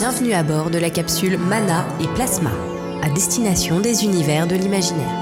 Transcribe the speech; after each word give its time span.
Bienvenue 0.00 0.32
à 0.32 0.42
bord 0.42 0.70
de 0.70 0.78
la 0.78 0.88
capsule 0.88 1.36
Mana 1.36 1.86
et 2.00 2.08
Plasma, 2.14 2.52
à 3.02 3.10
destination 3.10 3.80
des 3.80 4.02
univers 4.02 4.46
de 4.46 4.56
l'imaginaire. 4.56 5.12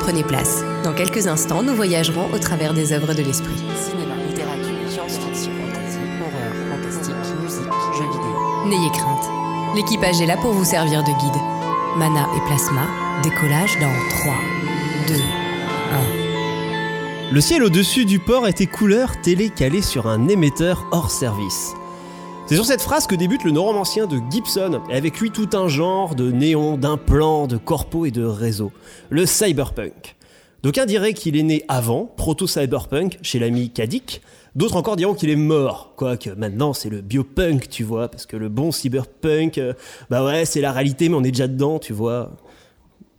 Prenez 0.00 0.24
place. 0.24 0.62
Dans 0.82 0.94
quelques 0.94 1.26
instants, 1.26 1.62
nous 1.62 1.74
voyagerons 1.74 2.32
au 2.32 2.38
travers 2.38 2.72
des 2.72 2.94
œuvres 2.94 3.12
de 3.12 3.22
l'esprit. 3.22 3.62
Cinéma, 3.76 4.14
littérature, 4.26 4.88
science-fiction, 4.88 5.52
fantasy, 5.52 5.98
horreur, 6.22 6.52
fantastique, 6.70 7.14
musique, 7.42 7.68
jeux 7.98 8.08
vidéo. 8.10 8.64
N'ayez 8.64 8.90
crainte. 8.92 9.28
L'équipage 9.76 10.22
est 10.22 10.26
là 10.26 10.38
pour 10.38 10.52
vous 10.52 10.64
servir 10.64 11.02
de 11.02 11.10
guide. 11.10 11.42
Mana 11.98 12.30
et 12.34 12.40
Plasma, 12.46 12.86
décollage 13.22 13.78
dans 13.78 13.92
3, 14.08 14.32
2, 15.08 15.14
1. 17.28 17.34
Le 17.34 17.40
ciel 17.42 17.62
au-dessus 17.62 18.06
du 18.06 18.20
port 18.20 18.48
était 18.48 18.64
couleur 18.64 19.20
télé 19.20 19.50
calé 19.50 19.82
sur 19.82 20.06
un 20.06 20.28
émetteur 20.28 20.86
hors 20.92 21.10
service. 21.10 21.74
C'est 22.50 22.56
sur 22.56 22.66
cette 22.66 22.82
phrase 22.82 23.06
que 23.06 23.14
débute 23.14 23.44
le 23.44 23.52
neuromancien 23.52 24.08
de 24.08 24.18
Gibson, 24.28 24.80
et 24.90 24.96
avec 24.96 25.20
lui 25.20 25.30
tout 25.30 25.48
un 25.52 25.68
genre 25.68 26.16
de 26.16 26.32
néons, 26.32 26.76
d'implants, 26.76 27.46
de 27.46 27.56
corpos 27.56 28.06
et 28.06 28.10
de 28.10 28.24
réseaux. 28.24 28.72
Le 29.08 29.24
cyberpunk. 29.24 30.16
D'aucuns 30.64 30.84
diraient 30.84 31.14
qu'il 31.14 31.36
est 31.36 31.44
né 31.44 31.64
avant, 31.68 32.12
proto-cyberpunk, 32.16 33.20
chez 33.22 33.38
l'ami 33.38 33.70
Kadik. 33.70 34.20
D'autres 34.56 34.74
encore 34.74 34.96
diront 34.96 35.14
qu'il 35.14 35.30
est 35.30 35.36
mort. 35.36 35.92
Quoique 35.94 36.30
maintenant 36.30 36.72
c'est 36.72 36.90
le 36.90 37.02
biopunk, 37.02 37.68
tu 37.68 37.84
vois, 37.84 38.08
parce 38.08 38.26
que 38.26 38.36
le 38.36 38.48
bon 38.48 38.72
cyberpunk, 38.72 39.58
euh, 39.58 39.74
bah 40.10 40.24
ouais, 40.24 40.44
c'est 40.44 40.60
la 40.60 40.72
réalité, 40.72 41.08
mais 41.08 41.14
on 41.14 41.22
est 41.22 41.30
déjà 41.30 41.46
dedans, 41.46 41.78
tu 41.78 41.92
vois. 41.92 42.32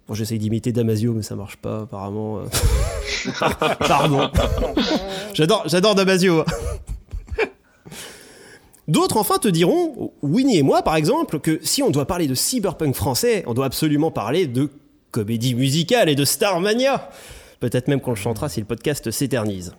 Bon, 0.09 0.13
j'essaye 0.13 0.39
d'imiter 0.39 0.73
Damasio, 0.73 1.13
mais 1.13 1.23
ça 1.23 1.37
marche 1.37 1.55
pas, 1.55 1.83
apparemment. 1.83 2.39
euh. 2.39 3.31
Pardon. 3.87 4.29
J'adore, 5.33 5.63
j'adore 5.67 5.95
Damasio. 5.95 6.43
D'autres 8.87 9.17
enfin 9.17 9.37
te 9.37 9.47
diront, 9.47 10.11
Winnie 10.21 10.57
et 10.57 10.63
moi 10.63 10.81
par 10.81 10.95
exemple, 10.95 11.39
que 11.39 11.59
si 11.61 11.83
on 11.83 11.91
doit 11.91 12.05
parler 12.05 12.27
de 12.27 12.35
cyberpunk 12.35 12.95
français, 12.95 13.43
on 13.47 13.53
doit 13.53 13.65
absolument 13.65 14.11
parler 14.11 14.47
de 14.47 14.69
comédie 15.11 15.55
musicale 15.55 16.09
et 16.09 16.15
de 16.15 16.25
Starmania. 16.25 17.09
Peut-être 17.59 17.87
même 17.87 18.01
qu'on 18.01 18.11
le 18.11 18.15
chantera 18.15 18.49
si 18.49 18.59
le 18.59 18.65
podcast 18.65 19.11
s'éternise. 19.11 19.73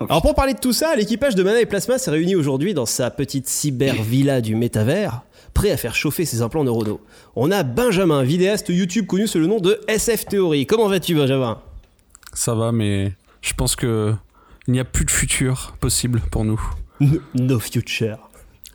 Alors 0.00 0.22
pour 0.22 0.34
parler 0.34 0.54
de 0.54 0.58
tout 0.58 0.72
ça, 0.72 0.96
l'équipage 0.96 1.36
de 1.36 1.42
Mana 1.44 1.60
et 1.60 1.66
Plasma 1.66 1.96
s'est 1.96 2.10
réuni 2.10 2.34
aujourd'hui 2.34 2.74
dans 2.74 2.86
sa 2.86 3.10
petite 3.10 3.48
cyber-villa 3.48 4.40
du 4.40 4.56
métavers, 4.56 5.22
prêt 5.54 5.70
à 5.70 5.76
faire 5.76 5.94
chauffer 5.94 6.24
ses 6.24 6.42
implants 6.42 6.64
neuronaux. 6.64 7.00
On 7.36 7.52
a 7.52 7.62
Benjamin, 7.62 8.24
vidéaste 8.24 8.68
YouTube 8.68 9.06
connu 9.06 9.28
sous 9.28 9.38
le 9.38 9.46
nom 9.46 9.60
de 9.60 9.80
SF 9.86 10.26
Theory. 10.26 10.66
Comment 10.66 10.88
vas-tu 10.88 11.14
Benjamin? 11.14 11.60
Ça 12.32 12.54
va, 12.54 12.72
mais 12.72 13.12
je 13.42 13.52
pense 13.54 13.76
que 13.76 14.14
il 14.66 14.72
n'y 14.72 14.80
a 14.80 14.84
plus 14.84 15.04
de 15.04 15.10
futur 15.10 15.74
possible 15.80 16.20
pour 16.30 16.44
nous. 16.44 16.60
No- 17.34 17.58
future. 17.60 18.18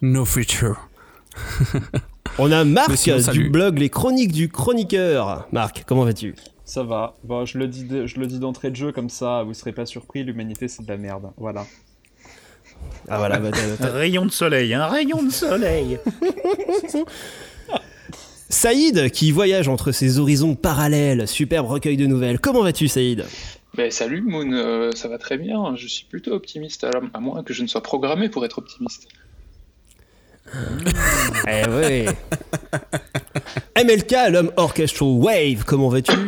No 0.01 0.25
future. 0.25 0.75
On 2.39 2.51
a 2.51 2.63
Marc 2.65 2.95
sinon, 2.97 3.17
du 3.31 3.49
blog 3.49 3.77
Les 3.79 3.89
Chroniques 3.89 4.31
du 4.31 4.49
Chroniqueur. 4.49 5.47
Marc, 5.51 5.83
comment 5.87 6.03
vas-tu? 6.03 6.35
Ça 6.65 6.83
va. 6.83 7.15
Bon, 7.23 7.45
je 7.45 7.57
le 7.57 7.67
dis, 7.67 7.83
de- 7.85 8.05
je 8.05 8.19
le 8.19 8.27
dis 8.27 8.39
d'entrée 8.39 8.69
de 8.71 8.75
jeu 8.75 8.91
comme 8.91 9.09
ça, 9.09 9.43
vous 9.43 9.53
serez 9.53 9.71
pas 9.71 9.85
surpris. 9.85 10.23
L'humanité, 10.23 10.67
c'est 10.67 10.83
de 10.83 10.87
la 10.89 10.97
merde. 10.97 11.31
Voilà. 11.37 11.65
Ah 13.07 13.17
voilà, 13.17 13.39
bah, 13.39 13.49
t'as- 13.51 13.77
t'as- 13.87 13.91
Rayon 13.91 14.25
de 14.25 14.31
soleil, 14.31 14.73
un 14.73 14.85
rayon 14.87 15.23
de 15.23 15.31
soleil. 15.31 15.97
Saïd 18.49 19.09
qui 19.11 19.31
voyage 19.31 19.67
entre 19.67 19.91
ces 19.91 20.19
horizons 20.19 20.55
parallèles, 20.55 21.27
superbe 21.27 21.67
recueil 21.67 21.97
de 21.97 22.05
nouvelles. 22.05 22.39
Comment 22.39 22.63
vas-tu 22.63 22.87
Saïd? 22.87 23.25
Ben, 23.75 23.91
salut 23.91 24.21
Moon, 24.21 24.51
euh, 24.53 24.91
ça 24.95 25.07
va 25.07 25.17
très 25.17 25.37
bien, 25.37 25.75
je 25.75 25.87
suis 25.87 26.05
plutôt 26.05 26.31
optimiste, 26.31 26.83
à, 26.83 26.89
à 27.13 27.19
moins 27.19 27.43
que 27.43 27.53
je 27.53 27.61
ne 27.61 27.67
sois 27.67 27.81
programmé 27.83 28.27
pour 28.29 28.43
être 28.45 28.57
optimiste. 28.57 29.07
Eh 31.47 31.63
oui. 31.69 32.05
MLK, 33.83 34.15
l'homme 34.31 34.51
orchestral 34.55 35.09
wave, 35.09 35.63
comment 35.65 35.89
vas-tu 35.89 36.11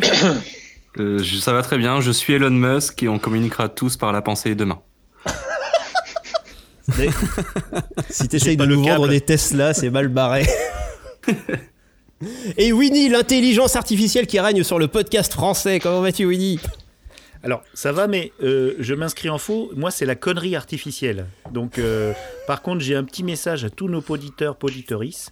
Euh, 0.98 1.20
je- 1.20 1.38
ça 1.38 1.54
va 1.54 1.62
très 1.62 1.78
bien, 1.78 2.02
je 2.02 2.12
suis 2.12 2.34
Elon 2.34 2.50
Musk 2.50 3.04
et 3.04 3.08
on 3.08 3.20
communiquera 3.20 3.70
tous 3.70 3.96
par 3.96 4.12
la 4.12 4.22
pensée 4.22 4.56
demain. 4.56 4.80
Si 8.10 8.28
t'essayes 8.28 8.58
de 8.58 8.64
le 8.64 8.76
nous 8.76 8.84
vendre 8.84 9.08
des 9.08 9.22
Tesla, 9.22 9.74
c'est 9.76 9.92
mal 9.92 10.08
barré. 10.08 10.48
Et 12.58 12.74
Winnie, 12.74 13.08
l'intelligence 13.08 13.76
artificielle 13.76 14.26
qui 14.28 14.40
règne 14.40 14.64
sur 14.64 14.80
le 14.80 14.88
podcast 14.88 15.32
français, 15.32 15.80
comment 15.80 16.02
vas-tu 16.02 16.26
Winnie? 16.26 16.60
Alors, 17.44 17.64
ça 17.74 17.92
va, 17.92 18.08
mais 18.08 18.34
euh, 18.44 18.76
je 18.80 18.94
m'inscris 18.94 19.30
en 19.30 19.38
faux. 19.38 19.72
Moi, 19.76 19.92
c'est 19.92 20.06
la 20.06 20.16
connerie 20.16 20.56
artificielle. 20.56 21.26
Donc, 21.52 21.80
euh, 21.80 22.14
par 22.48 22.62
contre, 22.62 22.82
j'ai 22.82 22.96
un 22.96 23.04
petit 23.04 23.24
message 23.24 23.64
à 23.64 23.70
tous 23.70 23.88
nos 23.88 24.04
auditeurs, 24.10 24.58
auditrices. 24.62 25.32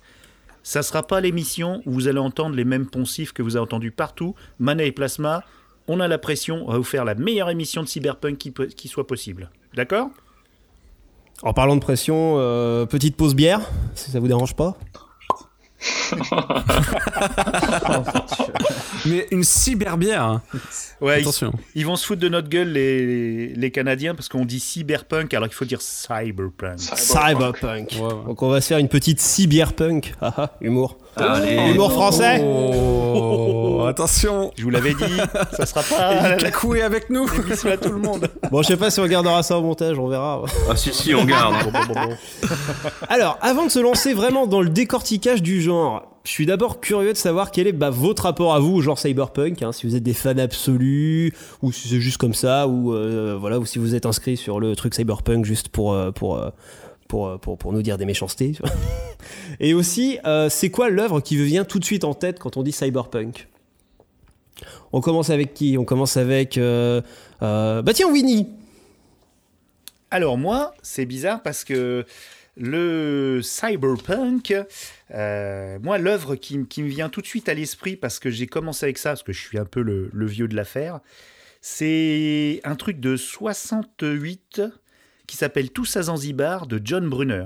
Ça 0.64 0.84
sera 0.84 1.06
pas 1.06 1.22
l'émission 1.22 1.82
où 1.86 1.92
vous 1.92 2.08
allez 2.08 2.20
entendre 2.20 2.56
les 2.56 2.66
mêmes 2.66 2.88
poncifs 2.88 3.34
que 3.34 3.42
vous 3.42 3.56
avez 3.56 3.64
entendus 3.64 3.92
partout. 3.92 4.36
Mana 4.60 4.84
et 4.84 4.92
Plasma, 4.92 5.44
on 5.88 6.00
a 6.00 6.08
la 6.08 6.18
pression. 6.18 6.64
On 6.68 6.72
va 6.72 6.78
vous 6.78 6.84
faire 6.84 7.06
la 7.06 7.16
meilleure 7.16 7.50
émission 7.50 7.84
de 7.84 7.88
cyberpunk 7.88 8.38
qui 8.38 8.88
soit 8.88 9.08
possible. 9.08 9.50
D'accord? 9.74 10.10
En 11.44 11.54
parlant 11.54 11.76
de 11.76 11.82
pression, 11.82 12.36
euh, 12.38 12.86
petite 12.86 13.16
pause 13.16 13.36
bière, 13.36 13.62
si 13.94 14.12
ça 14.12 14.20
vous 14.20 14.28
dérange 14.28 14.56
pas 14.56 14.78
Mais 19.06 19.28
une 19.32 19.44
cyberbière. 19.44 20.24
hein. 20.24 20.42
Ouais, 21.02 21.20
ils, 21.20 21.22
Attention. 21.22 21.54
ils 21.76 21.86
vont 21.86 21.96
se 21.96 22.06
foutre 22.06 22.22
de 22.22 22.30
notre 22.30 22.50
gueule, 22.50 22.72
les, 22.74 23.48
les 23.54 23.72
Canadiens, 23.72 24.16
parce 24.16 24.30
qu'on 24.30 24.46
dit 24.46 24.60
cyberpunk 24.60 25.34
alors 25.34 25.48
qu'il 25.48 25.56
faut 25.56 25.66
dire 25.66 25.82
cyberpunk. 25.82 26.80
Cyberpunk. 26.80 27.92
Ouais, 27.94 28.02
ouais. 28.02 28.26
Donc 28.26 28.42
on 28.42 28.50
va 28.50 28.62
se 28.62 28.68
faire 28.68 28.78
une 28.80 28.90
petite 28.90 29.20
cyberpunk. 29.20 30.14
Ah 30.22 30.34
ah, 30.38 30.52
humour. 30.62 30.98
Allez. 31.20 31.72
Humour 31.72 31.92
français 31.92 32.42
Oh, 32.44 33.86
attention. 33.88 34.52
Je 34.58 34.64
vous 34.64 34.70
l'avais 34.70 34.94
dit, 34.94 35.18
ça 35.54 35.66
sera 35.66 35.84
pas 35.84 36.30
la 36.30 36.36
Kakoué 36.38 36.82
avec 36.82 37.10
nous. 37.10 37.26
à 37.66 37.78
tout 37.78 37.92
le 37.92 38.00
monde. 38.00 38.30
Bon, 38.52 38.62
je 38.62 38.68
sais 38.68 38.78
pas 38.78 38.90
si 38.90 39.00
on 39.00 39.08
gardera 39.08 39.44
ça 39.44 39.58
au 39.58 39.62
montage, 39.62 39.98
on 39.98 40.08
verra. 40.08 40.44
Ah 40.70 40.76
si 40.76 40.94
si, 40.94 41.14
on 41.14 41.26
garde. 41.26 41.56
Alors, 43.10 43.38
avant 43.42 43.66
de 43.66 43.72
se 43.72 43.80
lancer 43.80 44.14
vraiment 44.14 44.48
dans 44.48 44.62
le 44.62 44.70
décortiquage 44.70 45.42
du 45.42 45.62
genre, 45.62 46.18
je 46.28 46.32
suis 46.32 46.46
d'abord 46.46 46.82
curieux 46.82 47.14
de 47.14 47.18
savoir 47.18 47.52
quel 47.52 47.68
est 47.68 47.72
bah, 47.72 47.90
votre 47.90 48.24
rapport 48.24 48.54
à 48.54 48.60
vous 48.60 48.76
au 48.76 48.82
genre 48.82 49.00
cyberpunk, 49.00 49.64
hein, 49.64 49.72
si 49.72 49.88
vous 49.88 49.96
êtes 49.96 50.04
des 50.04 50.14
fans 50.14 50.38
absolus, 50.38 51.34
ou 51.62 51.72
si 51.72 51.88
c'est 51.88 52.02
juste 52.02 52.18
comme 52.18 52.34
ça, 52.34 52.68
ou 52.68 52.94
euh, 52.94 53.38
voilà, 53.40 53.60
ou 53.60 53.66
si 53.66 53.80
vous 53.80 53.96
êtes 53.96 54.06
inscrit 54.06 54.36
sur 54.36 54.60
le 54.60 54.76
truc 54.76 54.94
cyberpunk 54.94 55.46
juste 55.46 55.70
pour 55.70 55.94
euh, 55.94 56.12
pour 56.12 56.38
euh, 56.38 56.50
pour, 57.08 57.28
euh, 57.28 57.38
pour, 57.38 57.58
pour 57.58 57.74
nous 57.74 57.82
dire 57.82 57.98
des 57.98 58.06
méchancetés. 58.06 58.54
Et 59.60 59.74
aussi, 59.74 60.20
euh, 60.26 60.50
c'est 60.50 60.70
quoi 60.70 60.90
l'œuvre 60.90 61.22
qui 61.22 61.36
vient 61.44 61.66
tout 61.66 61.80
de 61.80 61.86
suite 61.86 62.04
en 62.04 62.14
tête 62.14 62.40
quand 62.40 62.58
on 62.58 62.64
dit 62.64 62.72
cyberpunk? 62.72 63.48
On 64.92 65.02
commence 65.02 65.30
avec 65.30 65.54
qui? 65.54 65.78
On 65.78 65.86
commence 65.86 66.18
avec 66.18 66.58
euh, 66.58 67.02
bah 67.42 67.94
tiens 67.94 68.10
Winnie. 68.10 68.48
Alors 70.10 70.38
moi, 70.38 70.74
c'est 70.82 71.06
bizarre 71.06 71.44
parce 71.44 71.64
que 71.64 72.06
le 72.56 73.42
cyberpunk, 73.44 74.56
moi 75.12 75.98
l'œuvre 75.98 76.36
qui, 76.36 76.66
qui 76.66 76.82
me 76.82 76.88
vient 76.88 77.10
tout 77.10 77.22
de 77.22 77.28
suite 77.28 77.50
à 77.50 77.54
l'esprit 77.54 77.98
parce 77.98 78.18
que 78.18 78.30
j'ai 78.30 78.48
commencé 78.48 78.86
avec 78.86 78.98
ça, 78.98 79.10
parce 79.10 79.24
que 79.24 79.34
je 79.34 79.42
suis 79.42 79.60
un 79.60 79.66
peu 79.66 79.82
le, 79.82 80.10
le 80.12 80.26
vieux 80.26 80.48
de 80.48 80.56
l'affaire, 80.56 81.02
c'est 81.62 82.62
un 82.64 82.76
truc 82.76 83.00
de 83.00 83.18
68 83.18 84.62
qui 85.28 85.38
s'appelle 85.38 85.70
Tous 85.72 85.96
à 85.98 86.04
Zanzibar 86.04 86.68
de 86.68 86.82
John 86.84 87.08
Brunner. 87.08 87.46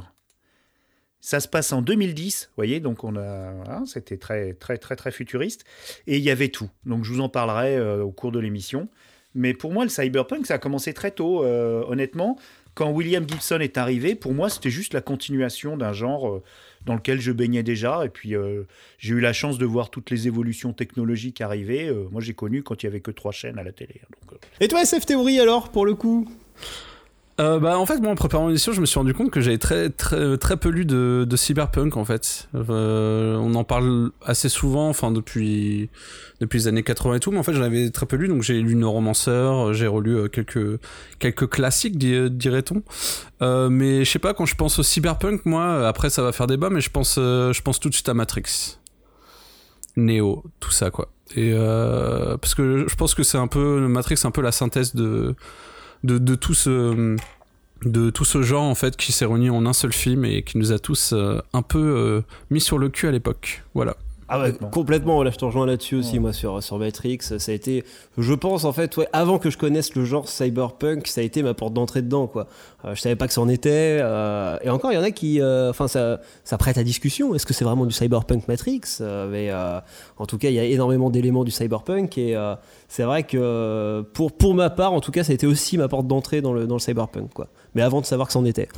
Ça 1.20 1.40
se 1.40 1.48
passe 1.48 1.72
en 1.72 1.82
2010, 1.84 2.48
vous 2.50 2.54
voyez, 2.56 2.80
donc 2.80 3.04
on 3.04 3.16
a, 3.16 3.22
hein, 3.70 3.84
c'était 3.86 4.18
très 4.18 4.54
très 4.54 4.78
très 4.80 4.96
très 4.96 5.12
futuriste 5.12 5.66
et 6.08 6.18
il 6.18 6.24
y 6.24 6.32
avait 6.32 6.50
tout. 6.50 6.70
Donc 6.86 7.04
je 7.06 7.12
vous 7.12 7.22
en 7.22 7.30
parlerai 7.30 7.78
euh, 7.78 8.02
au 8.02 8.12
cours 8.12 8.32
de 8.32 8.40
l'émission. 8.40 8.90
Mais 9.34 9.54
pour 9.54 9.72
moi, 9.72 9.84
le 9.84 9.90
cyberpunk, 9.90 10.46
ça 10.46 10.56
a 10.56 10.58
commencé 10.58 10.94
très 10.94 11.12
tôt, 11.12 11.44
euh, 11.46 11.84
honnêtement. 11.88 12.38
Quand 12.74 12.90
William 12.92 13.28
Gibson 13.28 13.60
est 13.60 13.78
arrivé, 13.78 14.16
pour 14.16 14.34
moi, 14.34 14.50
c'était 14.50 14.70
juste 14.70 14.94
la 14.94 15.02
continuation 15.02 15.78
d'un 15.78 15.94
genre 15.94 16.28
euh, 16.30 16.44
dans 16.86 16.96
lequel 16.96 17.22
je 17.22 17.32
baignais 17.32 17.64
déjà. 17.64 18.04
Et 18.04 18.10
puis, 18.10 18.34
j'ai 18.98 19.14
eu 19.14 19.20
la 19.20 19.32
chance 19.32 19.58
de 19.58 19.66
voir 19.66 19.90
toutes 19.90 20.10
les 20.10 20.28
évolutions 20.28 20.74
technologiques 20.74 21.40
arriver. 21.40 21.94
Moi, 22.12 22.22
j'ai 22.22 22.34
connu 22.34 22.64
quand 22.64 22.82
il 22.82 22.88
y 22.88 22.90
avait 22.90 23.00
que 23.00 23.12
trois 23.12 23.32
chaînes 23.32 23.60
à 23.60 23.64
la 23.64 23.72
télé. 23.72 24.02
Euh, 24.32 24.36
Et 24.60 24.68
toi 24.68 24.82
SF 24.82 25.06
Théorie 25.06 25.40
alors 25.40 25.70
pour 25.70 25.86
le 25.86 25.94
coup? 25.94 26.28
Euh, 27.40 27.60
bah 27.60 27.80
en 27.80 27.86
fait 27.86 27.98
moi 28.00 28.12
en 28.12 28.16
préparant 28.16 28.48
l'émission 28.48 28.72
je 28.74 28.82
me 28.82 28.86
suis 28.86 29.00
rendu 29.00 29.14
compte 29.14 29.32
que 29.32 29.40
j'avais 29.42 29.58
très 29.58 29.90
très 29.90 30.38
très 30.38 30.58
peu 30.58 30.70
lu 30.70 30.86
de, 30.86 31.26
cyberpunk 31.36 31.96
en 31.98 32.06
fait. 32.06 32.50
Euh, 32.54 33.36
on 33.38 33.56
en 33.56 33.64
parle 33.64 34.12
assez 34.24 34.50
souvent 34.50 34.90
enfin 34.90 35.12
depuis 35.12 35.90
depuis 36.42 36.60
les 36.60 36.68
années 36.68 36.84
80 36.84 37.16
et 37.16 37.20
tout 37.20 37.32
mais 37.32 37.40
en 37.40 37.44
fait 37.44 37.54
j'en 37.54 37.64
avais 37.64 37.90
très 37.90 38.06
peu 38.06 38.18
lu 38.18 38.28
donc 38.28 38.42
j'ai 38.44 38.62
lu 38.62 38.76
Neuromancer, 38.76 39.50
j'ai 39.72 39.88
relu 39.88 40.16
euh, 40.18 40.28
quelques 40.28 40.80
quelques 41.20 41.50
classiques 41.50 41.98
di- 41.98 42.30
dirait-on. 42.30 42.84
Euh, 43.42 43.70
mais 43.70 44.04
je 44.04 44.12
sais 44.12 44.20
pas 44.20 44.34
quand 44.34 44.46
je 44.46 44.56
pense 44.56 44.78
au 44.78 44.84
cyberpunk 44.84 45.46
moi 45.46 45.88
après 45.88 46.10
ça 46.10 46.22
va 46.22 46.34
faire 46.34 46.48
débat 46.48 46.70
mais 46.70 46.82
je 46.82 46.90
pense 46.92 47.16
euh, 47.18 47.54
je 47.54 47.62
pense 47.62 47.80
tout 47.80 47.90
de 47.90 47.94
suite 47.94 48.10
à 48.10 48.14
Matrix. 48.14 48.78
Neo, 49.98 50.44
tout 50.60 50.72
ça 50.72 50.90
quoi. 50.92 51.10
Et 51.36 51.52
euh, 51.54 52.38
parce 52.38 52.56
que 52.56 52.86
je 52.88 52.96
pense 52.96 53.16
que 53.16 53.24
c'est 53.24 53.38
un 53.38 53.48
peu 53.48 53.88
Matrix, 53.88 54.18
c'est 54.18 54.28
un 54.28 54.32
peu 54.32 54.42
la 54.42 54.52
synthèse 54.52 54.96
de 54.96 55.36
de, 56.04 56.36
tout 56.36 56.54
ce 56.54 57.16
de 57.84 58.10
tout 58.10 58.26
ce 58.26 58.42
genre 58.42 58.64
en 58.64 58.76
fait 58.76 58.96
qui 58.96 59.12
s'est 59.12 59.26
réuni 59.26 59.50
en 59.50 59.66
un 59.66 59.74
seul 59.74 59.92
film 59.92 60.26
et 60.26 60.44
qui 60.44 60.58
nous 60.58 60.72
a 60.72 60.80
tous 60.80 61.14
euh, 61.14 61.40
un 61.54 61.62
peu 61.62 61.80
euh, 61.80 62.22
mis 62.50 62.62
sur 62.62 62.78
le 62.78 62.90
cul 62.90 63.08
à 63.08 63.12
l'époque. 63.12 63.64
Voilà. 63.74 63.98
Ah 64.34 64.40
ouais, 64.40 64.46
Complètement. 64.52 64.70
complètement. 64.70 65.24
Là, 65.24 65.32
je 65.32 65.36
te 65.38 65.44
rejoins 65.44 65.66
là-dessus 65.66 65.96
aussi, 65.96 66.18
moi, 66.20 66.32
sur, 66.32 66.64
sur 66.64 66.78
Matrix. 66.80 67.18
Ça 67.22 67.36
a 67.36 67.54
été, 67.54 67.84
je 68.18 68.34
pense, 68.34 68.64
en 68.64 68.72
fait, 68.72 68.96
ouais, 68.96 69.08
avant 69.12 69.40
que 69.40 69.50
je 69.50 69.58
connaisse 69.58 69.94
le 69.94 70.06
genre 70.06 70.30
cyberpunk, 70.30 71.08
ça 71.08 71.20
a 71.20 71.24
été 71.26 71.44
ma 71.44 71.54
porte 71.54 71.74
d'entrée 71.74 72.02
dedans, 72.02 72.28
quoi. 72.28 72.48
Euh, 72.86 72.96
je 72.96 73.02
savais 73.02 73.18
pas 73.18 73.28
que 73.28 73.34
c'en 73.34 73.50
était. 73.50 74.00
euh, 74.02 74.58
et 74.64 74.70
encore, 74.70 74.94
il 74.94 74.96
y 74.96 74.98
en 74.98 75.04
a 75.04 75.12
qui, 75.12 75.42
euh, 75.42 75.70
enfin, 75.72 75.90
ça, 75.90 76.22
ça 76.46 76.58
prête 76.58 76.78
à 76.78 76.84
discussion. 76.84 77.36
Est-ce 77.36 77.46
que 77.46 77.54
c'est 77.54 77.66
vraiment 77.66 77.86
du 77.86 77.92
cyberpunk 77.94 78.48
Matrix 78.48 78.82
Euh, 79.02 79.28
Mais 79.30 79.50
euh, 79.52 79.80
en 80.18 80.26
tout 80.26 80.38
cas, 80.38 80.48
il 80.48 80.56
y 80.56 80.60
a 80.60 80.64
énormément 80.64 81.10
d'éléments 81.10 81.44
du 81.44 81.52
cyberpunk. 81.52 82.18
Et 82.18 82.34
euh, 82.36 82.56
c'est 82.88 83.04
vrai 83.04 83.24
que 83.24 84.02
pour, 84.14 84.32
pour 84.32 84.54
ma 84.54 84.70
part, 84.70 84.94
en 84.94 85.02
tout 85.02 85.12
cas, 85.12 85.26
ça 85.26 85.32
a 85.32 85.36
été 85.36 85.46
aussi 85.46 85.78
ma 85.78 85.90
porte 85.90 86.08
d'entrée 86.08 86.40
dans 86.42 86.54
le, 86.54 86.68
dans 86.68 86.76
le 86.76 86.80
cyberpunk, 86.80 87.34
quoi. 87.34 87.48
Mais 87.76 87.82
avant 87.82 88.00
de 88.00 88.06
savoir 88.06 88.28
que 88.28 88.34
c'en 88.34 88.46
était. 88.46 88.70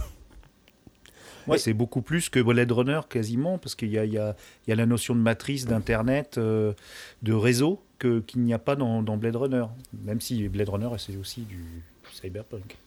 Ouais, 1.48 1.57
c'est 1.57 1.74
beaucoup 1.74 2.01
plus 2.01 2.30
que 2.30 2.40
Blade 2.40 2.72
Runner 2.72 3.01
quasiment, 3.10 3.57
parce 3.57 3.75
qu'il 3.75 3.90
y 3.90 3.98
a, 3.98 4.06
y, 4.06 4.18
y 4.68 4.75
la 4.75 4.86
notion 4.86 5.16
de 5.16 5.19
matrice, 5.19 5.66
d'internet, 5.66 6.38
euh, 6.38 6.74
de 7.22 7.34
réseau 7.34 7.81
que 8.00 8.19
qu'il 8.19 8.42
n'y 8.42 8.54
a 8.54 8.60
pas 8.60 8.75
dans, 8.75 9.01
dans 9.01 9.18
Blade 9.18 9.36
Runner. 9.36 9.66
Même 10.06 10.22
si 10.22 10.48
Blade 10.50 10.69
Runner 10.69 10.90
c'est 10.98 11.18
aussi 11.18 11.42
du 11.42 11.63
cyberpunk. 12.12 12.78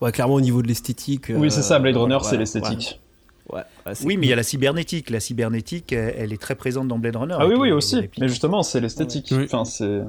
Ouais, 0.00 0.10
clairement, 0.10 0.34
au 0.34 0.40
niveau 0.40 0.62
de 0.62 0.68
l'esthétique. 0.68 1.26
Oui, 1.30 1.50
c'est 1.50 1.62
ça, 1.62 1.78
Blade 1.78 1.96
euh, 1.96 2.00
Runner, 2.00 2.16
ouais, 2.16 2.22
c'est 2.24 2.36
l'esthétique. 2.36 3.00
Ouais, 3.48 3.58
ouais, 3.58 3.64
ouais, 3.86 3.94
c'est 3.94 4.04
Oui, 4.04 4.16
mais 4.16 4.26
il 4.26 4.30
y 4.30 4.32
a 4.32 4.36
la 4.36 4.42
cybernétique. 4.42 5.10
La 5.10 5.20
cybernétique, 5.20 5.92
elle, 5.92 6.14
elle 6.16 6.32
est 6.32 6.40
très 6.40 6.56
présente 6.56 6.88
dans 6.88 6.98
Blade 6.98 7.16
Runner. 7.16 7.36
Ah 7.38 7.46
oui, 7.46 7.54
oui, 7.56 7.70
aussi. 7.70 8.08
Mais 8.18 8.28
justement, 8.28 8.62
c'est 8.62 8.80
l'esthétique. 8.80 9.28
Oui. 9.30 9.44
Enfin, 9.44 9.64
c'est. 9.64 10.02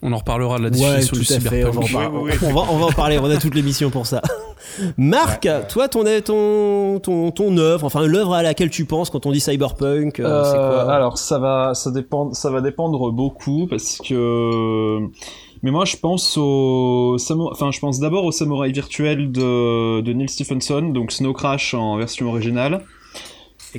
On 0.00 0.12
en 0.12 0.18
reparlera 0.18 0.58
de 0.58 0.64
la 0.64 0.68
Ouais, 0.70 0.76
définition 1.00 1.16
tout 1.16 1.22
du 1.24 1.32
à 1.46 1.50
fait. 1.50 1.64
On 1.64 1.70
va, 1.72 1.78
en 1.80 1.82
cyberpunk. 1.82 2.12
par- 2.12 2.22
Oui, 2.22 2.30
oui, 2.32 2.38
oui. 2.40 2.48
on 2.50 2.54
va- 2.54 2.66
on 2.72 2.78
va 2.78 2.86
en 2.86 2.92
parler. 2.92 3.18
On 3.18 3.24
a 3.30 3.36
toute 3.36 3.54
l'émission 3.54 3.90
pour 3.90 4.06
ça. 4.06 4.22
Marc, 4.96 5.48
toi, 5.68 5.88
ton, 5.88 6.04
ton, 6.24 7.00
ton, 7.00 7.30
ton 7.32 7.56
œuvre, 7.56 7.84
enfin 7.84 8.06
l'œuvre 8.06 8.34
à 8.34 8.42
laquelle 8.44 8.70
tu 8.70 8.84
penses 8.84 9.10
quand 9.10 9.26
on 9.26 9.32
dit 9.32 9.40
cyberpunk, 9.40 10.20
euh, 10.20 10.44
c'est 10.44 10.56
Euh, 10.58 10.84
quoi? 10.84 10.92
alors 10.92 11.18
ça 11.18 11.38
va, 11.40 11.72
ça 11.74 11.90
dépend, 11.90 12.32
ça 12.32 12.50
va 12.50 12.60
dépendre 12.60 13.10
beaucoup 13.10 13.66
parce 13.68 13.98
que. 13.98 15.00
Mais 15.64 15.72
moi, 15.72 15.84
je 15.84 15.96
pense 15.96 16.36
au, 16.38 17.16
enfin, 17.50 17.72
je 17.72 17.80
pense 17.80 17.98
d'abord 17.98 18.24
au 18.24 18.30
samouraï 18.30 18.70
virtuel 18.70 19.32
de, 19.32 20.00
de 20.00 20.12
Neil 20.12 20.28
Stephenson, 20.28 20.82
donc 20.82 21.10
Snow 21.10 21.32
Crash 21.32 21.74
en 21.74 21.96
version 21.96 22.28
originale, 22.28 22.84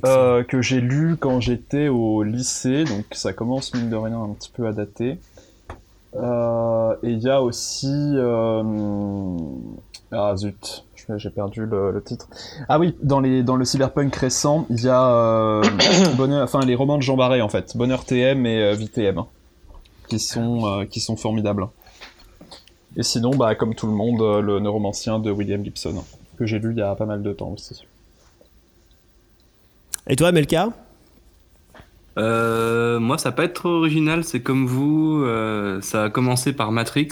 euh, 0.05 0.43
que 0.43 0.61
j'ai 0.61 0.81
lu 0.81 1.15
quand 1.17 1.39
j'étais 1.39 1.87
au 1.87 2.21
lycée, 2.23 2.83
donc 2.83 3.05
ça 3.11 3.31
commence 3.31 3.73
mine 3.73 3.89
de 3.89 3.95
rien 3.95 4.17
un 4.21 4.33
petit 4.33 4.51
peu 4.53 4.67
à 4.67 4.73
dater. 4.73 5.19
Euh, 6.15 6.95
et 7.03 7.09
il 7.09 7.19
y 7.19 7.29
a 7.29 7.41
aussi, 7.41 8.13
euh, 8.15 8.63
ah 10.11 10.35
zut, 10.35 10.85
j'ai 11.17 11.29
perdu 11.29 11.65
le, 11.65 12.01
titre. 12.03 12.27
Ah 12.67 12.79
oui, 12.79 12.95
dans 13.01 13.19
les 13.19 13.43
dans 13.43 13.55
le 13.55 13.65
cyberpunk 13.65 14.15
récent, 14.15 14.65
il 14.69 14.83
y 14.83 14.89
a 14.89 15.07
euh, 15.07 15.63
Bonheur, 16.17 16.43
enfin 16.43 16.61
les 16.61 16.75
romans 16.75 16.97
de 16.97 17.03
Jean 17.03 17.15
Barré 17.15 17.41
en 17.41 17.49
fait, 17.49 17.75
Bonheur 17.77 18.05
TM 18.05 18.45
et 18.45 18.73
VTM, 18.73 19.23
qui 20.07 20.19
sont 20.19 20.85
qui 20.89 20.99
sont 20.99 21.15
formidables. 21.15 21.67
Et 22.97 23.03
sinon, 23.03 23.31
bah 23.31 23.53
comme 23.55 23.75
tout 23.75 23.87
le 23.87 23.93
monde, 23.93 24.19
le 24.19 24.59
neuromancien 24.59 25.19
de 25.19 25.31
William 25.31 25.63
Gibson 25.63 26.03
que 26.39 26.45
j'ai 26.45 26.57
lu 26.57 26.71
il 26.71 26.77
y 26.77 26.81
a 26.81 26.95
pas 26.95 27.05
mal 27.05 27.21
de 27.21 27.33
temps 27.33 27.49
aussi. 27.49 27.85
Et 30.07 30.15
toi, 30.15 30.31
Melka? 30.31 30.69
Euh, 32.19 32.99
moi, 32.99 33.17
ça 33.17 33.29
va 33.29 33.35
pas 33.35 33.45
être 33.45 33.53
trop 33.53 33.69
original, 33.69 34.23
c'est 34.23 34.41
comme 34.43 34.67
vous. 34.67 35.23
euh, 35.23 35.81
ça 35.81 36.05
a 36.05 36.09
commencé 36.09 36.53
par 36.53 36.71
Matrix. 36.71 37.09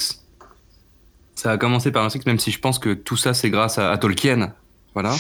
Ça 1.36 1.52
a 1.52 1.58
commencé 1.58 1.92
par 1.92 2.04
Matrix, 2.04 2.22
même 2.26 2.40
si 2.40 2.52
je 2.52 2.60
pense 2.60 2.80
que 2.80 2.94
tout 2.94 3.16
ça, 3.18 3.34
c'est 3.34 3.50
grâce 3.50 3.78
à, 3.78 3.92
à 3.92 3.98
Tolkien. 3.98 4.54
Voilà. 4.94 5.14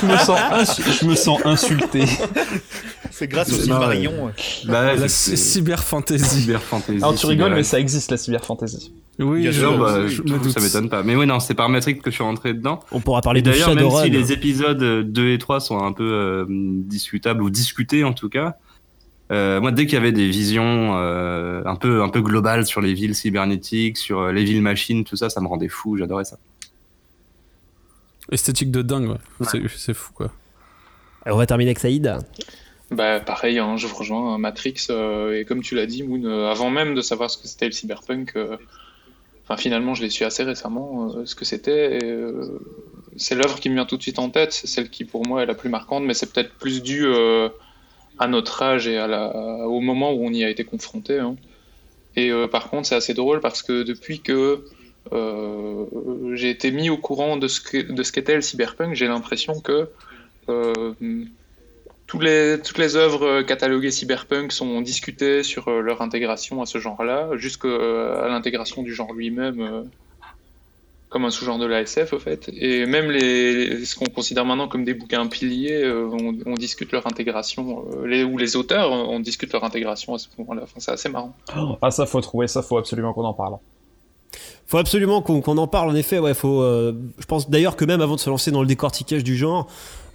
Je 0.00 0.06
me 0.06 0.16
sens 0.16 0.38
insu- 0.52 1.00
je 1.00 1.06
me 1.06 1.14
sens 1.14 1.40
insulté. 1.44 2.04
C'est 3.10 3.28
grâce 3.28 3.52
au 3.52 3.56
ouais. 3.56 4.08
Bah, 4.66 4.94
La 4.94 5.08
c'est- 5.08 5.36
cyber 5.36 5.82
fantasy. 5.82 6.24
cyber 6.42 6.60
fantasy. 6.62 6.98
Alors 6.98 7.14
tu 7.14 7.26
rigoles, 7.26 7.46
cyber- 7.52 7.54
mais 7.56 7.62
ça 7.62 7.78
existe 7.80 8.10
la 8.10 8.16
cyber 8.16 8.44
fantasy. 8.44 8.92
Oui, 9.18 9.46
je, 9.50 9.64
bah, 9.64 10.02
je 10.02 10.08
je- 10.08 10.22
me 10.22 10.38
doute. 10.38 10.50
ça 10.52 10.60
m'étonne 10.60 10.88
pas. 10.90 11.02
Mais 11.02 11.16
oui, 11.16 11.26
non, 11.26 11.40
c'est 11.40 11.54
par 11.54 11.68
Matrix 11.70 11.98
que 11.98 12.10
je 12.10 12.16
suis 12.16 12.24
rentré 12.24 12.52
dedans. 12.52 12.80
On 12.92 13.00
pourra 13.00 13.22
parler 13.22 13.38
Et 13.40 13.42
de 13.42 13.50
d'ailleurs, 13.50 13.74
même 13.74 13.90
si 14.02 14.10
les 14.10 14.32
épisodes 14.32 14.82
euh, 14.82 15.02
2 15.02 15.30
et 15.30 15.38
3 15.38 15.60
sont 15.60 15.78
un 15.82 15.92
peu 15.92 16.04
euh, 16.04 16.44
discutables 16.48 17.42
ou 17.42 17.48
discutés 17.48 18.04
en 18.04 18.12
tout 18.12 18.28
cas, 18.28 18.56
euh, 19.32 19.60
moi 19.60 19.72
dès 19.72 19.86
qu'il 19.86 19.94
y 19.94 19.96
avait 19.98 20.12
des 20.12 20.28
visions 20.28 20.96
euh, 20.98 21.62
un 21.64 21.76
peu 21.76 22.02
un 22.02 22.08
peu 22.10 22.20
globales 22.20 22.66
sur 22.66 22.80
les 22.82 22.92
villes 22.92 23.14
cybernétiques, 23.14 23.96
sur 23.96 24.20
euh, 24.20 24.32
les 24.32 24.44
villes 24.44 24.62
machines, 24.62 25.04
tout 25.04 25.16
ça, 25.16 25.30
ça 25.30 25.40
me 25.40 25.46
rendait 25.48 25.68
fou. 25.68 25.96
J'adorais 25.96 26.24
ça. 26.24 26.36
Esthétique 28.32 28.70
de 28.70 28.82
dingue, 28.82 29.08
ouais. 29.10 29.46
C'est, 29.50 29.60
c'est 29.76 29.94
fou, 29.94 30.12
quoi. 30.12 30.32
Alors, 31.24 31.36
on 31.36 31.40
va 31.40 31.46
terminer 31.46 31.70
avec 31.70 31.78
Saïd. 31.78 32.16
Bah 32.92 33.18
pareil, 33.18 33.58
hein, 33.58 33.76
je 33.76 33.88
vous 33.88 33.96
rejoins 33.96 34.34
hein, 34.34 34.38
Matrix 34.38 34.86
euh, 34.90 35.36
et 35.36 35.44
comme 35.44 35.60
tu 35.60 35.74
l'as 35.74 35.86
dit, 35.86 36.04
Moon, 36.04 36.22
euh, 36.24 36.48
avant 36.48 36.70
même 36.70 36.94
de 36.94 37.00
savoir 37.00 37.28
ce 37.32 37.36
que 37.36 37.48
c'était 37.48 37.66
le 37.66 37.72
cyberpunk, 37.72 38.36
euh, 38.36 38.56
enfin 39.42 39.56
finalement 39.56 39.94
je 39.94 40.02
l'ai 40.02 40.08
su 40.08 40.22
assez 40.22 40.44
récemment 40.44 41.10
euh, 41.16 41.26
ce 41.26 41.34
que 41.34 41.44
c'était. 41.44 41.96
et, 41.96 42.04
euh, 42.04 42.60
c'est 43.16 43.34
l'œuvre 43.34 43.58
qui 43.58 43.70
me 43.70 43.74
vient 43.74 43.86
tout 43.86 43.96
de 43.96 44.02
suite 44.02 44.20
en 44.20 44.30
tête, 44.30 44.52
c'est 44.52 44.68
celle 44.68 44.88
qui 44.88 45.04
pour 45.04 45.26
moi 45.26 45.42
est 45.42 45.46
la 45.46 45.54
plus 45.56 45.68
marquante, 45.68 46.04
mais 46.04 46.14
c'est 46.14 46.32
peut-être 46.32 46.52
plus 46.58 46.80
dû 46.80 47.06
euh, 47.06 47.48
à 48.20 48.28
notre 48.28 48.62
âge 48.62 48.86
et 48.86 48.98
à 48.98 49.08
la, 49.08 49.34
au 49.66 49.80
moment 49.80 50.12
où 50.12 50.24
on 50.24 50.30
y 50.32 50.44
a 50.44 50.48
été 50.48 50.62
confronté. 50.62 51.18
hein. 51.18 51.34
Et 52.14 52.30
euh, 52.30 52.46
par 52.46 52.70
contre 52.70 52.86
c'est 52.86 52.94
assez 52.94 53.14
drôle 53.14 53.40
parce 53.40 53.64
que 53.64 53.82
depuis 53.82 54.20
que 54.20 54.32
euh, 54.32 54.64
j'ai 55.12 56.50
été 56.50 56.70
mis 56.70 56.90
au 56.90 56.96
courant 56.96 57.36
de 57.36 57.48
ce 57.48 57.60
que- 57.60 57.92
de 57.92 58.02
ce 58.02 58.12
qu'était 58.12 58.34
le 58.34 58.40
cyberpunk, 58.42 58.94
j'ai 58.94 59.06
l'impression 59.08 59.60
que 59.60 59.88
euh, 60.48 60.94
tous 62.06 62.20
les, 62.20 62.58
toutes 62.64 62.78
les 62.78 62.96
œuvres 62.96 63.42
cataloguées 63.42 63.90
cyberpunk 63.90 64.52
sont 64.52 64.80
discutées 64.80 65.42
sur 65.42 65.68
euh, 65.68 65.80
leur 65.80 66.02
intégration 66.02 66.62
à 66.62 66.66
ce 66.66 66.78
genre-là, 66.78 67.30
jusqu'à 67.36 67.68
l'intégration 68.28 68.82
du 68.82 68.94
genre 68.94 69.12
lui-même 69.12 69.60
euh, 69.60 69.82
comme 71.08 71.24
un 71.24 71.30
sous-genre 71.30 71.58
de 71.58 71.66
la 71.66 71.80
SF, 71.82 72.12
au 72.12 72.18
fait. 72.18 72.50
Et 72.52 72.84
même 72.84 73.10
les, 73.10 73.84
ce 73.84 73.94
qu'on 73.96 74.06
considère 74.06 74.44
maintenant 74.44 74.68
comme 74.68 74.84
des 74.84 74.94
bouquins 74.94 75.26
piliers, 75.26 75.82
euh, 75.82 76.08
on, 76.46 76.54
discute 76.54 76.92
leur 76.92 77.06
intégration, 77.06 77.86
euh, 77.92 78.06
les, 78.06 78.24
ou 78.24 78.38
les 78.38 78.56
auteurs, 78.56 78.90
on 78.90 79.20
discute 79.20 79.52
leur 79.52 79.64
intégration 79.64 80.14
à 80.14 80.18
ce 80.18 80.28
moment-là. 80.38 80.64
C'est 80.76 80.90
assez 80.90 81.08
marrant. 81.08 81.34
Ah 81.80 81.90
ça 81.90 82.06
faut 82.06 82.20
trouver, 82.20 82.48
ça 82.48 82.62
faut 82.62 82.76
absolument 82.76 83.12
qu'on 83.12 83.24
en 83.24 83.34
parle. 83.34 83.56
Faut 84.68 84.78
absolument 84.78 85.22
qu'on 85.22 85.58
en 85.58 85.66
parle. 85.68 85.90
En 85.90 85.94
effet, 85.94 86.18
ouais. 86.18 86.34
Faut. 86.34 86.60
euh, 86.62 86.92
je 87.18 87.26
pense 87.26 87.48
d'ailleurs 87.48 87.76
que 87.76 87.84
même 87.84 88.00
avant 88.00 88.16
de 88.16 88.20
se 88.20 88.28
lancer 88.30 88.50
dans 88.50 88.62
le 88.62 88.66
décortiquage 88.66 89.22
du 89.22 89.36
genre, 89.36 89.68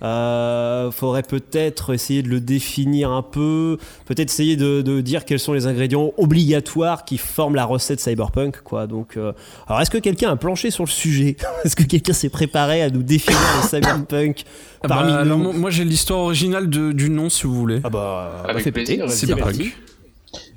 euh, 0.03 0.91
faudrait 0.91 1.23
peut-être 1.23 1.93
essayer 1.93 2.21
de 2.21 2.27
le 2.27 2.41
définir 2.41 3.11
un 3.11 3.21
peu. 3.21 3.77
Peut-être 4.05 4.29
essayer 4.29 4.57
de, 4.57 4.81
de 4.81 4.99
dire 4.99 5.23
quels 5.23 5.39
sont 5.39 5.53
les 5.53 5.67
ingrédients 5.67 6.11
obligatoires 6.17 7.05
qui 7.05 7.17
forment 7.17 7.55
la 7.55 7.63
recette 7.65 7.99
cyberpunk, 8.01 8.61
quoi. 8.63 8.87
Donc, 8.87 9.15
euh, 9.15 9.31
alors, 9.67 9.79
est-ce 9.81 9.89
que 9.91 9.99
quelqu'un 9.99 10.31
a 10.31 10.35
planché 10.35 10.69
sur 10.69 10.83
le 10.83 10.89
sujet? 10.89 11.37
Est-ce 11.63 11.75
que 11.77 11.83
quelqu'un 11.83 12.13
s'est 12.13 12.29
préparé 12.29 12.81
à 12.81 12.89
nous 12.89 13.03
définir 13.03 13.39
le 13.63 13.67
cyberpunk 13.69 14.43
Ah 14.83 14.87
parmi 14.89 15.11
bah, 15.11 15.19
alors, 15.19 15.37
nous? 15.37 15.43
moi, 15.45 15.53
moi, 15.53 15.69
j'ai 15.69 15.85
l'histoire 15.85 16.19
originale 16.21 16.69
de- 16.69 16.91
du 16.91 17.09
nom, 17.09 17.29
si 17.29 17.47
vous 17.47 17.53
voulez. 17.55 17.79
Ah 17.85 17.89
bah, 17.89 18.43
Avec 18.49 18.63
fait 18.63 18.71
péter. 18.73 18.97
plaisir, 18.97 19.09
C'est 19.11 19.27
Cyberpunk. 19.27 19.45
parti. 19.45 19.71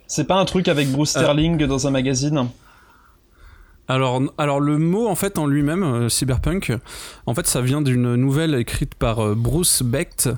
C'est 0.08 0.24
pas 0.26 0.36
un 0.36 0.44
truc 0.46 0.66
avec 0.68 0.88
Bruce 0.90 1.10
Sterling 1.10 1.64
dans 1.66 1.86
un 1.86 1.90
magazine? 1.90 2.46
Alors, 3.86 4.22
alors 4.38 4.60
le 4.60 4.78
mot 4.78 5.08
en 5.08 5.14
fait 5.14 5.38
en 5.38 5.46
lui-même, 5.46 5.82
euh, 5.82 6.08
cyberpunk, 6.08 6.72
en 7.26 7.34
fait 7.34 7.46
ça 7.46 7.60
vient 7.60 7.82
d'une 7.82 8.14
nouvelle 8.14 8.54
écrite 8.54 8.94
par 8.94 9.20
euh, 9.20 9.34
Bruce 9.34 9.82
Becht, 9.82 10.30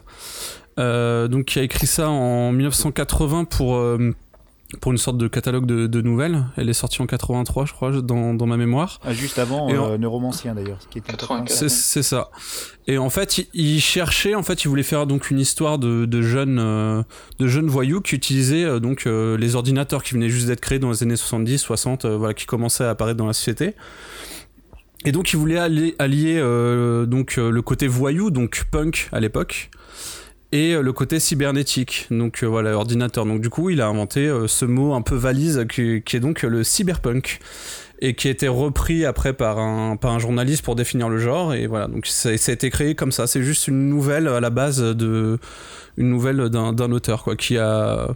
euh, 0.78 1.28
donc 1.28 1.46
qui 1.46 1.60
a 1.60 1.62
écrit 1.62 1.86
ça 1.86 2.10
en 2.10 2.50
1980 2.52 3.44
pour 3.44 3.80
pour 4.80 4.90
une 4.92 4.98
sorte 4.98 5.16
de 5.18 5.28
catalogue 5.28 5.64
de, 5.66 5.86
de 5.86 6.00
nouvelles. 6.02 6.44
Elle 6.56 6.68
est 6.68 6.72
sortie 6.74 7.00
en 7.00 7.06
83, 7.06 7.66
je 7.66 7.72
crois, 7.72 7.92
dans, 8.02 8.34
dans 8.34 8.46
ma 8.46 8.56
mémoire. 8.56 8.98
Ah, 9.04 9.12
juste 9.12 9.38
avant 9.38 9.68
Et 9.68 9.78
en- 9.78 9.92
euh, 9.92 9.96
Neuromancien 9.98 10.54
d'ailleurs. 10.54 10.78
ce 10.82 10.88
Qui 10.88 10.98
était 10.98 11.12
84. 11.12 11.50
C'est 11.56 11.68
c'est 11.68 12.02
ça. 12.02 12.30
Et 12.88 12.98
en 12.98 13.08
fait, 13.10 13.38
il, 13.38 13.46
il 13.54 13.80
cherchait, 13.80 14.34
en 14.34 14.42
fait, 14.42 14.64
il 14.64 14.68
voulait 14.68 14.82
faire 14.82 15.06
donc 15.06 15.30
une 15.30 15.38
histoire 15.38 15.78
de, 15.78 16.04
de 16.04 16.22
jeunes, 16.22 16.58
euh, 16.58 17.02
de 17.38 17.46
jeunes 17.46 17.68
voyous 17.68 18.00
qui 18.00 18.14
utilisaient 18.16 18.64
euh, 18.64 18.80
donc 18.80 19.06
euh, 19.06 19.36
les 19.38 19.54
ordinateurs 19.54 20.02
qui 20.02 20.14
venaient 20.14 20.28
juste 20.28 20.46
d'être 20.48 20.60
créés 20.60 20.78
dans 20.80 20.90
les 20.90 21.02
années 21.02 21.16
70, 21.16 21.58
60, 21.58 22.04
euh, 22.04 22.16
voilà, 22.16 22.34
qui 22.34 22.46
commençaient 22.46 22.84
à 22.84 22.90
apparaître 22.90 23.16
dans 23.18 23.26
la 23.26 23.32
société. 23.34 23.74
Et 25.04 25.12
donc, 25.12 25.32
il 25.32 25.36
voulait 25.36 25.58
allier, 25.58 25.94
allier, 26.00 26.36
euh, 26.38 27.06
donc 27.06 27.38
euh, 27.38 27.50
le 27.50 27.62
côté 27.62 27.86
voyou, 27.86 28.30
donc 28.30 28.64
punk 28.72 29.08
à 29.12 29.20
l'époque, 29.20 29.70
et 30.56 30.74
euh, 30.74 30.82
le 30.82 30.92
côté 30.92 31.20
cybernétique, 31.20 32.06
donc 32.10 32.42
euh, 32.42 32.46
voilà, 32.46 32.76
ordinateur. 32.76 33.26
Donc 33.26 33.40
du 33.40 33.50
coup, 33.50 33.70
il 33.70 33.80
a 33.80 33.86
inventé 33.88 34.20
euh, 34.26 34.46
ce 34.48 34.64
mot 34.64 34.94
un 34.94 35.02
peu 35.02 35.14
valise 35.14 35.66
qui, 35.70 36.02
qui 36.02 36.16
est 36.16 36.20
donc 36.20 36.42
le 36.42 36.64
cyberpunk 36.64 37.38
et 38.00 38.14
qui 38.14 38.28
a 38.28 38.30
été 38.30 38.48
repris 38.48 39.04
après 39.04 39.32
par 39.32 39.58
un, 39.58 39.96
par 39.96 40.12
un 40.12 40.18
journaliste 40.18 40.62
pour 40.62 40.74
définir 40.76 41.08
le 41.08 41.16
genre 41.18 41.54
et 41.54 41.66
voilà 41.66 41.86
donc 41.88 42.04
ça, 42.06 42.36
ça 42.36 42.52
a 42.52 42.54
été 42.54 42.68
créé 42.68 42.94
comme 42.94 43.10
ça 43.10 43.26
c'est 43.26 43.42
juste 43.42 43.68
une 43.68 43.88
nouvelle 43.88 44.28
à 44.28 44.38
la 44.38 44.50
base 44.50 44.82
de 44.82 45.38
une 45.96 46.10
nouvelle 46.10 46.50
d'un 46.50 46.74
d'un 46.74 46.92
auteur 46.92 47.22
quoi 47.24 47.36
qui 47.36 47.56
a 47.56 48.08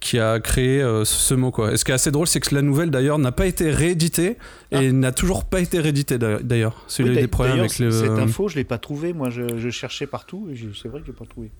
qui 0.00 0.18
a 0.18 0.40
créé 0.40 0.80
euh, 0.82 1.04
ce, 1.04 1.34
mot 1.34 1.50
quoi. 1.50 1.72
Et 1.72 1.76
ce 1.76 1.84
qui 1.84 1.90
est 1.90 1.94
assez 1.94 2.10
drôle, 2.10 2.26
c'est 2.26 2.40
que 2.40 2.54
la 2.54 2.62
nouvelle 2.62 2.90
d'ailleurs 2.90 3.18
n'a 3.18 3.32
pas 3.32 3.46
été 3.46 3.70
rééditée 3.70 4.38
et 4.72 4.92
n'a 4.92 5.12
toujours 5.12 5.44
pas 5.44 5.60
été 5.60 5.78
rééditée 5.78 6.16
d'a- 6.16 6.38
d'ailleurs. 6.40 6.84
C'est 6.88 7.02
Oui, 7.02 7.14
des 7.14 7.28
problèmes 7.28 7.60
avec 7.60 7.78
le. 7.78 7.90
Cette 7.90 8.18
info, 8.18 8.48
je 8.48 8.56
l'ai 8.56 8.64
pas 8.64 8.78
trouvée. 8.78 9.12
Moi, 9.12 9.28
je, 9.28 9.42
je 9.58 9.68
cherchais 9.68 10.06
partout. 10.06 10.48
et 10.50 10.56
C'est 10.74 10.88
vrai 10.88 11.00
que 11.02 11.06
j'ai 11.06 11.12
pas 11.12 11.26
trouvé. 11.26 11.50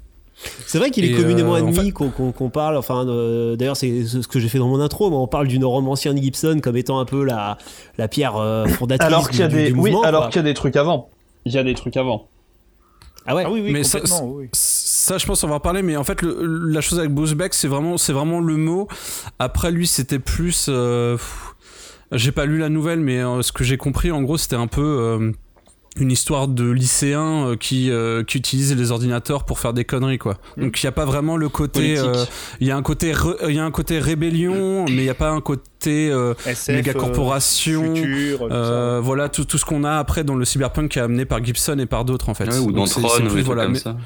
C'est 0.67 0.79
vrai 0.79 0.91
qu'il 0.91 1.05
est 1.05 1.15
communément 1.17 1.55
euh, 1.55 1.61
en 1.63 1.69
admis 1.69 1.87
fait- 1.87 1.93
qu'on 1.93 2.09
qu'on- 2.11 2.33
qu'on 2.33 2.49
parle, 2.51 2.77
enfin, 2.77 3.07
euh, 3.07 3.57
d'ailleurs, 3.57 3.77
c'est 3.77 4.05
ce 4.07 4.27
que 4.27 4.41
j'ai 4.41 4.49
fait 4.49 4.59
dans 4.59 4.69
mon 4.69 4.81
intro, 4.81 5.11
mais 5.11 5.17
on 5.17 5.27
parle 5.27 5.49
du 5.49 5.59
neuromancien 5.59 6.15
de 6.15 6.19
Gibson 6.21 6.61
comme 6.63 6.77
étant 6.77 6.99
un 6.99 7.05
peu 7.05 7.25
la, 7.25 7.59
la 7.99 8.09
pierre 8.09 8.37
euh, 8.37 8.67
fondatrice 8.79 9.07
Alors 9.07 9.29
qu'il 9.31 9.41
y 9.41 9.43
a 9.43 9.49
du, 9.49 9.55
des, 9.57 9.73
du 9.73 9.79
oui, 9.79 9.95
alors 10.05 10.23
quoi. 10.23 10.31
qu'il 10.31 10.37
y 10.39 10.45
a 10.45 10.49
des 10.49 10.55
trucs 10.55 10.77
avant. 10.77 11.11
Il 11.45 11.53
y 11.53 11.59
a 11.59 11.63
des 11.63 11.75
trucs 11.75 11.97
avant. 11.97 12.29
Ah 13.27 13.35
ouais 13.35 13.43
Ah 13.47 13.51
oui, 13.51 13.61
oui, 13.63 13.71
Mais 13.73 13.85
ça- 13.85 14.01
complètement. 14.01 14.29
oui. 14.29 14.49
Ça, 14.55 15.19
je 15.19 15.27
pense, 15.27 15.45
on 15.45 15.49
va 15.49 15.57
en 15.57 15.61
parler, 15.61 15.83
mais 15.83 15.97
en 15.97 16.05
fait, 16.05 16.23
le- 16.23 16.43
la 16.71 16.81
chose 16.81 16.99
avec 16.99 17.11
Bruce 17.13 17.35
Beck, 17.35 17.53
c'est 17.53 17.69
vraiment, 17.69 17.99
c'est 17.99 18.13
vraiment 18.15 18.41
le 18.41 18.57
mot. 18.57 18.89
Après, 19.39 19.71
lui, 19.71 19.87
c'était 19.87 20.19
plus. 20.19 20.67
euh, 20.69 21.17
pff, 21.17 21.55
j'ai 22.13 22.33
pas 22.33 22.47
lu 22.47 22.59
la 22.59 22.69
nouvelle, 22.71 23.01
mais 23.01 23.19
euh, 23.19 23.43
ce 23.43 23.53
que 23.53 23.63
j'ai 23.65 23.77
compris, 23.77 24.11
en 24.11 24.23
gros, 24.23 24.39
c'était 24.39 24.57
un 24.57 24.67
peu. 24.69 25.33
Une 25.99 26.13
histoire 26.13 26.47
de 26.47 26.71
lycéens 26.71 27.49
euh, 27.49 27.57
qui, 27.57 27.91
euh, 27.91 28.23
qui 28.23 28.39
utilisent 28.39 28.77
les 28.77 28.91
ordinateurs 28.93 29.45
pour 29.45 29.59
faire 29.59 29.73
des 29.73 29.85
conneries 29.85 30.19
quoi. 30.19 30.39
Donc 30.57 30.81
il 30.81 30.87
n'y 30.87 30.89
a 30.89 30.93
pas 30.93 31.05
vraiment 31.05 31.37
le 31.37 31.49
côté 31.49 31.99
euh, 31.99 32.25
il 32.61 32.69
y 32.69 32.71
a 32.71 32.77
un 32.77 32.83
côté 32.83 33.13
re- 33.13 33.37
il 33.49 33.57
y 33.57 33.59
a 33.59 33.65
un 33.65 33.71
côté 33.73 33.99
rébellion 33.99 34.85
mais 34.85 34.93
il 34.93 35.03
n'y 35.03 35.09
a 35.09 35.15
pas 35.15 35.31
un 35.31 35.41
côté 35.41 36.09
euh, 36.11 36.35
SF, 36.47 36.77
méga 36.77 36.95
corporation 36.95 37.95
futur, 37.97 38.39
tout 38.39 38.45
euh, 38.53 39.01
voilà 39.03 39.29
tout, 39.29 39.45
tout 39.45 39.59
ce 39.59 39.65
qu'on 39.65 39.83
a 39.83 39.99
après 39.99 40.23
dans 40.23 40.37
le 40.37 40.45
cyberpunk 40.45 40.93
qui 40.93 40.99
est 41.01 41.03
amené 41.03 41.25
par 41.25 41.43
Gibson 41.45 41.77
et 41.81 41.87
par 41.87 42.05
d'autres 42.05 42.29
en 42.29 42.35
fait. 42.35 42.49
Ouais, 42.49 42.59
ou 42.59 42.71
dans 42.71 42.87
c'est- 42.87 43.01
Tron, 43.01 43.09
c'est 43.17 43.23
ou 43.23 43.27
plus, 43.27 43.29
des 43.29 43.35
trucs 43.35 43.47
voilà, 43.47 43.65
comme 43.65 43.73
mais- 43.73 43.79
ça. 43.81 43.97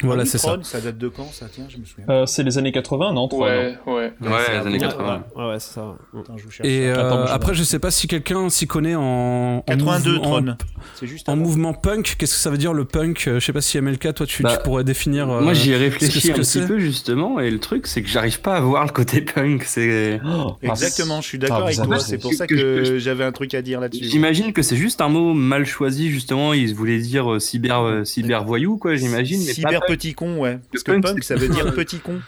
Ça. 0.00 0.06
voilà 0.06 0.22
Ah 0.22 0.24
oui, 0.24 0.30
c'est 0.30 0.38
ça. 0.38 0.58
Ça 0.62 0.80
date 0.80 0.98
de 0.98 1.08
quand 1.08 1.32
ça? 1.32 1.46
Tiens, 1.52 1.64
je 1.68 1.78
me 1.78 1.84
souviens. 1.84 2.04
Euh, 2.08 2.26
c'est 2.26 2.42
les 2.42 2.58
années 2.58 2.72
80, 2.72 3.12
non? 3.12 3.28
Ouais, 3.32 3.76
ouais. 3.86 3.94
Ouais, 3.94 4.12
les 4.20 4.66
années 4.66 4.78
peu- 4.78 4.86
80. 4.86 5.24
Ouais, 5.36 5.46
ouais, 5.48 5.58
c'est 5.60 5.74
ça. 5.74 5.94
Attends, 6.18 6.36
je 6.36 6.44
vous 6.44 6.50
cherche 6.50 6.68
Et 6.68 6.86
euh, 6.88 7.06
Attends, 7.06 7.26
je 7.26 7.32
après, 7.32 7.46
vois. 7.52 7.54
je 7.54 7.62
sais 7.64 7.78
pas 7.78 7.90
si 7.90 8.06
quelqu'un 8.06 8.48
s'y 8.50 8.66
connaît 8.66 8.94
en, 8.94 9.58
en 9.58 9.62
82 9.66 10.12
mouvement- 10.18 10.22
Tron. 10.42 10.56
C'est 10.94 11.06
juste 11.06 11.28
En, 11.28 11.36
mouvement 11.36 11.72
punk, 11.74 12.16
qu'est-ce 12.18 12.34
que 12.34 12.40
ça 12.40 12.50
veut 12.50 12.58
dire 12.58 12.72
le 12.72 12.84
punk? 12.84 13.24
Euh, 13.26 13.40
Je 13.40 13.44
sais 13.44 13.52
pas 13.52 13.60
si 13.60 13.78
MLK, 13.80 14.14
toi, 14.14 14.26
tu, 14.26 14.42
Bah, 14.42 14.56
tu 14.56 14.62
pourrais 14.62 14.84
définir. 14.84 15.28
euh, 15.30 15.40
Moi, 15.40 15.52
j'y 15.54 15.72
ai 15.72 15.76
réfléchi 15.76 16.30
un 16.30 16.34
petit 16.34 16.60
peu 16.60 16.78
justement, 16.78 17.40
et 17.40 17.50
le 17.50 17.58
truc, 17.58 17.86
c'est 17.86 18.02
que 18.02 18.08
j'arrive 18.08 18.40
pas 18.40 18.56
à 18.56 18.60
voir 18.60 18.84
le 18.84 18.90
côté 18.92 19.20
punk. 19.22 19.64
C'est, 19.64 20.20
Oh, 20.26 20.54
Exactement, 20.62 21.20
je 21.20 21.28
suis 21.28 21.38
Ah, 21.42 21.46
d'accord 21.48 21.64
avec 21.66 21.76
vous 21.78 21.84
toi. 21.86 21.98
C'est 21.98 22.18
pour 22.18 22.32
ça 22.34 22.46
que- 22.46 22.98
j'avais 22.98 23.24
un 23.24 23.32
truc 23.32 23.54
à 23.54 23.62
dire 23.62 23.80
là-dessus. 23.80 24.04
j'imagine 24.04 24.52
que 24.52 24.62
c'est 24.62 24.76
juste 24.76 25.00
un 25.00 25.08
mot 25.08 25.32
mal 25.34 25.64
choisi 25.66 26.10
justement. 26.10 26.52
Ils 26.54 26.74
voulaient 26.74 26.98
dire 26.98 27.40
cyber, 27.40 28.00
cyber 28.04 28.44
voyou, 28.44 28.76
quoi. 28.78 28.94
J'imagine. 28.96 29.40
Mais 29.46 29.52
petit 29.86 30.14
con, 30.14 30.38
ouais. 30.38 30.58
Parce 30.72 30.82
que 30.84 30.92
punk, 31.00 31.22
ça 31.22 31.34
veut 31.36 31.48
dire 31.48 31.74
petit 31.74 31.98
con. 31.98 32.20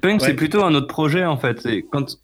Punk, 0.00 0.20
Ouais. 0.20 0.26
c'est 0.28 0.34
plutôt 0.34 0.62
un 0.64 0.74
autre 0.74 0.86
projet 0.86 1.24
en 1.24 1.36
fait. 1.36 1.60
C'est 1.60 1.84
quand, 1.90 2.18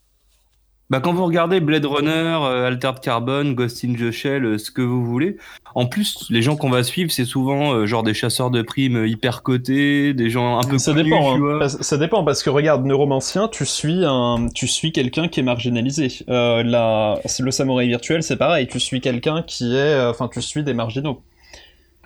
bah, 0.91 1.01
quand 1.01 1.13
vous 1.13 1.25
regardez 1.27 1.61
Blade 1.61 1.85
Runner, 1.85 2.11
euh, 2.43 2.67
Altered 2.67 3.01
Carbon, 3.01 3.53
Ghost 3.53 3.85
in 3.85 3.95
the 3.95 4.11
Shell, 4.11 4.45
euh, 4.45 4.59
ce 4.59 4.71
que 4.71 4.81
vous 4.83 5.05
voulez, 5.05 5.37
en 5.75 5.87
plus, 5.87 6.27
les 6.31 6.41
gens 6.41 6.57
qu'on 6.57 6.71
va 6.71 6.83
suivre, 6.83 7.11
c'est 7.11 7.25
souvent 7.25 7.73
euh, 7.75 7.87
genre 7.87 8.03
des 8.03 8.15
chasseurs 8.15 8.51
de 8.51 8.63
primes 8.63 8.97
euh, 8.97 9.09
hyper 9.09 9.43
cotés, 9.43 10.15
des 10.15 10.31
gens 10.31 10.59
un 10.59 10.63
peu 10.63 10.79
Ça 10.79 10.93
connus, 10.93 11.05
dépend, 11.05 11.37
tu 11.37 11.43
hein. 11.43 11.57
vois. 11.57 11.69
Ça 11.69 11.97
dépend 11.99 12.25
parce 12.25 12.43
que 12.43 12.49
regarde, 12.51 12.85
Neuromancien, 12.87 13.49
tu 13.49 13.67
suis 13.67 14.05
un, 14.05 14.49
tu 14.55 14.67
suis 14.67 14.93
quelqu'un 14.93 15.29
qui 15.29 15.41
est 15.41 15.43
marginalisé. 15.43 16.09
Euh, 16.29 16.63
la, 16.63 17.19
le 17.41 17.51
samouraï 17.51 17.89
virtuel, 17.89 18.23
c'est 18.23 18.37
pareil, 18.37 18.69
tu 18.69 18.79
suis 18.81 19.01
quelqu'un 19.01 19.43
qui 19.43 19.75
est, 19.77 20.01
enfin, 20.07 20.29
tu 20.33 20.41
suis 20.41 20.63
des 20.65 20.75
marginaux. 20.75 21.23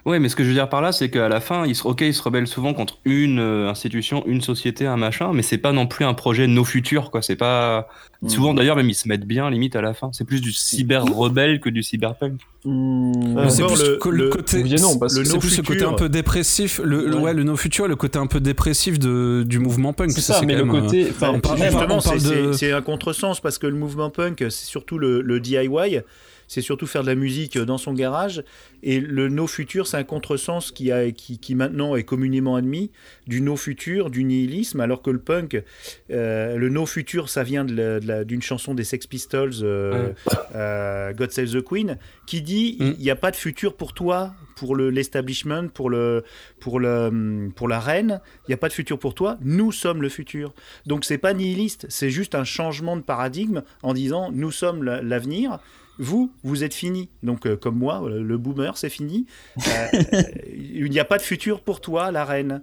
Ouais, 0.09 0.19
mais 0.19 0.29
ce 0.31 0.37
que 0.37 0.43
je 0.43 0.49
veux 0.49 0.55
dire 0.55 0.69
par 0.71 0.81
là, 0.81 0.91
c'est 0.93 1.11
qu'à 1.11 1.29
la 1.29 1.41
fin, 1.41 1.67
ils 1.67 1.75
se, 1.77 1.87
ok, 1.87 2.01
ils 2.01 2.15
se 2.15 2.23
rebellent 2.23 2.47
souvent 2.47 2.73
contre 2.73 2.99
une 3.05 3.39
euh, 3.41 3.69
institution, 3.69 4.25
une 4.27 4.41
société, 4.41 4.87
un 4.87 4.97
machin, 4.97 5.33
mais 5.35 5.43
c'est 5.43 5.59
pas 5.59 5.73
non 5.73 5.87
plus 5.87 6.05
un 6.07 6.15
projet 6.15 6.47
no 6.47 6.65
futur, 6.65 7.11
quoi. 7.11 7.21
C'est 7.21 7.37
pas. 7.37 7.89
Mm. 8.23 8.29
Souvent, 8.31 8.55
d'ailleurs, 8.55 8.77
même 8.77 8.89
ils 8.89 8.95
se 8.95 9.07
mettent 9.07 9.27
bien, 9.27 9.51
limite, 9.51 9.77
à 9.77 9.83
la 9.83 9.93
fin. 9.95 10.11
C'est 10.13 10.25
plus 10.25 10.41
du 10.41 10.51
cyber 10.53 11.05
rebelle 11.05 11.61
que 11.61 11.69
du 11.69 11.83
cyberpunk. 11.83 12.41
Mais 12.65 13.51
c'est 13.51 13.65
plus 13.67 13.83
le- 13.83 13.97
que 13.99 14.09
le, 14.09 14.25
le- 14.25 14.31
côté, 14.31 14.63
oui 14.63 14.75
non, 14.81 14.99
parce 14.99 15.15
no 15.17 15.39
plus 15.39 15.57
le 15.57 15.63
côté 15.63 15.79
futur- 15.81 15.91
un 15.91 15.95
peu 15.95 16.09
dépressif, 16.09 16.81
le, 16.83 17.15
Ouais. 17.15 17.21
ouais, 17.23 17.35
le 17.35 17.45
no 17.45 17.57
future, 17.57 17.87
le 17.87 17.95
côté 17.97 18.19
un 18.19 18.27
peu 18.27 18.41
dépressif 18.41 18.99
de, 18.99 19.45
du 19.47 19.59
mouvement 19.59 19.93
punk. 19.93 20.11
C'est 20.13 20.21
ça, 20.21 20.41
mais 20.45 20.55
quand 20.57 20.65
le 20.65 20.79
euh, 20.79 20.81
côté, 20.83 21.07
enfin, 21.11 21.33
on 21.35 21.41
parle- 21.41 21.59
même- 21.59 21.75
on 21.75 21.79
Justement, 21.79 22.01
parle 22.03 22.55
c'est 22.55 22.71
de- 22.71 22.75
un 22.75 22.83
contresens 22.83 23.41
parce 23.41 23.59
que 23.59 23.67
le 23.67 23.77
mouvement 23.77 24.11
punk, 24.11 24.39
c'est 24.39 24.67
surtout 24.67 24.99
le, 24.99 25.21
le 25.21 25.39
DIY, 25.41 26.01
c'est 26.49 26.61
surtout 26.63 26.87
faire 26.89 27.03
de 27.03 27.07
la 27.07 27.15
musique 27.15 27.57
dans 27.59 27.79
son 27.79 27.93
garage. 27.93 28.43
Et 28.83 28.99
le 29.01 29.29
no 29.29 29.47
futur, 29.47 29.87
c'est 29.87 29.97
un 29.97 30.05
contresens 30.05 30.73
qui, 30.73 30.91
a, 30.91 31.11
qui, 31.13 31.39
qui 31.39 31.55
maintenant 31.55 31.95
est 31.95 32.03
communément 32.03 32.57
admis 32.57 32.91
du 33.29 33.41
no 33.41 33.55
futur, 33.57 34.11
du 34.11 34.25
nihilisme, 34.25 34.81
alors 34.81 35.03
que 35.03 35.11
le 35.11 35.19
punk, 35.21 35.63
euh, 36.11 36.57
le 36.57 36.69
no 36.69 36.87
futur, 36.87 37.29
ça 37.29 37.43
vient 37.45 37.65
de 37.65 38.01
la- 38.05 38.25
d'une 38.25 38.43
chanson 38.43 38.75
des 38.75 38.85
Sex 38.85 39.07
Pistols, 39.07 39.53
euh, 39.63 40.13
euh, 40.55 41.13
God 41.13 41.31
Save 41.31 41.51
the 41.53 41.63
Queen, 41.63 41.99
qui 42.27 42.41
dit 42.43 42.77
Mm. 42.81 42.93
il 42.99 43.05
n'y 43.05 43.11
a 43.11 43.17
pas 43.17 43.31
de 43.31 43.37
futur 43.37 43.75
pour 43.77 43.93
toi, 43.93 44.35
pour 44.57 44.75
le- 44.75 44.91
l'establishment, 44.91 45.69
pour, 45.69 45.91
le, 45.91 46.25
pour, 46.61 46.81
le, 46.81 47.51
pour 47.55 47.69
la 47.69 47.79
reine, 47.79 48.21
il 48.47 48.51
n'y 48.51 48.55
a 48.55 48.59
pas 48.59 48.69
de 48.69 48.73
futur 48.73 48.99
pour 48.99 49.15
toi, 49.15 49.37
nous 49.43 49.71
sommes 49.73 50.03
le 50.03 50.09
futur. 50.09 50.55
Donc 50.87 51.05
c'est 51.05 51.19
pas 51.19 51.35
nihiliste, 51.35 51.87
c'est 51.89 52.11
juste 52.11 52.35
un 52.35 52.45
changement 52.45 52.97
de 52.97 53.03
paradigme 53.03 53.63
en 53.83 53.93
disant 53.95 54.31
nous 54.33 54.51
sommes 54.51 54.83
la- 54.83 55.03
l'avenir. 55.03 55.59
Vous, 55.99 56.31
vous 56.45 56.63
êtes 56.65 56.75
fini. 56.75 57.09
Donc, 57.23 57.47
euh, 57.47 57.57
comme 57.57 57.77
moi, 57.77 58.03
euh, 58.05 58.23
le 58.23 58.39
boomer, 58.39 58.77
c'est 58.79 58.89
fini. 58.89 59.27
Euh, 59.59 59.87
il 60.57 60.89
n'y 60.91 61.01
a 61.01 61.05
pas 61.05 61.17
de 61.19 61.23
futur 61.23 61.61
pour 61.61 61.81
toi, 61.81 62.11
la 62.13 62.25
reine. 62.25 62.63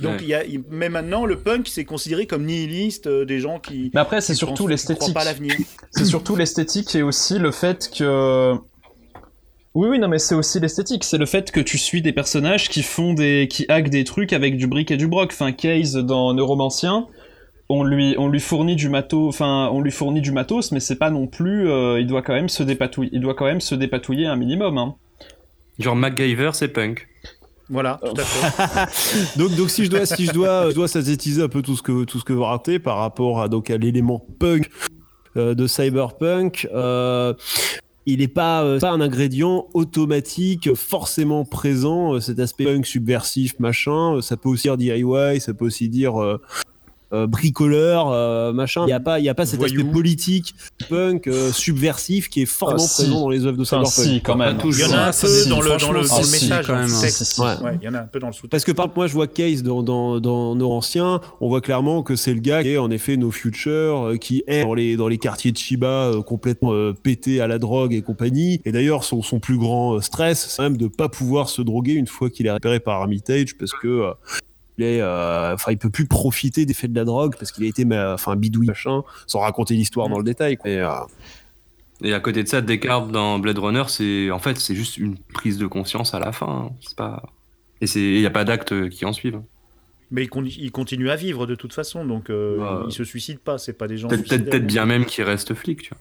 Donc, 0.00 0.12
Ouais. 0.16 0.18
il 0.22 0.26
y 0.28 0.34
a, 0.34 0.44
il- 0.44 0.62
mais 0.68 0.88
maintenant, 0.88 1.24
le 1.24 1.38
punk, 1.38 1.68
c'est 1.68 1.84
considéré 1.84 2.26
comme 2.26 2.44
nihiliste, 2.44 3.06
euh, 3.06 3.24
des 3.24 3.38
gens 3.40 3.58
qui. 3.58 3.90
Mais 3.94 4.00
après, 4.00 4.20
c'est 4.20 4.34
surtout 4.34 4.66
l'esthétique. 4.66 5.14
c'est 5.92 6.04
surtout 6.04 6.36
l'esthétique 6.36 6.94
et 6.94 7.02
aussi 7.02 7.38
le 7.38 7.50
fait 7.52 7.90
que 7.96 8.54
oui 9.74 9.88
oui 9.88 9.98
non 10.00 10.08
mais 10.08 10.18
c'est 10.18 10.34
aussi 10.34 10.58
l'esthétique 10.58 11.04
c'est 11.04 11.16
le 11.16 11.26
fait 11.26 11.52
que 11.52 11.60
tu 11.60 11.78
suis 11.78 12.02
des 12.02 12.12
personnages 12.12 12.68
qui 12.68 12.82
font 12.82 13.14
des 13.14 13.46
qui 13.48 13.66
hackent 13.68 13.88
des 13.90 14.02
trucs 14.02 14.32
avec 14.32 14.56
du 14.56 14.66
brick 14.66 14.90
et 14.90 14.96
du 14.96 15.06
broc 15.06 15.30
enfin 15.32 15.52
Case 15.52 15.92
dans 15.94 16.34
Neuromancien 16.34 17.06
on 17.70 17.82
lui 17.82 18.14
on 18.18 18.28
lui 18.28 18.40
fournit 18.40 18.76
du 18.76 18.90
matos 18.90 19.28
enfin 19.28 19.70
on 19.72 19.80
lui 19.80 19.90
fournit 19.90 20.20
du 20.20 20.32
matos 20.32 20.72
mais 20.72 20.80
c'est 20.80 20.96
pas 20.96 21.10
non 21.10 21.26
plus 21.26 21.70
euh, 21.70 22.00
il 22.00 22.06
doit 22.06 22.20
quand 22.20 22.34
même 22.34 22.48
se 22.50 22.62
dépatouiller 22.62 23.10
il 23.14 23.20
doit 23.20 23.34
quand 23.34 23.46
même 23.46 23.60
se 23.60 23.74
dépatouiller 23.74 24.26
un 24.26 24.36
minimum 24.36 24.76
hein. 24.76 24.96
Genre 25.80 25.96
MacGyver, 25.96 26.50
c'est 26.52 26.68
punk. 26.68 27.08
Voilà, 27.70 28.00
tout 28.04 28.20
à 28.20 28.24
fait. 28.24 29.38
donc, 29.38 29.54
donc 29.54 29.70
si 29.70 29.84
je 29.86 29.90
dois, 29.90 30.04
si 30.04 30.26
je 30.26 30.32
dois, 30.32 30.70
je 30.70 30.74
dois 30.74 30.88
synthétiser 30.88 31.40
un 31.42 31.48
peu 31.48 31.62
tout 31.62 31.76
ce 31.76 31.82
que 31.82 32.04
tout 32.04 32.18
ce 32.18 32.24
que 32.24 32.32
vous 32.32 32.42
ratez 32.42 32.78
par 32.78 32.98
rapport 32.98 33.40
à 33.40 33.48
donc 33.48 33.70
à 33.70 33.78
l'élément 33.78 34.26
punk 34.38 34.68
euh, 35.36 35.54
de 35.54 35.66
cyberpunk. 35.66 36.68
Euh, 36.74 37.32
il 38.06 38.18
n'est 38.18 38.28
pas, 38.28 38.64
euh, 38.64 38.80
pas 38.80 38.90
un 38.90 39.00
ingrédient 39.00 39.68
automatique 39.72 40.74
forcément 40.74 41.44
présent, 41.44 42.14
euh, 42.14 42.20
cet 42.20 42.40
aspect 42.40 42.64
punk 42.64 42.86
subversif, 42.86 43.58
machin. 43.60 44.20
Ça 44.20 44.36
peut 44.36 44.48
aussi 44.48 44.62
dire 44.62 44.76
DIY, 44.76 45.40
ça 45.40 45.54
peut 45.54 45.66
aussi 45.66 45.88
dire 45.88 46.38
euh, 47.12 47.26
bricoleur, 47.26 48.08
euh, 48.10 48.52
machin. 48.52 48.82
Il 48.84 48.86
n'y 48.86 48.92
a 48.92 49.00
pas, 49.00 49.18
il 49.18 49.24
y 49.24 49.28
a 49.28 49.34
pas 49.34 49.46
cet 49.46 49.58
Voyou. 49.58 49.80
aspect 49.80 49.92
politique, 49.92 50.54
punk, 50.88 51.26
euh, 51.26 51.50
subversif 51.52 52.28
qui 52.28 52.42
est 52.42 52.46
fortement 52.46 52.84
Ah, 52.84 52.88
si. 52.88 53.02
présent 53.02 53.20
dans 53.20 53.28
les 53.30 53.46
œuvres 53.46 53.56
de 53.58 53.64
cyberpunk. 53.64 53.92
si, 53.92 54.20
quand 54.22 54.36
même. 54.36 54.56
Pas 54.58 54.64
Il 54.68 54.78
y 54.80 54.84
en 54.84 54.92
a 54.92 54.96
un 54.96 55.04
Ah, 55.08 55.12
peu 55.20 55.26
si, 55.28 55.48
dans 55.48 55.60
le, 55.60 55.68
dans 55.70 55.92
le, 55.92 56.06
dans 56.06 56.16
le 56.20 56.30
message, 56.30 56.66
quand 56.66 56.74
même, 56.76 56.88
texte. 57.00 57.24
Si, 57.24 57.34
si, 57.34 57.40
Ouais. 57.40 57.46
Ouais, 57.62 57.78
il 57.80 57.84
y 57.84 57.88
en 57.88 57.94
a 57.94 58.00
un 58.00 58.06
peu 58.06 58.20
dans 58.20 58.26
le 58.28 58.32
sous-texte. 58.32 58.50
Parce 58.50 58.64
que 58.64 58.72
par 58.72 58.88
moi 58.94 59.06
je 59.06 59.12
vois 59.14 59.26
Case 59.26 59.62
dans, 59.62 59.82
dans, 59.82 60.20
dans 60.20 60.54
nos 60.54 60.70
anciens, 60.72 61.20
on 61.40 61.48
voit 61.48 61.60
clairement 61.60 62.02
que 62.02 62.16
c'est 62.16 62.34
le 62.34 62.40
gars 62.40 62.62
qui 62.62 62.70
est 62.70 62.78
en 62.78 62.90
effet 62.90 63.16
No 63.16 63.30
Future, 63.30 64.08
euh, 64.10 64.16
qui 64.16 64.42
est 64.46 64.62
dans 64.62 64.74
les, 64.74 64.96
dans 64.96 65.08
les 65.08 65.18
quartiers 65.18 65.52
de 65.52 65.56
Chiba 65.56 65.86
euh, 65.86 66.22
complètement 66.22 66.72
euh, 66.72 66.92
pété 66.92 67.40
à 67.40 67.46
la 67.46 67.58
drogue 67.58 67.92
et 67.92 68.02
compagnie. 68.02 68.60
Et 68.64 68.72
d'ailleurs, 68.72 69.04
son, 69.04 69.22
son 69.22 69.40
plus 69.40 69.56
grand 69.58 69.94
euh, 69.96 70.00
stress, 70.00 70.46
c'est 70.50 70.62
même 70.62 70.76
de 70.76 70.86
pas 70.86 71.08
pouvoir 71.08 71.48
se 71.48 71.62
droguer 71.62 71.92
une 71.94 72.06
fois 72.06 72.30
qu'il 72.30 72.46
est 72.46 72.50
repéré 72.52 72.80
par 72.80 73.00
Armitage 73.00 73.56
parce 73.58 73.72
que 73.72 74.10
euh, 74.82 74.86
il 74.90 74.96
est, 74.96 75.00
euh, 75.00 75.54
enfin, 75.54 75.72
il 75.72 75.78
peut 75.78 75.90
plus 75.90 76.06
profiter 76.06 76.64
des 76.66 76.74
faits 76.74 76.90
de 76.92 76.96
la 76.98 77.04
drogue 77.04 77.34
parce 77.38 77.52
qu'il 77.52 77.64
a 77.64 77.68
été, 77.68 77.84
enfin, 77.92 78.36
bidouille 78.36 78.66
machin, 78.66 79.02
sans 79.26 79.40
raconter 79.40 79.74
l'histoire 79.74 80.08
dans 80.08 80.18
le 80.18 80.24
détail. 80.24 80.56
quoi. 80.56 80.70
Et, 80.70 80.78
euh, 80.78 80.88
Et 82.02 82.14
à 82.14 82.20
côté 82.20 82.42
de 82.42 82.48
ça, 82.48 82.60
Descartes 82.62 83.10
dans 83.10 83.38
Blade 83.38 83.58
Runner, 83.58 83.84
c'est 83.88 84.30
en 84.30 84.38
fait 84.38 84.56
c'est 84.58 84.74
juste 84.74 84.96
une 84.96 85.18
prise 85.18 85.58
de 85.58 85.66
conscience 85.66 86.14
à 86.14 86.18
la 86.18 86.32
fin. 86.32 86.70
hein. 86.70 86.76
C'est 86.80 86.96
pas 86.96 87.22
et 87.82 87.86
c'est 87.86 88.00
il 88.00 88.20
y 88.20 88.26
a 88.26 88.30
pas 88.30 88.44
d'actes 88.44 88.88
qui 88.88 89.04
en 89.04 89.12
suivent. 89.12 89.40
Mais 90.10 90.22
il, 90.24 90.28
con- 90.28 90.44
il 90.44 90.72
continue 90.72 91.08
à 91.10 91.16
vivre 91.16 91.46
de 91.46 91.54
toute 91.54 91.72
façon, 91.72 92.04
donc 92.04 92.30
euh, 92.30 92.58
Ouais. 92.58 92.84
il 92.88 92.92
se 92.92 93.04
suicide 93.04 93.38
pas, 93.38 93.58
c'est 93.58 93.74
pas 93.74 93.86
des 93.86 93.96
gens. 93.96 94.08
Peut-être 94.08 94.66
bien 94.66 94.84
même 94.86 95.04
qu'il 95.04 95.24
reste 95.24 95.54
flic. 95.54 95.82
Tu 95.82 95.90
vois. 95.90 95.98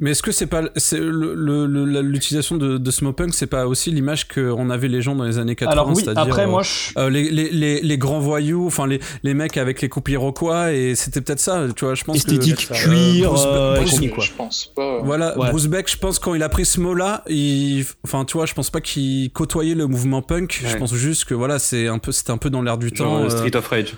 Mais 0.00 0.12
est-ce 0.12 0.22
que 0.22 0.30
c'est 0.32 0.46
pas 0.46 0.62
c'est 0.76 0.98
le- 1.00 1.34
le- 1.34 1.66
le- 1.66 1.84
la- 1.84 2.02
l'utilisation 2.02 2.56
de, 2.56 2.78
de 2.78 2.90
ce 2.90 3.02
mot 3.04 3.12
punk, 3.12 3.34
c'est 3.34 3.46
pas 3.48 3.66
aussi 3.66 3.90
l'image 3.90 4.28
qu'on 4.28 4.70
avait 4.70 4.88
les 4.88 5.02
gens 5.02 5.14
dans 5.16 5.24
les 5.24 5.38
années 5.38 5.56
80 5.56 5.72
alors 5.72 5.88
oui 5.88 5.96
c'est-à-dire, 5.96 6.22
après 6.22 6.44
euh, 6.44 6.48
moi 6.48 6.62
je 6.62 6.98
euh, 6.98 7.10
les, 7.10 7.30
les, 7.30 7.50
les, 7.50 7.80
les 7.80 7.98
grands 7.98 8.20
voyous, 8.20 8.66
enfin 8.66 8.86
les, 8.86 9.00
les 9.22 9.34
mecs 9.34 9.56
avec 9.56 9.80
les 9.82 9.88
coupes 9.88 10.08
iroquois, 10.08 10.72
et 10.72 10.94
c'était 10.94 11.20
peut-être 11.20 11.40
ça, 11.40 11.66
tu 11.74 11.84
vois, 11.84 11.94
je 11.94 12.04
pense 12.04 12.16
esthétique, 12.16 12.68
que- 12.68 12.74
cuir, 12.74 13.30
Bruce- 13.30 13.44
euh, 13.46 13.76
Bruce- 13.80 14.10
quoi. 14.14 14.24
Je 14.24 14.32
pense 14.32 14.66
pas. 14.76 15.00
Voilà, 15.02 15.36
Ouais. 15.38 15.50
Bruce 15.50 15.66
Beck, 15.66 15.90
je 15.90 15.96
pense 15.96 16.18
quand 16.18 16.34
il 16.34 16.42
a 16.42 16.48
pris 16.48 16.64
ce 16.66 16.80
mot-là, 16.80 17.24
il... 17.28 17.84
enfin 18.04 18.24
tu 18.24 18.34
vois, 18.36 18.46
je 18.46 18.54
pense 18.54 18.70
pas 18.70 18.80
qu'il 18.80 19.30
côtoyait 19.32 19.74
le 19.74 19.86
mouvement 19.86 20.22
punk, 20.22 20.62
je 20.66 20.76
pense 20.76 20.94
juste 20.94 21.24
que 21.24 21.34
voilà, 21.34 21.58
c'est 21.58 21.88
un 21.88 21.98
peu, 21.98 22.12
c'était 22.12 22.30
un 22.30 22.38
peu 22.38 22.50
dans 22.50 22.62
l'air 22.62 22.78
du 22.78 22.88
Genre 22.94 23.08
temps. 23.08 23.18
euh, 23.22 23.26
euh, 23.26 23.30
Street 23.30 23.56
of 23.56 23.66
Rage. 23.66 23.94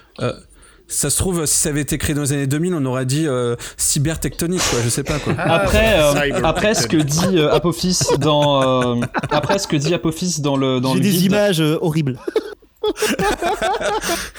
Ça 0.89 1.09
se 1.09 1.17
trouve, 1.17 1.47
si 1.47 1.57
ça 1.57 1.71
avait 1.71 1.81
été 1.81 1.97
créé 1.97 2.15
dans 2.15 2.21
les 2.23 2.33
années 2.33 2.47
2000, 2.47 2.75
on 2.75 2.85
aurait 2.85 3.07
dit 3.07 3.27
euh, 3.27 3.57
cybertectonique, 3.79 4.61
quoi. 4.71 4.81
Je 4.85 4.91
sais 4.91 5.03
pas 5.05 5.19
quoi. 5.19 5.35
Ah, 5.39 5.55
Après, 5.55 5.99
euh, 5.99 6.41
après 6.45 6.75
ce 6.75 6.87
que 6.87 6.99
dit 6.99 7.39
euh, 7.39 7.51
Apophis 7.53 7.99
dans, 8.19 8.97
euh, 8.97 9.01
après 9.31 9.59
ce 9.59 9.67
que 9.67 9.77
dit 9.77 9.95
Apophis 9.95 10.41
dans 10.41 10.57
le 10.57 10.81
dans 10.81 10.91
J'ai 10.93 10.99
le 10.99 11.05
des 11.05 11.11
guide, 11.11 11.23
images 11.23 11.61
euh, 11.63 11.79
horribles. 11.81 12.19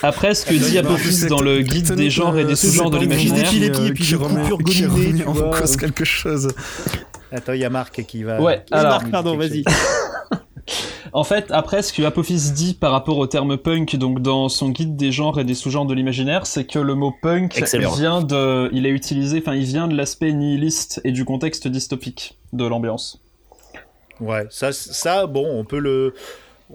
après 0.04 0.36
ce 0.36 0.46
que 0.46 0.54
dit 0.54 0.78
Apophis 0.78 1.26
dans 1.28 1.42
le 1.42 1.62
guide 1.62 1.94
des 1.94 2.10
genres 2.10 2.38
et 2.38 2.46
des 2.46 2.56
sous-genres 2.56 2.90
de 2.92 2.98
l'imaginaire. 3.00 3.50
qui 3.50 3.94
qui 3.94 4.16
remet 4.16 4.44
tu 4.66 5.26
en 5.26 5.34
cause 5.52 5.78
quelque 5.78 6.06
chose. 6.06 6.50
Attends, 7.32 7.54
il 7.54 7.62
y 7.62 7.66
a 7.66 7.70
Marc 7.70 8.04
qui 8.06 8.24
va. 8.24 8.40
Ouais, 8.42 8.64
alors- 8.72 9.04
nous 9.04 9.10
Pardon, 9.10 9.38
vas-y. 9.38 9.64
En 11.16 11.24
fait, 11.24 11.46
après, 11.52 11.84
ce 11.84 11.94
que 11.94 12.02
Apophis 12.02 12.52
dit 12.56 12.74
par 12.74 12.92
rapport 12.92 13.20
au 13.20 13.28
terme 13.28 13.56
punk, 13.58 13.96
donc 13.98 14.22
dans 14.22 14.50
son 14.50 14.70
guide 14.70 14.96
des 14.96 15.12
genres 15.12 15.40
et 15.40 15.44
des 15.44 15.54
sous-genres 15.54 15.86
de 15.86 15.94
l'imaginaire, 15.94 16.48
c'est 16.48 16.66
que 16.66 16.80
le 16.80 16.96
mot 16.96 17.14
punk 17.22 17.56
Excellent. 17.58 17.92
vient 17.94 18.22
de, 18.22 18.70
il 18.74 18.88
est 18.88 18.92
utilisé, 18.92 19.38
enfin, 19.40 19.54
il 19.56 19.64
vient 19.66 19.88
de 19.88 19.96
l'aspect 19.96 20.34
nihiliste 20.34 21.02
et 21.04 21.12
du 21.12 21.24
contexte 21.24 21.68
dystopique 21.68 22.38
de 22.52 22.66
l'ambiance. 22.66 23.22
Ouais, 24.20 24.46
ça, 24.50 24.72
ça, 24.72 25.28
bon, 25.28 25.46
on 25.48 25.64
peut 25.66 25.78
le, 25.78 26.16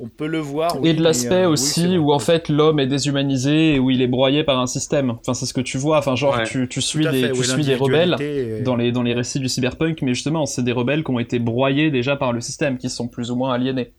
on 0.00 0.06
peut 0.08 0.28
le 0.28 0.38
voir. 0.38 0.80
oui, 0.80 0.90
et 0.90 0.94
de 0.94 1.02
l'aspect 1.02 1.42
euh, 1.44 1.48
aussi 1.50 1.98
où 1.98 2.12
en 2.12 2.18
fait 2.20 2.48
l'homme 2.48 2.78
est 2.78 2.86
déshumanisé 2.86 3.74
et 3.74 3.78
où 3.80 3.90
il 3.90 4.02
est 4.02 4.06
broyé 4.06 4.44
par 4.44 4.60
un 4.60 4.66
système. 4.68 5.10
Enfin, 5.18 5.34
c'est 5.34 5.46
ce 5.46 5.54
que 5.54 5.60
tu 5.60 5.78
vois. 5.78 5.98
Enfin, 5.98 6.14
genre, 6.14 6.36
Ouais. 6.36 6.44
tu, 6.44 6.68
tu 6.68 6.80
suis 6.80 7.04
des, 7.08 7.22
fait, 7.28 7.32
tu 7.32 7.42
suis 7.42 7.64
des 7.64 7.74
rebelles 7.74 8.16
dans 8.64 8.76
les, 8.76 8.92
dans 8.92 9.02
les 9.02 9.14
récits 9.14 9.40
du 9.40 9.48
cyberpunk, 9.48 10.00
mais 10.02 10.14
justement, 10.14 10.46
c'est 10.46 10.62
des 10.62 10.72
rebelles 10.72 11.02
qui 11.02 11.10
ont 11.10 11.18
été 11.18 11.40
broyés 11.40 11.90
déjà 11.90 12.14
par 12.14 12.32
le 12.32 12.40
système, 12.40 12.78
qui 12.78 12.88
sont 12.88 13.08
plus 13.08 13.32
ou 13.32 13.36
moins 13.36 13.52
aliénés. 13.52 13.92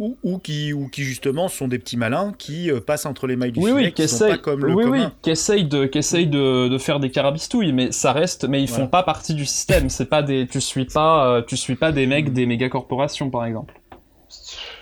Ou, 0.00 0.16
ou 0.24 0.38
qui, 0.38 0.72
ou 0.72 0.88
qui 0.88 1.04
justement 1.04 1.46
sont 1.48 1.68
des 1.68 1.78
petits 1.78 1.96
malins 1.96 2.32
qui 2.38 2.70
euh, 2.70 2.80
passent 2.80 3.06
entre 3.06 3.26
les 3.28 3.36
mailles 3.36 3.52
du 3.52 3.60
oui, 3.60 3.70
filet, 3.70 3.86
oui, 3.86 3.92
qui 3.92 4.02
qui 4.02 4.08
sont 4.08 4.18
pas 4.28 4.38
comme 4.38 4.64
le 4.64 4.74
oui, 4.74 4.84
oui, 4.86 4.98
commun. 4.98 5.12
qui 5.22 5.30
essayent 5.30 5.66
de, 5.66 5.86
qui 5.86 5.98
essayent 5.98 6.26
de, 6.26 6.68
de 6.68 6.78
faire 6.78 6.98
des 7.00 7.10
carabistouilles, 7.10 7.72
mais 7.72 7.92
ça 7.92 8.12
reste, 8.12 8.44
mais 8.48 8.62
ils 8.62 8.68
font 8.68 8.74
Voilà. 8.76 8.88
pas 8.88 9.02
partie 9.04 9.34
du 9.34 9.44
système. 9.46 9.88
C'est 9.90 10.06
pas 10.06 10.22
des, 10.22 10.46
tu 10.48 10.60
suis 10.60 10.86
pas, 10.86 11.36
euh, 11.36 11.42
tu 11.42 11.56
suis 11.56 11.76
pas 11.76 11.92
des 11.92 12.06
Mm. 12.06 12.08
mecs 12.08 12.32
des 12.32 12.46
méga 12.46 12.68
corporations, 12.68 13.30
par 13.30 13.44
exemple. 13.44 13.74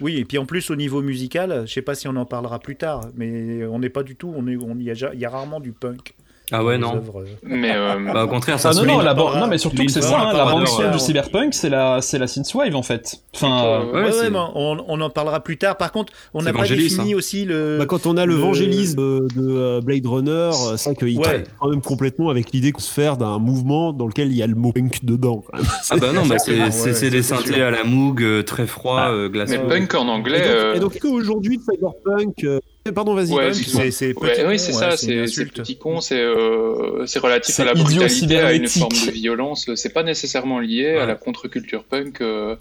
Oui, 0.00 0.18
et 0.18 0.24
puis 0.24 0.38
en 0.38 0.46
plus 0.46 0.70
au 0.70 0.76
niveau 0.76 1.02
musical, 1.02 1.64
je 1.66 1.72
sais 1.72 1.82
pas 1.82 1.94
si 1.94 2.06
on 2.06 2.14
en 2.16 2.26
parlera 2.26 2.60
plus 2.60 2.76
tard, 2.76 3.08
mais 3.16 3.64
on 3.66 3.78
n'est 3.80 3.88
pas 3.90 4.02
du 4.04 4.14
tout, 4.14 4.32
on 4.36 4.46
est, 4.46 4.56
on 4.56 4.76
a, 4.78 5.14
y 5.14 5.24
a 5.24 5.30
rarement 5.30 5.58
du 5.60 5.72
punk. 5.72 6.14
Ah 6.50 6.64
ouais, 6.64 6.78
non. 6.78 6.94
œuvres. 6.96 7.24
Mais 7.42 7.72
euh, 7.74 7.96
Bah, 8.12 8.24
au 8.24 8.28
contraire, 8.28 8.58
ça 8.58 8.70
Ah 8.70 8.74
non, 8.74 8.80
souligne. 8.80 8.96
non, 8.96 9.02
la 9.02 9.14
non, 9.14 9.46
mais 9.48 9.58
surtout 9.58 9.84
que 9.84 9.90
c'est 9.92 10.00
ça, 10.02 10.18
hein, 10.18 10.32
la 10.32 10.44
bande 10.46 10.62
ouais. 10.62 10.90
du 10.92 10.98
cyberpunk, 10.98 11.52
c'est 11.54 11.68
la, 11.68 12.00
c'est 12.00 12.18
la 12.18 12.26
synthwave 12.26 12.74
en 12.74 12.82
fait. 12.82 13.16
Enfin, 13.34 13.64
Euh, 13.64 13.78
Ouais, 13.84 13.92
Ouais, 13.92 14.02
ouais, 14.06 14.12
c'est- 14.12 14.30
mais 14.30 14.38
on, 14.54 14.84
on 14.88 15.00
en 15.00 15.10
parlera 15.10 15.40
plus 15.40 15.56
tard. 15.58 15.76
Par 15.76 15.92
contre, 15.92 16.12
on 16.34 16.42
n'a 16.42 16.52
pas 16.52 16.62
défini 16.66 17.12
hein. 17.12 17.16
aussi 17.16 17.44
le. 17.44 17.76
Bah, 17.78 17.86
quand 17.86 18.06
on 18.06 18.16
a 18.16 18.24
le 18.26 18.34
le- 18.34 18.40
Vangelis 18.40 18.94
de, 18.94 19.26
de, 19.36 19.48
euh, 19.48 19.80
Blade 19.80 20.06
Runner, 20.06 20.30
euh, 20.32 20.76
c'est 20.76 20.90
vrai 20.90 20.96
qu'il 20.96 21.18
Ouais. 21.18 21.24
traite 21.24 21.50
quand 21.60 21.68
même 21.70 21.82
complètement 21.82 22.28
avec 22.30 22.50
l'idée 22.52 22.72
qu'on 22.72 22.80
se 22.80 22.92
faire 22.92 23.16
d'un 23.16 23.38
mouvement 23.38 23.92
dans 23.92 24.06
lequel 24.06 24.28
il 24.28 24.36
y 24.36 24.42
a 24.42 24.46
le 24.46 24.54
mot 24.54 24.72
punk 24.72 25.04
dedans. 25.04 25.44
Ah 25.90 25.96
bah 25.96 26.12
non, 26.14 26.22
bah 26.26 26.36
c'est 26.38 27.10
des 27.10 27.22
synthés 27.22 27.62
à 27.62 27.70
la 27.70 27.84
Moog, 27.84 28.22
euh, 28.22 28.42
très 28.42 28.66
froid, 28.66 28.96
Ah. 29.00 29.10
euh, 29.10 29.28
glacé. 29.28 29.58
mais 29.58 29.68
punk 29.80 29.94
en 29.94 30.08
anglais. 30.08 30.44
et 30.74 30.80
donc, 30.80 30.94
est-ce 30.96 31.00
qu'aujourd'hui, 31.02 31.58
le 31.66 31.74
cyberpunk. 31.74 32.62
Euh, 32.88 32.92
Pardon, 32.92 33.14
vas-y. 33.14 33.32
Ouais, 33.32 33.52
c'est 33.54 33.90
c'est 33.90 34.06
Ouais, 34.18 34.32
petit 34.32 34.42
oui, 34.42 34.56
con, 34.56 34.58
c'est 34.58 34.72
ouais, 34.72 34.90
ça, 34.90 34.96
c'est 34.96 35.44
petit 35.46 35.78
con, 35.78 36.00
c'est 36.00 36.20
euh, 36.20 37.04
relatif 37.22 37.58
à 37.60 37.64
la 37.64 37.74
brutalité, 37.74 38.38
à 38.40 38.52
une 38.52 38.68
forme 38.68 38.92
de 39.06 39.10
violence. 39.12 39.70
C'est 39.74 39.92
pas 39.92 40.02
nécessairement 40.02 40.58
lié 40.60 40.96
à 40.96 41.06
la 41.06 41.14
contre-culture 41.14 41.84
punk 41.84 42.20
euh, 42.20 42.56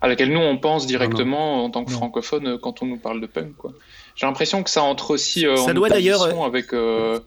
à 0.00 0.08
laquelle 0.08 0.32
nous 0.32 0.40
on 0.40 0.56
pense 0.58 0.86
directement 0.86 1.64
en 1.64 1.70
tant 1.70 1.84
que 1.84 1.90
Non. 1.92 1.96
francophone 1.98 2.46
euh, 2.46 2.58
quand 2.60 2.82
on 2.82 2.86
nous 2.86 2.98
parle 2.98 3.20
de 3.20 3.26
punk. 3.26 3.54
J'ai 4.16 4.26
l'impression 4.26 4.62
que 4.62 4.70
ça 4.70 4.82
entre 4.82 5.12
aussi 5.12 5.46
euh, 5.46 5.56
Ça 5.56 5.70
en 5.70 5.74
doit 5.74 5.88
d'ailleurs, 5.88 6.22
avec 6.44 6.72
euh, 6.74 7.18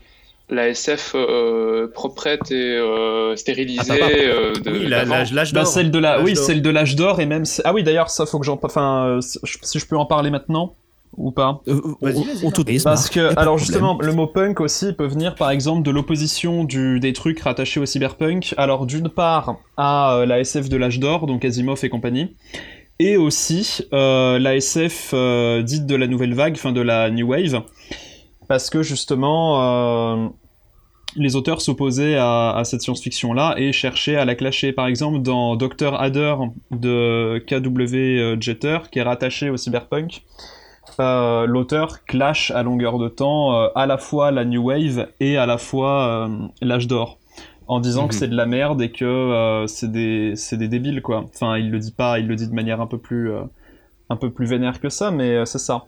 la 0.49 0.67
SF 0.69 1.13
euh, 1.15 1.87
proprette 1.87 2.51
et 2.51 2.55
euh, 2.75 3.35
stérilisée. 3.35 3.99
Ah, 4.01 4.07
euh, 4.11 4.53
de, 4.53 4.71
Oui, 4.71 4.87
la- 4.87 5.03
l'âge 5.05 5.53
bah, 5.53 5.65
celle 5.65 5.89
de 5.89 5.97
la, 5.97 6.17
L'âge 6.17 6.23
oui, 6.25 6.33
d'or. 6.33 6.43
celle 6.43 6.61
de 6.61 6.69
l'âge 6.69 6.95
d'or 6.95 7.19
et 7.21 7.25
même, 7.25 7.43
ah 7.63 7.73
oui, 7.73 7.81
d'ailleurs, 7.81 8.09
ça 8.11 8.25
faut 8.27 8.37
que 8.39 8.45
j'en, 8.45 8.59
enfin, 8.61 9.07
euh, 9.07 9.21
si 9.21 9.79
je 9.79 9.85
peux 9.87 9.97
en 9.97 10.05
parler 10.05 10.29
maintenant 10.29 10.75
ou 11.17 11.31
pas. 11.31 11.61
Euh, 11.67 11.79
Vas-y, 12.01 12.17
on- 12.43 12.49
vas-y, 12.49 12.83
Parce 12.83 13.09
que, 13.09 13.19
alors 13.19 13.55
problème. 13.55 13.57
justement, 13.59 13.97
le 14.01 14.11
mot 14.13 14.27
punk 14.27 14.59
aussi 14.59 14.93
peut 14.93 15.05
venir 15.07 15.35
par 15.35 15.49
exemple 15.51 15.83
de 15.83 15.91
l'opposition 15.91 16.63
du, 16.65 16.99
des 16.99 17.13
trucs 17.13 17.39
rattachés 17.39 17.79
au 17.79 17.85
cyberpunk. 17.85 18.53
Alors 18.57 18.85
d'une 18.85 19.09
part 19.09 19.57
à 19.77 20.15
euh, 20.15 20.25
la 20.25 20.39
SF 20.39 20.67
de 20.69 20.77
l'âge 20.77 20.99
d'or, 20.99 21.25
donc 21.27 21.45
Asimov 21.45 21.79
et 21.83 21.89
compagnie, 21.89 22.35
et 22.99 23.15
aussi 23.17 23.81
euh, 23.93 24.39
la 24.39 24.55
SF 24.57 25.11
euh, 25.13 25.61
dite 25.61 25.85
de 25.85 25.95
la 25.95 26.07
nouvelle 26.07 26.33
vague, 26.33 26.53
enfin 26.55 26.71
de 26.73 26.81
la 26.81 27.09
new 27.11 27.27
wave, 27.27 27.61
parce 28.47 28.69
que 28.69 28.83
justement 28.83 29.61
euh, 30.17 30.27
les 31.17 31.37
auteurs 31.37 31.61
s'opposaient 31.61 32.17
à, 32.17 32.51
à 32.57 32.65
cette 32.65 32.81
science-fiction-là 32.81 33.55
et 33.57 33.71
cherchaient 33.71 34.17
à 34.17 34.25
la 34.25 34.35
clasher. 34.35 34.73
Par 34.73 34.85
exemple, 34.87 35.19
dans 35.21 35.55
Dr. 35.55 35.93
Adder 35.97 36.35
de 36.71 37.37
KW 37.47 38.41
Jeter, 38.41 38.79
qui 38.91 38.99
est 38.99 39.03
rattaché 39.03 39.49
au 39.49 39.55
cyberpunk, 39.55 40.23
euh, 40.99 41.45
l'auteur 41.45 42.03
clash 42.05 42.51
à 42.51 42.63
longueur 42.63 42.97
de 42.99 43.07
temps 43.07 43.55
euh, 43.55 43.67
à 43.75 43.85
la 43.85 43.97
fois 43.97 44.31
la 44.31 44.45
New 44.45 44.63
Wave 44.63 45.07
et 45.19 45.37
à 45.37 45.45
la 45.45 45.57
fois 45.57 46.27
euh, 46.27 46.47
l'âge 46.61 46.87
d'or. 46.87 47.17
En 47.67 47.79
disant 47.79 48.07
que 48.07 48.13
Mhm. 48.13 48.19
c'est 48.19 48.27
de 48.27 48.35
la 48.35 48.45
merde 48.45 48.81
et 48.81 48.91
que 48.91 49.65
c'est 49.67 49.91
des, 49.91 50.35
des 50.51 50.67
débiles, 50.67 51.01
quoi. 51.01 51.25
Enfin, 51.33 51.57
il 51.57 51.71
le 51.71 51.79
dit 51.79 51.91
pas, 51.91 52.19
il 52.19 52.27
le 52.27 52.35
dit 52.35 52.47
de 52.47 52.53
manière 52.53 52.79
un 52.79 52.85
peu 52.85 52.99
plus, 52.99 53.31
un 54.09 54.15
peu 54.15 54.29
plus 54.29 54.45
vénère 54.45 54.79
que 54.79 54.89
ça, 54.89 55.09
mais 55.09 55.43
c'est 55.47 55.57
ça. 55.57 55.85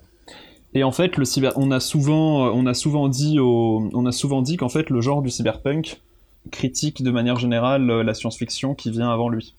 Et 0.73 0.83
en 0.83 0.91
fait, 0.91 1.17
le 1.17 1.25
cyber, 1.25 1.53
on 1.55 1.69
a 1.69 1.79
souvent, 1.79 2.47
on 2.49 2.65
a 2.65 2.73
souvent 2.73 3.07
dit 3.09 3.39
au, 3.39 3.87
on 3.93 4.05
a 4.07 4.11
souvent 4.11 4.41
dit 4.41 4.57
qu'en 4.57 4.69
fait, 4.69 4.89
le 4.89 5.01
genre 5.01 5.21
du 5.21 5.29
cyberpunk 5.29 6.01
critique 6.51 7.03
de 7.03 7.11
manière 7.11 7.37
générale 7.37 7.85
la 7.85 8.13
science-fiction 8.15 8.73
qui 8.73 8.89
vient 8.89 9.11
avant 9.11 9.29
lui. 9.29 9.53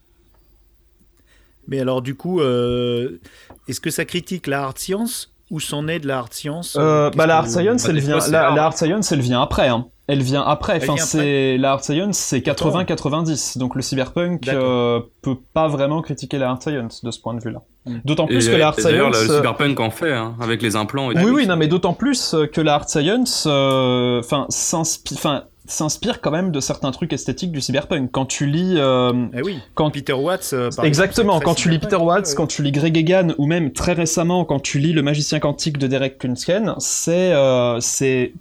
Mais 1.69 1.81
alors, 1.81 2.03
du 2.03 2.15
coup, 2.15 2.41
euh, 2.41 3.21
est-ce 3.69 3.81
que 3.81 3.91
ça 3.91 4.05
critique 4.05 4.47
la 4.47 4.65
hard 4.65 4.79
science 4.79 5.33
ou 5.51 5.61
c'en 5.61 5.89
est 5.89 5.99
de 5.99 6.07
la 6.07 6.19
hard 6.19 6.33
science 6.33 6.77
Euh, 6.79 7.09
Qu'est-ce 7.09 7.17
bah, 7.19 7.27
la 7.27 7.39
hard 7.39 7.49
science, 7.49 7.85
elle 7.89 7.99
vient, 8.01 8.19
la, 8.31 8.51
la 8.51 8.65
hard 8.65 8.77
science, 8.77 9.13
elle 9.13 9.21
vient 9.21 9.41
après. 9.43 9.69
Hein. 9.69 9.87
Elle 10.07 10.23
vient 10.23 10.43
après. 10.43 10.77
Elle 10.83 10.91
Enfin, 10.91 10.97
c'est 11.05 11.59
la 11.59 11.73
hard 11.73 11.85
science, 11.85 12.17
c'est 12.17 12.41
Pourtant. 12.41 12.81
80-90. 12.83 13.59
Donc 13.59 13.75
le 13.75 13.83
cyberpunk 13.83 14.49
euh, 14.49 15.01
peut 15.23 15.37
pas 15.53 15.69
vraiment 15.69 16.01
critiquer 16.01 16.39
la 16.39 16.49
hard 16.51 16.63
science 16.63 17.05
de 17.05 17.11
ce 17.11 17.21
point 17.21 17.35
de 17.35 17.41
vue-là. 17.41 17.61
Mm. 17.85 17.99
D'autant 18.05 18.25
Et, 18.27 18.35
plus 18.35 18.49
que 18.49 18.57
la 18.57 18.69
hard 18.69 18.79
et 18.79 18.83
d'ailleurs, 18.83 19.15
science. 19.15 19.29
le 19.29 19.35
euh, 19.35 19.37
cyberpunk 19.37 19.81
en 19.81 19.91
fait, 19.91 20.13
hein, 20.13 20.35
avec 20.41 20.63
les 20.63 20.77
implants 20.77 21.11
et 21.11 21.15
oui, 21.17 21.23
tout. 21.23 21.35
oui, 21.35 21.47
non, 21.47 21.57
mais 21.57 21.69
d'autant 21.69 21.93
plus 21.93 22.35
euh, 22.35 22.47
que 22.47 22.61
la 22.63 22.75
hard 22.77 22.89
science, 22.89 23.45
euh, 23.47 24.21
enfin, 24.21 24.47
s'inspire, 24.49 25.17
enfin, 25.19 25.45
s'inspire 25.69 26.21
quand 26.21 26.31
même 26.31 26.51
de 26.51 26.61
certains 26.61 26.91
trucs 26.91 27.13
esthétiques 27.13 27.53
du 27.53 27.61
cyberpunk. 27.61 28.11
Quand 28.11 28.27
tu 28.27 28.47
lis, 28.47 28.75
euh, 28.79 29.13
Eh 29.35 29.43
oui, 29.43 29.59
quand 29.75 29.91
Peter 29.91 30.15
Watts. 30.15 30.51
euh, 30.53 30.71
par 30.75 30.85
Exactement, 30.87 31.35
exemple, 31.35 31.45
quand 31.45 31.55
tu 31.55 31.69
lis 31.69 31.79
Peter 31.79 31.97
Watts, 31.97 32.27
ouais. 32.29 32.35
quand 32.35 32.47
tu 32.47 32.63
lis 32.63 32.73
Greg 32.73 32.97
Egan, 32.97 33.35
ou 33.39 33.47
même 33.47 33.73
très 33.73 33.93
récemment 33.93 34.45
quand 34.45 34.61
tu 34.61 34.79
lis 34.79 34.93
Le 34.93 35.03
Magicien 35.03 35.39
Quantique 35.41 35.79
de 35.79 35.87
Derek 35.87 36.19
Kunsken, 36.19 36.75
c'est 36.79 37.33
euh, 37.33 37.79
c'est 37.81 38.33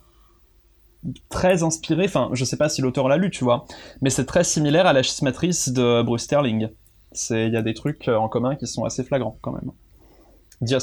très 1.29 1.63
inspiré, 1.63 2.05
enfin 2.05 2.29
je 2.33 2.43
sais 2.43 2.57
pas 2.57 2.69
si 2.69 2.81
l'auteur 2.81 3.07
l'a 3.07 3.17
lu, 3.17 3.29
tu 3.29 3.43
vois, 3.43 3.65
mais 4.01 4.09
c'est 4.09 4.25
très 4.25 4.43
similaire 4.43 4.87
à 4.87 4.93
la 4.93 5.03
schismatrice 5.03 5.69
de 5.69 6.01
Bruce 6.01 6.23
Sterling. 6.23 6.69
C'est 7.11 7.47
Il 7.47 7.53
y 7.53 7.57
a 7.57 7.61
des 7.61 7.73
trucs 7.73 8.07
euh, 8.07 8.15
en 8.15 8.29
commun 8.29 8.55
qui 8.55 8.67
sont 8.67 8.83
assez 8.85 9.03
flagrants 9.03 9.37
quand 9.41 9.51
même. 9.51 9.71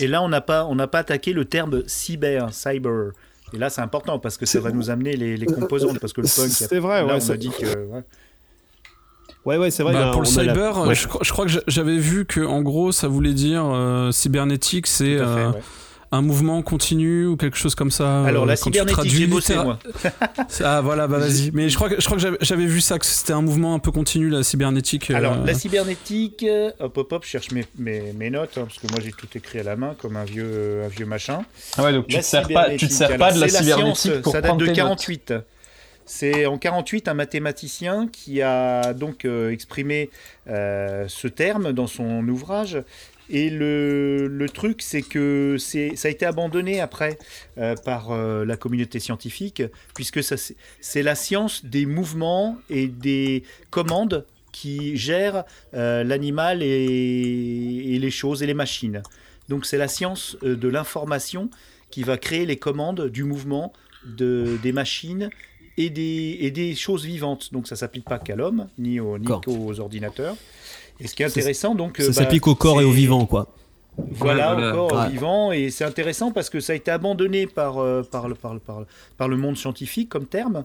Et 0.01 0.07
là, 0.07 0.23
on 0.23 0.29
n'a 0.29 0.41
pas, 0.41 0.67
on 0.67 0.75
n'a 0.77 0.87
pas 0.87 1.01
attaqué 1.01 1.33
le 1.33 1.47
terme 1.47 1.83
cyber, 1.89 2.53
cyber. 2.53 3.11
Et 3.55 3.59
là, 3.59 3.71
c'est 3.71 3.81
important 3.81 4.19
parce 4.19 4.37
que 4.37 4.47
ça 4.47 4.61
va 4.61 4.71
nous 4.73 4.91
amener 4.91 5.17
les, 5.17 5.37
les 5.37 5.47
composantes. 5.47 5.99
Parce 6.01 6.13
que 6.13 6.21
le 6.21 6.27
punk, 6.27 6.51
C'est 6.51 6.79
vrai, 6.81 7.01
là, 7.03 7.07
ouais. 7.07 7.13
on 7.17 7.21
ça- 7.21 7.35
a 7.35 7.37
dit 7.37 7.51
que. 7.51 7.65
ouais. 7.87 8.03
Ouais, 9.45 9.59
ouais, 9.59 9.71
c'est 9.71 9.83
vrai. 9.83 9.93
Bah, 9.93 10.09
a- 10.09 10.13
pour 10.13 10.23
le 10.23 10.27
la- 10.27 10.33
cyber, 10.55 10.79
Ouais. 10.81 10.95
je, 10.95 11.07
crois- 11.07 11.21
je 11.23 11.31
crois 11.33 11.45
que 11.45 11.51
j'a- 11.51 11.61
j'avais 11.69 11.99
vu 11.99 12.25
que 12.25 12.41
en 12.41 12.63
gros 12.63 12.93
ça 12.93 13.09
voulait 13.09 13.35
dire 13.35 13.63
euh, 13.67 14.11
cybernétique, 14.11 14.87
c'est 14.87 15.17
euh, 15.19 15.51
ouais. 15.53 15.59
Un 16.15 16.23
mouvement 16.23 16.63
continu 16.63 17.27
ou 17.27 17.37
quelque 17.37 17.57
chose 17.57 17.75
comme 17.75 17.91
ça. 17.91 18.25
Alors, 18.25 18.45
euh, 18.45 18.47
la 18.47 18.57
quand 18.57 18.71
tu 18.71 18.79
cybernétique, 18.79 19.13
j'ai 19.15 19.27
bossé, 19.27 19.55
moi. 19.57 19.79
Ah 20.65 20.81
voilà, 20.81 21.07
bah 21.07 21.19
vas-y. 21.19 21.51
Mais 21.53 21.69
je 21.69 21.77
crois 21.77 21.89
que 21.89 22.01
je 22.01 22.05
crois 22.05 22.17
que 22.17 22.23
j'avais- 22.23 22.39
j'avais 22.41 22.67
vu 22.67 22.81
ça 22.81 22.99
que 22.99 23.07
c'était 23.07 23.33
un 23.33 23.43
mouvement 23.43 23.75
un 23.75 23.79
peu 23.79 23.91
continu 23.91 24.29
la 24.31 24.43
cybernétique. 24.43 25.11
euh, 25.11 25.15
Alors, 25.17 25.37
la 25.45 25.55
cybernétique, 25.55 26.43
euh, 26.49 26.71
hop, 26.81 26.97
hop, 26.99 27.13
hop, 27.13 27.25
je 27.25 27.31
cherche 27.31 27.51
mes, 27.51 27.65
mes, 27.79 28.13
mes 28.13 28.31
notes, 28.31 28.57
hein, 28.59 28.67
parce 28.67 28.79
que 28.79 28.87
moi 28.91 29.01
j'ai 29.05 29.13
tout 29.13 29.29
écrit 29.35 29.59
à 29.61 29.63
la 29.65 29.77
main, 29.77 29.95
comme 29.99 30.17
un 30.17 30.25
vieux, 30.25 30.83
un 30.85 30.89
vieux 30.89 31.07
machin. 31.07 31.45
Ah 31.77 31.85
ouais, 31.85 31.93
donc 31.93 32.07
tu 32.07 32.15
La 32.17 32.21
te 32.23 32.27
sers 32.27 32.49
pas, 32.49 32.71
tu 32.77 32.89
te 32.89 32.93
sers 32.93 33.17
pas 33.17 33.33
de 33.33 33.41
la 33.41 33.47
alors, 33.47 33.61
cybernétique 33.61 33.97
science, 34.13 34.23
pour 34.23 34.33
Ça 34.33 34.41
date 34.41 34.57
de 34.57 34.65
tes 34.65 34.71
notes. 34.71 34.77
48. 34.77 35.35
C'est 36.07 36.45
en 36.45 36.59
48 36.59 37.09
un 37.09 37.15
mathématicien 37.15 38.09
qui 38.13 38.43
a 38.43 38.93
donc 38.93 39.25
euh, 39.25 39.51
exprimé 39.51 40.11
euh, 40.49 41.07
ce 41.09 41.29
terme 41.29 41.73
dans 41.73 41.87
son 41.87 42.29
ouvrage. 42.29 42.79
Et 43.31 43.49
le, 43.51 44.27
le 44.29 44.49
truc, 44.49 44.83
c'est 44.83 45.03
que 45.03 45.57
c'est, 45.59 45.97
ça 45.97 46.09
a 46.09 46.11
été 46.11 46.27
abandonné 46.27 46.81
après 46.81 47.19
euh, 47.59 47.75
par 47.75 48.11
euh, 48.13 48.45
la 48.45 48.57
communauté 48.57 49.01
scientifique, 49.01 49.63
puisque 49.95 50.23
ça, 50.23 50.37
c'est, 50.37 50.57
c'est 50.81 51.03
la 51.03 51.15
science 51.15 51.65
des 51.65 51.87
mouvements 51.87 52.59
et 52.69 52.87
des 52.89 53.43
commandes 53.71 54.27
qui 54.53 54.97
gèrent 54.97 55.45
euh, 55.75 56.05
l'animal 56.05 56.63
et, 56.63 57.95
et 57.95 57.99
les 57.99 58.11
choses 58.11 58.43
et 58.43 58.47
les 58.47 58.55
machines. 58.55 59.03
Donc 59.49 59.67
c'est 59.67 59.79
la 59.79 59.89
science 59.89 60.37
de 60.43 60.69
l'information 60.69 61.51
qui 61.91 62.03
va 62.03 62.17
créer 62.19 62.47
les 62.47 62.57
commandes 62.57 63.09
du 63.09 63.25
mouvement 63.25 63.73
de, 64.05 64.59
des 64.63 64.73
machines 64.73 65.31
et 65.77 65.91
des, 65.91 66.39
et 66.41 66.51
des 66.51 66.75
choses 66.75 67.05
vivantes. 67.05 67.53
Donc 67.53 67.67
ça 67.69 67.77
s'applique 67.77 68.05
pas 68.05 68.19
qu'à 68.19 68.37
l'homme, 68.37 68.69
ni, 68.79 69.01
aux- 69.01 69.19
ni 69.19 69.27
qu'aux 69.45 69.81
ordinateurs. 69.81 70.37
Et 71.01 71.07
ce 71.09 71.15
qui 71.15 71.23
est 71.23 71.29
Ça- 71.29 71.39
intéressant, 71.41 71.75
donc... 71.75 72.01
euh, 72.01 72.05
Ça 72.05 72.09
bah, 72.09 72.15
s'applique 72.15 72.47
au 72.47 72.55
corps 72.55 72.81
et 72.81 72.85
au 72.85 72.91
vivant, 72.93 73.27
quoi. 73.27 73.49
Voilà, 74.11 74.55
voilà. 74.55 74.77
encore 74.83 74.99
Ouais. 75.03 75.09
vivant. 75.11 75.53
Et 75.53 75.71
c'est 75.71 75.85
intéressant 75.85 76.33
parce 76.33 76.51
que 76.51 76.59
ça 76.59 76.73
a 76.73 76.77
été 76.77 76.91
abandonné 76.91 77.47
par, 77.47 77.79
euh, 77.79 78.03
par, 78.03 78.27
le, 78.29 78.35
par, 78.35 78.53
le, 78.55 78.59
par, 78.59 78.81
le- 78.81 78.87
par 79.17 79.29
le 79.29 79.37
monde 79.37 79.57
scientifique 79.57 80.09
comme 80.09 80.27
terme, 80.27 80.65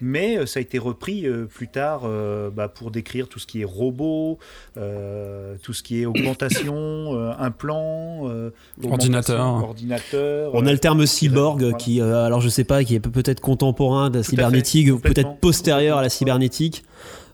mais 0.00 0.38
euh, 0.38 0.46
ça 0.46 0.60
a 0.60 0.62
été 0.62 0.78
repris 0.78 1.26
euh, 1.26 1.44
plus 1.44 1.68
tard 1.68 2.02
euh, 2.04 2.48
bah, 2.48 2.68
pour 2.68 2.90
décrire 2.90 3.28
tout 3.28 3.38
ce 3.38 3.46
qui 3.46 3.60
est 3.60 3.64
robot, 3.66 4.38
euh, 4.78 5.56
tout 5.62 5.74
ce 5.74 5.82
qui 5.82 6.00
est 6.00 6.06
augmentation, 6.06 6.74
euh, 7.14 7.32
implant, 7.38 8.22
euh, 8.28 8.50
augmentation, 8.82 8.92
Ordinateur. 9.14 9.64
ordinateur. 9.64 10.50
On 10.54 10.66
a 10.66 10.72
le 10.72 10.78
terme 10.78 11.04
cyborg 11.04 11.60
Voilà. 11.60 11.76
qui, 11.76 12.00
euh, 12.00 12.24
alors 12.24 12.40
je 12.40 12.48
sais 12.48 12.64
pas, 12.64 12.82
qui 12.84 12.94
est 12.94 13.00
peut- 13.00 13.10
peut-être 13.10 13.40
contemporain 13.40 14.08
de 14.08 14.18
la 14.18 14.22
cybernétique 14.24 14.90
ou 14.90 14.98
peut-être 14.98 15.36
postérieur 15.36 15.98
à 15.98 16.02
la 16.02 16.08
cybernétique. 16.08 16.82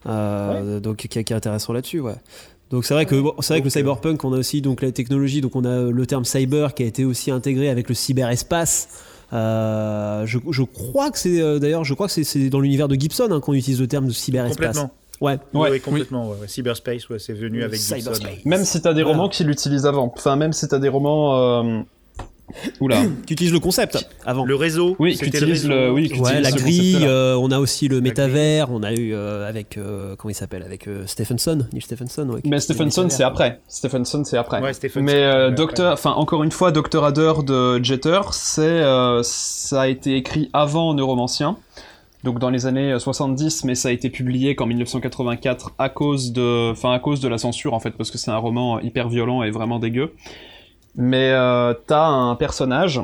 Euh, 0.09 0.81
Donc 0.81 0.97
qui, 0.97 1.09
qui 1.09 1.19
est 1.19 1.33
intéressant 1.33 1.73
là-dessus, 1.73 2.01
ouais. 2.01 2.14
Donc 2.71 2.85
c'est 2.85 2.95
vrai 2.95 3.07
que 3.07 3.21
bon, 3.21 3.33
c'est 3.40 3.53
vrai 3.55 3.61
que 3.61 3.64
le 3.64 3.69
euh, 3.69 3.71
cyberpunk, 3.71 4.25
on 4.25 4.33
a 4.33 4.38
aussi 4.38 4.61
donc 4.61 4.83
la 4.83 4.90
technologie, 4.92 5.40
donc 5.40 5.55
on 5.55 5.64
a 5.64 5.83
le 5.83 6.07
terme 6.07 6.25
cyber 6.25 6.75
qui 6.75 6.83
a 6.83 6.87
été 6.87 7.05
aussi 7.05 7.31
intégré 7.31 7.69
avec 7.69 7.88
le 7.88 7.95
cyberespace. 7.95 8.88
Euh, 9.33 10.25
je, 10.27 10.38
je 10.51 10.62
crois 10.62 11.11
que 11.11 11.19
c'est 11.19 11.40
euh, 11.40 11.59
d'ailleurs, 11.59 11.85
je 11.85 11.95
crois 11.95 12.07
que 12.09 12.12
c'est- 12.23 12.49
dans 12.49 12.61
l'univers 12.61 12.88
de 12.88 12.95
Gibson 12.95 13.29
hein, 13.31 13.40
qu'on 13.40 13.53
utilise 13.55 13.81
le 13.81 13.87
terme 13.88 14.07
de 14.07 14.12
cyberespace. 14.12 14.57
Complètement. 14.79 14.90
Ouais. 15.21 15.38
Oui, 15.55 15.61
Ouais. 15.62 15.71
oui, 15.73 15.81
complètement. 15.81 16.29
ouais, 16.29 16.37
ouais. 16.42 16.49
Cyberspace, 16.49 17.09
ouais, 17.09 17.19
c'est 17.19 17.33
venu 17.33 17.62
avec 17.64 17.79
Gibson. 17.81 17.97
Cyberspace. 17.97 18.45
Même 18.45 18.64
si 18.64 18.81
t'as 18.83 18.92
des 18.95 19.03
Voilà. 19.03 19.16
romans 19.19 19.29
qui 19.31 19.45
l'utilisent 19.45 19.87
avant. 19.87 20.12
Enfin, 20.16 20.37
même 20.37 20.53
si 20.53 20.66
t'as 20.69 20.79
des 20.79 20.88
romans. 20.88 21.37
euh, 21.37 21.81
Oula. 22.81 23.03
Qui 23.27 23.33
utilise 23.35 23.53
le 23.53 23.61
concept 23.61 24.09
avant. 24.25 24.45
Le 24.45 24.55
réseau, 24.55 24.97
Oui, 24.99 25.16
qui 25.16 25.25
utilise 25.27 25.66
réseau. 25.66 25.69
le. 25.69 25.90
Oui, 25.92 26.09
qui 26.09 26.21
Ouais, 26.21 26.31
utilise 26.38 26.42
la 26.42 26.51
grille, 26.53 26.99
euh, 27.03 27.37
on 27.37 27.51
a 27.51 27.59
aussi 27.59 27.88
le 27.88 28.01
métavers, 28.01 28.71
on 28.71 28.83
a 28.83 28.92
eu 28.92 29.14
euh, 29.14 29.49
avec 29.49 29.77
euh, 29.79 30.16
comment 30.16 30.31
il 30.31 30.35
s'appelle 30.35 30.62
avec 30.62 30.88
euh, 30.88 31.07
Stephenson, 31.07 31.66
Neil 31.73 31.83
Stephenson. 31.83 32.29
ouais, 32.29 32.40
Mais 32.45 32.61
Stephenson, 32.61 33.07
c'est 33.11 33.25
après. 33.25 33.61
Stephenson, 33.69 34.23
c'est 34.25 34.37
après. 34.38 34.61
Ouais, 34.61 34.73
Stephenson, 34.73 35.05
Mais 35.05 35.23
euh, 35.25 35.51
Docteur, 35.51 35.92
enfin 35.92 36.12
encore 36.12 36.42
une 36.45 36.53
fois, 36.53 36.73
Docteur 36.73 37.05
Adder 37.05 37.33
de 37.47 37.83
Jeter, 37.85 38.21
c'est 38.33 38.62
euh, 38.62 39.21
ça 39.23 39.83
a 39.83 39.88
été 39.88 40.16
écrit 40.16 40.51
avant 40.53 40.95
Neuromancien, 40.95 41.57
donc 42.25 42.38
dans 42.38 42.51
les 42.51 42.66
années 42.66 42.99
70, 42.99 43.64
mais 43.64 43.75
ça 43.75 43.88
a 43.88 43.92
été 43.92 44.11
publié 44.11 44.55
qu'en 44.57 44.66
1984 44.66 45.73
à 45.79 45.88
cause 45.88 46.33
de, 46.33 46.71
enfin 46.73 46.92
à 46.92 46.99
cause 46.99 47.21
de 47.21 47.29
la 47.29 47.38
censure 47.38 47.75
en 47.75 47.81
fait, 47.81 47.90
parce 47.92 48.11
que 48.11 48.19
c'est 48.19 48.31
un 48.31 48.37
roman 48.37 48.81
hyper 48.81 49.09
violent 49.09 49.42
et 49.42 49.51
vraiment 49.51 49.79
dégueu. 49.79 50.12
Mais 50.97 51.31
euh, 51.33 51.75
t'as 51.87 52.07
un 52.07 52.35
personnage 52.37 53.01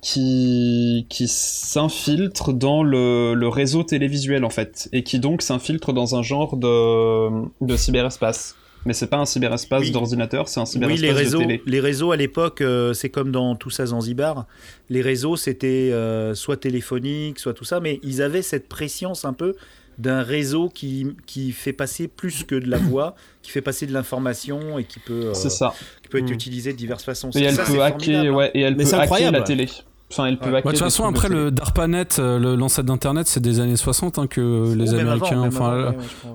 qui 0.00 1.06
qui 1.08 1.26
s'infiltre 1.28 2.52
dans 2.52 2.82
le, 2.82 3.34
le 3.34 3.48
réseau 3.48 3.82
télévisuel 3.82 4.44
en 4.44 4.50
fait, 4.50 4.88
et 4.92 5.02
qui 5.02 5.18
donc 5.18 5.42
s'infiltre 5.42 5.92
dans 5.92 6.14
un 6.16 6.22
genre 6.22 6.56
de 6.56 7.46
de 7.60 7.76
cyberespace. 7.76 8.54
Mais 8.86 8.92
c'est 8.92 9.06
pas 9.06 9.16
un 9.16 9.24
cyberespace 9.24 9.80
Oui. 9.84 9.90
d'ordinateur, 9.92 10.46
c'est 10.46 10.60
un 10.60 10.64
Oui, 10.64 10.68
cyberespace 10.68 11.00
les 11.00 11.12
réseaux, 11.12 11.38
de 11.38 11.44
télé. 11.44 11.62
les 11.64 11.80
réseaux 11.80 12.12
à 12.12 12.16
l'époque, 12.16 12.60
euh, 12.60 12.92
c'est 12.92 13.08
comme 13.08 13.30
dans 13.32 13.56
tout 13.56 13.70
ça 13.70 13.86
Zanzibar. 13.86 14.46
Les 14.90 15.00
réseaux, 15.00 15.36
c'était 15.36 15.88
euh, 15.90 16.34
soit 16.34 16.58
téléphonique, 16.58 17.38
soit 17.38 17.54
tout 17.54 17.64
ça, 17.64 17.80
mais 17.80 17.98
ils 18.02 18.20
avaient 18.20 18.42
cette 18.42 18.68
préscience 18.68 19.24
un 19.24 19.32
peu 19.32 19.54
d'un 19.98 20.22
réseau 20.22 20.68
qui, 20.68 21.06
qui 21.26 21.52
fait 21.52 21.72
passer 21.72 22.08
plus 22.08 22.44
que 22.44 22.54
de 22.54 22.68
la 22.68 22.78
voix, 22.90 23.14
qui 23.42 23.50
fait 23.50 23.60
passer 23.62 23.86
de 23.86 23.92
l'information 23.92 24.78
et 24.78 24.84
qui 24.84 24.98
peut, 25.00 25.26
euh, 25.26 25.34
ça. 25.34 25.74
qui 26.02 26.08
peut 26.08 26.18
être 26.18 26.30
Mm. 26.30 26.34
utilisé 26.34 26.72
de 26.72 26.78
diverses 26.78 27.04
façons. 27.04 27.30
Et 27.34 27.42
elle 27.42 27.54
ça, 27.54 27.64
peut 27.64 27.82
hacker, 27.82 28.24
hein. 28.32 28.34
ouais, 28.34 28.50
et 28.54 28.60
elle 28.60 28.76
Mais 28.76 28.84
peut 28.84 28.88
c'est 28.90 28.94
hacker 28.96 29.02
incroyable, 29.04 29.36
la 29.38 29.42
télé. 29.42 29.68
Enfin, 30.10 30.26
elle 30.26 30.38
peut 30.38 30.50
Ouais. 30.50 30.56
hacker. 30.58 30.66
Ouais, 30.66 30.72
de 30.72 30.78
toute 30.78 30.84
façon, 30.84 31.04
après, 31.06 31.28
le 31.28 31.50
DARPANET, 31.50 32.06
euh, 32.18 32.38
le- 32.38 32.54
l'ancêtre 32.54 32.86
d'Internet, 32.86 33.26
c'est 33.26 33.40
des 33.40 33.58
années 33.60 33.76
60 33.76 34.18
hein, 34.18 34.26
que 34.26 34.74
les 34.76 34.92
même 34.92 35.08
Américains. 35.08 35.42
avant, 35.42 35.42
même 35.42 35.56
avant, 35.56 35.70
euh. 35.72 35.92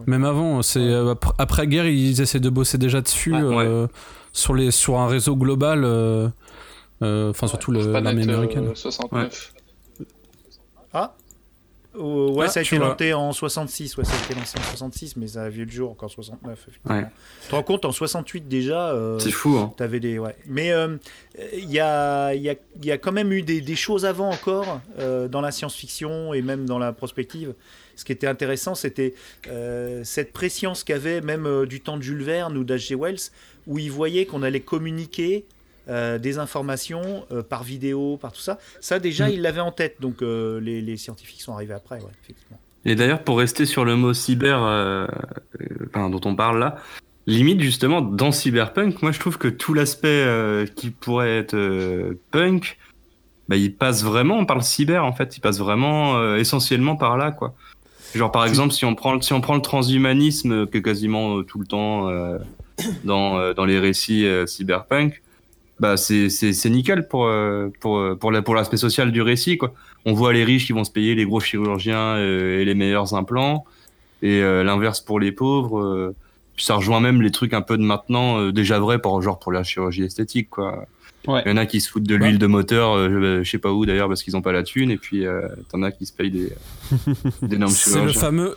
Même 0.08 0.26
avant, 0.26 0.62
c'est 0.62 0.80
euh, 0.80 1.12
après- 1.12 1.32
après-guerre, 1.38 1.88
ils 1.88 2.20
essaient 2.20 2.40
de 2.40 2.50
bosser 2.50 2.78
déjà 2.78 3.00
dessus 3.02 3.34
Ouais, 3.34 3.42
ouais. 3.42 3.66
euh, 3.66 3.88
sur 4.34 4.54
les 4.54 4.72
sur 4.72 5.00
un 5.00 5.08
réseau 5.08 5.36
global. 5.36 5.84
euh, 5.86 6.28
euh, 7.04 7.30
Enfin, 7.30 7.48
surtout 7.48 7.72
l'armée 7.72 8.14
net, 8.26 8.30
euh, 8.30 8.34
américaine. 8.34 8.72
69. 8.76 9.54
Ah 10.94 11.14
Oh, 12.00 12.32
ouais, 12.32 12.46
Ah, 12.46 12.50
ça 12.50 12.60
a 12.62 12.64
été 12.64 12.78
lancé 12.78 13.14
en 13.14 13.32
66, 13.34 13.98
ouais, 13.98 14.06
ça 14.06 14.14
a 14.14 14.24
été 14.26 14.34
lancé 14.36 14.58
en 14.58 14.64
66, 14.64 15.18
mais 15.18 15.28
ça 15.28 15.44
a 15.44 15.50
vu 15.50 15.66
le 15.66 15.72
jour 15.72 15.96
qu'en 15.98 16.08
69, 16.08 16.60
effectivement. 16.68 16.96
Ouais. 16.96 17.06
Tu 17.44 17.50
te 17.50 17.56
rends 17.56 17.64
compte, 17.64 17.86
en 17.86 17.92
68 17.92 18.48
déjà, 18.48 18.90
euh, 18.92 19.20
C'est 19.20 19.32
fou, 19.32 19.58
hein. 19.58 19.74
T'avais 19.78 20.00
des 20.00 20.18
ouais. 20.18 20.36
Mais 20.48 20.72
euh, 20.72 20.98
il 21.54 21.70
y, 21.70 21.80
a, 21.80 22.34
il 22.34 22.42
y, 22.42 22.50
a, 22.50 22.56
il 22.78 22.86
y 22.86 22.92
a 22.92 22.98
quand 22.98 23.12
même 23.12 23.32
eu 23.34 23.42
des, 23.42 23.62
des 23.62 23.76
choses 23.76 24.06
avant 24.06 24.30
encore 24.30 24.82
euh, 25.00 25.28
dans 25.28 25.42
la 25.42 25.52
science-fiction 25.52 26.34
et 26.34 26.42
même 26.42 26.66
dans 26.66 26.80
la 26.80 26.94
prospective. 26.94 27.54
Ce 27.96 28.06
qui 28.06 28.14
était 28.14 28.28
intéressant, 28.28 28.76
c'était 28.76 29.14
euh, 29.50 30.02
cette 30.06 30.32
préscience 30.32 30.86
qu'avait 30.86 31.20
même 31.20 31.46
euh, 31.46 31.66
du 31.66 31.82
temps 31.82 31.98
de 31.98 32.02
Jules 32.02 32.24
Verne 32.24 32.56
ou 32.58 32.64
d'H.G. 32.64 32.96
Wells, 32.96 33.20
où 33.68 33.78
ils 33.78 33.92
voyaient 33.92 34.26
qu'on 34.26 34.42
allait 34.42 34.62
communiquer 34.62 35.44
euh, 35.44 35.59
des 36.18 36.38
informations 36.38 37.26
euh, 37.32 37.42
par 37.44 37.64
vidéo, 37.64 38.18
par 38.18 38.32
tout 38.32 38.42
ça. 38.42 38.58
Ça 38.80 39.00
déjà, 39.00 39.28
Mm. 39.28 39.32
ils 39.34 39.42
l'avaient 39.42 39.60
en 39.62 39.72
tête. 39.72 39.98
Donc 40.00 40.22
euh, 40.22 40.60
les, 40.60 40.82
les 40.82 40.98
scientifiques 40.98 41.42
sont 41.42 41.54
arrivés 41.54 41.74
après, 41.74 41.98
ouais, 41.98 42.12
effectivement. 42.24 42.60
Et 42.86 42.96
d'ailleurs, 42.96 43.24
pour 43.24 43.38
rester 43.40 43.66
sur 43.66 43.84
le 43.86 43.96
mot 43.96 44.14
cyber 44.14 44.64
euh, 44.64 45.06
euh, 45.62 45.66
enfin, 45.94 46.10
dont 46.10 46.22
on 46.24 46.36
parle 46.36 46.60
là, 46.60 46.78
limite 47.28 47.60
justement 47.62 48.02
dans 48.02 48.32
Cyberpunk, 48.32 49.02
moi 49.02 49.12
je 49.12 49.20
trouve 49.20 49.38
que 49.38 49.50
tout 49.50 49.74
l'aspect 49.74 50.08
euh, 50.26 50.66
qui 50.66 50.90
pourrait 50.90 51.38
être 51.38 51.56
euh, 51.56 52.14
punk, 52.32 52.78
bah, 53.50 53.58
il 53.58 53.76
passe 53.76 54.04
vraiment 54.04 54.46
par 54.46 54.56
le 54.56 54.62
cyber 54.64 55.04
en 55.04 55.12
fait, 55.12 55.36
il 55.38 55.42
passe 55.42 55.60
vraiment 55.60 56.16
euh, 56.18 56.38
essentiellement 56.38 56.96
par 56.96 57.18
là 57.18 57.32
quoi. 57.32 57.54
Genre 58.16 58.32
par 58.32 58.46
exemple 58.46 58.74
si 58.74 58.86
on 58.86 58.96
prend 58.96 59.14
le- 59.14 59.22
si 59.22 59.34
on 59.34 59.42
prend 59.42 59.56
le 59.56 59.62
transhumanisme 59.62 60.52
euh, 60.54 60.66
que 60.66 60.78
quasiment 60.80 61.38
euh, 61.40 61.44
tout 61.44 61.60
le 61.60 61.68
temps 61.68 62.10
euh, 62.10 62.38
dans 63.04 63.38
euh, 63.38 63.54
dans 63.54 63.66
les 63.66 63.78
récits 63.78 64.26
euh, 64.26 64.46
cyberpunk, 64.48 65.22
bah 65.80 65.96
c'est 65.98 66.70
nickel 66.70 67.08
pour 67.08 67.26
euh, 67.26 67.70
pour 67.80 67.98
euh, 67.98 68.16
pour 68.16 68.32
la 68.32 68.42
pour 68.42 68.56
l'aspect 68.56 68.78
social 68.78 69.12
du 69.12 69.22
récit 69.22 69.58
quoi 69.58 69.74
on 70.06 70.14
voit 70.14 70.34
les 70.34 70.44
riches 70.44 70.66
qui 70.66 70.74
vont 70.74 70.84
se 70.84 70.92
payer 70.92 71.16
les 71.16 71.26
gros 71.26 71.40
chirurgiens 71.40 72.16
euh, 72.16 72.62
et 72.62 72.66
les 72.66 72.74
meilleurs 72.74 73.14
implants, 73.14 73.66
et 74.22 74.42
euh, 74.42 74.64
l'inverse 74.64 75.02
pour 75.02 75.20
les 75.20 75.32
pauvres. 75.32 76.14
puis 76.56 76.66
ça 76.66 76.76
rejoint 76.76 77.02
même 77.02 77.22
les 77.22 77.32
trucs 77.32 77.54
un 77.54 77.62
peu 77.62 77.78
de 77.78 77.84
maintenant, 77.84 78.50
déjà 78.52 78.80
vrai 78.80 79.00
pour 79.00 79.22
genre 79.22 79.40
pour 79.40 79.52
la 79.52 79.64
chirurgie 79.64 80.04
esthétique, 80.04 80.50
quoi. 80.50 80.86
Ouais. 81.28 81.42
Il 81.46 81.50
y 81.50 81.52
en 81.52 81.58
a 81.58 81.66
qui 81.66 81.82
se 81.82 81.90
foutent 81.90 82.08
de 82.08 82.16
l'huile 82.16 82.40
de 82.40 82.48
moteur, 82.48 82.94
euh, 82.94 83.44
je, 83.44 83.50
sais 83.50 83.58
pas 83.58 83.72
où 83.72 83.86
d'ailleurs 83.86 84.08
parce 84.08 84.24
qu'ils 84.24 84.38
ont 84.38 84.42
pas 84.42 84.54
la 84.54 84.64
thune, 84.64 84.90
et 84.90 84.98
puis 84.98 85.26
euh, 85.26 85.48
t'en 85.70 85.84
as 85.84 85.92
qui 85.92 86.06
se 86.06 86.14
payent 86.14 86.32
des 86.32 86.54
d'énormes 87.42 87.72
C'est 87.72 87.90
le 87.90 87.96
chirurgiens. 87.98 88.22
fameux. 88.22 88.56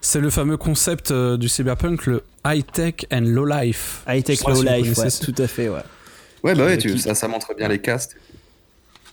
C'est 0.00 0.20
le 0.20 0.28
fameux 0.28 0.58
concept 0.58 1.12
euh, 1.12 1.38
du 1.38 1.48
cyberpunk, 1.48 2.04
le 2.04 2.22
high 2.44 2.64
tech 2.70 3.06
and 3.10 3.22
low 3.22 3.46
life. 3.46 4.02
High 4.06 4.22
Tech 4.22 4.38
Low 4.46 4.62
Life, 4.62 4.98
ouais, 4.98 5.08
tout 5.10 5.42
à 5.42 5.46
fait, 5.46 5.70
ouais. 5.70 5.80
Ouais, 6.44 6.54
bah 6.54 6.66
ouais, 6.66 6.78
Qui- 6.78 6.88
tu, 6.92 6.98
ça, 6.98 7.14
ça 7.14 7.26
montre 7.26 7.54
bien 7.56 7.68
les 7.68 7.80
castes. 7.80 8.16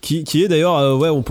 Qui, 0.02 0.24
qui 0.24 0.44
est 0.44 0.48
d'ailleurs, 0.48 0.78
euh, 0.80 0.96
ouais, 0.96 1.10
on 1.10 1.24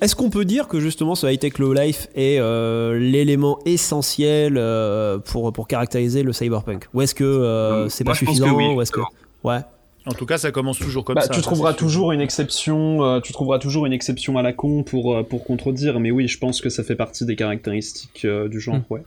est-ce 0.00 0.14
qu'on 0.14 0.30
peut 0.30 0.44
dire 0.44 0.68
que 0.68 0.78
justement 0.78 1.16
ce 1.16 1.26
high-tech 1.26 1.58
low 1.58 1.72
life 1.74 2.06
est 2.14 2.38
euh, 2.38 2.96
l'élément 2.96 3.58
essentiel 3.66 4.54
euh, 4.56 5.18
pour, 5.18 5.52
pour 5.52 5.66
caractériser 5.66 6.22
le 6.22 6.32
cyberpunk? 6.32 6.86
Ou 6.94 7.02
est-ce 7.02 7.14
que 7.14 7.24
euh, 7.24 7.84
Euh, 7.84 7.88
c'est 7.88 8.04
pas 8.04 8.12
que 8.12 8.18
suffisant 8.18 8.54
oui, 8.54 8.66
ou 8.68 8.80
est-ce 8.82 8.92
que... 8.92 9.00
Ouais. 9.42 9.58
En 10.06 10.12
tout 10.12 10.26
cas, 10.26 10.38
ça 10.38 10.52
commence 10.52 10.78
toujours 10.78 11.04
comme 11.04 11.16
Bah, 11.16 11.22
ça. 11.22 11.28
tu 11.28 11.36
ça, 11.36 11.42
trouveras 11.42 11.72
toujours 11.72 12.12
une 12.12 12.20
exception, 12.20 13.02
euh, 13.04 13.20
tu 13.20 13.32
trouveras 13.32 13.58
toujours 13.58 13.84
une 13.86 13.92
exception 13.92 14.38
à 14.38 14.42
la 14.42 14.52
con 14.52 14.82
pour 14.84 15.14
euh, 15.16 15.22
pour 15.24 15.44
contredire, 15.44 15.98
mais 15.98 16.10
oui, 16.12 16.28
je 16.28 16.38
pense 16.38 16.60
que 16.60 16.68
ça 16.68 16.84
fait 16.84 16.94
partie 16.94 17.24
des 17.26 17.34
caractéristiques 17.36 18.24
euh, 18.26 18.48
du 18.48 18.60
genre, 18.60 18.76
Hmm. 18.76 18.82
ouais. 18.90 19.02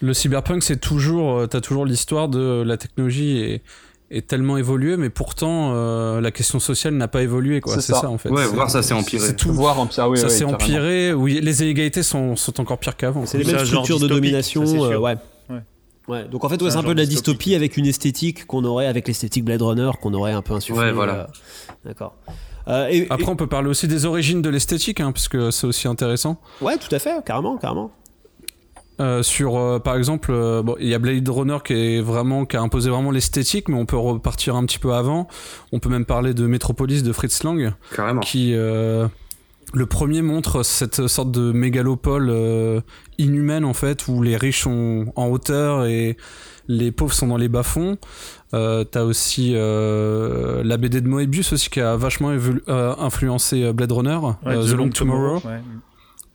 Le 0.00 0.12
cyberpunk, 0.12 0.62
c'est 0.62 0.80
toujours. 0.80 1.38
euh, 1.38 1.46
T'as 1.46 1.60
toujours 1.62 1.86
l'histoire 1.86 2.28
de 2.28 2.62
la 2.66 2.76
technologie 2.76 3.38
est, 3.38 3.62
est 4.16 4.26
tellement 4.26 4.56
évoluée, 4.56 4.96
mais 4.96 5.10
pourtant, 5.10 5.72
euh, 5.74 6.20
la 6.20 6.30
question 6.30 6.58
sociale 6.60 6.94
n'a 6.94 7.08
pas 7.08 7.22
évolué, 7.22 7.60
quoi. 7.60 7.74
C'est 7.74 7.80
ça. 7.92 8.00
ça. 8.00 8.08
en 8.10 8.18
fait. 8.18 8.28
Ouais, 8.30 8.46
voir 8.46 8.70
ça 8.70 8.82
s'est 8.82 8.94
empiré. 8.94 9.26
C'est 9.26 9.36
tout. 9.36 9.52
Voir 9.52 9.78
empire, 9.80 10.08
oui, 10.08 10.18
ça 10.18 10.28
s'est 10.28 10.44
empiré. 10.44 11.12
Oui, 11.12 11.40
les 11.42 11.62
inégalités 11.62 12.02
sont, 12.02 12.36
sont 12.36 12.60
encore 12.60 12.78
pires 12.78 12.96
qu'avant. 12.96 13.26
C'est 13.26 13.38
les 13.38 13.44
mêmes 13.44 13.64
structures 13.64 13.98
de 14.00 14.08
domination, 14.08 14.64
ça, 14.66 14.76
euh, 14.76 14.98
ouais. 14.98 15.16
Ouais. 16.06 16.24
Donc 16.28 16.44
en 16.44 16.50
fait, 16.50 16.60
ouais, 16.60 16.68
C'est 16.70 16.76
un 16.76 16.80
un 16.80 16.82
peu 16.82 16.94
de 16.94 17.00
la 17.00 17.06
dystopie 17.06 17.54
avec 17.54 17.78
une 17.78 17.86
esthétique 17.86 18.46
qu'on 18.46 18.62
aurait 18.64 18.86
avec 18.88 19.08
l'esthétique 19.08 19.42
Blade 19.42 19.62
Runner 19.62 19.90
qu'on 20.02 20.12
aurait 20.12 20.32
un 20.32 20.42
peu 20.42 20.52
insufflé. 20.52 20.82
Ouais, 20.82 20.92
voilà. 20.92 21.14
euh, 21.14 21.26
D'accord. 21.86 22.14
Euh, 22.68 22.88
et- 22.90 23.06
Après, 23.08 23.28
on 23.30 23.36
peut 23.36 23.46
parler 23.46 23.68
aussi 23.70 23.88
des 23.88 24.04
origines 24.04 24.42
de 24.42 24.50
l'esthétique, 24.50 25.00
hein, 25.00 25.12
parce 25.12 25.28
que 25.28 25.50
c'est 25.50 25.66
aussi 25.66 25.88
intéressant. 25.88 26.38
ouais, 26.60 26.76
tout 26.76 26.94
à 26.94 26.98
fait, 26.98 27.24
carrément, 27.24 27.56
carrément. 27.56 27.90
Euh, 29.00 29.22
sur, 29.24 29.56
euh, 29.56 29.78
par 29.80 29.96
exemple, 29.96 30.30
euh, 30.32 30.62
bon, 30.62 30.76
il 30.78 30.86
y 30.88 30.94
a 30.94 30.98
Blade 30.98 31.28
Runner 31.28 31.58
qui 31.64 31.72
est 31.72 32.00
vraiment 32.00 32.44
qui 32.46 32.56
a 32.56 32.60
imposé 32.60 32.90
vraiment 32.90 33.10
l'esthétique, 33.10 33.68
mais 33.68 33.76
on 33.76 33.86
peut 33.86 33.96
repartir 33.96 34.54
un 34.54 34.64
petit 34.64 34.78
peu 34.78 34.92
avant. 34.94 35.26
On 35.72 35.80
peut 35.80 35.88
même 35.88 36.04
parler 36.04 36.32
de 36.32 36.46
Metropolis 36.46 37.02
de 37.02 37.12
Fritz 37.12 37.42
Lang, 37.42 37.72
Carrément. 37.94 38.20
qui 38.20 38.52
euh, 38.54 39.08
le 39.72 39.86
premier 39.86 40.22
montre 40.22 40.62
cette 40.62 41.08
sorte 41.08 41.32
de 41.32 41.50
mégalopole 41.50 42.28
euh, 42.30 42.80
inhumaine 43.18 43.64
en 43.64 43.74
fait, 43.74 44.06
où 44.06 44.22
les 44.22 44.36
riches 44.36 44.62
sont 44.62 45.12
en 45.16 45.26
hauteur 45.26 45.86
et 45.86 46.16
les 46.68 46.92
pauvres 46.92 47.12
sont 47.12 47.26
dans 47.26 47.36
les 47.36 47.48
bas-fonds. 47.48 47.98
Euh, 48.54 48.84
T'as 48.84 49.02
aussi 49.02 49.54
euh, 49.56 50.62
la 50.64 50.76
BD 50.76 51.00
de 51.00 51.08
Moebius 51.08 51.52
aussi 51.52 51.68
qui 51.68 51.80
a 51.80 51.96
vachement 51.96 52.30
euh, 52.30 52.94
influencé 52.98 53.72
Blade 53.72 53.90
Runner, 53.90 54.16
Ouais, 54.16 54.32
euh, 54.46 54.64
The, 54.64 54.76
Long 54.76 54.88
Tomorrow, 54.90 55.38
ouais. 55.44 55.60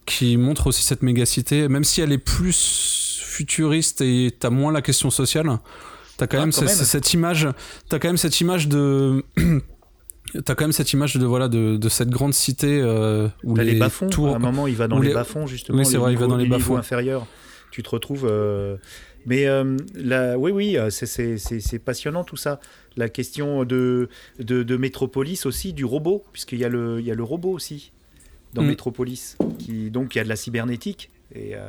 Qui 0.09 0.37
montre 0.37 0.67
aussi 0.67 0.83
cette 0.83 1.01
mégacité, 1.03 1.67
même 1.69 1.83
si 1.83 2.01
elle 2.01 2.11
est 2.11 2.17
plus 2.17 3.21
futuriste 3.23 4.01
et 4.01 4.31
t'as 4.37 4.49
moins 4.49 4.71
la 4.71 4.81
question 4.81 5.09
sociale. 5.09 5.47
T'as 6.17 6.27
quand, 6.27 6.37
Ah, 6.37 6.41
même, 6.41 6.51
quand 6.51 6.59
ce- 6.61 6.65
même. 6.65 6.75
cette 6.75 7.13
image, 7.13 7.47
t'as 7.87 7.99
quand 7.99 8.09
même 8.09 8.17
cette 8.17 8.41
image 8.41 8.67
de 8.67 9.23
T'as 10.45 10.53
quand 10.53 10.65
même 10.65 10.73
cette 10.73 10.93
image 10.93 11.15
de 11.15 11.25
voilà 11.25 11.47
de, 11.47 11.75
de 11.77 11.89
cette 11.89 12.09
grande 12.09 12.35
cité 12.35 12.79
euh, 12.83 13.27
où 13.43 13.55
les, 13.55 13.63
les 13.73 13.79
bas-fonds. 13.79 14.09
tours 14.09 14.29
À 14.29 14.35
un 14.35 14.39
moment, 14.39 14.67
il 14.67 14.75
va 14.75 14.87
dans 14.87 14.99
les, 14.99 15.07
les- 15.07 15.13
bas-fonds, 15.15 15.47
justement. 15.47 15.79
Oui, 15.79 15.85
c'est 15.87 15.97
vrai, 15.97 16.13
il 16.13 16.19
va 16.19 16.27
dans 16.27 16.37
les 16.37 16.45
bas-fonds. 16.47 16.77
inférieurs. 16.77 17.25
Tu 17.71 17.81
te 17.81 17.89
retrouves. 17.89 18.27
euh, 18.29 18.77
Mais 19.25 19.47
euh, 19.47 19.75
oui, 20.37 20.51
oui, 20.51 20.77
c'est- 20.89 21.79
passionnant 21.83 22.23
tout 22.23 22.35
ça. 22.37 22.59
La 22.95 23.09
question 23.09 23.63
de, 23.65 24.07
de, 24.39 24.61
de 24.61 24.77
Métropolis 24.77 25.45
aussi, 25.47 25.73
du 25.73 25.83
robot, 25.85 26.23
puisqu'il 26.31 26.59
y, 26.59 26.65
a 26.65 26.69
le- 26.69 26.99
il 26.99 27.05
y 27.07 27.11
a 27.11 27.15
le 27.15 27.23
robot 27.23 27.49
aussi 27.51 27.91
dans 28.53 28.61
Mm. 28.63 28.67
Métropolis. 28.67 29.37
Qui, 29.59 29.89
donc, 29.91 30.15
il 30.15 30.17
y 30.17 30.21
a 30.21 30.23
de 30.23 30.29
la 30.29 30.35
cybernétique. 30.35 31.09
Et 31.35 31.51
euh, 31.53 31.59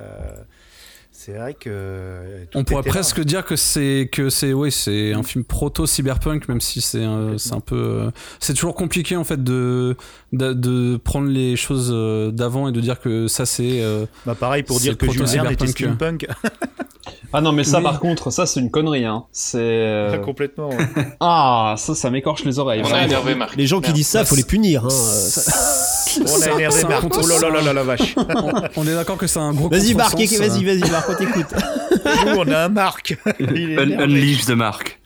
c'est 1.12 1.32
vrai 1.32 1.52
que. 1.54 2.46
On 2.54 2.64
pourrait 2.64 2.82
là. 2.84 2.88
presque 2.90 3.20
dire 3.20 3.44
que 3.44 3.56
c'est 3.56 4.08
que 4.10 4.30
c'est 4.30 4.54
oui 4.54 4.72
c'est 4.72 5.12
un 5.12 5.22
film 5.22 5.44
proto 5.44 5.84
cyberpunk 5.86 6.48
même 6.48 6.62
si 6.62 6.80
c'est 6.80 7.04
un- 7.04 7.36
c'est 7.36 7.52
un 7.52 7.60
peu 7.60 7.76
euh, 7.76 8.10
c'est 8.38 8.54
toujours 8.54 8.74
compliqué 8.74 9.16
en 9.16 9.24
fait 9.24 9.42
de 9.44 9.96
de, 10.32 10.54
de 10.54 10.96
prendre 10.96 11.28
les 11.28 11.56
choses 11.56 11.90
euh, 11.92 12.30
d'avant 12.30 12.68
et 12.68 12.72
de 12.72 12.80
dire 12.80 13.00
que 13.00 13.26
ça 13.28 13.44
c'est 13.44 13.82
euh, 13.82 14.06
Bah, 14.24 14.34
pareil 14.34 14.62
pour 14.62 14.80
dire 14.80 14.96
que 14.96 15.10
Jules 15.10 15.24
Verne 15.26 15.52
était 15.52 15.66
steampunk. 15.66 16.26
Ah 17.32 17.40
non, 17.40 17.52
mais 17.52 17.64
ça, 17.64 17.78
Oui. 17.78 17.84
par 17.84 18.00
contre, 18.00 18.30
ça, 18.30 18.46
c'est 18.46 18.60
une 18.60 18.70
connerie. 18.70 19.04
Hein. 19.04 19.24
C'est. 19.32 19.58
euh, 19.60 20.18
Complètement. 20.18 20.70
Ah, 21.20 21.74
ça, 21.78 21.94
ça 21.94 22.10
m'écorche 22.10 22.44
les 22.44 22.58
oreilles. 22.58 22.82
On 22.84 22.92
a 22.92 23.02
énervé 23.04 23.34
Marc. 23.34 23.56
Les 23.56 23.66
gens 23.66 23.78
qui 23.80 23.88
Merde. 23.88 23.96
disent 23.96 24.08
ça, 24.08 24.24
faut 24.24 24.36
les 24.36 24.42
punir. 24.44 24.84
hein. 24.86 24.88
On 26.26 26.42
a 26.42 26.46
énervé 26.54 26.82
Marc. 26.84 27.04
Oh 27.16 27.26
là 27.26 27.38
là 27.40 27.50
là 27.50 27.62
là 27.62 27.72
la 27.72 27.82
vache. 27.84 28.14
on, 28.16 28.52
on 28.76 28.86
est 28.86 28.94
d'accord 28.94 29.16
que 29.16 29.26
c'est 29.28 29.38
un 29.38 29.52
gros 29.52 29.68
Vas-y, 29.68 29.94
Marc, 29.94 30.14
vas-y, 30.16 30.64
vas-y, 30.64 30.90
Marc, 30.90 31.08
on 31.08 31.14
t'écoute. 31.14 31.46
Nous, 32.26 32.32
on 32.36 32.48
a 32.50 32.64
un 32.64 32.68
Marc. 32.68 33.16
Unleash 33.38 34.46
the 34.46 34.50
Mark. 34.50 35.00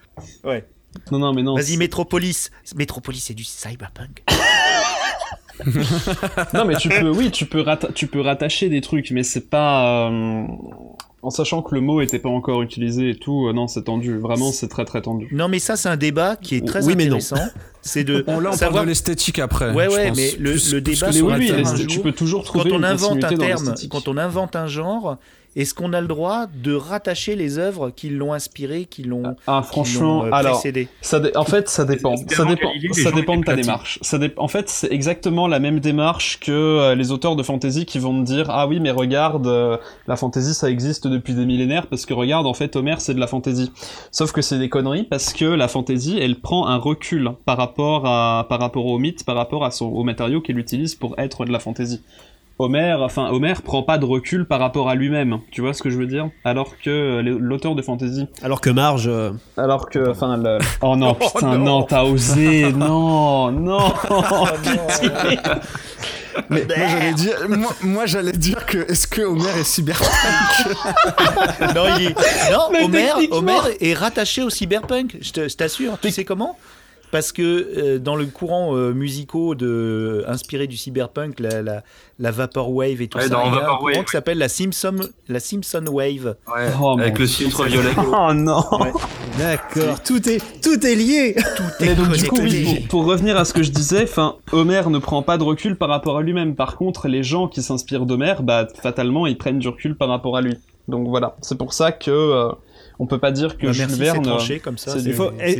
Ouais. 0.44 0.64
Non, 1.12 1.18
non, 1.18 1.32
mais 1.34 1.42
non. 1.42 1.56
Vas-y, 1.56 1.76
Métropolis. 1.76 2.50
Métropolis, 2.76 3.22
c'est 3.24 3.34
du 3.34 3.44
cyberpunk. 3.44 4.22
Non, 6.52 6.64
mais 6.64 6.76
tu 6.76 6.88
peux, 6.88 7.10
oui, 7.10 7.30
tu 7.30 7.46
peux, 7.46 7.64
tu 7.94 8.06
peux 8.06 8.20
rattacher 8.20 8.68
des 8.68 8.80
trucs, 8.80 9.10
mais 9.10 9.22
c'est 9.22 9.48
pas. 9.48 10.08
euh, 10.10 10.46
En 11.24 11.30
sachant 11.30 11.62
que 11.62 11.74
le 11.74 11.80
mot 11.80 12.00
était 12.02 12.18
pas 12.18 12.28
encore 12.28 12.60
utilisé 12.62 13.10
et 13.10 13.14
tout, 13.16 13.46
euh, 13.48 13.52
non, 13.54 13.66
c'est 13.66 13.84
tendu. 13.84 14.18
Vraiment, 14.18 14.52
c'est 14.52 14.68
très 14.68 14.84
très 14.84 15.00
tendu. 15.00 15.28
Non, 15.32 15.48
mais 15.48 15.58
ça, 15.58 15.74
c'est 15.76 15.88
un 15.88 15.96
débat 15.96 16.36
qui 16.36 16.56
est 16.56 16.66
très 16.66 16.84
Oui, 16.84 16.94
mais 16.96 17.04
non. 17.06 17.16
intéressant. 17.16 17.36
C'est 17.80 18.04
de 18.04 18.22
on 18.28 18.40
là 18.40 18.50
on 18.50 18.52
savoir. 18.52 18.72
parle 18.74 18.84
de 18.84 18.88
l'esthétique 18.90 19.38
après 19.38 19.72
Ouais, 19.72 19.86
je 19.90 19.96
ouais, 19.96 20.08
pense. 20.08 20.16
mais 20.18 20.30
le- 20.38 20.50
Plus- 20.52 20.72
le 20.74 20.82
plus 20.82 21.00
débat 21.00 21.12
sur 21.12 21.26
oui, 21.26 21.86
tu 21.88 22.00
peux 22.00 22.12
toujours 22.12 22.44
trouver 22.44 22.68
Quand 22.70 22.76
on 22.76 22.78
une 22.78 22.84
invente 22.84 23.24
un 23.24 23.28
terme, 23.36 23.74
quand 23.90 24.06
on 24.08 24.16
invente 24.18 24.54
un 24.54 24.66
genre, 24.66 25.16
est-ce 25.56 25.74
qu'on 25.74 25.92
a 25.92 26.00
le 26.00 26.06
droit 26.08 26.46
de 26.62 26.74
rattacher 26.74 27.36
les 27.36 27.58
œuvres 27.58 27.90
qui 27.90 28.10
l'ont 28.10 28.32
inspiré, 28.32 28.86
qui 28.86 29.02
l'ont 29.04 29.36
Ah, 29.46 29.60
qui 29.62 29.68
franchement, 29.68 30.22
l'ont, 30.22 30.26
euh, 30.26 30.32
alors. 30.32 30.52
précédé 30.54 30.88
Ça 31.00 31.20
dé- 31.20 31.30
En 31.36 31.44
fait, 31.44 31.68
ça 31.68 31.84
dépend. 31.84 32.16
Ça 32.16 32.44
dépend, 32.44 32.70
ça 32.92 33.10
dépend 33.12 33.36
de 33.36 33.44
ta 33.44 33.54
démarche. 33.54 33.98
Ça 34.02 34.18
dé- 34.18 34.32
En 34.36 34.48
fait, 34.48 34.68
c'est 34.68 34.90
exactement 34.92 35.46
la 35.46 35.60
même 35.60 35.80
démarche 35.80 36.40
que 36.40 36.50
euh, 36.52 36.94
les 36.94 37.12
auteurs 37.12 37.36
de 37.36 37.42
fantasy 37.42 37.84
qui 37.86 37.98
vont 37.98 38.18
te 38.22 38.26
dire 38.26 38.46
ah 38.50 38.66
oui 38.66 38.80
mais 38.80 38.90
regarde 38.90 39.46
euh, 39.46 39.76
la 40.06 40.16
fantasy 40.16 40.54
ça 40.54 40.70
existe 40.70 41.06
depuis 41.06 41.34
des 41.34 41.44
millénaires 41.46 41.86
parce 41.86 42.06
que 42.06 42.14
regarde 42.14 42.46
en 42.46 42.54
fait 42.54 42.74
Homer 42.76 42.96
c'est 42.98 43.14
de 43.14 43.20
la 43.20 43.26
fantasy. 43.26 43.70
Sauf 44.10 44.32
que 44.32 44.42
c'est 44.42 44.58
des 44.58 44.68
conneries 44.68 45.04
parce 45.04 45.32
que 45.32 45.44
la 45.44 45.68
fantasy 45.68 46.18
elle 46.20 46.40
prend 46.40 46.66
un 46.66 46.76
recul 46.76 47.30
par 47.44 47.56
rapport 47.56 48.06
à 48.06 48.46
par 48.48 48.58
rapport 48.60 48.86
au 48.86 48.98
mythe, 48.98 49.24
par 49.24 49.36
rapport 49.36 49.64
à 49.64 49.70
son 49.70 49.86
au 49.86 50.02
matériau 50.04 50.40
qu'elle 50.40 50.58
utilise 50.58 50.94
pour 50.94 51.18
être 51.18 51.44
de 51.44 51.52
la 51.52 51.58
fantasy. 51.60 52.00
Homer, 52.64 52.96
enfin 53.00 53.28
Homer 53.30 53.54
prend 53.64 53.82
pas 53.82 53.98
de 53.98 54.04
recul 54.04 54.46
par 54.46 54.58
rapport 54.60 54.88
à 54.88 54.94
lui-même, 54.94 55.38
tu 55.50 55.60
vois 55.60 55.72
ce 55.74 55.82
que 55.82 55.90
je 55.90 55.96
veux 55.98 56.06
dire? 56.06 56.28
Alors 56.44 56.74
que 56.82 57.20
l'auteur 57.22 57.74
de 57.74 57.82
fantasy 57.82 58.26
Alors 58.42 58.60
que 58.60 58.70
Marge. 58.70 59.06
euh, 59.08 59.30
alors 59.56 59.88
que, 59.88 60.10
enfin, 60.10 60.36
le... 60.36 60.58
oh 60.82 60.96
non, 60.96 61.16
Oh 61.20 61.26
putain, 61.34 61.58
non. 61.58 61.64
non, 61.64 61.82
t'as 61.82 62.04
osé, 62.04 62.72
non, 62.76 63.50
non, 63.52 63.78
pitié. 64.62 65.10
Mais 66.50 66.64
moi 66.66 66.86
j'allais 66.88 67.12
dire 67.14 67.36
moi, 67.48 67.72
moi, 67.82 68.06
j'allais 68.06 68.32
dire 68.32 68.66
que 68.66 68.78
est-ce 68.90 69.06
que 69.06 69.22
Homer 69.22 69.50
est 69.60 69.64
cyberpunk? 69.64 70.08
Non, 71.74 71.84
il 71.98 72.06
est... 72.08 72.52
non 72.52 72.84
Homer, 72.84 73.10
Homer 73.30 73.60
est 73.80 73.94
rattaché 73.94 74.42
au 74.42 74.50
cyberpunk, 74.50 75.16
je 75.20 75.30
te- 75.32 75.48
je 75.48 75.54
t'assure. 75.56 75.96
Tu 76.00 76.10
sais 76.10 76.24
comment? 76.24 76.58
Parce 77.14 77.30
que 77.30 77.42
euh, 77.42 77.98
dans 78.00 78.16
le 78.16 78.26
courant 78.26 78.76
euh, 78.76 78.92
musicaux 78.92 79.54
de, 79.54 80.24
inspiré 80.26 80.66
du 80.66 80.76
cyberpunk, 80.76 81.38
la, 81.38 81.62
la, 81.62 81.84
la 82.18 82.30
Vaporwave 82.32 83.00
et 83.00 83.06
tout 83.06 83.18
Ouais, 83.18 83.28
ça, 83.28 83.30
dans 83.30 83.44
il 83.46 83.54
y 83.54 83.56
a 83.56 83.70
un 83.70 83.76
courant 83.76 84.02
qui 84.02 84.10
s'appelle 84.10 84.38
la 84.38 84.48
Simpson, 84.48 84.96
la 85.28 85.38
Simpson 85.38 85.84
Wave. 85.86 86.34
Ouais. 86.52 86.66
Oh, 86.82 86.96
Avec 86.98 87.16
le 87.20 87.28
filtre 87.28 87.66
violet. 87.66 87.90
Oh 87.96 88.34
non. 88.34 88.64
Ouais. 88.80 88.90
D'accord, 89.38 90.02
tout 90.02 90.28
est, 90.28 90.42
tout 90.60 90.84
est 90.84 90.96
lié. 90.96 91.36
Mais 91.80 91.94
donc, 91.94 92.10
du 92.16 92.26
coup, 92.26 92.34
connecté. 92.34 92.64
oui, 92.66 92.80
pour, 92.80 93.02
pour 93.02 93.04
revenir 93.12 93.36
à 93.36 93.44
ce 93.44 93.52
que 93.52 93.62
je 93.62 93.70
disais, 93.70 94.02
enfin, 94.02 94.34
Homer 94.50 94.82
ne 94.88 94.98
prend 94.98 95.22
pas 95.22 95.38
de 95.38 95.44
recul 95.44 95.76
par 95.76 95.90
rapport 95.90 96.18
à 96.18 96.22
lui-même. 96.22 96.56
Par 96.56 96.76
contre, 96.76 97.06
les 97.06 97.22
gens 97.22 97.46
qui 97.46 97.62
s'inspirent 97.62 98.06
d'Homer, 98.06 98.34
bah, 98.42 98.66
fatalement, 98.82 99.28
ils 99.28 99.38
prennent 99.38 99.60
du 99.60 99.68
recul 99.68 99.94
par 99.94 100.08
rapport 100.08 100.36
à 100.36 100.40
lui. 100.40 100.56
Donc 100.88 101.06
voilà, 101.06 101.36
c'est 101.42 101.56
pour 101.56 101.74
ça 101.74 101.92
que 101.92 102.10
euh, 102.10 102.50
on 102.98 103.06
peut 103.06 103.18
pas 103.18 103.32
dire 103.32 103.56
que 103.58 103.66
Jules 103.72 103.86
Verne. 103.98 104.24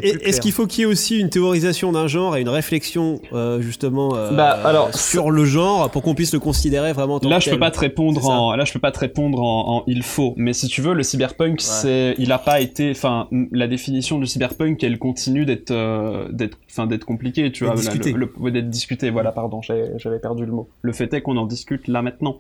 et- 0.07 0.29
Est-ce 0.29 0.41
qu'il 0.41 0.53
faut 0.53 0.67
qu'il 0.67 0.81
y 0.81 0.83
ait 0.85 0.87
aussi 0.91 1.19
une 1.19 1.31
théorisation 1.31 1.91
d'un 1.93 2.07
genre 2.07 2.37
et 2.37 2.41
une 2.41 2.49
réflexion 2.49 3.21
euh, 3.33 3.61
justement 3.61 4.15
euh, 4.15 4.31
Bah, 4.33 4.51
alors, 4.65 4.95
sur 4.95 5.31
le 5.31 5.45
genre 5.45 5.91
pour 5.91 6.03
qu'on 6.03 6.15
puisse 6.15 6.33
le 6.33 6.39
considérer 6.41 6.93
vraiment 6.93 7.15
en 7.17 7.21
tant 7.21 7.29
Là, 7.29 7.39
que 7.39 7.45
je 7.45 7.51
peux 7.51 7.57
tel 7.57 7.61
pas 7.61 7.71
te 7.71 7.81
répondre 7.81 8.21
en, 8.29 8.55
là, 8.57 8.65
je 8.65 8.73
peux 8.73 8.79
pas 8.79 8.93
te 8.93 8.99
répondre 9.01 9.41
en, 9.43 9.77
en 9.79 9.85
il 9.87 10.03
faut. 10.03 10.35
Mais 10.37 10.53
si 10.53 10.69
tu 10.69 10.81
veux, 10.81 10.95
le 10.95 11.03
cyberpunk, 11.03 11.61
c'est, 11.61 12.15
il 12.19 12.31
a 12.33 12.39
pas 12.39 12.61
été, 12.61 12.91
enfin, 12.91 13.29
la 13.53 13.67
définition 13.67 14.19
du 14.19 14.27
cyberpunk, 14.27 14.83
elle 14.85 14.99
continue 14.99 15.45
d'être, 15.45 15.71
euh, 15.73 16.29
d'être, 16.31 16.59
enfin, 16.71 16.87
d'être 16.87 17.05
compliquée, 17.05 17.51
tu 17.53 17.65
vois, 17.65 17.75
D'être 18.51 18.71
discutée. 18.71 19.11
Voilà, 19.11 19.33
pardon, 19.33 19.61
j'ai- 19.63 19.93
j'avais 19.99 20.19
perdu 20.19 20.47
le 20.47 20.53
mot. 20.53 20.69
Le 20.83 20.93
fait 20.93 21.13
est 21.15 21.21
qu'on 21.23 21.37
en 21.37 21.47
discute 21.47 21.89
là 21.89 22.03
maintenant. 22.03 22.39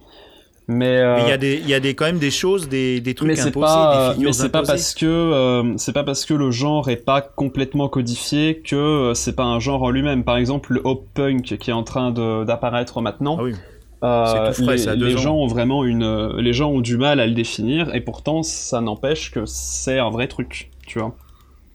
Mais, 0.66 0.96
euh, 0.98 1.16
Mais 1.16 1.22
il 1.24 1.28
y 1.28 1.32
a 1.32 1.36
des, 1.36 1.54
il 1.62 1.68
y 1.68 1.74
a 1.74 1.80
des 1.80 1.94
quand 1.94 2.06
même 2.06 2.18
des 2.18 2.30
choses, 2.30 2.68
des, 2.70 3.00
des 3.00 3.14
trucs 3.14 3.28
mais 3.28 3.36
c'est 3.36 3.48
imposés, 3.48 3.66
pas, 3.66 3.92
des 3.96 4.00
euh, 4.00 4.12
figures 4.14 4.28
mais 4.28 4.32
c'est 4.32 4.48
pas 4.48 4.62
parce 4.62 4.94
que 4.94 5.04
euh, 5.06 5.76
c'est 5.76 5.92
pas 5.92 6.04
parce 6.04 6.24
que 6.24 6.32
le 6.32 6.50
genre 6.50 6.88
est 6.88 6.96
pas 7.04 7.20
complètement 7.20 7.88
codifié 7.88 8.62
que 8.64 8.74
euh, 8.74 9.14
c'est 9.14 9.34
pas 9.36 9.44
un 9.44 9.58
genre 9.60 9.82
en 9.82 9.90
lui-même. 9.90 10.24
Par 10.24 10.38
exemple, 10.38 10.72
le 10.72 10.80
hop 10.84 11.04
punk 11.12 11.58
qui 11.58 11.70
est 11.70 11.74
en 11.74 11.82
train 11.82 12.10
de- 12.12 12.44
d'apparaître 12.44 13.00
maintenant. 13.02 13.36
Ah 13.38 13.42
oui. 13.44 13.52
Euh, 14.02 14.52
tout 14.52 14.64
frais, 14.64 14.76
les, 14.96 15.16
gens 15.16 15.34
ont 15.36 15.46
vraiment 15.46 15.82
une, 15.84 16.36
les 16.38 16.52
gens 16.52 16.70
ont 16.70 16.80
du 16.80 16.96
mal 16.98 17.20
à 17.20 17.26
le 17.26 17.32
définir 17.32 17.94
et 17.94 18.00
pourtant 18.02 18.42
ça 18.42 18.80
n'empêche 18.82 19.30
que 19.30 19.44
c'est 19.46 19.98
un 19.98 20.10
vrai 20.10 20.28
truc, 20.28 20.70
tu 20.86 20.98
vois. 20.98 21.14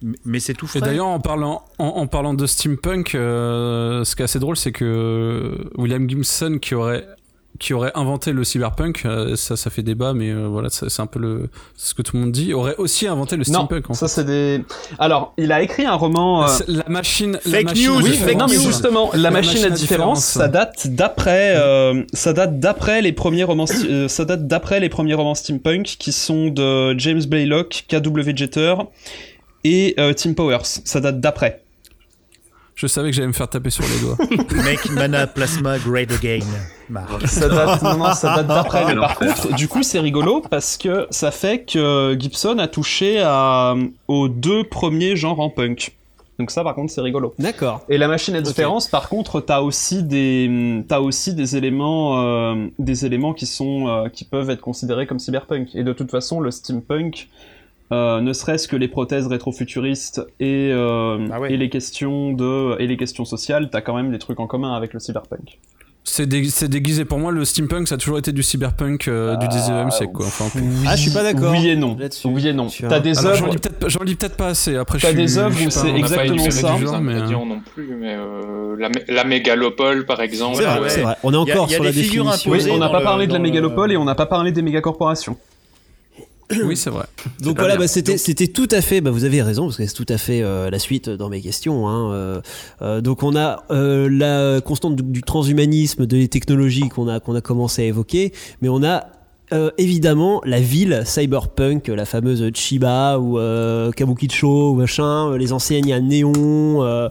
Mais- 0.02 0.18
Mais 0.26 0.40
c'est 0.40 0.54
tout 0.54 0.66
Et 0.66 0.70
frais. 0.70 0.82
d'ailleurs, 0.82 1.08
en 1.08 1.20
parlant, 1.20 1.64
en, 1.80 1.86
en 1.88 2.08
parlant 2.08 2.34
de 2.34 2.46
steampunk, 2.46 3.16
euh, 3.16 4.04
ce 4.04 4.16
qui 4.16 4.22
est 4.22 4.26
assez 4.26 4.40
drôle, 4.40 4.58
c'est 4.58 4.72
que 4.72 5.58
William 5.76 6.08
Gibson, 6.10 6.58
qui 6.62 6.74
aurait, 6.76 7.06
qui 7.60 7.74
aurait 7.74 7.92
inventé 7.94 8.32
le 8.32 8.44
cyberpunk, 8.44 9.04
euh, 9.06 9.36
ça, 9.36 9.56
ça 9.58 9.70
fait 9.70 9.84
débat, 9.84 10.14
mais 10.14 10.30
euh, 10.32 10.48
voilà, 10.48 10.70
c'est 10.72 11.00
un 11.02 11.06
peu 11.06 11.20
le, 11.20 11.50
ce 11.76 11.94
que 11.94 12.02
tout 12.02 12.16
le 12.16 12.24
monde 12.24 12.32
dit, 12.32 12.54
aurait 12.54 12.76
aussi 12.78 13.06
inventé 13.08 13.36
le 13.36 13.44
Non, 13.48 13.66
steampunk. 13.66 13.90
en 13.90 13.94
ça 13.94 14.08
c'est 14.08 14.24
des. 14.24 14.64
Alors, 14.98 15.34
il 15.38 15.52
a 15.52 15.62
écrit 15.62 15.86
un 15.86 15.96
roman. 15.96 16.46
euh, 16.48 16.58
La 16.68 16.84
machine. 16.88 17.34
la 17.34 17.40
Fake 17.52 17.66
machine 17.66 17.88
news, 17.90 18.02
Oui, 18.02 18.14
fake 18.14 18.38
non, 18.38 18.48
mais 18.48 18.56
news. 18.56 18.64
justement, 18.64 19.10
la, 19.14 19.20
La 19.20 19.32
machine, 19.32 19.52
machine 19.54 19.66
à 19.66 19.76
différence, 19.76 20.20
différence. 20.20 20.26
ça 20.26 20.48
date 20.48 20.88
d'après, 20.88 21.54
euh, 21.58 22.04
ça 22.14 22.34
date 22.34 22.60
d'après 22.60 23.02
les 23.02 23.12
premiers 23.12 23.44
romans, 23.44 23.66
euh, 23.86 24.08
ça 24.08 24.26
date 24.26 24.48
d'après 24.48 24.80
les 24.80 24.90
premiers 24.90 25.14
romans 25.14 25.36
steampunk 25.36 25.86
qui 26.00 26.12
sont 26.12 26.48
de 26.48 26.98
James 26.98 27.24
Blaylock, 27.28 27.86
K.W. 27.90 28.34
Jeter 28.36 28.76
et 29.66 29.96
euh, 30.00 30.14
Tim 30.14 30.34
Powers. 30.34 30.64
Ça 30.64 31.02
date 31.02 31.20
d'après. 31.20 31.62
Je 32.80 32.88
savais 32.88 33.10
que 33.10 33.16
j'allais 33.18 33.28
me 33.28 33.34
faire 33.34 33.50
taper 33.50 33.72
sur 33.72 33.84
les 33.84 34.00
doigts. 34.00 34.16
Make 34.64 34.90
mana 34.92 35.28
plasma 35.28 35.78
great 35.80 36.10
again. 36.14 36.46
Marc. 36.90 37.10
Ça 37.28 37.50
date, 37.50 37.82
non, 37.82 37.98
non, 37.98 38.14
ça 38.14 38.38
date 38.38 38.48
d'après. 38.48 38.86
Mais 38.86 38.92
Quel 38.92 39.00
par 39.02 39.20
contre, 39.20 39.54
du 39.54 39.68
coup, 39.68 39.84
c'est 39.84 40.00
rigolo 40.00 40.42
parce 40.50 40.78
que 40.78 41.06
ça 41.12 41.32
fait 41.32 41.66
que 41.66 42.16
Gibson 42.18 42.58
a 42.58 42.70
touché 42.70 43.20
à, 43.22 43.76
aux 44.08 44.30
deux 44.30 44.64
premiers 44.64 45.18
genres 45.18 45.42
en 45.42 45.50
punk. 45.50 45.92
Donc 46.40 46.52
ça, 46.52 46.64
par 46.64 46.74
contre, 46.74 46.94
c'est 46.94 47.02
rigolo. 47.02 47.34
D'accord. 47.38 47.82
Et 47.90 47.98
la 47.98 48.08
machine 48.08 48.34
à 48.36 48.42
différence, 48.42 48.88
par 48.88 49.10
contre, 49.10 49.42
t'as 49.42 49.60
aussi 49.60 50.02
des, 50.02 50.82
t'as 50.88 51.02
aussi 51.02 51.34
des 51.34 51.58
éléments, 51.58 52.24
euh, 52.24 52.68
des 52.80 53.06
éléments 53.06 53.34
qui 53.34 53.46
sont, 53.46 53.90
euh, 53.90 54.08
qui 54.08 54.24
peuvent 54.24 54.50
être 54.50 54.62
considérés 54.62 55.06
comme 55.06 55.20
cyberpunk. 55.20 55.76
Et 55.76 55.84
de 55.84 55.92
toute 55.92 56.10
façon, 56.12 56.40
le 56.40 56.50
steampunk, 56.50 57.28
euh, 57.92 58.22
ne 58.22 58.34
serait-ce 58.34 58.68
que 58.68 58.76
les 58.76 58.88
prothèses 58.88 59.28
rétrofuturistes 59.28 60.22
et, 60.40 60.70
euh, 60.72 61.28
Ah 61.32 61.40
ouais. 61.40 61.54
et 61.54 61.58
les 61.58 61.70
questions 61.70 62.34
de, 62.34 62.80
et 62.82 62.88
les 62.88 62.98
questions 62.98 63.26
sociales, 63.26 63.70
t'as 63.72 63.82
quand 63.82 63.96
même 63.96 64.12
des 64.12 64.20
trucs 64.20 64.40
en 64.40 64.48
commun 64.48 64.74
avec 64.76 64.94
le 64.94 65.00
cyberpunk. 65.00 65.60
C'est 66.06 66.26
dé- 66.26 66.50
c'est 66.50 66.70
déguisé. 66.70 67.04
Pour 67.06 67.20
moi, 67.20 67.32
le 67.32 67.46
steampunk, 67.46 67.88
ça 67.88 67.96
a 67.96 67.98
toujours 67.98 68.18
été 68.18 68.32
du 68.32 68.42
cyberpunk 68.42 69.08
euh, 69.08 69.36
du 69.36 69.48
19e 69.48 69.92
siècle. 69.92 70.14
Quoi. 70.14 70.26
Enfin, 70.28 70.46
Ah, 70.88 70.96
je 70.96 71.02
suis 71.02 71.12
pas 71.12 71.22
d'accord. 71.24 71.52
Oui 71.52 71.68
et 71.68 71.76
non. 71.76 71.98
Oui 72.26 72.48
et 72.48 72.54
non. 72.54 72.68
T'as 72.88 73.00
des 73.00 73.14
j'en 73.14 73.26
œuvres. 73.26 73.48
lis 73.50 73.58
peut-être 73.58 73.90
j'en 73.90 74.04
lis 74.04 74.16
peut-être 74.16 74.38
pas 74.38 74.48
assez. 74.48 74.76
Après, 74.76 74.98
T'as 74.98 75.10
je 75.10 75.14
suis- 75.14 75.22
des 75.24 75.38
œuvres 75.38 75.56
où 75.68 75.70
c'est 75.70 75.82
pas- 75.82 75.88
on 75.88 76.00
n'a 76.00 76.08
pas 76.08 76.26
exactement 76.26 76.52
ça. 76.52 76.78
genre, 76.78 77.02
mais, 77.02 77.14
ingrédients 77.14 77.46
non 77.46 77.60
plus, 77.74 77.96
mais 78.00 78.16
euh, 78.18 78.76
la, 78.80 78.90
mé- 78.90 79.04
la 79.08 79.24
mégalopole, 79.24 80.06
par 80.06 80.22
exemple. 80.22 80.56
C'est 80.58 80.64
vrai, 80.64 80.80
ouais. 80.80 80.90
c'est 80.90 81.02
vrai. 81.02 81.16
On 81.22 81.32
est 81.34 81.38
Il 81.44 81.48
y 81.48 81.52
a- 81.52 81.56
encore 81.56 81.68
il 81.68 81.72
y 81.72 81.74
a 81.74 81.76
sur 81.76 81.84
des 81.84 81.90
la 81.90 81.94
figures 82.04 82.24
définition. 82.26 82.52
Oui, 82.52 82.68
on 82.72 82.78
n'a 82.78 82.90
pas 82.90 83.00
le- 83.00 83.04
parlé 83.06 83.28
de 83.28 83.34
la 83.34 83.38
le- 83.38 83.44
mégalopole 83.44 83.92
et 83.92 83.98
on 83.98 84.06
n'a 84.06 84.16
pas 84.16 84.26
parlé 84.26 84.52
des 84.52 84.62
mégacorporations. 84.62 85.38
Oui, 86.66 86.76
c'est 86.76 86.90
vrai. 86.90 87.06
Donc 87.42 87.58
voilà, 87.60 87.78
bah, 87.78 87.88
c'était 87.88 88.18
c'était 88.18 88.48
tout 88.48 88.68
à 88.72 88.82
fait. 88.82 89.02
Bah, 89.02 89.12
vous 89.12 89.24
avez 89.24 89.42
raison 89.42 89.66
parce 89.66 89.78
que 89.78 89.86
c'est 89.86 89.94
tout 89.94 90.06
à 90.10 90.18
fait 90.18 90.42
euh, 90.42 90.70
la 90.70 90.80
suite 90.80 91.10
dans 91.10 91.30
mes 91.30 91.42
questions. 91.42 91.88
Hein, 91.88 92.12
euh, 92.12 92.42
euh, 92.82 93.02
donc 93.02 93.22
on 93.24 93.36
a 93.36 93.64
euh, 93.72 94.10
la 94.12 94.60
constante 94.62 94.96
du, 94.96 95.04
du 95.04 95.22
transhumanisme, 95.22 96.06
des 96.08 96.28
technologies 96.28 96.90
qu'on 96.90 97.08
a 97.08 97.20
qu'on 97.20 97.36
a 97.36 97.42
commencé 97.42 97.84
à 97.84 97.86
évoquer, 97.86 98.34
mais 98.62 98.70
on 98.70 98.84
a 98.84 99.06
euh, 99.54 99.70
évidemment 99.78 100.42
la 100.46 100.60
ville 100.60 101.04
cyberpunk, 101.06 101.88
la 101.88 102.06
fameuse 102.06 102.44
Chiba 102.54 103.20
ou 103.20 103.38
euh, 103.40 103.92
Kabukicho 103.92 104.72
ou 104.72 104.76
machin, 104.76 105.36
les 105.38 105.54
enseignes 105.54 105.94
à 105.94 106.00
néon. 106.00 106.84
euh, 106.84 107.10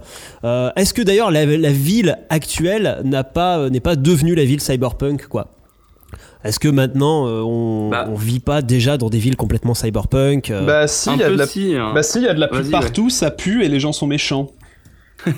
Est-ce 0.76 0.94
que 0.94 1.02
d'ailleurs 1.02 1.30
la, 1.30 1.46
la 1.46 1.72
ville 1.72 2.18
actuelle 2.28 3.00
n'a 3.04 3.22
pas 3.24 3.70
n'est 3.70 3.80
pas 3.80 3.94
devenue 3.96 4.34
la 4.34 4.44
ville 4.44 4.60
cyberpunk 4.60 5.26
quoi? 5.28 5.54
Est-ce 6.44 6.60
que 6.60 6.68
maintenant 6.68 7.26
euh, 7.26 7.40
on, 7.42 7.88
Bah. 7.90 8.06
on 8.08 8.14
vit 8.14 8.40
pas 8.40 8.62
déjà 8.62 8.96
dans 8.96 9.08
des 9.10 9.18
villes 9.18 9.36
complètement 9.36 9.74
cyberpunk 9.74 10.50
euh, 10.50 10.64
Bah 10.64 10.86
si, 10.86 11.10
il 11.12 11.18
y 11.18 11.22
a 11.24 11.30
de 11.30 11.34
la. 11.36 11.46
si, 11.46 11.74
hein. 11.74 11.92
Bah 11.94 12.02
si, 12.02 12.18
il 12.18 12.24
y 12.24 12.28
a 12.28 12.34
de 12.34 12.40
la 12.40 12.48
pub 12.48 12.70
partout, 12.70 13.10
ça 13.10 13.30
pue 13.30 13.64
et 13.64 13.68
les 13.68 13.80
gens 13.80 13.92
sont 13.92 14.06
méchants. 14.06 14.50
Ouais, 15.26 15.34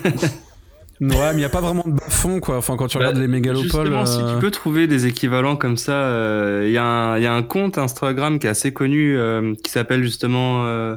mais 1.00 1.32
il 1.32 1.36
n'y 1.38 1.44
a 1.44 1.48
pas 1.48 1.62
vraiment 1.62 1.84
de 1.86 1.92
bas-fond, 1.92 2.40
quoi. 2.40 2.58
Enfin, 2.58 2.76
quand 2.76 2.86
tu 2.86 2.98
regardes 2.98 3.14
Bah, 3.14 3.22
les 3.22 3.26
mégalopoles. 3.28 3.86
Justement, 3.86 4.04
si 4.04 4.20
euh, 4.20 4.34
tu 4.34 4.40
peux 4.40 4.50
trouver 4.50 4.86
des 4.86 5.06
équivalents 5.06 5.56
comme 5.56 5.78
ça, 5.78 5.92
euh, 5.94 6.64
il 6.66 6.72
y, 6.72 6.76
a 6.76 6.84
un- 6.84 7.16
il 7.16 7.22
y 7.22 7.26
a 7.26 7.32
un 7.32 7.42
compte 7.42 7.78
Instagram 7.78 8.38
qui 8.38 8.46
est 8.46 8.50
assez 8.50 8.74
connu 8.74 9.16
euh, 9.16 9.54
qui 9.64 9.70
s'appelle 9.70 10.02
justement 10.02 10.66
euh, 10.66 10.96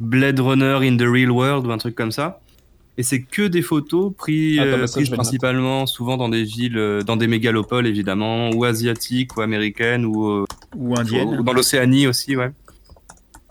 Blade 0.00 0.38
Runner 0.38 0.80
in 0.82 0.98
the 0.98 1.08
Real 1.10 1.30
World 1.30 1.66
ou 1.66 1.70
un 1.72 1.78
truc 1.78 1.94
comme 1.94 2.12
ça. 2.12 2.40
Et 2.98 3.02
c'est 3.02 3.22
que 3.22 3.42
des 3.42 3.62
photos 3.62 4.12
pris, 4.16 4.58
Attends, 4.58 4.76
euh, 4.76 4.86
ça, 4.86 4.92
prises 4.94 5.08
vais 5.08 5.12
le 5.12 5.22
principalement 5.22 5.86
souvent 5.86 6.16
dans 6.18 6.28
des 6.28 6.44
villes, 6.44 6.76
euh, 6.76 7.02
dans 7.02 7.16
des 7.16 7.26
mégalopoles 7.26 7.86
évidemment, 7.86 8.50
ou 8.50 8.64
asiatiques 8.64 9.36
ou 9.36 9.40
américaines 9.40 10.04
ou, 10.04 10.28
euh, 10.28 10.44
Ou 10.76 10.90
ou 10.92 10.96
indienne. 10.98 11.42
dans 11.42 11.52
l'Océanie 11.54 12.06
aussi, 12.06 12.36
ouais. 12.36 12.50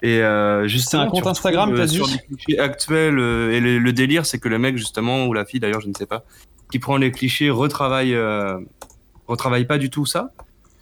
Et 0.04 0.20
euh, 0.22 0.68
justement, 0.68 1.04
un 1.04 1.08
compte 1.08 1.28
Instagram, 1.28 1.74
euh, 1.74 1.78
t'as 1.78 1.88
sur 1.88 2.08
des 2.08 2.18
clichés 2.20 2.60
actuels. 2.60 3.18
euh, 3.20 3.52
et 3.52 3.60
le, 3.60 3.80
le 3.80 3.94
délire, 3.94 4.26
c'est 4.26 4.40
que 4.40 4.50
le 4.50 4.58
mec 4.60 4.78
justement 4.78 5.26
ou 5.26 5.34
la 5.34 5.46
fille 5.46 5.60
d'ailleurs, 5.60 5.82
je 5.82 5.88
ne 5.88 5.94
sais 5.94 6.06
pas, 6.08 6.24
qui 6.72 6.80
prend 6.80 6.98
les 6.98 7.12
clichés, 7.12 7.50
retravaille, 7.50 8.14
euh, 8.16 8.58
retravaille 9.28 9.66
pas 9.66 9.78
du 9.80 9.90
tout 9.90 10.06
ça. 10.06 10.32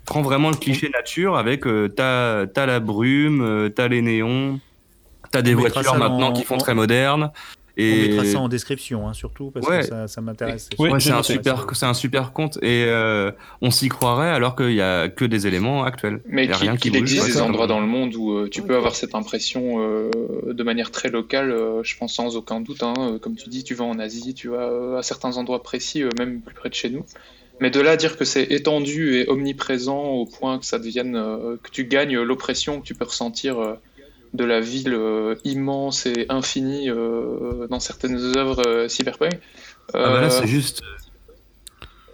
Prend 0.06 0.22
vraiment 0.22 0.50
le 0.50 0.56
cliché 0.56 0.90
nature 0.90 1.38
avec 1.38 1.66
euh, 1.68 1.88
t'as 1.88 2.48
t'as 2.48 2.66
la 2.66 2.80
brume, 2.80 3.42
euh, 3.42 3.70
t'as 3.70 3.88
les 3.88 4.02
néons, 4.02 4.60
t'as 5.32 5.42
des 5.42 5.54
voitures 5.54 5.96
maintenant 5.98 6.30
en- 6.30 6.34
qui 6.34 6.44
font 6.44 6.56
en- 6.56 6.60
très 6.60 6.74
modernes. 6.74 7.32
On 7.80 7.96
Et 7.96 8.10
mettra 8.10 8.26
ça 8.26 8.40
en 8.40 8.50
description, 8.50 9.08
hein, 9.08 9.14
surtout, 9.14 9.52
parce 9.52 9.68
Ouais. 9.68 9.80
que 9.80 9.86
ça, 9.86 10.08
ça 10.08 10.22
m'intéresse. 10.22 10.70
Oui, 10.78 10.90
Ouais, 10.90 11.00
j'ai 11.00 11.10
c'est 11.10 11.16
un 11.16 11.24
super, 11.24 11.66
c'est 11.74 11.86
un 11.86 11.94
super 11.94 12.34
compte 12.34 12.58
et 12.62 12.86
euh, 12.88 13.32
on 13.62 13.72
s'y 13.72 13.88
croirait 13.90 14.30
alors 14.30 14.56
qu'il 14.56 14.74
y 14.74 14.82
a 14.82 15.08
que 15.10 15.26
des 15.26 15.48
éléments 15.48 15.84
actuels. 15.84 16.22
Mais 16.28 16.46
Il 16.46 16.50
y 16.50 16.54
a 16.54 16.56
qu'il 16.58 16.64
rien 16.70 16.78
qui 16.78 16.90
existe 16.96 17.28
des 17.28 17.42
endroits 17.42 17.68
dans 17.68 17.80
le 17.80 17.88
monde 17.88 18.16
où 18.16 18.32
euh, 18.34 18.50
tu 18.50 18.62
peux 18.62 18.76
avoir 18.76 18.96
cette 18.96 19.16
impression 19.16 19.78
euh, 19.80 20.10
de 20.52 20.64
manière 20.64 20.92
très 20.92 21.10
locale, 21.10 21.52
euh, 21.52 21.82
je 21.84 21.96
pense 21.98 22.14
sans 22.16 22.36
aucun 22.36 22.62
doute. 22.62 22.84
hein. 22.84 22.94
Euh, 23.00 23.20
Comme 23.20 23.36
tu 23.36 23.50
dis, 23.50 23.64
tu 23.64 23.76
vas 23.76 23.86
en 23.86 24.00
Asie, 24.00 24.34
tu 24.34 24.50
vas 24.50 24.70
euh, 24.70 24.98
à 24.98 25.04
certains 25.04 25.38
endroits 25.38 25.64
précis, 25.64 26.04
euh, 26.04 26.10
même 26.18 26.42
plus 26.42 26.56
près 26.56 26.70
de 26.70 26.74
chez 26.76 26.90
nous. 26.90 27.06
Mais 27.62 27.70
de 27.72 27.82
là 27.82 27.92
à 27.92 27.98
dire 27.98 28.18
que 28.18 28.24
c'est 28.26 28.44
étendu 28.52 29.16
et 29.18 29.28
omniprésent 29.30 30.02
au 30.02 30.26
point 30.26 30.60
que 30.60 30.66
ça 30.66 30.80
devienne, 30.80 31.16
euh, 31.16 31.58
que 31.62 31.70
tu 31.70 31.86
gagnes 31.86 32.18
l'oppression 32.22 32.80
que 32.80 32.86
tu 32.86 32.96
peux 32.96 33.06
ressentir 33.06 33.60
euh, 33.60 33.76
de 34.34 34.44
la 34.44 34.60
ville 34.60 34.94
euh, 34.94 35.36
immense 35.44 36.06
et 36.06 36.26
infinie 36.30 36.90
euh, 36.90 37.68
dans 37.70 37.80
certaines 37.80 38.18
œuvres 38.38 38.62
euh, 38.66 38.88
cyberpunk. 38.88 39.40
Ah 39.94 39.98
bah 39.98 40.22
là, 40.22 40.30
c'est 40.30 40.48
juste, 40.48 40.82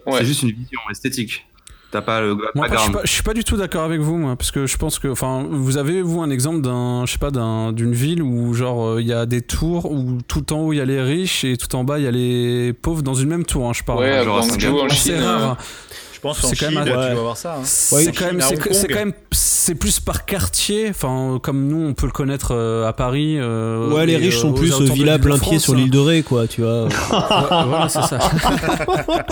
ouais. 0.06 0.18
c'est 0.18 0.24
juste 0.24 0.42
une 0.42 0.52
vision 0.52 0.80
esthétique. 0.90 1.46
T'as 1.92 2.02
pas 2.02 2.20
le 2.20 2.34
Moi, 2.34 2.66
après, 2.66 2.76
je, 2.78 2.82
suis 2.82 2.92
pas, 2.92 3.00
je 3.04 3.10
suis 3.10 3.22
pas 3.22 3.34
du 3.34 3.44
tout 3.44 3.56
d'accord 3.56 3.84
avec 3.84 4.00
vous, 4.00 4.16
moi, 4.16 4.34
parce 4.34 4.50
que 4.50 4.66
je 4.66 4.76
pense 4.76 4.98
que, 4.98 5.06
enfin, 5.06 5.46
vous 5.48 5.76
avez 5.76 6.02
vous 6.02 6.20
un 6.20 6.30
exemple 6.30 6.60
d'un, 6.60 7.06
je 7.06 7.12
sais 7.12 7.18
pas, 7.18 7.30
d'un, 7.30 7.72
d'une 7.72 7.92
ville 7.92 8.22
où 8.22 8.52
genre 8.54 8.84
euh, 8.86 9.00
il 9.00 9.06
y 9.06 9.12
a 9.12 9.24
des 9.24 9.40
tours 9.40 9.90
où 9.90 10.18
tout 10.26 10.52
en 10.52 10.62
haut 10.62 10.72
il 10.72 10.76
y 10.76 10.80
a 10.80 10.84
les 10.84 11.00
riches 11.00 11.44
et 11.44 11.56
tout 11.56 11.74
en 11.76 11.84
bas 11.84 11.98
il 11.98 12.04
y 12.04 12.08
a 12.08 12.10
les 12.10 12.72
pauvres 12.72 13.02
dans 13.02 13.14
une 13.14 13.28
même 13.28 13.44
tour, 13.44 13.68
hein, 13.68 13.72
je 13.72 13.84
parle. 13.84 14.00
Ouais, 14.00 14.24
genre 14.24 14.38
en 14.38 14.42
C'est 14.42 14.96
Chine. 14.96 15.22
rare. 15.22 15.58
Pense 16.34 16.50
quand 16.50 16.54
Chine, 16.66 16.74
même 16.74 16.84
tu 16.84 16.92
un- 16.92 17.14
vas 17.14 17.20
voir 17.20 17.36
ça. 17.36 17.54
hein. 17.56 17.60
C'est 17.64 18.12
quand 18.12 18.26
même, 18.26 18.40
c'est 18.40 18.88
quand 18.88 18.98
même, 18.98 19.12
plus 19.80 20.00
par 20.00 20.24
quartier, 20.26 20.88
enfin, 20.90 21.38
comme 21.42 21.66
nous 21.66 21.86
on 21.88 21.94
peut 21.94 22.06
le 22.06 22.12
connaître 22.12 22.52
euh, 22.54 22.86
à 22.86 22.92
Paris. 22.92 23.36
euh, 23.38 23.90
Ouais, 23.92 24.06
les 24.06 24.16
riches 24.16 24.36
euh, 24.36 24.40
sont 24.42 24.50
aux 24.50 24.54
plus 24.54 24.68
alentours 24.72 24.88
de 24.88 24.92
villa 24.94 25.18
plein 25.18 25.38
pied 25.38 25.58
sur 25.58 25.72
hein. 25.72 25.76
l'île 25.76 25.90
de 25.90 25.98
Ré, 25.98 26.22
quoi, 26.22 26.46
tu 26.46 26.62
vois. 26.62 26.88
Voilà, 27.10 27.88
c'est 27.88 28.02
ça. 28.02 28.18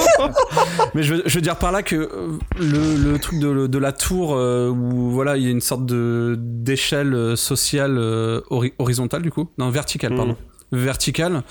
Mais 0.94 1.02
je 1.02 1.14
veux, 1.14 1.22
je 1.26 1.35
veux 1.35 1.40
dire 1.40 1.57
par 1.57 1.72
là 1.72 1.83
que 1.83 1.96
euh, 1.96 2.38
le, 2.59 2.96
le 3.12 3.18
truc 3.18 3.38
de, 3.38 3.66
de 3.66 3.78
la 3.78 3.92
tour 3.92 4.35
euh, 4.35 4.68
où 4.70 5.11
voilà 5.11 5.37
il 5.37 5.44
y 5.44 5.46
a 5.46 5.50
une 5.50 5.61
sorte 5.61 5.87
de 5.87 6.37
d'échelle 6.38 7.14
euh, 7.14 7.37
sociale 7.37 7.96
euh, 7.98 8.40
hori- 8.50 8.74
horizontale 8.78 9.22
du 9.22 9.30
coup, 9.30 9.48
non 9.59 9.70
verticale 9.70 10.12
Mm. 10.12 10.16
pardon, 10.16 10.37
verticale. 10.72 11.42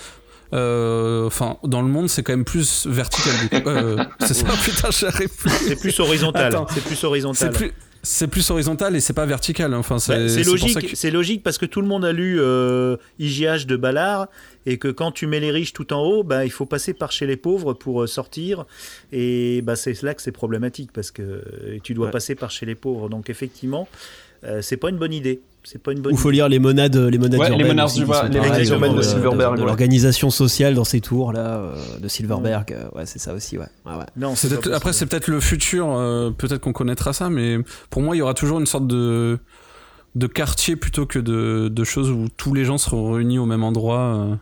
Euh, 0.54 1.26
Enfin, 1.26 1.58
dans 1.64 1.82
le 1.82 1.88
monde, 1.88 2.08
c'est 2.08 2.22
quand 2.22 2.32
même 2.32 2.44
plus 2.44 2.86
vertical. 2.86 3.32
Du 3.42 3.48
coup. 3.62 3.68
Euh, 3.68 4.04
c'est 4.20 4.34
ça, 4.34 4.46
putain, 4.62 4.90
j'arrive 4.90 5.28
plus. 5.36 5.50
C'est 5.50 5.76
plus 5.80 6.00
horizontal. 6.00 6.56
C'est 6.72 6.82
plus 6.84 6.96
C'est 6.96 7.06
horizontal. 7.06 7.50
plus, 7.52 7.72
c'est 8.02 8.28
plus 8.28 8.50
horizontal 8.50 8.94
et 8.96 9.00
c'est 9.00 9.14
pas 9.14 9.24
vertical. 9.26 9.72
Enfin, 9.74 9.98
c'est 9.98 10.12
Bah, 10.24 10.28
c'est 10.28 10.42
logique, 10.44 10.90
que- 10.90 10.96
c'est 10.96 11.10
logique 11.10 11.42
parce 11.42 11.56
que 11.58 11.64
tout 11.66 11.80
le 11.80 11.86
monde 11.88 12.04
a 12.04 12.12
lu 12.12 12.38
euh, 12.40 12.96
IGH 13.18 13.66
de 13.66 13.76
Ballard 13.76 14.28
et 14.66 14.76
que 14.78 14.88
quand 14.88 15.10
tu 15.10 15.26
mets 15.26 15.40
les 15.40 15.50
riches 15.50 15.72
tout 15.72 15.92
en 15.92 16.02
haut, 16.02 16.22
bah, 16.22 16.44
il 16.44 16.50
faut 16.50 16.66
passer 16.66 16.92
par 16.94 17.12
chez 17.12 17.26
les 17.26 17.36
pauvres 17.38 17.72
pour 17.72 18.02
euh, 18.02 18.06
sortir 18.06 18.66
et 19.12 19.62
bah, 19.62 19.74
c'est 19.76 20.00
là 20.02 20.14
que 20.14 20.20
c'est 20.22 20.32
problématique 20.32 20.90
parce 20.92 21.10
que 21.10 21.42
tu 21.82 21.94
dois 21.94 22.06
Ouais. 22.06 22.12
passer 22.12 22.34
par 22.34 22.50
chez 22.50 22.66
les 22.66 22.74
pauvres. 22.74 23.08
Donc 23.08 23.30
effectivement, 23.30 23.88
euh, 24.44 24.60
c'est 24.60 24.76
pas 24.76 24.90
une 24.90 24.98
bonne 24.98 25.14
idée. 25.14 25.40
C'est 25.66 25.82
pas 25.82 25.92
une 25.92 26.00
bonne 26.00 26.12
Ou 26.12 26.16
faut 26.16 26.30
lire 26.30 26.48
les 26.48 26.58
monades, 26.58 26.94
les 26.94 27.16
monades 27.18 27.40
Ouais, 27.40 27.46
les 27.46 27.52
urbaines. 27.52 27.66
monades 27.68 27.86
aussi, 27.86 27.94
qui 27.96 28.00
urbaines, 28.02 28.32
les 28.32 28.40
monades 28.40 28.66
urbaines 28.68 28.92
de 28.94 28.98
euh, 28.98 29.02
Silverberg, 29.02 29.58
l'organisation 29.60 30.28
sociale 30.30 30.74
dans 30.74 30.84
ces 30.84 31.00
tours 31.00 31.32
là 31.32 31.56
euh, 31.56 31.98
de 31.98 32.06
Silverberg. 32.08 32.72
euh, 32.72 32.88
Ouais, 32.94 33.06
c'est 33.06 33.18
ça 33.18 33.32
aussi, 33.34 33.56
ouais. 33.56 33.64
ouais, 33.86 33.92
ouais. 33.96 34.04
Non, 34.16 34.34
C'est 34.36 34.48
c'est 34.48 34.56
peut-être- 34.56 34.70
pas 34.70 34.76
après, 34.76 34.92
c'est 34.92 35.06
peut-être 35.06 35.28
le 35.28 35.40
futur. 35.40 35.88
euh, 35.96 36.30
peut-être 36.30 36.60
qu'on 36.60 36.72
connaîtra 36.74 37.12
ça, 37.14 37.30
mais 37.30 37.58
pour 37.88 38.02
moi, 38.02 38.14
il 38.14 38.18
y 38.18 38.22
aura 38.22 38.34
toujours 38.34 38.60
une 38.60 38.66
sorte 38.66 38.86
de 38.86 39.38
de 40.14 40.26
quartier 40.28 40.76
plutôt 40.76 41.06
que 41.06 41.18
de, 41.18 41.66
de 41.68 41.84
choses 41.84 42.08
où 42.10 42.28
tous 42.36 42.54
les 42.54 42.64
gens 42.64 42.78
seront 42.78 43.12
réunis 43.12 43.38
au 43.40 43.46
même 43.46 43.64
endroit. 43.64 43.98
euh. 44.30 44.34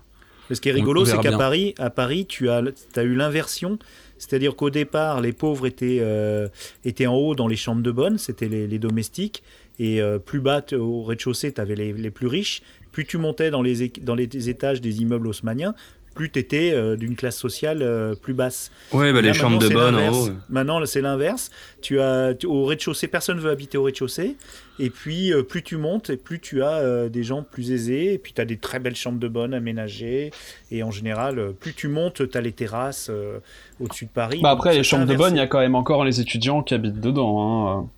Mais 0.51 0.57
ce 0.57 0.61
qui 0.61 0.69
est 0.69 0.73
rigolo, 0.73 1.05
c'est 1.07 1.17
qu'à. 1.19 1.39
Paris, 1.39 1.75
à 1.79 1.89
Paris, 1.89 2.27
tu 2.29 2.51
as, 2.51 2.61
as 2.97 3.03
eu 3.05 3.15
l'inversion. 3.15 3.79
C'est-à-dire 4.19 4.55
qu'au 4.55 4.71
départ, 4.71 5.21
les 5.21 5.33
pauvres 5.33 5.67
étaient, 5.67 5.99
euh, 6.01 6.47
étaient 6.85 7.07
en 7.07 7.15
haut 7.15 7.35
dans 7.35 7.49
les 7.49 7.57
chambres 7.57 7.83
de 7.83 7.91
bonne, 7.91 8.19
c'était 8.19 8.49
les, 8.49 8.67
les 8.67 8.79
domestiques. 8.79 9.43
Et 9.83 10.01
euh, 10.01 10.19
plus 10.19 10.41
bas, 10.41 10.63
au 10.73 11.03
rez-de-chaussée, 11.03 11.53
tu 11.53 11.61
avais 11.61 11.75
les, 11.75 11.93
les 11.93 12.11
plus 12.11 12.27
riches. 12.29 12.63
Plus 12.93 13.05
tu 13.07 13.17
montais 13.19 13.51
dans 13.51 13.63
les, 13.63 13.83
é- 13.85 13.93
dans 14.03 14.15
les 14.15 14.29
étages 14.49 14.81
des 14.81 15.01
immeubles 15.03 15.27
haussmanniens, 15.27 15.75
plus 16.15 16.31
tu 16.31 16.39
étais 16.39 16.73
d'une 16.99 17.17
classe 17.17 17.39
sociale 17.39 17.79
euh, 17.81 18.15
plus 18.15 18.35
basse. 18.35 18.71
Ouais, 18.93 19.15
bah, 19.15 19.23
les 19.23 19.33
chambres 19.33 19.59
de 19.59 19.67
c'est 19.69 19.73
bonne 19.73 19.95
en 19.95 19.99
l'inverse. 19.99 20.29
haut. 20.29 20.33
Maintenant, 20.51 20.85
c'est 20.85 21.01
l'inverse. 21.01 21.51
Tu 21.81 22.01
as 22.01 22.35
tu- 22.35 22.47
au 22.47 22.67
rez-de-chaussée, 22.67 23.09
personne 23.09 23.39
veut 23.41 23.51
habiter 23.51 23.79
au 23.79 23.83
rez-de-chaussée. 23.85 24.37
Et 24.79 24.91
puis, 24.91 25.33
euh, 25.33 25.43
plus 25.43 25.63
tu 25.63 25.79
montes, 25.79 26.11
et 26.11 26.19
plus 26.19 26.39
tu 26.39 26.63
as 26.63 26.77
euh, 26.81 27.09
des 27.09 27.23
gens 27.23 27.43
plus 27.43 27.73
aisés. 27.73 28.13
Et 28.13 28.19
puis, 28.19 28.35
tu 28.35 28.43
as 28.43 28.45
des 28.45 28.59
très 28.59 28.79
belles 28.79 28.95
chambres 28.95 29.19
de 29.21 29.29
bonne 29.29 29.55
aménagées. 29.55 30.33
Et 30.71 30.83
en 30.83 30.91
général, 30.91 31.39
euh, 31.39 31.53
plus 31.59 31.73
tu 31.73 31.89
montes, 31.89 32.29
tu 32.31 32.37
as 32.37 32.41
les 32.43 32.53
terrasses 32.53 33.09
euh, 33.11 33.39
au-dessus 33.81 34.05
de 34.05 34.11
Paris. 34.11 34.41
Bah 34.43 34.51
Donc, 34.51 34.59
après, 34.59 34.75
les 34.77 34.83
chambres 34.85 35.07
de 35.07 35.15
bonne, 35.17 35.35
il 35.35 35.39
y 35.39 35.43
a 35.43 35.47
quand 35.47 35.61
même 35.61 35.75
encore 35.77 36.05
les 36.05 36.21
étudiants 36.21 36.63
qui 36.63 36.75
habitent 36.75 37.01
dedans. 37.01 37.41
Hein. 37.81 37.89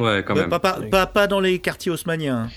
Ouais, 0.00 0.22
quand 0.26 0.36
Euh, 0.36 0.40
même. 0.40 0.50
pas, 0.50 0.58
pas, 0.58 0.78
pas, 0.90 1.06
pas 1.06 1.26
dans 1.26 1.40
les 1.40 1.58
quartiers 1.58 1.92
haussmanniens. 1.92 2.48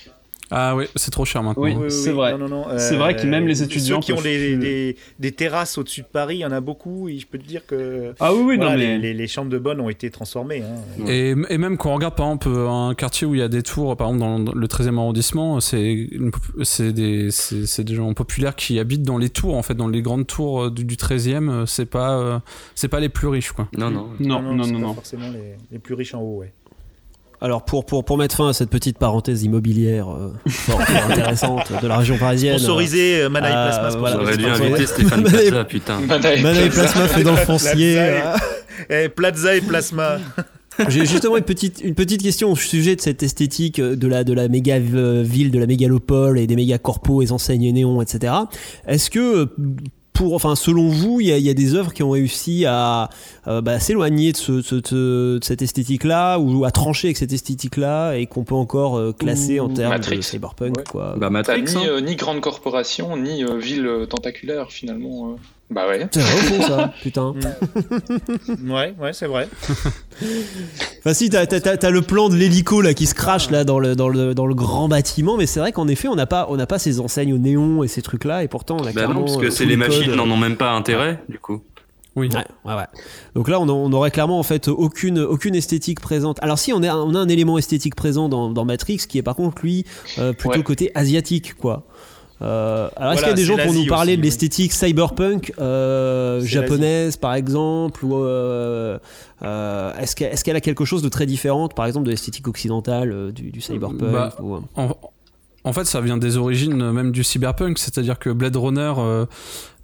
Ah 0.55 0.75
oui, 0.75 0.85
c'est 0.95 1.09
trop 1.09 1.25
cher 1.25 1.41
maintenant. 1.41 1.63
Oui. 1.63 1.73
c'est 1.89 2.11
vrai. 2.11 2.33
Non, 2.33 2.37
non, 2.47 2.47
non, 2.47 2.65
C'est 2.77 2.95
vrai 2.97 3.15
que 3.15 3.25
même 3.25 3.47
les 3.47 3.55
ceux 3.55 3.63
étudiants 3.63 4.01
qui 4.01 4.13
ont 4.13 4.21
des, 4.21 4.49
plus- 4.51 4.57
des, 4.57 4.97
des 5.17 5.31
terrasses 5.31 5.79
au-dessus 5.79 6.01
de 6.01 6.05
Paris, 6.05 6.35
il 6.35 6.39
y 6.41 6.45
en 6.45 6.51
a 6.51 6.61
beaucoup. 6.61 7.09
Et 7.09 7.17
je 7.17 7.25
peux 7.25 7.39
te 7.39 7.47
dire 7.47 7.65
que 7.65 8.13
Ah 8.19 8.31
oui, 8.35 8.41
oui, 8.45 8.55
voilà, 8.57 8.73
non 8.73 8.77
mais... 8.77 8.85
les, 8.85 8.99
les- 8.99 9.13
les 9.15 9.27
chambres 9.27 9.49
de 9.49 9.57
bonne 9.57 9.79
ont 9.81 9.89
été 9.89 10.11
transformées. 10.11 10.61
hein. 10.61 11.07
Et, 11.07 11.29
et 11.49 11.57
même 11.57 11.77
quand 11.77 11.89
on 11.89 11.95
regarde 11.95 12.15
par 12.15 12.27
exemple 12.27 12.49
un 12.49 12.93
quartier 12.93 13.25
où 13.25 13.33
il 13.33 13.39
y 13.39 13.41
a 13.41 13.47
des 13.47 13.63
tours, 13.63 13.97
par 13.97 14.09
exemple 14.13 14.43
dans 14.43 14.53
le 14.53 14.67
13e 14.67 14.95
arrondissement, 14.97 15.59
c'est 15.59 16.91
des, 16.93 17.29
des 17.79 17.95
gens 17.95 18.13
populaires 18.13 18.55
qui 18.55 18.77
habitent 18.79 19.03
dans 19.03 19.17
les 19.17 19.29
tours, 19.29 19.55
en 19.55 19.63
fait, 19.63 19.73
dans 19.73 19.87
les 19.87 20.03
grandes 20.03 20.27
tours 20.27 20.65
euh, 20.65 20.69
du, 20.69 20.83
du 20.85 20.97
13e. 20.97 21.49
euh, 21.49 21.65
C'est 21.65 21.87
pas, 21.87 22.19
euh, 22.19 22.37
c'est 22.75 22.89
pas 22.89 22.99
les 22.99 23.09
plus 23.09 23.27
riches, 23.27 23.53
quoi. 23.53 23.67
Non, 23.75 23.89
non. 23.89 24.09
Non, 24.19 24.41
non, 24.41 24.53
non, 24.53 24.63
pas 24.65 24.77
non. 24.77 24.93
forcément 24.93 25.29
les, 25.31 25.55
les 25.71 25.79
plus 25.79 25.95
riches 25.95 26.13
en 26.13 26.21
haut, 26.21 26.39
ouais. 26.41 26.53
Alors 27.43 27.65
pour, 27.65 27.85
pour, 27.85 28.05
pour 28.05 28.17
mettre 28.17 28.35
fin 28.37 28.47
à 28.49 28.53
cette 28.53 28.69
petite 28.69 28.97
parenthèse 28.97 29.43
immobilière 29.43 30.09
euh, 30.09 30.33
fort, 30.47 30.81
fort 30.81 31.03
intéressante 31.11 31.71
de 31.81 31.87
la 31.87 31.97
région 31.97 32.17
parisienne. 32.17 32.57
Sponsorisé 32.57 33.21
euh, 33.21 33.29
Mana 33.29 33.49
et 33.49 33.53
euh, 33.53 33.79
Plasma. 33.79 33.99
voilà. 33.99 34.15
J'aurais 34.19 34.37
dû 34.37 34.45
inviter 34.45 34.85
Stéphane 34.87 35.23
Manaï- 35.23 35.49
Plaza, 35.49 35.65
putain. 35.65 35.99
Manaï 36.41 36.69
Plasma 36.69 37.07
fait 37.09 37.23
dans 37.23 37.31
le 37.31 37.37
foncier. 37.37 37.95
Plaza 37.95 38.07
et- 38.07 38.21
euh, 38.91 39.03
Eh, 39.05 39.09
Plaza 39.09 39.55
et 39.57 39.61
Plasma. 39.61 40.17
J'ai 40.87 41.05
justement 41.05 41.37
une 41.37 41.43
petite, 41.43 41.81
une 41.83 41.93
petite 41.93 42.23
question 42.23 42.51
au 42.51 42.55
sujet 42.55 42.95
de 42.95 43.01
cette 43.01 43.21
esthétique 43.21 43.77
euh, 43.79 43.95
de 43.95 44.07
la, 44.07 44.23
de 44.23 44.33
la 44.33 44.47
méga 44.47 44.77
euh, 44.77 45.21
ville, 45.23 45.51
de 45.51 45.59
la 45.59 45.67
mégalopole 45.67 46.39
et 46.39 46.47
des 46.47 46.55
méga 46.55 46.77
corpos, 46.79 47.21
les 47.21 47.31
enseignes 47.31 47.71
néons, 47.73 48.01
etc. 48.01 48.33
Est-ce 48.87 49.09
que, 49.11 49.19
euh, 49.19 49.45
pour, 50.13 50.33
enfin, 50.35 50.55
selon 50.55 50.89
vous, 50.89 51.19
il 51.21 51.27
y 51.27 51.31
a, 51.31 51.37
il 51.37 51.43
y 51.43 51.49
a 51.49 51.53
des 51.55 51.73
œuvres 51.75 51.91
qui 51.93 52.03
ont 52.03 52.11
réussi 52.11 52.65
à 52.65 53.09
euh, 53.47 53.61
bah, 53.61 53.79
s'éloigner 53.79 54.31
de, 54.31 54.37
ce, 54.37 54.61
ce- 54.61 54.75
de 54.75 55.39
cette 55.41 55.61
esthétique-là 55.61 56.37
ou 56.39 56.65
à 56.65 56.71
trancher 56.71 57.07
avec 57.07 57.17
cette 57.17 57.33
esthétique-là 57.33 58.13
et 58.15 58.27
qu'on 58.27 58.43
peut 58.43 58.55
encore 58.55 58.97
euh, 58.97 59.11
classer 59.11 59.59
en 59.59 59.69
termes 59.69 59.91
Matrix. 59.91 60.17
de 60.17 60.21
cyberpunk, 60.21 60.77
Ouais. 60.77 60.83
quoi 60.89 61.15
Bah, 61.17 61.29
Matrix, 61.29 61.63
ni, 61.63 61.75
hein. 61.75 61.81
euh, 61.87 62.01
ni 62.01 62.15
grande 62.15 62.41
corporation, 62.41 63.17
ni 63.17 63.43
euh, 63.43 63.57
ville 63.57 63.89
tentaculaire 64.09 64.71
finalement. 64.71 65.35
Bah 65.69 65.87
ouais. 65.87 66.07
C'est 66.11 66.19
vrai 66.21 66.33
au 66.33 66.37
fond, 66.37 66.61
ça, 66.67 66.93
putain. 67.01 67.33
Ouais, 68.67 68.93
ouais, 68.99 69.13
c'est 69.13 69.25
vrai. 69.27 69.47
Enfin 70.99 71.13
si, 71.13 71.29
t'as, 71.29 71.45
t'as- 71.45 71.59
t'as- 71.59 71.77
t'as 71.77 71.89
le 71.89 72.01
plan 72.01 72.29
de 72.29 72.35
l'hélico 72.35 72.81
là 72.81 72.93
qui 72.93 73.05
se 73.07 73.15
crache 73.15 73.49
là 73.49 73.63
dans 73.63 73.79
le, 73.79 73.95
dans 73.95 74.07
le, 74.07 74.33
dans 74.33 74.45
le 74.45 74.55
grand 74.55 74.87
bâtiment, 74.87 75.35
mais 75.35 75.45
c'est 75.47 75.59
vrai 75.59 75.71
qu'en 75.71 75.87
effet 75.87 76.07
on 76.07 76.15
n'a 76.15 76.25
pas, 76.27 76.47
on 76.49 76.55
n'a 76.55 76.65
pas 76.67 76.79
ces 76.79 76.99
enseignes 76.99 77.33
au 77.33 77.37
néon 77.37 77.83
et 77.83 77.87
ces 77.87 78.01
trucs 78.01 78.23
là, 78.23 78.43
et 78.43 78.47
pourtant 78.47 78.77
on 78.77 78.83
a 78.83 78.85
Bah 78.85 78.91
clairement, 78.91 79.15
non, 79.21 79.25
parce 79.25 79.37
que 79.37 79.47
euh, 79.47 79.49
c'est 79.51 79.65
les 79.65 79.75
le 79.75 79.85
machines 79.85 80.13
n'en 80.15 80.29
ont 80.29 80.37
même 80.37 80.55
pas 80.55 80.71
intérêt, 80.71 81.21
du 81.27 81.39
coup. 81.39 81.61
Oui. 82.15 82.29
Ouais, 82.31 82.45
ouais, 82.63 82.75
ouais. 82.77 82.85
Donc 83.33 83.49
là 83.49 83.59
on, 83.59 83.67
on 83.67 83.91
aurait 83.91 84.11
clairement 84.11 84.37
en 84.37 84.43
fait 84.43 84.67
aucune, 84.67 85.17
aucune 85.19 85.55
esthétique 85.55 85.99
présente. 85.99 86.37
Alors 86.43 86.59
si 86.59 86.71
on 86.71 86.83
a, 86.83 86.95
on 86.95 87.15
a 87.15 87.19
un 87.19 87.27
élément 87.27 87.57
esthétique 87.57 87.95
présent 87.95 88.29
dans, 88.29 88.51
dans 88.51 88.65
Matrix 88.65 88.97
qui 89.09 89.17
est 89.17 89.23
par 89.23 89.35
contre 89.35 89.63
lui 89.63 89.83
euh, 90.19 90.31
plutôt 90.31 90.57
Ouais. 90.57 90.63
côté 90.63 90.91
asiatique 90.93 91.55
quoi. 91.55 91.87
Euh, 92.43 92.89
alors 92.97 93.13
est-ce 93.13 93.21
qu'il 93.21 93.29
y 93.29 93.33
a 93.33 93.35
des 93.35 93.45
gens 93.45 93.57
pour 93.57 93.73
nous 93.73 93.85
parler 93.85 94.13
aussi, 94.13 94.17
de 94.17 94.21
oui. 94.21 94.27
l'esthétique 94.27 94.73
cyberpunk 94.73 95.53
euh, 95.59 96.41
japonaise 96.41 97.15
par 97.15 97.35
exemple 97.35 98.03
ou 98.03 98.15
euh, 98.23 98.97
euh, 99.43 99.93
est-ce 99.97 100.43
qu'elle 100.43 100.55
a 100.55 100.61
quelque 100.61 100.83
chose 100.83 101.01
de 101.01 101.09
très 101.09 101.25
différent 101.25 101.69
par 101.69 101.85
exemple 101.85 102.05
de 102.05 102.11
l'esthétique 102.11 102.47
occidentale 102.47 103.11
euh, 103.11 103.31
du, 103.31 103.51
du 103.51 103.61
cyberpunk 103.61 104.11
Bah, 104.11 104.35
ou, 104.41 104.55
euh, 104.55 104.59
En, 104.75 104.89
en 105.65 105.71
fait, 105.73 105.85
ça 105.85 106.01
vient 106.01 106.17
des 106.17 106.37
origines 106.37 106.91
même 106.91 107.11
du 107.11 107.23
cyberpunk, 107.23 107.79
c'est-à-dire 107.79 108.19
que 108.19 108.29
Blade 108.29 108.55
Runner, 108.57 108.93
euh, 108.97 109.25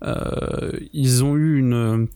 euh, 0.03 0.71
ils 0.93 1.23
ont 1.23 1.35
eu 1.37 1.57
une 1.57 2.07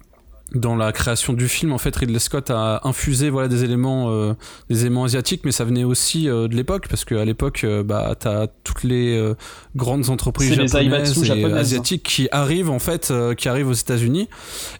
dans 0.53 0.75
la 0.75 0.91
création 0.91 1.33
du 1.33 1.47
film, 1.47 1.73
en 1.73 1.77
fait, 1.77 1.95
Ridley 1.95 2.19
Scott 2.19 2.51
a 2.51 2.81
infusé 2.83 3.29
voilà 3.29 3.47
des 3.47 3.63
éléments, 3.63 4.11
euh, 4.11 4.33
des 4.69 4.81
éléments 4.81 5.05
asiatiques, 5.05 5.41
mais 5.45 5.51
ça 5.51 5.63
venait 5.65 5.83
aussi 5.83 6.29
euh, 6.29 6.47
de 6.47 6.55
l'époque, 6.55 6.87
parce 6.87 7.05
qu'à 7.05 7.25
l'époque, 7.25 7.63
euh, 7.63 7.83
bah, 7.83 8.15
t'as 8.19 8.47
toutes 8.63 8.83
les 8.83 9.17
euh, 9.17 9.33
grandes 9.75 10.09
entreprises 10.09 10.53
japonaises 10.53 11.17
et 11.17 11.25
japonaises. 11.25 11.57
asiatiques 11.57 12.03
qui 12.03 12.27
arrivent 12.31 12.69
en 12.69 12.79
fait, 12.79 13.09
euh, 13.09 13.33
qui 13.33 13.49
arrivent 13.49 13.69
aux 13.69 13.73
États-Unis, 13.73 14.29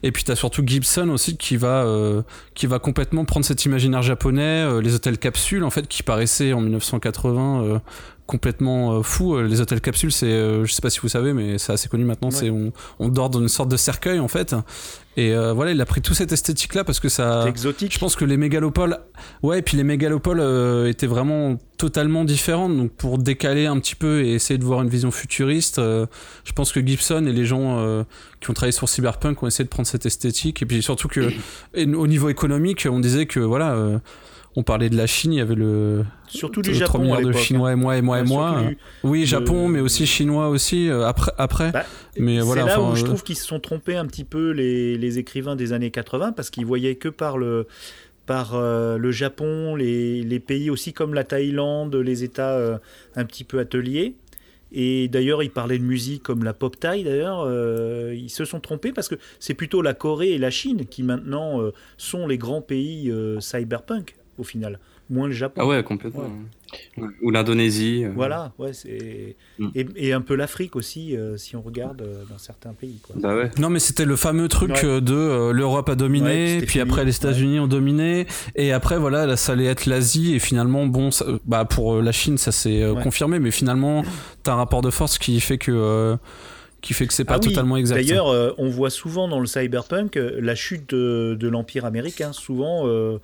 et 0.02 0.12
puis 0.12 0.22
t'as 0.24 0.36
surtout 0.36 0.62
Gibson 0.64 1.08
aussi 1.08 1.36
qui 1.36 1.56
va, 1.56 1.84
euh, 1.84 2.22
qui 2.54 2.66
va 2.66 2.78
complètement 2.78 3.24
prendre 3.24 3.44
cet 3.44 3.64
imaginaire 3.64 4.02
japonais, 4.02 4.42
euh, 4.64 4.80
les 4.80 4.94
hôtels 4.94 5.18
capsules 5.18 5.64
en 5.64 5.70
fait, 5.70 5.88
qui 5.88 6.02
paraissaient 6.02 6.52
en 6.52 6.60
1980 6.60 7.62
euh, 7.64 7.78
complètement 8.26 8.94
euh, 8.98 9.02
fou. 9.02 9.34
Euh, 9.36 9.46
Les 9.46 9.60
hôtels 9.60 9.80
capsules, 9.80 10.12
c'est, 10.12 10.26
euh, 10.26 10.64
je 10.64 10.72
sais 10.72 10.82
pas 10.82 10.90
si 10.90 11.00
vous 11.00 11.08
savez, 11.08 11.32
mais 11.32 11.58
c'est 11.58 11.72
assez 11.72 11.88
connu 11.88 12.04
maintenant. 12.04 12.30
Ouais. 12.30 12.34
C'est 12.34 12.50
on, 12.50 12.72
on 12.98 13.08
dort 13.08 13.30
dans 13.30 13.40
une 13.40 13.48
sorte 13.48 13.68
de 13.70 13.76
cercueil 13.76 14.18
en 14.20 14.28
fait. 14.28 14.54
Et 15.16 15.32
euh, 15.32 15.52
voilà, 15.52 15.70
il 15.70 15.80
a 15.80 15.86
pris 15.86 16.02
toute 16.02 16.16
cette 16.16 16.32
esthétique 16.32 16.74
là 16.74 16.82
parce 16.82 16.98
que 16.98 17.08
ça. 17.08 17.46
Exotique. 17.46 17.92
Je 17.92 17.98
pense 18.00 18.16
que 18.16 18.24
les 18.24 18.36
mégalopoles, 18.36 18.98
ouais, 19.42 19.60
et 19.60 19.62
puis 19.62 19.76
les 19.76 19.84
mégalopoles 19.84 20.40
euh, 20.40 20.88
étaient 20.88 21.06
vraiment 21.06 21.56
totalement 21.78 22.24
différentes. 22.24 22.76
Donc 22.76 22.90
pour 22.92 23.18
décaler 23.18 23.66
un 23.66 23.78
petit 23.78 23.94
peu 23.94 24.24
et 24.24 24.32
essayer 24.34 24.58
de 24.58 24.64
voir 24.64 24.82
une 24.82 24.88
vision 24.88 25.12
futuriste, 25.12 25.78
euh, 25.78 26.06
je 26.44 26.52
pense 26.52 26.72
que 26.72 26.84
Gibson 26.84 27.26
et 27.26 27.32
les 27.32 27.44
gens 27.44 28.04
qui 28.40 28.50
ont 28.50 28.54
travaillé 28.54 28.72
sur 28.72 28.88
Cyberpunk 28.88 29.42
ont 29.42 29.46
essayé 29.46 29.64
de 29.64 29.68
prendre 29.68 29.86
cette 29.86 30.06
esthétique. 30.06 30.62
Et 30.62 30.66
puis 30.66 30.82
surtout 30.82 31.08
que 31.08 31.30
et 31.74 31.86
au 31.86 32.06
niveau 32.06 32.28
économique, 32.28 32.88
on 32.90 32.98
disait 33.00 33.26
que 33.26 33.38
voilà, 33.38 34.00
on 34.56 34.62
parlait 34.62 34.88
de 34.88 34.96
la 34.96 35.06
Chine, 35.06 35.32
il 35.32 35.36
y 35.36 35.40
avait 35.40 35.54
le 35.56 36.04
Surtout 36.28 36.62
du 36.62 36.70
le 36.70 36.76
3 36.78 36.86
Japon 36.86 37.02
milliards 37.02 37.22
de. 37.22 37.32
Chinois 37.38 37.72
et 37.72 37.76
moi 37.76 37.96
et 37.96 38.02
moi 38.02 38.20
et 38.20 38.22
moi. 38.22 38.62
du- 38.68 38.78
Oui, 39.02 39.26
Japon, 39.26 39.68
mais 39.68 39.80
aussi 39.80 40.06
chinois 40.06 40.48
aussi 40.48 40.88
euh, 40.88 41.06
après 41.06 41.32
après. 41.38 41.72
Bah, 41.72 41.84
mais 42.18 42.38
voilà, 42.40 42.62
c'est 42.62 42.68
là 42.68 42.80
enfin, 42.80 42.92
où 42.92 42.96
je 42.96 43.02
euh, 43.02 43.06
trouve 43.06 43.22
qu'ils 43.24 43.36
se 43.36 43.46
sont 43.46 43.58
trompés 43.60 43.96
un 43.96 44.06
petit 44.06 44.24
peu 44.24 44.50
les, 44.50 44.96
les 44.96 45.18
écrivains 45.18 45.56
des 45.56 45.72
années 45.72 45.90
80 45.90 46.32
parce 46.32 46.50
qu'ils 46.50 46.66
voyaient 46.66 46.94
que 46.96 47.08
par 47.08 47.36
le 47.36 47.66
par 48.26 48.54
euh, 48.54 48.96
le 48.96 49.10
Japon, 49.12 49.74
les, 49.76 50.22
les 50.22 50.40
pays 50.40 50.70
aussi 50.70 50.92
comme 50.92 51.14
la 51.14 51.24
Thaïlande, 51.24 51.94
les 51.96 52.24
États 52.24 52.52
euh, 52.56 52.78
un 53.16 53.24
petit 53.24 53.44
peu 53.44 53.58
ateliers. 53.58 54.14
Et 54.76 55.06
d'ailleurs, 55.08 55.42
ils 55.42 55.50
parlaient 55.50 55.78
de 55.78 55.84
musique 55.84 56.22
comme 56.24 56.42
la 56.42 56.52
pop 56.54 56.78
thai. 56.80 57.04
D'ailleurs, 57.04 57.44
euh, 57.46 58.12
ils 58.16 58.30
se 58.30 58.44
sont 58.44 58.58
trompés 58.60 58.92
parce 58.92 59.08
que 59.08 59.14
c'est 59.38 59.54
plutôt 59.54 59.82
la 59.82 59.94
Corée 59.94 60.30
et 60.32 60.38
la 60.38 60.50
Chine 60.50 60.84
qui 60.86 61.02
maintenant 61.04 61.60
sont 61.96 62.26
les 62.26 62.38
grands 62.38 62.62
pays 62.62 63.12
cyberpunk 63.40 64.16
au 64.38 64.44
final, 64.44 64.78
moins 65.10 65.26
le 65.26 65.32
Japon. 65.32 65.60
Ah 65.62 65.66
ouais, 65.66 65.82
complètement. 65.82 66.22
Ouais. 66.96 67.06
Ou 67.22 67.30
l'Indonésie. 67.30 68.04
euh. 68.04 68.12
Voilà, 68.14 68.52
ouais, 68.58 68.72
c'est 68.72 69.36
Mm. 69.58 69.68
et, 69.76 69.86
et 69.96 70.12
un 70.12 70.20
peu 70.20 70.34
l'Afrique 70.34 70.74
aussi 70.74 71.16
euh, 71.16 71.36
si 71.36 71.54
on 71.54 71.62
regarde 71.62 72.02
euh, 72.02 72.24
dans 72.28 72.38
certains 72.38 72.72
pays. 72.72 72.98
Quoi. 73.02 73.14
Bah 73.20 73.36
ouais. 73.36 73.50
Non, 73.58 73.70
mais 73.70 73.78
c'était 73.78 74.04
le 74.04 74.16
fameux 74.16 74.48
truc 74.48 74.70
Ouais. 74.82 75.00
de 75.00 75.14
euh, 75.14 75.52
l'Europe 75.52 75.88
a 75.88 75.94
dominé, 75.94 76.60
puis 76.66 76.80
après 76.80 77.04
les 77.04 77.14
États-Unis 77.14 77.60
ont 77.60 77.68
dominé, 77.68 78.26
et 78.56 78.72
après 78.72 78.98
voilà, 78.98 79.26
là, 79.26 79.36
ça 79.36 79.52
allait 79.52 79.66
être 79.66 79.86
l'Asie, 79.86 80.34
et 80.34 80.38
finalement, 80.40 80.86
bon, 80.86 81.10
ça- 81.12 81.26
bah 81.44 81.64
pour 81.64 82.02
la 82.02 82.10
Chine, 82.12 82.38
ça 82.38 82.50
s'est 82.50 82.82
euh, 82.82 82.94
Ouais. 82.94 83.02
confirmé, 83.04 83.38
mais 83.38 83.52
finalement, 83.52 84.02
t'as 84.42 84.52
un 84.54 84.56
rapport 84.56 84.82
de 84.82 84.90
force 84.90 85.18
qui 85.18 85.38
fait 85.40 85.58
que 85.58 85.70
euh, 85.72 86.16
qui 86.84 86.94
fait 86.94 87.06
que 87.06 87.12
c'est 87.14 87.24
pas 87.24 87.34
Ah 87.34 87.38
oui, 87.42 87.48
totalement 87.48 87.76
exact. 87.76 87.96
D'ailleurs, 87.96 88.28
euh, 88.28 88.52
on 88.58 88.68
voit 88.68 88.90
souvent 88.90 89.26
dans 89.26 89.40
le 89.40 89.46
cyberpunk 89.46 90.16
euh, 90.16 90.38
la 90.40 90.54
chute 90.54 90.94
de, 90.94 91.34
de 91.38 91.48
l'empire 91.48 91.84
américain. 91.84 92.32
Souvent, 92.32 92.86
euh, 92.86 93.18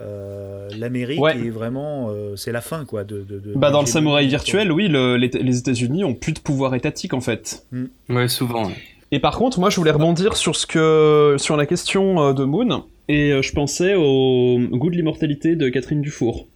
euh, 0.00 0.68
l'Amérique 0.76 1.20
Ouais. 1.20 1.36
est 1.36 1.50
vraiment, 1.50 2.08
euh, 2.10 2.36
c'est 2.36 2.52
la 2.52 2.60
fin 2.60 2.84
quoi. 2.84 3.04
De, 3.04 3.18
de- 3.22 3.38
de- 3.38 3.52
Bah, 3.54 3.70
dans 3.70 3.80
le 3.80 3.86
samouraï 3.86 4.26
virtuel, 4.26 4.72
oui, 4.72 4.88
le- 4.88 5.16
les, 5.16 5.28
les 5.28 5.58
États-Unis 5.58 6.04
ont 6.04 6.14
plus 6.14 6.32
de 6.32 6.40
pouvoir 6.40 6.74
étatique 6.74 7.14
en 7.14 7.20
fait. 7.20 7.66
Ouais, 8.08 8.28
souvent. 8.28 8.70
Et 9.12 9.20
par 9.20 9.36
contre, 9.38 9.60
moi, 9.60 9.70
je 9.70 9.76
voulais 9.76 9.92
rebondir 9.92 10.36
sur 10.36 10.56
ce 10.56 10.66
que, 10.66 11.36
sur 11.38 11.56
la 11.56 11.66
question 11.66 12.32
de 12.32 12.44
Moon, 12.44 12.84
et 13.08 13.40
je 13.40 13.52
pensais 13.52 13.94
au 13.94 14.58
goût 14.72 14.90
de 14.90 14.96
l'immortalité 14.96 15.54
de 15.54 15.68
Catherine 15.68 16.00
Dufour. 16.00 16.48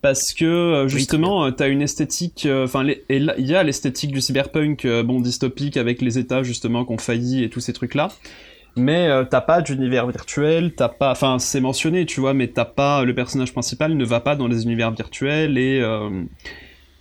Parce 0.00 0.32
que 0.32 0.44
euh, 0.44 0.88
justement, 0.88 1.44
euh, 1.46 1.50
t'as 1.50 1.68
une 1.68 1.82
esthétique, 1.82 2.44
euh, 2.46 2.64
enfin, 2.64 2.84
là, 2.84 2.94
il 3.10 3.46
y 3.46 3.54
a 3.56 3.62
l'esthétique 3.64 4.12
du 4.12 4.20
cyberpunk, 4.20 4.84
euh, 4.84 5.02
bon, 5.02 5.20
dystopique 5.20 5.76
avec 5.76 6.00
les 6.02 6.18
États 6.18 6.42
justement 6.44 6.84
qui 6.84 6.92
ont 6.92 6.98
failli 6.98 7.42
et 7.42 7.50
tous 7.50 7.60
ces 7.60 7.72
trucs-là. 7.72 8.08
Mais 8.76 9.08
euh, 9.08 9.24
t'as 9.28 9.40
pas 9.40 9.60
d'univers 9.60 10.06
virtuel, 10.06 10.72
t'as 10.76 10.88
pas, 10.88 11.10
enfin, 11.10 11.38
c'est 11.40 11.60
mentionné, 11.60 12.06
tu 12.06 12.20
vois, 12.20 12.32
mais 12.32 12.46
t'as 12.46 12.64
pas, 12.64 13.02
le 13.04 13.12
personnage 13.12 13.52
principal 13.52 13.94
ne 13.96 14.04
va 14.04 14.20
pas 14.20 14.36
dans 14.36 14.46
les 14.46 14.62
univers 14.62 14.92
virtuels 14.92 15.58
et 15.58 15.82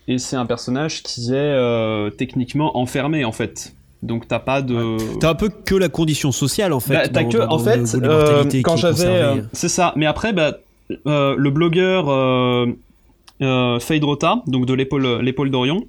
et 0.08 0.18
c'est 0.20 0.38
un 0.38 0.46
personnage 0.46 1.04
qui 1.04 1.32
est 1.32 1.36
euh, 1.36 2.10
techniquement 2.10 2.78
enfermé 2.78 3.26
en 3.26 3.32
fait. 3.34 3.74
Donc 4.04 4.28
t'as 4.28 4.40
pas 4.40 4.62
de. 4.62 4.98
T'as 5.20 5.32
un 5.32 5.36
peu 5.36 5.50
que 5.50 5.76
la 5.76 5.90
condition 5.90 6.32
sociale 6.32 6.72
en 6.74 6.80
fait. 6.80 6.94
Bah, 6.94 7.08
t'as 7.10 7.24
que, 7.26 7.38
dans- 7.38 7.44
en 7.44 7.48
dans 7.58 7.60
fait, 7.60 8.62
quand 8.64 8.78
j'avais, 8.78 9.42
c'est 9.54 9.70
ça. 9.70 9.94
Mais 9.96 10.06
après, 10.08 10.34
bah, 10.34 10.58
le 11.06 11.50
blogueur 11.50 12.06
euh, 13.42 13.46
euh, 13.46 13.80
Fade 13.80 14.04
Rota, 14.04 14.44
donc 14.48 14.66
de 14.66 14.74
l'épaule, 14.74 15.22
l'épaule 15.22 15.52
d'Orion, 15.52 15.86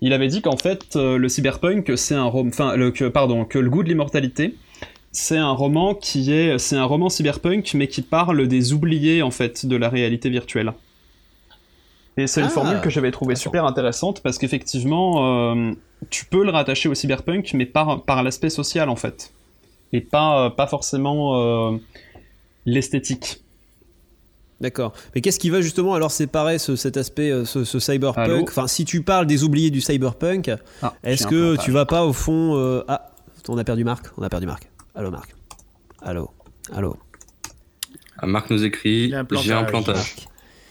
il 0.00 0.12
avait 0.12 0.28
dit 0.28 0.42
qu'en 0.42 0.56
fait, 0.56 0.96
euh, 0.96 1.16
le 1.16 1.28
cyberpunk, 1.28 1.92
c'est 1.96 2.14
un 2.14 2.24
enfin, 2.24 2.76
le, 2.76 2.90
que, 2.90 3.06
pardon, 3.06 3.44
que 3.44 3.58
le 3.58 3.70
goût 3.70 3.82
de 3.82 3.88
l'immortalité, 3.88 4.54
c'est 5.12 5.38
un 5.38 5.52
roman 5.52 5.94
qui 5.94 6.32
est, 6.32 6.58
c'est 6.58 6.76
un 6.76 6.84
roman 6.84 7.08
cyberpunk, 7.08 7.72
mais 7.74 7.88
qui 7.88 8.02
parle 8.02 8.46
des 8.48 8.72
oubliés 8.72 9.22
en 9.22 9.30
fait 9.30 9.66
de 9.66 9.76
la 9.76 9.88
réalité 9.88 10.28
virtuelle. 10.28 10.72
Et 12.16 12.26
c'est 12.26 12.40
une 12.40 12.46
Ah, 12.46 12.50
formule 12.50 12.80
que 12.80 12.90
j'avais 12.90 13.10
trouvée 13.10 13.34
super 13.34 13.64
intéressante 13.64 14.20
parce 14.22 14.38
qu'effectivement, 14.38 15.52
euh, 15.52 15.72
tu 16.10 16.26
peux 16.26 16.44
le 16.44 16.50
rattacher 16.50 16.88
au 16.88 16.94
cyberpunk, 16.94 17.52
mais 17.54 17.66
par, 17.66 18.02
par 18.02 18.22
l'aspect 18.22 18.50
social 18.50 18.88
en 18.88 18.96
fait, 18.96 19.32
et 19.92 20.00
pas, 20.00 20.46
euh, 20.46 20.50
pas 20.50 20.66
forcément 20.66 21.78
l'esthétique. 22.66 23.43
D'accord. 24.60 24.92
Mais 25.14 25.20
qu'est-ce 25.20 25.38
qui 25.38 25.50
va 25.50 25.60
justement 25.60 25.94
alors 25.94 26.10
séparer 26.10 26.58
ce- 26.58 26.76
cet 26.76 26.96
aspect, 26.96 27.30
euh, 27.30 27.44
ce, 27.44 27.64
cyberpunk 27.80 28.26
Enfin, 28.48 28.66
si 28.68 28.84
tu 28.84 29.02
parles 29.02 29.26
des 29.26 29.42
oubliés 29.44 29.70
du 29.70 29.80
cyberpunk, 29.80 30.50
Ah, 30.82 30.94
est-ce 31.02 31.26
que 31.26 31.56
tu 31.56 31.70
vas 31.72 31.86
pas 31.86 32.04
au 32.04 32.12
fond 32.12 32.56
euh, 32.56 32.82
Ah, 32.88 33.10
on 33.48 33.58
a 33.58 33.64
perdu 33.64 33.84
Marc. 33.84 34.06
On 34.16 34.22
a 34.22 34.28
perdu 34.28 34.46
Marc. 34.46 34.70
Allô 34.94 35.10
Marc. 35.10 35.34
Allô. 36.02 36.30
Allô. 36.72 36.96
Ah, 38.18 38.26
Marc 38.26 38.48
nous 38.50 38.64
écrit. 38.64 39.08
J'ai 39.42 39.52
un 39.52 39.64
plantage. 39.64 40.14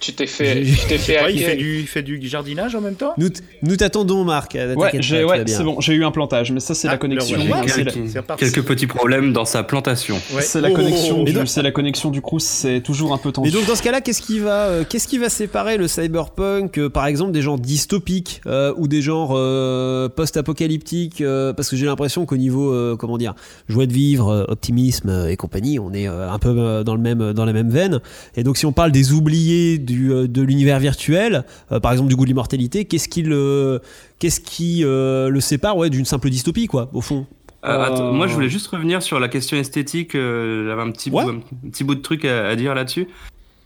Tu 0.04 0.12
t'es 0.12 0.28
fait, 0.28 0.62
tu 0.64 0.76
t'es 0.90 0.98
fait 0.98 1.24
Ouais, 1.24 1.34
il, 1.34 1.40
fait 1.42 1.56
du, 1.56 1.80
il 1.80 1.88
fait 1.88 2.02
du 2.04 2.20
jardinage 2.28 2.76
en 2.76 2.82
même 2.82 2.96
temps 2.96 3.14
Nous, 3.18 3.30
t- 3.30 3.40
nous 3.62 3.78
t'attendons, 3.78 4.26
Marc. 4.26 4.54
Ouais, 4.76 4.90
j'ai- 5.00 5.24
ouais 5.24 5.44
c'est 5.48 5.64
bon, 5.64 5.80
j'ai 5.80 5.94
eu 5.94 6.04
un 6.04 6.12
plantage, 6.12 6.52
mais 6.52 6.60
ça 6.60 6.74
c'est 6.76 6.90
Ah, 6.90 6.92
la 6.92 6.98
connexion. 6.98 7.38
la- 7.38 7.64
C'est 7.68 8.20
reparti. 8.20 8.44
Quelques 8.44 8.64
petits 8.68 8.88
problèmes 8.88 9.32
dans 9.32 9.46
sa 9.46 9.64
plantation. 9.64 10.16
Ouais. 10.34 10.42
C'est 10.42 10.60
la 10.60 10.70
Oh, 10.72 10.74
connexion, 10.74 11.22
oh, 11.22 11.24
du- 11.24 11.32
Et 11.32 11.34
donc- 11.34 11.48
c'est 11.48 11.62
la 11.62 11.72
connexion 11.72 12.10
du 12.10 12.20
Crous, 12.22 12.44
c'est 12.44 12.82
toujours 12.82 13.14
un 13.14 13.18
peu 13.18 13.32
tendu. 13.32 13.48
Mais 13.50 13.54
donc 13.58 13.66
dans 13.66 13.76
ce 13.76 13.82
cas-là, 13.84 14.02
qu'est-ce 14.02 14.22
qui 14.22 14.40
va, 14.40 14.66
euh, 14.66 14.84
qu'est-ce 14.88 15.08
qui 15.08 15.18
va 15.20 15.30
séparer 15.30 15.78
le 15.78 15.88
cyberpunk, 15.88 16.78
euh, 16.80 16.90
par 16.90 17.06
exemple, 17.06 17.32
des 17.32 17.42
genres 17.42 17.58
dystopiques 17.58 18.42
euh, 18.46 18.74
ou 18.76 18.90
des 18.90 19.02
genres 19.02 19.32
euh, 19.36 20.10
post-apocalyptiques 20.10 21.22
euh, 21.22 21.54
Parce 21.54 21.70
que 21.70 21.76
j'ai 21.78 21.86
l'impression 21.86 22.26
qu'au 22.26 22.38
niveau, 22.38 22.74
euh, 22.74 22.96
comment 22.98 23.18
dire, 23.18 23.36
joie 23.70 23.86
de 23.86 23.94
vivre, 23.94 24.30
euh, 24.30 24.44
optimisme 24.50 25.10
euh, 25.10 25.30
et 25.30 25.38
compagnie, 25.38 25.80
on 25.80 25.94
est 25.94 26.08
euh, 26.10 26.30
un 26.30 26.40
peu 26.40 26.50
euh, 26.58 26.84
dans 26.84 26.96
le 26.96 27.02
même, 27.02 27.34
dans 27.34 27.46
la 27.46 27.54
même 27.54 27.70
veine. 27.70 28.00
Et 28.36 28.44
donc 28.44 28.58
si 28.58 28.66
on 28.66 28.74
parle 28.74 28.92
des 28.92 29.14
oubliés 29.14 29.78
du, 29.78 29.93
euh, 29.94 30.28
de 30.28 30.42
l'univers 30.42 30.80
virtuel, 30.80 31.44
euh, 31.72 31.80
par 31.80 31.92
exemple 31.92 32.10
du 32.10 32.16
goût 32.16 32.24
de 32.24 32.30
l'immortalité, 32.30 32.86
qu'est-ce 32.86 33.08
qui 33.08 33.22
le, 33.24 33.82
qu'est-ce 34.20 34.40
qui 34.40 34.84
euh, 34.84 35.30
le 35.30 35.40
sépare, 35.40 35.78
ouais, 35.78 35.90
d'une 35.90 36.06
simple 36.06 36.30
dystopie, 36.30 36.68
quoi, 36.68 36.90
au 36.94 37.02
fond? 37.02 37.26
Euh, 37.66 37.82
attends, 37.84 38.10
Euh, 38.10 38.12
moi, 38.12 38.28
je 38.28 38.34
voulais 38.34 38.50
juste 38.50 38.68
revenir 38.68 39.02
sur 39.02 39.20
la 39.20 39.30
question 39.30 39.56
esthétique. 39.58 40.16
euh, 40.16 40.68
J'avais 40.68 40.82
un 40.82 40.92
petit, 40.92 41.10
Ouais. 41.10 41.24
bout, 41.24 41.30
un 41.66 41.70
petit 41.70 41.84
bout 41.84 41.96
de 41.96 42.02
truc 42.02 42.26
à, 42.26 42.48
à 42.48 42.56
dire 42.56 42.76
là-dessus. 42.76 43.08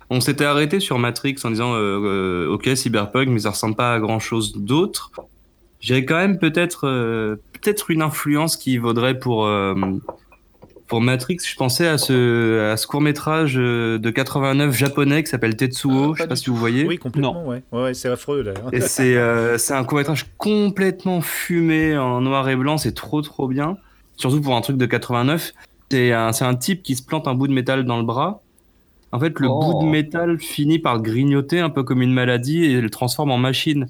On 0.10 0.22
s'était 0.22 0.46
arrêté 0.46 0.80
sur 0.80 1.00
Matrix 1.00 1.36
en 1.44 1.50
disant 1.50 1.74
euh, 1.74 2.00
euh, 2.48 2.48
Ok, 2.54 2.70
Cyberpunk, 2.76 3.28
mais 3.30 3.40
ça 3.40 3.50
ressemble 3.50 3.76
pas 3.76 3.94
à 3.94 4.00
grand 4.00 4.20
chose 4.20 4.54
d'autre. 4.56 5.12
J'ai 5.80 6.06
quand 6.06 6.16
même 6.18 6.38
peut-être 6.40 6.88
euh, 6.88 7.36
peut-être 7.54 7.92
une 7.92 8.02
influence 8.02 8.56
qui 8.56 8.78
vaudrait 8.78 9.20
pour, 9.20 9.46
euh, 9.46 9.74
pour 10.88 11.02
Matrix. 11.02 11.38
Je 11.46 11.56
pensais 11.56 11.88
à 11.88 11.98
ce, 11.98 12.72
à 12.72 12.78
ce 12.78 12.88
court-métrage 12.88 13.56
euh, 13.58 13.98
de 14.00 14.10
89 14.10 14.76
japonais 14.76 15.24
qui 15.24 15.30
s'appelle 15.30 15.56
Tetsuo. 15.56 16.12
Ah, 16.12 16.14
je 16.16 16.22
sais 16.24 16.28
pas 16.28 16.36
si 16.36 16.50
vous 16.50 16.56
voyez. 16.56 16.86
Oui, 16.86 16.98
complètement, 16.98 17.46
ouais. 17.46 17.64
Ouais, 17.72 17.84
ouais, 17.84 17.94
c'est 17.94 18.10
affreux. 18.10 18.54
Et 18.72 18.82
c'est 18.82 19.16
euh, 19.18 19.58
c'est 19.58 19.74
un 19.74 19.84
court-métrage 19.84 20.26
complètement 20.38 21.22
fumé 21.22 21.98
en 21.98 22.22
noir 22.22 22.48
et 22.50 22.56
blanc, 22.56 22.78
c'est 22.78 22.94
trop 22.94 23.22
trop 23.22 23.48
bien. 23.48 23.78
Surtout 24.16 24.42
pour 24.42 24.56
un 24.56 24.62
truc 24.62 24.78
de 24.78 24.86
89. 24.86 25.54
C'est 25.90 26.12
un, 26.12 26.56
type 26.56 26.84
qui 26.84 26.96
se 26.96 27.04
plante 27.04 27.28
un 27.28 27.34
bout 27.36 27.48
de 27.48 27.54
métal 27.54 27.86
dans 27.86 27.98
le 27.98 28.04
bras. 28.04 28.42
En 29.14 29.20
fait, 29.20 29.40
le 29.40 29.48
Oh. 29.50 29.60
bout 29.80 29.86
de 29.86 29.90
métal 29.90 30.38
finit 30.40 30.80
par 30.80 31.02
grignoter 31.02 31.60
un 31.62 31.70
peu 31.70 31.84
comme 31.84 32.02
une 32.02 32.14
maladie 32.14 32.66
et 32.66 32.82
le 32.82 32.90
transforme 32.90 33.32
en 33.32 33.38
machine. 33.38 33.88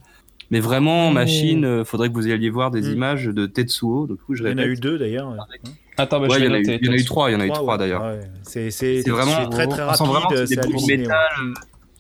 Mais 0.52 0.60
vraiment, 0.60 1.08
en 1.08 1.12
machine, 1.12 1.66
euh, 1.66 1.84
faudrait 1.84 2.10
que 2.10 2.14
vous 2.14 2.30
alliez 2.30 2.50
voir 2.52 2.70
des 2.72 2.82
Mm. 2.82 2.94
images 2.94 3.26
de 3.26 3.48
Tetsuo. 3.48 4.06
Du 4.08 4.16
coup, 4.16 4.36
je 4.36 4.44
Il 4.44 4.52
y 4.52 4.54
en 4.54 4.58
a 4.60 4.66
eu 4.66 4.76
deux 4.76 4.98
d'ailleurs. 5.00 5.36
Attends, 5.98 6.20
bah, 6.20 6.28
Ouais, 6.28 6.36
je 6.40 6.44
il 6.44 6.46
y 6.46 6.48
vais 6.48 6.54
en 6.54 6.56
a 6.56 6.60
eu- 6.60 6.64
noter. 6.64 6.80
il 6.82 6.86
y 6.86 6.90
en 6.90 6.94
a 6.94 6.96
eu 6.96 7.06
trois, 7.06 7.30
il 7.30 7.34
y 7.34 7.36
en 7.36 7.40
a 7.40 7.46
eu 7.46 7.52
Trois, 7.52 7.78
d'ailleurs. 7.78 8.04
C'est 8.44 8.70
vraiment 9.08 9.50
très 9.50 9.66
vraiment 9.66 10.30
des 10.30 10.56
bouts 10.58 10.78
de 10.82 10.86
métal, 10.98 11.54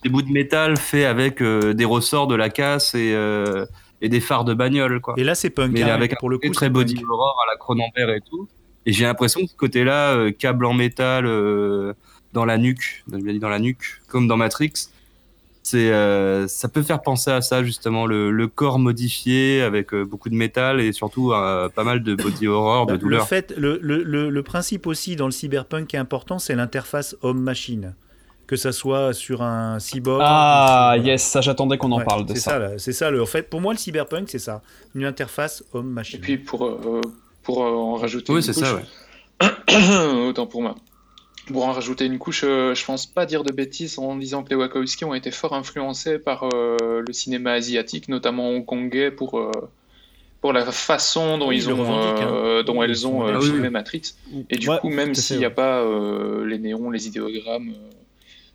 des 0.04 0.10
bouts 0.10 0.22
de 0.22 0.32
métal 0.32 0.78
faits 0.78 1.06
avec 1.06 1.42
euh, 1.42 1.74
des 1.74 1.86
ressorts 1.86 2.28
de 2.28 2.36
la 2.36 2.50
casse 2.50 2.94
et, 2.96 3.14
euh, 3.14 3.66
et 4.02 4.10
des 4.10 4.20
phares 4.20 4.46
de 4.46 4.54
bagnole 4.54 5.00
quoi. 5.02 5.16
Et 5.18 5.24
là, 5.24 5.34
c'est 5.36 5.50
punk. 5.50 5.72
mais 5.72 5.82
hein, 5.84 5.88
avec 5.88 6.14
un 6.14 6.28
le 6.28 6.38
coup, 6.38 6.50
très 6.50 6.70
body 6.70 7.02
horror 7.10 7.36
à 7.48 7.52
la 7.52 7.58
Cronenberg 7.58 8.18
et 8.18 8.22
tout. 8.30 8.48
Et 8.86 8.94
j'ai 8.94 9.04
l'impression 9.06 9.42
que 9.42 9.48
ce 9.48 9.56
côté-là, 9.56 10.14
euh, 10.16 10.32
câble 10.32 10.66
en 10.66 10.74
métal 10.74 11.26
euh, 11.26 11.94
dans 12.34 12.46
la 12.46 12.58
nuque, 12.58 13.04
dans 13.08 13.50
la 13.50 13.60
nuque, 13.60 14.02
comme 14.08 14.28
dans 14.28 14.38
Matrix, 14.38 14.72
c'est 15.70 15.92
euh, 15.92 16.48
ça 16.48 16.70
peut 16.70 16.82
faire 16.82 17.02
penser 17.02 17.30
à 17.32 17.42
ça 17.42 17.64
justement, 17.64 18.06
le, 18.06 18.32
le 18.32 18.48
corps 18.48 18.80
modifié 18.80 19.62
avec 19.62 19.94
euh, 19.94 20.06
beaucoup 20.06 20.30
de 20.30 20.36
métal 20.36 20.80
et 20.80 20.94
surtout 20.94 21.34
euh, 21.34 21.68
pas 21.68 21.84
mal 21.84 22.04
de 22.04 22.16
body 22.16 22.48
horror, 22.48 22.86
de 22.86 22.94
Le 22.94 22.98
douleur. 22.98 23.28
fait, 23.28 23.54
le, 23.58 23.78
le, 23.82 24.02
le, 24.04 24.30
le 24.30 24.44
principe 24.44 24.88
aussi 24.88 25.16
dans 25.18 25.26
le 25.26 25.32
cyberpunk 25.32 25.88
qui 25.88 25.96
est 25.96 26.00
important, 26.00 26.40
c'est 26.40 26.56
l'interface 26.56 27.16
homme-machine. 27.22 27.96
Que 28.48 28.56
ça 28.56 28.72
soit 28.72 29.12
sur 29.14 29.42
un 29.42 29.78
cyborg. 29.80 30.22
Ah, 30.24 30.94
sur- 30.96 31.06
yes, 31.06 31.22
ça 31.24 31.42
j'attendais 31.42 31.78
qu'on 31.78 31.92
en 31.92 31.98
Ouais, 31.98 32.06
parle 32.06 32.26
de 32.26 32.34
C'est 32.34 32.40
ça. 32.40 32.52
ça, 32.52 32.78
c'est 32.78 32.94
ça. 32.94 33.12
Le, 33.12 33.22
en 33.22 33.26
fait, 33.26 33.50
pour 33.50 33.60
moi, 33.60 33.74
le 33.74 33.78
cyberpunk, 33.78 34.30
c'est 34.30 34.40
ça. 34.40 34.62
Une 34.96 35.04
interface 35.04 35.62
Et 35.74 35.78
homme-machine. 35.78 36.22
puis 36.22 36.38
pour, 36.38 36.66
euh, 36.66 37.02
pour 37.44 37.66
euh, 37.66 37.70
en 37.72 37.96
rajouter 37.96 38.32
Oui, 38.32 38.42
c'est 38.42 38.54
ça, 38.54 38.74
ouais. 38.76 38.84
autant 40.30 40.48
pour 40.48 40.62
moi. 40.62 40.76
Pour 41.48 41.66
en 41.66 41.72
rajouter 41.72 42.06
une 42.06 42.20
couche, 42.20 42.44
euh, 42.44 42.76
je 42.76 42.84
pense 42.86 43.06
pas 43.06 43.26
dire 43.26 43.44
de 43.44 43.52
bêtises 43.54 44.00
en 44.00 44.16
disant 44.18 44.44
que 44.44 44.50
les 44.50 44.56
Wachowski 44.56 45.06
ont 45.06 45.14
été 45.14 45.32
fort 45.32 45.54
influencés 45.54 46.20
par 46.20 46.44
euh, 46.44 47.02
le 47.06 47.14
cinéma 47.14 47.54
asiatique, 47.54 48.10
notamment 48.10 48.50
hongkongais, 48.50 49.12
pour, 49.12 49.40
euh, 49.40 49.52
pour 50.42 50.52
la 50.54 50.66
façon 50.72 51.38
dont, 51.38 51.48
Oui, 51.50 51.58
ils 51.58 51.70
ont, 51.72 51.74
hein. 51.94 52.64
dont 52.64 52.84
elles 52.84 53.08
ont 53.08 53.26
euh, 53.26 53.34
Ah 53.34 53.40
oui, 53.40 53.46
filmé 53.48 53.68
oui. 53.68 53.70
Matrix. 53.70 54.02
Et 54.50 54.58
du 54.58 54.68
Ouais, 54.70 54.78
coup, 54.80 54.90
même 54.90 55.16
s'il 55.16 55.38
n'y 55.38 55.46
a 55.46 55.50
pas 55.50 55.82
euh, 55.84 56.46
les 56.46 56.60
néons, 56.60 56.90
les 56.90 57.08
idéogrammes, 57.08 57.70
euh, 57.70 57.90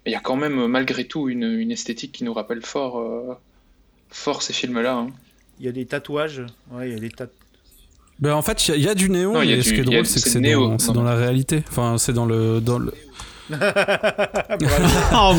il 0.05 0.13
y 0.13 0.17
a 0.17 0.21
quand 0.21 0.37
même 0.37 0.67
malgré 0.67 1.05
tout 1.07 1.29
une, 1.31 1.45
une 1.45 1.71
esthétique 1.71 2.13
qui 2.13 2.25
nous 2.25 2.35
rappelle 2.35 2.63
fort, 2.63 2.99
euh, 3.01 3.35
fort 4.11 4.43
ces 4.43 4.53
films-là. 4.53 4.95
hein. 4.97 5.09
Il 5.59 5.67
y 5.67 5.69
a 5.69 5.73
des 5.73 5.87
tatouages. 5.87 6.43
Ouais, 6.71 6.89
il 6.91 6.93
y 6.93 6.97
a 6.97 7.01
des 7.01 7.11
tat- 7.11 7.29
Ben, 8.23 8.35
en 8.35 8.41
fait, 8.43 8.69
il 8.69 8.71
y, 8.71 8.75
a- 8.75 8.77
il 8.77 8.83
y 8.85 8.89
a 8.89 8.95
du 8.95 9.11
néon, 9.11 9.33
Non, 9.35 9.43
il 9.43 9.51
y 9.51 9.53
a 9.53 9.57
mais 9.57 9.63
du- 9.63 9.69
ce 9.69 9.75
qui 9.75 9.81
est 9.81 9.85
drôle, 9.85 10.07
c'est 10.07 10.23
que 10.23 10.29
c'est 10.31 10.41
dans, 10.41 10.77
dans 10.95 11.03
la 11.03 11.17
réalité. 11.17 11.65
Enfin, 11.69 11.97
c'est 11.99 12.13
dans 12.13 12.25
le. 12.25 12.61
Dans 12.61 12.79
le... 12.79 12.93
Oh, 15.15 15.35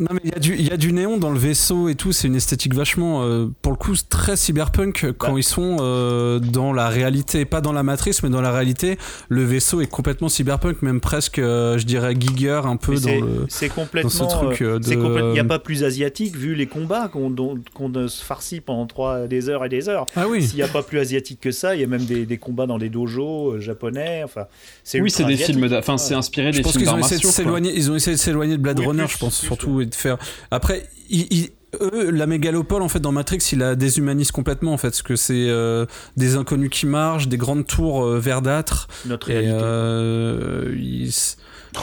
non, 0.00 0.08
mais 0.12 0.20
il 0.24 0.30
y, 0.30 0.34
a 0.34 0.38
du- 0.38 0.54
il 0.56 0.66
y 0.68 0.70
a 0.70 0.76
du 0.76 0.92
néon 0.92 1.16
dans 1.18 1.30
le 1.30 1.38
vaisseau 1.38 1.88
et 1.88 1.94
tout, 1.94 2.12
c'est 2.12 2.28
une 2.28 2.36
esthétique 2.36 2.74
vachement, 2.74 3.22
euh, 3.24 3.46
pour 3.62 3.72
le 3.72 3.78
coup, 3.78 3.94
très 4.08 4.36
cyberpunk 4.36 5.12
quand 5.18 5.32
Bah. 5.32 5.38
ils 5.38 5.42
sont 5.42 5.78
euh, 5.80 6.38
dans 6.38 6.72
la 6.72 6.88
réalité, 6.88 7.44
pas 7.44 7.60
dans 7.60 7.72
la 7.72 7.82
matrice, 7.82 8.22
mais 8.22 8.28
dans 8.30 8.40
la 8.40 8.52
réalité. 8.52 8.98
Le 9.28 9.44
vaisseau 9.44 9.80
est 9.80 9.86
complètement 9.86 10.28
cyberpunk, 10.28 10.82
même 10.82 11.00
presque, 11.00 11.38
euh, 11.38 11.78
je 11.78 11.84
dirais, 11.86 12.14
Giger 12.18 12.60
un 12.64 12.76
peu 12.76 12.94
dans 12.94 13.00
c'est- 13.00 13.20
le. 13.20 13.46
C'est 13.48 13.68
complètement. 13.68 14.10
dans 14.10 14.30
ce 14.30 14.34
truc, 14.56 14.60
Il 14.60 15.32
n'y 15.32 15.38
a 15.38 15.44
pas 15.44 15.58
plus 15.58 15.84
asiatique 15.84 16.36
vu 16.36 16.54
les 16.54 16.66
combats 16.66 17.08
qu'on 17.08 17.34
qu'on 17.74 18.08
se 18.08 18.22
farcit 18.24 18.60
pendant 18.60 18.86
trois, 18.86 19.26
des 19.26 19.48
heures 19.48 19.64
et 19.64 19.68
des 19.68 19.88
heures. 19.88 20.06
Ah 20.16 20.26
oui. 20.28 20.42
S'il 20.46 20.56
n'y 20.56 20.62
a 20.62 20.68
pas 20.68 20.82
plus 20.82 20.98
asiatique 20.98 21.40
que 21.40 21.50
ça, 21.50 21.74
il 21.74 21.80
y 21.80 21.84
a 21.84 21.86
même 21.86 22.04
des, 22.04 22.26
des 22.26 22.38
combats 22.38 22.66
dans 22.66 22.78
des 22.78 22.88
dojos 22.88 23.52
euh, 23.54 23.60
japonais. 23.60 24.22
Enfin, 24.24 24.46
c'est 24.84 25.00
Oui, 25.00 25.10
c'est 25.10 25.24
des 25.24 25.36
films. 25.36 25.68
Enfin, 25.72 25.98
c'est 25.98 26.14
inspiré 26.14 26.52
Je 26.52 26.58
des 26.58 26.62
pense 26.66 26.76
qu'ils 26.78 26.90
ont 26.90 26.98
essayé 26.98 27.20
de 27.20 27.26
s'éloigner, 27.26 27.72
ils 27.74 27.90
ont 27.90 27.94
essayé 27.96 28.16
de 28.16 28.20
s'éloigner 28.20 28.56
de 28.56 28.62
Blade 28.62 28.78
Oui, 28.80 28.86
Runner, 28.86 29.04
plus, 29.04 29.12
je 29.14 29.18
pense 29.18 29.38
plus, 29.38 29.46
surtout, 29.46 29.80
et 29.80 29.86
de 29.86 29.94
faire. 29.94 30.16
Après, 30.50 30.88
ils- 31.10 31.26
ils- 31.30 31.50
eux, 31.80 32.10
la 32.10 32.26
mégalopole 32.26 32.80
en 32.82 32.88
fait 32.88 33.00
dans 33.00 33.12
Matrix, 33.12 33.38
il 33.52 33.58
la 33.58 33.74
déshumanise 33.74 34.30
complètement 34.30 34.72
en 34.72 34.78
fait, 34.78 34.88
parce 34.88 35.02
que 35.02 35.16
c'est 35.16 35.46
euh, 35.48 35.84
des 36.16 36.36
inconnus 36.36 36.70
qui 36.70 36.86
marchent, 36.86 37.28
des 37.28 37.36
grandes 37.36 37.66
tours 37.66 38.04
euh, 38.04 38.18
verdâtres, 38.18 38.88
Notre 39.06 39.30
et 39.30 39.38
réalité. 39.38 39.58
euh, 39.62 40.74
ils- 40.78 41.12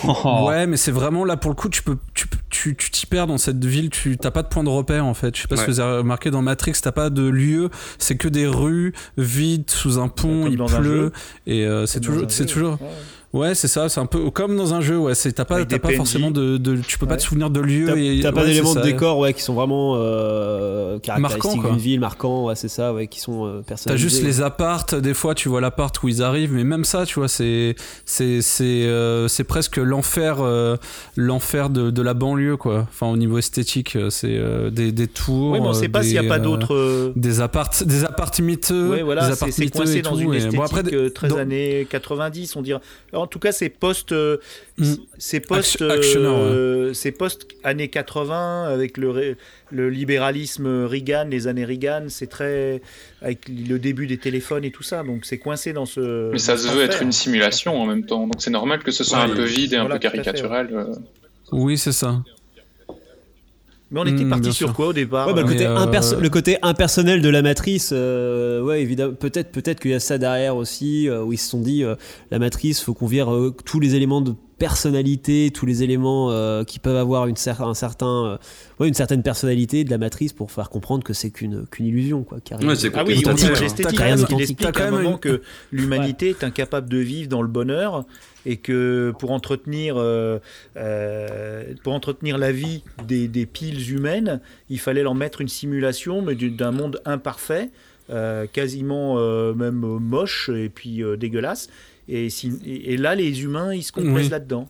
Oh. 0.08 0.46
Ouais, 0.48 0.66
mais 0.66 0.78
c'est 0.78 0.92
vraiment 0.92 1.24
là 1.24 1.38
pour 1.38 1.52
le 1.52 1.56
coup, 1.56 1.70
tu 1.70 1.84
peux, 1.84 1.98
tu 2.16 2.26
tu 2.50 2.76
tu 2.76 2.90
t'y 2.90 3.06
perds 3.06 3.28
dans 3.28 3.38
cette 3.38 3.64
ville, 3.64 3.92
tu 3.92 4.18
t'as 4.18 4.32
pas 4.32 4.42
de 4.42 4.48
point 4.48 4.64
de 4.64 4.70
repère 4.70 5.06
en 5.06 5.14
fait. 5.14 5.36
Je 5.36 5.42
sais 5.44 5.48
pas 5.48 5.56
si 5.56 5.64
Ouais. 5.64 5.68
vous 5.68 5.80
avez 5.82 5.98
remarqué 5.98 6.32
dans 6.32 6.42
Matrix, 6.42 6.74
t'as 6.82 6.92
pas 6.92 7.12
de 7.12 7.22
lieu, 7.28 7.70
c'est 8.00 8.16
que 8.18 8.28
des 8.28 8.48
rues 8.48 8.94
vides 9.18 9.70
sous 9.70 10.00
un 10.00 10.08
pont, 10.08 10.44
Comme 10.46 10.52
il 10.52 10.58
pleut 10.78 11.12
et 11.46 11.66
euh, 11.68 11.86
c'est 11.86 12.00
toujours, 12.00 12.24
c'est 12.30 12.48
jeu. 12.50 12.54
toujours. 12.54 12.82
Ouais. 12.82 12.88
Ouais, 13.34 13.56
c'est 13.56 13.68
ça, 13.68 13.90
c'est 13.90 14.00
un 14.00 14.06
peu 14.06 14.30
comme 14.30 14.56
dans 14.56 14.76
un 14.76 14.82
jeu. 14.82 14.96
Ouais, 14.98 15.16
c'est 15.16 15.32
t'as 15.34 15.44
pas, 15.44 15.64
des 15.66 15.80
pas 15.80 15.90
forcément 15.94 16.30
de, 16.30 16.58
de- 16.58 16.78
tu 16.78 17.00
peux 17.00 17.08
pas 17.08 17.14
Ouais. 17.14 17.18
te 17.18 17.24
souvenir 17.24 17.50
de 17.50 17.60
lieu 17.62 17.88
T'as 17.88 17.96
et 17.96 18.20
t'as 18.22 18.32
pas 18.32 18.42
ouais, 18.42 18.48
d'éléments 18.50 18.76
de 18.76 18.82
décor 18.82 19.18
ouais, 19.18 19.34
qui 19.34 19.42
sont 19.42 19.56
vraiment 19.56 19.96
euh, 19.98 21.00
caractéristiques 21.00 21.64
d'une 21.64 21.78
ville, 21.78 22.00
marquants, 22.00 22.46
ouais, 22.46 22.56
c'est 22.56 22.68
ça, 22.68 22.94
ouais, 22.94 23.08
qui 23.08 23.20
sont 23.20 23.46
euh, 23.48 23.62
T'as 23.86 23.96
juste 23.96 24.22
les 24.22 24.42
appartes, 24.42 24.94
des 24.94 25.16
fois 25.16 25.34
tu 25.34 25.50
vois 25.50 25.62
l'appart 25.62 26.02
où 26.04 26.08
ils 26.10 26.22
arrivent, 26.22 26.54
mais 26.54 26.64
même 26.64 26.84
ça, 26.86 27.06
tu 27.08 27.16
vois, 27.20 27.28
c'est 27.28 27.76
c'est 28.06 28.42
c'est 28.42 28.64
euh, 28.86 29.28
c'est 29.28 29.44
presque 29.46 29.78
l'enfer 29.78 30.38
euh, 30.42 30.78
l'enfer 31.16 31.72
de, 31.72 31.90
de 31.90 32.02
la 32.04 32.14
banlieue 32.14 32.58
quoi. 32.58 32.86
Enfin 32.90 33.08
au 33.08 33.18
niveau 33.18 33.40
esthétique, 33.40 33.96
euh, 33.96 34.12
c'est 34.12 34.28
euh, 34.38 34.70
des, 34.70 34.92
des 34.92 35.08
tours. 35.08 35.54
Oui, 35.54 35.60
mais 35.60 35.68
on 35.68 35.74
sait 35.74 35.90
pas 35.90 36.04
s'il 36.04 36.12
n'y 36.20 36.26
a 36.26 36.30
pas 36.30 36.38
d'autres. 36.40 37.14
des 37.16 37.42
appartes 37.42 37.84
des 37.84 38.06
appartes 38.06 38.40
miteux, 38.42 38.90
Ouais, 38.92 39.02
voilà, 39.02 39.22
des 39.22 39.28
c'est 39.30 39.34
appartes 39.34 39.52
c'est 39.54 39.64
miteux 39.64 39.80
coincé 39.80 39.98
et 39.98 40.02
dans 40.04 40.12
tout. 40.12 40.20
une 40.20 40.34
esthétique 40.36 40.58
bon 40.60 40.64
après 40.66 40.84
euh, 40.94 41.10
très 41.10 41.30
dans- 41.30 41.38
années 41.38 41.88
90, 41.90 42.56
on 42.58 42.62
dirait. 42.62 42.80
En 43.24 43.28
tout 43.28 43.40
cas, 43.40 43.52
c'est 43.52 43.70
post, 43.70 44.12
euh, 44.12 44.38
Mm. 44.78 44.94
c'est 45.18 45.40
post, 45.40 45.82
euh, 45.82 46.94
c'est 46.94 47.12
post 47.12 47.48
années 47.64 47.88
80 47.90 48.66
avec 48.66 48.98
le, 48.98 49.36
libéralisme 49.72 50.86
Reagan, 50.86 51.28
les 51.30 51.48
années 51.48 51.66
Reagan, 51.66 52.06
c'est 52.10 52.28
très 52.28 52.82
avec 53.22 53.48
le 53.50 53.78
début 53.78 54.08
des 54.08 54.18
téléphones 54.18 54.64
et 54.66 54.72
tout 54.72 54.84
ça, 54.84 55.04
donc 55.04 55.26
c'est 55.26 55.38
coincé 55.38 55.74
dans 55.74 55.86
ce. 55.86 56.32
Mais 56.32 56.40
ça 56.40 56.58
se 56.58 56.68
veut 56.70 56.84
être 56.84 57.02
une 57.02 57.12
simulation 57.12 57.80
en 57.80 57.86
même 57.86 58.06
temps, 58.06 58.24
donc 58.28 58.36
c'est 58.40 58.52
normal 58.52 58.84
que 58.84 58.92
ce 58.92 59.04
soit 59.04 59.20
Ouais, 59.26 59.32
un 59.32 59.36
peu 59.36 59.44
vide 59.44 59.74
et 59.74 59.78
un 59.78 59.86
peu 59.86 59.94
fait, 59.94 60.00
caricatural. 60.00 60.88
oui 61.52 61.78
c'est 61.78 61.92
ça. 61.92 62.22
Mais 63.94 64.00
on 64.00 64.06
était 64.06 64.24
Mm, 64.26 64.30
parti 64.30 64.52
sur 64.52 64.68
sûr. 64.68 64.74
quoi 64.76 64.88
au 64.88 64.94
départ 64.94 65.28
Ouais, 65.28 65.34
bah, 65.34 65.42
le, 65.42 65.48
Mais, 65.48 65.54
côté 65.54 65.68
euh, 65.68 66.20
le 66.20 66.30
côté 66.30 66.58
impersonnel 66.64 67.22
de 67.22 67.30
la 67.30 67.42
matrice, 67.44 67.92
euh, 67.94 68.62
ouais, 68.62 68.82
évidemment, 68.82 69.14
peut-être 69.14 69.52
peut-être 69.52 69.80
qu'il 69.80 69.92
y 69.92 69.94
a 69.94 70.00
ça 70.00 70.18
derrière 70.18 70.56
aussi, 70.56 71.08
euh, 71.08 71.24
où 71.24 71.32
ils 71.32 71.38
se 71.38 71.50
sont 71.50 71.62
dit, 71.62 71.84
euh, 71.84 71.96
la 72.32 72.40
matrice, 72.40 72.82
faut 72.82 72.96
qu'on 72.96 73.06
vire 73.06 73.32
euh, 73.32 73.56
tous 73.66 73.80
les 73.80 73.94
éléments 73.96 74.22
de 74.22 74.34
personnalité, 74.68 75.52
tous 75.54 75.66
les 75.66 75.84
éléments 75.84 76.32
euh, 76.32 76.64
qui 76.64 76.80
peuvent 76.80 76.96
avoir 76.96 77.28
une, 77.28 77.36
cer- 77.36 77.62
un 77.62 77.74
certain, 77.74 78.26
euh, 78.26 78.38
ouais, 78.80 78.88
une 78.88 78.94
certaine 78.94 79.22
personnalité 79.22 79.84
de 79.84 79.90
la 79.90 79.98
matrice 79.98 80.32
pour 80.32 80.52
faire 80.52 80.70
comprendre 80.70 81.04
que 81.04 81.12
c'est 81.12 81.32
qu'une 81.32 81.66
qu'une 81.68 81.86
illusion. 81.88 82.24
Quoi, 82.24 82.38
arrive. 82.50 82.68
Ouais, 82.70 82.76
c'est 82.78 82.90
Ah 82.96 83.04
oui, 83.06 83.22
de 83.22 83.60
l'esthétique, 83.62 84.00
il 84.30 84.42
explique 84.42 84.66
un 84.66 84.72
quand 84.72 84.84
même 84.86 84.94
moment 85.04 85.12
une- 85.16 85.20
que 85.20 85.42
l'humanité 85.74 86.30
est 86.30 86.44
incapable 86.46 86.88
de 86.88 86.98
vivre 86.98 87.28
dans 87.28 87.42
le 87.42 87.50
bonheur 87.50 88.06
et 88.46 88.56
que 88.58 89.14
pour 89.20 89.32
entretenir, 89.32 89.96
euh, 89.98 90.40
euh, 90.78 91.74
pour 91.84 91.94
entretenir 91.94 92.38
la 92.38 92.52
vie 92.54 92.84
des, 93.06 93.28
des 93.28 93.46
piles 93.46 93.92
humaines, 93.92 94.40
il 94.70 94.80
fallait 94.80 95.04
leur 95.04 95.16
mettre 95.16 95.42
une 95.42 95.48
simulation, 95.50 96.22
mais 96.22 96.36
du- 96.36 96.52
d'un 96.52 96.72
monde 96.72 97.02
imparfait, 97.06 97.70
euh, 98.10 98.46
quasiment 98.52 99.16
euh, 99.18 99.54
même 99.54 99.76
moche 99.80 100.50
et 100.54 100.70
puis 100.70 101.04
euh, 101.04 101.16
dégueulasse. 101.18 101.68
Et, 102.10 102.30
si- 102.30 102.52
là, 102.98 103.16
les 103.16 103.44
humains, 103.44 103.74
ils 103.74 103.84
se 103.84 103.92
complaisent 103.92 104.26
Oui. 104.26 104.30
là-dedans. 104.30 104.68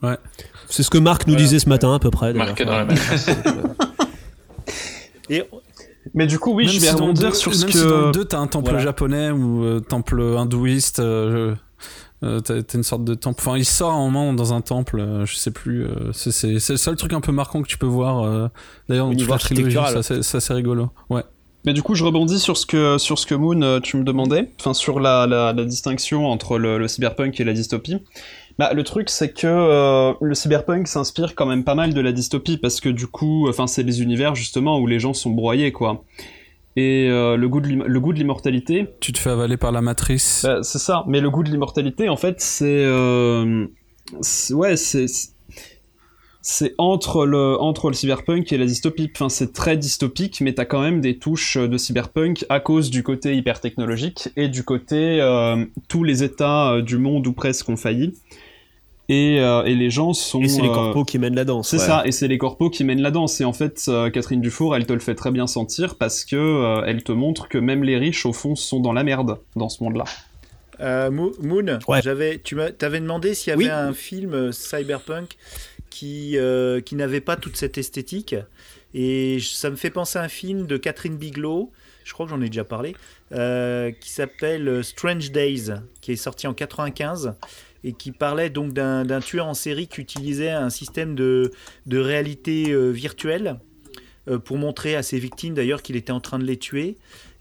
C'est 0.69 0.83
ce 0.83 0.89
que 0.89 0.97
Marc 0.99 1.25
nous 1.27 1.33
Voilà. 1.33 1.45
disait 1.45 1.59
ce 1.59 1.69
matin 1.69 1.93
à 1.95 1.99
peu 1.99 2.11
près. 2.11 2.33
Marqué 2.33 2.65
dans 2.65 2.71
la. 2.77 2.87
Et 5.29 5.43
Mais 6.13 6.27
du 6.27 6.37
coup, 6.37 6.53
oui, 6.53 6.65
Même 6.65 6.73
je 6.73 6.79
vais 6.81 6.87
si 6.87 6.93
rebondir 6.93 7.29
deux- 7.29 7.35
sur 7.35 7.53
ce 7.55 7.67
si 7.67 7.77
dans 7.77 7.83
que. 7.89 8.05
le 8.07 8.11
2, 8.11 8.25
t'as 8.25 8.39
un 8.39 8.47
temple 8.47 8.69
Voilà. 8.69 8.83
japonais 8.83 9.31
ou 9.31 9.63
euh, 9.63 9.79
temple 9.79 10.21
hindouiste. 10.37 10.99
euh, 10.99 11.55
euh, 12.23 12.39
t'as 12.39 12.61
une 12.73 12.83
sorte 12.83 13.03
de 13.03 13.13
temple. 13.15 13.41
Enfin, 13.45 13.57
il 13.57 13.65
sort 13.65 13.91
un 13.93 14.09
moment 14.09 14.33
dans 14.33 14.53
un 14.53 14.61
temple, 14.61 14.99
euh, 14.99 15.25
je 15.25 15.35
sais 15.35 15.51
plus. 15.51 15.85
euh, 15.85 16.11
c'est 16.13 16.47
le 16.51 16.59
seul 16.59 16.95
truc 16.97 17.13
un 17.13 17.21
peu 17.21 17.31
marquant 17.31 17.61
que 17.61 17.67
tu 17.67 17.77
peux 17.77 17.85
voir. 17.85 18.23
euh, 18.23 18.47
D'ailleurs, 18.89 19.07
dans 19.07 19.15
toute 19.15 19.29
la 19.29 19.37
trilogie, 19.37 19.77
architectural. 19.77 20.03
ça 20.03 20.05
c'est- 20.15 20.23
ça, 20.23 20.39
c'est 20.39 20.53
rigolo. 20.53 20.89
Ouais. 21.09 21.23
Mais 21.65 21.73
du 21.73 21.81
coup, 21.81 21.95
je 21.95 22.03
rebondis 22.03 22.39
sur 22.39 22.57
ce 22.57 22.65
que, 22.65 22.97
sur 22.97 23.17
ce 23.17 23.25
que 23.25 23.35
Moon, 23.35 23.61
euh, 23.61 23.79
tu 23.79 23.95
me 23.97 24.03
demandais, 24.03 24.51
enfin 24.59 24.73
sur 24.73 24.99
la, 24.99 25.25
la, 25.27 25.53
la 25.53 25.63
distinction 25.65 26.27
entre 26.27 26.57
le, 26.57 26.77
le 26.77 26.87
cyberpunk 26.87 27.39
et 27.39 27.43
la 27.43 27.53
dystopie. 27.53 27.97
Bah, 28.59 28.71
le 28.73 28.83
truc, 28.83 29.09
c'est 29.09 29.31
que 29.33 29.47
euh, 29.47 30.13
le 30.21 30.35
cyberpunk 30.35 30.87
s'inspire 30.87 31.35
quand 31.35 31.45
même 31.45 31.63
pas 31.63 31.73
mal 31.75 31.93
de 31.93 32.01
la 32.01 32.11
dystopie, 32.11 32.57
parce 32.57 32.81
que 32.81 32.89
du 32.89 33.07
coup, 33.07 33.47
enfin, 33.49 33.65
c'est 33.67 33.83
les 33.83 34.01
univers 34.01 34.35
justement 34.35 34.77
où 34.79 34.87
les 34.87 34.99
gens 34.99 35.13
sont 35.13 35.31
broyés, 35.31 35.71
quoi. 35.71 36.03
Et 36.75 37.07
euh, 37.09 37.35
le 37.37 37.47
goût 37.49 37.61
de 37.61 38.17
l'immortalité, 38.17 38.87
Tu 38.99 39.11
te 39.13 39.19
fais 39.19 39.29
avaler 39.29 39.57
par 39.57 39.71
la 39.71 39.81
matrice. 39.81 40.41
bah, 40.43 40.59
c'est 40.63 40.79
ça. 40.79 41.03
Mais 41.07 41.21
le 41.21 41.29
goût 41.29 41.43
de 41.43 41.49
l'immortalité, 41.49 42.09
en 42.09 42.17
fait, 42.17 42.41
c'est, 42.41 42.65
euh, 42.85 43.65
c'est- 44.21 44.53
ouais, 44.53 44.75
c'est, 44.75 45.05
c'est 46.45 46.75
entre 46.77 47.25
le, 47.25 47.59
entre 47.59 47.87
le 47.87 47.93
cyberpunk 47.95 48.51
et 48.51 48.57
la 48.57 48.65
dystopie. 48.65 49.09
Enfin, 49.15 49.29
c'est 49.29 49.53
très 49.53 49.77
dystopique, 49.77 50.41
mais 50.41 50.53
t'as 50.53 50.65
quand 50.65 50.81
même 50.81 50.99
des 50.99 51.17
touches 51.17 51.57
de 51.57 51.77
cyberpunk 51.77 52.45
à 52.49 52.59
cause 52.59 52.89
du 52.91 53.01
côté 53.01 53.33
hyper 53.35 53.61
technologique 53.61 54.27
et 54.35 54.49
du 54.49 54.63
côté 54.63 55.19
euh, 55.21 55.65
tous 55.87 56.03
les 56.03 56.21
États 56.21 56.73
euh, 56.73 56.81
du 56.81 56.97
monde 56.97 57.25
ou 57.27 57.33
presque 57.33 57.69
ont 57.69 57.77
failli. 57.77 58.13
Et, 59.09 59.39
euh, 59.39 59.63
et 59.63 59.75
les 59.75 59.89
gens 59.89 60.13
sont. 60.13 60.41
Et 60.41 60.47
c'est 60.47 60.61
les 60.61 60.67
corpos 60.69 61.03
qui 61.05 61.17
mènent 61.19 61.35
la 61.35 61.43
danse. 61.45 61.69
c'est 61.69 61.77
ouais. 61.77 61.85
ça, 61.85 62.03
et 62.05 62.11
c'est 62.11 62.27
les 62.27 62.37
corpos 62.37 62.69
qui 62.69 62.83
mènent 62.83 63.01
la 63.01 63.11
danse. 63.11 63.39
Et 63.41 63.45
en 63.45 63.51
fait, 63.53 63.83
euh, 63.87 64.09
Catherine 64.09 64.39
Dufour, 64.41 64.75
elle 64.75 64.85
te 64.85 64.93
le 64.93 64.99
fait 64.99 65.15
très 65.15 65.31
bien 65.31 65.47
sentir 65.47 65.95
parce 65.95 66.23
que 66.25 66.35
euh, 66.35 66.83
elle 66.85 67.03
te 67.03 67.11
montre 67.11 67.47
que 67.49 67.57
même 67.57 67.83
les 67.83 67.97
riches, 67.97 68.25
au 68.25 68.31
fond, 68.33 68.55
sont 68.55 68.79
dans 68.79 68.93
la 68.93 69.03
merde 69.03 69.39
dans 69.57 69.67
ce 69.69 69.83
monde-là. 69.83 70.05
Euh, 70.79 71.11
Mo- 71.11 71.33
Moon, 71.41 71.79
Ouais. 71.87 72.01
j'avais, 72.01 72.39
tu 72.43 72.55
m'avais 72.55 72.99
demandé 72.99 73.33
s'il 73.35 73.51
y 73.51 73.53
avait 73.53 73.65
Oui. 73.65 73.69
un 73.69 73.93
film 73.93 74.51
cyberpunk 74.51 75.37
qui, 75.93 76.39
euh, 76.39 76.81
qui 76.81 76.95
n'avait 76.95 77.21
pas 77.21 77.35
toute 77.35 77.55
cette 77.55 77.77
esthétique. 77.77 78.35
Et 78.95 79.37
ça 79.39 79.69
me 79.69 79.75
fait 79.75 79.91
penser 79.91 80.17
à 80.17 80.23
un 80.23 80.27
film 80.27 80.65
de 80.65 80.77
Catherine 80.77 81.17
Bigelow, 81.17 81.71
je 82.03 82.13
crois 82.13 82.25
que 82.25 82.31
j'en 82.31 82.41
ai 82.41 82.47
déjà 82.47 82.63
parlé, 82.63 82.95
euh, 83.31 83.91
qui 83.91 84.09
s'appelle 84.09 84.67
euh, 84.67 84.81
Strange 84.81 85.31
Days, 85.31 85.71
qui 86.01 86.11
est 86.11 86.15
sorti 86.15 86.47
en 86.47 86.55
95 86.55 87.35
et 87.83 87.93
qui 87.93 88.11
parlait 88.11 88.49
donc 88.49 88.73
d'un 88.73 89.19
tueur 89.19 89.45
en 89.45 89.53
série 89.53 89.87
qui 89.87 90.01
utilisait 90.01 90.49
un 90.49 90.71
système 90.71 91.13
de, 91.15 91.51
de 91.85 91.99
réalité 91.99 92.73
virtuelle 92.93 93.59
pour 94.45 94.57
montrer 94.57 94.95
à 94.95 95.03
ses 95.03 95.19
victimes 95.19 95.53
d'ailleurs 95.53 95.81
qu'il 95.81 95.97
était 95.97 96.13
en 96.13 96.21
train 96.21 96.39
de 96.39 96.45
les 96.45 96.55
tuer. 96.55 96.95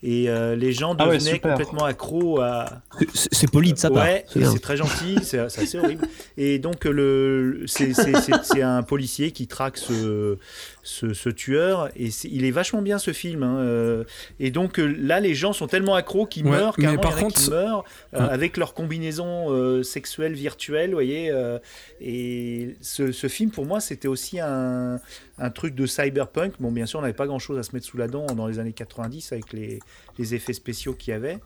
Et 0.05 0.29
euh, 0.29 0.57
les 0.57 0.73
gens 0.73 0.97
Ah 0.99 1.09
ouais, 1.09 1.19
devenaient 1.19 1.39
complètement 1.39 1.85
accros 1.85 2.41
à, 2.41 2.83
C'est- 3.15 3.51
poli 3.51 3.73
de 3.73 3.79
sa 3.79 3.89
part. 3.89 4.03
Ouais, 4.05 4.25
c'est 4.33 4.61
très 4.61 4.77
gentil, 4.77 5.19
c'est 5.23 5.39
assez 5.39 5.79
horrible. 5.79 6.09
Et 6.37 6.59
donc, 6.59 6.85
le, 6.85 7.63
c'est 7.67 8.63
un 8.63 8.83
policier 8.83 9.31
qui 9.31 9.47
traque 9.47 9.79
ce, 9.79 10.39
ce, 10.85 11.15
ce 11.15 11.29
tueur, 11.29 11.89
et 11.97 12.09
il 12.25 12.45
est 12.45 12.51
vachement 12.51 12.83
bien 12.83 12.99
ce 12.99 13.13
film. 13.13 13.43
hein, 13.45 13.59
euh, 13.61 14.05
Et 14.41 14.51
donc, 14.51 14.79
euh, 14.81 14.85
là, 14.99 15.21
les 15.21 15.35
gens 15.35 15.53
sont 15.53 15.67
tellement 15.69 15.95
accros 15.95 16.27
qu'ils 16.27 16.45
Ouais, 16.45 16.51
meurent, 16.51 16.75
mais 16.79 16.97
par 16.99 17.17
contre- 17.17 17.51
meurent 17.51 17.85
euh, 18.15 18.19
avec 18.29 18.57
leur 18.57 18.75
combinaison 18.75 19.51
euh, 19.53 19.83
sexuelle 19.83 20.35
virtuelle, 20.35 20.91
vous 20.91 20.97
voyez. 20.97 21.31
euh, 21.31 21.59
et 22.01 22.77
ce, 22.81 23.13
ce 23.13 23.29
film, 23.29 23.51
pour 23.51 23.65
moi, 23.67 23.81
c'était 23.81 24.09
aussi 24.09 24.41
un, 24.41 24.99
un 25.39 25.51
truc 25.51 25.75
de 25.75 25.87
cyberpunk. 25.87 26.55
Bon, 26.61 26.73
bien 26.73 26.87
sûr, 26.87 26.99
on 26.99 27.03
n'avait 27.03 27.15
pas 27.15 27.27
grand-chose 27.27 27.59
à 27.59 27.63
se 27.63 27.73
mettre 27.75 27.87
sous 27.87 27.97
la 27.97 28.09
dent 28.09 28.27
dans 28.27 28.47
les 28.47 28.59
années 28.59 28.73
90 28.73 29.33
avec 29.33 29.53
les, 29.53 29.79
les 30.19 30.35
effets 30.35 30.53
spéciaux 30.53 30.95
qu'il 30.95 31.13
y 31.13 31.15
avait. 31.15 31.39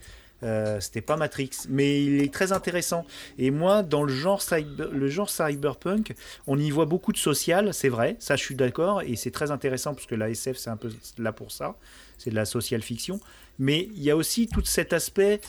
Euh, 0.42 0.80
c'était 0.80 1.00
pas 1.00 1.16
Matrix, 1.16 1.50
mais 1.68 2.04
il 2.04 2.22
est 2.22 2.32
très 2.32 2.52
intéressant. 2.52 3.06
Et 3.38 3.50
moi, 3.50 3.82
dans 3.82 4.02
le 4.02 4.12
genre, 4.12 4.40
cyber- 4.42 4.90
le 4.90 5.08
genre 5.08 5.30
cyberpunk, 5.30 6.14
on 6.46 6.58
y 6.58 6.70
voit 6.70 6.84
beaucoup 6.84 7.12
de 7.12 7.16
social, 7.16 7.72
c'est 7.72 7.88
vrai, 7.88 8.16
ça 8.18 8.36
je 8.36 8.42
suis 8.42 8.54
d'accord, 8.54 9.00
et 9.02 9.16
c'est 9.16 9.30
très 9.30 9.50
intéressant 9.50 9.94
parce 9.94 10.06
que 10.06 10.14
la 10.14 10.28
SF 10.30 10.58
c'est 10.58 10.70
un 10.70 10.76
peu 10.76 10.90
là 11.18 11.32
pour 11.32 11.50
ça, 11.52 11.76
c'est 12.18 12.30
de 12.30 12.34
la 12.34 12.44
social 12.44 12.82
fiction. 12.82 13.18
Mais 13.58 13.88
il 13.94 14.02
y 14.02 14.10
a 14.10 14.16
aussi 14.16 14.46
tout 14.48 14.62
cet 14.64 14.92
aspect 14.92 15.40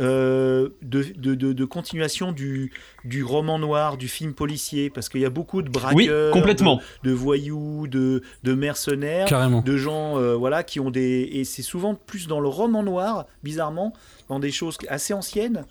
euh, 0.00 0.70
de, 0.82 1.04
de, 1.16 1.34
de- 1.34 1.52
de 1.52 1.64
continuation 1.64 2.32
du, 2.32 2.72
du 3.04 3.22
roman 3.22 3.58
noir, 3.58 3.96
du 3.96 4.08
film 4.08 4.34
policier, 4.34 4.90
parce 4.90 5.08
qu'il 5.08 5.20
y 5.20 5.24
a 5.26 5.30
beaucoup 5.30 5.62
de 5.62 5.68
Oui, 5.68 5.72
braqueurs, 5.72 6.32
complètement. 6.32 6.80
de, 7.04 7.10
de 7.10 7.14
voyous, 7.14 7.86
de, 7.86 8.22
de 8.42 8.54
mercenaires 8.54 9.26
Carrément. 9.26 9.60
de 9.60 9.76
gens 9.76 10.18
euh, 10.18 10.34
voilà 10.36 10.62
qui 10.62 10.80
ont 10.80 10.90
des 10.90 11.28
et 11.32 11.44
c'est 11.44 11.62
souvent 11.62 11.94
plus 11.94 12.26
dans 12.26 12.40
le 12.40 12.48
roman 12.48 12.82
noir 12.82 13.26
bizarrement 13.42 13.92
dans 14.28 14.38
des 14.38 14.50
choses 14.50 14.78
assez 14.88 15.12
anciennes 15.14 15.64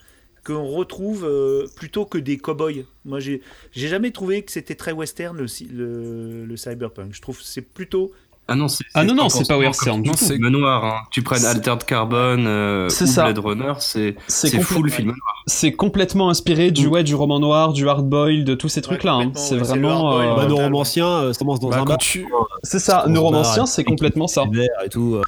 qu'on 0.45 0.65
retrouve 0.67 1.25
euh, 1.25 1.67
plutôt 1.75 2.05
que 2.05 2.17
des 2.17 2.37
cow-boys. 2.37 2.83
Moi 3.05 3.19
j'ai 3.19 3.41
jamais 3.73 4.11
trouvé 4.11 4.41
que 4.43 4.51
c'était 4.51 4.75
très 4.75 4.91
western 4.93 5.37
le, 5.37 6.45
le 6.45 6.57
cyberpunk. 6.57 7.13
Je 7.13 7.21
trouve 7.21 7.37
que 7.37 7.43
c'est 7.43 7.61
plutôt 7.61 8.11
Ah 8.49 8.55
non, 8.55 8.67
c'est 8.67 8.83
Ah 8.93 9.03
non, 9.03 9.13
non, 9.13 9.29
c'est 9.29 9.47
pas 9.47 9.55
film 9.55 9.63
tout. 10.03 10.17
film 10.17 10.47
noir. 10.49 10.83
Hein. 10.85 10.95
Tu 11.11 11.21
prennes 11.21 11.39
C'est- 11.39 11.47
Altered 11.47 11.83
Carbon 11.85 12.43
euh, 12.45 12.89
C'est 12.89 13.07
ça. 13.07 13.23
Blade 13.23 13.39
Runner, 13.39 13.73
c'est 13.79 14.15
C'est 14.27 14.47
c'est 14.49 14.59
full 14.59 14.89
film 14.89 15.07
noir. 15.09 15.43
C'est 15.47 15.71
complètement 15.73 16.29
inspiré 16.29 16.71
du, 16.71 16.87
Mm. 16.87 16.91
ouais, 16.91 17.03
du 17.03 17.15
roman 17.15 17.39
noir, 17.39 17.73
du 17.73 17.87
hardboil, 17.87 18.43
de 18.43 18.55
tous 18.55 18.69
ces 18.69 18.81
trucs-là. 18.81 19.13
hein. 19.13 19.31
C'est 19.35 19.55
ouais, 19.55 19.63
c'est 19.63 19.75
le 19.75 19.87
vraiment. 19.87 20.19
euh, 20.19 20.35
Bah. 20.35 20.45
Neuromancien, 20.47 21.07
euh, 21.07 21.33
ça 21.33 21.39
commence 21.39 21.59
dans 21.59 21.69
Bah, 21.69 21.79
un 21.81 21.85
bar. 21.85 21.97
tu- 21.97 22.25
C'est 22.63 22.79
ça, 22.79 23.05
Neuromancien, 23.07 23.65
c'est 23.65 23.83
complètement 23.83 24.27
ça. 24.27 24.43
et 24.85 24.89
tout. 24.89 25.21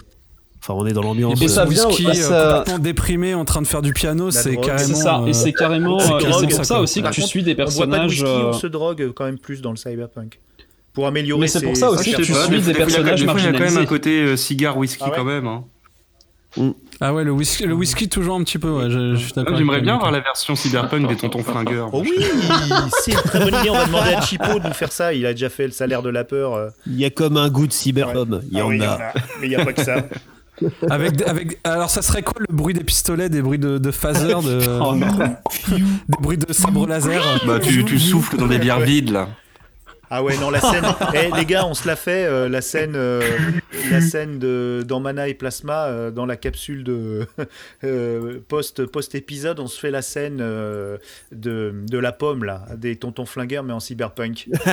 Enfin, 0.64 0.76
on 0.78 0.86
est 0.86 0.94
dans 0.94 1.02
l'ambiance. 1.02 1.42
Et 1.42 1.48
ça 1.48 1.64
euh, 1.64 1.66
vient- 1.66 1.88
bah, 1.88 1.96
euh, 2.10 2.14
ça- 2.14 2.58
complètement 2.60 2.80
déprimé 2.84 3.34
en 3.34 3.46
train 3.46 3.64
de 3.64 3.68
faire 3.68 3.82
du 3.82 3.94
piano, 3.94 4.30
c'est 4.30 4.58
carrément. 4.58 4.78
C'est 4.88 4.94
ça, 4.94 5.24
et 5.26 5.34
c'est 5.34 5.54
carrément. 5.54 5.98
c'est 6.00 6.08
c'est 6.48 6.56
pour 6.56 6.66
ça, 6.66 6.82
aussi 6.82 7.02
que 7.02 7.10
tu 7.10 7.22
suis 7.24 7.42
des 7.42 7.54
on 7.54 7.56
boit 7.56 7.66
pas 7.66 7.72
de 7.72 7.78
personnages. 7.90 8.12
whisky, 8.22 8.26
on 8.46 8.54
se 8.54 8.68
drogue 8.68 9.12
quand 9.16 9.26
même 9.26 9.40
plus 9.40 9.62
dans 9.64 9.72
le 9.72 9.76
cyberpunk. 9.78 10.40
Pour 10.94 11.08
améliorer 11.08 11.42
Mais 11.42 11.48
c'est 11.48 11.62
pour 11.62 11.78
ça 11.78 11.90
aussi 11.90 12.12
que 12.12 12.18
tu 12.22 12.34
suis 12.34 12.62
des 12.62 12.74
personnages 12.74 13.22
il 13.22 13.26
y 13.26 13.30
a 13.30 13.52
quand 13.54 13.60
même 13.60 13.78
un 13.78 13.86
côté 13.86 14.22
euh, 14.24 14.36
cigare 14.38 14.78
whisky 14.78 15.02
Ah 15.06 15.10
ouais 15.10 15.16
quand 15.16 15.24
même. 15.24 15.48
Hein. 15.48 15.64
Ah 17.00 17.14
ouais, 17.14 17.24
le 17.24 17.32
whisky, 17.32 17.66
le 17.66 17.74
whisky 17.74 18.10
toujours 18.10 18.36
un 18.36 18.44
petit 18.44 18.60
peu. 18.60 18.70
Ouais, 18.70 18.90
je, 18.90 19.16
je 19.16 19.24
suis 19.24 19.32
d'accord. 19.34 19.56
J'aimerais 19.58 19.80
bien 19.80 19.98
voir 19.98 20.12
la 20.12 20.20
version 20.20 20.54
cyberpunk 20.56 21.08
des 21.08 21.16
tontons 21.16 21.44
flingueurs. 21.44 21.90
Oh 21.94 22.02
oui, 22.02 22.12
c'est 23.02 23.12
une 23.14 23.18
très 23.20 23.40
bonne 23.40 23.56
idée. 23.62 23.70
On 23.70 23.76
va 23.76 23.86
demander 23.86 24.14
à 24.14 24.22
Chipo 24.22 24.60
de 24.60 24.68
nous 24.68 24.74
faire 24.74 24.92
ça. 24.92 25.14
Il 25.14 25.26
a 25.26 25.32
déjà 25.32 25.50
fait 25.50 25.66
le 25.66 25.72
salaire 25.72 26.02
de 26.02 26.10
la 26.10 26.26
peur. 26.26 26.54
euh. 26.56 26.70
Il 26.86 27.00
y 27.00 27.06
a 27.06 27.10
comme 27.10 27.38
un 27.38 27.50
goût 27.50 27.68
de 27.68 27.72
cyberhomme. 27.74 28.42
Il 28.52 28.58
y 28.58 28.62
Ah 28.62 28.66
en 28.66 28.70
oui, 28.70 28.84
a. 28.84 29.14
Mais 29.40 29.48
il 29.48 29.50
n'y 29.50 29.56
a 29.56 29.64
pas 29.64 29.72
que 29.74 29.82
ça. 29.84 30.06
Avec, 30.92 31.16
des- 31.16 31.24
avec, 31.24 31.60
alors, 31.64 31.90
ça 31.90 32.04
serait 32.04 32.22
quoi 32.22 32.36
le 32.48 32.56
bruit 32.56 32.76
des 32.76 32.84
pistolets, 32.84 33.30
des 33.30 33.42
bruits 33.42 33.58
de, 33.58 33.80
de 33.80 33.90
phaser, 33.92 34.28
de, 34.28 34.60
Oh 34.80 34.94
non. 34.94 35.08
des 35.70 35.82
bruits 36.20 36.38
de 36.38 36.54
sabre 36.54 36.86
laser? 36.86 37.24
Bah, 37.48 37.60
tu, 37.60 37.84
tu 37.84 37.98
souffles 37.98 38.38
dans 38.38 38.46
des 38.46 38.60
bières 38.60 38.80
vides 38.82 39.10
là. 39.10 39.28
Ah 40.14 40.22
ouais, 40.22 40.38
non, 40.38 40.50
la 40.50 40.60
scène. 40.72 40.84
Eh, 41.14 41.30
les 41.38 41.46
gars, 41.46 41.66
on 41.66 41.74
se 41.74 41.88
l'a 41.88 41.96
fait, 41.96 42.26
euh, 42.26 42.50
la 42.50 42.60
scène, 42.62 42.96
euh, 42.98 43.22
la 43.90 44.02
scène 44.02 44.40
de, 44.40 44.84
dans 44.86 45.00
Mana 45.00 45.30
et 45.30 45.34
Plasma, 45.34 45.86
euh, 45.86 46.12
dans 46.12 46.26
la 46.26 46.36
capsule 46.36 46.84
de 46.84 47.26
euh, 47.86 48.40
post, 48.50 48.86
post-épisode, 48.86 49.62
on 49.62 49.68
se 49.68 49.80
fait 49.80 49.90
la 49.90 50.02
scène 50.02 50.40
euh, 50.42 50.98
de, 51.32 51.74
de 51.90 51.98
la 51.98 52.12
pomme, 52.12 52.44
là, 52.44 52.66
des 52.76 52.98
tontons 52.98 53.26
flingueurs, 53.26 53.64
mais 53.64 53.72
en 53.72 53.80
cyberpunk. 53.80 54.50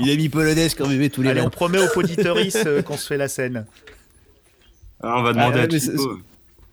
Il 0.00 0.10
a 0.10 0.16
mis 0.16 0.30
polonaise 0.30 0.74
quand 0.74 0.88
même 0.88 1.10
tous 1.10 1.20
les 1.20 1.28
Allez, 1.28 1.40
on 1.40 1.44
mêmes. 1.44 1.50
promet 1.50 1.78
aux 1.78 1.98
auditeuristes 1.98 2.64
euh, 2.66 2.80
qu'on 2.80 2.96
se 2.96 3.06
fait 3.06 3.18
la 3.18 3.28
scène. 3.28 3.66
Ah, 5.02 5.16
on 5.18 5.22
va 5.22 5.34
demander 5.34 5.58
Ah, 5.60 5.64
à. 5.64 5.66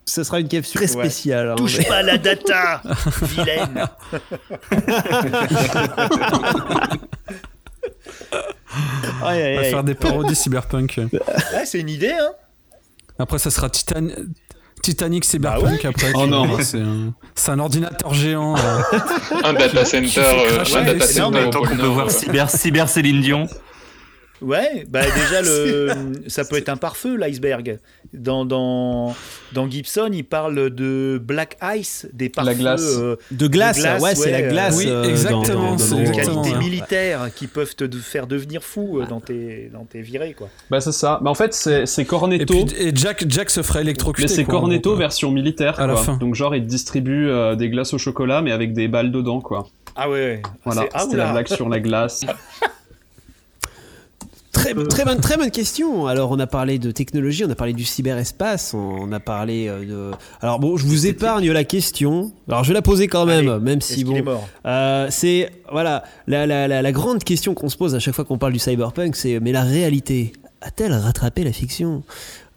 Ce 0.06 0.24
sera 0.24 0.40
une 0.40 0.48
capsule 0.48 0.82
très 0.82 0.96
Ouais. 0.96 1.04
spéciale. 1.06 1.52
hein, 1.52 1.56
Touche 1.56 1.78
mais- 1.78 1.86
pas 1.86 1.98
à 1.98 2.02
la 2.04 2.18
data, 2.18 2.82
vilaine. 3.22 3.86
Aïe, 9.24 9.42
aïe, 9.42 9.58
On 9.58 9.62
va 9.62 9.68
faire 9.70 9.84
des 9.84 9.96
parodies 9.96 10.36
cyberpunk. 10.44 10.98
Ouais, 10.98 11.66
c'est 11.66 11.80
une 11.80 11.90
idée, 11.90 12.12
hein 12.12 12.32
Après, 13.20 13.38
ça 13.40 13.52
sera 13.52 13.70
Titan... 13.70 14.08
Titanic 14.82 15.26
Cyberpunk 15.26 15.86
après. 15.86 16.12
Oh 16.16 16.26
non. 16.26 16.58
c'est 17.36 17.52
un, 17.52 17.60
ordinateur 17.60 18.16
géant. 18.16 18.56
euh, 18.58 18.82
Un 19.44 19.54
data 19.54 19.86
center, 19.86 20.22
euh, 20.22 20.64
un 20.76 20.82
data 20.84 21.06
center 21.06 21.50
Tant 21.52 21.62
qu'on 21.62 21.76
peut 21.78 21.86
voir. 21.86 22.10
Cyber, 22.10 22.50
cyber 22.50 22.90
Céline 22.90 23.22
Dion. 23.22 23.48
Ouais, 24.42 24.86
bah 24.90 25.02
déjà 25.16 25.42
le, 25.42 25.90
ça 26.28 26.44
peut 26.46 26.56
être 26.58 26.70
un 26.70 26.78
pare-feu 26.78 27.16
l'iceberg. 27.16 27.80
Dans, 28.14 28.44
dans 28.44 29.16
dans 29.54 29.70
Gibson, 29.70 30.10
il 30.12 30.24
parle 30.24 30.70
de 30.72 31.22
black 31.24 31.58
ice, 31.76 32.08
des 32.12 32.30
pare-feux 32.30 32.56
glace. 32.56 32.82
euh, 32.98 33.16
De 33.32 33.48
glace, 33.48 33.78
De 33.78 33.82
glace, 33.84 34.02
ouais, 34.02 34.16
c'est 34.16 34.32
la 34.32 34.42
glace. 34.42 34.76
oui, 34.78 34.86
euh, 34.88 35.04
exactement, 35.04 35.44
dans- 35.44 35.76
dans- 35.76 35.90
dans- 35.90 35.96
de 35.98 36.02
exactement, 36.02 36.42
qualité 36.42 36.58
ouais. 36.58 36.64
militaire 36.64 37.30
qui 37.36 37.48
peuvent 37.48 37.76
te 37.76 37.88
faire 37.98 38.28
devenir 38.28 38.64
fou 38.64 39.00
euh, 39.00 39.06
dans 39.06 39.22
tes 39.22 39.70
dans 39.72 39.86
tes 39.86 40.02
virées 40.02 40.34
quoi. 40.34 40.50
Bah 40.70 40.82
c'est 40.82 40.92
ça. 40.92 41.20
Bah 41.22 41.30
en 41.30 41.36
fait 41.36 41.54
c'est 41.54 41.86
c'est 41.86 42.02
Et, 42.02 42.06
Cornetto. 42.06 42.66
puis, 42.66 42.76
et 42.78 42.92
Jack, 42.96 43.24
Jack 43.30 43.50
se 43.50 43.62
ferait 43.62 43.82
électrocuter. 43.82 44.28
Mais 44.28 44.34
c'est 44.34 44.44
Cornetto 44.44 44.96
version 44.96 45.32
militaire, 45.32 45.80
À 45.80 45.88
la 45.88 45.94
quoi. 45.94 46.04
fin. 46.04 46.18
Donc 46.18 46.36
genre 46.36 46.56
il 46.56 46.64
te 46.64 46.68
distribue 46.68 47.30
euh, 47.30 47.56
des 47.56 47.70
glaces 47.70 47.94
au 47.94 47.98
chocolat 47.98 48.42
mais 48.42 48.52
avec 48.52 48.74
des 48.74 48.88
balles 48.88 49.12
dedans 49.12 49.40
quoi. 49.40 49.68
Ah 49.96 50.10
ouais. 50.10 50.42
Voilà, 50.66 50.82
c'est- 50.82 50.90
ah, 50.94 51.00
c'était 51.04 51.18
la 51.18 51.32
blague 51.32 51.48
sur 51.48 51.70
la 51.70 51.80
glace. 51.80 52.26
Très, 54.62 54.74
très, 54.86 55.06
bonne, 55.06 55.20
très 55.20 55.38
bonne 55.38 55.52
question. 55.52 56.06
Alors, 56.08 56.32
on 56.32 56.40
a 56.40 56.48
parlé 56.48 56.78
de 56.80 56.92
technologie, 56.92 57.44
on 57.46 57.50
a 57.50 57.56
parlé 57.56 57.74
du 57.74 57.84
cyberespace, 57.84 58.74
on 58.74 59.12
a 59.12 59.20
parlé 59.20 59.68
euh, 59.68 59.86
de. 59.86 60.12
Alors, 60.42 60.60
bon, 60.60 60.78
je 60.78 60.86
vous 60.86 61.08
épargne 61.08 61.52
la 61.52 61.64
question. 61.64 62.32
Alors, 62.48 62.64
je 62.64 62.70
vais 62.70 62.74
la 62.76 62.82
poser 62.82 63.08
quand 63.08 63.26
même, 63.26 63.48
Allez, 63.50 63.60
même 63.60 63.82
si 63.82 64.04
bon. 64.04 64.24
Euh, 64.66 65.08
c'est 65.10 65.52
voilà 65.72 66.04
la, 66.28 66.46
la, 66.46 66.68
la, 66.68 66.82
la 66.82 66.92
grande 66.92 67.24
question 67.24 67.54
qu'on 67.54 67.70
se 67.70 67.78
pose 67.78 67.96
à 67.96 68.00
chaque 68.00 68.14
fois 68.14 68.24
qu'on 68.26 68.38
parle 68.38 68.54
du 68.54 68.60
cyberpunk, 68.60 69.16
c'est 69.16 69.40
mais 69.40 69.52
la 69.52 69.64
réalité 69.64 70.34
a-t-elle 70.62 70.94
rattrapé 70.94 71.44
la 71.44 71.52
fiction? 71.54 72.04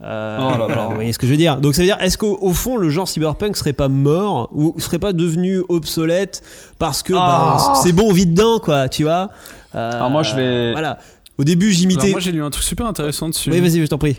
Euh, 0.03 0.39
Oh 0.41 0.59
là 0.59 0.69
là. 0.69 0.87
Vous 0.89 0.97
voyez 0.97 1.13
ce 1.15 1.19
que 1.19 1.27
je 1.27 1.31
veux 1.31 1.39
dire 1.39 1.57
Donc 1.59 1.75
ça 1.75 1.81
veut 1.81 1.87
dire 1.87 1.97
est-ce 2.01 2.19
qu'au 2.19 2.37
au 2.43 2.53
fond 2.53 2.77
le 2.77 2.91
genre 2.91 3.09
cyberpunk 3.09 3.57
serait 3.57 3.73
pas 3.73 3.89
mort 3.89 4.51
ou 4.53 4.75
serait 4.79 4.99
pas 4.99 5.13
devenu 5.15 5.63
obsolète 5.71 6.43
parce 6.79 7.03
que 7.03 7.15
Ah. 7.17 7.57
bah, 7.59 7.75
c'est 7.83 7.93
bon 7.93 8.09
on 8.11 8.13
vit 8.13 8.27
dedans 8.27 8.59
quoi, 8.59 8.89
tu 8.91 9.05
vois? 9.05 9.31
Euh, 9.75 9.93
Alors 9.93 10.11
moi, 10.11 10.23
je 10.23 10.35
vais- 10.37 10.73
voilà. 10.73 10.99
Au 11.39 11.45
début 11.45 11.67
Alors, 11.67 11.77
j'imitais. 11.79 12.11
moi 12.11 12.21
j'ai 12.21 12.33
lu 12.33 12.43
un 12.43 12.51
truc 12.51 12.65
super 12.65 12.87
intéressant 12.87 13.29
dessus. 13.29 13.51
Oui 13.51 13.61
vas-y 13.61 13.81
je 13.81 13.87
t'en 13.87 13.99
prie. 13.99 14.19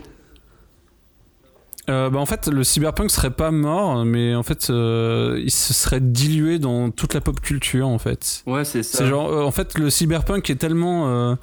Euh, 1.88 2.10
bah, 2.10 2.18
en 2.18 2.26
fait, 2.26 2.48
le 2.48 2.64
cyberpunk 2.64 3.10
serait 3.12 3.30
pas 3.30 3.52
mort, 3.52 4.04
mais 4.04 4.34
en 4.34 4.42
fait, 4.42 4.70
euh, 4.70 5.40
il 5.44 5.52
se 5.52 5.72
serait 5.72 6.00
dilué 6.00 6.58
dans 6.58 6.90
toute 6.90 7.14
la 7.14 7.20
pop 7.20 7.40
culture, 7.40 7.86
en 7.86 7.98
fait. 7.98 8.42
Ouais, 8.44 8.64
c'est 8.64 8.82
ça. 8.82 8.98
C'est 8.98 9.06
genre, 9.06 9.28
euh, 9.30 9.44
en 9.44 9.52
fait, 9.52 9.78
le 9.78 9.88
cyberpunk 9.88 10.50
est 10.50 10.56
tellement 10.56 11.06
euh, 11.08 11.36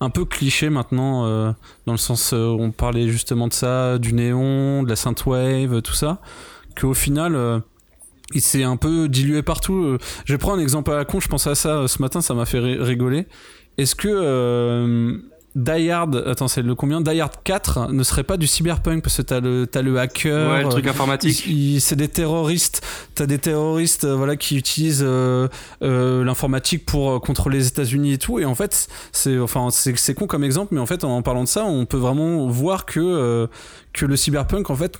un 0.00 0.10
peu 0.10 0.24
cliché 0.24 0.70
maintenant, 0.70 1.26
euh, 1.26 1.52
dans 1.86 1.92
le 1.92 1.98
sens 1.98 2.32
où 2.32 2.36
on 2.36 2.72
parlait 2.72 3.06
justement 3.08 3.46
de 3.46 3.52
ça, 3.52 3.98
du 3.98 4.12
néon, 4.12 4.82
de 4.82 4.88
la 4.88 4.96
synthwave, 4.96 5.80
tout 5.82 5.94
ça, 5.94 6.20
qu'au 6.80 6.92
final. 6.94 7.36
euh, 7.36 7.60
il 8.34 8.40
s'est 8.40 8.64
un 8.64 8.76
peu 8.76 9.08
dilué 9.08 9.44
partout. 9.44 9.98
Je 10.24 10.32
vais 10.34 10.38
prendre 10.38 10.56
un 10.58 10.60
exemple 10.60 10.90
à 10.90 10.96
la 10.96 11.04
con, 11.04 11.20
je 11.20 11.28
pensais 11.28 11.50
à 11.50 11.54
ça 11.54 11.86
ce 11.86 12.02
matin, 12.02 12.20
ça 12.20 12.34
m'a 12.34 12.44
fait 12.44 12.58
ri- 12.58 12.76
rigoler. 12.82 13.28
Est-ce 13.78 13.94
que 13.94 14.08
euh, 14.08 15.16
Die 15.56 15.90
Hard, 15.90 16.22
attends, 16.26 16.48
c'est 16.48 16.60
le 16.60 16.74
combien? 16.74 17.00
Die 17.00 17.18
Hard 17.18 17.32
4 17.42 17.90
ne 17.90 18.02
serait 18.02 18.24
pas 18.24 18.36
du 18.36 18.46
cyberpunk 18.46 19.02
parce 19.02 19.16
que 19.16 19.22
t'as 19.22 19.40
le, 19.40 19.66
t'as 19.66 19.80
le 19.80 19.98
hacker. 19.98 20.50
Ouais, 20.50 20.60
le 20.60 20.66
euh, 20.66 20.70
truc 20.70 20.86
informatique. 20.86 21.80
c'est 21.80 21.96
des 21.96 22.08
terroristes. 22.08 22.82
T'as 23.14 23.24
des 23.24 23.38
terroristes, 23.38 24.04
euh, 24.04 24.14
voilà, 24.14 24.36
qui 24.36 24.58
utilisent 24.58 25.04
euh, 25.06 25.48
euh, 25.82 26.24
l'informatique 26.24 26.84
pour 26.84 27.10
euh, 27.10 27.18
contrôler 27.20 27.56
les 27.58 27.68
États-Unis 27.68 28.12
et 28.12 28.18
tout. 28.18 28.38
Et 28.38 28.44
en 28.44 28.54
fait, 28.54 28.88
c'est, 29.12 29.38
enfin, 29.38 29.68
c'est, 29.70 29.96
c'est 29.96 30.12
con 30.12 30.26
comme 30.26 30.44
exemple, 30.44 30.74
mais 30.74 30.80
en 30.80 30.86
fait, 30.86 31.04
en 31.04 31.22
parlant 31.22 31.44
de 31.44 31.48
ça, 31.48 31.64
on 31.64 31.86
peut 31.86 31.96
vraiment 31.96 32.46
voir 32.48 32.84
que 32.84 33.00
euh, 33.00 33.46
que 33.96 34.06
le 34.06 34.14
cyberpunk, 34.16 34.70
en 34.70 34.76
fait, 34.76 34.98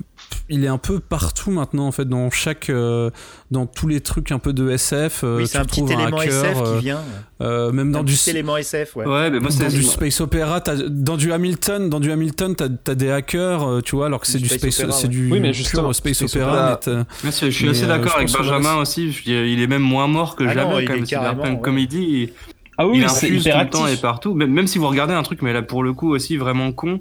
il 0.49 0.65
est 0.65 0.69
un 0.69 0.79
peu 0.79 0.99
partout 0.99 1.51
maintenant, 1.51 1.87
en 1.87 1.93
fait, 1.93 2.07
dans 2.09 2.31
chaque, 2.31 2.71
euh, 2.71 3.11
dans 3.51 3.67
tous 3.67 3.87
les 3.87 4.01
trucs 4.01 4.33
un 4.33 4.39
peu 4.41 4.53
de 4.53 4.71
SF. 4.71 5.23
euh, 5.23 5.37
Oui, 5.37 5.43
tu 5.45 5.51
c'est 5.51 5.59
un 5.59 5.65
petit 5.65 5.83
élément 5.85 6.19
hacker, 6.19 6.45
SF 6.45 6.59
euh, 6.61 6.79
qui 6.79 6.85
vient. 6.85 7.01
euh, 7.43 7.71
même 7.73 7.93
dans 7.93 8.01
un 8.01 8.05
du 8.05 8.15
petit 8.15 8.31
élément 8.31 8.57
SF, 8.57 8.97
ouais. 8.97 9.07
Ouais, 9.07 9.31
mais 9.31 9.39
moi, 9.39 9.51
dans 9.51 9.57
c'est. 9.57 9.69
du 9.69 9.83
space 9.83 10.21
opéra, 10.21 10.61
dans 10.89 11.17
du 11.17 11.33
Hamilton, 11.33 11.89
dans 11.91 12.01
du 12.01 12.11
Hamilton, 12.11 12.55
t'as 12.57 12.69
as 12.91 12.95
des 12.95 13.11
hackers, 13.11 13.63
euh, 13.69 13.81
tu 13.83 13.95
vois, 13.97 14.07
alors 14.07 14.21
que 14.21 14.27
c'est 14.27 14.39
Du 14.39 14.49
space 14.49 14.81
opéra, 14.81 14.93
c'est 14.93 15.05
ouais. 15.05 15.09
du 15.11 15.31
Oui, 15.31 15.41
mais 15.41 15.53
justement, 15.53 15.93
space, 15.93 16.17
space 16.17 16.35
opéra. 16.35 16.81
mais 17.23 17.31
je 17.31 17.51
suis 17.51 17.65
Mais, 17.67 17.71
assez 17.73 17.85
euh, 17.85 17.87
d'accord 17.89 18.17
avec 18.17 18.33
Benjamin 18.33 18.77
aussi. 18.77 19.11
Il 19.27 19.61
est 19.61 19.67
même 19.67 19.83
moins 19.83 20.07
mort 20.09 20.37
que 20.37 20.45
Ah 20.45 20.49
non, 20.49 20.53
jamais, 20.55 20.83
il 20.83 20.87
quand 20.89 20.95
est 20.95 20.97
même, 20.97 21.07
carrément, 21.07 21.31
Cyberpunk. 21.35 21.57
ouais. 21.59 21.63
Comme 21.63 21.79
il 21.79 21.87
dit, 21.89 22.03
il- 22.09 22.33
Ah 22.79 22.87
oui, 22.87 22.99
il 22.99 23.09
c'est 23.09 23.27
infuse 23.27 23.45
tout 23.45 23.51
le 23.59 23.71
temps 23.71 23.87
et 23.87 23.97
partout. 23.97 24.35
Même, 24.35 24.53
même 24.53 24.67
si 24.67 24.79
vous 24.79 24.89
regardez 24.89 25.15
un 25.15 25.23
truc, 25.23 25.43
mais 25.43 25.53
là 25.53 25.63
pour 25.63 25.83
le 25.83 25.93
coup 25.95 26.11
aussi 26.15 26.37
vraiment 26.37 26.73
con, 26.73 27.01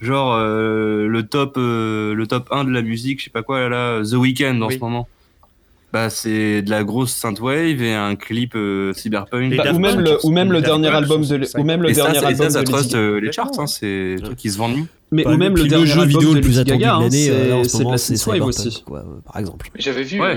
genre 0.00 0.34
euh, 0.34 1.06
le 1.06 1.22
top 1.26 1.54
euh, 1.56 2.14
le 2.14 2.26
top 2.26 2.48
1 2.50 2.64
de 2.64 2.70
la 2.70 2.82
musique, 2.82 3.18
je 3.20 3.24
sais 3.24 3.30
pas 3.30 3.42
quoi 3.42 3.60
là, 3.68 3.98
là 3.98 4.02
The 4.04 4.14
Weeknd 4.14 4.60
en 4.62 4.66
Oui. 4.68 4.74
ce 4.74 4.80
moment. 4.80 5.08
Bah 5.92 6.10
c'est 6.10 6.62
de 6.62 6.68
la 6.70 6.82
grosse 6.84 7.12
synthwave 7.12 7.80
et 7.80 7.94
un 7.94 8.16
clip 8.16 8.54
euh, 8.56 8.92
cyberpunk. 8.92 9.56
Bah, 9.56 9.72
ou 9.72 9.78
même 9.78 10.00
le, 10.00 10.18
ou 10.26 10.30
même 10.30 10.52
le 10.52 10.60
dernier 10.60 10.88
album 10.88 11.22
de, 11.24 11.58
ou 11.58 11.62
même 11.64 11.80
le 11.82 11.92
dernier 11.92 12.18
album 12.18 12.50
ça, 12.50 12.50
ça 12.50 12.60
de 12.62 12.66
trust 12.70 12.94
euh, 12.94 13.20
les 13.20 13.32
charts, 13.32 13.50
hein, 13.58 13.66
c'est 13.66 14.16
trucs 14.22 14.36
qui 14.36 14.50
se 14.50 14.58
vendent 14.58 14.76
mieux. 14.76 14.84
Mais 15.12 15.22
Bah, 15.22 15.32
ou 15.32 15.36
même 15.38 15.54
le 15.54 15.62
puis 15.62 15.70
dernier 15.70 15.86
jeu 15.86 16.00
album 16.00 16.08
vidéo 16.20 16.30
de 16.30 16.34
le 16.36 16.40
plus 16.42 16.58
attendu 16.58 16.80
Gaga, 16.80 16.90
de 16.90 16.96
hein, 16.96 17.00
l'année 17.02 17.10
c'est 17.24 17.64
ce 17.64 17.68
c'est 17.70 17.78
de 17.78 17.82
moment 17.84 17.90
la 17.92 17.98
c'est 17.98 18.16
synthwave 18.16 18.42
aussi. 18.48 18.82
quoi, 18.84 18.98
euh, 18.98 19.20
par 19.24 19.38
exemple. 19.38 19.70
J'avais 19.76 20.02
vu. 20.02 20.20
Ouais. 20.20 20.36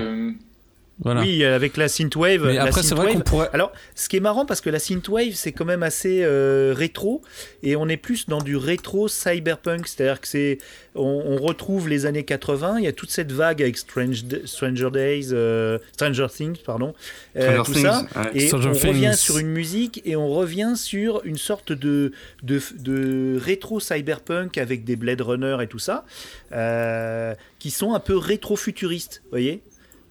Voilà. 1.01 1.21
Oui, 1.21 1.43
euh, 1.43 1.55
avec 1.55 1.77
la 1.77 1.87
synthwave. 1.87 2.45
Mais 2.45 2.57
après, 2.57 2.83
c'est 2.83 2.95
vrai 2.95 3.13
qu'on 3.13 3.21
pourrait. 3.21 3.49
Alors, 3.53 3.71
ce 3.95 4.09
qui 4.09 4.17
est 4.17 4.21
marrant, 4.21 4.45
parce 4.45 4.61
que 4.61 4.69
la 4.69 4.79
synthwave, 4.79 5.33
c'est 5.33 5.51
quand 5.51 5.65
même 5.65 5.83
assez 5.83 6.21
euh, 6.23 6.73
rétro, 6.75 7.21
et 7.63 7.75
on 7.75 7.87
est 7.87 7.97
plus 7.97 8.27
dans 8.27 8.41
du 8.41 8.57
rétro 8.57 9.07
cyberpunk, 9.07 9.87
c'est-à-dire 9.87 10.19
que 10.19 10.27
c'est, 10.27 10.57
on, 10.95 11.23
on 11.25 11.37
retrouve 11.37 11.87
les 11.87 12.05
années 12.05 12.23
80, 12.25 12.79
il 12.79 12.83
y 12.83 12.87
a 12.87 12.91
toute 12.91 13.11
cette 13.11 13.31
vague 13.31 13.61
avec 13.61 13.77
Strange, 13.77 14.23
Stranger 14.45 14.89
Days, 14.91 15.29
euh, 15.31 15.77
Stranger 15.93 16.27
Things, 16.29 16.57
pardon, 16.65 16.93
euh, 17.37 17.41
Stranger 17.41 17.63
tout 17.63 17.73
Things, 17.73 17.83
ça, 17.83 18.05
ouais. 18.15 18.31
et 18.33 18.47
Stranger 18.47 18.69
on 18.69 18.87
revient 18.87 19.13
sur 19.15 19.37
une 19.37 19.49
musique 19.49 20.01
et 20.05 20.15
on 20.15 20.29
revient 20.29 20.73
sur 20.75 21.21
une 21.23 21.37
sorte 21.37 21.71
de, 21.71 22.11
de, 22.43 22.61
de 22.77 23.39
rétro 23.39 23.79
cyberpunk 23.79 24.57
avec 24.57 24.83
des 24.83 24.95
Blade 24.95 25.21
Runner 25.21 25.57
et 25.61 25.67
tout 25.67 25.79
ça, 25.79 26.05
euh, 26.51 27.33
qui 27.59 27.71
sont 27.71 27.93
un 27.93 27.99
peu 27.99 28.17
rétro-futuristes, 28.17 29.21
vous 29.23 29.29
voyez? 29.31 29.61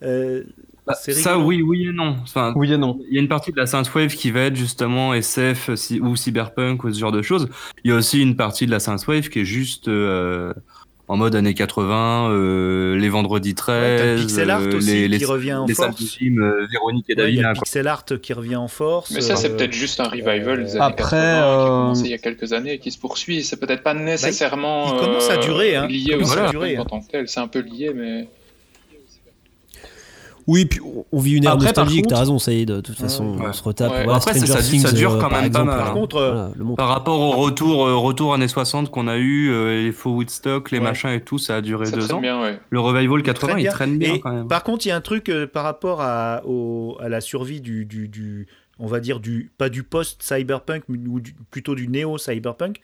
Euh, 0.02 0.44
Bah, 0.88 0.94
ça 0.94 1.38
oui 1.38 1.62
oui 1.62 1.86
et 1.88 1.92
non. 1.92 2.16
Enfin, 2.22 2.52
Oui 2.56 2.72
et 2.72 2.78
non. 2.78 2.98
Il 3.10 3.14
y 3.14 3.18
a 3.18 3.20
une 3.22 3.28
partie 3.28 3.52
de 3.52 3.56
la 3.58 3.66
synthwave 3.66 4.14
qui 4.14 4.30
va 4.30 4.40
être 4.42 4.56
justement 4.56 5.12
SF 5.14 5.74
si- 5.74 6.00
ou 6.00 6.16
cyberpunk 6.16 6.82
ou 6.84 6.92
ce 6.92 6.98
genre 6.98 7.12
de 7.12 7.22
choses. 7.22 7.48
Il 7.84 7.90
y 7.90 7.94
a 7.94 7.96
aussi 7.96 8.20
une 8.20 8.36
partie 8.36 8.66
de 8.66 8.70
la 8.70 8.80
synthwave 8.80 9.28
qui 9.28 9.40
est 9.40 9.44
juste 9.44 9.88
euh, 9.88 10.52
en 11.10 11.16
mode 11.16 11.34
années 11.36 11.54
80, 11.54 12.30
euh, 12.32 12.96
les 12.98 13.08
vendredis 13.08 13.48
Ouais, 13.50 13.54
13, 13.54 14.00
t'as 14.00 14.14
le 14.14 14.20
pixel 14.20 14.50
art 14.50 14.60
euh, 14.60 14.76
aussi 14.76 14.86
les, 14.92 15.02
qui 15.08 15.18
les, 15.20 15.24
revient 15.24 15.54
en 15.54 15.64
les 15.66 15.72
force. 15.74 15.88
euh, 16.38 16.66
Véronique 16.70 17.06
et 17.08 17.14
Ouais, 17.18 17.32
il 17.32 17.36
y 17.40 17.42
a 17.44 17.52
pixel 17.54 17.86
art 17.88 18.04
qui 18.20 18.32
revient 18.34 18.56
en 18.56 18.68
force. 18.68 19.10
Mais 19.12 19.22
ça, 19.22 19.34
c'est 19.36 19.50
euh, 19.50 19.56
peut-être 19.56 19.72
juste 19.72 20.00
un 20.00 20.08
revival 20.08 20.64
des 20.64 20.72
années 20.76 20.80
Après, 20.84 21.16
80 21.16 21.16
qui 21.16 21.42
euh, 21.42 21.64
a 21.64 21.66
commencé 21.68 22.04
il 22.04 22.10
y 22.10 22.14
a 22.14 22.18
quelques 22.18 22.52
années 22.52 22.74
et 22.74 22.78
qui 22.78 22.90
se 22.90 22.98
poursuit. 22.98 23.42
C'est 23.42 23.58
peut-être 23.58 23.82
pas 23.82 23.94
nécessairement 23.94 24.94
il 24.94 25.00
commence 25.00 25.30
à 25.30 25.34
euh, 25.34 25.38
durer, 25.38 25.76
hein. 25.76 25.86
lié 25.86 25.98
Il 26.08 26.14
au 26.14 26.18
commence 26.18 26.32
à 26.32 26.34
cyberpunk 26.34 26.50
durer, 26.50 26.76
hein. 26.76 26.80
en 26.82 26.84
tant 26.84 27.00
que 27.00 27.06
tel. 27.10 27.26
C'est 27.28 27.40
un 27.40 27.48
peu 27.48 27.60
lié, 27.60 27.90
mais 27.94 28.28
Oui, 30.48 30.64
puis 30.64 30.80
on- 31.12 31.18
vit 31.20 31.34
une 31.36 31.44
ère 31.44 31.52
par 31.52 31.58
nostalgique, 31.60 32.06
t'as 32.08 32.18
raison, 32.20 32.38
Saïd. 32.38 32.68
De 32.70 32.80
toute 32.80 32.96
façon, 32.98 33.36
Ouais. 33.36 33.46
on 33.48 33.52
se 33.52 33.62
retape. 33.62 33.92
Ouais. 33.92 34.04
Voilà, 34.04 34.16
Après, 34.16 34.32
ça- 34.34 34.62
Things, 34.62 34.80
ça 34.80 34.92
dure 34.92 35.12
euh, 35.14 35.20
quand 35.20 35.28
par 35.28 35.42
même 35.42 35.52
pas 35.52 35.62
mal, 35.64 35.76
euh, 35.76 35.80
hein. 35.80 35.84
Par 35.84 35.92
contre, 35.92 36.16
voilà, 36.16 36.50
le 36.56 36.64
montre. 36.64 36.76
Par 36.76 36.88
rapport 36.88 37.20
au 37.20 37.32
retour, 37.32 37.86
euh, 37.86 37.96
retour 37.96 38.32
années 38.34 38.48
60 38.48 38.90
qu'on 38.90 39.06
a 39.08 39.18
eu, 39.18 39.50
euh, 39.50 39.84
les 39.84 39.92
faux 39.92 40.10
Woodstock, 40.12 40.70
les 40.70 40.78
Ouais. 40.78 40.84
machins 40.84 41.10
et 41.10 41.20
tout, 41.20 41.38
ça 41.38 41.56
a 41.56 41.60
duré 41.60 41.86
ça 41.86 41.96
deux 41.96 42.12
ans. 42.12 42.20
bien, 42.20 42.40
ouais. 42.40 42.58
Le 42.70 42.80
revival 42.80 43.22
80, 43.22 43.46
traîne 43.52 43.58
il 43.60 43.62
bien. 43.64 43.72
traîne 43.72 43.98
bien 43.98 44.14
Et 44.14 44.20
quand 44.20 44.32
même. 44.32 44.48
Par 44.48 44.64
contre, 44.64 44.86
il 44.86 44.88
y 44.88 44.92
a 44.92 44.96
un 44.96 45.00
truc 45.02 45.28
euh, 45.28 45.46
par 45.46 45.64
rapport 45.64 46.00
à, 46.00 46.42
au- 46.46 46.96
à 47.00 47.08
la 47.10 47.20
survie 47.20 47.60
du, 47.60 47.84
du, 47.84 48.08
du- 48.08 48.46
on 48.78 48.86
va 48.86 49.00
dire 49.00 49.20
du, 49.20 49.50
pas 49.58 49.68
du 49.68 49.82
post-cyberpunk, 49.82 50.84
mais 50.88 50.98
ou 51.08 51.20
du- 51.20 51.34
plutôt 51.50 51.74
du 51.74 51.88
néo-cyberpunk. 51.88 52.80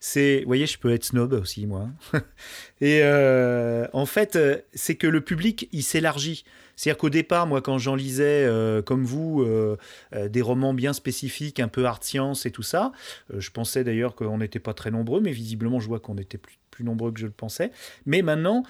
C'est, 0.00 0.42
vous 0.42 0.46
voyez, 0.46 0.66
je 0.66 0.78
peux 0.78 0.92
être 0.92 1.04
snob 1.04 1.32
aussi, 1.32 1.66
moi. 1.66 1.88
Et 2.80 3.00
euh, 3.02 3.86
en 3.92 4.06
fait, 4.06 4.36
euh, 4.36 4.56
c'est 4.72 4.94
que 4.94 5.08
le 5.08 5.20
public, 5.20 5.68
il 5.72 5.82
s'élargit. 5.82 6.44
C'est-à-dire 6.78 6.98
qu'au 6.98 7.10
départ, 7.10 7.48
moi, 7.48 7.60
quand 7.60 7.76
j'en 7.78 7.96
lisais, 7.96 8.44
euh, 8.46 8.82
comme 8.82 9.04
vous, 9.04 9.42
euh, 9.42 9.76
euh, 10.14 10.28
des 10.28 10.40
romans 10.42 10.72
bien 10.72 10.92
spécifiques, 10.92 11.58
un 11.58 11.66
peu 11.66 11.84
art 11.86 12.04
science 12.04 12.46
et 12.46 12.52
tout 12.52 12.62
ça, 12.62 12.92
je 13.36 13.50
pensais 13.50 13.82
d'ailleurs 13.82 14.14
qu'on 14.14 14.38
n'était 14.38 14.60
pas 14.60 14.74
très 14.74 14.92
nombreux, 14.92 15.20
mais 15.20 15.32
visiblement, 15.32 15.80
je 15.80 15.88
vois 15.88 15.98
qu'on 15.98 16.16
était 16.18 16.38
plus, 16.38 16.56
plus 16.70 16.84
nombreux 16.84 17.10
que 17.10 17.18
je 17.18 17.26
le 17.26 17.32
pensais. 17.32 17.72
Mais 18.06 18.22
maintenant, 18.22 18.62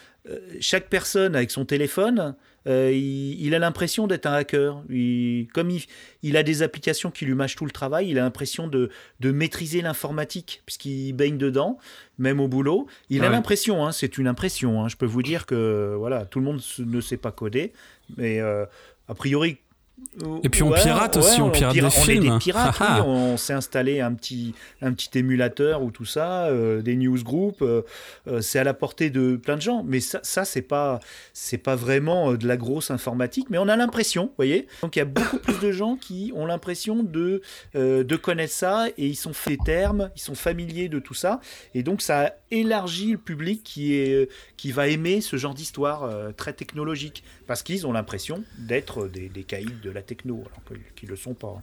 chaque 0.59 0.89
personne 0.89 1.37
avec 1.37 1.51
son 1.51 1.67
téléphone, 1.67 2.35
euh, 2.67 2.91
il, 2.93 3.41
il 3.47 3.55
a 3.55 3.59
l'impression 3.59 4.07
d'être 4.07 4.27
un 4.27 4.33
hacker. 4.35 4.83
Il- 4.91 5.47
comme 5.55 5.71
il, 5.71 5.85
il 6.23 6.37
a 6.37 6.43
des 6.43 6.63
applications 6.63 7.11
qui 7.11 7.25
lui 7.25 7.35
mâchent 7.35 7.57
tout 7.57 7.65
le 7.65 7.71
travail, 7.71 8.09
il 8.11 8.19
a 8.19 8.23
l'impression 8.23 8.67
de, 8.69 8.91
de 9.21 9.31
maîtriser 9.31 9.81
l'informatique, 9.81 10.63
puisqu'il 10.67 11.13
baigne 11.13 11.39
dedans, 11.39 11.79
même 12.19 12.41
au 12.41 12.49
boulot. 12.49 12.87
Il 13.11 13.23
a 13.25 13.29
l'impression, 13.33 13.87
hein, 13.87 13.93
c'est 13.93 14.19
une 14.19 14.27
impression, 14.27 14.83
hein, 14.85 14.89
je 14.89 14.97
peux 14.97 15.07
vous 15.07 15.23
dire 15.23 15.47
que 15.47 15.95
voilà, 15.97 16.25
tout 16.27 16.41
le 16.41 16.45
monde 16.45 16.61
ne 16.79 17.01
sait 17.01 17.17
pas 17.17 17.31
coder, 17.33 17.73
mais 18.17 18.41
euh, 18.41 18.67
a 19.09 19.15
priori, 19.15 19.59
Et 20.43 20.49
puis 20.49 20.63
on 20.65 20.73
pirate 20.73 21.17
aussi, 21.17 21.41
on 21.41 21.51
pirate 21.51 21.75
des 21.75 21.85
on 21.85 21.91
films. 21.91 22.25
est 22.27 22.31
des 22.31 22.39
pirates, 22.39 22.77
Ah 22.81 23.05
on 23.05 23.37
s'est 23.37 23.53
installé 23.53 24.01
un 24.01 24.15
petit, 24.15 24.53
un 24.83 24.93
petit 24.93 25.17
émulateur 25.19 25.83
ou 25.83 25.91
tout 25.93 26.05
ça, 26.05 26.47
euh, 26.47 26.83
des 26.83 26.97
newsgroups, 26.97 27.63
euh, 27.63 27.83
euh, 28.27 28.41
c'est 28.41 28.59
à 28.59 28.65
la 28.65 28.75
portée 28.75 29.11
de 29.11 29.37
plein 29.37 29.55
de 29.57 29.61
gens. 29.63 29.85
Mais 29.87 30.01
ça, 30.01 30.19
ça 30.23 30.45
c'est 30.45 30.63
pas, 30.63 30.99
c'est 31.33 31.59
pas 31.59 31.77
vraiment 31.77 32.33
euh, 32.33 32.37
de 32.37 32.49
la 32.49 32.57
grosse 32.57 32.91
informatique, 32.91 33.47
mais 33.51 33.59
on 33.59 33.69
a 33.69 33.77
l'impression, 33.77 34.25
vous 34.25 34.33
voyez. 34.37 34.67
Donc 34.83 34.97
il 34.97 34.99
y 34.99 35.03
a 35.03 35.05
beaucoup 35.05 35.39
plus 35.39 35.61
de 35.61 35.71
gens 35.71 35.97
qui 35.97 36.33
ont 36.35 36.47
l'impression 36.47 37.03
de, 37.05 37.41
euh, 37.77 38.03
de 38.03 38.17
connaître 38.17 38.53
ça 38.55 38.87
et 38.99 39.07
ils 39.07 39.17
sont 39.17 39.33
faits 39.33 39.59
des 39.59 39.65
termes, 39.65 40.11
ils 40.17 40.23
sont 40.23 40.35
familiers 40.35 40.89
de 40.89 40.99
tout 40.99 41.15
ça, 41.15 41.41
et 41.75 41.83
donc 41.83 42.03
ça 42.03 42.35
élargit 42.51 43.13
le 43.13 43.19
public 43.19 43.63
qui 43.63 43.95
est, 43.95 44.29
qui 44.57 44.73
va 44.73 44.89
aimer 44.89 45.21
ce 45.21 45.37
genre 45.37 45.55
d'histoire 45.55 46.11
très 46.37 46.53
technologique, 46.55 47.23
parce 47.47 47.63
qu'ils 47.63 47.87
ont 47.87 47.93
l'impression 47.93 48.43
d'être 48.59 49.07
des, 49.07 49.29
des 49.29 49.43
caïds 49.45 49.67
de 49.83 49.88
la 49.91 50.03
techno, 50.03 50.36
alors 50.47 50.80
qu'ils 50.97 51.09
le 51.09 51.16
sont 51.16 51.34
pas. 51.34 51.62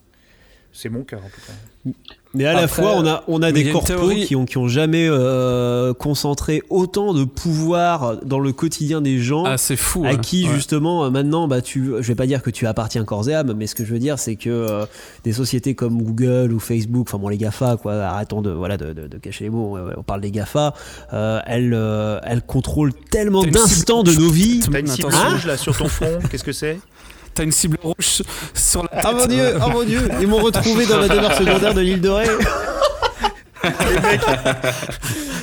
C'est 0.78 0.90
mon 0.90 1.04
cas 1.04 1.16
en 1.16 1.20
tout 1.22 1.42
cas. 1.48 1.92
Mais 2.34 2.44
à 2.44 2.52
la 2.54 2.68
fois, 2.68 2.96
on 2.98 3.08
a, 3.08 3.24
on 3.30 3.42
a 3.42 3.54
mais 3.54 3.64
des 3.64 3.72
corpos 3.72 3.88
théorie- 3.88 4.26
qui 4.26 4.36
ont, 4.36 4.44
qui 4.44 4.58
ont 4.58 4.68
jamais 4.68 5.08
euh, 5.10 5.94
concentré 5.94 6.62
autant 6.70 7.14
de 7.14 7.24
pouvoir 7.24 8.18
dans 8.26 8.40
le 8.40 8.52
quotidien 8.52 9.00
des 9.00 9.20
gens. 9.20 9.46
Ah, 9.46 9.58
c'est 9.58 9.78
fou. 9.78 10.04
à 10.04 10.10
ouais. 10.10 10.18
qui 10.18 10.46
Ouais. 10.46 10.54
justement 10.54 11.06
euh, 11.06 11.10
maintenant 11.10 11.48
bah 11.48 11.62
tu 11.62 11.86
je 11.98 12.02
vais 12.10 12.16
pas 12.16 12.28
dire 12.28 12.42
que 12.42 12.50
tu 12.50 12.68
appartiens 12.68 13.06
corps 13.06 13.30
et 13.30 13.34
âme 13.36 13.54
mais 13.56 13.68
ce 13.68 13.76
que 13.76 13.86
je 13.86 13.94
veux 13.94 14.00
dire 14.00 14.20
c'est 14.20 14.36
que 14.36 14.50
euh, 14.50 14.86
des 15.24 15.32
sociétés 15.32 15.76
comme 15.76 16.02
Google 16.04 16.52
ou 16.52 16.60
Facebook 16.60 17.08
enfin 17.08 17.20
bon 17.20 17.30
les 17.30 17.38
Gafa 17.38 17.78
quoi 17.78 17.94
arrêtons 17.94 18.42
de 18.42 18.50
voilà 18.52 18.76
de, 18.76 18.92
de- 18.92 19.08
de 19.08 19.18
cacher 19.18 19.46
les 19.46 19.50
mots 19.50 19.78
on, 19.78 20.00
on 20.00 20.04
parle 20.04 20.20
des 20.20 20.32
Gafa 20.32 20.74
euh, 21.14 21.40
elles 21.46 21.74
euh, 21.74 22.20
elles 22.24 22.42
contrôlent 22.42 22.94
tellement 23.12 23.44
d'instants 23.46 24.04
de 24.04 24.12
nos 24.12 24.30
vies 24.30 24.60
T'as 24.70 24.82
une 24.82 24.88
cible 24.88 25.08
Attention. 25.08 25.30
rouge 25.30 25.46
là 25.46 25.56
sur 25.56 25.78
ton 25.78 25.88
front, 25.88 26.20
qu'est-ce 26.30 26.44
que 26.44 26.52
c'est? 26.52 26.80
T'as 27.36 27.44
une 27.44 27.52
cible 27.52 27.78
rouge 27.84 28.24
sur 28.54 28.84
la 28.84 28.88
tête. 28.90 29.02
ah 29.04 29.12
mon 29.12 29.26
dieu 29.26 29.58
oh 29.62 29.70
mon 29.70 29.84
dieu 29.84 30.10
ils 30.22 30.28
m'ont 30.28 30.38
retrouvé 30.38 30.86
dans 30.86 31.00
la 31.00 31.10
demeure 31.10 31.36
secondaire 31.36 31.74
de 31.74 31.82
l'île 31.82 32.00
de 32.00 32.10
Ré 32.10 32.28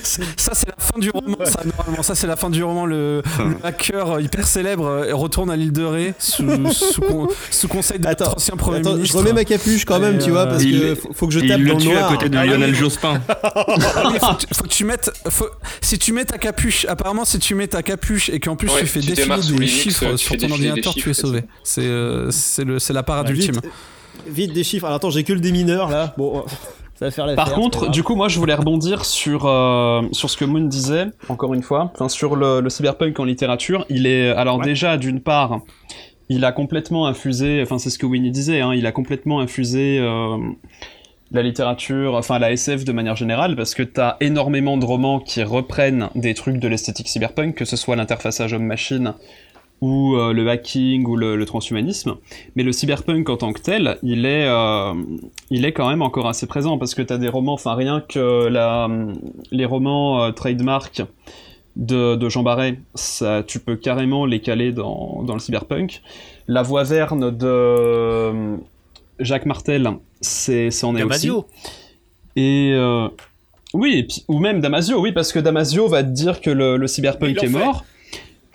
Ça, 0.02 0.52
c'est 0.54 0.68
la 0.68 0.74
fin 0.78 0.98
du 0.98 1.10
roman, 1.10 1.36
ça, 1.44 1.62
normalement. 1.64 2.02
Ça, 2.02 2.14
c'est 2.14 2.26
la 2.26 2.36
fin 2.36 2.50
du 2.50 2.62
roman. 2.62 2.86
Le, 2.86 3.22
le 3.38 3.56
hacker 3.62 4.20
hyper 4.20 4.46
célèbre 4.46 4.84
euh, 4.86 5.14
retourne 5.14 5.50
à 5.50 5.56
l'île 5.56 5.72
de 5.72 5.84
Ré 5.84 6.14
sous, 6.18 6.44
sous, 6.72 7.00
con- 7.00 7.28
sous 7.50 7.68
conseil 7.68 7.98
de 7.98 8.06
attends, 8.06 8.24
notre 8.26 8.36
ancien 8.36 8.56
Premier 8.56 8.78
attends 8.78 8.90
je 8.92 8.96
ministre. 8.96 9.18
remets 9.18 9.32
ma 9.32 9.44
capuche 9.44 9.84
quand 9.84 9.98
même 10.00 10.16
Et, 10.16 10.18
tu 10.24 10.30
vois 10.30 10.40
euh, 10.42 10.46
parce 10.50 10.62
il- 10.62 10.80
que 10.80 10.94
faut, 10.96 11.12
faut 11.12 11.26
que 11.28 11.32
je 11.34 11.40
Il 11.40 11.48
tape 11.48 11.60
le 11.60 11.68
dans 11.68 11.74
le 11.74 11.80
tue 11.80 11.90
à 11.92 11.94
noir 12.00 12.12
côté 12.12 12.28
de 12.28 12.36
Ah. 12.36 12.44
Lionel 12.46 12.74
Jospin. 12.74 13.20
Faut, 13.26 14.34
que 14.34 14.38
tu- 14.46 14.54
faut 14.54 14.62
que 14.64 14.68
tu 14.68 14.84
mettes. 14.84 15.10
faut- 15.28 15.50
si 15.80 15.98
tu 15.98 16.12
mets 16.12 16.24
ta 16.24 16.38
capuche, 16.38 16.84
apparemment, 16.86 17.24
si 17.24 17.38
tu 17.38 17.54
mets 17.54 17.68
ta 17.68 17.82
capuche 17.82 18.28
et 18.30 18.40
qu'en 18.40 18.56
plus 18.56 18.68
Ouais, 18.68 18.80
tu 18.80 18.86
fais 18.86 19.00
tu 19.00 19.08
défiler 19.08 19.36
des 19.36 19.42
Linux, 19.52 19.70
chiffres 19.72 20.16
sur 20.16 20.36
ton 20.36 20.50
ordinateur, 20.50 20.94
tu 20.94 21.10
es 21.10 21.14
sauvé. 21.14 21.44
C'est 21.64 21.82
euh, 21.82 22.30
c'est 22.30 22.64
la 22.92 23.02
Ouais, 23.08 23.24
du 23.24 23.32
vite, 23.34 23.48
ultime. 23.48 23.70
vite 24.26 24.52
des 24.52 24.64
chiffres 24.64 24.86
alors 24.86 24.96
attends 24.96 25.10
j'ai 25.10 25.24
que 25.24 25.32
le 25.32 25.40
démineur 25.40 25.88
là 25.88 26.14
bon 26.16 26.44
ça 27.02 27.06
va 27.06 27.10
faire 27.10 27.26
la 27.26 27.34
Par 27.34 27.52
contre, 27.54 27.90
du 27.90 28.02
coup, 28.02 28.14
moi, 28.14 28.28
je 28.28 28.38
voulais 28.38 28.54
rebondir 28.54 29.04
sur 29.04 29.46
euh, 29.46 30.02
sur 30.12 30.30
ce 30.30 30.36
que 30.36 30.44
Moon 30.44 30.60
disait, 30.64 31.06
encore 31.28 31.54
une 31.54 31.62
fois, 31.62 31.90
enfin 31.94 32.08
sur 32.08 32.36
le, 32.36 32.60
le 32.60 32.70
cyberpunk 32.70 33.18
en 33.18 33.24
littérature. 33.24 33.84
Il 33.88 34.06
est 34.06 34.30
alors 34.30 34.58
Ouais. 34.58 34.64
déjà 34.64 34.96
d'une 34.98 35.20
part, 35.20 35.60
il 36.28 36.44
a 36.44 36.52
complètement 36.52 37.06
infusé, 37.06 37.60
enfin 37.62 37.78
c'est 37.78 37.90
ce 37.90 37.98
que 37.98 38.06
Winnie 38.06 38.30
disait, 38.30 38.60
hein, 38.60 38.72
il 38.74 38.86
a 38.86 38.92
complètement 38.92 39.40
infusé 39.40 39.98
euh, 40.00 40.36
la 41.32 41.42
littérature, 41.42 42.14
enfin 42.14 42.38
la 42.38 42.52
SF 42.52 42.84
de 42.84 42.92
manière 42.92 43.16
générale, 43.16 43.56
parce 43.56 43.74
que 43.74 43.82
t'as 43.82 44.16
énormément 44.20 44.76
de 44.76 44.84
romans 44.84 45.18
qui 45.18 45.42
reprennent 45.42 46.08
des 46.14 46.34
trucs 46.34 46.58
de 46.58 46.68
l'esthétique 46.68 47.08
cyberpunk, 47.08 47.54
que 47.54 47.64
ce 47.64 47.76
soit 47.76 47.96
l'interfaçage 47.96 48.52
homme-machine 48.52 49.14
ou 49.82 50.14
euh, 50.14 50.32
le 50.32 50.48
hacking 50.48 51.04
ou 51.06 51.16
le, 51.16 51.34
le 51.36 51.44
transhumanisme. 51.44 52.14
Mais 52.56 52.62
le 52.62 52.70
cyberpunk 52.72 53.28
en 53.28 53.36
tant 53.36 53.52
que 53.52 53.60
tel, 53.60 53.98
il 54.04 54.24
est, 54.24 54.46
euh, 54.46 54.94
il 55.50 55.64
est 55.66 55.72
quand 55.72 55.88
même 55.90 56.02
encore 56.02 56.28
assez 56.28 56.46
présent 56.46 56.78
parce 56.78 56.94
que 56.94 57.02
tu 57.02 57.12
as 57.12 57.18
des 57.18 57.28
romans, 57.28 57.54
enfin 57.54 57.74
rien 57.74 58.00
que 58.00 58.46
la, 58.46 58.88
les 59.50 59.64
romans 59.66 60.22
euh, 60.22 60.30
trademark 60.30 61.02
de, 61.74 62.14
de 62.14 62.28
Jean 62.28 62.44
Barret, 62.44 62.78
ça, 62.94 63.42
tu 63.42 63.58
peux 63.58 63.74
carrément 63.76 64.24
les 64.24 64.40
caler 64.40 64.70
dans, 64.72 65.22
dans 65.24 65.34
le 65.34 65.40
cyberpunk. 65.40 66.00
La 66.46 66.62
voix 66.62 66.84
verne 66.84 67.36
de 67.36 67.46
euh, 67.46 68.56
Jacques 69.18 69.46
Martel, 69.46 69.90
c'est 70.20 70.70
c'en 70.70 70.94
est 70.94 71.02
aussi. 71.02 71.26
Damasio. 71.26 71.46
Et 72.36 72.72
oui, 73.74 73.98
et 73.98 74.02
puis- 74.04 74.24
ou 74.28 74.38
même 74.38 74.60
Damasio, 74.60 75.00
oui, 75.00 75.12
parce 75.12 75.32
que 75.32 75.38
Damasio 75.38 75.88
va 75.88 76.02
te 76.02 76.10
dire 76.10 76.40
que 76.40 76.50
le, 76.50 76.86
cyberpunk 76.86 77.42
est 77.42 77.48
en 77.48 77.58
fait. 77.58 77.84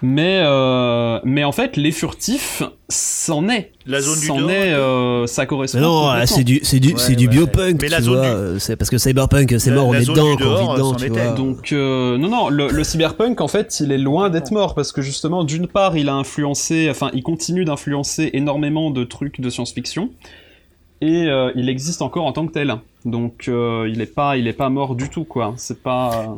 Mais, 0.04 0.42
euh, 0.44 1.20
mais 1.24 1.44
en 1.44 1.52
fait, 1.52 1.76
les 1.76 1.92
furtifs, 1.92 2.62
c'en 2.88 3.50
est. 3.50 3.72
La 3.88 4.00
zone 4.00 4.20
du 4.20 4.26
C'en 4.28 4.38
dehors, 4.38 4.52
est, 4.52 4.72
euh, 4.74 5.26
ça 5.26 5.48
correspond. 5.48 5.80
Mais 5.80 5.84
non, 5.86 6.26
c'est 6.28 6.44
du, 6.44 6.60
c'est 6.62 6.80
du, 6.80 6.90
Ouais, 6.90 6.94
c'est 6.98 7.16
du 7.16 7.26
ouais. 7.28 7.32
biopunk, 7.34 7.82
Mais 7.82 7.88
tu 7.88 7.92
la 7.94 8.02
zone 8.02 8.18
vois. 8.18 8.54
du- 8.54 8.60
C'est 8.60 8.76
parce 8.76 8.92
que 8.92 9.00
cyberpunk, 9.00 9.56
c'est 9.58 9.72
La- 9.72 9.76
mort, 9.78 9.88
on 9.88 9.94
est 9.96 10.02
dedans, 10.02 10.14
qu'on 10.14 10.30
vit 10.30 10.38
dedans, 10.76 10.94
tu 10.94 11.08
vois. 11.10 11.32
Donc, 11.32 11.72
euh, 11.74 12.18
non, 12.20 12.30
non, 12.30 12.50
le, 12.50 12.68
le 12.70 12.84
cyberpunk, 12.84 13.42
en 13.42 13.48
fait, 13.48 13.80
il 13.80 13.92
est 13.92 13.98
loin 13.98 14.30
d'être 14.30 14.52
mort 14.52 14.76
parce 14.76 14.92
que 14.92 15.02
justement, 15.02 15.44
d'une 15.44 15.68
part, 15.68 15.98
il 15.98 16.10
a 16.10 16.14
influencé, 16.14 16.90
enfin, 16.92 17.10
il 17.14 17.24
continue 17.24 17.66
d'influencer 17.66 18.30
énormément 18.34 18.92
de 18.92 19.04
trucs 19.04 19.42
de 19.42 19.50
science-fiction 19.50 20.12
et 21.02 21.26
euh, 21.28 21.52
il 21.56 21.70
existe 21.70 22.04
encore 22.04 22.26
en 22.26 22.34
tant 22.34 22.46
que 22.46 22.52
tel. 22.54 22.76
Donc, 23.06 23.46
euh, 23.48 23.90
il 23.92 24.00
est 24.02 24.14
pas, 24.14 24.38
il 24.38 24.48
est 24.48 24.54
pas 24.54 24.70
mort 24.70 24.94
du 24.96 25.10
tout, 25.10 25.24
quoi. 25.24 25.54
C'est 25.58 25.82
pas. 25.82 26.38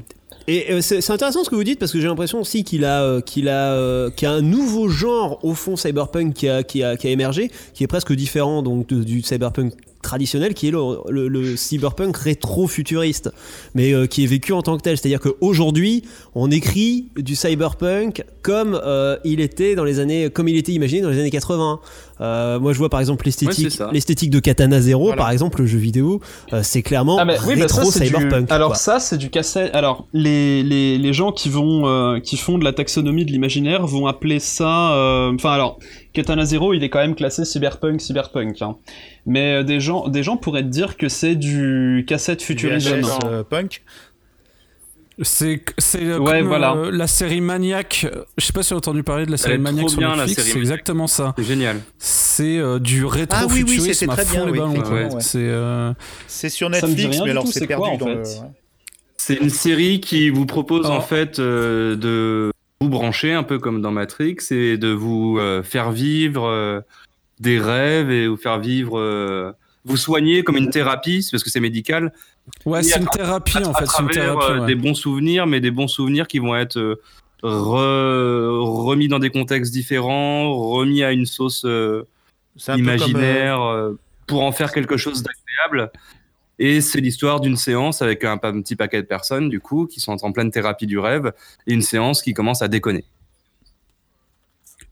Et 0.49 0.71
euh, 0.71 0.81
c'est 0.81 1.11
intéressant 1.11 1.43
ce 1.43 1.49
que 1.51 1.55
vous 1.55 1.63
dites 1.63 1.77
parce 1.77 1.91
que 1.91 2.01
j'ai 2.01 2.07
l'impression 2.07 2.41
aussi 2.41 2.63
qu'il 2.63 2.83
a, 2.83 3.03
euh, 3.03 3.21
qu'il 3.21 3.49
a, 3.49 3.73
euh, 3.73 4.09
qu'il 4.09 4.27
y 4.27 4.31
a 4.31 4.33
un 4.33 4.41
nouveau 4.41 4.89
genre 4.89 5.37
au 5.45 5.53
fond 5.53 5.75
cyberpunk 5.75 6.33
qui 6.33 6.49
a, 6.49 6.63
qui 6.63 6.83
a, 6.83 6.97
qui 6.97 7.05
a 7.05 7.11
émergé, 7.11 7.51
qui 7.75 7.83
est 7.83 7.87
presque 7.87 8.13
différent 8.13 8.63
donc 8.63 8.91
du 8.91 9.21
cyberpunk 9.21 9.73
traditionnel, 10.01 10.53
qui 10.53 10.67
est 10.67 10.71
le, 10.71 10.79
le, 11.09 11.27
le 11.27 11.55
cyberpunk 11.57 12.15
rétro-futuriste, 12.17 13.31
mais 13.75 13.93
euh, 13.93 14.05
qui 14.07 14.23
est 14.23 14.27
vécu 14.27 14.53
en 14.53 14.61
tant 14.61 14.77
que 14.77 14.81
tel. 14.81 14.97
C'est-à-dire 14.97 15.19
qu'aujourd'hui, 15.19 16.03
on 16.35 16.49
écrit 16.51 17.07
du 17.17 17.35
cyberpunk 17.35 18.23
comme 18.41 18.79
euh, 18.83 19.17
il 19.23 19.39
était 19.41 19.75
dans 19.75 19.83
les 19.83 19.99
années, 19.99 20.29
comme 20.29 20.47
il 20.47 20.57
était 20.57 20.71
imaginé 20.71 21.01
dans 21.01 21.09
les 21.09 21.19
années 21.19 21.29
80. 21.29 21.79
Euh, 22.21 22.59
moi, 22.59 22.73
je 22.73 22.77
vois 22.77 22.89
par 22.89 22.99
exemple 22.99 23.25
l'esthétique, 23.25 23.77
l'esthétique 23.91 24.29
de 24.29 24.39
Katana 24.39 24.81
Zero, 24.81 25.03
Voilà. 25.05 25.17
par 25.17 25.31
exemple, 25.31 25.61
le 25.61 25.67
jeu 25.67 25.77
vidéo, 25.79 26.19
c'est 26.63 26.81
clairement 26.81 27.17
Ah 27.19 27.23
oui, 27.47 27.55
bah 27.55 27.67
ça, 27.67 27.77
rétro 27.77 27.91
c'est 27.91 27.99
du- 28.01 28.05
cyberpunk. 28.07 28.51
Alors 28.51 28.69
quoi. 28.69 28.75
ça, 28.77 28.99
c'est 28.99 29.17
du 29.17 29.29
cassette. 29.29 29.73
Alors 29.73 30.07
les, 30.13 30.63
les, 30.63 30.97
les 30.97 31.13
gens 31.13 31.31
qui 31.31 31.49
vont 31.49 32.19
qui 32.21 32.35
font 32.37 32.57
de 32.57 32.63
la 32.63 32.73
taxonomie 32.73 33.25
de 33.25 33.31
l'imaginaire 33.31 33.85
vont 33.87 34.07
appeler 34.07 34.39
ça. 34.39 35.29
Enfin 35.33 35.51
alors, 35.51 35.79
Katana 36.13 36.43
Zero, 36.45 36.73
il 36.73 36.83
est 36.83 36.89
quand 36.89 36.99
même 36.99 37.15
classé 37.15 37.45
cyberpunk, 37.45 38.01
cyberpunk. 38.01 38.61
hein. 38.61 38.77
Mais 39.25 39.53
euh, 39.55 39.63
des 39.63 39.79
gens 39.79 40.07
des 40.07 40.23
gens 40.23 40.37
pourraient 40.37 40.63
te 40.63 40.67
dire 40.67 40.97
que 40.97 41.07
c'est 41.09 41.35
du 41.35 42.03
cassette 42.07 42.41
futurism. 42.41 42.95
VHS, 43.01 43.19
euh, 43.25 43.43
punk. 43.43 43.83
C'est 45.21 45.61
c'est 45.77 46.01
euh, 46.03 46.17
Ouais, 46.17 46.39
comme 46.39 46.47
voilà. 46.47 46.73
euh, 46.73 46.91
la 46.91 47.05
série 47.05 47.41
Maniac. 47.41 48.07
Je 48.37 48.45
sais 48.45 48.53
pas 48.53 48.63
si 48.63 48.69
vous 48.69 48.75
avez 48.75 48.77
entendu 48.77 49.03
parler 49.03 49.25
de 49.25 49.31
la 49.31 49.37
série 49.37 49.57
Maniac 49.57 49.81
trop 49.81 49.89
sur 49.89 49.99
bien, 49.99 50.09
la 50.11 50.15
Netflix. 50.25 50.41
série 50.43 50.51
C'est 50.53 50.59
exactement 50.59 51.07
ça. 51.07 51.33
C'est 51.37 51.43
génial. 51.43 51.81
C'est 51.97 52.57
euh, 52.57 52.79
du 52.79 53.03
Ah 53.29 53.45
oui, 53.49 53.65
oui, 53.67 53.93
c'était 53.93 54.07
très 54.07 54.23
bien, 54.25 54.45
les 54.45 54.51
oui, 54.53 54.59
ouais. 54.79 55.09
C'est 55.19 55.39
euh, 55.39 55.91
C'est 56.27 56.49
sur 56.49 56.73
Ça 56.73 56.87
me 56.87 56.93
dit 56.93 57.03
Netflix, 57.03 57.15
rien 57.17 57.25
mais 57.25 57.31
alors 57.31 57.47
c'est 57.47 57.67
perdu 57.67 57.81
quoi, 57.83 57.89
en 57.91 57.97
dans 57.97 58.05
fait? 58.23 58.41
C'est 59.17 59.35
une 59.35 59.49
série 59.49 59.99
qui 59.99 60.29
vous 60.29 60.45
propose 60.45 60.85
Oh. 60.89 60.93
en 60.93 61.01
fait 61.01 61.39
euh, 61.39 61.97
de 61.97 62.51
vous 62.81 62.89
brancher 62.89 63.33
un 63.33 63.43
peu 63.43 63.59
comme 63.59 63.81
dans 63.81 63.91
Matrix 63.91 64.37
et 64.51 64.77
de 64.77 64.89
vous 64.89 65.37
euh, 65.37 65.63
faire 65.63 65.91
vivre 65.91 66.45
euh, 66.45 66.79
des 67.39 67.59
rêves 67.59 68.09
et 68.09 68.27
vous 68.27 68.37
faire 68.37 68.59
vivre, 68.59 68.97
euh, 68.97 69.51
vous 69.85 69.97
soigner 69.97 70.43
comme 70.43 70.55
une 70.55 70.69
thérapie, 70.69 71.21
c'est 71.23 71.31
parce 71.31 71.43
que 71.43 71.49
c'est 71.49 71.59
médical. 71.59 72.13
ouais, 72.65 72.81
c'est 72.83 72.99
une 72.99 73.07
thérapie 73.07 73.57
à, 73.57 73.67
en 73.67 73.71
à 73.73 73.79
fait. 73.79 73.85
C'est 73.85 74.01
une 74.01 74.09
thérapie. 74.09 74.45
euh, 74.51 74.59
ouais. 74.61 74.67
des 74.67 74.75
bons 74.75 74.93
souvenirs, 74.93 75.45
mais 75.45 75.59
des 75.59 75.71
bons 75.71 75.89
souvenirs 75.89 76.27
qui 76.27 76.39
vont 76.39 76.55
être 76.55 76.77
euh, 76.77 76.95
re- 77.43 78.85
remis 78.85 79.09
dans 79.09 79.19
des 79.19 79.29
contextes 79.29 79.73
différents, 79.73 80.55
remis 80.55 81.03
à 81.03 81.11
une 81.11 81.25
sauce 81.25 81.63
comme, 81.65 82.05
imaginaire 82.77 83.61
euh, 83.61 83.99
pour 84.25 84.43
en 84.43 84.51
faire 84.53 84.71
quelque 84.71 84.95
chose 84.95 85.21
d'agréable. 85.23 85.91
Et 86.59 86.81
c'est 86.81 86.99
l'histoire 86.99 87.39
d'une 87.39 87.55
séance 87.55 88.01
avec 88.01 88.23
un, 88.25 88.33
un 88.41 88.61
petit 88.61 88.75
paquet 88.75 89.01
de 89.01 89.07
personnes, 89.07 89.47
du 89.49 89.59
coup, 89.61 89.87
qui 89.87 89.99
sont 90.01 90.17
en 90.23 90.31
pleine 90.33 90.51
thérapie 90.51 90.85
du 90.87 90.99
rêve, 90.99 91.31
et 91.65 91.73
une 91.73 91.81
séance 91.81 92.21
qui 92.21 92.33
commence 92.33 92.61
à 92.61 92.67
déconner. 92.67 93.05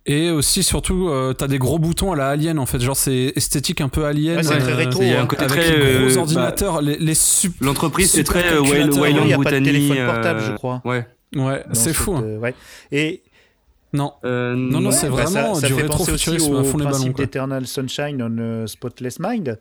Et 0.06 0.30
aussi, 0.32 0.64
surtout, 0.64 1.10
euh, 1.10 1.34
t'as 1.34 1.48
des 1.48 1.58
gros 1.60 1.80
boutons 1.80 2.14
à 2.14 2.16
la 2.16 2.30
Alien 2.30 2.60
en 2.60 2.66
fait. 2.66 2.80
Genre, 2.80 2.96
c'est 2.96 3.34
esthétique 3.36 3.82
un 3.82 3.90
peu 3.90 4.06
Alien. 4.06 4.38
Ouais, 4.38 4.44
c'est 4.44 4.58
très 4.58 4.74
rétro, 4.74 5.02
Il 5.02 5.10
y 5.10 5.14
a 5.14 5.20
un 5.20 5.24
hein. 5.24 5.28
côté 5.28 5.44
avec 5.44 5.58
très, 5.60 5.70
les 5.78 5.84
gros 5.84 6.04
euh, 6.12 6.16
bah, 6.16 6.22
ordinateurs, 6.22 6.82
les, 6.82 6.98
les 6.98 7.14
sup- 7.14 7.60
L'entreprise, 7.60 8.12
c'est 8.12 8.24
très 8.24 8.54
euh, 8.54 8.62
Wayland 8.62 8.90
Il 9.20 9.26
n'y 9.26 9.34
a 9.34 9.38
pas 9.38 9.52
de 9.52 9.60
téléphone 9.66 10.06
portable, 10.06 10.40
euh, 10.40 10.48
je 10.48 10.52
crois. 10.54 10.82
Ouais. 10.86 11.06
Ouais, 11.36 11.62
c'est 11.74 11.94
fou. 11.94 12.14
hein. 12.16 12.24
euh, 12.24 12.40
ouais. 12.40 12.56
Et 12.94 13.22
Non. 13.92 14.14
Euh, 14.24 14.56
Non, 14.56 14.80
non, 14.80 14.90
ouais. 14.92 14.96
c'est 14.96 15.10
bah, 15.10 15.24
vraiment 15.24 15.56
ça, 15.56 15.62
ça 15.62 15.68
du 15.68 15.74
rétro-futurisme 15.74 16.54
au 16.56 16.60
à 16.60 16.64
fond 16.64 16.78
les 16.78 16.86
ballons. 16.86 17.08
d'Eternal 17.10 17.68
Sunshine 17.68 18.22
on 18.22 18.64
a 18.64 18.68
Spotless 18.68 19.20
Mind. 19.20 19.60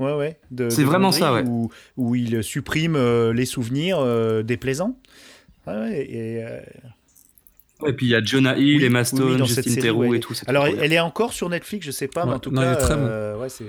Ouais, 0.00 0.14
ouais. 0.14 0.38
de- 0.50 0.68
C'est 0.70 0.82
de 0.82 0.86
vraiment 0.86 1.12
ça, 1.12 1.32
ouais. 1.32 1.44
Où, 1.46 1.70
où 1.96 2.14
il 2.16 2.42
supprime 2.42 2.96
euh, 2.96 3.32
les 3.32 3.44
souvenirs 3.46 3.98
euh, 4.00 4.42
déplaisants. 4.42 4.96
Ouais, 5.66 5.74
ouais, 5.74 6.06
et, 6.10 6.42
euh, 6.44 6.58
Et 7.86 7.92
puis 7.92 8.06
il 8.06 8.08
y 8.10 8.14
a 8.14 8.24
Jonah 8.24 8.56
Hill, 8.56 8.78
Oui, 8.78 8.84
Emma 8.86 9.00
oui, 9.00 9.06
Stone, 9.06 9.36
dans 9.36 9.46
cette 9.46 9.56
Justin 9.64 9.70
série, 9.74 9.82
Theroux 9.82 10.06
ouais. 10.08 10.16
et 10.16 10.20
tout. 10.20 10.34
Alors, 10.46 10.66
elle 10.66 10.92
est 10.92 11.00
encore 11.00 11.32
sur 11.32 11.48
Netflix, 11.48 11.84
je 11.86 11.90
sais 11.92 12.08
pas, 12.08 12.24
mais 12.26 12.32
en 12.32 12.38
tout 12.38 12.50
Non, 12.50 12.62
cas, 12.62 12.72
est 12.72 12.76
très 12.78 12.96
bon. 12.96 13.02
euh, 13.06 13.36
ouais, 13.38 13.48
c'est. 13.48 13.64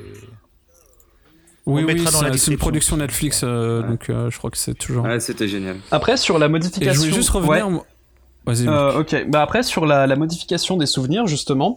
Oui, 1.68 1.84
oui, 1.86 2.00
c'est- 2.08 2.38
c'est 2.38 2.52
une 2.52 2.58
production 2.58 2.98
Netflix, 2.98 3.42
euh, 3.44 3.84
donc 3.84 4.10
euh, 4.10 4.32
je 4.32 4.38
crois 4.38 4.50
que 4.50 4.58
c'est 4.58 4.74
toujours. 4.74 5.04
Ouais, 5.06 5.20
c'était 5.20 5.48
génial. 5.48 5.78
Après, 5.92 6.18
sur 6.18 6.40
la 6.40 6.48
Et 6.48 6.50
je 6.50 6.52
modification. 6.54 7.02
voulais 7.02 7.14
juste 7.14 7.30
revenir. 7.30 7.52
Ouais. 7.68 7.72
moi- 7.72 7.86
Vas-y. 8.48 8.68
Euh, 8.68 9.00
ok, 9.02 9.26
bah 9.30 9.44
après 9.44 9.62
sur 9.62 9.86
la, 9.86 10.08
la 10.08 10.16
modification 10.16 10.76
des 10.76 10.88
souvenirs 10.88 11.28
justement, 11.28 11.76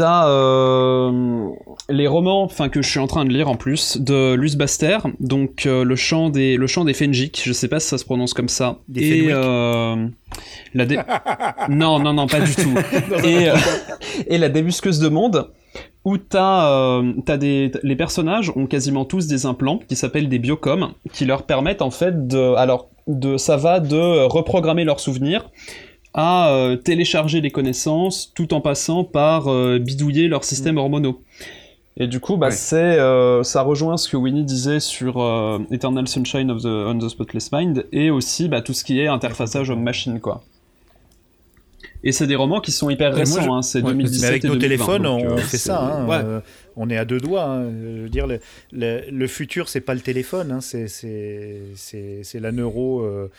t'as 0.00 0.28
euh, 0.30 1.48
les 1.90 2.06
romans, 2.06 2.42
enfin 2.42 2.70
que 2.70 2.80
je 2.80 2.88
suis 2.88 2.98
en 2.98 3.06
train 3.06 3.26
de 3.26 3.30
lire 3.30 3.50
en 3.50 3.54
plus 3.56 3.98
de 4.00 4.32
Luce 4.32 4.56
Baster, 4.56 4.96
donc 5.20 5.66
euh, 5.66 5.84
le 5.84 5.94
chant 5.94 6.30
des 6.30 6.56
le 6.56 6.66
chant 6.66 6.86
des 6.86 6.94
Fenjik, 6.94 7.42
je 7.44 7.52
sais 7.52 7.68
pas 7.68 7.80
si 7.80 7.88
ça 7.88 7.98
se 7.98 8.06
prononce 8.06 8.32
comme 8.32 8.48
ça, 8.48 8.78
Des 8.88 9.02
et 9.02 9.26
euh, 9.28 10.06
la 10.72 10.86
dé- 10.86 11.00
non 11.68 11.98
non 11.98 12.14
non 12.14 12.26
pas 12.26 12.40
du 12.40 12.54
tout, 12.54 12.74
et 13.26 13.48
et 14.26 14.38
la 14.38 14.48
débusqueuse 14.48 15.00
de 15.00 15.08
monde 15.10 15.50
où 16.06 16.16
t'as 16.16 16.70
euh, 16.72 17.12
t'as 17.26 17.36
des 17.36 17.70
les 17.82 17.96
personnages 17.96 18.50
ont 18.56 18.64
quasiment 18.66 19.04
tous 19.04 19.26
des 19.26 19.44
implants 19.44 19.80
qui 19.86 19.96
s'appellent 19.96 20.30
des 20.30 20.38
biocoms 20.38 20.94
qui 21.12 21.26
leur 21.26 21.42
permettent 21.42 21.82
en 21.82 21.90
fait 21.90 22.26
de 22.26 22.54
alors 22.54 22.88
de 23.06 23.36
ça 23.36 23.58
va 23.58 23.80
de 23.80 24.24
reprogrammer 24.24 24.84
leurs 24.84 25.00
souvenirs 25.00 25.50
à 26.14 26.50
euh, 26.50 26.76
télécharger 26.76 27.40
les 27.40 27.50
connaissances 27.50 28.32
tout 28.34 28.52
en 28.54 28.60
passant 28.60 29.04
par 29.04 29.48
euh, 29.48 29.78
bidouiller 29.78 30.28
leurs 30.28 30.44
systèmes 30.44 30.76
hormonaux. 30.78 31.22
Et 31.96 32.06
du 32.06 32.18
coup, 32.20 32.36
bah, 32.36 32.46
Ouais. 32.46 32.52
c'est, 32.52 32.76
euh, 32.76 33.42
ça 33.42 33.62
rejoint 33.62 33.96
ce 33.96 34.08
que 34.08 34.16
Winnie 34.16 34.44
disait 34.44 34.80
sur 34.80 35.20
euh, 35.20 35.58
Eternal 35.70 36.08
Sunshine 36.08 36.50
of 36.50 36.62
the, 36.62 36.66
on 36.66 36.98
the 36.98 37.08
Spotless 37.08 37.52
Mind 37.52 37.84
et 37.92 38.10
aussi 38.10 38.48
bah, 38.48 38.62
tout 38.62 38.72
ce 38.72 38.84
qui 38.84 38.98
est 39.00 39.06
interfaçage 39.06 39.70
homme-machine, 39.70 40.18
quoi. 40.20 40.42
Et 42.02 42.12
c'est 42.12 42.26
des 42.26 42.36
romans 42.36 42.60
qui 42.60 42.72
sont 42.72 42.88
hyper 42.88 43.14
récents, 43.14 43.42
je- 43.42 43.48
hein, 43.50 43.62
c'est 43.62 43.82
Ouais, 43.82 43.90
2017 43.90 44.22
Mais 44.22 44.28
avec 44.28 44.44
et 44.44 44.48
nos 44.48 44.54
2020, 44.56 44.68
téléphones, 44.68 45.02
donc, 45.02 45.22
on 45.28 45.32
euh, 45.34 45.36
fait 45.36 45.58
ça. 45.58 45.80
hein, 45.80 46.06
ouais. 46.08 46.20
euh, 46.24 46.40
on 46.76 46.88
est 46.88 46.96
à 46.96 47.04
deux 47.04 47.18
doigts. 47.20 47.44
hein. 47.44 47.64
Je 47.70 48.02
veux 48.02 48.08
dire, 48.08 48.26
le, 48.26 48.40
le, 48.72 49.02
le 49.10 49.26
futur, 49.26 49.68
c'est 49.68 49.82
pas 49.82 49.92
le 49.92 50.00
téléphone, 50.00 50.50
hein, 50.50 50.60
c'est 50.62 52.40
la 52.40 52.52
neuro 52.52 53.02
euh, 53.02 53.30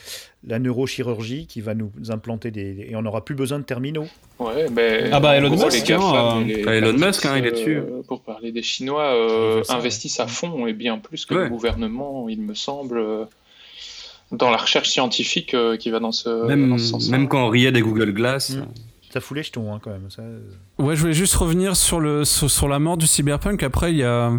la 0.48 0.60
neurochirurgie 0.60 1.46
qui 1.48 1.62
va 1.62 1.74
nous 1.76 1.92
implanter 2.10 2.52
des 2.52 2.88
et 2.90 2.96
on 2.96 3.02
n'aura 3.02 3.24
plus 3.26 3.36
besoin 3.36 3.60
de 3.60 3.64
terminaux. 3.64 4.06
Ouais, 4.40 4.66
Ah 5.12 5.20
bah, 5.20 5.38
Elon 5.38 5.50
gros, 5.56 5.66
Musk, 5.66 5.86
GAFAM 5.86 6.04
hein, 6.04 6.46
Bah, 6.66 6.76
Elon 6.76 6.94
Musk, 6.94 7.26
hein, 7.26 7.38
il 7.38 7.46
est 7.46 7.52
dessus. 7.52 7.78
euh, 7.78 8.02
pour 8.08 8.22
parler 8.22 8.52
des 8.52 8.64
Chinois, 8.64 9.14
euh, 9.16 9.64
investissent 9.70 10.20
à 10.20 10.28
fond 10.28 10.66
et 10.68 10.74
bien 10.74 10.98
plus 10.98 11.26
que 11.26 11.34
Ouais. 11.36 11.44
le 11.44 11.50
gouvernement, 11.50 12.28
il 12.30 12.42
me 12.42 12.54
semble, 12.56 12.98
euh, 12.98 13.26
dans 14.32 14.50
la 14.50 14.58
recherche 14.58 14.90
scientifique 14.90 15.54
euh, 15.54 15.78
qui 15.78 15.90
va 15.90 16.00
dans 16.00 16.12
ce, 16.12 16.48
Même, 16.48 16.70
dans 16.70 16.78
ce 16.78 16.86
sens. 16.86 17.10
même 17.10 17.28
quand 17.28 17.46
on 17.46 17.50
riait 17.50 17.72
des 17.72 17.82
Google 17.82 18.14
Glass. 18.14 18.52
Mm. 18.52 18.66
Ça 19.14 19.20
fout 19.20 19.36
les 19.36 19.44
jetons 19.44 19.74
hein, 19.74 19.80
quand 19.84 19.90
même. 19.92 20.10
Ça, 20.10 20.22
euh. 20.22 20.40
Ouais, 20.78 20.96
je 20.96 21.02
voulais 21.02 21.14
juste 21.14 21.34
revenir 21.36 21.76
sur 21.76 22.00
le 22.00 22.24
sur, 22.24 22.50
sur 22.50 22.68
la 22.70 22.80
mort 22.80 22.96
du 22.98 23.08
cyberpunk. 23.08 23.62
Après, 23.64 23.92
il 23.92 23.98
y 23.98 24.04
a, 24.04 24.32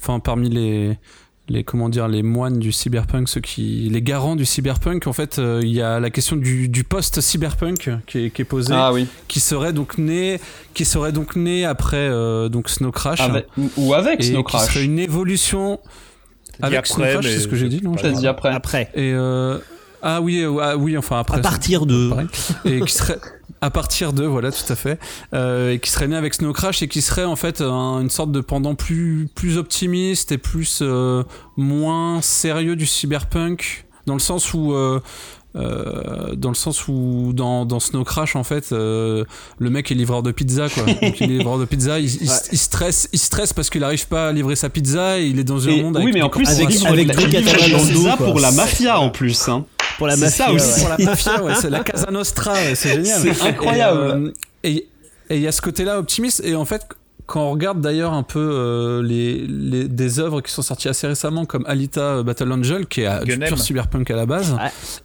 enfin, 0.00 0.20
parmi 0.20 0.48
les 0.48 0.98
les 1.48 1.62
comment 1.64 1.88
dire 1.90 2.06
les 2.08 2.22
moines 2.22 2.58
du 2.58 2.70
cyberpunk, 2.72 3.28
ceux 3.28 3.40
qui 3.40 3.88
les 3.92 4.00
garants 4.02 4.36
du 4.36 4.44
cyberpunk, 4.46 5.06
en 5.08 5.12
fait, 5.12 5.38
euh, 5.38 5.60
il 5.62 5.72
y 5.72 5.82
a 5.82 5.98
la 6.00 6.08
question 6.10 6.36
du, 6.36 6.68
du 6.68 6.84
post 6.84 7.20
cyberpunk 7.20 7.90
qui 8.06 8.18
est, 8.26 8.30
qui 8.30 8.40
est 8.42 8.44
posée, 8.46 8.72
Ah 8.74 8.92
oui, 8.94 9.06
qui 9.28 9.40
serait 9.40 9.72
donc 9.74 9.98
né 9.98 10.40
qui 10.74 10.84
serait 10.86 11.12
donc 11.12 11.34
né 11.36 11.64
après 11.66 11.96
euh, 11.98 12.48
donc 12.48 12.70
Snow 12.70 12.92
Crash 12.92 13.20
Avec- 13.20 13.46
ou 13.76 13.92
avec 13.94 14.22
Snow 14.22 14.42
qui 14.44 14.56
Crash. 14.56 14.68
serait 14.74 14.84
une 14.84 14.98
évolution 15.00 15.80
avec 16.62 16.86
Snow 16.86 17.04
après, 17.04 17.22
c'est 17.22 17.40
ce 17.40 17.48
que 17.48 17.56
j'ai 17.56 17.68
dit, 17.68 17.80
non 17.82 17.94
T'as 17.94 18.10
dit 18.10 18.26
après. 18.26 18.50
Après, 18.50 18.90
Et 18.94 19.12
euh, 19.12 19.58
ah 20.02 20.20
oui, 20.20 20.40
euh, 20.42 20.58
ah 20.60 20.76
oui, 20.76 20.96
enfin 20.98 21.18
après. 21.20 21.38
à 21.38 21.40
partir 21.40 21.86
de. 21.86 22.10
et 22.64 22.80
qui 22.80 22.92
serait 22.92 23.18
à 23.60 23.70
partir 23.70 24.12
de 24.12 24.24
voilà 24.26 24.52
tout 24.52 24.70
à 24.70 24.76
fait 24.76 24.98
euh, 25.32 25.70
et 25.72 25.78
qui 25.78 25.88
serait 25.90 26.06
né 26.06 26.16
avec 26.16 26.34
Snow 26.34 26.52
Crash 26.52 26.82
et 26.82 26.88
qui 26.88 27.00
serait 27.00 27.24
en 27.24 27.36
fait 27.36 27.62
un- 27.62 28.00
une 28.02 28.10
sorte 28.10 28.30
de 28.30 28.40
pendant 28.42 28.74
plus 28.74 29.26
plus 29.34 29.56
optimiste 29.56 30.32
et 30.32 30.38
plus 30.38 30.80
euh, 30.82 31.22
moins 31.56 32.20
sérieux 32.20 32.76
du 32.76 32.84
cyberpunk 32.84 33.86
dans 34.06 34.12
le 34.12 34.20
sens 34.20 34.52
où 34.52 34.74
euh, 34.74 35.00
euh, 35.56 36.34
dans 36.34 36.48
le 36.48 36.54
sens 36.54 36.88
où 36.88 37.32
dans, 37.34 37.64
dans 37.64 37.78
Snow 37.80 38.02
Crash 38.04 38.34
en 38.36 38.42
fait 38.44 38.72
euh, 38.72 39.24
le 39.58 39.70
mec 39.70 39.90
est 39.90 39.94
livreur 39.94 40.22
de 40.22 40.32
pizza 40.32 40.68
quoi 40.68 40.82
donc 41.02 41.20
il 41.20 41.24
est 41.30 41.38
livreur 41.38 41.58
de 41.58 41.64
pizza 41.64 41.98
il, 42.00 42.06
il- 42.22 42.28
Ouais. 42.28 42.34
il 42.52 42.58
stresse 42.58 43.08
il 43.12 43.18
stresse 43.18 43.52
parce 43.52 43.70
qu'il 43.70 43.84
arrive 43.84 44.08
pas 44.08 44.28
à 44.28 44.32
livrer 44.32 44.56
sa 44.56 44.68
pizza 44.68 45.18
et 45.20 45.26
il 45.26 45.38
est 45.38 45.44
dans 45.44 45.66
un 45.68 45.70
Et- 45.70 45.82
monde 45.82 45.96
oui, 45.96 46.02
avec 46.02 46.14
mais 46.14 46.20
des 46.20 46.24
en 46.24 46.28
plus, 46.28 46.48
Avec- 46.48 46.72
c'est 46.72 46.86
avec 46.86 47.06
dans 47.08 47.20
le 47.84 47.92
dos, 47.92 48.02
ça 48.04 48.16
quoi. 48.16 48.26
pour 48.26 48.40
la 48.40 48.50
C'est- 48.50 48.56
mafia 48.56 48.98
en 49.00 49.10
plus. 49.10 49.48
Hein. 49.48 49.64
Pour 49.98 50.08
la 50.08 50.16
C'est 50.16 50.22
mafia. 50.24 50.46
ça 50.46 50.52
aussi. 50.52 50.66
ouais. 50.66 50.80
pour 50.80 50.88
la 50.88 50.98
mafia, 51.04 51.42
ouais, 51.44 51.52
c'est 51.60 51.70
la 51.70 51.80
Casa 51.84 52.10
Nostra, 52.10 52.52
ouais, 52.54 52.74
c'est 52.74 52.94
génial. 52.96 53.20
C'est 53.22 53.42
incroyable. 53.48 54.32
Et, 54.64 54.68
euh, 54.68 54.76
Et 54.76 54.88
et 55.30 55.36
il 55.36 55.40
y 55.42 55.46
a 55.46 55.52
ce 55.52 55.62
côté-là 55.62 55.98
optimiste. 55.98 56.42
Et 56.44 56.54
en 56.56 56.64
fait, 56.64 56.82
quand 57.26 57.40
on 57.42 57.50
regarde 57.52 57.80
d'ailleurs 57.80 58.12
un 58.12 58.22
peu 58.22 58.38
euh, 58.38 59.02
les, 59.02 59.46
les- 59.46 59.88
des 59.88 60.20
œuvres 60.20 60.40
qui 60.42 60.52
sont 60.52 60.60
sorties 60.62 60.88
assez 60.88 61.06
récemment, 61.06 61.46
comme 61.46 61.64
Alita 61.66 62.00
euh, 62.00 62.22
Battle 62.22 62.52
Angel, 62.52 62.86
qui 62.86 63.00
est 63.00 63.06
à- 63.06 63.20
du 63.24 63.32
Gunem. 63.32 63.48
pur 63.48 63.58
cyberpunk 63.58 64.10
à 64.10 64.16
la 64.16 64.26
base, 64.26 64.54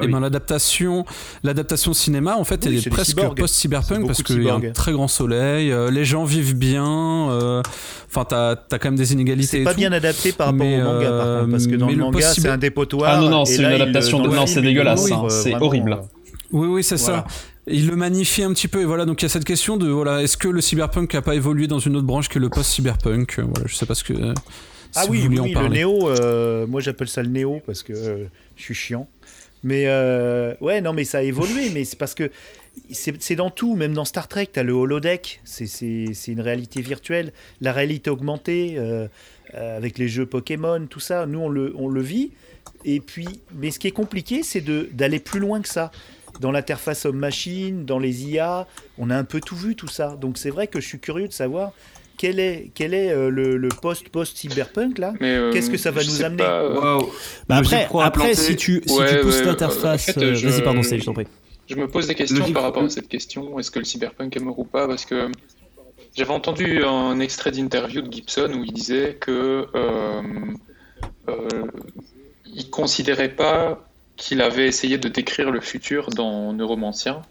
et 0.01 0.05
Oui. 0.05 0.11
ben 0.11 0.19
l'adaptation, 0.19 1.05
l'adaptation 1.43 1.93
cinéma, 1.93 2.35
en 2.35 2.43
fait, 2.43 2.65
Oui, 2.65 2.77
est 2.77 2.89
presque 2.89 3.17
post-cyberpunk 3.35 4.05
parce 4.05 4.21
qu'il 4.23 4.43
y 4.43 4.49
a 4.49 4.55
un 4.55 4.71
très 4.71 4.91
grand 4.91 5.07
soleil, 5.07 5.71
euh, 5.71 5.89
les 5.91 6.03
gens 6.05 6.25
vivent 6.25 6.55
bien. 6.57 7.29
euh, 7.31 7.61
Enfin, 8.11 8.25
t'as 8.27 8.51
as 8.51 8.79
quand 8.79 8.85
même 8.85 8.95
des 8.95 9.13
inégalités. 9.13 9.59
C'est 9.59 9.63
pas 9.63 9.71
tout. 9.73 9.77
bien 9.79 9.91
adapté 9.91 10.31
par 10.31 10.47
rapport 10.47 10.57
Mais, 10.65 10.81
au 10.81 10.85
manga, 10.85 11.09
par 11.09 11.27
euh, 11.27 11.39
contre, 11.41 11.51
parce 11.51 11.67
que 11.67 11.75
dans 11.75 11.87
le 11.87 11.93
le 11.93 11.99
manga, 12.01 12.21
c'est 12.33 12.49
un 12.49 12.57
dépotoir. 12.57 13.11
Ah 13.13 13.21
non, 13.21 13.29
non, 13.29 13.43
et 13.43 13.45
c'est 13.45 13.61
là, 13.61 13.69
une 13.75 13.81
adaptation 13.81 14.19
de- 14.21 14.29
non, 14.29 14.47
c'est 14.47 14.61
dégueulasse, 14.63 15.11
hein, 15.11 15.21
euh, 15.25 15.29
c'est 15.29 15.53
horrible. 15.55 15.93
euh, 15.93 15.97
Oui, 16.51 16.67
oui, 16.67 16.83
c'est 16.83 16.97
ça. 16.97 17.25
Il 17.71 17.87
le 17.87 17.95
magnifie 17.95 18.43
un 18.43 18.53
petit 18.53 18.67
peu 18.67 18.81
et 18.81 18.85
voilà 18.85 19.05
donc 19.05 19.21
il 19.21 19.25
y 19.25 19.27
a 19.27 19.29
cette 19.29 19.45
question 19.45 19.77
de 19.77 19.87
voilà 19.89 20.21
est-ce 20.23 20.37
que 20.37 20.47
le 20.47 20.61
cyberpunk 20.61 21.13
a 21.15 21.21
pas 21.21 21.35
évolué 21.35 21.67
dans 21.67 21.79
une 21.79 21.95
autre 21.95 22.05
branche 22.07 22.29
que 22.29 22.39
le 22.39 22.49
post-cyberpunk 22.49 23.39
Euh, 23.39 23.43
Voilà, 23.43 23.67
je 23.67 23.75
sais 23.75 23.85
pas 23.85 23.95
ce 23.95 24.03
que. 24.03 24.13
euh, 24.13 24.33
Ah 24.95 25.05
oui, 25.09 25.21
vous 25.27 25.27
oui, 25.43 25.55
en 25.55 25.61
le 25.63 25.69
néo, 25.69 26.09
euh, 26.09 26.65
moi 26.67 26.81
j'appelle 26.81 27.07
ça 27.09 27.21
le 27.21 27.29
néo 27.29 27.61
parce 27.65 27.83
que 27.83 27.93
euh, 27.93 28.25
je 28.55 28.63
suis 28.63 28.73
chiant. 28.73 29.07
Mais 29.63 29.85
ouais, 30.61 30.79
non, 30.81 30.93
mais 30.93 31.03
ça 31.03 31.17
a 31.17 31.21
évolué, 31.21 31.69
mais 31.73 31.83
c'est 31.83 31.97
parce 31.99 32.15
que 32.15 32.31
c'est 32.91 33.35
dans 33.35 33.49
tout, 33.49 33.75
même 33.75 33.93
dans 33.93 34.05
Star 34.05 34.29
Trek, 34.29 34.47
tu 34.53 34.57
as 34.59 34.63
le 34.63 34.71
holodeck, 34.71 35.41
c'est- 35.43 36.27
une 36.27 36.39
réalité 36.39 36.81
virtuelle, 36.81 37.33
la 37.59 37.73
réalité 37.73 38.09
augmentée, 38.09 38.75
euh, 38.77 39.07
avec 39.53 39.97
les 39.97 40.07
jeux 40.07 40.25
Pokémon, 40.25 40.85
tout 40.89 41.01
ça, 41.01 41.25
nous 41.25 41.39
on 41.39 41.49
le, 41.49 41.73
on 41.77 41.89
le 41.89 42.01
vit. 42.01 42.31
Et 42.85 43.01
puis, 43.01 43.27
mais 43.53 43.71
ce 43.71 43.79
qui 43.79 43.87
est 43.87 43.91
compliqué, 43.91 44.43
c'est 44.43 44.63
d'aller 44.93 45.19
plus 45.19 45.41
loin 45.41 45.61
que 45.61 45.67
ça. 45.67 45.91
Dans 46.39 46.51
l'interface 46.51 47.05
homme-machine, 47.05 47.85
dans 47.85 47.99
les 47.99 48.25
IA, 48.29 48.65
on 48.97 49.09
a 49.09 49.15
un 49.17 49.23
peu 49.25 49.41
tout 49.41 49.55
vu, 49.55 49.75
tout 49.75 49.87
ça. 49.87 50.15
Donc 50.19 50.37
c'est 50.37 50.49
vrai 50.49 50.67
que 50.67 50.79
je 50.79 50.87
suis 50.87 50.99
curieux 50.99 51.27
de 51.27 51.33
savoir 51.33 51.71
quel 52.17 52.39
est, 52.39 52.71
quel 52.75 52.93
est 52.93 53.11
euh, 53.11 53.29
le, 53.29 53.57
le 53.57 53.69
post-post-cyberpunk 53.69 54.97
là. 54.97 55.13
Mais, 55.19 55.35
euh, 55.35 55.51
Qu'est-ce 55.51 55.69
que 55.69 55.77
ça 55.77 55.91
va 55.91 56.03
nous 56.03 56.23
amener 56.23 56.43
pas, 56.43 56.61
euh, 56.61 56.79
Waouh. 56.79 57.09
Bah 57.47 57.57
Logique 57.59 57.73
après, 57.73 58.03
après 58.03 58.33
si 58.35 58.55
tu, 58.55 58.81
si 58.85 58.93
Ouais, 58.99 59.15
tu 59.17 59.21
pousses 59.21 59.39
ouais, 59.39 59.45
l'interface. 59.45 60.09
en 60.09 60.13
fait, 60.13 60.21
euh, 60.23 60.35
je- 60.35 60.47
Vas-y, 60.47 60.61
pardon, 60.63 60.81
je 60.81 61.03
t'en 61.03 61.13
prie. 61.13 61.27
Je 61.69 61.75
me 61.75 61.87
pose 61.87 62.07
des 62.07 62.15
questions 62.15 62.39
Logique. 62.39 62.53
par 62.55 62.63
rapport 62.63 62.83
à 62.83 62.89
cette 62.89 63.07
question. 63.07 63.59
Est-ce 63.59 63.69
que 63.71 63.79
le 63.79 63.85
cyberpunk 63.85 64.35
est 64.35 64.39
mort 64.39 64.57
ou 64.59 64.65
pas? 64.65 64.87
Parce 64.87 65.05
que 65.05 65.29
j'avais 66.15 66.31
entendu 66.31 66.83
un 66.83 67.19
extrait 67.19 67.51
d'interview 67.51 68.01
de 68.01 68.11
Gibson 68.11 68.51
où 68.55 68.63
il 68.63 68.73
disait 68.73 69.17
que 69.19 69.67
euh, 69.75 70.21
euh, 71.29 71.33
il 72.45 72.69
considérait 72.69 73.29
pas 73.35 73.88
qu'il 74.19 74.41
avait 74.41 74.67
essayé 74.67 74.97
de 74.99 75.07
décrire 75.09 75.49
le 75.49 75.61
futur 75.61 76.09
dans 76.11 76.53
Neuromancien. 76.53 77.21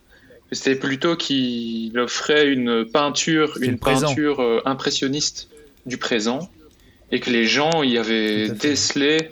C'était 0.51 0.75
plutôt 0.75 1.15
qu'il 1.17 1.97
offrait 1.99 2.49
une 2.49 2.87
peinture, 2.87 3.51
une 3.61 3.79
peinture 4.09 4.41
euh, 4.41 4.63
impressionniste 4.65 5.49
du 5.87 5.99
présent, 5.99 6.49
et 7.13 7.21
que 7.21 7.31
les 7.31 7.45
gens 7.45 7.83
y 7.83 7.99
avaient 7.99 8.49
décelé 8.49 9.31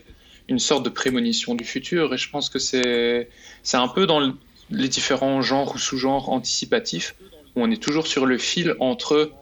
une 0.49 0.59
sorte 0.59 0.85
de 0.85 0.91
prémonition 0.91 1.55
du 1.55 1.65
futur. 1.65 2.13
Et 2.15 2.19
je 2.19 2.29
pense 2.31 2.51
que 2.51 2.59
c'est 2.59 3.29
c'est 3.63 3.79
un 3.79 3.89
peu 3.89 4.07
dans 4.07 4.21
le- 4.21 4.35
les 4.71 4.89
différents 4.89 5.41
genres 5.43 5.75
ou 5.75 5.79
sous-genres 5.79 6.29
anticipatifs 6.29 7.15
où 7.55 7.63
on 7.63 7.71
est 7.71 7.83
toujours 7.83 8.07
sur 8.07 8.27
le 8.27 8.37
fil 8.39 8.75
entre 8.81 9.33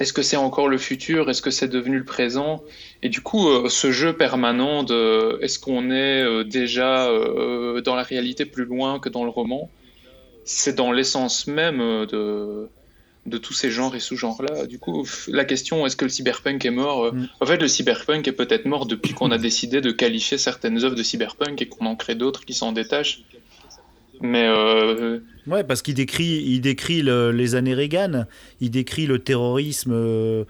est-ce 0.00 0.12
que 0.12 0.22
c'est 0.22 0.36
encore 0.36 0.68
le 0.68 0.78
futur, 0.78 1.30
est-ce 1.30 1.42
que 1.42 1.50
c'est 1.50 1.68
devenu 1.68 1.98
le 1.98 2.04
présent, 2.04 2.62
et 3.02 3.08
du 3.08 3.20
coup 3.20 3.48
euh, 3.48 3.68
ce 3.68 3.92
jeu 3.92 4.12
permanent 4.12 4.82
de 4.82 5.38
est-ce 5.40 5.58
qu'on 5.58 5.90
est 5.90 6.22
euh, 6.22 6.44
déjà 6.44 7.08
euh, 7.08 7.80
dans 7.80 7.94
la 7.94 8.02
réalité 8.02 8.44
plus 8.44 8.64
loin 8.64 8.98
que 8.98 9.08
dans 9.08 9.24
le 9.24 9.30
roman, 9.30 9.70
c'est 10.44 10.74
dans 10.74 10.92
l'essence 10.92 11.46
même 11.46 11.80
euh, 11.80 12.06
de 12.06 12.68
de 13.26 13.38
tous 13.38 13.54
ces 13.54 13.70
genres 13.70 13.96
et 13.96 14.00
sous-genres-là. 14.00 14.66
Du 14.66 14.78
coup, 14.78 15.06
la 15.28 15.46
question 15.46 15.86
est-ce 15.86 15.96
que 15.96 16.04
le 16.04 16.10
cyberpunk 16.10 16.62
est 16.64 16.70
mort 16.70 17.04
euh, 17.04 17.12
Mm. 17.12 17.28
En 17.40 17.46
fait, 17.46 17.56
le 17.56 17.68
cyberpunk 17.68 18.26
est 18.28 18.32
peut-être 18.32 18.66
mort 18.66 18.86
depuis 18.86 19.14
qu'on 19.14 19.30
a 19.30 19.38
décidé 19.38 19.80
de 19.80 19.90
qualifier 19.90 20.38
certaines 20.38 20.84
œuvres 20.84 20.96
de 20.96 21.02
cyberpunk 21.02 21.60
et 21.62 21.66
qu'on 21.66 21.86
en 21.86 21.96
crée 21.96 22.14
d'autres 22.14 22.44
qui 22.44 22.54
s'en 22.54 22.72
détachent. 22.72 23.22
Mais 24.20 24.46
euh, 24.46 25.20
Ouais, 25.46 25.64
parce 25.64 25.82
qu'il 25.82 25.94
décrit, 25.94 26.42
il 26.46 26.60
décrit 26.60 27.02
le- 27.02 27.30
les 27.32 27.54
années 27.54 27.74
Reagan, 27.74 28.24
il 28.60 28.70
décrit 28.70 29.06
le 29.06 29.18
terrorisme. 29.18 29.92
euh, 29.92 30.44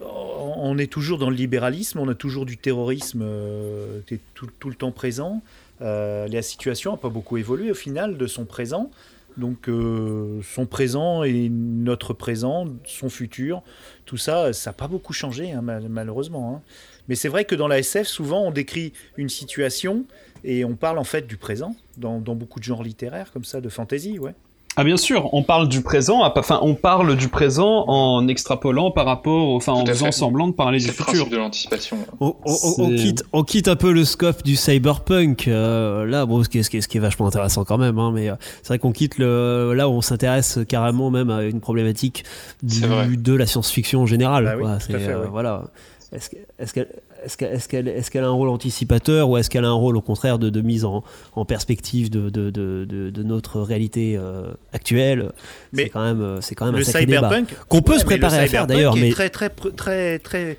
on 0.00 0.76
est 0.78 0.90
toujours 0.90 1.18
dans 1.18 1.30
le 1.30 1.36
libéralisme, 1.36 2.00
on 2.00 2.08
a 2.08 2.14
toujours 2.14 2.46
du 2.46 2.56
terrorisme 2.56 3.22
euh, 3.22 4.00
qui 4.06 4.14
est 4.14 4.20
tout, 4.34 4.48
le 4.68 4.74
temps 4.74 4.90
présent. 4.92 5.42
La 5.80 6.42
situation 6.42 6.92
n'a 6.92 6.96
pas 6.96 7.08
beaucoup 7.10 7.36
évolué 7.36 7.70
au 7.70 7.74
final 7.74 8.16
de 8.16 8.26
son 8.26 8.44
présent. 8.44 8.90
Donc 9.36 9.68
son 10.42 10.66
présent 10.66 11.24
et 11.24 11.48
notre 11.50 12.12
présent, 12.14 12.66
son 12.86 13.08
futur, 13.10 13.62
tout 14.06 14.16
ça, 14.16 14.52
ça 14.52 14.70
n'a 14.70 14.74
pas 14.74 14.86
beaucoup 14.88 15.12
changé 15.12 15.50
hein, 15.52 15.60
mal- 15.60 15.88
malheureusement. 15.88 16.56
hein. 16.56 16.62
Mais 17.08 17.16
c'est 17.16 17.28
vrai 17.28 17.44
que 17.44 17.54
dans 17.56 17.66
la 17.68 17.80
SF, 17.80 18.06
souvent 18.06 18.42
on 18.44 18.50
décrit 18.52 18.92
une 19.16 19.28
situation 19.28 20.04
et 20.44 20.64
on 20.64 20.74
parle 20.76 20.98
en 20.98 21.04
fait 21.04 21.26
du 21.26 21.36
présent 21.36 21.74
dans, 21.96 22.18
dans 22.20 22.34
beaucoup 22.34 22.58
de 22.60 22.64
genres 22.64 22.82
littéraires 22.82 23.32
comme 23.32 23.44
ça, 23.44 23.60
de 23.60 23.68
fantasy, 23.68 24.18
ouais. 24.18 24.34
Ah 24.76 24.82
bien 24.82 24.96
sûr, 24.96 25.32
on 25.32 25.44
parle 25.44 25.68
du 25.68 25.82
présent, 25.82 26.22
enfin 26.24 26.58
on 26.60 26.74
parle 26.74 27.16
du 27.16 27.28
présent 27.28 27.84
en 27.86 28.26
extrapolant 28.26 28.90
par 28.90 29.06
rapport, 29.06 29.50
enfin 29.54 29.72
en 29.72 29.86
faisant 29.86 30.06
fait. 30.06 30.10
semblant 30.12 30.48
de 30.48 30.52
parler 30.52 30.78
du 30.78 30.86
C'est 30.86 30.88
le 30.88 30.94
futur. 30.94 31.12
principe 31.12 31.30
de 31.32 31.36
l'anticipation. 31.36 31.96
On, 32.18 32.34
on- 32.44 32.56
on- 32.78 32.88
quitte, 32.96 33.22
on 33.32 33.44
quitte 33.44 33.68
un 33.68 33.76
peu 33.76 33.92
le 33.92 34.04
scope 34.04 34.42
du 34.42 34.56
cyberpunk. 34.56 35.46
euh, 35.46 36.04
là, 36.06 36.26
bon, 36.26 36.42
ce 36.42 36.48
qui, 36.48 36.58
est, 36.58 36.64
ce, 36.64 36.70
qui 36.70 36.78
est, 36.78 36.80
ce 36.80 36.88
qui 36.88 36.96
est 36.96 37.00
vachement 37.00 37.28
intéressant 37.28 37.62
quand 37.64 37.78
même, 37.78 38.00
hein, 38.00 38.10
mais 38.12 38.28
euh, 38.28 38.34
c'est 38.62 38.68
vrai 38.70 38.80
qu'on 38.80 38.90
quitte 38.90 39.18
le, 39.18 39.74
là 39.76 39.88
où 39.88 39.92
on 39.92 40.00
s'intéresse 40.00 40.58
carrément 40.66 41.08
même 41.08 41.30
à 41.30 41.44
une 41.44 41.60
problématique 41.60 42.24
du- 42.64 43.16
de 43.16 43.32
la 43.32 43.46
science-fiction 43.46 44.00
en 44.02 44.06
général. 44.06 44.44
Bah 44.44 44.54
oui, 44.56 44.62
quoi. 44.62 44.74
tout 44.78 44.86
C'est, 44.88 44.94
à 44.96 44.98
fait, 44.98 45.08
euh, 45.12 45.20
ouais. 45.22 45.28
Voilà. 45.30 45.62
Est-ce 46.10 46.30
que- 46.30 46.36
est-ce 46.58 46.74
qu'elle 46.74 46.88
est-ce 47.24 48.10
qu'elle 48.10 48.24
a 48.24 48.26
un 48.26 48.30
rôle 48.30 48.48
anticipateur 48.48 49.28
ou 49.28 49.36
est-ce 49.36 49.50
qu'elle 49.50 49.64
a 49.64 49.68
un 49.68 49.72
rôle 49.72 49.96
au 49.96 50.00
contraire 50.00 50.38
de, 50.38 50.50
de 50.50 50.60
mise 50.60 50.84
en, 50.84 51.02
en 51.34 51.44
perspective 51.44 52.10
de, 52.10 53.22
notre 53.22 53.60
réalité 53.60 54.16
euh, 54.16 54.52
actuelle? 54.72 55.32
Mais 55.72 55.84
C'est 55.84 55.88
quand 55.90 56.04
même, 56.04 56.20
euh, 56.20 56.40
c'est 56.40 56.54
quand 56.54 56.66
même 56.66 56.74
le 56.74 56.80
un 56.80 56.84
sacré 56.84 57.06
débat. 57.06 57.28
cyberpunk 57.30 57.54
Qu'on 57.68 57.82
peut 57.82 57.92
Ouais, 57.94 57.98
se 57.98 58.04
préparer 58.04 58.38
à 58.38 58.46
faire 58.46 58.66
d'ailleurs, 58.66 58.96
mais 58.96 59.10
très 59.10 59.30
très 59.30 59.48
très 59.50 60.18
très 60.18 60.56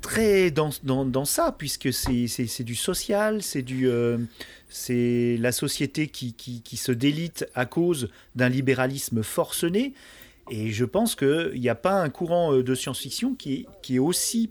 très 0.00 0.50
dans, 0.50 0.70
dans, 0.82 1.04
dans 1.04 1.24
ça 1.24 1.54
puisque 1.56 1.92
c'est 1.92 2.64
du 2.64 2.74
social, 2.74 3.42
c'est 3.42 3.62
du 3.62 3.88
euh, 3.88 4.18
c'est 4.68 5.36
la 5.38 5.52
société 5.52 6.08
qui, 6.08 6.32
qui, 6.34 6.62
qui 6.62 6.76
se 6.76 6.92
délite 6.92 7.46
à 7.54 7.66
cause 7.66 8.08
d'un 8.34 8.48
libéralisme 8.48 9.22
forcené 9.22 9.94
et 10.50 10.70
je 10.70 10.84
pense 10.84 11.14
qu'il 11.14 11.60
n'y 11.60 11.68
a 11.68 11.74
pas 11.74 12.00
un 12.00 12.08
courant 12.08 12.54
de 12.54 12.74
science-fiction 12.74 13.34
qui 13.34 13.66
est 13.90 13.98
aussi 13.98 14.50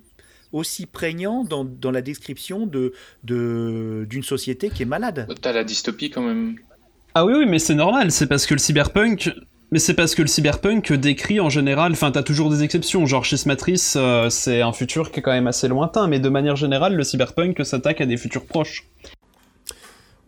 aussi 0.52 0.86
prégnant 0.86 1.44
dans, 1.44 1.64
dans 1.64 1.92
la 1.92 2.02
description 2.02 2.66
de 2.66 2.94
de- 3.24 4.06
d'une 4.10 4.24
société 4.24 4.70
qui 4.70 4.84
est 4.84 4.86
malade. 4.88 5.28
T'as 5.42 5.52
la 5.54 5.64
dystopie 5.64 6.10
quand 6.10 6.22
même. 6.24 6.56
Ah 7.16 7.26
oui 7.26 7.34
oui 7.38 7.46
mais 7.48 7.60
c'est 7.60 7.76
normal, 7.76 8.12
c'est 8.12 8.28
parce 8.28 8.46
que 8.46 8.54
le 8.54 8.60
cyberpunk 8.60 9.32
mais 9.72 9.78
c'est 9.78 9.94
parce 9.94 10.16
que 10.16 10.24
le 10.24 10.28
cyberpunk 10.28 10.92
décrit 10.94 11.40
en 11.40 11.50
général, 11.50 11.92
enfin 11.92 12.10
t'as 12.12 12.24
toujours 12.24 12.50
des 12.50 12.64
exceptions, 12.64 13.06
genre 13.06 13.24
Schismatrice, 13.24 13.96
euh, 14.00 14.28
c'est 14.32 14.62
un 14.62 14.74
futur 14.74 15.12
qui 15.12 15.20
est 15.20 15.22
quand 15.22 15.32
même 15.32 15.46
assez 15.46 15.68
lointain, 15.68 16.08
mais 16.08 16.20
de 16.20 16.30
manière 16.30 16.56
générale 16.56 16.96
le 16.96 17.04
cyberpunk 17.04 17.64
s'attaque 17.64 18.02
à 18.02 18.08
des 18.08 18.18
futurs 18.18 18.46
proches. 18.46 18.86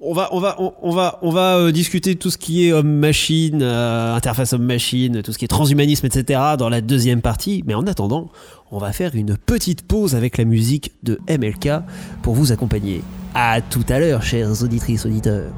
On 0.04 0.14
va, 0.14 0.30
on 0.32 0.40
va, 0.40 0.56
on, 0.60 0.74
on 0.82 0.90
va, 0.92 1.20
on 1.22 1.30
va 1.30 1.58
euh, 1.58 1.72
discuter 1.72 2.16
de 2.16 2.20
tout 2.20 2.32
ce 2.32 2.40
qui 2.40 2.68
est 2.68 2.72
homme-machine, 2.72 3.62
euh, 3.62 4.16
interface 4.16 4.52
homme-machine, 4.54 5.22
tout 5.22 5.32
ce 5.32 5.38
qui 5.38 5.46
est 5.46 5.48
transhumanisme, 5.48 6.08
etc. 6.08 6.40
dans 6.58 6.70
la 6.70 6.82
deuxième 6.82 7.22
partie. 7.22 7.62
Mais 7.68 7.76
en 7.76 7.86
attendant, 7.86 8.32
on 8.72 8.78
va 8.78 8.94
faire 8.94 9.16
une 9.16 9.38
petite 9.38 9.84
pause 9.84 10.16
avec 10.16 10.38
la 10.38 10.46
musique 10.46 10.94
de 11.04 11.20
MLK 11.30 11.84
pour 12.22 12.34
vous 12.34 12.52
accompagner. 12.52 13.04
À 13.36 13.62
tout 13.62 13.86
à 13.90 14.00
l'heure, 14.00 14.24
chers 14.24 14.64
auditrices, 14.64 15.06
auditeurs. 15.06 15.54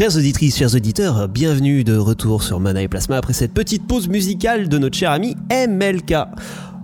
Chères 0.00 0.16
auditrices, 0.16 0.56
chers 0.56 0.74
auditeurs, 0.74 1.28
bienvenue 1.28 1.84
de 1.84 1.94
retour 1.94 2.42
sur 2.42 2.58
Mana 2.58 2.80
et 2.80 2.88
Plasma 2.88 3.18
après 3.18 3.34
cette 3.34 3.52
petite 3.52 3.86
pause 3.86 4.08
musicale 4.08 4.70
de 4.70 4.78
notre 4.78 4.96
cher 4.96 5.10
ami 5.10 5.36
MLK. 5.50 6.14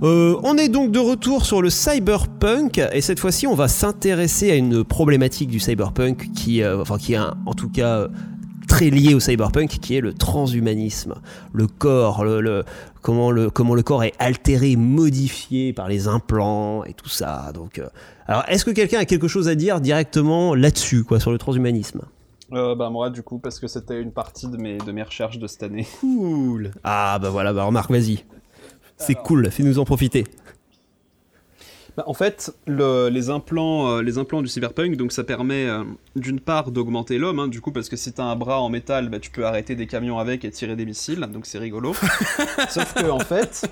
Euh, 0.02 0.36
on 0.42 0.58
est 0.58 0.68
donc 0.68 0.92
de 0.92 0.98
retour 0.98 1.46
sur 1.46 1.62
le 1.62 1.70
cyberpunk 1.70 2.78
et 2.92 3.00
cette 3.00 3.18
fois-ci 3.18 3.46
on 3.46 3.54
va 3.54 3.68
s'intéresser 3.68 4.50
à 4.50 4.56
une 4.56 4.84
problématique 4.84 5.48
du 5.48 5.60
cyberpunk 5.60 6.30
qui, 6.34 6.62
euh, 6.62 6.82
enfin 6.82 6.98
qui 6.98 7.14
est 7.14 7.18
en 7.18 7.54
tout 7.54 7.70
cas 7.70 8.00
euh, 8.00 8.08
très 8.68 8.90
lié 8.90 9.14
au 9.14 9.20
cyberpunk, 9.20 9.78
qui 9.80 9.96
est 9.96 10.02
le 10.02 10.12
transhumanisme, 10.12 11.14
le 11.54 11.66
corps, 11.68 12.22
le, 12.22 12.64
comment 13.00 13.30
le 13.30 13.48
comment 13.48 13.74
le 13.74 13.82
corps 13.82 14.04
est 14.04 14.12
altéré, 14.18 14.76
modifié 14.76 15.72
par 15.72 15.88
les 15.88 16.06
implants 16.06 16.84
et 16.84 16.92
tout 16.92 17.08
ça. 17.08 17.50
Donc, 17.54 17.80
alors 18.26 18.44
est-ce 18.48 18.66
que 18.66 18.72
quelqu'un 18.72 18.98
a 18.98 19.06
quelque 19.06 19.26
chose 19.26 19.48
à 19.48 19.54
dire 19.54 19.80
directement 19.80 20.54
là-dessus, 20.54 21.02
quoi, 21.02 21.18
sur 21.18 21.32
le 21.32 21.38
transhumanisme? 21.38 22.02
Euh, 22.52 22.76
bah 22.76 22.90
moi 22.90 23.10
du 23.10 23.22
coup 23.24 23.38
parce 23.38 23.58
que 23.58 23.66
c'était 23.66 24.00
une 24.00 24.12
partie 24.12 24.46
de 24.46 24.56
mes, 24.56 24.78
de 24.78 24.92
mes 24.92 25.02
recherches 25.02 25.38
de 25.38 25.46
cette 25.46 25.62
année. 25.64 25.86
Cool. 26.00 26.70
Ah 26.84 27.18
bah 27.20 27.30
voilà, 27.30 27.52
bah 27.52 27.64
remarque, 27.64 27.90
vas-y. 27.90 28.24
C'est 28.96 29.14
cool, 29.14 29.50
fais-nous 29.50 29.78
en 29.78 29.84
profiter. 29.84 30.24
Bah, 31.96 32.04
en 32.06 32.14
fait, 32.14 32.54
le- 32.66 33.08
les, 33.08 33.30
implants, 33.30 33.90
euh, 33.90 34.02
les 34.02 34.18
implants 34.18 34.42
du 34.42 34.48
cyberpunk, 34.48 34.96
donc 34.96 35.12
ça 35.12 35.24
permet 35.24 35.64
euh, 35.66 35.82
d'une 36.14 36.40
part 36.40 36.70
d'augmenter 36.70 37.16
l'homme, 37.16 37.38
hein, 37.38 37.48
du 37.48 37.62
coup, 37.62 37.72
parce 37.72 37.88
que 37.88 37.96
si 37.96 38.12
t'as 38.12 38.24
un 38.24 38.36
bras 38.36 38.60
en 38.60 38.68
métal, 38.68 39.08
bah, 39.08 39.18
tu 39.18 39.30
peux 39.30 39.46
arrêter 39.46 39.74
des 39.76 39.86
camions 39.86 40.18
avec 40.18 40.44
et 40.44 40.50
tirer 40.50 40.76
des 40.76 40.84
missiles, 40.84 41.20
donc 41.32 41.46
c'est 41.46 41.58
rigolo. 41.58 41.94
sauf 42.68 42.92
que, 42.92 43.10
en 43.10 43.18
fait, 43.20 43.66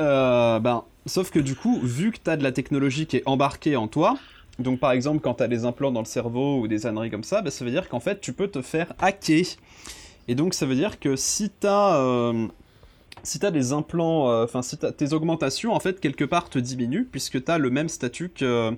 euh, 0.00 0.58
ben, 0.58 0.84
sauf 1.04 1.30
que 1.30 1.38
du 1.38 1.54
coup, 1.54 1.80
vu 1.82 2.12
que 2.12 2.18
t'as 2.22 2.36
de 2.38 2.42
la 2.42 2.52
technologie 2.52 3.06
qui 3.06 3.18
est 3.18 3.22
embarquée 3.26 3.76
en 3.76 3.88
toi, 3.88 4.16
donc 4.58 4.78
par 4.80 4.92
exemple, 4.92 5.20
quand 5.20 5.34
t'as 5.34 5.48
des 5.48 5.64
implants 5.64 5.90
dans 5.92 6.00
le 6.00 6.06
cerveau 6.06 6.60
ou 6.60 6.68
des 6.68 6.86
âneries 6.86 7.10
comme 7.10 7.24
ça, 7.24 7.42
bah, 7.42 7.50
ça 7.50 7.64
veut 7.64 7.70
dire 7.70 7.88
qu'en 7.88 8.00
fait, 8.00 8.20
tu 8.20 8.32
peux 8.32 8.48
te 8.48 8.62
faire 8.62 8.92
hacker. 9.00 9.44
Et 10.28 10.34
donc, 10.34 10.54
ça 10.54 10.64
veut 10.66 10.74
dire 10.76 10.98
que 11.00 11.16
si 11.16 11.50
t'as. 11.50 11.96
euh, 11.98 12.46
si 13.22 13.38
t'as 13.38 13.50
des 13.50 13.72
implants, 13.72 14.28
euh, 14.30 14.44
enfin 14.44 14.60
si 14.60 14.76
t'as- 14.76 14.92
tes 14.92 15.14
augmentations 15.14 15.72
en 15.72 15.80
fait 15.80 15.98
quelque 15.98 16.24
part 16.26 16.50
te 16.50 16.58
diminuent 16.58 17.06
puisque 17.10 17.42
t'as 17.42 17.56
le 17.56 17.70
même 17.70 17.88
statut 17.88 18.28
que 18.28 18.72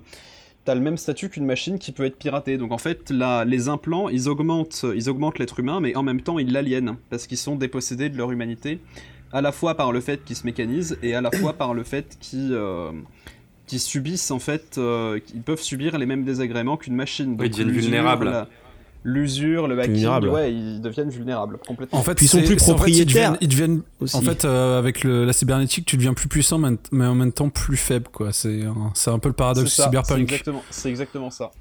t'as 0.63 0.73
le 0.73 0.79
même 0.79 0.95
statut 0.95 1.29
qu'une 1.29 1.45
machine 1.45 1.77
qui 1.79 1.91
peut 1.91 2.05
être 2.05 2.17
piratée. 2.17 2.57
Donc 2.57 2.71
en 2.71 2.77
fait 2.77 3.09
les 3.11 3.67
implants 3.67 4.07
ils 4.07 4.29
augmentent, 4.29 4.85
ils 4.95 5.09
augmentent 5.09 5.39
l'être 5.39 5.59
humain 5.59 5.81
mais 5.81 5.97
en 5.97 6.03
même 6.03 6.21
temps 6.21 6.39
ils 6.39 6.49
l'aliènent 6.53 6.95
parce 7.09 7.27
qu'ils 7.27 7.37
sont 7.37 7.57
dépossédés 7.57 8.07
de 8.09 8.17
leur 8.17 8.31
humanité 8.31 8.79
à 9.33 9.41
la 9.41 9.51
fois 9.51 9.75
par 9.75 9.91
le 9.91 9.99
fait 9.99 10.23
qu'ils 10.23 10.37
se 10.37 10.45
mécanisent 10.45 10.97
et 11.03 11.13
à 11.13 11.19
la 11.19 11.31
fois 11.31 11.51
par 11.51 11.73
le 11.73 11.83
fait 11.83 12.17
qu'ils 12.21 12.53
euh, 12.53 12.91
qu'ils 13.67 13.79
subissent 13.79 14.31
en 14.31 14.39
fait, 14.39 14.77
euh, 14.77 15.19
qu'ils 15.19 15.41
peuvent 15.41 15.61
subir 15.61 15.97
les 15.97 16.05
mêmes 16.05 16.23
désagréments 16.23 16.77
qu'une 16.77 16.95
machine. 16.95 17.35
Oui, 17.39 17.45
ils 17.47 17.51
deviennent 17.51 17.69
vulnérables. 17.71 18.47
L'usure, 19.03 19.67
le 19.69 19.79
hacking, 19.79 19.93
Vulnérables. 19.93 20.27
ouais, 20.29 20.51
ils 20.53 20.81
deviennent 20.81 21.09
vulnérables 21.11 21.59
complètement. 21.65 21.97
En 21.99 22.01
fait, 22.03 22.21
ils 22.21 22.27
sont 22.27 22.39
plus 22.39 22.47
c'est- 22.47 22.53
en 22.53 22.57
fait, 22.57 22.89
ils 22.89 23.05
propriétaires 23.05 23.05
deviennent- 23.05 23.37
ils 23.41 23.47
deviennent, 23.47 23.81
aussi. 24.01 24.15
en 24.17 24.21
fait, 24.21 24.43
euh, 24.43 24.77
avec 24.79 25.03
le- 25.05 25.23
la 25.23 25.31
cybernétique, 25.31 25.85
tu 25.85 25.95
deviens 25.95 26.13
plus 26.13 26.27
puissant, 26.27 26.57
mais 26.57 27.05
en 27.05 27.15
même 27.15 27.31
temps 27.31 27.47
plus 27.49 27.77
faible, 27.77 28.07
quoi. 28.11 28.33
C'est 28.33 28.63
un, 28.65 29.19
peu 29.19 29.29
le 29.29 29.33
paradoxe 29.33 29.71
C'est 29.73 29.83
cyberpunk. 29.83 30.19
exactement, 30.19 30.63
c'est 30.71 30.89
exactement 30.89 31.29
ça. 31.29 31.51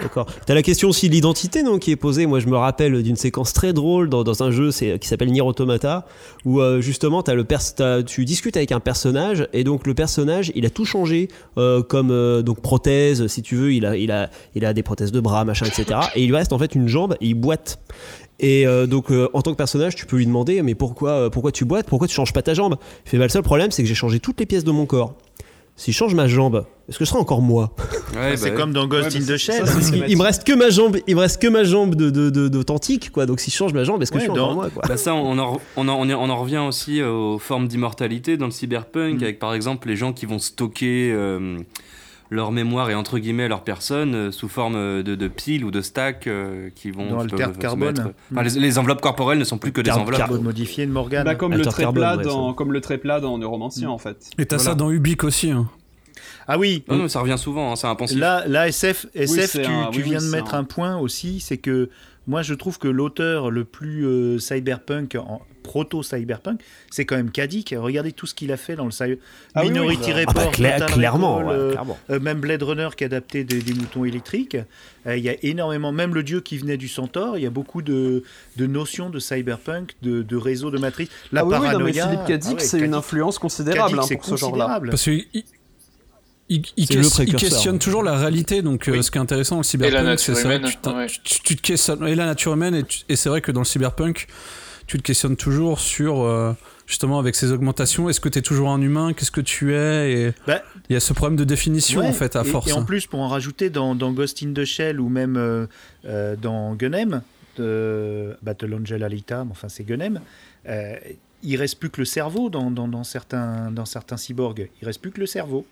D'accord. 0.00 0.26
T'as 0.44 0.54
la 0.54 0.62
question 0.62 0.88
aussi 0.88 1.08
de 1.08 1.14
l'identité 1.14 1.62
non, 1.62 1.78
qui 1.78 1.92
est 1.92 1.96
posée. 1.96 2.26
Moi, 2.26 2.40
je 2.40 2.48
me 2.48 2.56
rappelle 2.56 3.00
d'une 3.04 3.14
séquence 3.14 3.52
très 3.52 3.72
drôle 3.72 4.08
dans, 4.08 4.42
un 4.42 4.50
jeu 4.50 4.70
qui 4.70 5.06
s'appelle 5.08 5.30
Nier 5.30 5.40
Automata, 5.40 6.04
où 6.44 6.60
euh, 6.60 6.80
justement 6.80 7.20
as 7.22 7.34
le 7.34 7.44
t'as- 7.44 8.02
tu 8.02 8.24
discutes 8.24 8.56
avec 8.56 8.72
un 8.72 8.80
personnage 8.80 9.46
et 9.52 9.62
donc 9.62 9.86
le 9.86 9.94
personnage, 9.94 10.50
il 10.56 10.66
a 10.66 10.70
tout 10.70 10.84
changé 10.84 11.28
euh, 11.58 11.82
comme 11.82 12.10
euh, 12.10 12.42
donc 12.42 12.60
prothèse, 12.60 13.28
si 13.28 13.42
tu 13.42 13.54
veux, 13.54 13.72
il 13.72 13.86
a, 13.86 13.96
il 13.96 14.10
a, 14.10 14.30
il 14.56 14.64
a 14.64 14.72
des 14.72 14.82
prothèses 14.82 15.12
de 15.12 15.20
bras, 15.20 15.44
machin, 15.44 15.66
etc. 15.66 16.00
Et 16.16 16.24
il 16.24 16.34
reste 16.34 16.52
en 16.52 16.58
fait 16.58 16.74
une 16.74 16.88
jambe 16.88 17.14
et 17.20 17.28
il 17.28 17.34
boite. 17.34 17.78
Et 18.40 18.66
donc 18.88 19.12
en 19.32 19.42
tant 19.42 19.52
que 19.52 19.56
personnage, 19.56 19.94
tu 19.94 20.06
peux 20.06 20.16
lui 20.16 20.26
demander 20.26 20.60
mais 20.62 20.74
pourquoi, 20.74 21.30
pourquoi 21.30 21.52
tu 21.52 21.64
boites, 21.64 21.86
pourquoi 21.86 22.08
tu 22.08 22.14
changes 22.14 22.32
pas 22.32 22.42
ta 22.42 22.52
jambe? 22.52 22.76
Il 23.06 23.10
fait 23.10 23.16
bah, 23.16 23.24
le 23.24 23.28
seul 23.28 23.44
problème, 23.44 23.70
c'est 23.70 23.82
que 23.82 23.88
j'ai 23.88 23.94
changé 23.94 24.18
toutes 24.18 24.40
les 24.40 24.44
pièces 24.44 24.64
de 24.64 24.72
mon 24.72 24.86
corps. 24.86 25.14
Si 25.76 25.92
je 25.92 25.96
change 25.96 26.16
ma 26.16 26.26
jambe, 26.26 26.66
est-ce 26.88 26.98
que 26.98 27.04
ce 27.04 27.10
sera 27.10 27.20
encore 27.20 27.40
moi? 27.42 27.72
Ouais, 28.14 28.36
c'est 28.36 28.50
bah, 28.50 28.56
comme 28.56 28.72
dans 28.72 28.86
Ghost 28.86 29.10
Ouais, 29.10 29.16
in 29.16 29.20
the 29.24 29.26
ça, 29.26 29.36
Shell. 29.38 29.66
ça, 29.66 29.90
qu'il- 29.90 30.04
il 30.08 30.16
me 30.16 30.22
reste 30.22 30.44
que 30.46 30.52
ma 30.52 30.70
jambe, 30.70 30.96
il 31.06 31.14
me 31.16 31.20
reste 31.20 31.40
que 31.40 31.48
ma 31.48 31.64
jambe 31.64 31.94
de 31.94 32.10
de- 32.10 32.30
de- 32.30 32.48
d'authentique 32.48 33.10
quoi. 33.10 33.26
Donc 33.26 33.40
si 33.40 33.50
je 33.50 33.56
change 33.56 33.72
ma 33.72 33.84
jambe, 33.84 34.02
est-ce 34.02 34.10
que 34.12 34.18
Ouais, 34.18 34.24
je 34.24 34.30
suis 34.30 34.36
dans- 34.36 34.44
encore 34.44 34.54
moi 34.54 34.70
quoi? 34.70 34.82
Bah 34.86 34.96
ça, 34.96 35.14
on 35.14 35.38
en, 35.38 35.58
on, 35.76 35.88
en, 35.88 36.08
on 36.10 36.30
en- 36.30 36.36
revient 36.36 36.58
aussi 36.58 37.02
aux 37.02 37.38
formes 37.38 37.68
d'immortalité 37.68 38.36
dans 38.36 38.46
le 38.46 38.50
cyberpunk, 38.52 39.20
Mm. 39.20 39.22
avec 39.24 39.38
par 39.38 39.54
exemple 39.54 39.88
les 39.88 39.96
gens 39.96 40.12
qui 40.12 40.26
vont 40.26 40.38
stocker 40.38 41.10
euh, 41.12 41.56
leur 42.30 42.52
mémoire 42.52 42.90
et 42.90 42.94
entre 42.94 43.18
guillemets 43.18 43.48
leur 43.48 43.62
personne 43.62 44.14
euh, 44.14 44.30
sous 44.32 44.48
forme 44.48 44.74
euh, 44.76 45.02
de, 45.02 45.14
de 45.14 45.28
piles 45.28 45.64
ou 45.64 45.70
de 45.70 45.80
stacks 45.80 46.26
euh, 46.26 46.68
qui 46.74 46.90
vont 46.90 47.06
Dans 47.10 47.18
se- 47.20 47.24
Altered 47.24 47.54
se 47.54 47.58
Carbone. 47.58 47.88
mettre- 47.88 48.10
Enfin, 48.32 48.42
les, 48.42 48.60
les 48.60 48.78
enveloppes 48.78 49.00
corporelles 49.02 49.38
ne 49.38 49.44
sont 49.44 49.58
plus 49.58 49.72
que 49.72 49.80
des 49.80 49.90
enveloppes. 49.90 50.18
car- 50.18 50.28
Carbone 50.28 50.42
modifié 50.42 50.86
de 50.86 50.90
Morgan. 50.92 51.24
Bah, 51.24 51.34
comme, 51.34 51.52
le 51.54 51.62
plat 51.92 52.16
dans, 52.16 52.52
comme 52.54 52.72
le 52.72 52.80
très 52.80 52.98
plat 52.98 53.20
dans 53.20 53.38
Neuromancien 53.38 53.88
en 53.90 53.98
fait. 53.98 54.30
Et 54.38 54.46
t'as 54.46 54.56
Voilà. 54.56 54.70
ça 54.70 54.74
dans 54.74 54.90
Ubik 54.90 55.22
aussi. 55.24 55.50
hein. 55.50 55.68
Ah 56.46 56.58
oui, 56.58 56.84
Non, 56.88 56.96
non, 56.96 57.08
ça 57.08 57.20
revient 57.20 57.38
souvent, 57.38 57.72
hein, 57.72 57.76
c'est 57.76 57.86
impensif. 57.86 58.18
Là, 58.18 58.44
là 58.46 58.68
SF, 58.68 59.06
SF 59.14 59.52
tu, 59.52 59.64
un- 59.64 59.90
tu 59.90 59.98
oui, 59.98 60.04
viens 60.10 60.18
oui, 60.20 60.26
de 60.26 60.30
mettre 60.30 60.54
un- 60.54 60.58
un 60.60 60.64
point 60.64 60.96
aussi, 60.98 61.40
c'est 61.40 61.56
que 61.58 61.88
moi 62.26 62.42
je 62.42 62.54
trouve 62.54 62.78
que 62.78 62.88
l'auteur 62.88 63.50
le 63.50 63.64
plus 63.64 64.06
euh, 64.06 64.38
cyberpunk, 64.38 65.14
en 65.16 65.40
proto-cyberpunk, 65.62 66.60
c'est 66.90 67.04
quand 67.06 67.16
même 67.16 67.30
Kadik. 67.30 67.74
Regardez 67.76 68.12
tout 68.12 68.26
ce 68.26 68.34
qu'il 68.34 68.52
a 68.52 68.56
fait 68.58 68.76
dans 68.76 68.84
le 68.84 68.90
cyber... 68.90 69.16
Ah 69.54 69.60
oui, 69.62 69.68
oui, 69.68 69.72
Minority 69.72 70.10
Ah 70.12 70.18
Report, 70.20 70.34
bah 70.34 70.50
cla- 70.52 70.72
Total 70.78 70.90
clairement, 70.92 71.36
Recall, 71.36 71.46
ouais, 71.48 71.54
euh, 71.54 71.70
clairement. 71.72 71.98
euh, 72.10 72.20
même 72.20 72.40
Blade 72.40 72.62
Runner 72.62 72.88
qui 72.96 73.04
a 73.04 73.06
adapté 73.06 73.44
des, 73.44 73.60
des 73.62 73.72
moutons 73.74 74.04
électriques. 74.04 74.56
Euh, 75.06 75.16
Il 75.16 75.24
y 75.24 75.28
a 75.30 75.34
énormément, 75.42 75.90
même 75.92 76.14
le 76.14 76.22
dieu 76.22 76.40
qui 76.40 76.58
venait 76.58 76.76
du 76.76 76.88
Centaure, 76.88 77.38
il 77.38 77.44
y 77.44 77.46
a 77.46 77.50
beaucoup 77.50 77.80
de, 77.82 78.22
de 78.56 78.66
notions 78.66 79.08
de 79.10 79.18
cyberpunk, 79.18 79.94
de, 80.02 80.22
de 80.22 80.36
réseaux 80.36 80.70
de 80.70 80.78
matrice. 80.78 81.08
La 81.32 81.40
ah 81.40 81.44
oui, 81.44 81.52
oui, 81.54 81.58
non, 81.60 81.64
paranoïa. 81.64 82.04
mais 82.06 82.12
Philippe 82.12 82.26
Kadik, 82.28 82.48
ah 82.50 82.54
ouais, 82.60 82.66
c'est 82.68 82.80
une 82.80 82.94
influence 82.94 83.38
considérable 83.38 83.98
hein, 83.98 84.02
c'est 84.06 84.16
pour 84.16 84.26
ce 84.26 84.36
genre-là. 84.36 84.64
considérable. 84.64 84.90
Parce 84.90 85.04
qu'il 85.04 85.24
il, 86.48 86.62
questionne 86.88 87.78
toujours 87.78 88.02
la 88.02 88.16
réalité. 88.16 88.62
Donc, 88.62 88.88
euh, 88.88 89.02
ce 89.02 89.10
qui 89.10 89.18
est 89.18 89.20
intéressant 89.20 89.56
dans 89.56 89.60
le 89.60 89.64
cyberpunk, 89.64 90.18
c'est 90.18 90.34
ça. 90.34 90.58
Tu, 90.58 90.76
t'in- 90.76 90.96
ouais. 90.96 91.06
tu- 91.06 91.40
tu 91.42 91.56
te 91.56 91.62
questionnes. 91.62 92.06
Et 92.06 92.14
la 92.14 92.26
nature 92.26 92.52
humaine. 92.54 92.84
Et, 93.08 93.16
c'est 93.16 93.28
vrai 93.28 93.40
que 93.40 93.50
dans 93.52 93.60
le 93.60 93.66
cyberpunk, 93.66 94.26
tu 94.86 94.98
te 94.98 95.02
questionnes 95.02 95.36
toujours 95.36 95.80
sur. 95.80 96.22
euh, 96.22 96.52
justement, 96.86 97.18
avec 97.18 97.34
ces 97.34 97.50
augmentations, 97.50 98.10
est-ce 98.10 98.20
que 98.20 98.28
tu 98.28 98.38
es 98.38 98.42
toujours 98.42 98.68
un 98.70 98.80
humain 98.82 99.14
Qu'est-ce 99.14 99.30
que 99.30 99.40
tu 99.40 99.74
es 99.74 100.12
Et 100.12 100.32
Bah, 100.46 100.62
il 100.90 100.92
y 100.92 100.96
a 100.96 101.00
ce 101.00 101.14
problème 101.14 101.36
de 101.36 101.44
définition, 101.44 102.02
Ouais, 102.02 102.08
en 102.08 102.12
fait, 102.12 102.36
à 102.36 102.42
et, 102.42 102.44
force. 102.44 102.68
Et 102.68 102.72
en 102.74 102.80
hein. 102.80 102.84
plus, 102.84 103.06
pour 103.06 103.20
en 103.20 103.28
rajouter, 103.28 103.70
dans, 103.70 103.94
dans 103.94 104.12
Ghost 104.12 104.42
in 104.42 104.52
the 104.52 104.64
Shell 104.66 105.00
ou 105.00 105.08
même 105.08 105.36
euh, 105.38 105.66
euh, 106.04 106.36
dans 106.36 106.74
Gunem, 106.74 107.22
de 107.56 108.36
Battle 108.42 108.74
Angel 108.74 109.02
Alita, 109.02 109.44
mais 109.44 109.52
enfin 109.52 109.68
c'est 109.68 109.84
Gunem, 109.84 110.20
euh, 110.68 110.94
il 111.42 111.56
reste 111.56 111.78
plus 111.78 111.88
que 111.88 112.00
le 112.00 112.04
cerveau 112.04 112.50
dans, 112.50 112.70
dans, 112.70 112.88
dans 112.88 113.04
certains, 113.04 113.70
dans 113.70 113.84
certains 113.86 114.16
cyborgs. 114.16 114.68
Il 114.82 114.86
reste 114.86 115.00
plus 115.00 115.10
que 115.12 115.20
le 115.20 115.26
cerveau. 115.26 115.64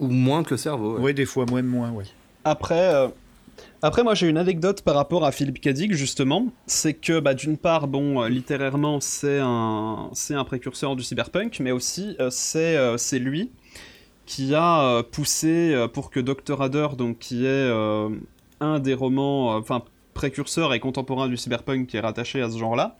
Ou 0.00 0.08
moins 0.08 0.42
que 0.42 0.50
le 0.50 0.56
cerveau. 0.56 0.96
Oui, 0.96 1.02
ouais. 1.02 1.14
des 1.14 1.26
fois, 1.26 1.46
moins 1.46 1.62
de 1.62 1.68
moins, 1.68 1.90
ouais. 1.90 2.04
Après, 2.44 2.94
euh, 2.94 3.08
après, 3.82 4.02
moi 4.02 4.14
j'ai 4.14 4.28
une 4.28 4.38
anecdote 4.38 4.82
par 4.82 4.94
rapport 4.94 5.24
à 5.24 5.32
Philippe 5.32 5.60
Kadik 5.60 5.92
justement. 5.92 6.46
C'est 6.66 6.94
que 6.94 7.20
bah, 7.20 7.34
d'une 7.34 7.56
part, 7.56 7.86
bon, 7.86 8.22
euh, 8.22 8.28
littérairement, 8.28 9.00
c'est 9.00 9.38
un, 9.40 10.10
c'est 10.12 10.34
un 10.34 10.44
précurseur 10.44 10.96
du 10.96 11.02
cyberpunk, 11.02 11.60
mais 11.60 11.70
aussi 11.70 12.16
euh, 12.20 12.28
c'est, 12.30 12.76
euh, 12.76 12.96
c'est 12.96 13.18
lui 13.18 13.50
qui 14.26 14.54
a 14.54 14.84
euh, 14.84 15.02
poussé 15.02 15.72
euh, 15.74 15.86
pour 15.86 16.10
que 16.10 16.20
Dr. 16.20 16.62
Adder, 16.62 16.88
donc 16.96 17.18
qui 17.18 17.44
est 17.44 17.48
euh, 17.48 18.08
un 18.60 18.78
des 18.78 18.94
romans, 18.94 19.54
euh, 19.54 19.58
enfin 19.60 19.82
précurseur 20.14 20.72
et 20.72 20.80
contemporain 20.80 21.28
du 21.28 21.36
cyberpunk 21.36 21.88
qui 21.88 21.96
est 21.96 22.00
rattaché 22.00 22.40
à 22.40 22.48
ce 22.48 22.56
genre-là, 22.56 22.96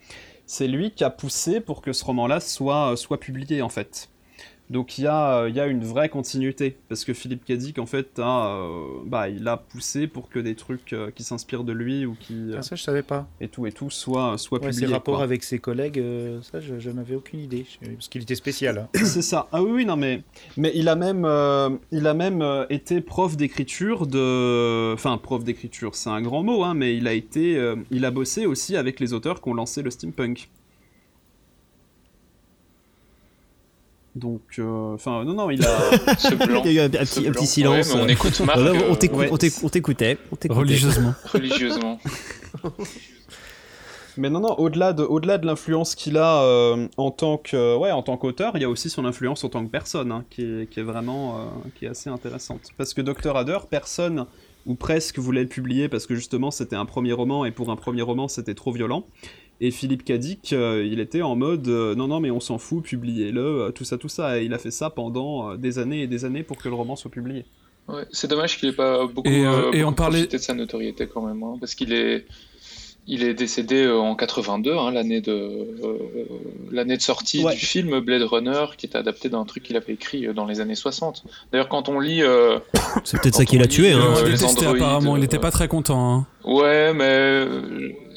c'est 0.47 0.67
lui 0.69 0.91
qui 0.91 1.05
a 1.05 1.11
poussé 1.11 1.61
pour 1.61 1.81
que 1.81 1.93
ce 1.93 2.05
roman-là 2.05 2.41
soit, 2.41 2.97
soit 2.97 3.21
publié 3.21 3.63
en 3.63 3.69
fait. 3.69 4.11
Donc 4.71 4.97
il 4.97 5.05
y, 5.05 5.07
a, 5.07 5.41
euh, 5.43 5.49
il 5.51 5.55
y 5.55 5.61
a 5.61 5.67
une 5.67 5.85
vraie 5.85 6.09
continuité, 6.09 6.79
parce 6.89 7.05
que 7.05 7.13
Philippe 7.13 7.45
Kadik, 7.45 7.79
en 7.79 7.85
fait, 7.85 8.19
a, 8.19 8.49
euh, 8.57 8.87
bah, 9.05 9.29
il 9.29 9.47
a 9.47 9.59
poussé 9.59 10.07
pour 10.07 10.31
que 10.31 10.39
des 10.39 10.55
trucs 10.55 10.95
euh, 10.95 11.11
qui 11.15 11.23
s'inspirent 11.23 11.65
de 11.65 11.73
lui 11.73 12.07
ou 12.07 12.17
qui... 12.19 12.35
euh, 12.51 12.57
Ah, 12.59 12.63
ça, 12.63 12.75
je 12.75 12.83
savais 12.83 13.03
pas. 13.03 13.29
et 13.43 13.49
tout 13.49 13.67
et 13.67 13.73
tout 13.73 13.91
soient, 13.91 14.39
soient 14.39 14.59
Ouais, 14.61 14.73
ses 14.73 14.81
publiés. 14.81 14.95
rapports 14.95 15.17
quoi. 15.17 15.25
avec 15.25 15.43
ses 15.43 15.59
collègues, 15.59 16.03
ça, 16.51 16.61
je, 16.61 16.79
je 16.79 16.91
n'avais 16.91 17.15
aucune 17.15 17.41
idée. 17.41 17.67
Parce 17.95 18.09
qu'il 18.09 18.23
était 18.23 18.35
spécial. 18.35 18.79
hein. 18.79 18.89
C'est 19.05 19.21
ça. 19.23 19.49
Ah 19.53 19.63
oui, 19.63 19.71
oui, 19.71 19.85
non, 19.85 19.97
mais, 19.97 20.23
mais 20.57 20.73
il 20.75 20.89
a 20.89 20.97
même, 20.97 21.29
il 21.93 22.07
a 22.07 22.15
même 22.15 22.43
été 22.71 23.03
prof 23.03 23.37
d'écriture 23.37 24.07
de. 24.07 24.95
Enfin, 24.95 25.19
prof 25.19 25.45
d'écriture, 25.45 25.95
c'est 25.95 26.11
un 26.11 26.23
grand 26.23 26.43
mot, 26.43 26.65
hein, 26.65 26.73
mais 26.73 26.97
il 26.97 27.07
a 27.07 27.13
été. 27.13 27.61
il 27.91 28.05
a 28.07 28.11
bossé 28.11 28.47
aussi 28.47 28.77
avec 28.77 28.99
les 28.99 29.13
auteurs 29.13 29.43
qui 29.43 29.49
ont 29.51 29.55
lancé 29.55 29.83
le 29.83 29.91
steampunk. 29.91 30.49
Donc, 34.15 34.43
euh, 34.59 34.95
enfin, 34.95 35.25
non, 35.25 35.35
non, 35.35 35.51
il 35.51 35.65
a. 35.65 36.17
Ce 36.19 36.35
blanc. 36.35 36.63
Il 36.65 36.73
y 36.73 36.79
a 36.79 36.85
eu 36.85 36.87
un, 36.87 36.91
petit, 36.91 37.19
un 37.19 37.23
blanc. 37.23 37.33
petit 37.33 37.47
silence. 37.47 37.93
Ouais, 37.93 38.01
on 38.01 38.09
écoute 38.09 38.39
Marc 38.41 38.59
Voilà, 38.59 38.73
on 38.73 38.83
euh, 38.83 38.91
on 38.91 38.95
t'éc- 38.95 39.13
on 39.63 39.69
t'écoutait. 39.69 40.19
on 40.31 40.37
t'écoutait. 40.37 40.49
Religieusement. 40.49 41.15
religieusement. 41.33 41.99
Mais 44.17 44.31
non, 44.31 44.41
non, 44.41 44.55
au-delà 44.59 44.93
de, 44.93 45.47
l'influence 45.47 45.97
qu'il 45.97 46.17
a 46.17 46.43
euh, 46.43 46.87
en 46.97 47.11
tant 47.11 47.37
que, 47.37 47.77
ouais, 47.77 47.91
en 47.91 48.03
tant 48.03 48.17
qu'auteur, 48.17 48.53
il 48.55 48.63
y 48.63 48.65
a 48.65 48.69
aussi 48.69 48.89
son 48.89 49.05
influence 49.05 49.43
en 49.43 49.49
tant 49.49 49.65
que 49.65 49.71
personne, 49.71 50.13
hein, 50.13 50.25
qui, 50.31 50.43
est, 50.43 50.71
qui 50.71 50.79
est 50.79 50.85
vraiment, 50.85 51.37
euh, 51.37 51.41
qui 51.75 51.87
est 51.87 51.89
assez 51.89 52.09
intéressante. 52.11 52.71
Parce 52.77 52.95
que 52.95 53.01
Dr. 53.03 53.37
Adder, 53.37 53.59
personne 53.69 54.27
ou 54.67 54.75
presque 54.77 55.19
voulait 55.19 55.43
le 55.43 55.49
publier 55.49 55.89
parce 55.89 56.07
que 56.07 56.15
justement 56.15 56.51
c'était 56.51 56.77
un 56.77 56.87
premier 56.87 57.13
roman 57.13 57.45
et 57.45 57.51
pour 57.51 57.71
un 57.71 57.77
premier 57.77 58.01
roman 58.01 58.29
c'était 58.29 58.55
trop 58.55 58.73
violent. 58.73 59.05
Et 59.61 59.71
Philippe 59.71 60.05
Cadic, 60.05 60.53
euh, 60.53 60.85
il 60.85 60.99
était 61.01 61.23
en 61.23 61.37
mode 61.37 61.69
euh, 61.69 61.95
non, 61.95 62.09
non, 62.09 62.21
mais 62.21 62.31
on 62.31 62.41
s'en 62.41 62.59
fout, 62.59 62.83
publiez-le, 62.85 63.41
euh, 63.41 63.71
tout 63.71 63.85
ça, 63.85 63.97
tout 63.99 64.09
ça. 64.09 64.41
Et 64.41 64.45
il 64.45 64.53
a 64.53 64.59
fait 64.59 64.73
ça 64.73 64.91
pendant 64.91 65.51
euh, 65.53 65.57
des 65.57 65.79
années 65.79 66.03
et 66.03 66.07
des 66.07 66.25
années 66.25 66.43
pour 66.43 66.59
que 66.59 66.69
le 66.69 66.75
roman 66.75 66.97
soit 66.97 67.11
publié. 67.11 67.45
Ouais, 67.89 68.05
c'est 68.13 68.29
dommage 68.29 68.59
qu'il 68.59 68.71
ait 68.71 68.73
pas 68.73 69.07
beaucoup, 69.07 69.29
Et, 69.29 69.45
euh, 69.47 69.67
euh, 69.69 69.73
et 69.73 69.85
on 69.85 69.93
parlait- 69.93 70.19
profité 70.21 70.39
de 70.39 70.43
sa 70.43 70.55
notoriété 70.55 71.07
quand 71.07 71.23
même, 71.23 71.43
hein, 71.43 71.57
parce 71.61 71.75
qu'il 71.75 71.93
est, 71.93 72.25
il 73.07 73.23
est 73.23 73.35
décédé 73.35 73.87
en 73.87 74.17
82, 74.17 74.73
hein, 74.75 74.91
l'année 74.91 75.21
de, 75.21 75.31
euh, 75.33 75.99
l'année 76.73 76.97
de 76.97 77.03
sortie 77.03 77.45
Ouais. 77.45 77.53
du 77.53 77.61
film 77.61 78.01
Blade 78.01 78.23
Runner, 78.23 78.65
qui 78.79 78.87
est 78.87 78.97
adapté 78.97 79.29
d'un 79.29 79.45
truc 79.45 79.63
qu'il 79.65 79.77
avait 79.77 79.93
écrit 79.93 80.27
dans 80.35 80.47
les 80.47 80.61
années 80.63 80.75
60. 80.75 81.25
D'ailleurs, 81.53 81.69
quand 81.69 81.91
on 81.91 82.01
lit, 82.01 82.23
euh, 82.23 82.59
C'est 83.05 83.21
peut-être 83.21 83.35
ça 83.37 83.45
qui 83.45 83.59
l'a 83.59 83.67
tué. 83.67 83.93
Hein. 83.93 84.01
euh, 84.17 84.23
il 84.25 84.33
détestait 84.33 84.67
apparemment, 84.67 85.17
il 85.19 85.23
euh, 85.23 85.27
était 85.27 85.39
pas 85.39 85.51
très 85.51 85.69
content. 85.69 86.15
hein. 86.15 86.27
ouais, 86.45 86.95
mais 86.95 87.45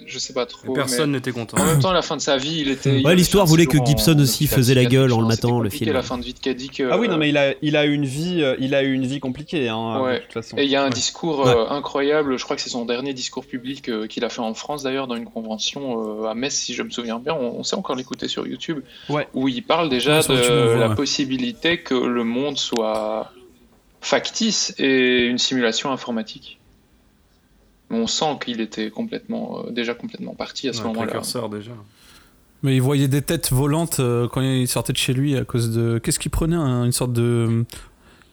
je 0.07 0.17
sais 0.19 0.33
pas 0.33 0.45
trop. 0.45 0.73
Personne 0.73 1.11
mais 1.11 1.17
n'était 1.17 1.31
content. 1.31 1.57
En 1.57 1.65
même 1.65 1.79
temps, 1.79 1.89
à 1.89 1.93
la 1.93 2.01
fin 2.01 2.15
de 2.15 2.21
sa 2.21 2.37
vie, 2.37 2.61
il 2.61 2.69
était. 2.69 3.03
Ouais, 3.05 3.15
l'histoire 3.15 3.45
voulait 3.45 3.65
que 3.67 3.77
Gibson 3.85 4.13
en 4.17 4.19
aussi 4.21 4.47
faisait 4.47 4.73
la 4.73 4.85
gueule 4.85 5.11
en 5.13 5.21
le 5.21 5.27
matant, 5.27 5.59
le 5.59 5.69
c'était 5.69 5.85
film. 5.85 5.93
La 5.95 6.01
fin 6.01 6.17
de 6.17 6.23
vie 6.23 6.33
de 6.33 6.39
Kadik. 6.39 6.81
Ah 6.89 6.97
oui, 6.97 7.07
euh, 7.07 7.11
non, 7.11 7.17
mais 7.17 7.29
il 7.29 7.37
a, 7.37 7.53
il 7.61 7.75
a 7.75 7.85
eu 7.85 7.93
une 7.93 8.05
vie, 8.05 8.41
euh, 8.41 8.55
il 8.59 8.73
a 8.73 8.83
eu 8.83 8.93
une 8.93 9.05
vie 9.05 9.19
compliquée, 9.19 9.67
hein, 9.69 10.01
Ouais. 10.01 10.15
de 10.15 10.23
toute 10.23 10.33
façon. 10.33 10.57
Et 10.57 10.63
il 10.63 10.69
y 10.69 10.75
a 10.75 10.81
un 10.81 10.85
Ouais. 10.85 10.89
discours 10.91 11.45
euh, 11.47 11.67
incroyable, 11.69 12.37
je 12.37 12.43
crois 12.43 12.55
que 12.55 12.61
c'est 12.61 12.69
son 12.69 12.85
dernier 12.85 13.13
discours 13.13 13.45
public 13.45 13.89
euh, 13.89 14.07
qu'il 14.07 14.23
a 14.25 14.29
fait 14.29 14.41
en 14.41 14.53
France 14.53 14.83
d'ailleurs, 14.83 15.07
dans 15.07 15.15
une 15.15 15.25
convention 15.29 16.23
euh, 16.23 16.27
à 16.27 16.33
Metz, 16.33 16.53
si 16.55 16.73
je 16.73 16.83
me 16.83 16.89
souviens 16.89 17.19
bien. 17.19 17.33
On, 17.33 17.59
on 17.59 17.63
sait 17.63 17.75
encore 17.75 17.95
l'écouter 17.95 18.27
sur 18.27 18.47
YouTube, 18.47 18.79
Ouais. 19.09 19.27
où 19.33 19.47
il 19.47 19.61
parle 19.63 19.89
déjà 19.89 20.21
de 20.21 20.77
la 20.79 20.89
ouais. 20.89 20.95
possibilité 20.95 21.79
que 21.79 21.93
le 21.95 22.23
monde 22.23 22.57
soit 22.57 23.31
factice 24.01 24.73
et 24.77 25.25
une 25.25 25.37
simulation 25.37 25.91
informatique. 25.91 26.56
Mais 27.89 27.97
on 27.99 28.07
sent 28.07 28.37
qu'il 28.43 28.59
était 28.61 28.89
complètement, 28.89 29.63
euh, 29.65 29.71
déjà 29.71 29.93
complètement 29.93 30.33
parti 30.33 30.67
à 30.69 30.73
ce 30.73 30.81
moment-là. 30.83 31.07
précurseur 31.07 31.49
déjà. 31.49 31.71
Mais 32.63 32.75
il 32.75 32.81
voyait 32.81 33.07
des 33.07 33.21
têtes 33.21 33.51
volantes 33.51 33.99
euh, 33.99 34.27
quand 34.27 34.41
il 34.41 34.67
sortait 34.67 34.91
de 34.93 34.97
chez 34.97 35.13
lui 35.13 35.37
à 35.37 35.45
cause 35.45 35.71
de. 35.71 35.99
Qu'est-ce 35.99 36.19
qu'il 36.19 36.31
prenait 36.31 36.55
un- 36.55 36.83
Une 36.85 36.91
sorte 36.91 37.13
de. 37.13 37.63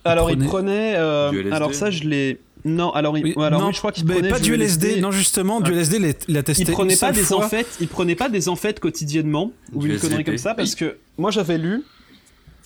Alors 0.04 0.30
il 0.30 0.38
prenait- 0.38 0.94
euh, 0.96 1.50
alors 1.52 1.72
ça 1.74 1.90
je 1.90 2.04
l'ai, 2.04 2.38
non, 2.66 2.90
alors, 2.92 3.16
il... 3.18 3.24
Oui, 3.24 3.34
alors 3.42 3.60
non, 3.60 3.66
oui, 3.68 3.72
je 3.74 3.78
crois 3.78 3.92
qu'il 3.92 4.04
prenait 4.06 4.28
pas 4.28 4.38
du 4.40 4.54
LSD. 4.54 5.00
Non, 5.00 5.10
justement, 5.10 5.60
du 5.60 5.70
Ah. 5.72 5.74
LSD, 5.76 5.96
il 5.98 6.04
a- 6.06 6.12
il 6.28 6.36
a 6.38 6.42
testé. 6.42 6.62
il 6.64 6.70
prenait 6.72 6.94
une 6.94 6.98
pas 6.98 7.06
seule 7.08 7.14
des 7.16 7.22
fois. 7.22 7.44
amphètes, 7.44 7.76
il 7.80 7.88
prenait 7.88 8.14
pas 8.14 8.28
des 8.28 8.48
amphètes 8.48 8.80
quotidiennement 8.80 9.52
ou 9.72 9.80
Du 9.82 9.92
une 9.92 9.98
connerie 10.00 10.24
comme 10.24 10.38
ça 10.38 10.54
parce 10.54 10.74
que 10.74 10.96
moi 11.18 11.30
j'avais 11.30 11.58
lu, 11.58 11.82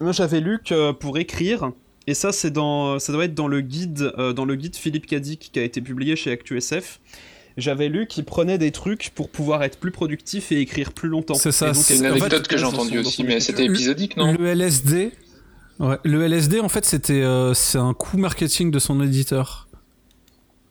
moi 0.01 0.13
j'avais 0.13 0.41
lu 0.41 0.59
que 0.65 0.93
pour 0.93 1.19
écrire 1.19 1.71
et 2.09 2.15
ça 2.15 2.33
c'est 2.33 2.51
dans, 2.51 2.99
ça 2.99 3.13
doit 3.13 3.25
être 3.27 3.35
dans 3.35 3.49
le 3.49 3.61
guide, 3.61 4.13
euh, 4.19 4.33
dans 4.33 4.45
le 4.45 4.55
guide 4.57 4.77
Philippe 4.77 5.07
Cadic 5.07 5.51
qui 5.53 5.59
a 5.59 5.63
été 5.63 5.81
publié 5.81 6.17
chez 6.17 6.31
ActuSF. 6.33 7.01
J'avais 7.57 7.89
lu 7.89 8.07
qu'il 8.07 8.25
prenait 8.25 8.57
des 8.57 8.71
trucs 8.71 9.11
pour 9.15 9.29
pouvoir 9.31 9.63
être 9.65 9.79
plus 9.79 9.91
productif 9.91 10.53
et 10.53 10.61
écrire 10.61 10.93
plus 10.93 11.09
longtemps. 11.09 11.35
C'est 11.35 11.51
ça, 11.53 11.75
c'est 11.75 11.97
une 11.97 12.05
elle- 12.05 12.13
en 12.13 12.15
fait, 12.15 12.21
anecdote 12.23 12.47
que 12.49 12.57
j'ai 12.57 12.65
entendue 12.65 12.99
aussi, 13.01 13.25
mais 13.25 13.41
c'était 13.41 13.65
épisodique, 13.67 14.17
non 14.17 14.33
Le 14.39 14.47
LSD. 14.47 15.13
Ouais, 15.81 15.97
le 16.05 16.23
LSD, 16.25 16.61
en 16.61 16.69
fait, 16.69 16.85
c'était 16.85 17.23
euh, 17.23 17.55
c'est 17.55 17.79
un 17.79 17.95
coup 17.95 18.17
marketing 18.17 18.71
de 18.71 18.79
son 18.79 19.01
éditeur. 19.03 19.69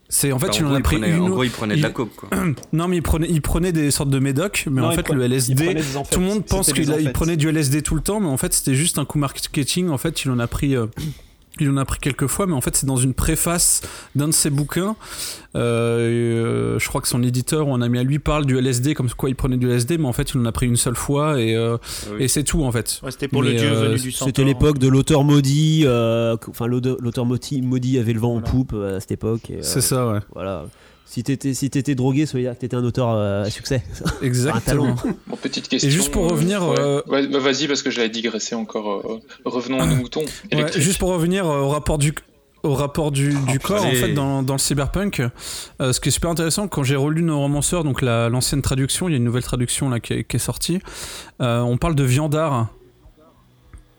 C'est 0.09 0.31
en 0.31 0.39
fait, 0.39 0.47
Enfin, 0.49 0.59
il 0.59 0.65
en 0.65 0.68
gros, 0.69 0.77
a 0.77 0.80
pris 0.81 0.95
prenait, 0.97 1.11
une. 1.18 1.22
En 1.23 1.30
gros, 1.30 1.43
il 1.43 1.51
prenait 1.51 1.73
de 1.73 1.80
il- 1.80 1.84
la 1.84 1.89
coke, 1.89 2.15
quoi. 2.15 2.30
Non, 2.73 2.88
mais 2.88 2.95
il 2.97 3.01
prenait, 3.03 3.27
il 3.30 3.41
prenait 3.41 3.73
des 3.73 3.91
sortes 3.91 4.09
de 4.09 4.19
médocs, 4.19 4.65
mais 4.72 4.80
Non, 4.81 4.88
en 4.88 4.91
fait, 4.93 5.01
pre- 5.05 5.14
le 5.15 5.23
LSD. 5.23 5.76
Tout 6.09 6.19
le 6.22 6.26
monde 6.26 6.45
pense 6.45 6.72
qu'il 6.72 7.11
prenait 7.11 7.35
du 7.35 7.49
LSD 7.49 7.81
tout 7.81 7.95
le 7.95 8.01
temps, 8.01 8.22
mais 8.22 8.27
en 8.30 8.38
fait, 8.38 8.53
c'était 8.53 8.76
juste 8.76 8.97
un 8.99 9.03
coup 9.05 9.18
marketing. 9.19 9.89
En 9.89 9.97
fait, 9.97 10.23
il 10.23 10.31
en 10.31 10.39
a 10.39 10.47
pris. 10.47 10.76
euh, 10.77 10.88
il 11.66 11.70
en 11.72 11.78
a 11.78 11.86
pris 11.86 12.00
quelques 12.00 12.28
fois, 12.28 12.48
mais 12.48 12.54
en 12.54 12.62
fait, 12.62 12.76
c'est 12.76 12.86
dans 12.86 12.96
une 12.98 13.14
préface 13.14 13.82
d'un 14.16 14.28
de 14.28 14.34
ses 14.34 14.50
bouquins. 14.50 14.96
Euh, 15.56 16.76
euh, 16.76 16.80
je 16.80 16.88
crois 16.88 17.02
que 17.02 17.08
son 17.08 17.24
éditeur 17.24 17.68
ou 17.68 17.74
un 17.74 17.82
ami 17.82 17.98
à 18.00 18.04
lui 18.04 18.20
parle 18.20 18.46
du 18.46 18.58
LSD 18.58 18.94
comme 18.94 19.10
quoi 19.10 19.30
il 19.30 19.36
prenait 19.36 19.58
du 19.58 19.68
LSD, 19.68 19.98
mais 19.98 20.06
en 20.08 20.14
fait, 20.14 20.32
il 20.34 20.40
en 20.40 20.46
a 20.46 20.52
pris 20.52 20.68
une 20.68 20.76
seule 20.78 20.96
fois 20.96 21.42
et, 21.42 21.56
euh, 21.56 21.78
Oui. 22.12 22.24
et 22.24 22.28
c'est 22.28 22.44
tout 22.44 22.64
en 22.64 22.72
fait. 22.72 23.00
Ouais, 23.04 23.12
C'était 23.12 23.28
pour 23.28 23.42
le 23.42 23.54
dieu 23.54 23.68
euh, 23.72 23.88
venu 23.90 24.00
du 24.00 24.12
centaure. 24.12 24.28
C'était 24.28 24.44
l'époque 24.44 24.78
de 24.78 24.88
l'auteur 24.88 25.24
maudit. 25.24 25.84
euh, 25.86 26.36
enfin, 26.50 26.68
l'auteur 26.68 26.98
l'auteur 27.00 27.26
maudit, 27.26 27.62
maudit 27.62 27.98
avait 28.00 28.14
le 28.14 28.20
vent 28.20 28.36
en 28.36 28.42
poupe 28.42 28.74
euh, 28.74 28.98
à 28.98 29.00
cette 29.00 29.12
époque. 29.12 29.50
euh, 29.52 29.58
C'est 29.62 29.82
ça, 29.82 30.08
ouais. 30.08 30.20
Voilà. 30.34 30.66
Si 31.10 31.24
t'étais 31.24 31.54
si 31.54 31.70
t'étais 31.70 31.96
drogué, 31.96 32.26
ça 32.26 32.38
veut 32.38 32.44
dire 32.44 32.54
que 32.54 32.60
t'étais 32.60 32.76
un 32.76 32.84
auteur 32.84 33.10
euh, 33.12 33.46
à 33.46 33.50
succès. 33.50 33.82
Exactement. 34.22 34.96
Bon, 35.28 35.38
petite 35.38 35.68
question. 35.70 35.88
Et 35.88 35.92
juste 35.92 36.12
pour 36.12 36.26
euh, 36.26 36.30
revenir, 36.30 36.68
ouais. 36.68 36.76
euh, 36.80 37.02
Ouais, 37.08 37.28
bah, 37.28 37.40
vas-y, 37.40 37.68
parce 37.68 37.82
que 37.82 37.90
j'allais 37.90 38.10
digresser 38.10 38.56
encore. 38.56 39.10
euh, 39.10 39.20
revenons 39.46 39.80
à 39.80 39.86
nos 39.86 39.96
moutons. 39.96 40.26
Ouais, 40.54 40.72
juste 40.76 41.00
pour 41.00 41.10
revenir 41.10 41.48
euh, 41.48 41.62
au 41.62 41.70
rapport 41.70 41.98
du 41.98 42.14
au 42.64 42.74
rapport 42.74 43.12
du, 43.12 43.34
du 43.48 43.60
corps 43.60 43.86
en 43.86 43.92
fait 43.92 44.14
dans, 44.14 44.42
dans 44.42 44.56
le 44.56 44.60
cyberpunk 44.60 45.22
euh, 45.80 45.94
ce 45.94 46.00
qui 46.02 46.10
est 46.10 46.12
super 46.12 46.32
intéressant 46.32 46.68
quand 46.68 46.84
j'ai 46.84 46.96
relu 46.96 47.22
nos 47.22 47.38
romanceurs 47.38 47.84
donc 47.84 48.02
la- 48.02 48.30
l'ancienne 48.30 48.64
traduction 48.64 49.08
il 49.08 49.12
y 49.12 49.14
a 49.14 49.18
une 49.18 49.24
nouvelle 49.24 49.44
traduction 49.44 49.90
là 49.90 50.00
qui 50.00 50.14
est, 50.14 50.24
qui 50.24 50.38
est 50.38 50.40
sortie 50.40 50.80
euh, 51.40 51.60
on 51.62 51.78
parle 51.78 51.94
de 51.94 52.04
viandard 52.04 52.68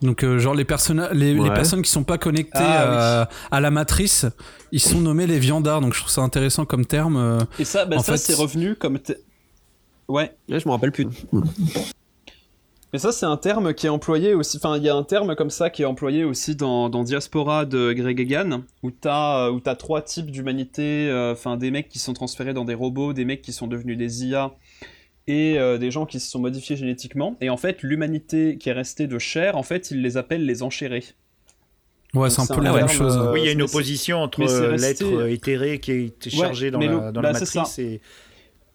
donc 0.03 0.23
euh, 0.25 0.39
genre 0.39 0.55
les, 0.55 0.65
les, 1.13 1.35
les 1.35 1.51
personnes 1.51 1.83
qui 1.83 1.91
sont 1.91 2.05
pas 2.05 2.19
connectées 2.19 2.59
Ah, 2.61 3.23
à, 3.23 3.29
à 3.57 3.61
la 3.61 3.71
matrice 3.71 4.27
ils 4.73 4.81
sont 4.81 5.01
nommés 5.01 5.27
les 5.27 5.39
viandards 5.39 5.81
donc 5.81 5.95
je 5.95 6.01
trouve 6.01 6.11
ça 6.11 6.21
intéressant 6.23 6.65
comme 6.65 6.87
terme 6.87 7.17
euh, 7.17 7.41
Et 7.59 7.65
ça, 7.65 7.85
bah, 7.85 7.97
En 7.97 8.03
ça 8.03 8.13
fait, 8.13 8.19
c'est 8.19 8.35
revenu 8.35 8.75
comme. 8.77 8.99
Ouais. 10.09 10.35
Là, 10.49 10.59
je 10.59 10.67
me 10.67 10.73
rappelle 10.73 10.93
plus. 10.93 11.07
Mais 12.95 12.99
ça, 12.99 13.13
c'est 13.13 13.27
un 13.27 13.37
terme 13.37 13.75
qui 13.75 13.85
est 13.85 13.91
employé 13.91 14.33
aussi. 14.33 14.57
Enfin, 14.57 14.79
il 14.79 14.83
y 14.83 14.89
a 14.89 14.95
un 14.95 15.03
terme 15.03 15.37
comme 15.37 15.51
ça 15.51 15.69
qui 15.69 15.83
est 15.83 15.85
employé 15.85 16.25
aussi 16.25 16.57
dans, 16.57 16.89
dans 16.89 17.03
Diaspora 17.05 17.67
de 17.67 17.93
Greg 17.93 18.19
Egan, 18.19 18.63
où 18.83 18.91
t'as 18.91 19.51
où 19.51 19.61
t'as 19.61 19.75
trois 19.75 20.01
types 20.01 20.31
d'humanité. 20.31 21.07
euh, 21.11 21.33
Enfin, 21.33 21.59
des 21.59 21.71
mecs 21.71 21.91
qui 21.91 21.99
sont 21.99 22.15
transférés 22.15 22.55
dans 22.55 22.65
des 22.65 22.73
robots, 22.73 23.13
des 23.13 23.27
mecs 23.27 23.43
qui 23.43 23.53
sont 23.53 23.67
devenus 23.67 23.99
des 23.99 24.25
IA, 24.25 24.53
et 25.29 25.59
euh, 25.59 25.79
des 25.79 25.93
gens 25.93 26.07
qui 26.07 26.19
se 26.19 26.29
sont 26.29 26.41
modifiés 26.41 26.75
génétiquement. 26.77 27.37
Et 27.41 27.51
en 27.51 27.57
fait, 27.57 27.83
l'humanité 27.85 28.59
qui 28.59 28.69
est 28.71 28.73
restée 28.73 29.07
de 29.07 29.19
chair, 29.21 29.57
en 29.57 29.63
fait, 29.63 29.93
ils 29.93 30.03
les 30.03 30.17
appellent 30.17 30.45
les 30.47 30.63
enchérés. 30.65 31.05
ouais 32.15 32.31
c'est 32.31 32.41
un 32.43 32.47
peu 32.47 32.63
la 32.63 32.73
même 32.73 32.89
chose 32.89 33.17
euh, 33.17 33.33
Oui, 33.33 33.41
il 33.43 33.47
y 33.47 33.49
a 33.49 33.53
une 33.53 33.63
opposition 33.63 34.19
entre 34.19 34.41
euh, 34.43 34.73
resté- 34.73 35.05
l'être 35.05 35.27
éthéré 35.29 35.79
qui 35.79 35.93
est 35.93 36.29
chargé 36.31 36.71
dans, 36.73 36.81
la, 36.81 36.87
le- 36.87 37.13
dans 37.13 37.21
bah, 37.21 37.33
matrice 37.33 37.79
et 37.79 38.01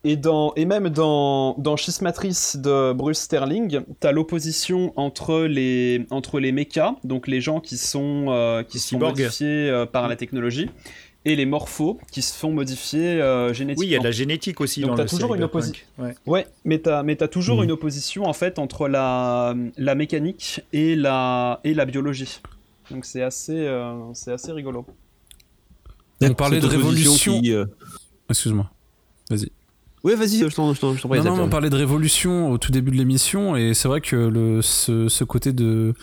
Et, 0.06 0.16
dans, 0.16 0.52
et 0.54 0.66
même 0.66 0.90
dans, 0.90 1.54
dans 1.56 1.76
Schismatrice 1.76 2.56
de 2.56 2.92
Bruce 2.92 3.20
Sterling, 3.20 3.80
t'as 4.00 4.12
l'opposition 4.12 4.92
entre 4.96 5.40
les, 5.44 6.04
entre 6.10 6.40
les 6.40 6.52
mechas, 6.52 6.96
donc 7.04 7.26
les 7.26 7.40
gens 7.40 7.58
qui 7.60 7.78
sont, 7.78 8.26
euh, 8.28 8.62
qui 8.62 8.78
sont 8.78 8.98
modifiés 8.98 9.70
euh, 9.70 9.86
par 9.86 10.06
la 10.08 10.16
technologie, 10.16 10.68
et 11.26 11.36
les 11.36 11.46
morphos 11.46 11.98
qui 12.12 12.20
se 12.22 12.34
font 12.36 12.52
modifier 12.52 13.20
euh, 13.20 13.52
génétiquement. 13.54 13.80
oui, 13.80 13.86
il 13.86 13.92
y 13.92 13.96
a 13.96 13.98
de 13.98 14.04
la 14.04 14.10
génétique 14.10 14.60
aussi 14.60 14.80
Donc 14.82 14.90
dans 14.90 14.96
t'as 14.96 15.02
le 15.04 15.08
toujours 15.08 15.34
une 15.34 15.42
cyberpunk. 15.42 15.86
Ouais. 15.98 16.14
Ouais, 16.26 16.46
mais 16.64 16.78
t'as, 16.78 17.02
mais 17.02 17.16
t'as 17.16 17.28
toujours 17.28 17.58
Mhm. 17.58 17.64
une 17.64 17.72
opposition 17.72 18.24
en 18.24 18.32
fait 18.34 18.58
entre 18.58 18.88
la, 18.88 19.54
la 19.78 19.94
mécanique 19.94 20.60
et 20.72 20.96
la, 20.96 21.60
et 21.64 21.72
la 21.74 21.86
biologie. 21.86 22.40
Donc 22.90 23.04
c'est 23.06 23.22
assez, 23.22 23.56
euh, 23.66 23.94
c'est 24.12 24.32
assez 24.32 24.52
rigolo. 24.52 24.84
On 26.20 26.34
parlait 26.34 26.60
de 26.60 26.66
opposition 26.66 27.32
révolution. 27.34 27.58
euh, 27.58 27.66
excuse-moi 28.30 28.70
vas-y, 30.04 30.38
je 30.40 30.54
t'en 30.54 30.74
je 30.74 30.80
t'en- 30.80 30.94
je 30.94 31.00
t'en 31.02 31.08
prie. 31.08 31.18
Non, 31.20 31.36
non, 31.36 31.44
on 31.44 31.48
parlait 31.48 31.70
de 31.70 31.76
révolution 31.76 32.50
au 32.50 32.58
tout 32.58 32.70
début 32.72 32.90
de 32.90 32.96
l'émission, 32.96 33.56
et 33.56 33.72
c'est 33.72 33.88
vrai 33.88 34.00
que 34.02 34.14
le, 34.16 34.60
ce, 34.60 35.08
ce 35.08 35.24
côté 35.24 35.52
de, 35.54 35.94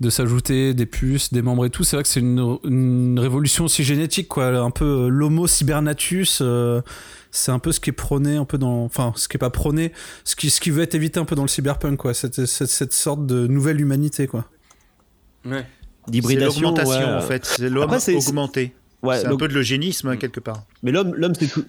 de 0.00 0.10
s'ajouter 0.10 0.74
des 0.74 0.84
puces, 0.86 1.32
des 1.32 1.40
membres 1.42 1.64
et 1.64 1.70
tout, 1.70 1.82
c'est 1.84 1.96
vrai 1.96 2.02
que 2.02 2.08
c'est 2.08 2.20
une, 2.20 2.58
une 2.64 3.18
révolution 3.18 3.64
aussi 3.64 3.82
génétique, 3.82 4.28
quoi. 4.28 4.46
Un 4.48 4.70
peu 4.70 4.84
euh, 4.84 5.08
l'homo 5.08 5.46
cybernatus, 5.46 6.40
euh, 6.42 6.82
c'est 7.30 7.50
un 7.50 7.58
peu 7.58 7.72
ce 7.72 7.80
qui 7.80 7.90
est 7.90 7.94
prôné, 7.94 8.36
un 8.36 8.44
peu 8.44 8.58
dans. 8.58 8.84
Enfin, 8.84 9.12
ce 9.16 9.26
qui 9.26 9.36
est 9.36 9.38
pas 9.38 9.48
prôné, 9.50 9.92
ce 10.24 10.36
qui, 10.36 10.50
ce 10.50 10.60
qui 10.60 10.70
veut 10.70 10.82
être 10.82 10.94
évité 10.94 11.18
un 11.18 11.24
peu 11.24 11.34
dans 11.34 11.42
le 11.42 11.48
cyberpunk, 11.48 11.96
quoi. 11.98 12.12
Cette, 12.12 12.44
cette, 12.44 12.68
cette 12.68 12.92
sorte 12.92 13.24
de 13.26 13.46
nouvelle 13.46 13.80
humanité, 13.80 14.26
quoi. 14.26 14.44
Ouais. 15.46 15.64
C'est 16.04 16.10
d'hybridation. 16.12 16.60
l'augmentation 16.60 17.00
ouais. 17.06 17.14
en 17.14 17.20
fait, 17.22 17.44
c'est 17.46 17.68
l'homme 17.70 17.90
augmenté. 18.16 18.74
Ouais, 19.02 19.18
c'est 19.20 19.26
un 19.26 19.36
peu 19.36 19.46
de 19.48 19.54
l'eugénisme 19.54 20.08
hein, 20.08 20.16
quelque 20.16 20.40
part. 20.40 20.64
Mais 20.82 20.90
l'homme, 20.90 21.14
l'homme 21.14 21.34
c'est 21.34 21.46
tout. 21.46 21.64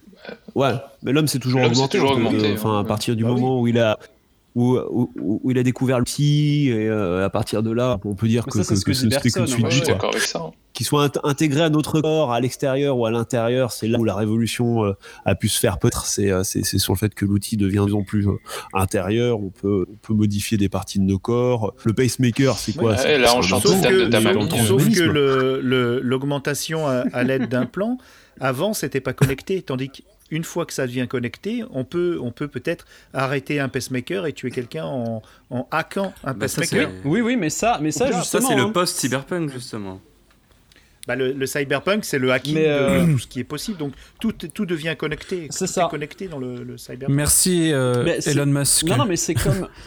Ouais, 0.56 0.74
mais 1.04 1.12
l'homme 1.12 1.28
c'est 1.28 1.40
toujours 1.40 1.62
augmenté. 1.62 1.98
toujours 1.98 2.12
en 2.12 2.16
fait, 2.16 2.26
augmenté, 2.26 2.52
euh, 2.52 2.54
Enfin, 2.56 2.80
à 2.80 2.84
partir 2.84 3.16
du 3.16 3.24
Bah 3.24 3.32
oui. 3.32 3.42
moment 3.42 3.62
où 3.62 3.68
il 3.68 3.78
a. 3.80 3.98
Où, 4.60 4.76
où, 4.90 5.12
où 5.44 5.52
il 5.52 5.58
a 5.60 5.64
découvert 5.64 6.00
le 6.00 6.06
psy, 6.06 6.70
et 6.70 6.88
euh, 6.88 7.24
à 7.24 7.30
partir 7.30 7.62
de 7.62 7.70
là, 7.70 8.00
on 8.06 8.16
peut 8.16 8.28
dire 8.28 8.44
Mais 8.48 8.52
que, 8.54 8.58
ça, 8.58 8.64
c'est 8.64 8.74
que, 8.74 8.80
ce 8.80 8.86
que 8.86 8.92
que 8.92 8.98
c'était 8.98 9.30
que 9.30 9.40
Bergson, 9.40 9.42
une 9.42 9.48
suite 9.48 9.64
Ouais, 9.66 9.70
du 9.70 9.76
je 9.76 9.76
suis 9.84 9.86
quoi. 9.86 9.94
d'accord 9.94 10.10
avec 10.10 10.24
ça. 10.24 10.40
hein. 10.40 10.52
Qu'il 10.74 10.86
soit 10.86 11.08
int- 11.08 11.20
intégré 11.24 11.62
à 11.62 11.70
notre 11.70 12.02
corps, 12.02 12.32
à 12.34 12.40
l'extérieur 12.40 12.98
ou 12.98 13.06
à 13.06 13.12
l'intérieur, 13.12 13.72
c'est 13.72 13.88
là 13.88 14.00
où 14.00 14.04
la 14.04 14.16
révolution 14.16 14.84
euh, 14.86 14.94
a 15.26 15.36
pu 15.36 15.48
se 15.48 15.60
faire 15.60 15.78
peut-être. 15.80 16.06
C'est, 16.08 16.32
euh, 16.32 16.44
c'est, 16.44 16.64
c'est 16.66 16.78
sur 16.80 16.94
le 16.94 16.98
fait 16.98 17.14
que 17.14 17.26
l'outil 17.26 17.56
devient 17.58 17.78
de 17.80 17.84
plus 17.86 17.94
en 17.96 18.04
plus 18.04 18.28
euh, 18.28 18.34
intérieur. 18.74 19.40
On 19.40 19.50
peut, 19.50 19.86
on 19.92 19.96
peut 19.96 20.14
modifier 20.14 20.58
des 20.58 20.70
parties 20.70 21.00
de 21.00 21.04
nos 21.04 21.20
corps. 21.20 21.74
Le 21.84 21.94
pacemaker, 21.94 22.58
c'est 22.58 22.74
quoi? 22.76 22.92
Ouais, 22.92 22.98
c'est, 22.98 23.18
là, 23.18 23.34
on 23.36 23.40
un 23.40 23.42
chante 23.42 23.64
le 23.66 23.82
thème 23.82 23.98
de 23.98 24.06
ta 24.06 24.20
mamie. 24.22 24.42
Sauf 24.50 24.50
que 24.50 24.56
transhumanisme. 24.56 25.12
le- 25.14 25.62
le- 25.62 26.00
l'augmentation 26.02 26.88
à, 26.88 27.04
à 27.14 27.24
l'aide 27.24 27.48
d'implants, 27.50 27.98
avant, 28.40 28.74
c'était 28.74 29.02
pas 29.02 29.14
connecté. 29.14 29.62
Tandis 29.62 29.90
qu'une 30.30 30.44
fois 30.44 30.66
que 30.66 30.74
ça 30.74 30.86
devient 30.88 31.08
connecté, 31.10 31.64
on 31.72 31.84
peut 31.84 32.20
on 32.22 32.32
peut 32.32 32.48
peut-être 32.48 32.86
arrêter 33.14 33.60
un 33.60 33.70
pacemaker 33.70 34.26
et 34.26 34.34
tuer 34.34 34.52
quelqu'un 34.52 34.86
en, 34.86 35.22
en 35.50 35.68
hackant 35.72 36.14
un 36.24 36.34
Bah, 36.34 36.48
ça, 36.48 36.62
pacemaker. 36.62 36.90
Oui, 37.06 37.22
oui, 37.22 37.36
mais 37.36 37.50
ça, 37.50 37.80
mais 37.82 37.92
ça 37.92 38.12
Ça, 38.12 38.20
justement. 38.20 38.48
c'est 38.50 38.54
hein. 38.56 38.68
le 38.68 38.72
post-cyberpunk, 38.74 39.52
justement. 39.52 40.02
Bah, 41.08 41.16
le, 41.16 41.32
le 41.32 41.46
cyberpunk, 41.46 42.04
c'est 42.04 42.20
le 42.20 42.32
hacking 42.34 42.56
Mais, 42.56 42.68
euh, 42.68 43.06
de 43.06 43.12
tout 43.14 43.20
ce 43.20 43.28
qui 43.28 43.40
est 43.40 43.46
possible. 43.46 43.78
Donc 43.78 43.94
tout, 44.20 44.34
tout 44.34 44.66
devient 44.66 44.94
connecté. 44.98 45.48
C'est 45.52 45.66
Tout 45.66 45.72
ça. 45.72 45.86
est 45.86 45.90
connecté 45.90 46.28
dans 46.28 46.38
le, 46.40 46.64
le 46.64 46.78
cyberpunk. 46.78 47.16
Merci 47.16 47.72
euh, 47.72 48.20
Elon 48.26 48.46
Musk. 48.48 48.84
Non, 48.84 48.98
non, 48.98 49.06
mais 49.06 49.16
c'est 49.16 49.34
comme. 49.34 49.70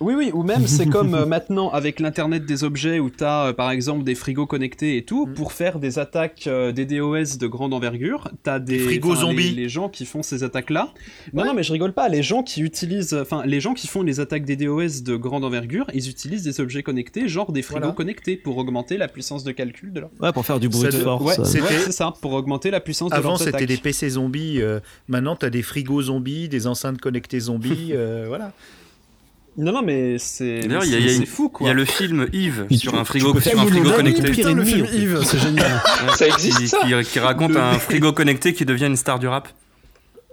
Oui, 0.00 0.14
oui, 0.14 0.30
ou 0.34 0.42
même 0.42 0.66
c'est 0.66 0.86
comme 0.86 1.14
euh, 1.14 1.24
maintenant 1.36 1.70
avec 1.70 2.00
l'internet 2.00 2.44
des 2.44 2.64
objets 2.64 2.98
où 2.98 3.08
tu 3.08 3.24
as 3.24 3.54
par 3.54 3.70
exemple 3.70 4.04
des 4.04 4.14
frigos 4.14 4.46
connectés 4.46 4.96
et 4.98 5.04
tout, 5.04 5.26
Mm. 5.26 5.34
pour 5.34 5.52
faire 5.52 5.78
des 5.78 5.98
attaques 5.98 6.46
euh, 6.46 6.70
des 6.72 6.84
DOS 6.84 7.38
de 7.38 7.46
grande 7.46 7.72
envergure, 7.72 8.28
tu 8.44 8.50
as 8.50 8.58
des, 8.58 8.78
frigos 8.78 9.16
zombies. 9.16 9.50
Les, 9.50 9.62
les 9.62 9.68
gens 9.70 9.88
qui 9.88 10.04
font 10.04 10.22
ces 10.22 10.42
attaques-là. 10.44 10.92
Non, 11.32 11.44
non, 11.46 11.54
mais 11.54 11.62
je 11.62 11.72
rigole 11.72 11.92
pas, 11.94 12.08
les 12.08 12.22
gens 12.22 12.42
qui 12.42 12.60
utilisent, 12.60 13.14
enfin, 13.14 13.42
les 13.46 13.60
gens 13.60 13.72
qui 13.74 13.86
font 13.88 14.02
les 14.02 14.20
attaques 14.20 14.44
des 14.44 14.56
DOS 14.56 15.02
de 15.02 15.16
grande 15.16 15.44
envergure, 15.44 15.86
ils 15.94 16.08
utilisent 16.10 16.42
des 16.42 16.60
objets 16.60 16.82
connectés, 16.82 17.28
genre 17.28 17.50
des 17.52 17.62
frigos 17.62 17.80
Voilà. 17.80 17.94
connectés, 17.94 18.36
pour 18.36 18.58
augmenter 18.58 18.98
la 18.98 19.08
puissance 19.08 19.44
de 19.44 19.52
calcul 19.52 19.92
de 19.92 20.00
leur. 20.00 20.10
Ouais, 20.20 20.32
pour 20.32 20.44
faire 20.44 20.60
du 20.60 20.68
bruit 20.68 20.84
de 20.84 20.90
force. 20.90 21.24
Ouais, 21.24 21.40
euh. 21.40 21.44
c'est 21.44 21.60
C'était- 21.60 21.86
ouais, 21.86 21.92
ça, 21.92 22.12
pour 22.20 22.32
augmenter 22.34 22.70
la 22.70 22.80
puissance 22.80 23.10
de 23.10 23.16
Avant, 23.16 23.30
leurs 23.30 23.38
c'était 23.40 23.66
des 23.66 23.76
PC 23.78 24.10
zombies. 24.10 24.60
euh, 24.60 24.80
maintenant, 25.08 25.36
tu 25.36 25.46
as 25.46 25.50
des 25.50 25.62
frigos 25.62 26.02
zombies, 26.02 26.48
des 26.48 26.66
enceintes 26.66 27.00
connectées 27.00 27.40
zombies. 27.40 27.90
euh, 27.92 28.26
voilà. 28.28 28.52
Non, 29.58 29.72
non, 29.72 29.82
mais 29.82 30.18
c'est 30.18 30.60
D'ailleurs, 30.60 30.84
il 30.84 30.90
y 30.90 30.94
a- 30.96 30.98
il 31.12 31.26
fou 31.26 31.46
Il 31.46 31.50
quoi. 31.52 31.68
y 31.68 31.70
a 31.70 31.74
le 31.74 31.84
film 31.86 32.26
Yves 32.32 32.66
Mais 32.70 32.76
sur 32.76 32.92
tu- 32.92 32.98
un 32.98 33.04
frigo, 33.04 33.40
sur 33.40 33.58
un 33.58 33.62
une 33.62 33.68
frigo 33.70 33.90
connecté. 33.90 34.30
Putain, 34.30 34.52
le 34.52 34.64
film. 34.64 34.86
Yves, 34.92 35.20
c'est 35.24 35.38
génial. 35.38 35.82
Ça 36.16 36.26
existe, 36.26 36.58
qui, 36.58 36.68
ça 36.68 36.78
qui- 36.86 37.04
qui 37.08 37.18
raconte 37.20 37.52
Le- 37.52 37.60
un 37.60 37.78
frigo 37.78 38.12
connecté 38.12 38.52
qui 38.52 38.66
devient 38.66 38.84
une 38.86 38.96
star 38.96 39.18
du 39.18 39.28
rap. 39.28 39.48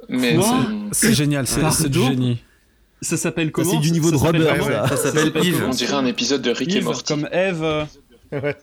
Mais 0.09 0.33
Moi, 0.33 0.65
c'est- 0.91 1.13
génial, 1.13 1.47
c'est 1.47 1.89
du 1.89 1.99
génie. 1.99 2.43
Ça 3.01 3.15
s'appelle 3.17 3.47
Ça, 3.47 3.51
comment 3.53 3.71
c'est 3.71 3.77
du 3.79 3.91
niveau 3.91 4.11
de 4.11 4.15
Robert, 4.17 4.63
ça. 4.63 4.87
Ça 4.97 5.11
s'appelle 5.13 5.31
Yves. 5.45 5.63
on 5.67 5.69
dirait 5.71 5.93
un 5.93 6.05
épisode 6.05 6.41
de 6.41 6.51
Rick 6.51 6.75
et 6.75 6.81
Morty. 6.81 7.03
comme 7.05 7.27
Eve. 7.31 7.87
Ouais. 8.31 8.55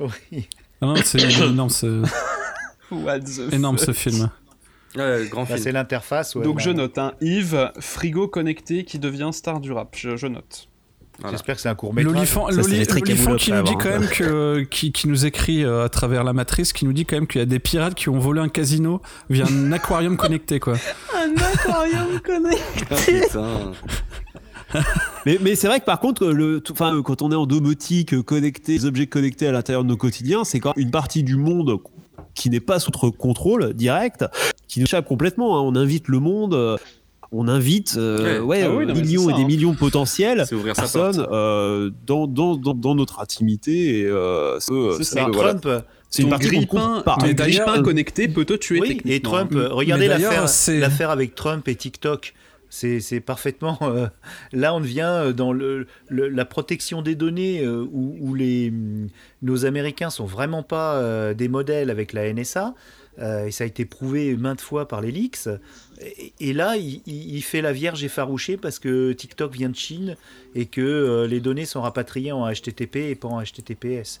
Oui. 0.00 0.48
Ah 0.80 0.86
non, 0.86 0.94
c'est 1.04 1.20
énorme, 1.42 1.68
ce, 1.70 2.02
what 2.90 3.20
the 3.20 3.52
énorme 3.52 3.76
ce 3.78 3.92
film. 3.92 4.30
Ouais, 4.96 5.26
grand 5.30 5.42
Bah, 5.42 5.46
film. 5.46 5.58
c'est 5.58 5.72
l'interface. 5.72 6.34
ouais, 6.34 6.44
Donc 6.44 6.56
bah, 6.56 6.62
je 6.64 6.70
note 6.70 6.98
un 6.98 7.12
Yves, 7.20 7.70
frigo 7.80 8.28
connecté 8.28 8.84
qui 8.84 8.98
devient 8.98 9.30
star 9.32 9.60
du 9.60 9.72
rap. 9.72 9.94
Je, 9.96 10.16
je 10.16 10.26
note. 10.26 10.68
Voilà. 11.18 11.32
J'espère 11.36 11.56
que 11.56 11.60
c'est 11.60 11.68
un 11.68 11.74
court 11.74 11.92
métrage. 11.94 12.14
L'olifant 12.14 12.46
qui 12.46 12.56
nous 12.56 12.62
dit 12.64 12.80
après 13.52 13.76
quand 13.76 13.86
avoir, 13.86 14.00
même 14.00 14.08
que 14.08 14.60
qui, 14.62 14.92
qui 14.92 15.08
nous 15.08 15.26
écrit 15.26 15.62
euh, 15.62 15.84
à 15.84 15.88
travers 15.90 16.24
la 16.24 16.32
matrice 16.32 16.72
qui 16.72 16.84
nous 16.86 16.92
dit 16.94 17.04
quand 17.04 17.16
même 17.16 17.26
qu'il 17.26 17.38
y 17.38 17.42
a 17.42 17.46
des 17.46 17.58
pirates 17.58 17.94
qui 17.94 18.08
ont 18.08 18.18
volé 18.18 18.40
un 18.40 18.48
casino 18.48 19.00
via 19.30 19.44
un 19.46 19.72
aquarium 19.72 20.16
connecté 20.16 20.58
quoi. 20.58 20.74
Un 21.14 21.34
aquarium 21.36 22.18
connecté. 22.24 23.22
Ah. 23.34 24.78
Mais, 25.26 25.38
mais 25.42 25.54
c'est 25.54 25.66
vrai 25.66 25.80
que 25.80 25.84
par 25.84 26.00
contre, 26.00 26.26
le, 26.26 26.60
tout- 26.60 26.72
enfin, 26.72 27.00
quand 27.04 27.20
on 27.22 27.30
est 27.30 27.34
en 27.36 27.46
domotique, 27.46 28.20
connecté, 28.22 28.72
les 28.72 28.86
objets 28.86 29.06
connectés 29.06 29.46
à 29.46 29.52
l'intérieur 29.52 29.84
de 29.84 29.88
nos 29.90 29.96
quotidiens, 29.98 30.44
c'est 30.44 30.60
quand 30.60 30.72
même 30.76 30.86
une 30.86 30.90
partie 30.90 31.22
du 31.22 31.36
monde 31.36 31.78
qui 32.34 32.48
n'est 32.48 32.60
pas 32.60 32.78
sous 32.78 32.90
notre 32.90 33.10
contrôle 33.10 33.74
direct, 33.74 34.24
qui 34.72 34.80
nous 34.80 34.84
échappe 34.86 35.06
complètement. 35.06 35.58
hein. 35.58 35.62
On 35.62 35.76
invite 35.76 36.08
le 36.08 36.18
monde, 36.18 36.54
euh, 36.54 36.76
on 37.30 37.48
invite 37.48 37.94
euh, 37.96 38.40
ouais, 38.40 38.40
Ouais. 38.40 38.62
Ah 38.64 38.70
oui, 38.74 38.84
euh, 38.84 38.86
non, 38.88 38.94
millions 38.94 39.30
et 39.30 39.34
des 39.34 39.42
hein. 39.42 39.46
millions 39.46 39.74
potentiels 39.74 40.44
personnes 40.74 41.26
euh, 41.30 41.90
dans, 42.06 42.26
dans, 42.26 42.56
dans, 42.56 42.74
dans 42.74 42.94
notre 42.94 43.20
intimité. 43.20 44.00
Et, 44.00 44.04
euh, 44.06 44.58
c'est 44.60 44.72
euh, 44.72 45.02
ça. 45.02 45.28
voilà. 45.32 45.54
Trump, 45.54 45.84
C'est 46.10 46.22
une 46.22 46.28
Ton 46.28 46.30
partie 46.30 46.66
compte 46.66 47.04
pas. 47.04 47.16
Mais 47.22 47.34
connecté 47.82 48.28
peut 48.28 48.44
te 48.44 48.52
tuer 48.54 48.80
oui, 48.80 48.90
et 48.90 48.96
techniquement. 48.96 49.30
Trump, 49.30 49.52
regardez 49.70 50.08
l'affaire, 50.08 50.48
c'est- 50.48 50.78
l'affaire 50.78 51.10
avec 51.10 51.34
Trump 51.34 51.66
et 51.68 51.74
TikTok. 51.74 52.34
C'est, 52.74 53.00
parfaitement. 53.20 53.78
euh, 53.82 54.06
là, 54.52 54.74
on 54.74 54.80
devient 54.80 55.34
dans 55.36 55.52
le, 55.52 55.86
le- 56.08 56.28
la 56.30 56.44
protection 56.46 57.02
des 57.02 57.14
données 57.14 57.60
euh, 57.62 57.86
où, 57.92 58.16
où 58.18 58.34
les, 58.34 58.70
hum, 58.70 59.08
nos 59.42 59.66
Américains 59.66 60.08
sont 60.08 60.24
vraiment 60.24 60.62
pas 60.62 60.94
euh, 60.94 61.34
des 61.34 61.48
modèles 61.48 61.90
avec 61.90 62.14
la 62.14 62.32
NSA. 62.32 62.72
Euh, 63.18 63.46
et 63.46 63.50
ça 63.50 63.64
a 63.64 63.66
été 63.66 63.84
prouvé 63.84 64.34
maintes 64.36 64.60
fois 64.60 64.88
par 64.88 65.00
les 65.00 65.10
leaks. 65.10 65.48
Et, 66.00 66.32
et 66.40 66.52
là, 66.52 66.76
il, 66.76 67.00
il- 67.06 67.34
il 67.36 67.42
fait 67.42 67.60
la 67.60 67.72
vierge 67.72 68.02
effarouchée 68.04 68.56
parce 68.56 68.78
que 68.78 69.12
TikTok 69.12 69.52
vient 69.52 69.68
de 69.68 69.76
Chine 69.76 70.16
et 70.54 70.66
que 70.66 70.80
euh, 70.80 71.26
les 71.26 71.40
données 71.40 71.66
sont 71.66 71.82
rapatriées 71.82 72.32
en 72.32 72.50
HTTP 72.50 72.96
et 72.96 73.14
pas 73.14 73.28
en 73.28 73.42
HTTPS. 73.42 74.20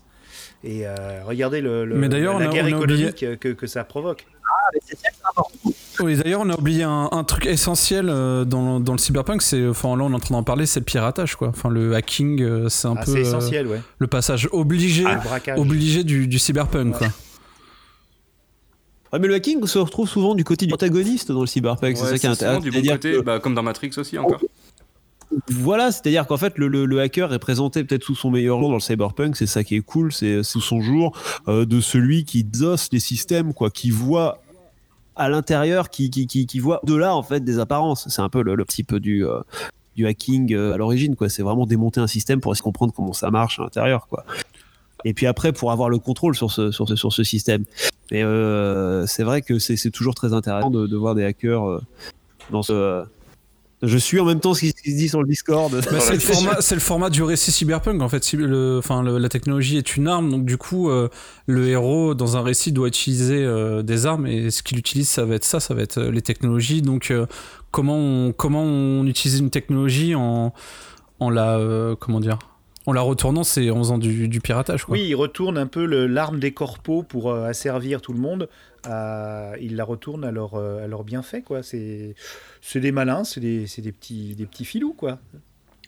Et 0.64 0.86
euh, 0.86 1.22
regardez 1.24 1.60
le, 1.60 1.84
le- 1.84 1.94
Mais 1.96 2.08
la 2.08 2.32
on 2.34 2.38
a- 2.40 2.46
guerre 2.46 2.64
on 2.66 2.72
a 2.72 2.80
oublié- 2.80 3.08
économique 3.08 3.38
que, 3.40 3.48
que 3.48 3.66
ça 3.66 3.84
provoque. 3.84 4.26
Oui, 6.00 6.16
d'ailleurs, 6.16 6.40
on 6.40 6.48
a 6.50 6.54
oublié 6.58 6.82
un, 6.84 7.08
un 7.12 7.24
truc 7.24 7.46
essentiel 7.46 8.08
euh, 8.08 8.44
dans, 8.44 8.80
dans 8.80 8.92
le 8.92 8.98
cyberpunk, 8.98 9.42
c'est, 9.42 9.66
enfin 9.66 9.94
là 9.96 10.04
on 10.04 10.10
est 10.12 10.14
en 10.14 10.18
train 10.20 10.34
d'en 10.34 10.42
parler, 10.42 10.64
c'est 10.66 10.80
le 10.80 10.84
piratage 10.84 11.36
quoi. 11.36 11.48
Enfin 11.48 11.68
le 11.68 11.94
hacking, 11.94 12.40
euh, 12.42 12.68
c'est 12.70 12.88
un 12.88 12.94
Ah, 12.96 13.04
peu 13.04 13.22
c'est 13.24 13.34
euh, 13.58 13.64
ouais. 13.66 13.80
le 13.98 14.06
passage 14.06 14.48
obligé, 14.52 15.04
Le 15.04 15.22
braquage. 15.22 15.58
obligé 15.58 16.02
du, 16.04 16.26
du 16.28 16.38
cyberpunk 16.38 16.96
quoi. 16.96 17.08
Ouais, 19.12 19.18
mais 19.18 19.28
le 19.28 19.34
hacking 19.34 19.64
se 19.66 19.78
retrouve 19.78 20.08
souvent 20.08 20.34
du 20.34 20.42
côté 20.44 20.66
du 20.66 20.70
protagoniste 20.70 21.30
dans 21.32 21.40
le 21.42 21.46
cyberpunk. 21.46 21.96
c'est 21.96 22.04
ça 22.04 22.18
qui 22.18 22.26
est 22.26 22.34
souvent 22.34 22.60
du 22.60 22.70
bon 22.70 22.76
côté, 22.94 23.12
que- 23.12 23.20
bah, 23.20 23.40
comme 23.40 23.54
dans 23.54 23.62
Matrix 23.62 23.90
aussi 23.98 24.16
encore. 24.18 24.40
Voilà, 25.50 25.90
c'est-à-dire 25.92 26.26
qu'en 26.26 26.36
fait, 26.36 26.58
le, 26.58 26.68
le- 26.68 26.84
le 26.84 27.00
hacker 27.00 27.32
est 27.32 27.38
présenté 27.38 27.84
peut-être 27.84 28.04
sous 28.04 28.14
son 28.14 28.30
meilleur 28.30 28.58
jour 28.58 28.68
dans 28.68 28.74
le 28.74 28.80
cyberpunk, 28.80 29.34
c'est 29.36 29.46
ça 29.46 29.64
qui 29.64 29.76
est 29.76 29.80
cool, 29.80 30.12
c'est 30.12 30.42
sous 30.42 30.60
son 30.60 30.80
jour 30.82 31.16
euh, 31.48 31.64
de 31.64 31.80
celui 31.80 32.24
qui 32.24 32.40
exauce 32.40 32.88
les 32.92 33.00
systèmes, 33.00 33.54
quoi, 33.54 33.70
qui 33.70 33.90
voit 33.90 34.42
à 35.16 35.28
l'intérieur, 35.30 35.88
qui, 35.88 36.10
qui, 36.10 36.26
qui, 36.26 36.46
qui 36.46 36.58
voit 36.58 36.80
de 36.84 36.94
là 36.94 37.14
en 37.16 37.22
fait 37.22 37.42
des 37.44 37.58
apparences. 37.58 38.08
C'est 38.08 38.20
un 38.22 38.28
peu 38.28 38.42
le, 38.42 38.54
le 38.54 38.64
petit 38.66 38.82
peu 38.84 39.00
du, 39.00 39.24
euh, 39.26 39.40
du 39.96 40.06
hacking 40.06 40.52
euh, 40.54 40.74
à 40.74 40.76
l'origine, 40.76 41.16
quoi. 41.16 41.30
C'est 41.30 41.42
vraiment 41.42 41.64
démonter 41.66 42.00
un 42.00 42.06
système 42.06 42.40
pour 42.40 42.52
essayer 42.52 42.60
de 42.60 42.64
comprendre 42.64 42.92
comment 42.94 43.12
ça 43.14 43.30
marche 43.30 43.58
à 43.58 43.62
l'intérieur, 43.62 44.06
quoi. 44.08 44.24
Et 45.04 45.14
puis 45.14 45.26
après, 45.26 45.52
pour 45.52 45.72
avoir 45.72 45.88
le 45.88 45.98
contrôle 45.98 46.34
sur 46.34 46.50
ce, 46.50 46.70
sur 46.70 46.88
ce, 46.88 46.96
sur 46.96 47.12
ce 47.12 47.22
système. 47.24 47.64
Mais 48.10 48.22
euh, 48.22 49.06
c'est 49.06 49.22
vrai 49.24 49.42
que 49.42 49.58
c'est 49.58 49.76
c'est 49.76 49.90
toujours 49.90 50.14
très 50.14 50.32
intéressant 50.32 50.70
de, 50.70 50.86
de 50.86 50.96
voir 50.96 51.14
des 51.14 51.24
hackers 51.24 51.66
euh, 51.68 51.80
dans 52.50 52.62
ce. 52.62 52.72
euh, 52.72 53.04
je 53.84 53.98
suis 53.98 54.20
en 54.20 54.24
même 54.24 54.38
temps 54.38 54.54
ce 54.54 54.60
qui, 54.60 54.68
se 54.68 54.74
dit 54.96 55.08
sur 55.08 55.20
le 55.20 55.26
Discord. 55.26 55.72
Bah, 55.72 55.98
c'est, 55.98 56.12
le 56.12 56.20
format, 56.20 56.60
c'est 56.60 56.76
le 56.76 56.80
format 56.80 57.10
du 57.10 57.24
récit 57.24 57.50
cyberpunk 57.50 58.00
en 58.00 58.08
fait. 58.08 58.32
Le, 58.34 58.78
enfin, 58.78 59.02
le- 59.02 59.18
la 59.18 59.28
technologie 59.28 59.76
est 59.76 59.96
une 59.96 60.06
arme, 60.06 60.30
donc 60.30 60.44
du 60.44 60.56
coup, 60.56 60.88
euh, 60.88 61.08
le 61.46 61.66
héros 61.66 62.14
dans 62.14 62.36
un 62.36 62.42
récit 62.42 62.70
doit 62.70 62.86
utiliser 62.86 63.42
euh, 63.44 63.82
des 63.82 64.06
armes 64.06 64.28
et 64.28 64.50
ce 64.52 64.62
qu'il 64.62 64.78
utilise, 64.78 65.08
ça 65.08 65.24
va 65.24 65.34
être 65.34 65.44
ça, 65.44 65.58
ça 65.58 65.74
va 65.74 65.82
être 65.82 65.98
euh, 65.98 66.10
les 66.12 66.22
technologies. 66.22 66.80
Donc, 66.80 67.10
euh, 67.10 67.26
comment 67.72 67.96
on, 67.96 68.32
comment 68.32 68.62
on 68.62 69.04
utilise 69.06 69.40
une 69.40 69.50
technologie 69.50 70.14
en, 70.14 70.52
en 71.18 71.30
la, 71.30 71.58
euh, 71.58 71.96
comment 71.98 72.20
dire, 72.20 72.38
en 72.86 72.92
la 72.92 73.00
retournant, 73.00 73.44
c'est 73.44 73.70
en 73.70 73.78
faisant 73.78 73.98
du, 73.98 74.28
du 74.28 74.40
piratage 74.40 74.84
quoi. 74.84 74.94
Oui, 74.94 75.04
il 75.08 75.14
retourne 75.14 75.56
un 75.58 75.66
peu 75.66 75.84
le- 75.86 76.06
l'arme 76.06 76.40
des 76.40 76.52
corpos 76.52 77.04
pour 77.04 77.30
euh, 77.30 77.46
asservir 77.46 78.00
tout 78.00 78.12
le 78.12 78.18
monde. 78.20 78.48
à- 78.84 79.52
il 79.60 79.76
la 79.76 79.84
retourne 79.84 80.24
à 80.24 80.32
leur, 80.32 80.54
euh, 80.54 80.84
à 80.84 80.88
leur 80.88 81.04
bienfait, 81.04 81.42
quoi. 81.42 81.62
C'est, 81.62 82.14
des 82.74 82.90
malins, 82.92 83.22
c'est 83.24 83.38
des, 83.40 83.66
petits, 83.92 84.34
des 84.34 84.46
petits 84.46 84.64
filous, 84.64 84.92
quoi. 84.94 85.18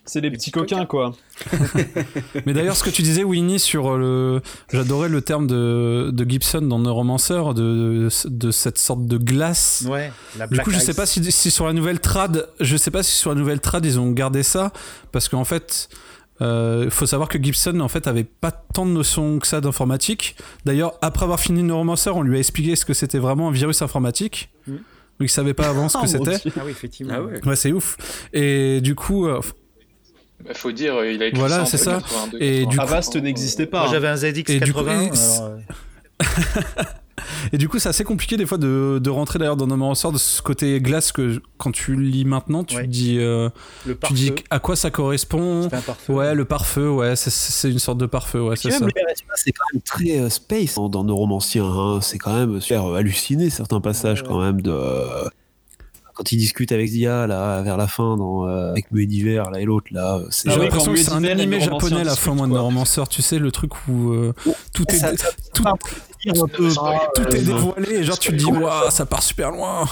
C'est 0.07 0.21
des 0.21 0.29
petits 0.29 0.51
coquins 0.51 0.85
quoi. 0.85 1.13
Mais 2.45 2.53
d'ailleurs, 2.53 2.75
ce 2.75 2.83
que 2.83 2.91
tu 2.91 3.01
disais, 3.01 3.23
Winnie, 3.23 3.59
sur 3.59 3.97
le. 3.97 4.39
J'adorais 4.71 5.09
le 5.09 5.21
terme 5.21 5.47
de, 5.47 6.11
de 6.13 6.29
Gibson 6.29 6.61
dans 6.61 6.77
Neuromancer, 6.79 7.41
de, 7.55 8.09
de 8.25 8.51
cette 8.51 8.77
sorte 8.77 9.05
de 9.07 9.17
glace. 9.17 9.83
Ouais. 9.89 10.11
La 10.37 10.45
Du 10.47 10.59
coup, 10.59 10.69
je 10.71 10.77
sais 10.79 10.93
pas 10.93 11.05
si, 11.07 11.23
si 11.31 11.49
sur 11.49 11.65
la 11.65 11.73
nouvelle 11.73 11.99
trad, 11.99 12.47
je 12.59 12.77
sais 12.77 12.91
pas 12.91 13.01
si 13.03 13.13
sur 13.13 13.31
la 13.31 13.35
nouvelle 13.39 13.61
trad 13.61 13.83
ils 13.83 13.99
ont 13.99 14.11
gardé 14.11 14.43
ça, 14.43 14.71
parce 15.11 15.27
qu'en 15.27 15.43
fait, 15.43 15.89
il 16.41 16.89
faut 16.91 17.05
savoir 17.05 17.29
que 17.29 17.41
Gibson 17.41 17.79
en 17.79 17.87
fait 17.87 18.07
avait 18.07 18.23
pas 18.25 18.51
tant 18.51 18.85
de 18.85 18.91
notions 18.91 19.39
que 19.39 19.47
ça 19.47 19.61
d'informatique. 19.61 20.35
D'ailleurs, 20.65 20.93
après 21.01 21.23
avoir 21.23 21.39
fini 21.39 21.63
Neuromancer, 21.63 22.09
on 22.09 22.21
lui 22.21 22.35
a 22.35 22.39
expliqué 22.39 22.75
ce 22.75 22.83
que 22.85 22.93
c'était 22.93 23.19
vraiment 23.19 23.49
un 23.49 23.51
virus 23.51 23.81
informatique. 23.81 24.49
Mm. 24.67 24.71
Donc 24.73 24.81
il 25.21 25.29
savait 25.29 25.53
pas 25.53 25.69
avant 25.69 25.87
ce 25.87 25.97
Oh, 26.01 26.01
que 26.05 26.17
mon 26.17 26.25
c'était. 26.25 26.49
Ah 26.59 26.63
oui, 26.65 26.71
effectivement. 26.71 27.13
Ah 27.15 27.21
ouais. 27.23 27.45
Ouais, 27.47 27.55
c'est 27.55 27.71
ouf. 27.71 27.95
Et 28.33 28.81
du 28.81 28.95
coup, 28.95 29.27
euh, 29.27 29.39
Bah, 30.43 30.53
faut 30.53 30.73
dire, 30.73 30.95
euh, 30.95 31.09
il 31.11 31.23
a 31.23 31.27
écrit 31.27 31.39
Voilà, 31.39 31.59
ça 31.59 31.65
c'est 31.65 31.77
ça. 31.77 31.97
entre 31.97 32.09
82 32.09 32.37
Et 32.41 32.65
du 32.65 32.75
coup- 32.75 32.81
Avast 32.83 33.15
n'existait 33.15 33.65
pas. 33.65 33.79
Moi, 33.79 33.87
hein. 33.87 33.91
j'avais 33.93 34.07
un 34.09 34.15
ZX80. 34.15 34.51
Et 34.51 34.59
du 34.59 34.73
coup, 34.73 34.79
et- 34.81 34.89
alors, 34.89 35.41
euh, 35.41 35.57
Et 37.53 37.57
du 37.57 37.67
coup, 37.69 37.79
c'est 37.79 37.89
assez 37.89 38.03
compliqué 38.03 38.37
des 38.37 38.45
fois 38.45 38.57
de, 38.57 38.99
de 39.01 39.09
rentrer 39.09 39.39
d'ailleurs 39.39 39.55
dans 39.57 39.67
Neuromancer 39.67 40.11
de 40.11 40.17
ce 40.17 40.41
côté 40.41 40.79
glace 40.81 41.11
que 41.11 41.41
quand 41.57 41.71
tu 41.71 41.95
lis 41.95 42.25
maintenant, 42.25 42.63
tu 42.63 42.75
Ouais. 42.77 42.83
te 42.83 42.87
dis, 42.87 43.17
euh, 43.19 43.49
le 43.85 43.97
tu 43.97 44.13
dis 44.13 44.31
à 44.49 44.59
quoi 44.59 44.75
ça 44.75 44.91
correspond. 44.91 45.69
Un. 45.71 46.13
Ouais, 46.13 46.35
le 46.35 46.45
pare-feu, 46.45 46.89
ouais, 46.89 47.15
c'est- 47.15 47.29
c'est 47.29 47.69
une 47.71 47.79
sorte 47.79 47.97
de 47.97 48.05
pare-feu, 48.05 48.41
ouais, 48.41 48.55
c'est 48.55 48.71
ça. 48.71 48.85
c'est 49.35 49.51
quand 49.51 49.65
même 49.73 49.81
très 49.81 50.19
euh, 50.19 50.29
space 50.29 50.75
dans, 50.75 50.89
dans 50.89 51.03
Neuromancien. 51.03 51.65
Hein. 51.65 51.99
C'est 52.01 52.17
quand 52.17 52.33
même 52.33 52.59
super 52.61 52.85
euh, 52.85 52.95
halluciné 52.97 53.49
certains 53.49 53.81
passages 53.81 54.21
Ouais. 54.21 54.27
quand 54.27 54.41
même 54.41 54.61
de 54.61 54.71
euh, 54.71 55.27
quand 56.15 56.31
il 56.31 56.37
discute 56.37 56.71
avec 56.71 56.87
Zia 56.87 57.27
là 57.27 57.61
vers 57.61 57.77
la 57.77 57.87
fin 57.87 58.17
dans 58.17 58.47
euh, 58.47 58.71
avec 58.71 58.89
Muet 58.91 59.05
d'hiver 59.05 59.51
là 59.51 59.59
et 59.59 59.65
l'autre 59.65 59.87
là. 59.91 60.15
euh, 60.15 60.27
C'est 60.31 60.47
Ah 60.49 60.53
J'ai 60.53 60.57
oui, 60.59 60.63
l'impression 60.65 60.91
quand 60.91 60.97
que 60.97 61.03
c'est 61.03 61.11
un 61.11 61.23
animé 61.25 61.59
japonais 61.59 62.03
la 62.03 62.15
fin, 62.15 62.33
moi, 62.33 62.47
de 62.47 62.51
quoi. 62.51 62.59
Neuromancer, 62.59 63.03
tu 63.09 63.21
sais, 63.21 63.37
le 63.37 63.51
truc 63.51 63.71
où 63.87 64.11
euh, 64.13 64.33
tout 64.73 64.85
est, 64.89 64.95
ça- 64.95 65.15
ça- 65.15 65.27
tout, 65.53 65.63
un 65.67 65.75
peu 65.77 66.69
tout 67.13 67.35
est 67.35 67.39
euh, 67.39 67.43
dévoilé 67.43 67.95
et 67.97 68.03
genre 68.03 68.17
tu 68.17 68.31
te 68.31 68.35
dis, 68.35 68.45
waouh, 68.45 68.89
ça 68.89 69.05
part 69.05 69.21
super 69.21 69.51
loin. 69.51 69.85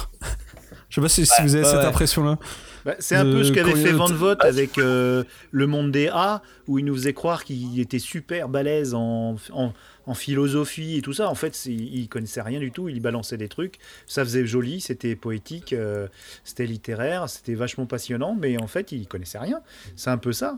Je 0.89 0.95
sais 0.95 1.01
pas 1.01 1.09
si, 1.09 1.25
si 1.25 1.41
vous 1.43 1.55
avez 1.55 1.63
Ouais, 1.65 1.69
cette 1.71 1.79
ouais. 1.81 1.85
impression-là. 1.85 2.37
Bah, 2.85 2.95
c'est 2.99 3.15
un 3.15 3.23
peu 3.23 3.43
ce 3.43 3.51
qu'avait 3.53 3.75
fait 3.75 3.91
de- 3.91 3.95
Van 3.97 4.07
Vogt 4.07 4.35
avec 4.41 4.77
euh, 4.77 5.23
le 5.51 5.67
monde 5.67 5.91
des 5.91 6.09
A, 6.09 6.41
où 6.67 6.79
il 6.79 6.85
nous 6.85 6.93
faisait 6.95 7.13
croire 7.13 7.43
qu'il 7.45 7.79
était 7.79 7.99
super 7.99 8.49
balèze 8.49 8.93
en, 8.93 9.35
en, 9.53 9.71
en 10.05 10.13
philosophie 10.13 10.97
et 10.97 11.01
tout 11.01 11.13
ça. 11.13 11.29
En 11.29 11.35
fait, 11.35 11.65
il 11.65 12.07
connaissait 12.09 12.41
rien 12.41 12.59
du 12.59 12.71
tout, 12.71 12.89
il 12.89 12.99
balançait 13.01 13.37
des 13.37 13.47
trucs. 13.47 13.75
Ça 14.05 14.25
faisait 14.25 14.45
joli, 14.45 14.81
c'était 14.81 15.15
poétique, 15.15 15.71
euh, 15.71 16.07
c'était 16.43 16.65
littéraire, 16.65 17.29
c'était 17.29 17.55
vachement 17.55 17.85
passionnant, 17.85 18.35
mais 18.37 18.61
en 18.61 18.67
fait, 18.67 18.91
il 18.91 19.07
connaissait 19.07 19.39
rien. 19.39 19.61
C'est 19.95 20.09
un 20.09 20.17
peu 20.17 20.33
ça. 20.33 20.57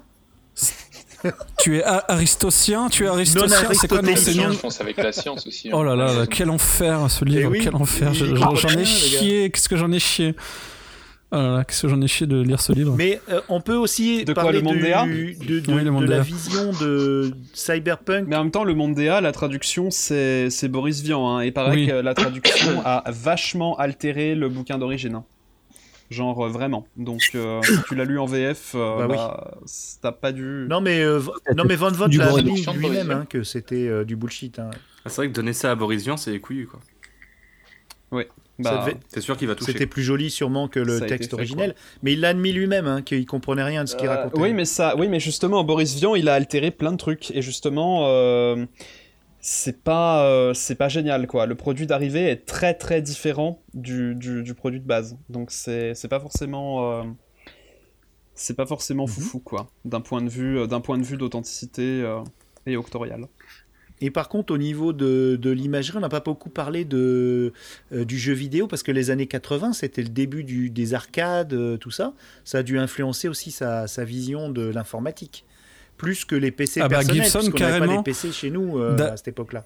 Tu 1.57 1.77
es 1.77 1.83
a- 1.83 2.05
aristotien 2.07 2.87
Tu 2.89 3.05
es 3.05 3.07
aristotien 3.07 3.47
C'est 3.73 3.87
quoi 3.87 4.01
non, 4.01 4.15
c'est 4.15 4.35
non 4.35 4.51
je 4.51 4.59
pense 4.59 4.79
avec 4.79 4.97
la 4.97 5.11
science 5.11 5.47
aussi. 5.47 5.69
hein. 5.69 5.73
Oh 5.73 5.83
là 5.83 5.95
là, 5.95 6.27
quel 6.27 6.49
enfer 6.51 7.09
ce 7.09 7.25
livre, 7.25 7.41
Eh 7.41 7.45
oui, 7.47 7.59
quel 7.63 7.75
enfer. 7.75 8.13
J'en 8.13 8.69
ai 8.69 8.85
chié, 8.85 9.49
qu'est-ce 9.49 9.67
que 9.69 9.75
j'en 9.77 9.91
ai 9.91 9.99
chié? 9.99 10.35
Oh 11.35 11.41
là 11.41 11.57
là, 11.57 11.63
qu'est-ce 11.65 11.81
que 11.81 11.87
j'en 11.89 12.01
ai 12.01 12.07
chié 12.07 12.25
de 12.27 12.41
lire 12.41 12.61
ce 12.61 12.71
livre. 12.71 12.95
Mais 12.97 13.19
euh, 13.29 13.41
on 13.49 13.59
peut 13.59 13.75
aussi 13.75 14.23
De 14.23 14.33
quoi, 14.33 14.43
parler 14.43 14.59
le 14.59 14.63
monde 14.63 14.77
du- 14.77 15.35
de, 15.35 15.59
de- 15.59 15.71
Oui, 15.73 15.83
le 15.83 15.91
monde 15.91 16.05
de 16.05 16.09
la 16.11 16.21
vision 16.21 16.71
de 16.79 17.31
Cyberpunk. 17.53 18.25
Mais 18.27 18.35
en 18.37 18.43
même 18.43 18.51
temps, 18.51 18.63
le 18.63 18.73
monde 18.73 18.95
des 18.95 19.09
A, 19.09 19.19
la 19.21 19.31
traduction, 19.33 19.91
c'est 19.91 20.49
c'est 20.49 20.69
Boris 20.69 21.01
Vian. 21.01 21.27
Hein, 21.27 21.41
et 21.41 21.51
pareil 21.51 21.81
Oui. 21.81 21.87
que 21.87 21.93
la 21.93 22.13
traduction 22.13 22.81
a 22.85 23.03
vachement 23.11 23.77
altéré 23.77 24.33
le 24.35 24.47
bouquin 24.49 24.77
d'origine. 24.77 25.15
hein. 25.15 25.25
Genre 26.11 26.45
euh, 26.45 26.49
vraiment. 26.49 26.87
Donc, 26.97 27.21
euh, 27.35 27.61
si 27.63 27.73
tu 27.87 27.95
l'as 27.95 28.05
lu 28.05 28.19
en 28.19 28.25
VF, 28.27 28.73
euh, 28.75 28.97
Bah 28.99 29.07
oui. 29.09 29.15
bah, 29.17 29.57
t'as 30.03 30.11
pas 30.11 30.31
dû. 30.31 30.67
Non 30.69 30.79
mais, 30.79 31.01
euh, 31.01 31.19
non 31.57 31.63
mais 31.67 31.75
Van 31.75 31.91
Vogt 31.91 32.07
l'a 32.15 32.31
de 32.31 32.41
lui-même 32.77 33.11
hein, 33.11 33.25
que 33.27 33.43
c'était 33.43 33.87
euh, 33.87 34.05
du 34.05 34.15
bullshit. 34.15 34.59
hein. 34.59 34.69
Ah, 35.03 35.09
C'est 35.09 35.15
vrai 35.17 35.27
que 35.29 35.33
donner 35.33 35.53
ça 35.53 35.71
à 35.71 35.75
Boris 35.75 36.03
Vian, 36.03 36.15
c'est 36.15 36.31
les 36.31 36.39
couilles, 36.39 36.65
quoi. 36.67 36.79
Ça 38.11 38.23
Bah, 38.57 38.85
devait- 38.85 38.97
C'est 39.09 39.21
sûr 39.21 39.35
qu'il 39.35 39.47
va 39.49 39.55
toucher. 39.55 39.73
C'était 39.73 39.85
plus 39.85 40.03
joli 40.03 40.29
sûrement 40.31 40.67
que 40.69 40.79
le 40.79 41.01
texte 41.01 41.31
fait, 41.31 41.33
originel, 41.35 41.75
mais 42.03 42.13
il 42.13 42.21
l'a 42.21 42.29
admis 42.29 42.53
lui-même 42.53 42.87
hein, 42.87 43.01
qu'il 43.01 43.25
comprenait 43.25 43.63
rien 43.63 43.83
de 43.83 43.89
ce 43.89 43.95
qu'il 43.97 44.07
Euh, 44.07 44.11
racontait. 44.15 44.39
oui, 44.41 44.53
mais 44.53 44.63
ça, 44.65 44.95
oui, 44.97 45.09
mais 45.09 45.19
justement, 45.19 45.63
Boris 45.65 45.95
Vian, 45.95 46.15
il 46.15 46.29
a 46.29 46.35
altéré 46.35 46.71
plein 46.71 46.91
de 46.93 46.97
trucs 46.97 47.31
et 47.31 47.41
justement, 47.41 48.07
euh, 48.07 48.65
c'est 49.41 49.83
pas, 49.83 50.25
euh, 50.25 50.53
c'est 50.53 50.75
pas 50.75 50.87
génial 50.87 51.27
quoi. 51.27 51.45
Le 51.47 51.55
produit 51.55 51.85
d'arrivée 51.85 52.29
est 52.29 52.45
très 52.45 52.73
très 52.73 53.01
différent 53.01 53.61
du, 53.73 54.15
du, 54.15 54.41
du 54.41 54.53
produit 54.53 54.79
de 54.79 54.87
base, 54.87 55.17
donc 55.29 55.51
c'est 55.51 55.93
c'est 55.93 56.07
pas 56.07 56.19
forcément, 56.21 56.99
euh, 56.99 57.03
c'est 58.33 58.55
pas 58.55 58.65
forcément 58.65 59.05
foufou 59.07 59.39
quoi, 59.39 59.67
d'un 59.85 60.01
point 60.01 60.21
de 60.21 60.29
vue, 60.29 60.67
d'un 60.67 60.81
point 60.81 60.97
de 60.97 61.03
vue 61.03 61.17
d'authenticité 61.17 62.01
euh, 62.03 62.19
et 62.65 62.75
octorial. 62.77 63.27
Et 64.01 64.11
par 64.11 64.27
contre, 64.27 64.53
au 64.53 64.57
niveau 64.57 64.91
de, 64.93 65.37
de 65.41 65.49
l'imagerie, 65.51 65.97
on 65.97 66.01
n'a 66.01 66.09
pas 66.09 66.19
beaucoup 66.19 66.49
parlé 66.49 66.83
de, 66.83 67.53
euh, 67.93 68.03
du 68.03 68.19
jeu 68.19 68.33
vidéo 68.33 68.67
parce 68.67 68.83
que 68.83 68.91
les 68.91 69.09
années 69.09 69.27
80, 69.27 69.71
c'était 69.73 70.01
le 70.03 70.09
début 70.09 70.43
du, 70.43 70.69
des 70.69 70.93
arcades, 70.93 71.53
euh, 71.53 71.77
tout 71.77 71.91
ça. 71.91 72.13
Ça 72.43 72.57
a 72.57 72.63
dû 72.63 72.77
influencer 72.77 73.29
aussi 73.29 73.51
sa, 73.51 73.87
sa 73.87 74.03
vision 74.03 74.49
de 74.49 74.63
l'informatique. 74.67 75.45
Plus 75.97 76.25
que 76.25 76.35
les 76.35 76.51
PC 76.51 76.81
Ah 76.81 76.89
bah, 76.89 76.97
personnels, 76.97 77.23
Gibson, 77.23 77.39
n'avait 77.39 77.51
pas 77.51 77.57
carrément. 77.57 77.97
les 77.97 78.03
PC 78.03 78.31
chez 78.33 78.49
nous 78.49 78.77
euh, 78.79 78.95
Da- 78.97 79.13
à 79.13 79.17
cette 79.17 79.29
époque-là. 79.29 79.65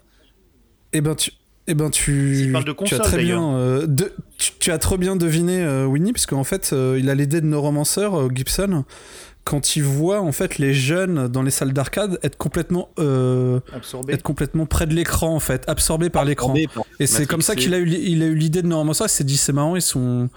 Eh 0.92 1.00
ben 1.00 1.16
tu, 1.16 1.32
eh 1.66 1.74
ben 1.74 1.90
tu, 1.90 2.46
de 2.46 2.52
tu 2.52 2.56
as 2.70 2.74
console, 2.74 3.00
très 3.00 3.22
bien, 3.22 3.54
euh, 3.56 3.86
de- 3.88 4.12
tu, 4.38 4.52
tu 4.60 4.70
as 4.70 4.78
trop 4.78 4.96
bien 4.96 5.16
deviné 5.16 5.60
euh, 5.62 5.86
Winnie, 5.86 6.12
parce 6.12 6.26
qu'en 6.26 6.44
fait, 6.44 6.70
euh, 6.72 6.96
il 7.00 7.10
a 7.10 7.14
l'idée 7.16 7.40
de 7.40 7.46
Neuromancer, 7.46 8.08
euh, 8.12 8.28
Gibson, 8.32 8.84
quand 9.50 9.74
il 9.74 9.82
voit 9.82 10.20
en 10.20 10.30
fait 10.30 10.58
les 10.58 10.72
jeunes 10.72 11.26
dans 11.26 11.42
les 11.42 11.50
salles 11.50 11.72
d'arcade 11.72 12.20
être 12.22 12.36
complètement, 12.36 12.88
euh, 13.00 13.58
être 14.08 14.22
complètement 14.22 14.64
près 14.64 14.86
de 14.86 14.94
l'écran 14.94 15.34
en 15.34 15.40
fait, 15.40 15.68
absorbés 15.68 16.08
par 16.08 16.24
l'écran. 16.24 16.54
Et 17.00 17.08
c'est 17.08 17.26
comme 17.26 17.42
ça 17.42 17.56
qu'il 17.56 17.74
a 17.74 17.78
eu, 17.78 17.88
il 17.90 18.22
a 18.22 18.26
eu 18.26 18.34
l'idée 18.36 18.62
de 18.62 18.68
Neuromancer. 18.68 19.06
Il 19.06 19.08
s'est 19.08 19.24
dit 19.24 19.36
c'est 19.36 19.52
marrant, 19.52 19.74
ils 19.74 19.82
sont, 19.82 20.30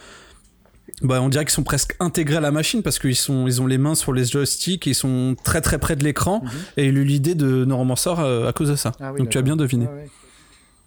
bah 1.03 1.21
on 1.21 1.29
dirait 1.29 1.45
qu'ils 1.45 1.53
sont 1.53 1.63
presque 1.63 1.95
intégrés 1.99 2.37
à 2.37 2.41
la 2.41 2.49
machine 2.49 2.81
parce 2.81 2.97
qu'ils 2.97 3.15
sont, 3.15 3.45
ils 3.45 3.61
ont 3.61 3.67
les 3.67 3.77
mains 3.77 3.93
sur 3.93 4.13
les 4.13 4.25
joysticks, 4.25 4.87
et 4.87 4.91
ils 4.91 4.95
sont 4.95 5.35
très 5.43 5.61
très 5.61 5.77
près 5.77 5.95
de 5.95 6.03
l'écran. 6.03 6.41
Mhm. 6.43 6.51
Et 6.77 6.87
il 6.87 6.97
a 6.97 7.01
eu 7.01 7.03
l'idée 7.03 7.35
de 7.35 7.65
Neuromancer 7.65 8.15
euh, 8.17 8.49
à 8.49 8.51
cause 8.53 8.69
de 8.69 8.75
ça. 8.75 8.93
Ah 8.99 9.11
oui, 9.13 9.19
Donc 9.19 9.29
tu 9.29 9.37
as 9.37 9.43
bien 9.43 9.55
deviné. 9.55 9.85
Ouais. 9.85 10.09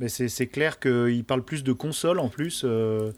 Mais 0.01 0.09
c'est 0.09 0.29
c'est 0.29 0.49
clair 0.49 0.81
qu'il 0.81 1.23
parle 1.25 1.45
plus 1.45 1.63
de 1.63 1.73
console 1.73 2.19
en 2.19 2.29
plus. 2.29 2.63
euh, 2.65 3.13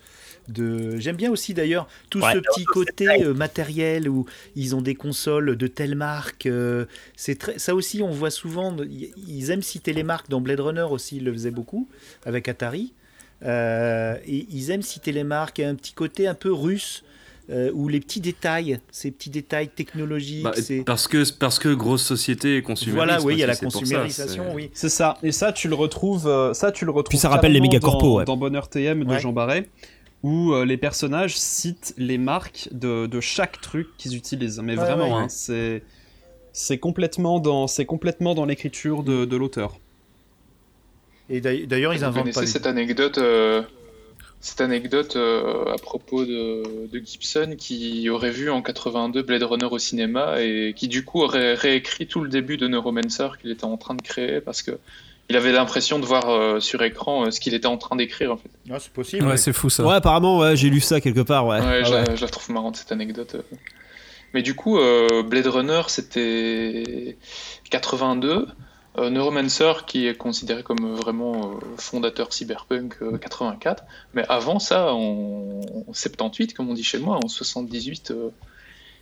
de... 0.49 0.97
J'aime 0.99 1.17
bien 1.17 1.31
aussi 1.31 1.55
d'ailleurs 1.55 1.89
tout 2.11 2.21
Ouais, 2.21 2.33
ce 2.35 2.39
petit 2.39 2.65
côté 2.65 3.07
euh, 3.25 3.35
matériel 3.35 4.09
où 4.09 4.27
ils 4.57 4.75
ont 4.77 4.83
des 4.83 4.95
consoles 4.95 5.57
de 5.57 5.67
telle 5.67 5.95
marque. 5.95 6.47
euh, 6.47 6.85
c'est 7.17 7.39
très... 7.39 7.59
Ça 7.59 7.75
aussi, 7.75 8.03
on 8.03 8.11
voit 8.11 8.31
souvent. 8.31 8.75
Ils 9.27 9.51
aiment 9.51 9.63
citer 9.63 9.93
les 9.93 10.03
marques. 10.03 10.29
Dans 10.31 10.41
Blade 10.41 10.61
Runner 10.61 10.87
aussi, 10.91 11.17
ils 11.19 11.25
le 11.25 11.33
faisaient 11.33 11.51
beaucoup 11.51 11.89
avec 12.25 12.49
Atari. 12.49 12.93
Euh, 13.45 14.17
et 14.27 14.47
ils 14.51 14.71
aiment 14.71 14.83
citer 14.83 15.13
les 15.13 15.25
marques. 15.25 15.59
Il 15.59 15.63
y 15.63 15.65
a 15.65 15.69
un 15.69 15.75
petit 15.75 15.93
côté 15.93 16.27
un 16.27 16.35
peu 16.35 16.53
russe. 16.53 17.05
euh, 17.51 17.71
où 17.73 17.89
les 17.89 17.99
petits 18.01 18.21
détails, 18.21 18.79
ces 18.91 19.11
petits 19.11 19.31
détails 19.31 19.69
technologiques, 19.71 20.43
Bah, 20.45 20.53
parce 20.85 21.09
que 21.09 21.25
parce 21.39 21.59
que 21.59 21.71
grosse 21.73 22.03
société 22.05 22.59
et 22.59 22.63
consumériste. 22.63 22.97
voilà, 22.97 23.23
oui, 23.23 23.37
il 23.37 23.39
y 23.39 23.43
a 23.43 23.47
la 23.47 23.57
consumérisation, 23.57 24.55
oui. 24.55 24.69
C'est 24.75 24.91
ça. 24.91 25.17
Et 25.23 25.33
ça, 25.33 25.51
tu 25.53 25.67
le 25.67 25.75
retrouves. 25.75 26.31
ça, 26.53 26.73
tu 26.73 26.85
le 26.85 26.91
retrouves. 26.91 27.09
Puis 27.09 27.17
ça 27.17 27.31
rappelle 27.31 27.53
les 27.53 27.59
carrément 27.61 27.73
mégacorpos, 27.73 28.03
dans, 28.11 28.17
ouais. 28.19 28.25
dans 28.27 28.37
Bonheur 28.37 28.69
TM 28.69 29.03
de 29.03 29.09
Ouais. 29.09 29.19
Jean 29.19 29.33
Barret, 29.33 29.67
où 30.23 30.53
euh, 30.53 30.65
les 30.65 30.77
personnages 30.77 31.37
citent 31.37 31.95
les 31.97 32.19
marques 32.19 32.69
de, 32.73 33.07
de 33.07 33.21
chaque 33.21 33.61
truc 33.61 33.89
qu'ils 33.97 34.17
utilisent. 34.17 34.61
Mais 34.61 34.75
vraiment, 34.75 35.17
ouais. 35.17 35.25
hein, 35.25 35.29
c'est 35.29 35.83
c'est 36.53 36.79
complètement 36.79 37.39
dans 37.39 37.67
c'est 37.67 37.87
complètement 37.87 38.35
dans 38.35 38.45
l'écriture 38.45 39.03
de, 39.03 39.25
de 39.25 39.37
l'auteur. 39.37 39.79
Et 41.31 41.41
d'ailleurs, 41.41 41.95
ils 41.95 42.05
inventent 42.05 42.25
connaissez 42.25 42.41
pas. 42.41 42.47
cette 42.47 42.67
anecdote, 42.67 43.19
euh, 43.19 43.63
cette 44.41 44.61
anecdote 44.63 45.17
euh, 45.17 45.67
à 45.67 45.77
propos 45.77 46.25
de, 46.25 46.87
de 46.91 46.99
Gibson 46.99 47.55
qui 47.57 48.09
aurait 48.09 48.31
vu 48.31 48.51
en 48.51 48.63
82 48.63 49.23
Blade 49.23 49.43
Runner 49.43 49.67
au 49.67 49.79
cinéma 49.79 50.41
et 50.41 50.73
qui 50.75 50.89
du 50.89 51.05
coup 51.05 51.21
aurait 51.21 51.55
réécrit 51.55 52.07
tout 52.07 52.21
le 52.23 52.29
début 52.29 52.57
de 52.57 52.67
Neuromancer 52.67 53.29
qu'il 53.41 53.51
était 53.51 53.65
en 53.65 53.77
train 53.77 53.95
de 53.95 54.03
créer 54.03 54.41
parce 54.41 54.63
que 54.63 54.79
il 55.31 55.37
avait 55.37 55.53
l'impression 55.53 55.99
de 55.99 56.07
voir 56.07 56.29
euh, 56.31 56.59
sur 56.61 56.83
écran 56.83 57.27
euh, 57.27 57.31
ce 57.31 57.41
qu'il 57.41 57.55
était 57.55 57.67
en 57.67 57.77
train 57.77 57.97
d'écrire 57.97 58.33
en 58.33 58.37
fait. 58.37 58.51
Ah, 58.71 58.79
c'est 58.81 58.93
possible. 58.93 59.25
Ouais, 59.25 59.33
ouais. 59.33 59.37
c'est 59.37 59.53
fou 59.53 59.69
ça. 59.71 59.85
Ouais, 59.85 59.95
apparemment, 59.95 60.39
ouais, 60.39 60.57
j'ai 60.57 60.71
lu 60.71 60.81
ça 60.81 61.01
quelque 61.01 61.21
part, 61.21 61.47
ouais. 61.47 61.59
Ouais, 61.61 61.67
Ah 61.67 61.83
je, 61.83 61.93
ouais. 61.95 62.05
La, 62.05 62.15
je 62.17 62.23
la 62.23 62.29
trouve 62.31 62.51
marrante 62.51 62.77
cette 62.77 62.93
anecdote. 62.93 63.35
euh. 63.35 63.43
Mais 64.35 64.43
du 64.43 64.55
coup, 64.55 64.79
euh, 64.79 65.23
Blade 65.23 65.47
Runner, 65.47 65.83
c'était 65.89 67.17
82. 67.71 68.47
Euh, 68.97 69.11
Neuromancer, 69.11 69.73
qui 69.87 70.07
est 70.09 70.17
considéré 70.17 70.63
comme 70.65 70.95
vraiment 70.97 71.53
euh, 71.53 71.77
fondateur 71.77 72.33
cyberpunk, 72.33 72.97
euh, 73.01 73.17
84. 73.17 73.85
Mais 74.15 74.25
avant 74.29 74.59
ça, 74.59 74.93
en, 74.93 75.61
en 75.87 75.93
78, 75.93 76.55
comme 76.55 76.69
on 76.69 76.75
dit 76.75 76.83
chez 76.83 76.99
moi, 76.99 77.19
en 77.23 77.29
78, 77.29 78.11
euh, 78.11 78.31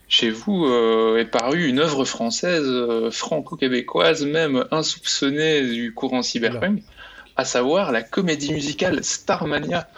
chez 0.08 0.30
vous, 0.30 0.66
euh, 0.66 1.18
est 1.18 1.24
parue 1.24 1.66
une 1.66 1.80
œuvre 1.80 2.04
française, 2.04 2.64
euh, 2.66 3.10
franco-québécoise, 3.10 4.24
même 4.24 4.64
insoupçonnée 4.70 5.62
du 5.62 5.92
courant 5.92 6.22
cyberpunk, 6.22 6.82
à 7.36 7.44
savoir 7.44 7.92
la 7.92 8.02
comédie 8.02 8.52
musicale 8.52 9.02
Starmania. 9.02 9.88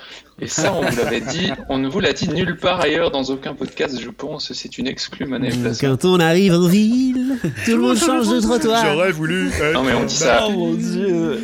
Et 0.41 0.47
ça, 0.47 0.73
on 0.73 0.81
vous 0.83 0.97
l'avait 0.97 1.21
dit, 1.21 1.51
on 1.69 1.79
ne 1.79 1.89
vous 1.89 2.01
l'a 2.01 2.13
dit 2.13 2.29
nulle 2.29 2.57
part 2.57 2.81
ailleurs 2.81 3.11
dans 3.11 3.25
aucun 3.25 3.55
podcast, 3.55 4.01
je 4.01 4.09
pense. 4.09 4.53
C'est 4.53 4.79
une 4.79 4.87
exclue 4.87 5.27
manette. 5.27 5.55
Quand 5.81 6.05
on 6.05 6.21
arrive 6.21 6.55
en 6.55 6.67
ville, 6.69 7.39
tout 7.65 7.73
le 7.73 7.79
monde 7.79 7.97
change 7.99 8.29
de 8.29 8.41
trottoir. 8.41 8.85
J'aurais 8.87 9.13
voulu. 9.13 9.49
être 9.49 9.73
Non, 9.75 9.83
mais 9.83 9.95
on 9.95 10.05
dit 10.05 10.15
ça. 10.15 10.45
un 10.45 10.51
mon 10.51 10.75
dieu 10.75 11.41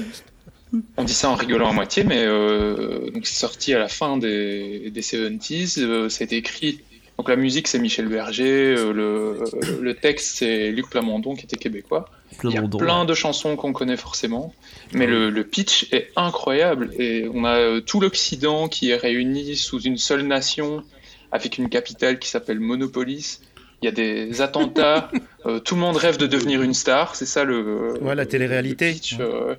On 0.97 1.05
dit 1.05 1.13
ça 1.15 1.31
en 1.31 1.35
rigolant 1.35 1.71
à 1.71 1.73
moitié, 1.73 2.03
mais 2.05 2.23
euh, 2.25 3.11
donc 3.11 3.27
c'est 3.27 3.39
sorti 3.39 3.75
à 3.75 3.79
la 3.79 3.89
fin 3.89 4.17
des, 4.17 4.91
des 4.91 5.03
70s. 5.03 5.81
euh, 5.81 6.09
ça 6.09 6.23
a 6.23 6.25
été 6.25 6.37
écrit. 6.37 6.81
Donc 7.19 7.29
la 7.29 7.37
musique, 7.37 7.69
c'est 7.69 7.79
Michel 7.79 8.09
Berger. 8.09 8.75
euh, 8.77 8.93
le, 8.93 9.39
le 9.81 9.95
texte, 9.95 10.39
c'est 10.39 10.71
Luc 10.71 10.91
Plamondon, 10.91 11.35
qui 11.37 11.45
était 11.45 11.57
québécois. 11.57 12.09
Il 12.43 12.51
y 12.51 12.59
a 12.59 12.63
plein 12.63 13.01
ouais. 13.03 13.07
de 13.07 13.15
chansons 13.15 13.55
qu'on 13.57 13.73
connaît 13.73 13.97
forcément, 13.97 14.53
mais 14.93 15.07
le, 15.07 15.31
le 15.31 15.45
pitch 15.45 15.89
est 15.93 16.11
incroyable. 16.17 16.91
Et 16.99 17.29
on 17.33 17.45
a 17.45 17.57
euh, 17.57 17.81
tout 17.81 18.01
l'Occident 18.01 18.69
qui 18.69 18.91
est 18.91 18.97
réuni 18.97 19.55
sous 19.57 19.81
une 19.81 19.97
seule 19.97 20.23
nation, 20.23 20.83
avec 21.31 21.59
une 21.59 21.69
capitale 21.69 22.19
qui 22.19 22.29
s'appelle 22.29 22.59
Monopolis. 22.59 23.41
Il 23.83 23.87
y 23.87 23.89
a 23.89 23.93
des 23.93 24.41
attentats, 24.41 25.11
euh, 25.47 25.61
tout 25.61 25.75
le 25.77 25.81
monde 25.83 25.97
rêve 25.97 26.17
de 26.17 26.27
devenir 26.27 26.63
une 26.63 26.75
star, 26.75 27.15
c'est 27.15 27.27
ça 27.27 27.45
le. 27.45 28.03
Ouais, 28.03 28.15
la 28.15 28.27
télé-réalité. 28.27 28.89
le 28.89 28.95
pitch, 28.95 29.17
euh, 29.21 29.55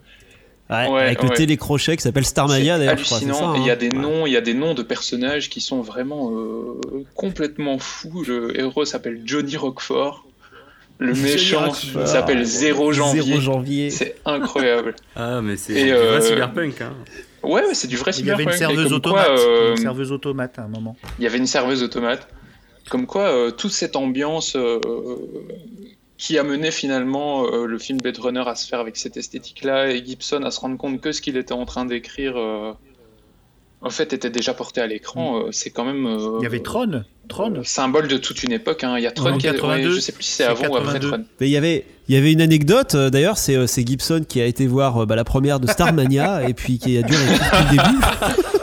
Ouais, 0.69 0.87
Ouais, 0.89 1.01
avec 1.03 1.21
le 1.21 1.29
ouais. 1.29 1.35
télécrochet 1.35 1.95
qui 1.95 2.01
s'appelle 2.01 2.25
Starmania 2.25 2.73
c'est 2.73 2.79
d'ailleurs, 2.79 2.93
hallucinant. 2.93 3.53
il 3.55 3.65
y 3.65 3.69
a 3.69 3.73
hein. 3.73 3.75
des 3.75 3.89
noms, 3.89 4.25
il 4.25 4.33
y 4.33 4.37
a 4.37 4.41
des 4.41 4.55
noms 4.55 4.73
de 4.73 4.81
personnages 4.81 5.49
qui 5.49 5.61
sont 5.61 5.81
vraiment 5.81 6.31
euh, 6.31 6.79
complètement 7.13 7.77
fous. 7.77 8.23
Le 8.27 8.59
héros 8.59 8.83
s'appelle 8.85 9.21
Johnny 9.25 9.57
Roquefort. 9.57 10.25
Le 10.97 11.13
méchant 11.13 11.71
s'appelle 11.73 12.45
Zéro 12.45 12.91
Janvier. 12.93 13.21
0 13.21 13.39
janvier. 13.41 13.89
C'est 13.91 14.15
incroyable. 14.25 14.95
Ah, 15.15 15.41
mais 15.41 15.55
c'est 15.57 15.91
euh, 15.91 16.11
vrai 16.11 16.21
cyberpunk. 16.21 16.81
Hein. 16.81 16.93
Ouais, 17.43 17.61
ouais, 17.65 17.73
c'est 17.75 17.87
du 17.87 17.97
vrai 17.97 18.11
Il 18.17 18.25
y 18.25 18.31
avait 18.31 18.43
une 18.43 18.51
cyberpunk. 18.51 18.75
Serveuse 18.75 18.87
quoi, 18.87 18.97
automate. 18.97 19.27
euh, 19.39 19.71
Une 19.71 19.77
serveuse 19.77 20.11
automate 20.11 20.57
à 20.57 20.63
un 20.63 20.67
moment. 20.67 20.95
il 21.19 21.23
y 21.23 21.27
avait 21.27 21.37
une 21.37 21.47
serveuse 21.47 21.83
automate. 21.83 22.27
Comme 22.89 23.05
quoi, 23.07 23.23
euh, 23.29 23.51
toute 23.51 23.71
cette 23.71 23.95
ambiance 23.95 24.55
euh, 24.55 24.79
qui 26.17 26.37
a 26.37 26.43
mené 26.43 26.71
finalement 26.71 27.45
euh, 27.45 27.65
le 27.65 27.77
film 27.77 27.99
Blade 27.99 28.17
Runner 28.19 28.43
à 28.45 28.55
se 28.55 28.67
faire 28.67 28.79
avec 28.79 28.95
cette 28.95 29.17
esthétique-là 29.17 29.91
et 29.91 30.05
Gibson 30.05 30.43
à 30.43 30.51
se 30.51 30.59
rendre 30.61 30.77
compte 30.77 31.01
que 31.01 31.11
ce 31.11 31.21
qu'il 31.21 31.35
était 31.37 31.53
en 31.53 31.65
train 31.65 31.85
d'écrire 31.85 32.33
euh, 32.37 32.71
en 33.81 33.89
fait, 33.89 34.13
était 34.13 34.29
déjà 34.29 34.53
porté 34.53 34.81
à 34.81 34.87
l'écran. 34.87 35.39
euh, 35.41 35.49
c'est 35.51 35.69
quand 35.69 35.85
même. 35.85 36.05
euh, 36.07 36.37
Il 36.39 36.43
y 36.43 36.47
avait 36.47 36.61
Tron. 36.61 37.03
Tron. 37.27 37.53
euh, 37.57 37.63
symbole 37.63 38.07
de 38.07 38.17
toute 38.17 38.41
une 38.43 38.51
époque. 38.53 38.83
hein. 38.83 38.95
Il 38.97 39.03
y 39.03 39.07
a 39.07 39.11
Tron 39.11 39.33
En 39.33 39.37
qui 39.37 39.45
est- 39.47 39.51
ouais, 39.51 39.55
82, 39.57 39.91
je 39.91 39.99
sais 39.99 40.11
plus 40.13 40.23
si 40.23 40.31
c'est 40.31 40.43
avant 40.45 40.67
ou 40.69 40.75
après 40.77 40.93
82. 40.93 41.07
Tron. 41.09 41.25
Mais 41.39 41.47
il 41.47 41.51
y 41.51 41.57
avait, 41.57 41.85
il 42.07 42.15
y 42.15 42.17
avait 42.17 42.31
une 42.31 42.41
anecdote, 42.41 42.95
euh, 42.95 43.09
d'ailleurs, 43.09 43.37
c'est 43.37 43.55
euh, 43.55 43.67
Gibson 43.67 44.23
qui 44.27 44.39
a 44.41 44.45
été 44.45 44.65
voir 44.67 45.03
euh, 45.03 45.05
bah, 45.05 45.15
la 45.15 45.23
première 45.25 45.59
de 45.59 45.67
Starmania 45.67 46.47
et 46.49 46.53
puis 46.53 46.79
qui 46.79 46.97
a 46.97 47.01
duré 47.03 47.21
depuis 47.25 47.63
le 47.63 47.69
début. 47.71 48.45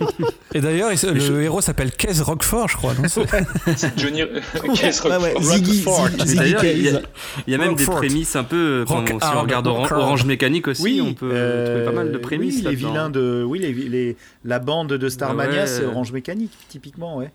Et 0.54 0.60
d'ailleurs, 0.60 0.90
il- 0.92 1.28
le 1.28 1.42
héros 1.42 1.60
s'appelle 1.60 1.90
Kez 1.92 2.20
Rockford, 2.22 2.68
je 2.68 2.76
crois. 2.76 2.94
non 2.94 3.08
C'est- 3.08 3.98
Johnny 3.98 4.22
Case 4.80 5.02
Ouais, 5.04 5.10
ouais, 5.16 5.32
Rockford. 5.34 5.42
Ziggy, 5.42 5.84
Rockford. 5.84 6.08
Ziggy, 6.08 6.16
Mais 6.18 6.26
Ziggy 6.26 6.36
d'ailleurs, 6.36 6.64
il 6.64 6.82
y 6.82 6.88
a, 6.88 6.92
Case. 6.92 7.02
il 7.46 7.50
y 7.52 7.54
a 7.54 7.58
même 7.58 7.74
des 7.74 7.84
prémices 7.86 8.36
un 8.36 8.44
peu. 8.44 8.84
quand- 8.86 8.94
Rock 8.96 9.08
si 9.08 9.28
on 9.36 9.40
regarde 9.42 9.66
Oran- 9.66 9.82
rock 9.82 9.92
hard. 9.92 10.00
Orange 10.02 10.24
Mécanique 10.24 10.68
aussi, 10.68 10.82
Oui, 10.82 11.00
on 11.02 11.14
peut 11.14 11.28
trouver 11.28 11.84
pas 11.84 11.92
mal 11.92 12.10
de 12.12 12.16
euh, 12.16 12.20
prémices. 12.20 12.56
Oui, 12.58 12.66
les 12.70 12.74
vilains 12.76 13.10
de. 13.10 13.44
Oui, 13.46 13.58
les, 13.58 13.72
les- 13.72 14.16
la 14.44 14.58
bande 14.58 14.88
de 14.92 15.08
Starmania, 15.08 15.60
ouais. 15.62 15.66
c'est 15.66 15.84
Orange 15.84 16.12
Mécanique, 16.12 16.52
typiquement, 16.68 17.16
ouais. 17.16 17.30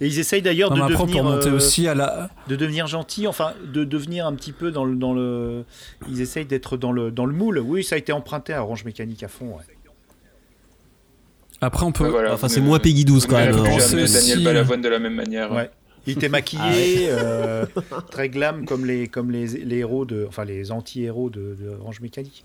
Et 0.00 0.08
ils 0.08 0.18
essayent 0.18 0.42
d'ailleurs 0.42 0.70
de 0.72 0.80
devenir, 0.80 1.22
remonter 1.24 1.48
euh, 1.50 1.54
aussi 1.56 1.86
à 1.86 1.94
la. 1.94 2.28
de 2.48 2.56
devenir 2.56 2.88
gentils, 2.88 3.28
enfin, 3.28 3.52
de 3.72 3.84
devenir 3.84 4.26
un 4.26 4.32
petit 4.34 4.50
peu 4.50 4.72
dans 4.72 4.84
le, 4.84 4.96
dans 4.96 5.14
le. 5.14 5.64
Ils 6.08 6.20
essayent 6.20 6.46
d'être 6.46 6.76
dans 6.76 6.90
le, 6.90 7.12
dans 7.12 7.26
le 7.26 7.32
moule. 7.32 7.60
Oui, 7.60 7.84
ça 7.84 7.94
a 7.94 7.98
été 7.98 8.10
emprunté 8.12 8.52
à 8.52 8.62
Orange 8.64 8.84
Mécanique 8.84 9.22
à 9.22 9.28
fond, 9.28 9.46
ouais. 9.56 9.62
Après, 11.64 11.84
on 11.84 11.92
peut. 11.92 12.04
Ouais, 12.04 12.10
voilà, 12.10 12.34
Enfin, 12.34 12.48
c'est 12.48 12.60
moins 12.60 12.78
Peggy 12.78 13.04
12 13.04 13.22
vous 13.24 13.28
quand 13.28 13.36
même. 13.36 13.54
hein. 13.56 13.78
Daniel 14.12 14.44
Balavoine 14.44 14.80
de 14.82 14.88
la 14.88 14.98
même 14.98 15.14
manière. 15.14 15.52
Ouais. 15.52 15.70
Il 16.06 16.12
était 16.12 16.28
maquillé, 16.28 17.06
euh, 17.08 17.64
très 18.10 18.28
glam 18.28 18.66
comme 18.66 18.84
les, 18.84 19.08
comme 19.08 19.30
les, 19.30 19.46
les 19.46 19.78
héros 19.78 20.04
de, 20.04 20.26
enfin 20.28 20.44
les 20.44 20.70
anti-héros 20.70 21.30
de, 21.30 21.56
de 21.58 21.70
Orange 21.80 22.00
Mécanique. 22.02 22.44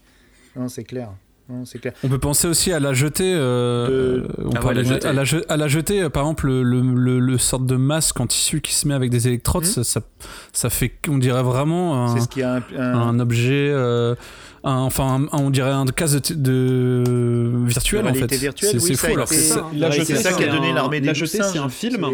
Non, 0.56 0.70
c'est 0.70 0.86
clair. 0.86 1.10
Non, 1.50 1.66
c'est 1.66 1.80
clair. 1.80 1.94
On 2.04 2.08
peut 2.10 2.20
penser 2.20 2.48
aussi 2.48 2.72
à 2.72 2.80
la 2.80 2.94
jetée. 2.94 3.34
euh, 3.36 3.88
De- 4.22 4.28
on 4.46 4.52
Ah 4.56 4.60
peut 4.60 4.68
ouais, 4.68 4.74
la 4.76 4.84
jetée. 4.84 5.08
à, 5.08 5.14
la 5.14 5.24
je- 5.26 5.38
à 5.50 5.58
la 5.58 5.68
jetée, 5.68 6.04
euh, 6.04 6.10
par 6.10 6.24
exemple, 6.24 6.48
le, 6.48 6.64
le, 6.64 6.82
le- 6.82 7.20
le 7.20 7.38
sorte 7.38 7.66
de 7.66 7.76
masque 7.76 8.20
en 8.22 8.28
tissu 8.28 8.62
qui 8.62 8.74
se 8.74 8.88
met 8.88 8.94
avec 8.94 9.10
des 9.10 9.28
électrodes, 9.28 9.64
Mhm. 9.66 9.70
ça, 9.70 9.84
ça, 9.84 10.02
ça 10.54 10.70
fait, 10.70 10.94
on 11.10 11.18
dirait 11.18 11.44
vraiment 11.44 12.06
un, 12.06 12.20
ce 12.20 12.28
qui 12.30 12.44
a 12.44 12.54
un, 12.56 12.64
un- 12.78 12.94
un 13.10 13.20
objet. 13.20 13.70
euh, 13.74 14.16
un- 14.64 14.74
enfin, 14.82 15.22
un- 15.32 15.38
on 15.38 15.50
dirait 15.50 15.72
un 15.72 15.86
casque 15.86 16.34
de, 16.34 17.04
de 17.06 17.54
virtuel 17.68 18.06
en 18.08 18.14
fait. 18.14 18.34
virtuelle, 18.36 18.80
C'est 18.82 18.90
oui, 18.90 18.96
fou 18.96 19.08
alors 19.14 19.28
c'est 19.28 19.36
ça. 19.36 19.66
La 19.74 19.88
Ouais, 19.90 19.94
jetée, 19.96 20.16
c'est 20.16 20.22
ça 20.24 20.34
qui 20.34 20.44
a 20.44 20.48
donné 20.48 20.74
l'armée 20.74 21.00
des 21.02 21.08
La 21.08 21.14
jetée, 21.14 21.38
singes. 21.38 21.54
c'est 21.54 21.60
un 21.60 21.70
film. 21.70 22.06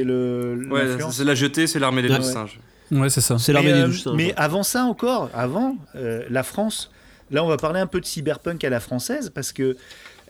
C'est 1.12 1.24
la 1.24 1.36
jetée, 1.36 1.68
c'est 1.68 1.80
l'armée 1.80 2.02
des 2.02 2.10
douze 2.10 2.32
singes. 2.32 2.60
Ouais, 2.92 3.10
c'est 3.10 3.22
ça. 3.22 3.38
C'est 3.40 3.52
l'armée 3.54 3.70
mais, 3.72 3.78
des 3.80 3.84
euh, 3.84 3.88
douze 3.88 4.04
singes, 4.04 4.16
mais 4.16 4.28
ouais. 4.28 4.34
avant 4.38 4.64
ça 4.64 4.84
encore, 4.86 5.30
avant, 5.34 5.76
euh, 5.96 6.24
la 6.30 6.44
France, 6.44 6.92
là 7.32 7.44
on 7.44 7.48
va 7.48 7.58
parler 7.58 7.80
un 7.80 7.88
peu 7.88 8.00
de 8.00 8.06
cyberpunk 8.06 8.64
à 8.64 8.70
la 8.70 8.80
française 8.80 9.32
parce 9.34 9.52
que 9.52 9.76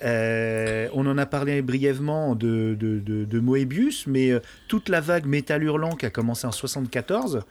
euh, 0.03 0.87
on 0.93 1.05
en 1.07 1.17
a 1.17 1.25
parlé 1.25 1.61
brièvement 1.61 2.35
de, 2.35 2.75
de, 2.79 2.99
de- 2.99 3.25
de 3.25 3.39
Moebius, 3.39 4.07
mais 4.07 4.31
euh, 4.31 4.39
toute 4.67 4.89
la 4.89 5.01
vague 5.01 5.25
Métal 5.25 5.63
Hurlant 5.63 5.95
qui 5.95 6.05
a 6.05 6.09
commencé 6.09 6.45
en 6.47 6.51
74 6.51 7.41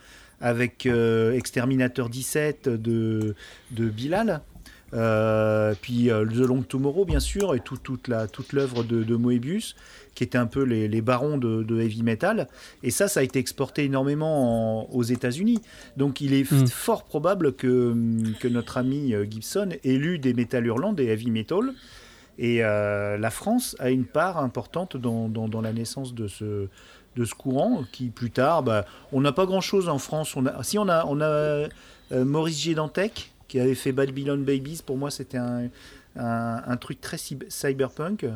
avec 0.41 0.85
euh, 0.86 1.32
Exterminator 1.35 2.09
17 2.11 2.69
de, 2.69 3.35
de 3.70 3.85
Bilal. 3.89 4.43
Euh, 4.95 5.75
puis 5.81 6.11
euh, 6.11 6.25
The 6.25 6.47
Long 6.47 6.62
Tomorrow, 6.62 7.05
bien 7.05 7.21
sûr, 7.21 7.55
et 7.55 7.61
tout- 7.61 7.77
toute 7.77 8.09
la 8.09 8.27
toute 8.29 8.53
l'œuvre 8.53 8.85
de, 8.85 9.03
de 9.03 9.16
Moebius, 9.16 9.75
qui 10.15 10.23
était 10.25 10.39
un 10.39 10.47
peu 10.47 10.62
les, 10.62 10.87
les 10.89 11.01
barons 11.01 11.37
de, 11.39 11.62
de 11.65 11.81
heavy 11.81 12.03
metal. 12.03 12.47
Et 12.83 12.91
ça, 12.91 13.09
ça 13.09 13.21
a 13.21 13.23
été 13.25 13.39
exporté 13.41 13.85
énormément 13.85 14.83
en- 14.85 14.89
aux 14.93 15.03
États-Unis. 15.03 15.59
Donc 15.97 16.21
il 16.21 16.33
est 16.33 16.51
Mm. 16.51 16.66
fort 16.69 17.05
probable 17.05 17.55
que, 17.55 17.95
que 18.39 18.47
notre 18.49 18.77
ami 18.77 19.15
euh, 19.15 19.25
Gibson 19.29 19.71
ait 19.83 19.97
lu 19.97 20.19
des 20.19 20.33
métal 20.35 20.65
hurlants, 20.66 20.93
des 20.93 21.07
heavy 21.07 21.31
metal. 21.31 21.73
Et 22.39 22.65
euh, 22.65 23.16
la 23.19 23.31
France 23.31 23.77
a 23.79 23.91
une 23.91 24.05
part 24.05 24.39
importante 24.39 24.97
dans, 24.97 25.29
dans- 25.29 25.49
dans 25.49 25.61
la 25.61 25.73
naissance 25.73 26.15
de 26.15 26.27
ce, 26.29 26.69
de 27.16 27.25
ce 27.25 27.35
courant 27.35 27.85
qui, 27.93 28.11
plus 28.11 28.31
tard, 28.33 28.62
bah, 28.65 28.85
on 29.12 29.21
n'a 29.21 29.33
pas 29.33 29.47
grand-chose 29.47 29.89
en 29.89 29.99
France. 29.99 30.35
On 30.37 30.47
a, 30.47 30.62
si, 30.65 30.79
on 30.79 30.89
a, 30.89 31.05
on 31.09 31.21
a 31.21 31.25
euh, 31.25 31.69
Maurice 32.12 32.61
G. 32.61 32.75
Qui 33.55 33.60
avait 33.60 33.76
fait 33.76 33.93
Babylon 33.93 34.39
Babies. 34.39 34.81
Pour 34.85 34.97
moi, 34.97 35.12
c'était 35.12 35.36
un, 35.39 35.68
un, 36.18 36.60
un 36.66 36.76
truc 36.76 37.01
très 37.01 37.18
cyb- 37.18 37.44
cyberpunk. 37.48 38.26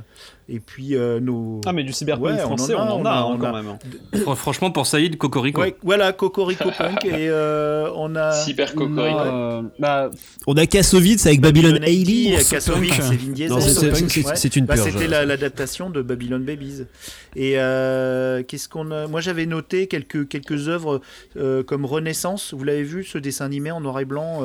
Et 0.48 0.60
puis 0.60 0.94
euh, 0.94 1.18
nos... 1.18 1.60
Ah, 1.66 1.72
mais 1.72 1.82
du 1.82 1.92
cyberpunk 1.92 2.24
Ouais, 2.36 2.40
on 2.44 2.52
en 2.52 2.56
français, 2.56 2.72
a, 2.74 2.76
on 2.76 2.88
en 2.88 3.00
on 3.00 3.04
a, 3.04 3.10
a, 3.10 3.18
hein, 3.18 3.24
on 3.30 3.36
quand 3.38 3.52
a. 3.52 3.62
même. 3.62 3.78
Fr- 4.14 4.36
Franchement, 4.36 4.70
pour 4.70 4.86
Saïd, 4.86 5.18
Cocorico. 5.18 5.60
Ouais, 5.60 5.74
voilà, 5.82 6.12
Cocorico 6.12 6.70
Punk. 6.70 7.04
et 7.04 7.28
euh, 7.30 7.90
on 7.96 8.14
a... 8.14 8.30
Cyber 8.30 8.70
Non, 8.76 8.86
Cocorico. 8.86 9.18
euh, 9.18 9.62
bah, 9.80 10.08
On 10.46 10.56
a 10.56 10.66
Kassovitz 10.66 11.26
avec 11.26 11.40
Babylon 11.40 11.80
Hailey. 11.82 12.36
Ours 12.36 12.48
Kassovitz, 12.48 12.94
c'est 12.94 13.16
Vin 13.16 13.32
Diesel. 13.32 14.36
C'est- 14.36 14.54
une 14.54 14.66
Bah. 14.66 14.76
C'était 14.76 15.08
la- 15.08 15.24
l'adaptation 15.26 15.90
de 15.90 16.00
Babylon 16.00 16.38
Babies. 16.38 16.84
Et 17.34 17.58
euh, 17.58 18.44
qu'est-ce 18.44 18.68
qu'on 18.68 18.92
a? 18.92 19.08
Moi, 19.08 19.20
j'avais 19.20 19.46
noté 19.46 19.88
quelques 19.88 20.28
quelques 20.28 20.68
œuvres 20.68 21.00
euh, 21.36 21.64
comme 21.64 21.84
Renaissance. 21.84 22.54
Vous 22.54 22.62
l'avez 22.62 22.84
vu, 22.84 23.02
ce 23.02 23.18
dessin 23.18 23.46
animé 23.46 23.72
en 23.72 23.80
noir 23.80 23.98
et 23.98 24.04
blanc. 24.04 24.42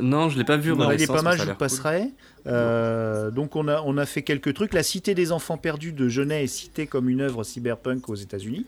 Non, 0.00 0.28
je 0.28 0.38
l'ai 0.38 0.44
pas 0.44 0.56
vu. 0.56 0.72
il 0.72 1.02
est 1.02 1.06
pas 1.06 1.22
mal, 1.22 1.36
je 1.36 1.42
vous 1.42 1.48
cool. 1.48 1.56
passerai. 1.56 2.10
Euh, 2.46 3.30
donc 3.30 3.56
on 3.56 3.68
a, 3.68 3.82
on 3.86 3.96
a 3.96 4.06
fait 4.06 4.22
quelques 4.22 4.54
trucs. 4.54 4.74
La 4.74 4.82
Cité 4.82 5.14
des 5.14 5.32
enfants 5.32 5.56
perdus 5.56 5.92
de 5.92 6.08
Genet 6.08 6.44
est 6.44 6.48
citée 6.48 6.86
comme 6.86 7.08
une 7.08 7.20
œuvre 7.20 7.44
cyberpunk 7.44 8.08
aux 8.08 8.14
États-Unis. 8.14 8.66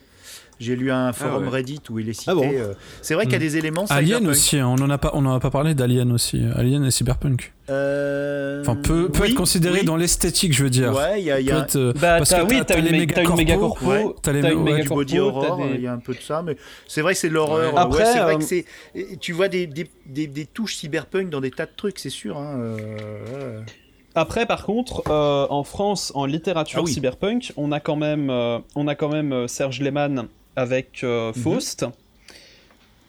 J'ai 0.59 0.75
lu 0.75 0.91
un 0.91 1.13
forum 1.13 1.45
ouais. 1.45 1.51
Reddit 1.51 1.81
où 1.91 1.99
il 1.99 2.09
est 2.09 2.15
cité. 2.15 2.31
Ah 2.31 2.35
bon 2.35 2.51
euh, 2.51 2.73
c'est 3.03 3.13
vrai 3.15 3.25
qu'il 3.25 3.33
y 3.33 3.37
a 3.37 3.39
Mm. 3.39 3.43
des 3.43 3.57
éléments 3.59 3.85
Alien 3.91 4.07
cyberpunk. 4.07 4.31
aussi, 4.31 4.57
hein, 4.59 4.67
on 4.69 4.83
en 4.83 4.89
a 4.89 4.97
pas, 4.99 5.11
on 5.13 5.27
en 5.27 5.35
a 5.35 5.41
pas 5.41 5.51
parlé 5.51 5.75
d'Alien 5.75 6.11
aussi. 6.13 6.43
Alien 6.55 6.83
et 6.85 6.91
cyberpunk. 6.91 7.53
Euh, 7.69 8.63
Enfin, 8.63 8.77
peut, 8.77 9.09
peut 9.11 9.23
oui, 9.25 9.29
être 9.31 9.35
considéré 9.37 9.81
oui. 9.81 9.85
dans 9.85 9.97
l'esthétique, 9.97 10.53
je 10.55 10.63
veux 10.65 10.71
dire. 10.71 10.95
Ouais, 10.95 11.21
il 11.21 11.27
y 11.27 11.31
a, 11.31 11.41
y 11.41 11.51
a- 11.51 11.59
être, 11.59 11.77
euh, 11.77 11.93
bah, 12.01 12.19
parce 12.19 12.31
t'as, 12.31 12.45
que 12.45 12.51
oui, 12.51 12.63
t'as- 12.67 12.79
une, 12.79 12.91
méga 13.37 13.57
corpo, 13.57 13.85
ouais, 13.87 14.07
t'as 14.23 14.33
les- 14.33 14.41
une 14.41 14.47
ouais, 14.47 14.55
méga 14.73 14.83
du 14.83 14.89
corpo, 14.89 15.01
body 15.03 15.19
horror, 15.19 15.57
des- 15.59 15.75
il 15.75 15.81
y 15.83 15.87
a 15.87 15.93
un 15.93 15.99
peu 15.99 16.15
de 16.15 16.21
ça, 16.21 16.43
mais 16.45 16.57
c'est 16.89 17.03
vrai 17.03 17.13
que 17.13 17.19
c'est 17.19 17.29
de 17.29 17.35
l'horreur. 17.35 17.75
Ouais. 17.75 17.79
Après, 17.81 18.05
Ouais, 18.05 18.13
c'est 18.13 18.21
vrai 18.21 18.37
que 18.39 18.45
c'est. 18.45 18.65
Tu 19.21 19.33
vois 19.33 19.49
des, 19.49 19.67
des, 19.67 19.91
des, 20.07 20.27
des 20.27 20.47
touches 20.47 20.77
cyberpunk 20.77 21.29
dans 21.29 21.41
des 21.41 21.51
tas 21.51 21.67
de 21.67 21.71
trucs, 21.77 21.99
c'est 21.99 22.09
sûr. 22.11 22.39
Hein, 22.39 22.57
euh. 22.61 23.61
Après, 24.15 24.47
par 24.47 24.65
contre, 24.65 25.03
euh, 25.11 25.47
en 25.51 25.63
France, 25.63 26.11
en 26.15 26.25
littérature 26.25 26.79
Ah 26.81 26.85
oui. 26.87 26.93
cyberpunk, 26.93 27.53
on 27.59 27.71
a 27.73 27.81
quand 27.81 27.97
même, 27.97 28.31
euh, 28.31 28.59
on 28.75 28.89
a 28.89 28.95
quand 28.95 29.11
même 29.11 29.33
euh, 29.33 29.47
Serge 29.47 29.81
Lehmann 29.81 30.27
avec 30.57 31.05
euh, 31.05 31.33
Mhm. 31.37 31.43
Faust. 31.43 31.87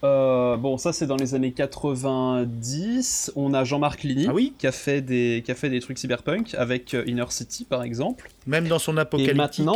Euh, 0.03 0.57
bon, 0.57 0.77
ça 0.77 0.93
c'est 0.93 1.07
dans 1.07 1.15
les 1.15 1.33
années 1.33 1.51
90. 1.53 3.31
On 3.35 3.53
a 3.55 3.63
Jean-Marc 3.63 4.03
Ligny 4.03 4.27
Ah 4.29 4.33
oui 4.33 4.53
qui 4.57 4.67
a 4.67 4.71
fait 4.71 5.01
des, 5.01 5.41
qui 5.43 5.51
a 5.51 5.55
fait 5.55 5.69
des 5.71 5.79
trucs 5.79 5.97
cyberpunk 5.97 6.53
avec 6.55 6.93
euh, 6.93 7.03
Inner 7.07 7.25
City 7.29 7.65
par 7.65 7.81
exemple. 7.81 8.29
Même 8.45 8.67
dans 8.67 8.77
son 8.79 8.95
apocalyptique 8.97 9.67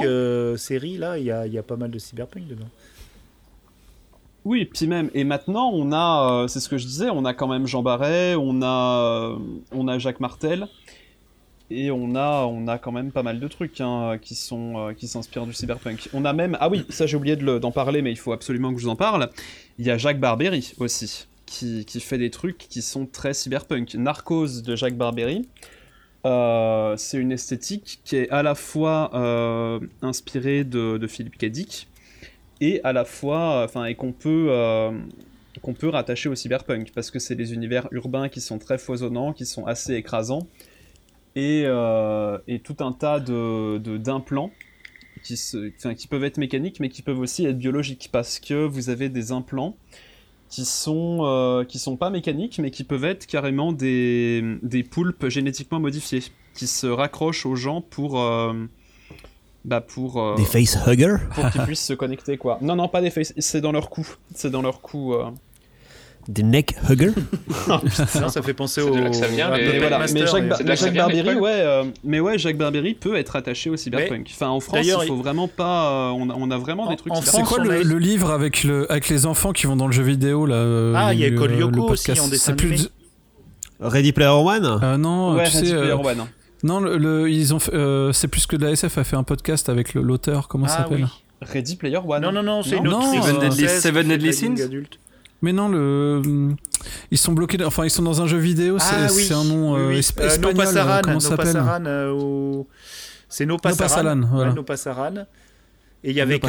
série, 0.58 0.98
là, 0.98 1.18
il 1.18 1.24
y 1.26 1.32
a, 1.32 1.48
il 1.48 1.54
y 1.54 1.58
a 1.58 1.64
pas 1.64 1.76
mal 1.76 1.90
de 1.90 1.98
cyberpunk 1.98 2.48
dedans. 2.48 2.68
Oui, 4.44 4.66
puis 4.66 4.88
même. 4.88 5.10
Et 5.14 5.24
maintenant, 5.24 5.70
on 5.72 5.92
a, 5.92 6.44
euh, 6.44 6.48
c'est 6.48 6.60
ce 6.60 6.68
que 6.70 6.78
je 6.80 6.86
disais, 6.86 7.10
on 7.12 7.26
a 7.26 7.34
quand 7.34 7.48
même 7.48 7.68
Jean 7.68 7.84
Barret, 7.84 8.36
on 8.36 8.62
a, 8.64 9.36
euh, 9.36 9.38
on 9.72 9.88
a 9.88 10.00
Jacques 10.00 10.20
Martel, 10.20 10.68
et 11.72 11.92
on 11.92 12.16
a, 12.16 12.46
on 12.46 12.68
a 12.68 12.78
quand 12.78 12.92
même 12.92 13.12
pas 13.12 13.24
mal 13.24 13.40
de 13.40 13.48
trucs 13.48 13.80
hein, 13.82 14.18
qui 14.22 14.36
sont, 14.36 14.78
euh, 14.78 14.94
qui 14.94 15.08
s'inspirent 15.08 15.46
du 15.46 15.54
cyberpunk. 15.54 16.10
On 16.14 16.26
a 16.26 16.34
même, 16.34 16.58
ah 16.60 16.70
oui, 16.70 16.86
ça 16.90 17.06
j'ai 17.08 17.18
oublié 17.18 17.36
d'en 17.36 17.72
parler, 17.72 18.02
mais 18.02 18.12
il 18.12 18.18
faut 18.18 18.34
absolument 18.34 18.74
que 18.74 18.80
je 18.80 18.86
vous 18.86 18.92
en 18.92 18.96
parle. 18.96 19.30
Il 19.80 19.86
y 19.86 19.92
a 19.92 19.98
Jacques 19.98 20.20
Barbery 20.20 20.74
aussi, 20.80 21.28
qui, 21.46 21.86
qui 21.86 22.00
fait 22.00 22.18
des 22.18 22.30
trucs 22.30 22.58
qui 22.58 22.82
sont 22.82 23.06
très 23.06 23.34
cyberpunk. 23.34 23.96
Narcos 23.96 24.62
de 24.62 24.76
Jacques 24.76 24.98
Barbery. 24.98 25.48
euh, 26.26 26.96
c'est 26.98 27.18
une 27.18 27.32
esthétique 27.32 28.00
qui 28.04 28.18
est 28.18 28.30
à 28.30 28.44
la 28.44 28.56
fois 28.56 29.12
euh, 29.14 29.80
inspirée 30.02 30.64
de, 30.64 31.06
Philippe. 31.08 31.44
Dick, 31.46 31.88
et 32.62 32.80
à 32.84 32.94
la 32.94 33.06
fois, 33.06 33.64
enfin, 33.64 33.86
et 33.86 33.96
qu'on 33.96 34.12
peut, 34.12 34.48
euh, 34.50 34.92
qu'on 35.62 35.74
peut 35.74 35.90
rattacher 35.90 36.30
au 36.30 36.36
cyberpunk, 36.36 36.92
parce 36.94 37.10
que 37.10 37.18
c'est 37.20 37.36
des 37.36 37.54
univers 37.54 37.88
urbains 37.92 38.30
qui 38.30 38.40
sont 38.40 38.60
très 38.60 38.78
foisonnants, 38.78 39.34
qui 39.34 39.46
sont 39.46 39.66
assez 39.66 39.96
écrasants, 39.96 40.48
et, 41.36 41.64
euh, 41.66 42.38
et 42.48 42.60
tout 42.60 42.76
un 42.80 42.92
tas 42.92 43.20
de, 43.20 43.78
de- 43.78 43.98
d'implants 43.98 44.52
qui, 45.24 45.38
se, 45.38 45.72
enfin, 45.78 45.94
qui 45.94 46.08
peuvent 46.08 46.24
être 46.24 46.38
mécaniques, 46.38 46.80
mais 46.80 46.90
qui 46.90 47.02
peuvent 47.02 47.20
aussi 47.20 47.46
être 47.46 47.58
biologiques, 47.58 48.10
parce 48.12 48.40
que 48.40 48.66
vous 48.66 48.90
avez 48.90 49.10
des 49.10 49.32
implants 49.32 49.76
qui 50.50 50.66
sont, 50.66 51.20
euh, 51.22 51.64
qui 51.64 51.80
sont 51.80 51.96
pas 51.96 52.10
mécaniques, 52.10 52.60
mais 52.60 52.72
qui 52.72 52.84
peuvent 52.84 53.06
être 53.06 53.26
carrément 53.28 53.72
des, 53.72 54.58
des 54.64 54.84
poulpes 54.84 55.28
génétiquement 55.30 55.80
modifiés, 55.80 56.24
qui 56.54 56.68
se 56.68 56.88
raccrochent 56.88 57.46
aux 57.46 57.56
gens 57.56 57.82
pour... 57.82 58.20
euh, 58.22 58.54
bah 59.64 59.80
pour, 59.80 60.36
Des 60.36 60.44
facehuggers 60.44 61.18
pour 61.36 61.50
qu'ils 61.52 61.62
puissent 61.62 61.86
se 61.86 61.94
connecter 61.94 62.36
quoi. 62.38 62.58
Non 62.62 62.76
non 62.76 62.88
pas 62.88 63.00
des 63.00 63.12
faces, 63.12 63.32
c'est 63.38 63.62
dans 63.62 63.72
leur 63.72 63.92
cou, 63.92 64.08
c'est 64.34 64.50
dans 64.50 64.64
leur 64.64 64.82
cou. 64.82 65.14
Des 66.28 66.44
neckhuggers 66.44 67.14
Sinon, 68.08 68.30
ça 68.30 68.42
fait 68.42 68.54
penser 68.54 68.82
au. 68.82 68.92
de 68.96 69.12
ça 69.12 69.28
vient, 69.28 69.50
mais- 69.50 69.80
voilà. 69.80 70.06
Jacques, 70.06 70.64
de 70.64 70.76
ça 70.76 70.90
Barbery, 70.92 71.24
Paul 71.24 71.38
ouais, 71.38 71.52
euh, 71.52 71.84
mais 72.04 72.20
ouais, 72.20 72.38
Jacques 72.38 72.58
Barbery 72.58 72.94
peut 72.94 73.16
être 73.16 73.36
attaché 73.36 73.70
au 73.70 73.76
cyberpunk. 73.76 74.30
Enfin, 74.34 74.50
en 74.50 74.60
France, 74.60 74.76
D'ailleurs, 74.76 75.04
il 75.04 75.08
faut 75.08 75.16
vraiment 75.16 75.48
pas. 75.48 75.90
euh, 75.90 76.10
on, 76.16 76.30
a, 76.30 76.36
on 76.38 76.52
a 76.52 76.58
vraiment 76.58 76.84
En- 76.84 76.90
des 76.92 76.96
trucs. 76.98 77.14
C'est 77.24 77.42
quoi 77.42 77.60
le, 77.64 77.82
le 77.84 77.98
livre 77.98 78.30
avec, 78.32 78.64
le, 78.64 78.90
avec 78.92 79.10
les 79.10 79.26
enfants 79.26 79.52
qui 79.52 79.66
vont 79.66 79.76
dans 79.76 79.88
le 79.88 79.94
jeu 79.94 80.04
vidéo 80.04 80.46
là 80.46 80.56
euh, 80.56 80.94
Ah, 80.96 81.14
il 81.14 81.20
y 81.20 81.26
a 81.26 81.30
le- 81.30 81.38
Code 81.38 81.52
le 81.52 81.58
Lyoko 81.58 81.88
podcast? 81.88 82.10
aussi 82.12 82.20
en 82.22 82.28
dessin 82.28 82.52
C'est 82.52 82.56
plus 82.56 82.90
Ready 83.80 84.12
Player 84.12 84.30
One? 84.30 84.80
Euh, 84.84 84.98
non, 84.98 85.34
Ouais, 85.36 85.46
tu 85.50 85.58
Ready 85.58 85.68
sais, 85.70 85.76
Player 85.76 85.92
euh, 85.92 85.98
One. 85.98 86.26
Non, 86.64 86.80
le, 86.80 86.98
le- 86.98 87.30
ils 87.32 87.54
ont 87.56 87.60
euh, 87.74 88.12
c'est 88.14 88.28
plus 88.28 88.46
que 88.46 88.56
de 88.56 88.66
la 88.66 88.72
SF 88.74 89.00
a 89.00 89.04
fait 89.04 89.16
un 89.16 89.24
podcast 89.24 89.70
avec 89.70 89.96
l'auteur, 89.96 90.48
comment 90.48 90.68
ça 90.68 90.76
Ah 90.80 90.84
s'appelle? 90.84 91.06
oui. 91.06 91.10
Ready 91.42 91.76
Player 91.78 91.98
One. 92.06 92.22
Non, 92.22 92.32
non, 92.32 92.44
non, 92.44 92.62
c'est 92.62 92.78
une 92.78 92.84
Non, 92.84 93.00
autre 93.00 93.24
Seven 93.24 94.08
Deadly- 94.08 94.32
Sins? 94.34 94.54
Mais 95.42 95.54
non, 95.54 95.68
le 95.70 96.22
ils 97.12 97.18
sont 97.18 97.34
bloqués, 97.34 97.64
enfin 97.64 97.84
ils 97.86 97.90
sont 97.90 98.04
dans 98.04 98.22
un 98.22 98.28
jeu 98.28 98.38
vidéo, 98.38 98.78
c'est 98.80 98.86
Ah 98.92 99.08
oui, 99.16 99.24
c'est 99.24 99.34
un 99.34 99.44
nom 99.44 99.74
oui, 99.74 99.80
euh, 99.80 99.88
oui. 99.90 100.00
esp- 100.00 100.20
Euh, 100.22 100.28
espagnol, 100.28 100.54
No 100.54 100.60
Pasaran, 100.64 100.98
euh, 100.98 101.02
comment 101.04 101.20
ça 101.20 101.30
s'appelle 101.30 101.48
euh, 101.88 102.64
C'est 103.30 103.46
No 103.46 103.58
voilà. 103.62 104.50
Ouais, 104.50 104.54
No 104.56 104.64
Pasaran. 104.64 105.14
Et 106.04 106.10
il 106.10 106.16
y 106.16 106.22
avait 106.22 106.40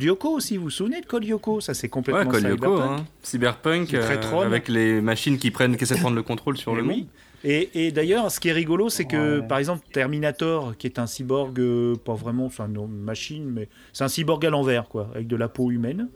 Lyoko 0.00 0.30
aussi, 0.30 0.56
vous 0.56 0.64
vous 0.64 0.70
souvenez 0.70 1.00
de 1.02 1.06
Code 1.06 1.24
Lyoko 1.24 1.60
Ça 1.60 1.74
c'est 1.74 1.86
Ouais, 1.86 1.90
complètement 1.90 2.30
Code 2.30 2.44
Lyoko, 2.44 2.56
cyberpunk. 2.78 3.00
hein. 3.00 3.04
Cyberpunk, 3.22 3.94
euh, 3.94 4.42
avec 4.42 4.68
les 4.68 5.00
machines 5.02 5.36
qui 5.38 5.50
prennent, 5.50 5.76
qui 5.76 5.84
essaient 5.84 5.96
de 5.96 6.00
prendre 6.00 6.16
le 6.16 6.22
contrôle 6.22 6.56
sur 6.56 6.74
le 6.74 6.82
Mais 6.82 6.88
monde. 6.88 6.96
oui. 7.02 7.08
Et, 7.44 7.86
et 7.86 7.90
d'ailleurs, 7.92 8.30
ce 8.30 8.38
qui 8.38 8.48
est 8.48 8.52
rigolo, 8.52 8.88
c'est 8.88 9.04
que 9.04 9.40
Ouais. 9.40 9.46
par 9.46 9.58
exemple 9.58 9.84
Terminator, 9.92 10.74
qui 10.78 10.86
est 10.86 10.98
un 10.98 11.06
cyborg, 11.08 11.58
euh, 11.58 11.96
pas 11.96 12.14
vraiment, 12.14 12.48
c'est 12.48 12.62
une 12.62 12.86
machine, 12.86 13.50
mais 13.50 13.68
c'est 13.92 14.04
un 14.04 14.08
cyborg 14.08 14.46
à 14.46 14.50
l'envers, 14.50 14.88
quoi, 14.88 15.10
avec 15.14 15.26
de 15.26 15.34
la 15.36 15.48
peau 15.48 15.70
humaine. 15.72 16.08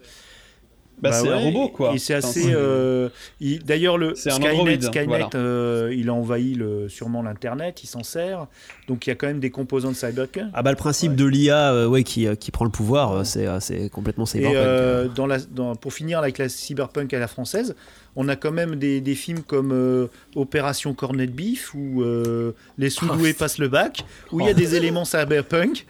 Bah, 1.01 1.11
c'est 1.11 1.29
un 1.29 1.37
robot, 1.37 1.69
quoi. 1.69 1.93
Et 1.93 1.99
c'est 1.99 2.15
Enfin, 2.17 2.27
assez. 2.29 2.51
euh, 2.53 3.09
il- 3.39 3.63
D'ailleurs, 3.63 3.97
le 3.99 4.15
C'est 4.15 4.31
un 4.31 4.35
Skynet, 4.35 4.79
voilà. 5.05 5.29
euh, 5.35 5.93
il 5.95 6.09
a 6.09 6.13
envahi 6.13 6.55
le, 6.55 6.89
sûrement 6.89 7.21
l'internet, 7.21 7.83
il 7.83 7.87
s'en 7.87 8.01
sert. 8.03 8.47
Donc 8.87 9.05
il 9.05 9.09
y 9.09 9.13
a 9.13 9.15
quand 9.15 9.27
même 9.27 9.39
des 9.39 9.49
composants 9.51 9.91
de 9.91 9.95
cyberpunk. 9.95 10.49
Ah 10.53 10.63
bah 10.63 10.71
le 10.71 10.77
principe 10.77 11.15
de 11.15 11.25
l'IA 11.25 11.71
euh, 11.73 11.87
ouais, 11.87 12.03
qui, 12.03 12.27
qui 12.37 12.51
prend 12.51 12.65
le 12.65 12.71
pouvoir, 12.71 13.25
c'est 13.25 13.45
c'est 13.59 13.89
complètement 13.89 14.23
Et 14.23 14.27
cyberpunk. 14.27 14.55
euh, 14.57 15.07
dans 15.09 15.27
la, 15.27 15.37
dans- 15.39 15.75
pour 15.75 15.93
finir 15.93 16.19
avec 16.19 16.37
la 16.39 16.49
cyberpunk 16.49 17.13
à 17.13 17.19
la 17.19 17.27
française, 17.27 17.75
on 18.17 18.27
a 18.27 18.35
quand 18.35 18.51
même 18.51 18.75
des, 18.75 18.99
des 18.99 19.13
films 19.13 19.43
comme 19.43 19.71
euh, 19.71 20.07
Opération 20.35 20.95
Cornet 20.95 21.27
Beef 21.27 21.73
où 21.75 22.01
euh, 22.01 22.53
les 22.79 22.89
sous-doués 22.89 23.33
passent 23.33 23.59
le 23.59 23.67
bac, 23.67 24.03
où 24.31 24.41
il 24.41 24.47
y 24.47 24.49
a 24.49 24.55
des 24.55 24.73
éléments 24.75 25.05
cyberpunk. 25.05 25.85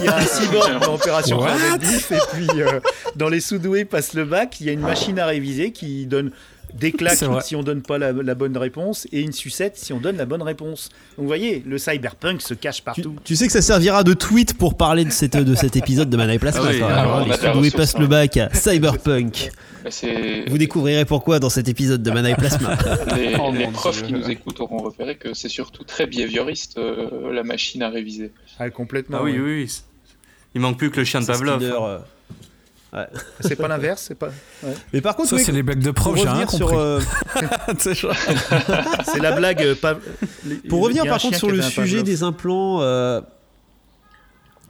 Il 0.00 0.06
y 0.06 0.08
a 0.08 0.16
un 0.16 0.22
cyborg 0.22 0.80
dans 0.80 0.94
Opération 0.94 1.38
What? 1.38 1.48
Cornet 1.48 1.78
Beef 1.78 2.10
et 2.12 2.18
puis 2.32 2.48
euh, 2.62 2.80
dans 3.14 3.28
les 3.28 3.40
sous-doués 3.40 3.84
passent 3.84 4.14
le 4.14 4.24
bac, 4.24 4.58
il 4.60 4.66
y 4.66 4.70
a 4.70 4.72
une 4.72 4.80
machine 4.80 5.18
à 5.18 5.26
réviser 5.26 5.70
qui 5.70 6.06
donne 6.06 6.32
des 6.78 6.92
claques 6.92 7.18
si 7.42 7.56
on 7.56 7.62
donne 7.62 7.82
pas 7.82 7.98
la, 7.98 8.12
la 8.12 8.34
bonne 8.34 8.56
réponse 8.56 9.06
et 9.12 9.20
une 9.20 9.32
sucette 9.32 9.76
si 9.76 9.92
on 9.92 9.98
donne 9.98 10.16
la 10.16 10.26
bonne 10.26 10.42
réponse. 10.42 10.90
Donc 11.16 11.24
vous 11.24 11.26
voyez, 11.26 11.62
le 11.66 11.78
cyberpunk 11.78 12.42
se 12.42 12.54
cache 12.54 12.82
partout. 12.82 13.16
tu 13.24 13.36
sais 13.36 13.46
que 13.46 13.52
ça 13.52 13.62
servira 13.62 14.04
de 14.04 14.14
tweet 14.14 14.54
pour 14.54 14.76
parler 14.76 15.04
de, 15.04 15.10
cette, 15.10 15.36
de 15.36 15.54
cet 15.54 15.76
épisode 15.76 16.10
de 16.10 16.16
Mana 16.16 16.38
Plasma. 16.38 16.62
Ah 16.64 16.70
oui, 16.70 16.78
ça, 16.78 16.88
ah, 16.88 17.18
hein, 17.18 17.60
les 17.60 17.70
le 17.70 18.04
hein. 18.04 18.08
bac 18.08 18.36
à 18.36 18.54
Cyberpunk. 18.54 19.50
Bah, 19.84 19.92
Vous 20.48 20.58
découvrirez 20.58 21.04
pourquoi 21.04 21.38
dans 21.38 21.48
cet 21.48 21.68
épisode 21.68 22.02
de 22.02 22.10
Mana 22.10 22.34
Plasma. 22.34 22.76
les, 23.16 23.36
Oh, 23.38 23.52
les 23.52 23.68
profs 23.68 24.02
qui 24.02 24.12
nous 24.12 24.28
écoutent 24.28 24.58
auront 24.58 24.78
repéré 24.78 25.14
que 25.14 25.32
c'est 25.32 25.48
surtout 25.48 25.84
très 25.84 26.06
behavioriste 26.06 26.78
euh, 26.78 27.32
la 27.32 27.44
machine 27.44 27.84
à 27.84 27.88
réviser. 27.88 28.32
Ah, 28.58 28.68
complètement. 28.70 29.18
Ah 29.20 29.22
oui, 29.22 29.32
ouais. 29.32 29.38
oui, 29.38 29.62
oui. 29.62 29.82
Il 30.56 30.60
manque 30.60 30.78
plus 30.78 30.90
que 30.90 30.98
le 30.98 31.04
chien 31.04 31.20
de 31.20 31.26
Pavlov. 31.26 31.62
Hein. 31.62 32.00
C'est 33.40 33.56
pas 33.56 33.68
l'inverse, 33.68 34.04
c'est 34.08 34.14
pas. 34.14 34.30
Mais 34.92 35.00
par 35.00 35.16
contre, 35.16 35.30
Ça 35.30 35.36
oui, 35.36 35.42
c'est 35.44 35.52
les 35.52 35.62
blagues 35.62 35.80
de 35.80 35.90
pour 35.90 36.14
prof, 36.14 36.16
j'ai 36.16 36.22
rien 36.22 36.32
revenir 36.32 36.50
sur, 36.50 36.68
compris. 36.68 36.82
euh, 36.82 37.00
C'est 39.12 39.20
la 39.20 39.32
blague. 39.32 39.62
euh, 39.62 39.74
pas... 39.74 39.96
Pour 40.68 40.82
revenir 40.82 41.04
par 41.04 41.20
contre 41.20 41.36
sur 41.36 41.50
le 41.50 41.62
sujet 41.62 42.02
des 42.02 42.22
implants, 42.22 42.80
euh, 42.82 43.20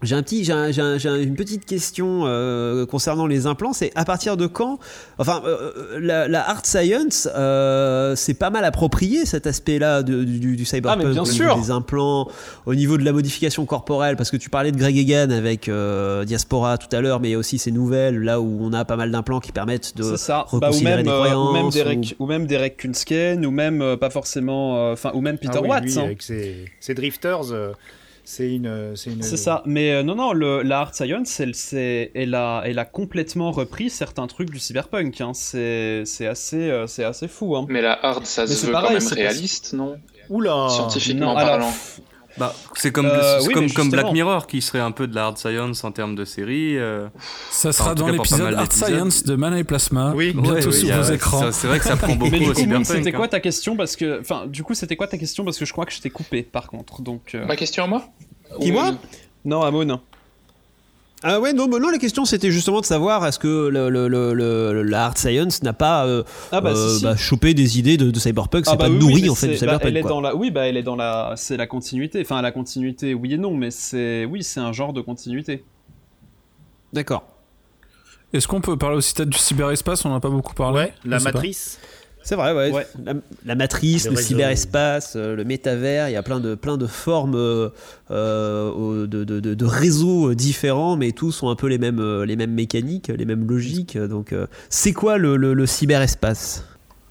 j'ai 0.06 0.14
un 0.14 0.22
petit, 0.22 0.44
j'ai 0.44 0.52
un- 0.52 0.70
j'ai 0.70 0.80
un- 0.80 0.96
j'ai 0.98 1.08
un- 1.08 1.20
une 1.20 1.34
petite 1.34 1.66
question 1.66 2.22
euh, 2.24 2.86
concernant 2.86 3.26
les 3.26 3.46
implants. 3.46 3.72
C'est 3.72 3.92
à 3.94 4.04
partir 4.04 4.36
de 4.36 4.46
quand 4.46 4.78
Enfin, 5.18 5.42
euh, 5.46 5.98
la, 6.00 6.28
la 6.28 6.48
hard 6.48 6.64
science, 6.66 7.28
euh, 7.34 8.14
c'est 8.16 8.34
pas 8.34 8.50
mal 8.50 8.64
approprié 8.64 9.24
cet 9.26 9.46
aspect-là 9.46 10.02
du, 10.02 10.24
du 10.56 10.64
cyberpunk, 10.64 11.04
Ah, 11.06 11.10
bien 11.12 11.24
sûr. 11.24 11.56
des 11.58 11.70
implants, 11.70 12.28
au 12.66 12.74
niveau 12.74 12.98
de 12.98 13.04
la 13.04 13.12
modification 13.12 13.64
corporelle, 13.66 14.16
parce 14.16 14.30
que 14.30 14.36
tu 14.36 14.50
parlais 14.50 14.72
de 14.72 14.76
Greg 14.76 14.96
Egan 14.96 15.30
avec 15.30 15.68
euh, 15.68 16.24
Diaspora 16.24 16.78
tout 16.78 16.94
à 16.94 17.00
l'heure, 17.00 17.20
mais 17.20 17.28
il 17.28 17.32
y 17.32 17.34
a 17.34 17.38
aussi 17.38 17.58
ces 17.58 17.72
nouvelles 17.72 18.18
là 18.20 18.40
où 18.40 18.58
on 18.60 18.72
a 18.72 18.84
pas 18.84 18.96
mal 18.96 19.10
d'implants 19.10 19.40
qui 19.40 19.52
permettent 19.52 19.96
de 19.96 20.02
C'est 20.02 20.16
ça. 20.18 20.36
Bah, 20.36 20.46
ou 20.52 20.56
reconsidérer 20.56 20.96
même, 20.96 21.04
des 21.06 21.10
euh, 21.10 21.18
ou 21.18 21.52
même 21.52 21.70
croyances, 21.70 21.74
Derek, 21.74 22.16
ou... 22.18 22.26
même 22.26 22.46
Derek 22.46 22.76
Kunsken, 22.76 23.46
ou 23.46 23.50
même 23.50 23.80
euh, 23.82 23.96
pas 23.96 24.10
forcément, 24.10 24.76
euh, 24.76 24.92
enfin, 24.92 25.10
ou 25.14 25.20
même 25.22 25.38
Peter 25.38 25.52
Ah 25.56 25.62
oui, 25.62 25.68
Watts. 25.68 25.82
lui, 25.84 25.98
hein. 25.98 26.02
avec 26.04 26.22
ses, 26.22 26.66
ses 26.80 26.94
drifters, 26.94 27.52
euh, 27.52 27.72
c'est 28.26 28.52
une, 28.54 28.94
c'est 28.96 29.10
une. 29.12 29.22
C'est 29.22 29.36
ça. 29.38 29.62
Mais 29.64 29.92
euh, 29.92 30.02
non, 30.02 30.14
non, 30.16 30.32
le, 30.34 30.60
la 30.62 30.80
hard 30.80 30.94
science, 30.94 31.40
elle, 31.40 31.54
c'est- 31.54 32.10
elle, 32.14 32.34
a, 32.34 32.60
elle 32.66 32.78
a 32.78 32.84
complètement 32.84 33.52
repris 33.52 33.88
certains 33.88 34.26
trucs 34.26 34.50
du 34.50 34.58
cyberpunk. 34.58 35.18
hein. 35.22 35.32
C'est 35.32 36.02
c'est 36.04 36.26
assez, 36.26 36.68
euh, 36.70 36.86
c'est 36.86 37.04
assez 37.04 37.28
fou. 37.28 37.56
Hein. 37.56 37.64
Mais 37.70 37.80
la 37.80 37.98
hard, 38.04 38.26
ça 38.26 38.42
Mais 38.42 38.48
se 38.48 38.54
c'est 38.54 38.66
veut 38.66 38.72
pareil, 38.72 38.98
quand 38.98 39.00
même 39.00 39.08
pas- 39.08 39.14
réaliste, 39.14 39.72
non? 39.72 39.96
Oula. 40.28 40.68
Scientifiquement 40.70 41.32
Non, 41.32 41.36
alors, 41.36 41.50
parlant. 41.58 41.72
Bah, 42.38 42.54
c'est 42.74 42.92
comme, 42.92 43.06
Euh, 43.06 43.40
oui, 43.46 43.72
comme, 43.72 43.90
Black. 43.90 44.12
Mirror 44.12 44.46
qui 44.46 44.60
serait 44.60 44.80
un 44.80 44.90
peu 44.90 45.06
de 45.06 45.14
la 45.14 45.26
hard 45.26 45.38
science 45.38 45.84
en 45.84 45.92
termes 45.92 46.14
de 46.14 46.24
série. 46.24 46.76
euh. 46.76 47.08
Ça 47.50 47.72
sera 47.72 47.94
dans 47.94 48.08
l'épisode 48.08 48.56
d'épisodes. 48.56 48.88
Science 48.88 49.24
de 49.24 49.36
Mana 49.36 49.58
et 49.58 49.64
Plasma. 49.64 50.12
Oui. 50.14 50.32
bientôt 50.34 50.50
Ouais, 50.54 50.72
sur 50.72 50.94
vos 50.96 51.12
écrans. 51.12 51.52
C'est 51.52 51.66
vrai 51.66 51.78
que 51.78 51.84
ça 51.84 51.96
prend 51.96 52.14
beaucoup 52.14 52.30
Mais 52.30 52.38
du 52.40 52.52
coup, 52.52 52.84
c'était 52.84 53.08
hein. 53.08 53.12
quoi 53.16 53.28
ta 53.28 53.40
question 53.40 53.76
Parce 53.76 53.96
que, 53.96 54.20
enfin, 54.20 54.46
du 54.46 54.62
coup, 54.62 54.74
c'était 54.74 54.96
quoi 54.96 55.06
ta 55.06 55.18
question 55.18 55.44
Parce 55.44 55.58
que 55.58 55.64
je 55.64 55.72
crois 55.72 55.86
que 55.86 55.92
je 55.92 56.00
t'ai 56.00 56.10
coupé, 56.10 56.42
par 56.42 56.66
contre. 56.66 57.00
Donc, 57.02 57.34
euh, 57.34 57.46
Ma 57.46 57.56
question 57.56 57.84
à 57.84 57.86
moi? 57.86 58.04
Qui, 58.60 58.70
moi? 58.72 58.94
Non, 59.44 59.62
à 59.62 59.70
Moon. 59.70 60.00
Ah 61.22 61.40
ouais, 61.40 61.52
non, 61.54 61.66
mais 61.66 61.78
non, 61.78 61.88
la 61.88 61.98
question 61.98 62.24
c'était 62.26 62.50
justement 62.50 62.80
de 62.80 62.84
savoir 62.86 63.26
est-ce 63.26 63.38
que 63.38 63.68
le, 63.68 63.88
le- 63.88 64.06
le- 64.06 64.34
le- 64.34 64.82
la 64.82 65.06
hard 65.06 65.16
science 65.18 65.62
n'a 65.62 65.72
pas 65.72 66.06
euh, 66.06 66.22
Ah 66.52 66.60
bah, 66.60 66.70
euh, 66.70 66.88
si, 66.92 66.98
si. 66.98 67.04
bah, 67.04 67.16
chopé 67.16 67.54
des 67.54 67.78
idées 67.78 67.96
de, 67.96 68.10
de 68.10 68.18
cyberpunk, 68.20 68.66
c'est 68.66 68.72
Ah 68.72 68.76
bah 68.76 68.84
pas 68.84 68.90
oui, 68.90 68.98
nourri 68.98 69.22
oui, 69.22 69.30
en 69.30 69.34
fait 69.34 69.48
du 69.48 69.56
c'est- 69.56 69.64
bah, 69.66 69.72
cyberpunk. 69.72 69.88
elle 69.90 69.96
est 69.96 70.00
quoi. 70.02 70.10
dans 70.10 70.20
la, 70.20 70.36
oui, 70.36 70.50
bah 70.50 70.66
elle 70.68 70.76
est 70.76 70.82
dans 70.82 70.94
la, 70.96 71.32
c'est 71.36 71.56
la 71.56 71.66
continuité. 71.66 72.20
Enfin, 72.20 72.42
la 72.42 72.52
continuité, 72.52 73.14
oui 73.14 73.32
et 73.34 73.38
non, 73.38 73.56
mais 73.56 73.70
c'est, 73.70 74.26
oui, 74.26 74.42
c'est 74.44 74.60
un 74.60 74.72
genre 74.72 74.92
de 74.92 75.00
continuité. 75.00 75.64
D'accord. 76.92 77.24
Est-ce 78.32 78.46
qu'on 78.46 78.60
peut 78.60 78.76
parler 78.76 78.96
aussi 78.96 79.14
peut-être 79.14 79.30
du 79.30 79.38
cyberespace? 79.38 80.04
On 80.04 80.10
en 80.10 80.16
a 80.16 80.20
pas 80.20 80.28
beaucoup 80.28 80.54
parlé. 80.54 80.76
Ouais, 80.78 80.94
la 81.04 81.18
pas. 81.18 81.30
C'est 82.28 82.34
vrai, 82.34 82.52
ouais. 82.52 82.72
Ouais. 82.72 82.86
La, 83.04 83.12
la 83.46 83.54
matrice, 83.54 84.04
Le 84.06 84.16
cyberespace, 84.26 85.12
euh, 85.14 85.36
le 85.36 85.44
métavers, 85.44 86.08
il 86.08 86.12
y 86.12 86.16
a 86.16 86.24
plein 86.24 86.40
de, 86.40 86.56
plein 86.56 86.76
de 86.76 86.86
formes 86.88 87.36
euh, 87.36 87.68
euh, 88.10 89.06
de, 89.06 89.22
de- 89.22 89.38
de- 89.38 89.54
de 89.54 89.64
réseaux 89.64 90.34
différents, 90.34 90.96
mais 90.96 91.12
tous 91.12 91.44
ont 91.44 91.50
un 91.50 91.54
peu 91.54 91.68
les 91.68 91.78
mêmes, 91.78 92.22
les 92.24 92.34
mêmes 92.34 92.52
mécaniques, 92.52 93.08
les 93.16 93.24
mêmes 93.24 93.48
logiques. 93.48 93.96
Donc, 93.96 94.32
euh, 94.32 94.46
c'est 94.70 94.92
quoi 94.92 95.18
le, 95.18 95.36
le- 95.36 95.54
le 95.54 95.66
cyberespace? 95.66 96.64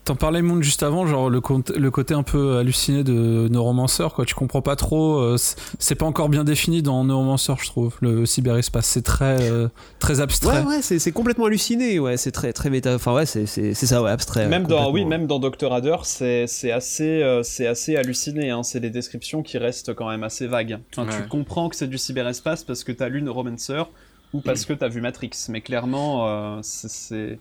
T'en 0.06 0.15
parlais 0.15 0.44
Moon 0.44 0.61
juste 0.61 0.84
avant, 0.84 1.07
genre 1.07 1.32
le, 1.32 1.41
côté 1.41 2.14
un 2.14 2.22
peu 2.22 2.57
halluciné 2.57 3.03
de 3.03 3.48
Neuromancer, 3.49 4.07
quoi. 4.14 4.23
Tu 4.23 4.36
comprends 4.36 4.61
pas 4.61 4.76
trop. 4.76 5.18
euh, 5.18 5.36
c'est- 5.38 5.95
pas 5.95 6.06
encore 6.06 6.30
bien 6.30 6.44
défini 6.44 6.84
dans 6.84 7.03
Neuromancer, 7.03 7.53
je 7.60 7.65
trouve. 7.65 7.95
Le 8.02 8.27
cyberespace, 8.27 8.86
c'est 8.86 9.02
très, 9.02 9.49
euh, 9.49 9.68
très 9.98 10.22
abstrait. 10.22 10.60
Ouais, 10.61 10.76
ouais, 10.77 10.82
c'est 10.84 11.11
complètement 11.11 11.45
halluciné. 11.45 11.98
Ouais, 11.99 12.18
c'est 12.18 12.32
très, 12.32 12.53
très 12.53 12.69
méta. 12.69 12.94
Enfin, 12.94 13.15
ouais, 13.15 13.26
c'est 13.26 13.48
c'est- 13.48 13.73
c'est 13.73 13.88
ça, 13.88 14.03
ouais, 14.03 14.11
abstrait. 14.11 14.48
même 14.48 14.68
dans, 14.68 14.91
oui, 14.91 15.06
même 15.06 15.26
dans 15.26 15.40
Doctor 15.40 15.73
Adder, 15.73 15.95
c'est, 16.03 16.45
c'est 16.45 16.72
assez, 16.72 17.23
euh, 17.23 17.41
c'est 17.41 17.65
assez 17.65 17.95
halluciné. 17.95 18.52
Hein. 18.52 18.61
C'est 18.61 18.80
des 18.80 18.91
descriptions 18.91 19.41
qui 19.41 19.57
restent 19.57 19.95
quand 19.95 20.07
même 20.10 20.23
assez 20.23 20.45
vagues. 20.45 20.77
Enfin, 20.95 21.07
Ouais. 21.10 21.22
Tu 21.23 21.27
comprends 21.30 21.68
que 21.68 21.76
c'est 21.76 21.88
du 21.88 21.98
cyberespace 21.98 22.64
parce 22.64 22.84
que 22.84 22.91
t'as 22.91 23.10
lu 23.10 23.23
Neuromancer 23.23 23.82
ou 24.34 24.41
parce 24.41 24.65
que 24.65 24.73
t'as 24.73 24.88
vu 24.88 25.02
Matrix. 25.02 25.32
Mais 25.49 25.61
clairement, 25.61 26.27
euh, 26.27 26.60
c'est, 26.61 27.40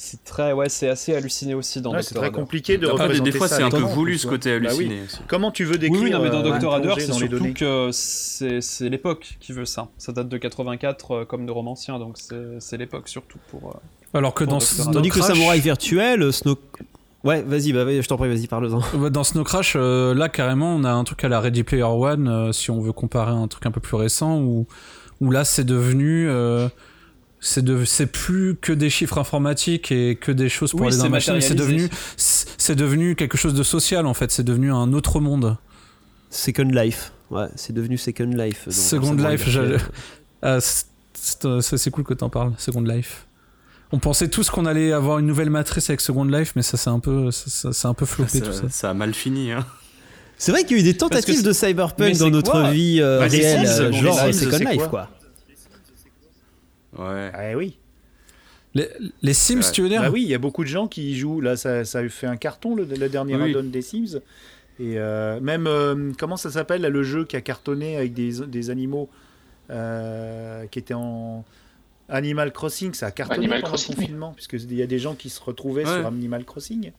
c'est, 0.00 0.22
très, 0.24 0.52
ouais, 0.52 0.68
c'est 0.68 0.88
assez 0.88 1.12
halluciné 1.14 1.54
aussi 1.54 1.80
dans 1.80 1.92
Ouais, 1.92 2.02
c'est 2.02 2.14
très 2.14 2.30
compliqué 2.30 2.78
de 2.78 2.86
des, 2.86 2.92
représenter 2.92 3.30
des 3.32 3.36
fois, 3.36 3.48
c'est 3.48 3.64
un 3.64 3.70
peu 3.70 3.78
voulu 3.78 4.16
ce 4.16 4.28
côté 4.28 4.58
Bah 4.60 4.68
oui. 4.70 4.84
halluciné. 4.84 5.02
aussi. 5.04 5.18
Comment 5.26 5.50
tu 5.50 5.64
veux 5.64 5.76
décrire 5.76 6.00
Oui, 6.02 6.10
non, 6.10 6.22
mais 6.22 6.30
dans 6.30 6.38
euh, 6.40 6.50
Doctor 6.50 6.74
Adder, 6.76 6.94
c'est 6.98 7.08
dans 7.08 7.14
les 7.14 7.26
surtout 7.26 7.38
données 7.38 7.52
que 7.52 7.88
c'est 7.92 8.88
l'époque 8.88 9.36
qui 9.40 9.52
veut 9.52 9.64
ça. 9.64 9.88
Ça 9.98 10.12
date 10.12 10.28
de 10.28 10.38
84 10.38 11.10
euh, 11.10 11.24
comme 11.24 11.44
Neuromancien, 11.44 11.98
donc 11.98 12.16
c'est 12.60 12.76
l'époque 12.76 13.08
surtout 13.08 13.38
pour. 13.50 13.70
euh, 13.70 14.18
Alors 14.18 14.34
que 14.34 14.44
Pour 14.44 14.52
dans, 14.54 14.60
Snow 14.60 14.92
Tandis 14.92 15.08
que 15.10 15.20
samouraï 15.20 15.58
virtuel, 15.60 16.32
Snow. 16.32 16.56
Ouais, 17.24 17.42
vas-y, 17.42 17.72
bah, 17.72 17.82
vas-y, 17.84 18.00
je 18.00 18.06
t'en 18.08 18.16
prie, 18.16 18.28
vas-y, 18.28 18.46
parle-en. 18.46 18.80
Ouais, 18.96 19.10
Dans 19.10 19.24
Snow 19.24 19.42
Crash, 19.42 19.74
euh, 19.76 20.14
là 20.14 20.28
carrément, 20.28 20.76
on 20.76 20.84
a 20.84 20.92
un 20.92 21.02
truc 21.02 21.24
à 21.24 21.28
la 21.28 21.40
Ready 21.40 21.64
Player 21.64 21.82
One, 21.82 22.28
euh, 22.28 22.52
si 22.52 22.70
on 22.70 22.80
veut 22.80 22.92
comparer 22.92 23.32
à 23.32 23.34
un 23.34 23.48
truc 23.48 23.66
un 23.66 23.72
peu 23.72 23.80
plus 23.80 23.96
récent, 23.96 24.38
où, 24.38 24.68
où 25.20 25.30
là 25.32 25.44
c'est 25.44 25.64
devenu. 25.64 26.28
euh, 26.30 26.68
c'est 27.40 27.64
de, 27.64 27.84
c'est 27.84 28.06
plus 28.06 28.56
que 28.60 28.72
des 28.72 28.90
chiffres 28.90 29.18
informatiques 29.18 29.92
et 29.92 30.16
que 30.16 30.32
des 30.32 30.48
choses 30.48 30.72
pour 30.72 30.80
Oui, 30.80 30.86
aller 30.88 30.96
dans 30.96 31.02
c'est 31.02 31.08
la 31.08 31.10
machine. 31.10 31.40
C'est 31.40 31.54
devenu, 32.74 33.10
c'est 33.10 33.14
quelque 33.16 33.36
chose 33.38 33.54
de 33.54 33.62
social 33.62 34.06
en 34.06 34.14
fait. 34.14 34.30
C'est 34.30 34.42
devenu 34.44 34.72
un 34.72 34.92
autre 34.92 35.20
monde. 35.20 35.56
Second 36.30 36.64
Life. 36.70 37.12
Ouais, 37.30 37.46
c'est 37.56 37.72
devenu 37.72 37.96
Second 37.98 38.24
Life. 38.30 38.64
donc, 38.64 38.74
Second 38.74 39.14
Life, 39.14 39.48
Ah, 40.42 40.58
c'est- 40.60 41.90
cool 41.90 42.04
que 42.04 42.14
t'en 42.14 42.28
parles, 42.28 42.52
Second 42.58 42.80
Life. 42.82 43.26
On 43.90 43.98
pensait 43.98 44.28
tous 44.28 44.50
qu'on 44.50 44.66
allait 44.66 44.92
avoir 44.92 45.18
une 45.18 45.26
nouvelle 45.26 45.50
matrice 45.50 45.88
avec 45.90 46.00
Second 46.00 46.24
Life, 46.24 46.52
mais 46.56 46.62
ça 46.62 46.76
c'est 46.76 46.90
un 46.90 47.00
peu, 47.00 47.30
c'est 47.30 47.86
un 47.86 47.94
peu 47.94 48.04
floppé 48.06 48.40
tout 48.40 48.52
ça. 48.52 48.68
Ça, 48.68 48.90
a 48.90 48.94
mal 48.94 49.14
fini. 49.14 49.50
Hein. 49.52 49.64
C'est 50.36 50.52
vrai 50.52 50.64
qu'il 50.64 50.76
y 50.76 50.80
a 50.80 50.82
eu 50.82 50.84
des 50.84 50.96
tentatives 50.96 51.42
de 51.42 51.52
cyberpunk 51.52 52.16
dans 52.18 52.30
notre 52.30 52.68
vie 52.70 53.00
euh, 53.00 53.18
Bah, 53.20 53.26
réelle, 53.26 53.66
euh, 53.66 53.92
genre 53.92 54.20
Second 54.32 54.58
Life, 54.58 54.76
quoi 54.76 54.88
quoi. 54.88 55.10
Ouais. 56.98 57.30
Ah 57.34 57.56
oui. 57.56 57.76
Les, 58.74 58.88
les 59.22 59.32
Sims, 59.34 59.60
Ouais. 59.60 59.72
tu 59.72 59.82
veux 59.82 59.88
dire 59.88 60.02
Bah 60.02 60.10
oui, 60.10 60.22
il 60.22 60.28
y 60.28 60.34
a 60.34 60.38
beaucoup 60.38 60.62
de 60.62 60.68
gens 60.68 60.88
qui 60.88 61.12
y 61.12 61.16
jouent. 61.16 61.40
Là, 61.40 61.56
ça, 61.56 61.84
ça 61.84 62.00
a 62.00 62.08
fait 62.08 62.26
un 62.26 62.36
carton 62.36 62.74
le, 62.74 62.84
le 62.84 63.08
dernier 63.08 63.36
Oui. 63.36 63.50
add-on 63.50 63.62
des 63.64 63.82
Sims. 63.82 64.20
Et 64.80 64.98
euh, 64.98 65.40
même, 65.40 65.66
euh, 65.66 66.12
comment 66.18 66.36
ça 66.36 66.50
s'appelle 66.50 66.82
là, 66.82 66.88
le 66.88 67.02
jeu 67.02 67.24
qui 67.24 67.34
a 67.36 67.40
cartonné 67.40 67.96
avec 67.96 68.12
des, 68.14 68.40
des 68.46 68.70
animaux 68.70 69.08
euh, 69.70 70.66
qui 70.66 70.78
était 70.78 70.94
en 70.94 71.44
Animal 72.08 72.52
Crossing, 72.52 72.94
ça 72.94 73.06
a 73.06 73.10
cartonné 73.10 73.38
Animal 73.40 73.60
pendant 73.62 73.72
Crossing, 73.72 73.94
le 73.96 74.00
confinement, 74.02 74.32
puisqu'il 74.34 74.74
y 74.74 74.82
a 74.82 74.86
des 74.86 74.98
gens 74.98 75.14
qui 75.14 75.30
se 75.30 75.40
retrouvaient 75.42 75.84
Ouais. 75.84 75.98
sur 75.98 76.06
Animal 76.06 76.44
Crossing. 76.44 76.92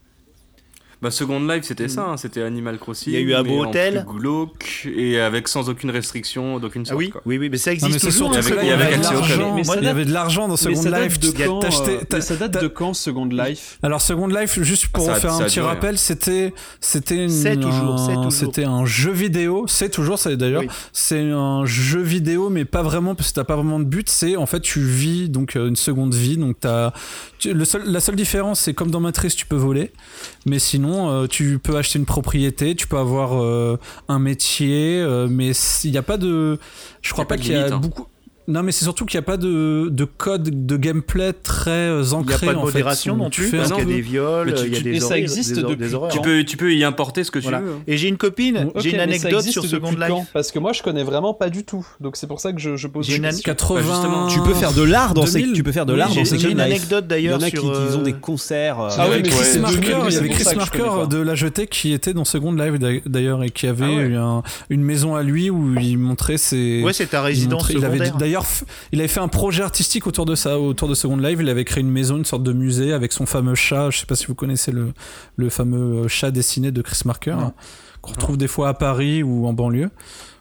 Bah, 1.01 1.11
Second 1.11 1.39
Life, 1.39 1.63
c'était 1.63 1.87
ça, 1.87 2.03
hein, 2.09 2.17
c'était 2.17 2.41
Animal 2.41 2.77
Crossing. 2.77 3.13
Il 3.13 3.15
y 3.15 3.17
a 3.17 3.21
eu 3.21 3.33
un 3.33 3.43
beau 3.43 3.63
hôtel. 3.65 4.05
glauque 4.17 4.85
et 4.93 5.17
avec 5.21 5.47
sans 5.47 5.69
aucune 5.69 5.91
restriction 5.91 6.59
d'aucune 6.59 6.81
Ah 6.87 6.89
sorte. 6.89 6.99
oui, 6.99 7.09
quoi. 7.09 7.21
oui, 7.25 7.37
oui, 7.37 7.49
mais 7.49 7.57
ça 7.57 7.69
Non, 7.71 7.75
existe 7.75 7.93
mais 7.93 7.99
c'est 7.99 8.07
toujours. 8.07 8.33
surtout 8.33 8.49
avec- 8.49 8.59
que 8.59 8.65
il 8.65 8.67
y 8.67 8.71
avait 8.71 8.83
il 8.83 8.89
y 8.89 8.93
avait 8.93 8.97
de 8.97 9.03
l'argent. 9.13 9.55
Mais 9.55 9.63
ça 9.63 9.75
Il 9.77 9.83
y 9.85 9.87
avait 9.87 9.99
date- 10.01 10.07
de 10.09 10.13
l'argent 10.13 10.47
dans 10.49 10.57
Second 10.57 10.81
ça 10.81 10.99
Life. 11.01 11.19
de 11.19 11.31
quand, 11.31 11.63
euh, 11.63 11.69
t'as- 12.09 12.17
mais 12.17 12.21
ça 12.21 12.35
date 12.35 12.51
t'as- 12.51 12.61
de 12.61 12.67
quand 12.67 12.93
Second 12.93 13.25
Life? 13.27 13.79
Alors 13.81 14.01
Second 14.01 14.27
Life, 14.27 14.59
juste 14.61 14.87
pour 14.87 15.03
Ah, 15.03 15.11
ça 15.11 15.15
a- 15.15 15.19
faire 15.21 15.31
ça 15.35 15.43
un 15.43 15.45
petit 15.45 15.59
hein. 15.61 15.63
rappel, 15.67 15.97
c'était 15.97 16.53
c'était 16.81 17.27
c'était 17.29 18.65
un 18.65 18.85
jeu 18.85 19.11
vidéo. 19.11 19.65
C'est 19.67 19.89
toujours, 19.89 20.19
c'est 20.19 20.35
d'ailleurs, 20.35 20.63
Oui. 20.63 20.67
c'est 20.91 21.21
un 21.31 21.63
jeu 21.65 22.01
vidéo, 22.01 22.49
mais 22.49 22.65
pas 22.65 22.81
vraiment 22.83 23.15
parce 23.15 23.29
que 23.29 23.35
t'as 23.35 23.43
pas 23.45 23.55
vraiment 23.55 23.79
de 23.79 23.85
but. 23.85 24.09
C'est 24.09 24.35
en 24.35 24.45
fait 24.45 24.59
tu 24.59 24.81
vis 24.81 25.29
donc 25.29 25.55
euh, 25.55 25.69
une 25.69 25.77
seconde 25.77 26.13
vie. 26.13 26.35
Donc 26.35 26.57
t'as 26.59 26.91
le 27.45 27.63
seul, 27.63 27.83
la 27.85 28.01
seule 28.01 28.15
différence, 28.17 28.59
c'est 28.59 28.73
comme 28.73 28.91
dans 28.91 28.99
Matrice, 28.99 29.35
tu 29.35 29.45
peux 29.45 29.55
voler, 29.55 29.91
mais 30.45 30.59
sinon 30.59 30.88
euh, 30.91 31.27
tu 31.27 31.59
peux 31.59 31.77
acheter 31.77 31.99
une 31.99 32.05
propriété, 32.05 32.75
tu 32.75 32.87
peux 32.87 32.97
avoir 32.97 33.41
euh, 33.41 33.77
un 34.07 34.19
métier, 34.19 34.99
euh, 34.99 35.27
mais 35.29 35.51
il 35.83 35.91
n'y 35.91 35.97
a 35.97 36.03
pas 36.03 36.17
de, 36.17 36.59
je 37.01 37.13
crois 37.13 37.27
pas 37.27 37.37
qu'il 37.37 37.53
y 37.53 37.55
a 37.55 37.65
hein. 37.65 37.77
beaucoup. 37.77 38.07
Non, 38.49 38.63
mais 38.63 38.71
c'est 38.71 38.83
surtout 38.83 39.05
qu'il 39.05 39.17
n'y 39.19 39.23
a 39.23 39.25
pas 39.27 39.37
de, 39.37 39.89
de 39.91 40.03
code 40.05 40.65
de 40.65 40.75
gameplay 40.77 41.33
très 41.33 41.69
euh, 41.71 42.01
Il 42.03 42.07
n'y 42.09 42.13
a 42.13 42.17
ancré. 42.17 42.47
pas 42.47 42.53
de 42.53 42.59
modération 42.59 43.15
non 43.15 43.29
tu 43.29 43.41
plus, 43.41 43.49
fais 43.51 43.57
parce 43.57 43.69
qu'il 43.71 43.79
y 43.87 43.91
a 43.91 43.95
des 43.95 44.01
viols, 44.01 44.53
il 44.65 44.73
y 44.73 44.77
a 44.77 44.81
des 44.81 44.91
mais 44.91 44.99
ça 44.99 45.17
existe 45.17 45.53
des, 45.55 45.61
depuis 45.61 45.75
des 45.77 45.93
horreurs. 45.93 46.11
Tu 46.11 46.19
peux, 46.19 46.43
tu 46.43 46.57
peux 46.57 46.73
y 46.73 46.83
importer 46.83 47.23
ce 47.23 47.31
que 47.31 47.39
Voilà. 47.39 47.59
tu 47.59 47.65
veux. 47.65 47.75
Et 47.87 47.97
j'ai 47.97 48.07
une 48.07 48.17
copine, 48.17 48.69
j'ai 48.77 48.93
une 48.93 48.99
anecdote 48.99 49.43
sur 49.43 49.63
Second 49.65 49.91
Life. 49.91 50.07
quand? 50.09 50.25
Parce 50.33 50.51
que 50.51 50.59
moi, 50.59 50.73
je 50.73 50.81
connais 50.81 51.03
vraiment 51.03 51.33
pas 51.33 51.49
du 51.49 51.63
tout. 51.63 51.85
Donc 51.99 52.15
c'est 52.17 52.27
pour 52.27 52.39
ça 52.39 52.51
que 52.51 52.59
je, 52.59 52.75
je 52.75 52.87
pose 52.87 53.05
J'ai 53.05 53.17
une 53.17 53.25
an- 53.25 53.29
questions. 53.29 53.43
80. 53.45 53.81
justement, 53.81 54.27
Tu 54.27 54.39
peux 54.41 54.53
faire 54.55 54.73
de 54.73 54.81
l'art 54.83 55.13
dans, 55.13 55.23
2000. 55.25 55.47
ces- 55.47 55.53
tu 55.53 55.63
peux 55.63 55.71
faire 55.71 55.85
de 55.85 55.93
l'art 55.93 56.09
j'ai- 56.09 56.15
dans 56.21 56.25
j'ai 56.25 56.37
Second 56.37 56.49
une 56.51 56.59
anecdote 56.59 57.03
Il 57.03 57.05
y 57.05 57.07
d'ailleurs 57.09 57.39
en 57.39 57.43
a 57.43 57.49
qui, 57.51 57.57
sur, 57.57 57.61
qui 57.61 57.67
ont 57.69 57.99
euh, 57.99 58.03
des 58.03 58.13
concerts. 58.13 58.79
euh, 58.79 58.89
Ah 58.97 59.05
oui, 59.05 59.17
Ouais, 59.17 59.21
mais 59.23 59.29
Chris 59.29 59.59
Marker, 59.59 59.77
2000, 59.79 59.95
il 60.09 60.13
y 60.13 60.17
avait 60.17 60.29
Chris 60.29 60.55
Marker 60.55 61.07
de 61.09 61.17
la 61.17 61.35
jetée 61.35 61.67
qui 61.67 61.93
était 61.93 62.13
dans 62.13 62.25
Second 62.25 62.51
Life 62.53 62.79
d'a- 62.79 62.89
d'ailleurs 63.05 63.43
et 63.43 63.49
qui 63.51 63.67
avait 63.67 64.15
Ah 64.17 64.41
une 64.69 64.81
maison 64.83 65.15
à 65.15 65.21
lui 65.23 65.49
où 65.49 65.75
il 65.79 65.97
montrait 65.97 66.37
ses. 66.37 66.81
Ouais, 66.83 66.93
c'est 66.93 67.07
ta 67.07 67.19
il 67.19 67.25
résidence 67.25 67.67
il 67.69 67.77
avait 67.85 67.97
secondaire. 67.97 68.17
D'ailleurs, 68.41 68.51
il 68.91 68.99
avait 68.99 69.07
fait 69.07 69.19
un 69.19 69.27
projet 69.27 69.63
artistique 69.63 70.07
autour 70.07 70.25
de 70.25 70.35
ça, 70.35 70.59
autour 70.59 70.87
de 70.87 70.93
Second 70.95 71.17
Life. 71.17 71.37
Il 71.41 71.49
avait 71.49 71.65
créé 71.65 71.81
une 71.81 71.91
maison, 71.91 72.17
une 72.17 72.25
sorte 72.25 72.43
de 72.43 72.53
musée 72.53 72.93
avec 72.93 73.11
son 73.13 73.25
fameux 73.25 73.55
chat. 73.55 73.89
Je 73.91 73.99
sais 73.99 74.05
pas 74.05 74.15
si 74.15 74.25
vous 74.27 74.35
connaissez 74.35 74.71
le, 74.71 74.93
le 75.37 75.49
fameux 75.49 76.07
chat 76.07 76.31
dessiné 76.31 76.71
de 76.71 76.81
Chris 76.81 77.01
Marker, 77.05 77.31
hein, 77.31 77.53
qu'on 78.01 78.11
retrouve 78.11 78.37
des 78.37 78.47
fois 78.47 78.69
à 78.69 78.73
Paris 78.73 79.23
ou 79.23 79.47
en 79.47 79.53
banlieue. 79.53 79.89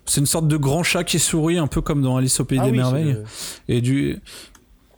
C'est 0.06 0.20
une 0.20 0.26
sorte 0.26 0.48
de 0.48 0.56
grand 0.56 0.82
chat 0.82 1.04
qui 1.04 1.18
sourit, 1.18 1.58
un 1.58 1.66
peu 1.66 1.80
comme 1.82 2.00
dans 2.02 2.16
Alice 2.16 2.40
au 2.40 2.44
pays 2.44 2.58
Ah 2.62 2.64
des 2.64 2.70
oui, 2.70 2.76
merveilles. 2.78 3.12
le- 3.12 3.24
Et 3.74 3.80
du, 3.82 4.20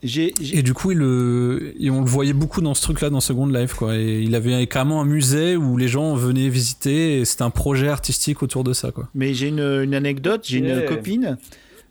et 0.03 0.63
du 0.63 0.73
coup, 0.73 0.93
il, 0.93 0.99
le- 0.99 1.75
et 1.79 1.91
on 1.91 2.01
le 2.01 2.07
voyait 2.07 2.33
beaucoup 2.33 2.61
dans 2.63 2.73
ce 2.75 2.81
truc-là, 2.83 3.11
dans 3.11 3.21
Second 3.21 3.47
Life, 3.47 3.75
quoi. 3.75 3.97
Et 3.97 4.23
il 4.23 4.35
avait 4.35 4.67
carrément 4.67 5.01
un 5.03 5.05
musée 5.05 5.57
où 5.57 5.77
les 5.77 5.89
gens 5.89 6.15
venaient 6.15 6.49
visiter, 6.49 7.19
et 7.21 7.25
c'était 7.27 7.43
un 7.43 7.51
projet 7.51 7.89
artistique 7.89 8.43
autour 8.43 8.65
de 8.65 8.73
ça, 8.73 8.93
quoi. 8.93 9.09
Mais 9.15 9.35
j'ai 9.35 9.49
une, 9.49 9.59
une 9.61 9.95
anecdote, 9.95 10.43
j'ai 10.45 10.59
une 10.59 10.85
copine 10.87 11.37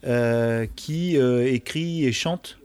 euh, 0.06 0.66
qui 0.76 1.18
euh, 1.18 1.52
écrit 1.52 2.06
et 2.06 2.12
chante, 2.12 2.58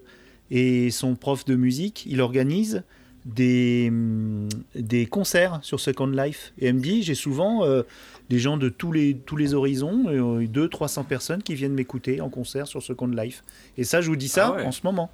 et 0.51 0.91
son 0.91 1.15
prof 1.15 1.45
de 1.45 1.55
musique, 1.57 2.05
il 2.07 2.21
organise 2.21 2.83
des, 3.25 3.87
hum, 3.89 4.49
des 4.75 5.07
concerts 5.07 5.59
sur 5.63 5.81
Second 5.81 6.07
Life. 6.07 6.53
Et 6.59 6.67
elle 6.67 6.75
me 6.75 6.81
dit, 6.81 7.03
j'ai 7.03 7.15
souvent 7.15 7.65
euh, 7.65 7.83
des 8.29 8.39
gens 8.39 8.57
de 8.57 8.69
tous 8.69 8.93
les, 8.93 9.17
tous 9.17 9.37
les 9.37 9.55
horizons, 9.55 10.05
euh, 10.09 10.47
200-300 10.47 11.05
personnes 11.05 11.43
qui 11.43 11.55
viennent 11.55 11.73
m'écouter 11.75 12.21
en 12.21 12.29
concert 12.29 12.67
sur 12.67 12.83
Second 12.83 13.07
Life. 13.09 13.43
Et 13.79 13.85
ça, 13.85 14.01
je 14.01 14.09
vous 14.09 14.17
dis 14.17 14.29
ça 14.29 14.49
Ah 14.53 14.57
ouais. 14.57 14.65
en 14.65 14.73
ce 14.73 14.81
moment. 14.85 15.11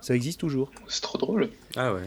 Ça 0.00 0.14
existe 0.14 0.38
toujours. 0.40 0.70
C'est 0.88 1.00
trop 1.02 1.18
drôle. 1.18 1.50
Ah 1.74 1.92
ouais. 1.92 2.02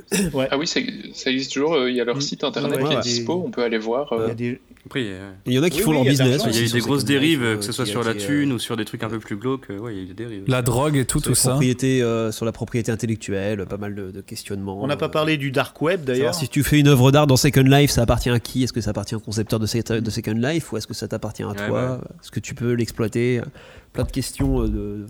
Ouais. 0.32 0.48
Ah 0.50 0.58
oui, 0.58 0.66
ça, 0.66 0.80
existe 0.80 1.52
toujours. 1.52 1.74
euh, 1.74 1.90
Il 1.90 1.96
y 1.96 2.00
a 2.00 2.04
leur 2.04 2.16
Mm. 2.16 2.20
site 2.20 2.44
internet 2.44 2.78
Ouais, 2.78 2.82
qui 2.84 2.88
ouais. 2.90 2.96
est 2.96 3.02
dispo. 3.02 3.42
On 3.46 3.50
peut 3.50 3.62
aller 3.62 3.78
voir. 3.78 4.08
Il 4.12 4.16
y 4.16 4.20
euh, 4.20 4.28
a 4.30 4.34
des... 4.34 4.60
Après, 4.84 5.00
il 5.02 5.06
y 5.06 5.10
a- 5.10 5.32
Il 5.46 5.52
y 5.52 5.58
en 5.58 5.62
a 5.62 5.70
qui 5.70 5.78
Oui, 5.78 5.84
font 5.84 5.90
oui, 5.90 5.96
leur 5.98 6.04
il 6.04 6.06
y 6.06 6.08
a 6.08 6.12
de 6.12 6.18
business. 6.24 6.38
l'argent. 6.44 6.50
il 6.58 6.60
y 6.60 6.64
a 6.64 6.66
eu 6.68 6.72
des 6.72 6.80
grosses 6.80 7.04
dérives, 7.04 7.42
euh, 7.44 7.56
que 7.56 7.62
ce 7.62 7.68
qui 7.68 7.74
soit 7.76 7.86
sur 7.86 8.02
la 8.02 8.10
euh, 8.10 8.14
thune 8.14 8.52
ou 8.52 8.58
sur 8.58 8.76
des 8.76 8.84
trucs 8.84 9.02
un 9.04 9.08
peu 9.08 9.20
plus 9.20 9.36
glauques. 9.36 9.70
euh, 9.70 9.78
Ouais, 9.78 9.94
il 9.94 9.96
y 9.98 10.00
a 10.00 10.02
eu 10.02 10.06
des 10.06 10.14
dérives. 10.14 10.44
La 10.48 10.62
drogue 10.62 10.96
et 10.96 11.04
tout, 11.04 11.20
sur 11.20 11.28
tout 11.30 11.34
ça. 11.36 11.58
euh, 11.62 12.32
sur 12.32 12.44
la 12.44 12.52
propriété 12.52 12.90
intellectuelle, 12.90 13.64
pas 13.66 13.76
mal 13.76 13.94
de, 13.94 14.10
de 14.10 14.20
questionnements. 14.20 14.82
On 14.82 14.86
n'a 14.88 14.96
pas 14.96 15.06
euh, 15.06 15.08
parlé 15.08 15.36
du 15.36 15.52
dark 15.52 15.80
web 15.82 16.02
d'ailleurs. 16.04 16.34
Si 16.34 16.48
tu 16.48 16.62
fais 16.64 16.80
une 16.80 16.88
œuvre 16.88 17.12
d'art 17.12 17.26
dans 17.28 17.36
Second 17.36 17.62
Life, 17.62 17.90
ça 17.92 18.02
appartient 18.02 18.30
à 18.30 18.40
qui? 18.40 18.64
Est-ce 18.64 18.72
que 18.72 18.80
ça 18.80 18.90
appartient 18.90 19.14
au 19.14 19.20
concepteur 19.20 19.60
de, 19.60 19.66
Sec- 19.66 19.92
de 19.92 20.10
Second 20.10 20.32
Life 20.32 20.72
ou 20.72 20.76
est-ce 20.78 20.86
que 20.88 20.94
ça 20.94 21.06
t'appartient 21.06 21.44
à 21.44 21.48
Ouais, 21.50 21.68
toi? 21.68 22.00
Est-ce 22.20 22.30
que 22.32 22.40
tu 22.40 22.54
peux 22.54 22.72
l'exploiter? 22.72 23.40
Plein 23.92 24.04
de 24.04 24.10
questions 24.10 24.62
euh, 24.62 24.68
de 24.68 25.06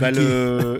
Bah, 0.00 0.10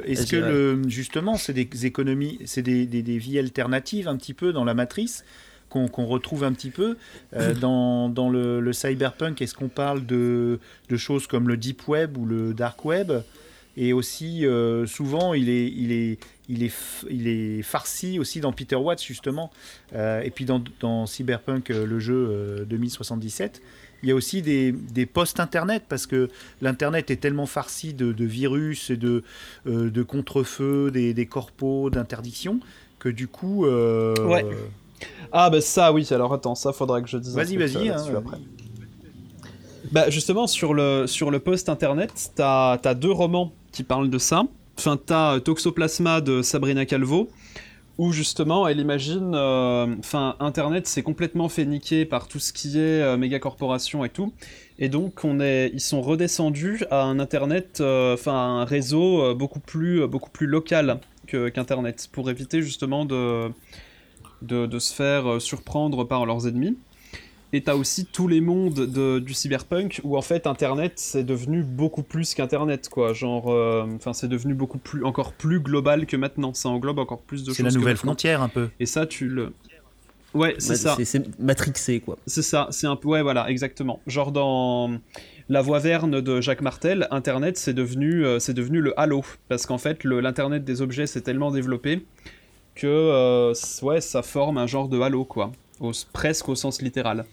Est-ce 0.05 0.27
que 0.27 0.37
le, 0.37 0.89
justement, 0.89 1.37
c'est 1.37 1.53
des 1.53 1.87
économies, 1.87 2.39
c'est 2.45 2.63
des, 2.63 2.87
des- 2.87 3.03
des 3.03 3.19
vies 3.19 3.39
alternatives 3.39 4.09
un 4.09 4.17
petit 4.17 4.35
peu 4.35 4.53
dans 4.53 4.65
la 4.65 4.75
matrice 4.75 5.25
qu'on 5.69 5.87
retrouve 6.05 6.43
un 6.43 6.53
petit 6.53 6.71
peu 6.71 6.97
euh, 7.37 7.55
dans, 7.61 8.09
dans 8.09 8.29
le, 8.29 8.61
le 8.61 8.73
cyberpunk? 8.73 9.41
Est-ce 9.41 9.55
qu'on 9.55 9.69
parle 9.69 10.05
de, 10.05 10.59
de 10.89 10.97
choses 10.97 11.27
comme 11.27 11.49
le 11.49 11.57
deep 11.57 11.87
web 11.89 12.17
ou 12.19 12.27
le 12.27 12.53
dark 12.55 12.85
web? 12.85 13.13
Et 13.77 13.93
aussi, 13.93 14.45
euh, 14.45 14.85
souvent, 14.85 15.33
il 15.33 15.49
est, 15.49 15.69
il, 15.69 15.93
est, 15.93 16.19
il, 16.49 16.65
est, 16.65 16.73
il 17.09 17.29
est 17.29 17.63
farci 17.63 18.19
aussi 18.19 18.41
dans 18.41 18.53
Peter 18.53 18.75
Watts, 18.75 19.03
justement. 19.03 19.53
Euh, 19.95 20.21
et 20.23 20.31
puis 20.31 20.45
dans, 20.45 20.63
dans 20.81 21.07
Cyberpunk, 21.07 21.69
le 21.69 21.99
jeu 22.01 22.15
euh, 22.29 22.65
2077, 22.65 23.63
il 24.03 24.09
y 24.09 24.13
a 24.13 24.15
aussi 24.15 24.41
des, 24.43 24.73
des 24.73 25.07
posts 25.07 25.41
internet 25.41 25.85
parce 25.89 26.07
que 26.07 26.29
l'internet 26.63 27.11
est 27.11 27.17
tellement 27.17 27.47
farci 27.47 27.93
de, 27.95 28.13
de 28.13 28.25
virus 28.25 28.91
et 28.91 28.97
de, 28.97 29.23
euh, 29.67 29.91
de 29.91 30.03
contre-feux, 30.03 30.91
des, 30.91 31.13
des 31.15 31.27
corpos, 31.27 31.91
d'interdictions, 31.91 32.61
que 32.99 33.09
du 33.09 33.29
coup. 33.29 33.67
euh, 33.67 34.15
Ouais. 34.27 34.45
Ah 35.33 35.49
bah 35.51 35.61
ça 35.61 35.93
oui, 35.93 36.07
alors 36.11 36.33
attends, 36.35 36.55
ça 36.55 36.73
faudra 36.73 37.01
que 37.01 37.09
je 37.09 37.17
dise. 37.19 37.35
Vas-y, 37.35 37.57
vas-y. 37.57 37.89
euh, 37.89 37.95
hein, 37.97 38.15
après. 38.19 38.37
Bah 39.93 40.11
justement 40.11 40.47
sur 40.47 40.75
le 40.75 41.07
sur 41.07 41.31
le 41.31 41.39
post 41.39 41.69
internet, 41.69 42.13
t'as 42.35 42.73
as 42.85 42.95
deux 42.95 43.11
romans 43.11 43.53
qui 43.73 43.83
parlent 43.83 44.11
de 44.11 44.19
ça. 44.19 44.45
Enfin 44.79 44.99
t'as 45.05 45.41
Toxoplasma 45.41 46.21
de 46.21 46.43
Sabrina 46.43 46.85
Calvo, 46.87 47.29
où 47.99 48.13
justement 48.13 48.67
elle 48.67 48.81
imagine, 48.81 49.33
euh, 49.35 49.87
internet 50.41 50.87
c'est 50.87 51.03
complètement 51.03 51.49
fait 51.49 51.65
niquer 51.65 52.05
par 52.05 52.29
tout 52.29 52.39
ce 52.39 52.53
qui 52.53 52.79
est 52.79 53.03
euh, 53.03 53.17
méga 53.17 53.39
corporation 53.39 54.05
et 54.05 54.09
tout, 54.09 54.33
et 54.79 54.89
donc 54.89 55.25
on 55.25 55.41
est, 55.41 55.71
ils 55.73 55.81
sont 55.81 56.01
redescendus 56.01 56.85
à 56.91 57.03
un 57.03 57.19
internet, 57.19 57.79
euh, 57.81 58.15
enfin 58.15 58.33
un 58.33 58.65
réseau 58.65 59.23
euh, 59.23 59.35
beaucoup 59.35 59.61
plus 59.61 60.47
local 60.47 61.01
qu'internet 61.27 62.09
pour 62.11 62.31
éviter 62.31 62.63
justement 62.63 63.05
de 63.05 63.51
de, 64.43 64.79
se 64.79 64.95
faire 64.95 65.41
surprendre 65.41 66.05
par 66.05 66.25
leurs 66.25 66.49
ennemis. 66.49 66.79
Et 67.53 67.63
t'as 67.63 67.75
aussi 67.75 68.07
tous 68.07 68.29
les 68.29 68.41
mondes 68.41 68.87
de- 68.87 69.19
du 69.19 69.35
cyberpunk 69.35 70.01
où 70.05 70.17
en 70.17 70.23
fait 70.23 70.47
Internet 70.47 70.93
c'est 70.97 71.25
devenu 71.25 71.63
beaucoup 71.65 72.03
plus 72.05 72.35
qu'Internet 72.35 72.89
quoi. 72.89 73.13
Genre, 73.13 73.51
euh, 73.53 73.85
enfin 73.97 74.13
c'est 74.13 74.29
devenu 74.29 74.55
beaucoup 74.55 74.79
plus, 74.79 75.05
encore 75.05 75.33
plus 75.33 75.59
global 75.61 76.07
que 76.07 76.17
maintenant. 76.17 76.55
Ça 76.55 76.69
englobe 76.69 76.99
encore 77.01 77.23
plus 77.23 77.43
de 77.43 77.49
choses. 77.49 77.57
C'est 77.57 77.63
la 77.65 77.71
nouvelle 77.73 77.97
frontière 77.97 78.41
un 78.43 78.49
peu. 78.49 78.69
Et 78.79 78.87
ça 78.87 79.05
tu 79.07 79.29
le. 79.29 79.53
Ouais, 80.33 80.55
c'est 80.59 80.77
ça. 80.77 80.95
C'est 80.97 81.05
c'est 81.05 81.41
matrixé 81.41 81.99
quoi. 81.99 82.17
C'est 82.25 82.43
ça, 82.43 82.69
c'est 82.71 82.87
un 82.87 82.95
peu. 82.95 83.09
Ouais, 83.09 83.23
voilà, 83.23 83.51
exactement. 83.51 83.99
Genre 84.07 84.31
dans 84.31 84.93
La 85.49 85.61
Voix 85.61 85.81
Verne 85.81 86.21
de 86.21 86.41
Jacques 86.41 86.61
Martel, 86.63 87.09
Internet, 87.11 87.57
c'est 87.59 87.75
devenu, 87.75 88.25
euh, 88.25 88.39
c'est 88.39 88.55
devenu 88.55 88.81
le 88.81 88.99
Halo. 89.01 89.25
Parce 89.49 89.67
qu'en 89.67 89.79
fait, 89.79 90.05
le- 90.05 90.21
l'Internet 90.21 90.63
des 90.63 90.83
objets 90.83 91.09
s'est 91.09 91.23
tellement 91.23 91.51
développé 91.51 92.07
que 92.77 92.87
euh, 92.87 93.53
ouais, 93.83 94.01
ça 94.01 94.23
forme 94.23 94.57
un 94.59 94.69
genre 94.69 94.89
de 94.89 95.01
Halo, 95.01 95.25
quoi. 95.25 95.51
Au, 95.81 95.91
presque 96.13 96.49
au 96.49 96.55
sens 96.55 96.81
littéral. 96.81 97.25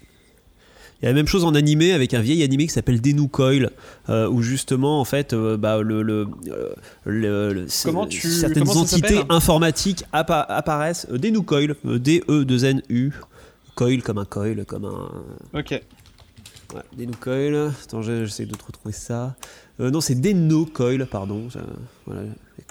Il 1.01 1.05
y 1.05 1.07
a 1.07 1.11
la 1.11 1.15
même 1.15 1.27
chose 1.27 1.43
en 1.45 1.53
animé 1.53 1.91
avec 1.93 2.13
un 2.15 2.21
vieil 2.21 2.41
animé 2.43 2.65
qui 2.65 2.73
s'appelle 2.73 2.99
Denu 3.01 3.29
Coil, 3.29 3.69
euh, 4.09 4.27
où 4.27 4.41
justement 4.41 4.99
en 4.99 5.05
fait 5.05 5.33
euh, 5.33 5.55
bah, 5.55 5.81
le, 5.81 6.01
le, 6.01 6.27
euh, 6.47 6.73
le- 7.05 7.53
le- 7.53 7.67
Comment 7.83 8.07
tu- 8.07 8.27
certaines 8.31 8.63
comment 8.65 8.81
entités 8.81 9.07
s'appelle 9.15 9.25
informatiques 9.29 10.03
appa- 10.11 10.45
apparaissent. 10.49 11.05
Euh, 11.11 11.17
Denu 11.19 11.41
Coil, 11.43 11.75
euh, 11.85 11.99
D-E-2-N-U, 11.99 13.11
coil 13.75 14.01
comme 14.01 14.17
un 14.17 14.25
coil, 14.25 14.65
comme 14.65 14.85
un 14.85 15.11
Ok. 15.59 15.81
Ouais, 16.73 16.81
des 16.97 17.05
Coil. 17.07 17.71
Attends, 17.83 18.01
je- 18.01 18.25
j'essaie 18.25 18.45
de 18.45 18.55
te 18.55 18.65
retrouver 18.65 18.93
ça. 18.93 19.35
Non, 19.79 20.01
c'est 20.01 20.15
Denno 20.15 20.65
Coil, 20.65 21.05
pardon. 21.05 21.47
voilà, 22.07 22.21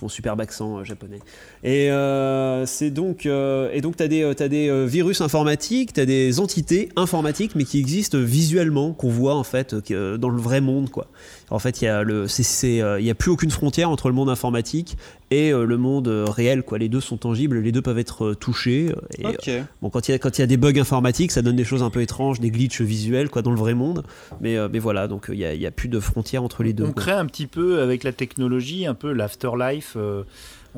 mon 0.03 0.09
superbe 0.09 0.41
accent 0.41 0.79
euh, 0.79 0.85
japonais. 0.85 1.21
Et 1.63 1.91
euh, 1.91 2.67
donc, 2.91 3.27
euh, 3.27 3.71
et 3.73 3.81
t'as 3.81 4.09
des, 4.09 4.33
t'as 4.37 4.49
des 4.49 4.87
virus 4.87 5.21
informatiques, 5.21 5.93
t'as 5.93 6.05
des 6.05 6.41
entités 6.41 6.91
informatiques, 6.97 7.55
mais 7.55 7.65
qui 7.65 7.79
existent 7.79 8.19
visuellement, 8.19 8.93
qu'on 8.93 9.09
voit 9.09 9.35
en 9.35 9.45
fait 9.45 9.75
dans 9.75 10.29
le 10.29 10.41
vrai 10.41 10.61
monde, 10.61 10.91
quoi. 10.91 11.07
En 11.51 11.59
fait, 11.59 11.81
il 11.81 11.85
y 11.85 11.89
a 11.89 12.03
le, 12.03 12.27
c'est, 12.27 12.43
c'est, 12.43 12.81
euh, 12.81 12.99
il 12.99 13.07
y 13.07 13.11
a 13.11 13.15
plus 13.15 13.31
aucune 13.31 13.51
frontière 13.51 13.89
entre 13.89 14.09
le 14.09 14.15
monde 14.15 14.29
informatique 14.29 14.97
et 15.31 15.53
euh, 15.53 15.65
le 15.65 15.77
monde 15.77 16.09
euh, 16.09 16.25
réel, 16.25 16.63
quoi. 16.63 16.79
Les 16.79 16.89
deux 16.89 17.01
sont 17.01 17.17
tangibles, 17.17 17.59
les 17.61 17.71
deux 17.73 17.83
peuvent 17.83 17.99
être 17.99 18.35
touchés. 18.35 18.93
Et, 19.19 19.27
Ok. 19.27 19.51
bon, 19.81 19.91
quand 19.91 20.09
il 20.09 20.13
y 20.13 20.15
a, 20.15 20.19
quand 20.19 20.39
il 20.39 20.41
y 20.41 20.45
a 20.45 20.49
des 20.49 20.57
bugs 20.57 20.79
informatiques, 20.81 21.31
ça 21.33 21.43
donne 21.43 21.57
des 21.57 21.65
choses 21.65 21.83
un 21.83 21.91
peu 21.91 22.01
étranges, 22.03 22.41
des 22.41 22.51
glitches 22.51 22.81
visuels, 22.81 23.29
quoi, 23.31 23.43
dans 23.43 23.53
le 23.53 23.59
vrai 23.59 23.75
monde. 23.75 24.05
Mais, 24.41 24.57
mais 24.69 24.79
voilà, 24.81 25.07
donc 25.09 25.27
il 25.29 25.39
y 25.39 25.45
a, 25.45 25.55
il 25.55 25.61
y 25.61 25.67
a 25.67 25.71
plus 25.71 25.89
de 25.89 26.01
frontières 26.01 26.43
entre 26.43 26.63
les 26.63 26.73
deux. 26.73 26.85
On 26.85 26.93
quoi. 26.93 27.03
crée 27.03 27.13
un 27.13 27.27
petit 27.27 27.47
peu 27.47 27.81
avec 27.81 28.03
la 28.03 28.13
technologie, 28.13 28.87
un 28.87 28.95
peu 28.95 29.13
l'afterlife. 29.13 29.95
euh, 29.97 30.25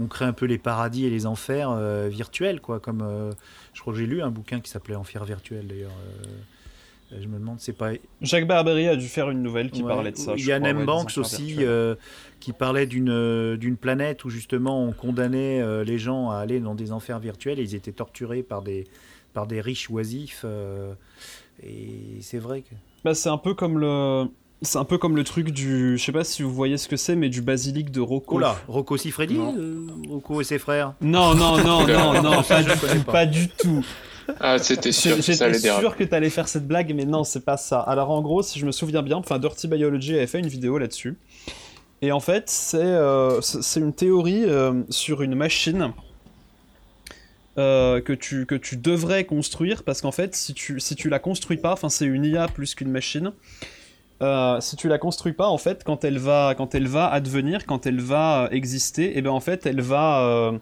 on 0.01 0.07
crée 0.07 0.27
un 0.27 0.33
peu 0.33 0.47
les 0.47 0.59
paradis 0.59 1.07
et 1.07 1.11
les 1.11 1.27
enfers 1.27 1.71
euh, 1.73 2.09
virtuels, 2.09 2.61
quoi. 2.61 2.79
Comme 2.79 3.03
euh, 3.03 3.33
je 3.75 3.81
crois 3.81 3.93
que 3.93 3.99
j'ai 3.99 4.07
lu 4.07 4.23
un 4.23 4.31
bouquin 4.31 4.61
qui 4.61 4.71
s'appelait 4.71 4.95
Enfer 4.95 5.25
virtuel 5.25 5.67
d'ailleurs. 5.67 5.91
Je 7.11 7.27
me 7.27 7.39
demande, 7.39 7.59
c'est 7.61 7.73
pas. 7.73 7.91
Jacques 8.21 8.47
Barbery 8.47 8.89
a 8.89 8.97
dû 8.97 9.07
faire 9.09 9.31
une 9.31 9.43
nouvelle 9.43 9.71
qui 9.71 9.83
Ouais. 9.83 9.89
parlait 9.89 10.13
de 10.13 10.17
ça. 10.17 10.35
Il 10.37 10.45
y 10.45 10.53
a 10.53 10.59
Banks 10.61 11.17
aussi 11.17 11.57
euh, 11.61 11.95
qui 12.41 12.53
parlait 12.53 12.87
d'une 12.87 13.11
euh, 13.11 13.57
d'une 13.57 13.77
planète 13.77 14.25
où 14.25 14.31
justement 14.31 14.83
on 14.85 14.93
condamnait 14.93 15.61
euh, 15.61 15.85
les 15.85 15.99
gens 15.99 16.31
à 16.31 16.37
aller 16.37 16.61
dans 16.61 16.75
des 16.75 16.93
enfers 16.93 17.19
virtuels 17.19 17.59
et 17.59 17.63
ils 17.63 17.75
étaient 17.75 17.93
torturés 17.93 18.43
par 18.43 18.63
des 18.63 18.85
par 19.33 19.47
des 19.47 19.61
riches 19.61 19.89
oisifs. 19.91 20.43
euh, 20.45 20.93
et 21.63 22.19
c'est 22.21 22.39
vrai 22.39 22.63
que. 22.63 22.75
Bah, 23.05 23.15
c'est 23.15 23.29
un 23.29 23.39
peu 23.39 23.55
comme 23.55 23.79
le. 23.79 24.27
C'est 24.61 24.79
un 24.79 24.85
peu 24.85 24.99
comme 24.99 25.15
le 25.15 25.23
truc 25.23 25.51
du. 25.51 25.97
Je 25.97 26.03
sais 26.05 26.11
pas 26.13 26.25
si 26.25 26.43
vous 26.43 26.53
voyez 26.53 26.79
ce 26.79 26.89
que 26.89 26.97
c'est, 26.97 27.15
mais 27.15 27.29
du 27.29 27.43
basilic 27.43 27.91
de 27.93 28.01
Rocco. 28.01 28.37
Oh 28.37 28.39
là, 28.41 28.57
Rocco 28.67 28.97
Siffredi, 28.97 29.39
euh, 29.39 29.87
Rocco 30.09 30.41
et 30.41 30.45
ses 30.45 30.59
frères? 30.59 30.95
Non, 31.01 31.35
non, 31.37 31.57
non, 31.65 31.87
non, 31.87 32.21
non, 32.23 32.43
pas 32.43 32.63
du 32.65 32.69
pas. 33.05 33.13
pas 33.13 33.27
du 33.27 33.49
tout. 33.49 33.85
Ah, 34.41 34.59
c'était 34.59 34.93
sûr 34.93 35.17
que 35.17 35.23
ça 35.23 35.45
allait 35.45 35.59
sûr 35.59 35.97
que 35.97 36.05
t'allais 36.05 36.31
faire 36.31 36.49
cette 36.49 36.67
blague, 36.67 36.93
mais 36.95 37.05
non, 37.05 37.25
c'est 37.25 37.45
pas 37.45 37.57
ça. 37.57 37.81
Alors 37.81 38.11
en 38.11 38.21
gros, 38.21 38.43
si 38.43 38.59
je 38.59 38.67
me 38.67 38.73
souviens 38.73 39.03
bien, 39.03 39.17
enfin 39.17 39.39
Dirty 39.39 39.69
Biology 39.69 40.17
avait 40.17 40.27
fait 40.27 40.39
une 40.39 40.49
vidéo 40.49 40.79
là-dessus. 40.79 41.17
Et 42.01 42.13
en 42.13 42.21
fait, 42.21 42.49
c'est 42.49 42.79
euh, 42.79 43.41
une 43.77 43.93
théorie 43.93 44.45
euh, 44.45 44.83
sur 44.89 45.23
une 45.23 45.35
machine 45.35 45.93
euh, 47.59 48.01
que, 48.01 48.13
tu, 48.13 48.47
que 48.47 48.55
tu 48.55 48.77
devrais 48.77 49.25
construire, 49.25 49.83
parce 49.83 50.01
qu'en 50.01 50.13
fait, 50.13 50.37
si 50.37 50.55
tu, 50.55 50.79
si 50.79 50.95
tu 50.95 51.09
la 51.09 51.19
construis 51.19 51.57
pas, 51.57 51.73
enfin 51.73 51.89
c'est 51.89 52.05
une 52.05 52.25
IA 52.25 52.47
plus 52.47 52.77
qu'une 52.77 52.91
machine, 52.91 53.33
euh, 54.23 54.61
si 54.61 54.77
tu 54.77 54.87
la 54.89 54.99
construis 54.99 55.33
pas, 55.33 55.49
en 55.49 55.59
fait, 55.59 55.83
quand 55.83 56.05
elle 56.05 56.19
va, 56.19 56.55
quand 56.57 56.77
elle 56.77 56.87
va 56.87 57.09
advenir, 57.09 57.67
quand 57.67 57.87
elle 57.87 58.01
va 58.01 58.49
exister, 58.53 59.19
et 59.19 59.23
ben 59.23 59.31
en 59.31 59.41
fait, 59.41 59.67
elle 59.67 59.81
va, 59.81 60.21
euh, 60.21 60.59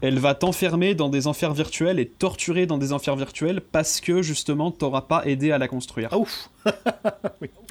elle 0.00 0.18
va 0.18 0.34
t'enfermer 0.34 0.94
dans 0.94 1.08
des 1.08 1.26
enfers 1.26 1.54
virtuels 1.54 1.98
et 1.98 2.06
torturer 2.06 2.66
dans 2.66 2.78
des 2.78 2.92
enfers 2.92 3.16
virtuels 3.16 3.60
parce 3.60 4.00
que 4.00 4.20
justement, 4.22 4.70
t'auras 4.70 5.02
pas 5.02 5.22
aidé 5.26 5.50
à 5.52 5.58
la 5.58 5.68
construire. 5.68 6.08
Ah 6.12 6.18
ouf 6.18 6.50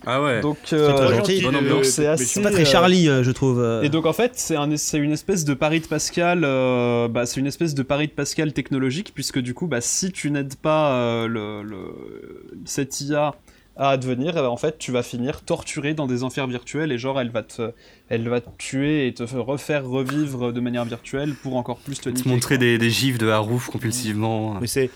Ah 0.05 0.21
ouais. 0.21 0.41
Donc, 0.41 0.57
C'est 0.65 0.75
euh, 0.75 2.13
assez. 2.13 2.41
Pas 2.41 2.51
très 2.51 2.61
euh, 2.63 2.65
Charlie, 2.65 3.07
euh, 3.07 3.23
je 3.23 3.31
trouve. 3.31 3.59
euh. 3.61 3.81
et 3.83 3.89
donc 3.89 4.05
en 4.05 4.11
fait, 4.13 4.31
c'est 4.35 4.55
un, 4.55 4.75
c'est 4.75 4.97
une 4.97 5.11
espèce 5.13 5.45
de 5.45 5.53
pari 5.53 5.79
de 5.79 5.87
Pascal. 5.87 6.41
euh, 6.43 7.07
bah, 7.07 7.25
c'est 7.25 7.39
une 7.39 7.47
espèce 7.47 7.73
de 7.73 7.83
pari 7.83 8.07
de 8.07 8.11
Pascal 8.11 8.51
technologique 8.53 9.11
puisque 9.13 9.39
du 9.39 9.53
coup, 9.53 9.67
bah, 9.67 9.79
si 9.81 10.11
tu 10.11 10.29
n'aides 10.31 10.55
pas 10.55 10.93
euh, 10.93 11.27
le, 11.27 11.63
le- 11.63 12.51
cette 12.65 12.99
IA 13.01 13.35
à 13.75 13.89
advenir, 13.89 14.37
en 14.37 14.57
fait, 14.57 14.77
tu 14.77 14.91
vas 14.91 15.01
finir 15.01 15.41
torturé 15.41 15.93
dans 15.95 16.05
des 16.05 16.23
enfers 16.23 16.45
virtuels 16.45 16.91
et 16.91 16.97
genre 16.99 17.19
elle 17.19 17.31
va 17.31 17.41
te, 17.41 17.71
elle 18.07 18.29
va 18.29 18.39
te 18.39 18.49
tuer 18.59 19.07
et 19.07 19.13
te 19.13 19.23
refaire 19.23 19.85
revivre 19.87 20.53
de 20.53 20.59
manière 20.59 20.85
virtuelle 20.85 21.33
pour 21.33 21.55
encore 21.55 21.77
plus 21.77 21.95
te 21.99 22.09
Te 22.09 22.15
niquer. 22.15 22.29
montrer 22.29 22.57
des, 22.59 22.77
des 22.77 22.89
gifs 22.91 23.17
de 23.17 23.29
Harouf 23.29 23.69
compulsivement. 23.71 24.59
Mais 24.61 24.67
c'est 24.67 24.91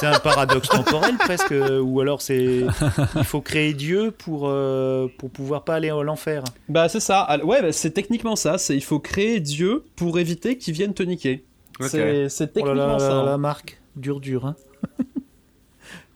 c'est 0.00 0.06
un 0.06 0.18
paradoxe 0.18 0.68
temporel 0.68 1.16
presque, 1.16 1.54
ou 1.82 2.00
alors 2.00 2.22
c'est 2.22 2.66
il 3.16 3.24
faut 3.24 3.40
créer 3.40 3.72
Dieu 3.72 4.10
pour 4.10 4.48
euh, 4.48 5.06
pour 5.18 5.30
pouvoir 5.30 5.62
pas 5.62 5.76
aller 5.76 5.90
à 5.90 6.02
l'enfer. 6.02 6.42
Bah 6.68 6.88
c'est 6.88 6.98
ça. 7.00 7.38
Ouais, 7.44 7.62
bah, 7.62 7.70
c'est 7.72 7.92
techniquement 7.92 8.34
ça. 8.34 8.58
C'est 8.58 8.74
il 8.74 8.82
faut 8.82 8.98
créer 8.98 9.38
Dieu 9.38 9.84
pour 9.94 10.18
éviter 10.18 10.58
qu'il 10.58 10.74
vienne 10.74 10.92
te 10.94 11.04
niquer. 11.04 11.44
C'est 11.80 12.28
c'est 12.28 12.50
Oh 12.56 12.64
là 12.64 12.72
techniquement 12.74 12.86
là, 12.94 12.98
ça. 12.98 13.22
la 13.22 13.32
hein. 13.34 13.38
marque, 13.38 13.80
dur 13.94 14.18
dur. 14.18 14.46
Hein. 14.46 14.56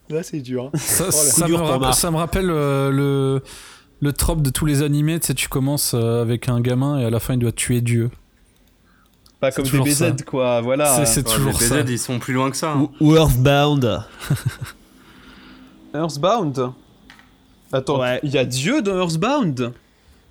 Là 0.09 0.23
c'est 0.23 0.41
dur. 0.41 0.71
hein. 0.73 0.79
Ça, 0.79 1.05
Oh 1.09 1.11
ça 1.11 1.47
dur 1.47 1.59
me, 1.81 1.93
ça 1.93 2.11
me 2.11 2.17
rappelle 2.17 2.51
euh, 2.51 2.91
le, 2.91 3.43
le 4.01 4.13
trope 4.13 4.43
de 4.43 4.51
tous 4.51 4.65
les 4.67 4.83
animés. 4.83 5.19
Tu 5.21 5.27
sais, 5.29 5.35
tu 5.35 5.49
commences 5.49 5.93
euh, 5.95 6.23
avec 6.23 6.49
un 6.49 6.61
gamin 6.61 6.99
et 6.99 7.05
à 7.05 7.11
la 7.11 7.19
fin 7.21 7.35
il 7.35 7.41
doit 7.41 7.53
tuer 7.53 7.81
Dieu. 7.81 8.11
Pas 9.41 9.51
c'est 9.51 9.57
comme 9.57 9.67
toujours 9.67 9.85
DBZ 9.85 9.95
ça. 9.99 10.13
quoi. 10.27 10.61
Voilà. 10.63 10.87
C'est- 10.97 11.07
c'est 11.07 11.29
Ouais, 11.29 11.35
toujours 11.35 11.53
les 11.61 11.67
ça. 11.67 11.83
BZ, 11.83 11.91
ils 11.91 11.99
sont 11.99 12.19
plus 12.19 12.33
loin 12.35 12.51
que 12.51 12.57
ça. 12.57 12.73
hein. 12.73 12.89
Ou, 13.01 13.09
ou 13.13 13.17
Earthbound. 13.17 14.03
Earthbound? 15.95 16.71
Attends, 17.73 18.01
Ouais. 18.01 18.21
il 18.23 18.31
y 18.31 18.39
a 18.39 18.45
Dieu 18.45 18.83
dans 18.83 18.97
Earthbound? 18.99 19.73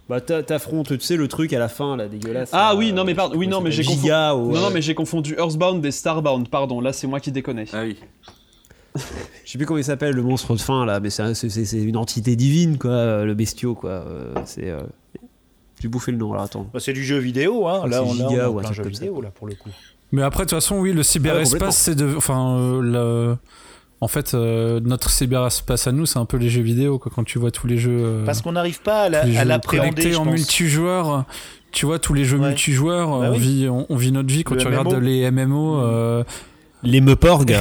Bah 0.08 0.22
t'a- 0.22 0.44
t'affrontes, 0.44 0.90
tu 0.98 1.00
sais, 1.04 1.16
le 1.18 1.28
truc 1.28 1.52
à 1.54 1.58
la 1.60 1.68
fin, 1.68 1.98
là, 1.98 2.08
dégueulasse. 2.08 2.50
Ah 2.54 2.70
là, 2.72 2.76
oui, 2.76 2.94
non 2.94 3.04
mais 3.04 3.14
euh, 3.14 3.16
pardon. 3.16 3.38
Oui, 3.38 3.48
non 3.48 3.60
mais 3.60 3.72
ça 3.72 3.78
j'ai 3.78 3.84
confondu. 3.86 4.02
Giga 4.04 4.36
ou, 4.36 4.52
Non, 4.54 4.62
non 4.62 4.70
mais 4.70 4.82
j'ai 4.84 4.94
confondu 4.94 5.36
Earthbound 5.36 5.84
et 5.84 5.90
Starbound. 5.92 6.48
Pardon, 6.50 6.80
là 6.80 6.94
c'est 6.94 7.08
moi 7.08 7.20
qui 7.20 7.32
déconne. 7.32 7.66
Ah 7.74 7.82
oui. 7.84 7.98
Je 9.46 9.52
sais 9.52 9.58
plus 9.58 9.66
comment 9.66 9.78
il 9.78 9.84
s'appelle, 9.84 10.16
le 10.16 10.24
monstre 10.24 10.54
de 10.56 10.60
fin, 10.62 10.86
là, 10.86 11.00
mais 11.00 11.10
c'est 11.10 11.22
un- 11.24 11.34
c'est 11.34 11.50
c'est- 11.50 11.66
c'est 11.66 11.82
une 11.82 11.98
entité 11.98 12.36
divine, 12.36 12.78
quoi, 12.78 12.92
euh, 12.92 13.26
le 13.26 13.34
bestiau, 13.34 13.76
quoi. 13.76 13.90
euh, 13.92 14.34
c'est... 14.46 14.70
euh, 14.70 14.82
J'ai 15.82 15.88
bouffé 15.90 16.12
le 16.12 16.18
nom, 16.18 16.32
alors 16.32 16.46
attends. 16.46 16.68
Bah, 16.74 16.80
c'est 16.80 16.94
du 16.94 17.04
jeu 17.04 17.18
vidéo, 17.18 17.68
hein. 17.68 17.82
Ah, 17.84 17.88
là 17.88 17.98
c'est 17.98 18.10
on, 18.10 18.14
là, 18.14 18.26
on 18.26 18.30
Giga 18.30 18.42
est 18.44 18.46
en 18.46 18.50
ou 18.50 18.58
un 18.58 18.62
plein 18.62 18.64
truc 18.70 18.78
jeu 18.78 18.84
comme 18.84 18.94
ça. 18.94 19.00
vidéo 19.02 19.22
là 19.22 19.30
pour 19.30 19.48
le 19.48 19.56
coup. 19.56 19.70
Mais 20.12 20.22
après, 20.22 20.46
de 20.46 20.50
toute 20.50 20.58
façon, 20.58 20.78
oui, 20.78 20.94
le 20.94 21.04
cyberespace, 21.04 21.78
c'est 21.78 21.96
de. 21.96 22.16
Enfin, 22.16 22.58
euh, 22.58 22.82
le- 22.82 23.38
en 24.02 24.08
fait, 24.08 24.34
euh, 24.34 24.80
notre 24.84 25.10
cyberespace 25.10 25.88
à 25.88 25.92
nous, 25.92 26.06
c'est 26.06 26.18
un 26.20 26.26
peu 26.26 26.38
les 26.38 26.50
jeux 26.50 26.62
vidéo, 26.62 26.98
quoi. 27.00 27.12
Quand 27.14 27.24
tu 27.26 27.40
vois 27.40 27.52
tous 27.52 27.68
les 27.68 27.78
jeux. 27.78 27.92
euh, 28.00 28.26
Parce 28.26 28.42
qu'on 28.42 28.54
n'arrive 28.54 28.82
pas 28.82 29.04
à 29.04 29.10
la- 29.10 29.30
jeux 29.30 29.44
l'appréhender. 29.46 30.12
je 30.12 30.18
en 30.18 30.24
pense. 30.24 30.34
multijoueur. 30.34 31.26
Tu 31.72 31.86
vois, 31.86 32.00
tous 32.00 32.14
les 32.14 32.24
jeux 32.24 32.38
Ouais. 32.38 32.48
multijoueurs, 32.50 33.10
Bah 33.20 33.28
on, 33.30 33.34
oui. 33.34 33.40
vit, 33.40 33.68
on, 33.70 33.86
on 33.90 33.96
vit 33.98 34.14
notre 34.14 34.30
vie 34.30 34.44
quand 34.46 34.56
Le 34.56 34.62
tu 34.62 34.68
MMO. 34.68 34.80
regardes 34.80 35.04
les 35.04 35.30
MMO. 35.30 35.80
euh, 35.82 36.24
Les 36.86 37.02
Meuporg. 37.02 37.57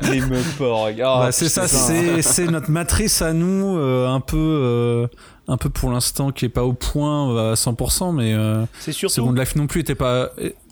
Les 0.00 0.20
Meuporg. 0.26 1.00
Ah, 1.04 1.18
bah, 1.20 1.32
c'est 1.32 1.48
ça, 1.48 1.68
c'est 1.68 2.22
c'est 2.22 2.46
notre 2.46 2.70
matrice 2.70 3.22
à 3.22 3.32
nous, 3.32 3.76
euh, 3.78 4.08
un 4.08 4.20
peu. 4.20 4.36
euh, 4.36 5.06
un 5.48 5.56
peu 5.56 5.70
pour 5.70 5.92
l'instant 5.92 6.32
qui 6.32 6.44
est 6.44 6.48
pas 6.48 6.64
au 6.64 6.72
point 6.72 7.32
euh, 7.32 7.52
à 7.52 7.54
100%, 7.54 8.12
mais 8.14 8.34
euh, 8.34 8.64
C'est 8.80 8.90
surtout, 8.92 9.14
Second 9.14 9.32
Life 9.32 9.54
non 9.54 9.68
plus 9.68 9.82
était 9.82 9.94
pas, 9.94 10.30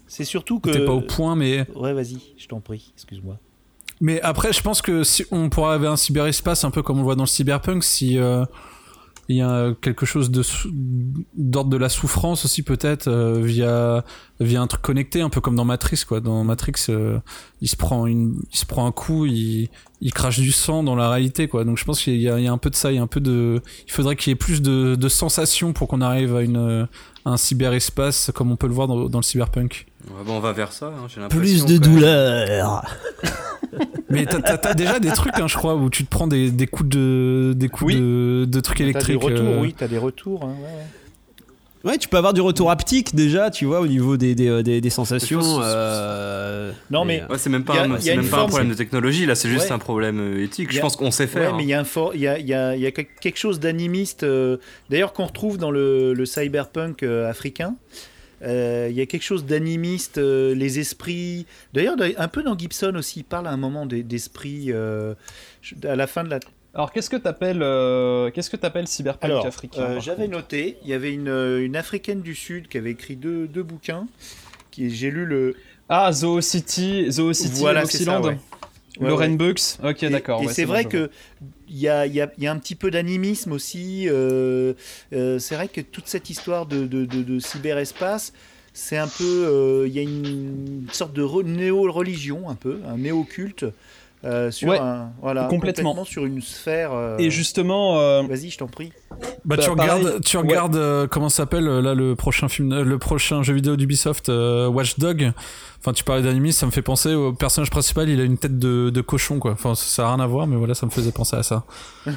c'est 0.09 0.25
surtout 0.25 0.59
que. 0.59 0.69
était 0.71 0.85
pas 0.85 0.93
au 0.93 1.01
point, 1.01 1.37
mais 1.37 1.65
Ouais, 1.77 1.93
vas-y, 1.93 2.19
je 2.37 2.49
t'en 2.49 2.59
prie, 2.61 2.93
excuse-moi. 2.97 3.37
Mais 4.01 4.21
après, 4.23 4.53
je 4.53 4.61
pense 4.63 4.83
que 4.83 5.05
si 5.05 5.25
on 5.31 5.49
pourrait 5.49 5.75
avoir 5.75 5.93
un 5.93 5.97
cyberespace 5.97 6.65
un 6.65 6.71
peu 6.73 6.83
comme 6.83 6.97
on 6.97 7.01
le 7.01 7.05
voit 7.05 7.15
dans 7.15 7.23
le 7.23 7.29
cyberpunk, 7.29 7.85
si 7.85 8.19
euh, 8.19 8.45
il 9.29 9.37
y 9.37 9.43
a 9.43 9.75
quelque 9.81 10.05
chose 10.05 10.31
d'ordre 11.35 11.71
de 11.71 11.77
la 11.77 11.89
souffrance 11.89 12.45
aussi 12.45 12.63
peut-être 12.63 13.09
euh, 13.09 13.41
via 13.41 14.05
via 14.41 14.61
un 14.61 14.67
truc 14.67 14.83
connecté, 14.83 15.23
un 15.23 15.31
peu 15.31 15.41
comme 15.41 15.57
dans 15.57 15.65
Matrix 15.65 16.05
quoi. 16.07 16.21
Dans 16.21 16.45
Matrix, 16.45 16.87
euh, 16.89 17.19
il 17.61 17.69
se 17.69 17.77
prend 17.77 18.07
il 18.07 18.35
se 18.51 18.67
prend 18.67 18.87
un 18.87 18.93
coup, 18.93 19.25
il 19.27 19.71
il 20.01 20.13
crache 20.13 20.41
du 20.41 20.53
sang 20.53 20.83
dans 20.83 20.97
la 20.97 21.09
réalité 21.09 21.49
quoi. 21.49 21.65
Donc 21.65 21.79
je 21.79 21.85
pense 21.85 22.03
qu'il 22.03 22.21
y 22.21 22.29
a, 22.29 22.53
un 22.53 22.59
peu 22.59 22.69
de 22.69 22.75
ça, 22.75 22.93
il 22.93 22.97
y 22.97 22.99
a 22.99 23.03
un 23.03 23.07
peu 23.07 23.21
de, 23.21 23.63
il 23.87 23.93
faudrait 23.93 24.17
qu'il 24.17 24.31
y 24.31 24.33
ait 24.33 24.37
plus 24.37 24.61
de, 24.61 25.09
sensations 25.09 25.73
pour 25.73 25.89
qu'on 25.89 26.01
arrive 26.01 26.37
à 26.37 26.43
une 26.43 26.89
un 27.25 27.37
cyberespace 27.39 28.31
comme 28.35 28.53
on 28.53 28.57
peut 28.57 28.67
le 28.67 28.75
voir 28.75 28.89
dans, 28.89 29.09
dans 29.09 29.19
le 29.19 29.25
cyberpunk. 29.25 29.87
Ouais, 30.09 30.25
bon, 30.25 30.35
on 30.37 30.41
va 30.41 30.53
vers 30.53 30.73
ça, 30.73 30.87
hein, 30.87 31.07
j'ai 31.09 31.21
l'impression. 31.21 31.41
Plus 31.41 31.65
de 31.67 31.79
douleur. 31.79 32.85
Mais 34.11 34.27
t'as- 34.27 34.41
t'as 34.41 34.59
t'as 34.59 34.75
déjà 34.75 35.01
des 35.01 35.11
trucs, 35.11 35.39
hein, 35.39 35.49
je 35.49 35.57
crois, 35.57 35.75
où 35.75 35.91
tu 35.91 36.05
te 36.05 36.11
prends 36.11 36.27
des, 36.29 36.51
des 36.51 36.67
coups 36.67 36.89
de 36.91 37.53
des 37.57 37.69
coups 37.69 37.95
Oui. 37.95 38.01
de, 38.01 38.45
de 38.49 38.61
trucs 38.61 38.79
T'as 38.79 38.85
des 38.85 38.91
électriques. 38.91 39.23
retours, 39.23 39.47
euh, 39.49 39.61
oui, 39.61 39.75
t'as 39.77 39.89
des 39.89 39.99
retours. 39.99 40.45
hein, 40.45 40.55
ouais, 41.83 41.99
tu 41.99 42.09
peux 42.09 42.17
avoir 42.19 42.33
du 42.35 42.41
retour 42.41 42.71
haptique 42.71 43.15
déjà, 43.17 43.51
tu 43.51 43.65
vois, 43.65 43.81
au 43.81 43.87
niveau 43.89 44.17
des, 44.17 44.35
des, 44.37 44.63
des, 44.63 44.81
des 44.81 44.91
sensations. 44.91 45.39
Des 45.41 45.45
choses- 45.45 45.61
euh, 45.65 46.71
Non, 46.91 47.05
mais- 47.05 47.23
euh, 47.23 47.27
Ouais, 47.33 47.39
c'est 47.39 47.51
même 47.51 47.65
pas, 47.65 47.75
a- 47.75 47.85
un, 47.85 47.89
même 47.89 48.29
pas 48.29 48.47
problème 48.47 48.69
c'est- 48.69 48.75
de 48.75 48.79
technologie, 48.79 49.27
là, 49.27 49.35
c'est 49.35 49.49
juste 49.49 49.67
Ouais. 49.67 49.73
un 49.73 49.79
problème 49.79 50.21
euh, 50.21 50.45
éthique. 50.45 50.71
Je 50.71 50.81
pense 50.81 50.95
qu'on 50.97 51.11
sait 51.11 51.25
Ouais, 51.25 51.31
faire. 51.31 51.57
mais 51.57 51.65
il 51.65 51.69
y 51.69 51.75
a 51.75 51.81
un 51.81 51.85
fort, 51.85 52.13
il 52.15 52.21
y 52.21 52.29
a, 52.29 52.39
il 52.39 52.47
y 52.47 52.55
a- 52.55 52.77
il 52.77 52.83
y 52.83 52.87
a 52.87 52.93
quelque 52.93 53.39
chose 53.39 53.59
d'animiste, 53.59 54.23
euh, 54.23 54.59
d'ailleurs 54.91 55.13
qu'on 55.13 55.25
retrouve 55.27 55.59
dans 55.59 55.71
le, 55.73 56.13
le 56.15 56.27
cyberpunk 56.27 57.03
euh, 57.03 57.29
africain. 57.29 57.75
Euh, 58.45 58.89
Il 58.91 58.97
y 58.97 59.01
a 59.01 59.07
quelque 59.07 59.23
chose 59.23 59.45
d'animiste, 59.45 60.19
euh, 60.19 60.55
les 60.55 60.79
esprits. 60.79 61.47
D'ailleurs, 61.73 61.97
un 62.17 62.29
peu 62.29 62.43
dans 62.43 62.57
Gibson 62.59 62.95
aussi, 62.97 63.21
il 63.21 63.25
parle 63.25 63.47
à 63.47 63.51
un 63.51 63.57
moment 63.57 63.87
des- 63.87 64.03
d'esprits 64.03 64.67
euh, 64.73 65.15
à 65.85 65.97
la 65.97 66.07
fin 66.07 66.25
de 66.25 66.31
la. 66.31 66.41
Alors 66.75 66.91
qu'est-ce 66.93 67.09
que 67.09 67.17
t'appelles 67.17 67.63
euh, 67.63 68.31
qu'est-ce 68.33 68.51
que 68.51 68.57
t'appelles 68.57 68.89
cyberpunk 68.89 69.31
Alors, 69.31 69.47
africain 69.47 69.81
euh, 69.83 70.01
j'avais 70.01 70.27
noté, 70.27 70.77
il 70.83 70.89
y 70.89 70.93
avait 70.93 71.13
une, 71.13 71.29
une 71.29 71.77
africaine 71.77 72.21
du 72.21 72.35
sud 72.35 72.67
qui 72.67 72.79
avait 72.79 72.91
écrit 72.91 73.15
deux, 73.17 73.47
deux 73.47 73.63
bouquins. 73.63 74.07
Qui, 74.73 74.91
j'ai 74.91 75.11
lu 75.13 75.25
le. 75.25 75.55
Ah, 75.89 76.11
Zoo 76.13 76.41
City, 76.41 77.07
Zoo 77.13 77.33
City, 77.33 77.61
Voilà, 77.61 77.83
Moxyland. 77.83 78.23
ouais. 78.25 78.39
Ouais, 79.01 79.09
Lauren 79.09 79.31
ouais. 79.31 79.37
Bucks. 79.37 79.61
Ok, 79.85 80.05
d'accord. 80.07 80.43
Et, 80.43 80.49
c'est 80.49 80.65
vrai 80.65 80.85
vois. 80.85 81.09
Il 81.75 81.81
y 81.81 81.89
a, 81.89 82.53
un 82.53 82.59
petit 82.59 82.77
peu 82.77 82.91
d'animisme 82.91 83.53
aussi. 83.53 84.09
euh, 84.09 84.75
euh, 85.13 85.39
c'est 85.39 85.57
vrai 85.57 85.69
que 85.69 85.81
toute 85.81 86.07
cette 86.07 86.31
histoire 86.31 86.67
de, 86.67 87.39
cyberespace, 87.41 88.33
c'est 88.73 88.97
un 88.97 89.09
peu. 89.09 89.25
euh, 89.25 89.89
Il 89.89 89.95
y 89.95 89.99
a 89.99 90.03
une 90.03 90.87
sorte 90.93 91.13
de 91.13 91.23
re- 91.23 91.45
néo-religion, 91.45 92.49
un 92.49 92.55
peu, 92.55 92.79
un 92.87 92.99
néo-culte. 92.99 93.67
Euh, 94.25 94.51
sur 94.51 94.69
Ouais, 94.71 94.79
un, 94.79 95.13
voilà, 95.21 95.45
complètement. 95.45 96.05
sur 96.05 96.25
une 96.25 96.41
sphère. 96.41 96.93
euh, 96.93 97.19
Et 97.19 97.31
justement, 97.31 97.99
euh, 97.99 98.23
Vas-y, 98.23 98.51
je 98.51 98.59
t'en 98.59 98.67
prie. 98.67 98.93
Bah, 99.11 99.17
Bah, 99.45 99.57
tu 99.59 99.75
pareil. 99.75 99.91
regardes, 100.03 100.21
tu 100.25 100.37
Ouais. 100.37 100.43
regardes 100.43 100.77
euh, 100.77 101.07
comment 101.07 101.29
s'appelle 101.29 101.65
là 101.67 101.95
le 101.95 102.17
prochain 102.17 102.49
film, 102.49 102.73
euh, 102.73 102.85
le 102.85 102.99
prochain 102.99 103.43
jeu 103.43 103.55
vidéo 103.55 103.77
d'Ubisoft, 103.77 104.29
euh, 104.29 104.67
Watch 104.69 104.99
Dog. 104.99 105.33
Enfin, 105.81 105.93
tu 105.93 106.03
parlais 106.03 106.23
d'animisme, 106.23 106.61
ça 106.61 106.67
me 106.67 106.71
fait 106.71 106.81
penser 106.83 107.15
au 107.15 107.35
personnage 107.35 107.69
principal. 107.71 108.09
Il 108.09 108.19
a 108.19 108.25
une 108.25 108.39
tête 108.39 108.59
de, 108.59 108.89
de 108.89 109.01
cochon, 109.03 109.39
quoi. 109.39 109.53
Enfin, 109.53 109.75
ça, 109.75 109.85
ça 109.85 110.09
a 110.09 110.15
rien 110.15 110.25
à 110.25 110.27
voir, 110.27 110.47
mais 110.47 110.57
voilà, 110.57 110.73
ça 110.75 110.87
me 110.87 110.91
faisait 110.91 111.13
penser 111.13 111.37
à 111.37 111.43
ça. 111.43 111.65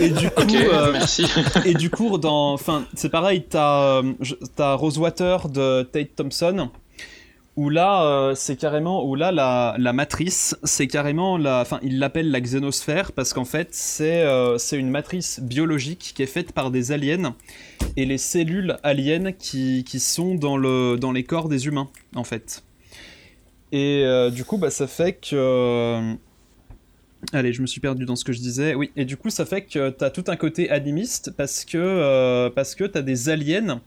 et 0.00 0.10
du 0.10 0.30
coup, 0.30 0.54
euh, 0.56 0.92
merci. 0.92 1.24
et 1.64 1.74
du 1.74 1.90
coup, 1.90 2.18
dans, 2.18 2.52
enfin, 2.52 2.84
c'est 2.94 3.08
pareil, 3.10 3.44
t'as, 3.48 4.02
t'as 4.56 4.74
Rosewater 4.74 5.48
de 5.48 5.82
Tate 5.84 6.16
Thompson, 6.16 6.70
où 7.58 7.70
là, 7.70 8.04
euh, 8.04 8.34
c'est 8.36 8.54
carrément, 8.54 9.12
la, 9.16 9.92
matrice, 9.92 10.56
c'est 10.62 10.86
carrément 10.86 11.36
la, 11.36 11.60
enfin, 11.60 11.80
il 11.82 11.98
l'appelle 11.98 12.30
la 12.30 12.40
xénosphère 12.40 13.10
parce 13.10 13.32
qu'en 13.32 13.44
fait, 13.44 13.70
c'est, 13.72 14.22
euh, 14.22 14.58
c'est 14.58 14.78
une 14.78 14.90
matrice 14.90 15.40
biologique 15.40 16.12
qui 16.14 16.22
est 16.22 16.26
faite 16.26 16.52
par 16.52 16.70
des 16.70 16.92
aliens 16.92 17.34
et 17.96 18.06
les 18.06 18.16
cellules 18.16 18.76
aliens 18.84 19.32
qui, 19.32 19.84
sont 19.98 20.36
dans 20.36 20.56
le, 20.56 20.98
dans 21.00 21.10
les 21.10 21.24
corps 21.24 21.48
des 21.48 21.66
humains, 21.66 21.88
en 22.14 22.22
fait. 22.22 22.62
Et 23.72 24.04
euh, 24.04 24.30
du 24.30 24.44
coup, 24.44 24.58
bah, 24.58 24.70
ça 24.70 24.86
fait 24.86 25.14
que 25.14 26.14
Allez, 27.32 27.52
je 27.52 27.60
me 27.60 27.66
suis 27.66 27.80
perdu 27.80 28.04
dans 28.04 28.14
ce 28.14 28.24
que 28.24 28.32
je 28.32 28.38
disais. 28.38 28.76
Oui, 28.76 28.92
et 28.94 29.04
du 29.04 29.16
coup, 29.16 29.30
ça 29.30 29.44
fait 29.44 29.62
que 29.62 29.90
t'as 29.90 30.10
tout 30.10 30.22
un 30.28 30.36
côté 30.36 30.70
animiste 30.70 31.32
parce 31.36 31.64
que 31.64 32.48
parce 32.50 32.76
que 32.76 32.84
t'as 32.84 33.02
des 33.02 33.28
aliens 33.28 33.82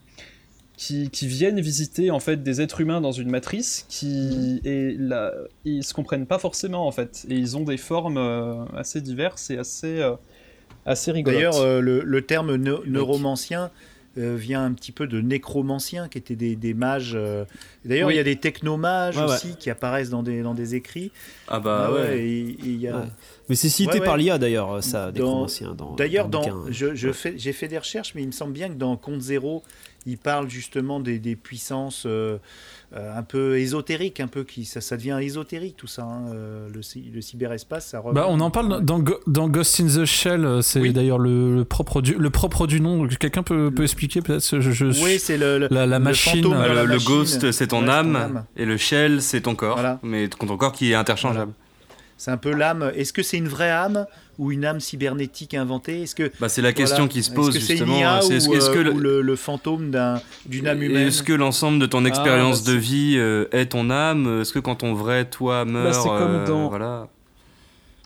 qui, 0.82 1.10
qui 1.10 1.26
viennent 1.26 1.60
visiter 1.60 2.10
en 2.10 2.18
fait 2.20 2.42
des 2.42 2.60
êtres 2.60 2.80
humains 2.80 3.00
dans 3.00 3.12
une 3.12 3.30
matrice 3.30 3.86
qui 3.88 4.60
et 4.64 4.96
là 4.98 5.32
ils 5.64 5.84
se 5.84 5.94
comprennent 5.94 6.26
pas 6.26 6.38
forcément 6.38 6.86
en 6.86 6.92
fait 6.92 7.24
et 7.28 7.34
ils 7.34 7.56
ont 7.56 7.64
des 7.64 7.76
formes 7.76 8.16
euh, 8.18 8.64
assez 8.76 9.00
diverses 9.00 9.50
et 9.50 9.58
assez 9.58 10.00
euh, 10.00 10.14
assez 10.84 11.12
rigolotes. 11.12 11.36
D'ailleurs, 11.38 11.56
euh, 11.60 11.80
le, 11.80 12.02
le 12.02 12.22
terme 12.22 12.56
neu- 12.56 12.82
neuromancien 12.86 13.70
euh, 14.18 14.36
vient 14.36 14.62
un 14.64 14.72
petit 14.72 14.92
peu 14.92 15.06
de 15.06 15.20
nécromancien, 15.22 16.06
qui 16.08 16.18
étaient 16.18 16.36
des, 16.36 16.54
des 16.56 16.74
mages. 16.74 17.12
euh. 17.14 17.44
D'ailleurs, 17.86 18.08
Oui. 18.08 18.14
il 18.14 18.16
y 18.18 18.20
a 18.20 18.24
des 18.24 18.36
technomages 18.36 19.16
Ouais, 19.16 19.22
ouais. 19.24 19.28
aussi 19.32 19.56
qui 19.58 19.70
apparaissent 19.70 20.10
dans 20.10 20.22
des, 20.22 20.42
dans 20.42 20.52
des 20.54 20.74
écrits. 20.74 21.10
Ah 21.48 21.60
bah 21.60 21.84
Ah 21.86 21.92
ouais. 21.94 22.00
ouais, 22.00 22.18
et- 22.20 22.40
et 22.50 22.56
il 22.64 22.80
y 22.80 22.88
a- 22.88 22.96
Ouais. 22.98 23.04
Mais 23.48 23.54
c'est 23.54 23.70
cité 23.70 23.92
Ouais, 23.94 24.00
ouais. 24.00 24.04
par 24.04 24.16
l'IA 24.18 24.36
d'ailleurs, 24.38 24.82
ça, 24.84 25.12
Dans- 25.12 25.46
dans 25.74 25.94
D'ailleurs, 25.96 26.28
dans 26.28 26.42
dans, 26.42 26.64
j'ai 26.70 27.52
fait 27.52 27.68
des 27.68 27.78
recherches, 27.78 28.14
mais 28.14 28.22
il 28.22 28.26
me 28.26 28.32
semble 28.32 28.52
bien 28.52 28.68
que 28.68 28.74
dans 28.74 28.96
Compte 28.98 29.20
Zéro, 29.22 29.62
il 30.06 30.18
parle 30.18 30.48
justement 30.50 31.00
des, 31.00 31.18
des 31.18 31.36
puissances 31.36 32.04
euh, 32.06 32.38
euh, 32.94 33.16
un 33.16 33.22
peu 33.22 33.58
ésotériques, 33.58 34.20
un 34.20 34.26
peu 34.26 34.44
qui 34.44 34.64
ça, 34.64 34.80
ça 34.80 34.96
devient 34.96 35.18
ésotérique 35.22 35.76
tout 35.76 35.86
ça. 35.86 36.02
hein, 36.02 36.26
euh, 36.34 36.68
le, 36.74 36.82
cy- 36.82 37.10
le 37.14 37.20
cyberespace, 37.20 37.86
ça. 37.86 38.02
Bah, 38.12 38.26
on 38.28 38.40
en 38.40 38.50
parle 38.50 38.84
dans, 38.84 38.98
Ghost 39.48 39.80
in 39.80 39.86
the 39.86 40.04
Shell. 40.04 40.62
C'est 40.62 40.80
Oui. 40.80 40.92
d'ailleurs 40.92 41.18
le, 41.18 41.54
le 41.54 41.64
propre 41.64 42.02
du 42.02 42.14
le 42.14 42.30
propre 42.30 42.66
du 42.66 42.80
nom. 42.80 43.06
Quelqu'un 43.08 43.42
peut, 43.42 43.70
peut 43.70 43.84
expliquer 43.84 44.20
peut-être 44.22 44.40
ce- 44.42 44.60
je, 44.60 44.70
je, 44.72 44.86
Oui, 45.02 45.18
c'est 45.18 45.38
le, 45.38 45.58
le- 45.58 45.68
la, 45.70 45.86
la 45.86 45.98
le 45.98 46.04
machine. 46.04 46.42
le, 46.42 46.74
la 46.74 46.82
le 46.84 46.88
machine. 46.94 47.08
ghost, 47.08 47.50
c'est 47.52 47.68
ton, 47.68 47.84
Ouais, 47.84 47.90
âme, 47.90 48.44
et 48.56 48.64
le 48.64 48.76
shell, 48.76 49.22
c'est 49.22 49.42
ton 49.42 49.54
corps. 49.54 49.74
Voilà. 49.76 49.98
Mais 50.02 50.28
ton 50.28 50.56
corps 50.56 50.72
qui 50.72 50.92
est 50.92 50.94
interchangeable. 50.94 51.52
C'est 52.16 52.30
un 52.30 52.36
peu 52.36 52.52
l'âme. 52.52 52.92
Est-ce 52.94 53.12
que 53.12 53.22
c'est 53.22 53.36
une 53.38 53.48
vraie 53.48 53.70
âme 53.70 54.06
ou 54.38 54.52
une 54.52 54.64
âme 54.64 54.80
cybernétique 54.80 55.54
inventée? 55.54 56.02
Est-ce 56.02 56.14
que 56.14 56.30
Bah, 56.40 56.48
c'est 56.48 56.62
la 56.62 56.72
question 56.72 57.04
voilà, 57.04 57.08
qui 57.12 57.22
se 57.22 57.30
pose 57.32 57.48
est-ce 57.56 57.58
que 57.58 57.64
c'est 57.66 57.76
justement. 57.76 57.94
une 57.94 58.00
IA 58.00 58.20
c'est 58.22 58.34
est-ce 58.36 58.48
ou, 58.48 58.54
est-ce 58.54 58.70
que 58.70 58.78
euh, 58.78 58.82
le- 58.84 58.92
ou 58.92 58.98
le, 58.98 59.22
le 59.22 59.36
fantôme 59.36 59.90
d'un- 59.90 60.22
d'une 60.46 60.66
âme 60.68 60.82
humaine 60.82 61.08
Est-ce 61.08 61.22
que 61.22 61.32
l'ensemble 61.32 61.78
de 61.78 61.86
ton 61.86 62.04
Ah, 62.04 62.08
expérience 62.08 62.64
bah, 62.64 62.72
de 62.72 62.76
vie 62.76 63.14
euh, 63.16 63.46
est 63.52 63.66
ton 63.66 63.90
âme? 63.90 64.40
Est-ce 64.40 64.52
que 64.52 64.58
quand 64.58 64.76
ton 64.76 64.94
vrai 64.94 65.24
toi 65.24 65.64
meurt, 65.64 65.94
c'est 65.94 66.08
comme 66.08 66.36
euh, 66.36 66.46
dans- 66.46 66.68
voilà. 66.68 67.08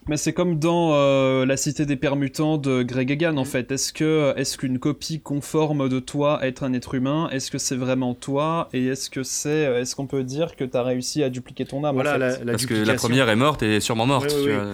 Mais 0.08 0.16
c'est 0.16 0.32
comme 0.32 0.60
dans 0.60 0.92
euh, 0.94 1.44
La 1.46 1.56
Cité 1.56 1.84
des 1.84 1.96
Permutants 1.96 2.58
de 2.58 2.84
Greg 2.84 3.10
Egan 3.10 3.36
en 3.38 3.44
fait. 3.44 3.72
Est-ce 3.72 3.92
que 3.92 4.32
est-ce 4.36 4.56
qu'une 4.56 4.78
copie 4.78 5.18
conforme 5.20 5.88
de 5.88 5.98
toi 5.98 6.38
être 6.46 6.62
un 6.62 6.72
être 6.74 6.94
humain? 6.94 7.28
Est-ce 7.32 7.50
que 7.50 7.58
c'est 7.58 7.74
vraiment 7.74 8.14
toi? 8.14 8.68
Et 8.72 8.86
est-ce 8.86 9.10
que 9.10 9.24
c'est 9.24 9.62
est-ce 9.80 9.96
qu'on 9.96 10.06
peut 10.06 10.22
dire 10.22 10.54
que 10.54 10.62
t'as 10.62 10.84
réussi 10.84 11.24
à 11.24 11.28
dupliquer 11.28 11.64
ton 11.64 11.82
âme 11.82 11.94
Voilà, 11.96 12.10
en 12.10 12.14
fait? 12.14 12.18
la, 12.20 12.44
la 12.44 12.52
Parce 12.52 12.66
que 12.66 12.74
la 12.74 12.80
duplication. 12.80 13.08
première 13.08 13.28
est 13.30 13.36
morte 13.36 13.62
et 13.64 13.76
est 13.76 13.80
sûrement 13.80 14.06
morte. 14.06 14.26
Oui, 14.30 14.34
oui, 14.36 14.42
tu 14.44 14.50
oui. 14.50 14.54
vois. 14.54 14.64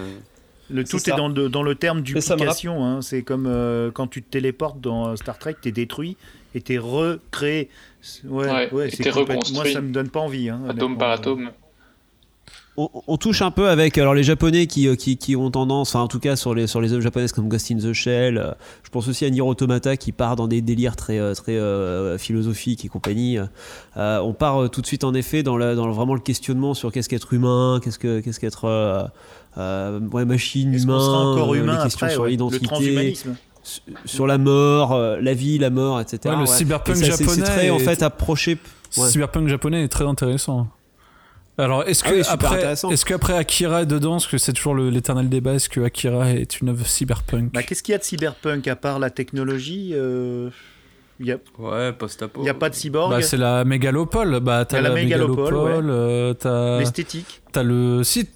Le 0.69 0.83
tout 0.85 0.97
est, 0.97 1.15
dans, 1.15 1.27
le, 1.27 1.49
dans 1.49 1.61
le 1.63 1.75
terme 1.75 2.01
duplication. 2.01 2.85
hein. 2.85 3.01
C'est 3.01 3.21
comme 3.23 3.47
euh, 3.47 3.91
quand 3.91 4.07
tu 4.07 4.21
te 4.23 4.29
téléportes 4.29 4.79
dans 4.81 5.09
euh, 5.09 5.15
Star 5.15 5.37
Trek, 5.39 5.55
t'es 5.61 5.71
détruit 5.71 6.15
et 6.55 6.61
t'es 6.61 6.77
recréé. 6.77 7.69
Ouais, 8.25 8.49
Ouais, 8.49 8.71
ouais, 8.71 8.87
et 8.87 8.91
t'es 8.91 9.09
complète- 9.09 9.27
Moi, 9.27 9.35
reconstruit. 9.35 9.73
ça 9.73 9.81
me 9.81 9.91
donne 9.91 10.09
pas 10.09 10.19
envie. 10.21 10.49
hein, 10.49 10.61
Atome 10.69 10.97
par 10.97 11.09
atome. 11.11 11.51
On, 12.77 12.89
on 13.07 13.17
touche 13.17 13.41
un 13.41 13.51
peu 13.51 13.69
avec 13.69 13.97
alors 13.97 14.13
les 14.15 14.23
japonais 14.23 14.65
qui, 14.67 14.87
euh, 14.87 14.95
qui, 14.95 15.17
qui 15.17 15.35
ont 15.35 15.51
tendance, 15.51 15.89
enfin 15.93 16.03
en 16.03 16.07
tout 16.07 16.19
cas 16.19 16.35
sur 16.35 16.55
les, 16.55 16.65
sur 16.67 16.81
les 16.81 16.91
œuvres 16.93 17.01
japonaises 17.01 17.31
comme 17.31 17.47
Ghost 17.47 17.71
in 17.71 17.77
the 17.77 17.93
Shell, 17.93 18.37
euh, 18.37 18.51
je 18.83 18.89
pense 18.89 19.07
aussi 19.07 19.25
à 19.25 19.29
Nier 19.29 19.41
Automata 19.41 19.95
qui 19.97 20.11
part 20.11 20.35
dans 20.35 20.47
des 20.47 20.61
délires 20.61 20.95
très, 20.95 21.19
euh, 21.19 21.33
très 21.35 21.55
euh, 21.57 22.17
philosophiques 22.17 22.83
et 22.85 22.87
compagnie. 22.87 23.37
Euh, 23.97 24.19
on 24.21 24.33
part 24.33 24.63
euh, 24.63 24.67
tout 24.69 24.81
de 24.81 24.87
suite 24.87 25.03
en 25.03 25.13
effet 25.13 25.43
dans, 25.43 25.55
la, 25.57 25.75
dans 25.75 25.85
le- 25.87 25.93
vraiment 25.93 26.15
le 26.15 26.19
questionnement 26.21 26.73
sur 26.73 26.91
qu'est-ce 26.91 27.09
qu'être 27.09 27.33
humain, 27.33 27.79
qu'est-ce 27.83 27.99
que- 27.99 28.21
qu'est-ce 28.21 28.39
qu'être 28.39 28.65
euh, 28.65 29.03
euh, 29.57 29.99
ouais, 30.11 30.25
machine, 30.25 30.73
Est-ce 30.73 30.85
qu'on 30.87 30.93
humain, 30.93 30.99
sera 31.05 31.19
encore 31.27 31.53
euh, 31.53 31.57
humain 31.57 31.77
les 31.77 31.83
questions 31.83 32.05
après, 32.05 32.13
sur 32.13 32.21
ouais, 32.23 32.27
le 32.29 32.31
l'identité, 32.31 33.13
sur 34.05 34.27
la 34.27 34.37
mort, 34.37 34.91
euh, 34.93 35.19
la 35.21 35.33
vie, 35.33 35.57
la 35.57 35.69
mort, 35.69 36.01
etc. 36.01 36.19
Ouais, 36.25 36.31
le 36.35 36.39
Ouais. 36.41 36.57
cyberpunk 36.57 36.97
Et 36.97 36.99
ça, 36.99 37.05
c'est- 37.11 37.23
C'est 37.23 37.23
japonais 37.29 37.43
très 37.45 37.69
en 37.69 37.77
est- 37.77 37.79
fait 37.79 38.01
approché. 38.03 38.57
Ouais. 38.97 39.07
Cyberpunk 39.09 39.47
japonais 39.47 39.83
est 39.83 39.87
très 39.87 40.05
intéressant. 40.05 40.67
Alors, 41.57 41.83
est-ce 41.87 42.03
que 42.03 42.09
Ah 42.09 42.13
oui, 42.13 42.23
super 42.23 42.33
après, 42.33 42.57
intéressant. 42.57 42.89
est-ce 42.89 43.05
qu'après 43.05 43.33
Akira 43.37 43.83
est 43.83 43.85
dedans, 43.85 44.13
parce 44.13 44.25
que 44.27 44.37
c'est 44.39 44.53
toujours 44.53 44.75
l'éternel 44.75 45.29
débat, 45.29 45.53
est-ce 45.53 45.69
que 45.69 45.81
Akira 45.81 46.31
est 46.31 46.59
une 46.61 46.69
œuvre 46.69 46.85
cyberpunk 46.87 47.51
Bah, 47.53 47.61
Qu'est-ce 47.61 47.83
qu'il 47.83 47.91
y 47.91 47.95
a 47.95 47.99
de 47.99 48.03
cyberpunk 48.03 48.67
à 48.67 48.75
part 48.75 48.97
la 48.97 49.11
technologie 49.11 49.91
euh, 49.93 50.49
Il 51.19 51.31
a, 51.31 51.35
Ouais, 51.59 51.91
post-apo. 51.93 52.41
il 52.41 52.47
y 52.47 52.49
a 52.49 52.55
pas 52.55 52.69
de 52.69 52.75
cyborg 52.75 53.11
Bah, 53.11 53.21
c'est 53.21 53.37
la 53.37 53.65
mégalopole. 53.65 54.39
Bah, 54.39 54.65
t'as 54.65 54.81
la, 54.81 54.89
la 54.89 54.95
mégalopole, 54.95 55.53
mégalopole, 55.53 55.89
euh, 55.91 56.33
t'as, 56.33 56.79
L'esthétique 56.79 57.41
t'as 57.51 57.61
le, 57.61 58.03
si, 58.03 58.27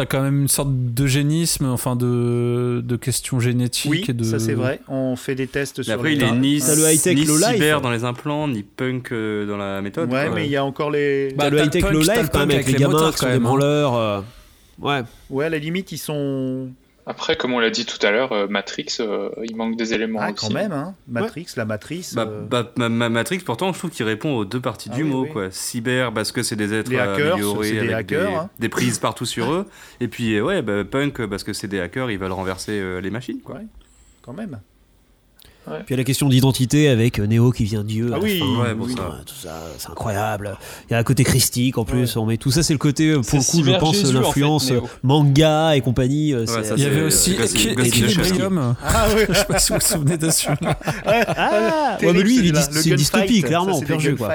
t'as 0.00 0.06
quand 0.06 0.22
même 0.22 0.40
une 0.42 0.48
sorte 0.48 0.70
d'eugénisme, 0.72 1.66
enfin 1.66 1.94
de, 1.96 2.80
de 2.84 2.96
questions 2.96 3.38
génétiques 3.40 3.90
Oui, 3.90 4.04
et 4.08 4.12
de. 4.12 4.24
ça 4.24 4.38
c'est 4.38 4.54
vrai. 4.54 4.80
On 4.88 5.14
fait 5.16 5.34
des 5.34 5.46
tests 5.46 5.78
Mais 5.78 5.84
sur 5.84 5.94
après, 5.94 6.10
les- 6.10 6.16
il 6.16 6.22
est 6.22 6.32
ni, 6.32 6.58
T'as 6.60 6.74
le 6.74 6.90
high-tech 6.92 7.14
ni 7.16 7.24
low 7.24 7.36
life. 7.36 7.46
cyber 7.52 7.80
dans 7.80 7.90
les 7.90 8.04
implants, 8.04 8.48
ni 8.48 8.62
punk 8.62 9.12
euh, 9.12 9.46
dans 9.46 9.56
la 9.56 9.82
méthode. 9.82 10.10
Ouais, 10.12 10.26
quoi. 10.26 10.34
mais 10.34 10.46
il 10.46 10.50
y 10.50 10.56
a 10.56 10.64
encore 10.64 10.90
les. 10.90 11.32
Bah, 11.36 11.50
le 11.50 11.58
high-tech 11.62 11.82
punk, 11.82 11.92
low 11.92 12.00
life 12.00 12.28
quand 12.32 12.38
même 12.40 12.50
avec 12.50 12.66
les 12.66 12.72
gamins 12.74 13.10
qui 13.10 13.18
sont 13.18 13.24
quand 13.24 13.26
des 13.26 13.32
même, 13.34 13.42
branleurs. 13.42 13.94
euh, 13.96 14.20
Ouais. 14.80 15.02
Ouais, 15.28 15.44
à 15.44 15.48
la 15.50 15.58
limite, 15.58 15.92
ils 15.92 15.98
sont. 15.98 16.68
Après, 17.06 17.36
comme 17.36 17.52
on 17.54 17.58
l'a 17.58 17.70
dit 17.70 17.86
tout 17.86 18.04
à 18.06 18.10
l'heure, 18.10 18.32
euh, 18.32 18.46
Matrix, 18.46 18.98
euh, 19.00 19.30
il 19.42 19.56
manque 19.56 19.76
des 19.76 19.94
éléments 19.94 20.20
Ah, 20.22 20.30
aussi. 20.32 20.46
quand 20.46 20.52
même, 20.54 20.70
hein. 20.72 20.94
Matrix, 21.08 21.46
la 21.56 21.64
matrice. 21.64 22.14
Bah, 22.14 22.26
euh, 22.28 22.42
bah, 22.42 22.70
ma, 22.76 22.88
ma- 22.88 23.08
Matrix, 23.08 23.38
pourtant, 23.38 23.72
je 23.72 23.78
trouve 23.78 23.90
qu'il 23.90 24.04
répond 24.06 24.36
aux 24.36 24.44
deux 24.44 24.60
parties 24.60 24.90
Ah 24.92 24.96
du 24.96 25.02
oui, 25.02 25.08
mot. 25.08 25.22
oui. 25.24 25.30
Quoi. 25.30 25.50
Cyber, 25.50 26.12
parce 26.12 26.30
que 26.30 26.42
c'est 26.42 26.56
des 26.56 26.72
êtres 26.74 26.94
hackers, 26.94 27.34
améliorés 27.34 27.68
c'est 27.68 27.72
des 27.74 27.78
avec 27.80 27.92
hackers, 28.12 28.28
des, 28.30 28.34
hein. 28.36 28.50
des 28.58 28.68
prises 28.68 28.98
partout 29.00 29.26
sur 29.26 29.52
eux. 29.52 29.66
Et 30.00 30.08
puis, 30.08 30.40
ouais, 30.40 30.62
bah, 30.62 30.84
punk, 30.84 31.24
parce 31.26 31.42
que 31.42 31.52
c'est 31.52 31.68
des 31.68 31.80
hackers, 31.80 32.10
ils 32.10 32.18
veulent 32.18 32.32
renverser 32.32 32.78
euh, 32.78 33.00
les 33.00 33.10
machines. 33.10 33.40
Quoi. 33.40 33.56
Ouais, 33.56 33.66
quand 34.22 34.32
même. 34.34 34.60
Puis 35.66 35.84
il 35.88 35.90
y 35.90 35.94
a 35.94 35.96
la 35.98 36.04
question 36.04 36.28
d'identité 36.28 36.88
avec 36.88 37.18
euh, 37.18 37.26
Néo 37.26 37.52
qui 37.52 37.64
vient 37.64 37.84
Dieu. 37.84 38.12
à 38.12 38.16
Ah 38.16 38.18
oui, 38.20 38.38
fin, 38.38 38.62
ouais, 38.62 38.74
bon, 38.74 38.86
tout 38.86 38.90
ça. 38.90 38.96
ça, 38.96 39.24
tout 39.24 39.34
ça, 39.34 39.62
c'est 39.78 39.90
incroyable. 39.90 40.56
Il 40.88 40.92
y 40.92 40.96
a 40.96 40.98
un 40.98 41.02
côté 41.04 41.22
christique 41.22 41.78
en 41.78 41.84
plus. 41.84 42.16
On 42.16 42.26
met 42.26 42.38
tout 42.38 42.50
ça, 42.50 42.62
c'est 42.62 42.72
le 42.72 42.78
côté 42.78 43.10
euh, 43.10 43.20
pour 43.20 43.38
le 43.38 43.44
coup, 43.44 43.64
je 43.64 43.78
pense, 43.78 44.04
en 44.04 44.12
l'influence 44.12 44.68
fait, 44.68 44.74
euh, 44.74 44.80
manga 45.02 45.76
et 45.76 45.80
compagnie. 45.80 46.34
Ouais, 46.34 46.46
ça, 46.46 46.62
Il 46.76 46.82
y 46.82 46.86
avait 46.86 47.02
aussi 47.02 47.36
Equilibrium. 47.36 48.74
Ah 48.82 49.08
oui, 49.14 49.22
Je 49.28 49.34
sais 49.34 49.44
pas 49.44 49.58
si 49.58 49.72
vous 49.72 49.78
vous 49.78 49.86
souvenez 49.86 50.16
de 50.16 50.30
celui-là. 50.30 50.78
Ah, 51.06 51.98
ouais, 52.02 52.12
mais 52.12 52.22
lui, 52.22 52.38
il 52.38 52.56
est 52.56 52.72
c'est 52.72 52.94
dystopie, 52.94 53.42
clairement, 53.42 53.74
c'est 53.74 53.84
au 53.84 53.86
pur 53.86 54.00
jeu. 54.00 54.16
Quoi. 54.16 54.34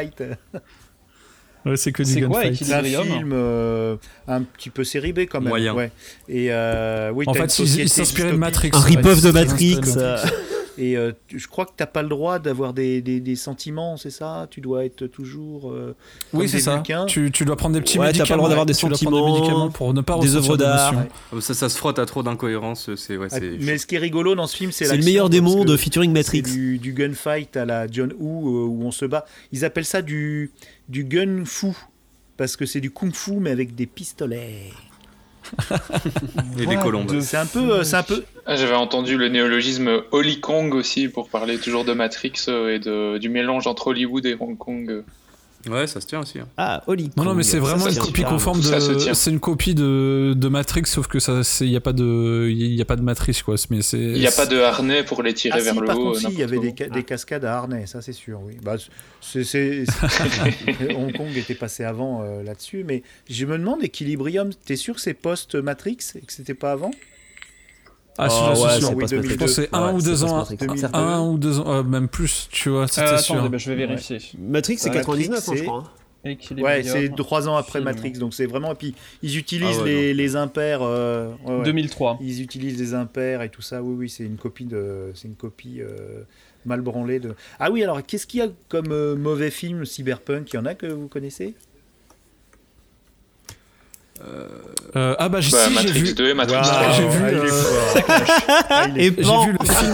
Ouais, 1.65 1.77
c'est 1.77 1.91
que 1.91 2.03
du 2.03 2.13
C'est 2.13 2.21
quoi, 2.21 2.43
gunfight. 2.43 2.63
C'est 2.63 2.73
un 2.73 2.83
film 2.83 3.31
euh, 3.33 3.95
un 4.27 4.43
petit 4.43 4.69
peu 4.69 4.83
série 4.83 5.13
B 5.13 5.21
quand 5.21 5.39
même? 5.39 5.49
Moyen. 5.49 5.73
Ouais. 5.73 5.91
Et 6.29 6.47
euh, 6.51 7.11
oui, 7.11 7.25
En 7.27 7.33
fait, 7.33 7.57
il, 7.57 7.89
s'inspirait 7.89 8.33
de. 8.33 8.37
Matrix. 8.37 8.69
Un 8.73 8.79
Ouais, 8.79 8.85
rip-off 8.85 9.21
de 9.23 9.31
Matrix. 9.31 9.79
Et 10.77 10.97
euh, 10.97 11.13
tu- 11.27 11.39
je 11.39 11.47
crois 11.47 11.65
que 11.65 11.71
t'as 11.77 11.85
pas 11.85 12.01
le 12.03 12.09
droit 12.09 12.37
d'avoir 12.39 12.73
des, 12.73 13.01
des, 13.01 13.19
des 13.21 13.35
sentiments, 13.35 13.95
c'est 13.97 14.09
ça? 14.09 14.47
Tu 14.51 14.59
dois 14.59 14.83
être 14.85 15.07
toujours. 15.07 15.71
euh, 15.71 15.95
Oui, 16.33 16.49
c'est 16.49 16.57
des 16.57 16.63
ça. 16.63 16.83
Tu, 17.07 17.31
tu 17.31 17.45
dois 17.45 17.55
prendre 17.55 17.75
des 17.75 17.81
petits 17.81 17.97
Ouais, 17.97 18.07
médicaments. 18.07 18.27
pas 18.27 18.33
le 18.33 18.37
droit 18.39 18.49
d'avoir 18.49 18.65
des 18.65 18.73
Tu 18.73 18.79
sentiments, 18.81 19.33
médicaments 19.33 19.69
pour 19.69 19.93
ne 19.93 20.01
pas 20.01 20.15
des 20.15 20.27
ressentir 20.27 20.37
œuvres 20.51 20.57
d'art. 20.57 20.91
d'émotions. 20.91 21.09
Ouais. 21.33 21.41
Ça, 21.41 21.53
ça 21.53 21.69
se 21.69 21.77
frotte 21.77 21.97
à 21.99 22.05
trop 22.05 22.23
d'incohérences. 22.23 22.93
C'est, 22.95 23.15
ouais, 23.17 23.27
Ah, 23.31 23.37
c'est, 23.39 23.57
Mais 23.61 23.77
ce 23.77 23.85
qui 23.87 23.95
est 23.95 23.99
rigolo 23.99 24.35
dans 24.35 24.47
ce 24.47 24.57
film, 24.57 24.71
c'est 24.71 24.85
C'est 24.85 24.97
le 24.97 25.03
meilleur 25.05 25.29
des 25.29 25.39
mondes 25.41 25.75
featuring 25.77 26.11
Matrix. 26.11 26.41
Du, 26.41 26.77
du 26.77 26.91
gunfight 26.93 27.55
à 27.55 27.63
la 27.65 27.87
John 27.89 28.13
Woo 28.19 28.49
euh, 28.49 28.67
où 28.67 28.83
on 28.83 28.91
se 28.91 29.05
bat. 29.05 29.25
Ils 29.53 29.63
appellent 29.63 29.85
ça 29.85 30.01
du, 30.01 30.51
du 30.89 31.03
gun 31.05 31.43
fu 31.45 31.67
parce 32.37 32.57
que 32.57 32.65
c'est 32.65 32.81
du 32.81 32.91
kung 32.91 33.13
fu 33.13 33.31
mais 33.39 33.51
avec 33.51 33.75
des 33.75 33.85
pistolets. 33.85 34.71
Et 36.59 36.65
des 36.65 36.75
colombes. 36.77 37.19
C'est 37.21 37.37
un 37.37 37.45
peu, 37.45 37.71
euh, 37.71 37.83
c'est 37.83 37.95
un 37.95 38.03
peu. 38.03 38.23
Ah, 38.45 38.55
J'avais 38.55 38.75
entendu 38.75 39.17
le 39.17 39.29
néologisme 39.29 40.01
Holly 40.11 40.39
Kong 40.39 40.73
aussi 40.73 41.07
pour 41.07 41.29
parler 41.29 41.57
toujours 41.57 41.85
de 41.85 41.93
Matrix 41.93 42.33
euh, 42.47 42.75
et 42.75 42.79
de, 42.79 43.17
du 43.17 43.29
mélange 43.29 43.67
entre 43.67 43.87
Hollywood 43.87 44.25
et 44.25 44.35
Hong 44.39 44.57
Kong. 44.57 45.03
Ouais, 45.67 45.87
ça 45.87 45.99
se 46.01 46.07
tient 46.07 46.19
aussi. 46.21 46.39
hein. 46.39 46.47
Ah, 46.57 46.83
Holly 46.87 47.09
Non, 47.17 47.23
non, 47.23 47.33
mais 47.33 47.43
c'est 47.43 47.59
vraiment 47.59 47.85
ça 47.85 47.91
une 47.91 47.97
copie 47.97 48.23
conforme 48.23 48.61
Ça 48.61 48.79
se 48.79 48.91
de. 48.91 48.95
tient. 48.99 49.13
C'est 49.13 49.31
une 49.31 49.39
copie 49.39 49.73
de, 49.75 50.33
de 50.35 50.47
Matrix, 50.47 50.83
sauf 50.85 51.07
que 51.07 51.19
ça, 51.19 51.41
il 51.61 51.69
y 51.69 51.75
a 51.75 51.81
pas 51.81 51.93
de, 51.93 52.47
il 52.51 52.73
y 52.75 52.81
a 52.81 52.85
pas 52.85 52.95
de 52.95 53.01
matrice 53.01 53.41
quoi. 53.43 53.55
Mais 53.69 53.81
c'est. 53.81 53.97
Il 53.97 54.19
n'y 54.19 54.27
a 54.27 54.31
pas 54.31 54.45
de 54.45 54.57
harnais 54.59 55.03
pour 55.03 55.23
les 55.23 55.33
tirer 55.33 55.55
Ah 55.57 55.59
si, 55.59 55.65
vers 55.65 55.79
le 55.81 55.87
par 55.87 55.97
haut. 55.99 56.03
contre, 56.11 56.19
si, 56.19 56.27
il 56.27 56.39
y 56.39 56.43
avait 56.43 56.59
des, 56.59 56.73
ca- 56.77 56.89
des 56.89 57.03
cascades 57.03 57.45
à 57.45 57.55
harnais, 57.57 57.85
ça 57.87 58.01
c'est 58.01 58.13
sûr, 58.13 58.39
oui. 58.43 58.57
Bah, 58.63 58.75
c'est, 59.21 59.43
Hong 60.95 61.11
Kong 61.15 61.35
était 61.35 61.55
passé 61.55 61.83
avant 61.83 62.21
euh, 62.23 62.43
là-dessus, 62.43 62.83
mais 62.85 63.03
je 63.29 63.45
me 63.45 63.57
demande, 63.57 63.83
Equilibrium, 63.83 64.51
t'es 64.65 64.75
sûr 64.75 64.95
que 64.95 65.01
c'est 65.01 65.13
post-Matrix 65.13 65.97
et 66.15 66.21
que 66.21 66.31
c'était 66.33 66.53
pas 66.53 66.71
avant? 66.73 66.91
Ah, 68.17 68.29
si, 68.29 68.37
Oh, 68.41 68.49
ouais, 68.49 68.55
sûr. 68.79 68.87
c'est 68.87 68.93
oui, 68.95 69.01
pas 69.01 69.07
ce 69.07 69.15
2002. 69.15 69.33
Je 69.33 69.37
pense 69.37 69.47
que 69.55 69.61
c'est 69.63 69.69
un 69.75 69.87
Ouais, 69.87 69.93
ou 69.93 70.01
deux 70.01 70.23
ans. 70.23 70.47
Un 70.93 71.21
ou 71.21 71.37
deux 71.37 71.59
ans, 71.59 71.67
euh, 71.67 71.83
même 71.83 72.07
plus, 72.07 72.47
tu 72.51 72.69
vois, 72.69 72.87
c'était 72.87 73.01
Euh, 73.07 73.17
sûr. 73.17 73.35
attendez, 73.35 73.49
bah, 73.49 73.57
je 73.57 73.69
vais 73.69 73.75
vérifier. 73.75 74.19
Matrix, 74.39 74.77
c'est 74.77 74.89
Ah, 74.89 74.93
99, 74.93 75.37
hein, 75.37 75.51
Matrix, 75.51 75.57
je 75.57 75.63
crois. 75.63 75.79
hein. 75.79 75.89
Ouais, 76.57 76.81
c'est 76.81 77.09
trois 77.15 77.47
ans 77.47 77.55
après 77.55 77.73
film. 77.79 77.83
Matrix, 77.83 78.13
donc 78.13 78.33
c'est 78.33 78.47
vraiment. 78.47 78.71
Et 78.71 78.75
puis 78.75 78.95
ils 79.21 79.37
utilisent 79.37 79.77
Ah 79.79 79.83
ouais, 79.83 79.89
les, 79.91 80.13
les 80.15 80.35
impairs. 80.35 80.79
euh, 80.81 81.29
ouais, 81.45 81.57
ouais. 81.57 81.63
2003. 81.65 82.17
Ils 82.19 82.41
utilisent 82.41 82.79
les 82.79 82.95
impairs 82.95 83.43
et 83.43 83.49
tout 83.49 83.61
ça. 83.61 83.83
Oui, 83.83 83.93
oui, 83.95 84.09
c'est 84.09 84.23
une 84.23 84.37
copie 84.37 84.65
de, 84.65 85.11
c'est 85.13 85.27
une 85.27 85.35
copie 85.35 85.81
euh, 85.81 86.23
mal 86.65 86.81
branlée 86.81 87.19
de. 87.19 87.35
Ah 87.59 87.69
oui, 87.69 87.83
alors 87.83 88.03
qu'est-ce 88.03 88.25
qu'il 88.25 88.39
y 88.39 88.43
a 88.43 88.47
comme 88.69 88.91
euh, 88.91 89.15
mauvais 89.15 89.51
film 89.51 89.85
cyberpunk? 89.85 90.51
Il 90.51 90.55
y 90.55 90.59
en 90.59 90.65
a 90.65 90.73
que 90.73 90.87
vous 90.87 91.07
connaissez? 91.07 91.53
Euh, 94.95 95.13
ah 95.19 95.27
bah, 95.27 95.41
j'ai 95.41 95.51
Bah, 95.51 95.57
si, 95.67 95.69
j'ai 95.73 95.75
Matrix 95.75 95.99
vu. 96.01 96.13
2 96.13 96.29
et 96.29 96.33
Matrix 96.33 96.55
Waouh, 96.55 96.63
3. 96.63 96.91
j'ai 96.93 97.07
vu, 97.09 97.19
ah, 97.21 97.27
euh. 97.27 97.49
Ah, 98.69 98.87
J'ai 98.95 99.11
pan 99.11 99.45
vu 99.45 99.51
le 99.51 99.65
film, 99.65 99.93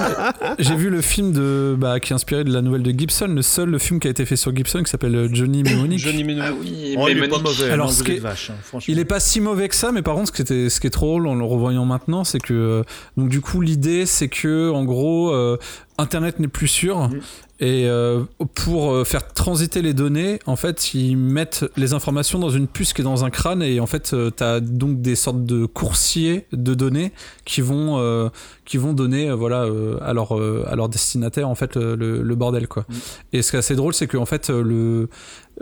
j'ai 0.60 0.76
vu 0.76 0.90
le 0.92 1.02
film 1.02 1.32
de, 1.34 1.76
bah, 1.78 2.00
qui 2.00 2.14
est 2.14 2.16
inspiré 2.16 2.44
de 2.44 2.54
la 2.54 2.62
nouvelle 2.62 2.84
de 2.84 2.92
Gibson, 2.92 3.28
le 3.28 3.42
seul 3.42 3.80
film 3.80 4.00
qui 4.00 4.08
a 4.08 4.12
été 4.12 4.26
fait 4.26 4.36
sur 4.36 4.56
Gibson 4.56 4.84
qui 4.84 4.92
s'appelle 4.92 5.16
euh, 5.16 5.28
Johnny 5.32 5.64
Mnemonic. 5.64 5.98
Johnny 6.00 6.24
Mnemonic. 6.24 6.44
Ah 6.46 6.54
oui, 6.60 6.96
Oh, 7.00 7.08
il 7.10 7.18
est 7.18 7.28
pas 7.28 7.40
mauvais. 7.40 7.70
Alors, 7.72 7.88
non, 7.88 7.92
ce 7.92 7.98
vous 8.00 8.04
qui 8.06 8.12
êtes 8.12 8.18
est- 8.18 8.22
vache, 8.22 8.52
hein. 8.52 8.80
Il 8.88 9.00
est 9.00 9.06
pas 9.06 9.20
si 9.20 9.42
mauvais 9.42 9.68
que 9.70 9.76
ça, 9.76 9.92
mais 9.92 10.04
par 10.04 10.14
contre, 10.16 10.28
ce 10.28 10.34
qui, 10.34 10.42
était, 10.44 10.70
ce 10.70 10.80
qui 10.80 10.88
est 10.88 10.92
trop 10.92 11.08
drôle 11.08 11.28
en 11.28 11.34
le 11.36 11.44
revoyant 11.44 11.86
maintenant, 11.86 12.24
c'est 12.24 12.40
que 12.40 12.54
euh, 12.54 12.84
donc 13.18 13.28
du 13.30 13.42
coup 13.42 13.60
l'idée 13.60 14.06
c'est 14.06 14.28
que 14.30 14.70
en 14.70 14.84
gros 14.86 15.32
euh, 15.34 15.58
Internet 15.98 16.40
n'est 16.40 16.48
plus 16.48 16.68
sûr 16.68 17.10
Mhm. 17.10 17.22
Et 17.64 17.88
euh, 17.88 18.24
pour 18.56 18.92
euh, 18.92 19.04
faire 19.06 19.32
transiter 19.34 19.84
les 19.84 19.94
données, 19.94 20.40
en 20.48 20.56
fait 20.56 20.96
ils 20.96 21.16
mettent 21.16 21.64
les 21.78 21.94
informations 21.94 22.40
dans 22.40 22.50
une 22.50 22.68
puce 22.68 22.92
qui 22.92 23.02
est 23.02 23.04
dans 23.04 23.24
un 23.24 23.30
crâne 23.30 23.62
et 23.62 23.80
en 23.80 23.86
fait 23.86 24.14
euh, 24.14 24.32
t'as 24.32 24.60
donc 24.60 25.02
des 25.02 25.16
sortes 25.16 25.46
de 25.46 25.68
coursiers 25.68 26.48
de 26.52 26.74
données 26.74 27.12
qui 27.46 27.62
vont 27.62 28.00
euh, 28.00 28.30
qui 28.66 28.78
vont 28.78 28.94
donner 28.94 29.30
euh, 29.30 29.36
voilà 29.36 29.64
euh, 29.66 29.98
à 30.02 30.14
leur 30.14 30.36
euh, 30.38 30.66
à 30.68 30.76
leur 30.76 30.90
destinataire 30.90 31.48
en 31.48 31.56
fait 31.56 31.76
le, 31.76 31.96
le- 31.96 32.36
bordel 32.36 32.68
quoi. 32.68 32.84
Mhm. 32.90 32.96
Et 33.34 33.42
ce 33.44 33.52
qui 33.52 33.58
est 33.58 33.60
assez 33.60 33.76
drôle 33.76 33.94
c'est 33.94 34.08
que 34.08 34.18
en 34.18 34.26
fait 34.26 34.50
le 34.50 35.08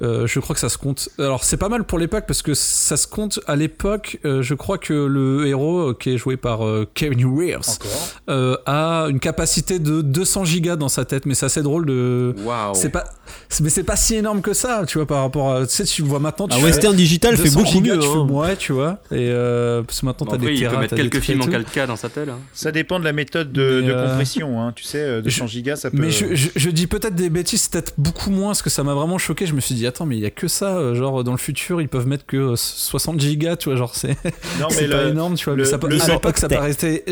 euh, 0.02 0.28
je 0.28 0.40
crois 0.40 0.54
que 0.54 0.60
ça 0.60 0.70
se 0.70 0.78
compte. 0.78 1.10
Alors 1.20 1.44
c'est 1.44 1.58
pas 1.58 1.70
mal 1.70 1.84
pour 1.84 2.00
l'époque 2.00 2.26
parce 2.28 2.42
que 2.42 2.54
ça 2.54 2.98
se 2.98 3.08
compte 3.08 3.40
à 3.48 3.56
l'époque. 3.56 4.20
euh, 4.26 4.42
je 4.42 4.54
crois 4.54 4.78
que 4.78 4.94
le 4.94 5.48
héros 5.48 5.90
euh, 5.90 5.98
qui 6.00 6.12
est 6.12 6.18
joué 6.18 6.38
par 6.38 6.66
euh, 6.66 6.88
Kevin 6.94 7.20
euh, 8.30 8.56
a 8.66 9.08
une 9.10 9.20
capacité 9.20 9.80
de 9.80 10.02
200 10.02 10.46
gigas 10.46 10.76
dans 10.76 10.90
sa 10.90 11.06
tête. 11.06 11.26
Mais 11.26 11.34
c'est 11.36 11.46
assez 11.46 11.62
drôle 11.62 11.86
de. 11.86 12.36
Waouh. 12.44 12.74
C'est 12.76 12.90
pas, 12.90 13.04
mais 13.62 13.70
c'est 13.70 13.84
pas 13.84 13.96
si 13.96 14.16
énorme 14.16 14.42
que 14.42 14.54
ça, 14.54 14.84
tu 14.88 14.98
vois, 14.98 15.08
par 15.08 15.22
rapport 15.22 15.54
à. 15.54 15.66
Tu 15.68 15.74
sais, 15.76 15.84
tu 15.84 16.02
le 16.04 16.08
vois 16.08 16.20
maintenant. 16.20 16.48
Tu 16.48 16.56
Ah, 16.56 16.60
fais 16.60 16.66
Western 16.66 16.96
Digital 16.96 17.36
fait 17.38 17.44
200 17.44 17.60
beaucoup 17.60 17.72
gigas, 17.72 17.96
mieux. 17.96 18.00
Tu 18.02 18.08
hein. 18.08 18.44
fais 18.48 18.56
tu 18.58 18.74
vois. 18.74 19.00
Et 19.12 19.30
euh, 19.32 19.84
parce 19.84 20.02
que 20.02 20.06
maintenant 20.06 20.26
Bon, 20.28 20.32
t'as 20.34 20.38
des 20.38 20.54
il 20.54 20.60
terras, 20.60 20.76
peut 20.76 20.82
mettre 20.82 20.96
quelques 20.96 21.20
films 21.20 21.42
en 21.42 21.46
tout. 21.46 21.52
4K 21.52 21.88
dans 21.88 21.96
sa 21.96 22.10
tête. 22.10 22.30
hein. 22.30 22.40
Ça 22.54 22.72
dépend 22.72 23.00
de 23.00 23.06
la 23.06 23.14
méthode 23.14 23.52
de, 23.52 23.62
euh, 23.62 24.08
compression. 24.10 24.62
Hein. 24.62 24.74
Tu 24.76 24.84
sais, 24.84 25.00
euh, 25.00 25.22
200 25.22 25.48
gigas, 25.48 25.76
ça 25.78 25.92
peut. 25.92 25.98
Mais 25.98 26.12
je, 26.12 26.36
je- 26.36 26.50
je 26.56 26.70
dis 26.70 26.88
peut-être 26.88 27.16
des 27.16 27.30
bêtises, 27.30 27.62
c'est 27.62 27.72
peut-être 27.72 27.94
beaucoup 27.98 28.30
moins, 28.30 28.48
parce 28.50 28.62
que 28.62 28.70
ça 28.70 28.84
m'a 28.84 28.94
vraiment 28.94 29.18
choqué. 29.18 29.46
Je 29.46 29.54
me 29.54 29.62
suis 29.62 29.76
dit, 29.76 29.88
attends, 29.90 30.06
mais 30.06 30.16
il 30.18 30.22
y 30.22 30.26
a 30.26 30.30
que 30.32 30.48
ça, 30.48 30.78
euh, 30.78 30.96
genre 30.96 31.24
dans 31.24 31.34
le 31.34 31.38
futur, 31.38 31.82
ils 31.82 31.90
peuvent 31.90 32.08
mettre 32.08 32.26
que 32.26 32.38
euh, 32.38 32.56
60 32.56 33.20
gigas, 33.20 33.58
tu 33.58 33.70
vois, 33.70 33.76
genre 33.78 33.96
c'est 33.96 34.10
non, 34.60 34.68
mais 34.70 34.76
c'est 34.76 34.88
pas 34.88 35.04
le- 35.04 35.10
énorme, 35.10 35.36
tu 35.36 35.46
vois. 35.46 35.56
le- 35.56 35.64
mais 35.64 35.70
ça, 35.70 35.78
le- 35.82 36.02
à 36.02 36.08
l'époque, 36.08 36.38
ça 36.38 36.48
paraissait. 36.50 37.04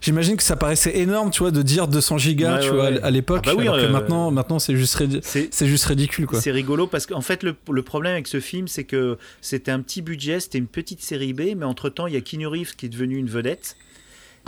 J'imagine 0.00 0.36
que 0.36 0.42
ça 0.42 0.56
paraissait 0.56 0.98
énorme, 0.98 1.30
tu 1.30 1.38
vois, 1.40 1.50
de 1.50 1.62
dire 1.62 1.88
200 1.88 2.18
gigas, 2.18 2.56
Ouais, 2.56 2.60
tu 2.60 2.70
ouais, 2.70 2.74
vois, 2.76 2.90
ouais. 2.90 3.00
à 3.02 3.10
l'époque. 3.10 3.44
Ah 3.46 3.50
bah 3.52 3.56
oui, 3.56 3.62
alors 3.68 3.76
que 3.76 3.82
euh, 3.84 3.88
maintenant, 3.90 4.30
maintenant, 4.30 4.58
c'est 4.58 4.76
juste, 4.76 5.02
c'est 5.22 5.48
c'est 5.54 5.66
juste 5.66 5.84
ridicule, 5.86 6.26
quoi. 6.26 6.40
C'est 6.40 6.50
rigolo 6.50 6.86
parce 6.86 7.06
qu'en 7.06 7.20
fait, 7.22 7.42
le, 7.42 7.54
le 7.70 7.82
problème 7.82 8.12
avec 8.14 8.26
ce 8.26 8.40
film, 8.40 8.68
c'est 8.68 8.84
que 8.84 9.16
c'était 9.40 9.70
un 9.70 9.80
petit 9.80 10.02
budget, 10.02 10.40
c'était 10.40 10.58
une 10.58 10.66
petite 10.66 11.02
série 11.02 11.32
B, 11.32 11.54
mais 11.56 11.64
entre-temps, 11.64 12.06
il 12.06 12.14
y 12.14 12.16
a 12.16 12.20
Keanu 12.20 12.46
Reeves 12.46 12.74
qui 12.76 12.86
est 12.86 12.90
devenu 12.90 13.16
une 13.16 13.28
vedette. 13.28 13.76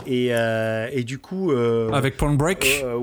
Et, 0.05 0.27
euh, 0.29 0.87
et 0.93 1.03
du 1.03 1.17
coup. 1.17 1.51
euh, 1.51 1.89
Avec 1.91 2.17
Point 2.17 2.33
Break. 2.35 2.83
euh, 2.83 2.99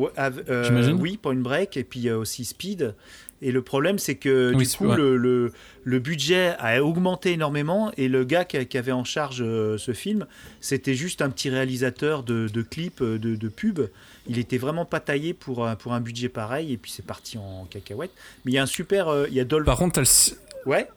euh, 0.49 0.65
J'imagine. 0.65 0.97
Oui, 1.01 1.19
Point 1.21 1.35
Break, 1.35 1.77
et 1.77 1.83
puis 1.83 1.99
il 1.99 2.05
y 2.05 2.09
a 2.09 2.17
aussi 2.17 2.45
Speed. 2.45 2.95
Et 3.47 3.53
le 3.53 3.61
problème, 3.63 3.99
c'est 3.99 4.15
que 4.15 4.53
Oui, 4.55 4.67
du 4.67 4.77
coup, 4.77 4.87
ouais. 4.87 4.97
le, 4.97 5.17
le, 5.19 5.53
le 5.85 5.99
budget 5.99 6.55
a 6.59 6.83
augmenté 6.83 7.33
énormément 7.33 7.93
et 7.99 8.09
le 8.09 8.25
gars 8.25 8.45
qui, 8.47 8.65
qui 8.67 8.79
avait 8.79 8.91
en 8.91 9.05
charge 9.05 9.43
euh, 9.43 9.77
ce 9.77 9.93
film, 9.93 10.27
c'était 10.63 10.95
juste 10.95 11.21
un 11.21 11.29
petit 11.29 11.51
réalisateur 11.51 12.23
de, 12.23 12.49
de 12.49 12.63
clips, 12.63 13.03
euh, 13.03 13.19
de, 13.19 13.37
de 13.37 13.49
pubs. 13.49 13.91
Il 14.27 14.39
était 14.39 14.57
vraiment 14.57 14.87
pas 14.87 15.01
taillé 15.01 15.35
pour, 15.35 15.67
un- 15.67 15.77
pour 15.77 15.93
un 15.93 16.01
budget 16.01 16.31
pareil 16.31 16.73
et 16.73 16.79
puis 16.79 16.91
c'est 16.91 17.05
parti 17.05 17.37
en 17.37 17.67
cacahuète. 17.71 18.13
Mais 18.47 18.53
il 18.53 18.55
y 18.55 18.59
a 18.59 18.63
un 18.63 18.67
super. 18.67 19.09
euh, 19.09 19.27
il 19.29 19.35
y 19.35 19.41
a 19.41 19.45
Dolph. 19.45 19.67
Par 19.67 19.77
contre, 19.77 19.93
t'as 19.95 20.01
le 20.01 20.71
Ouais. 20.71 20.89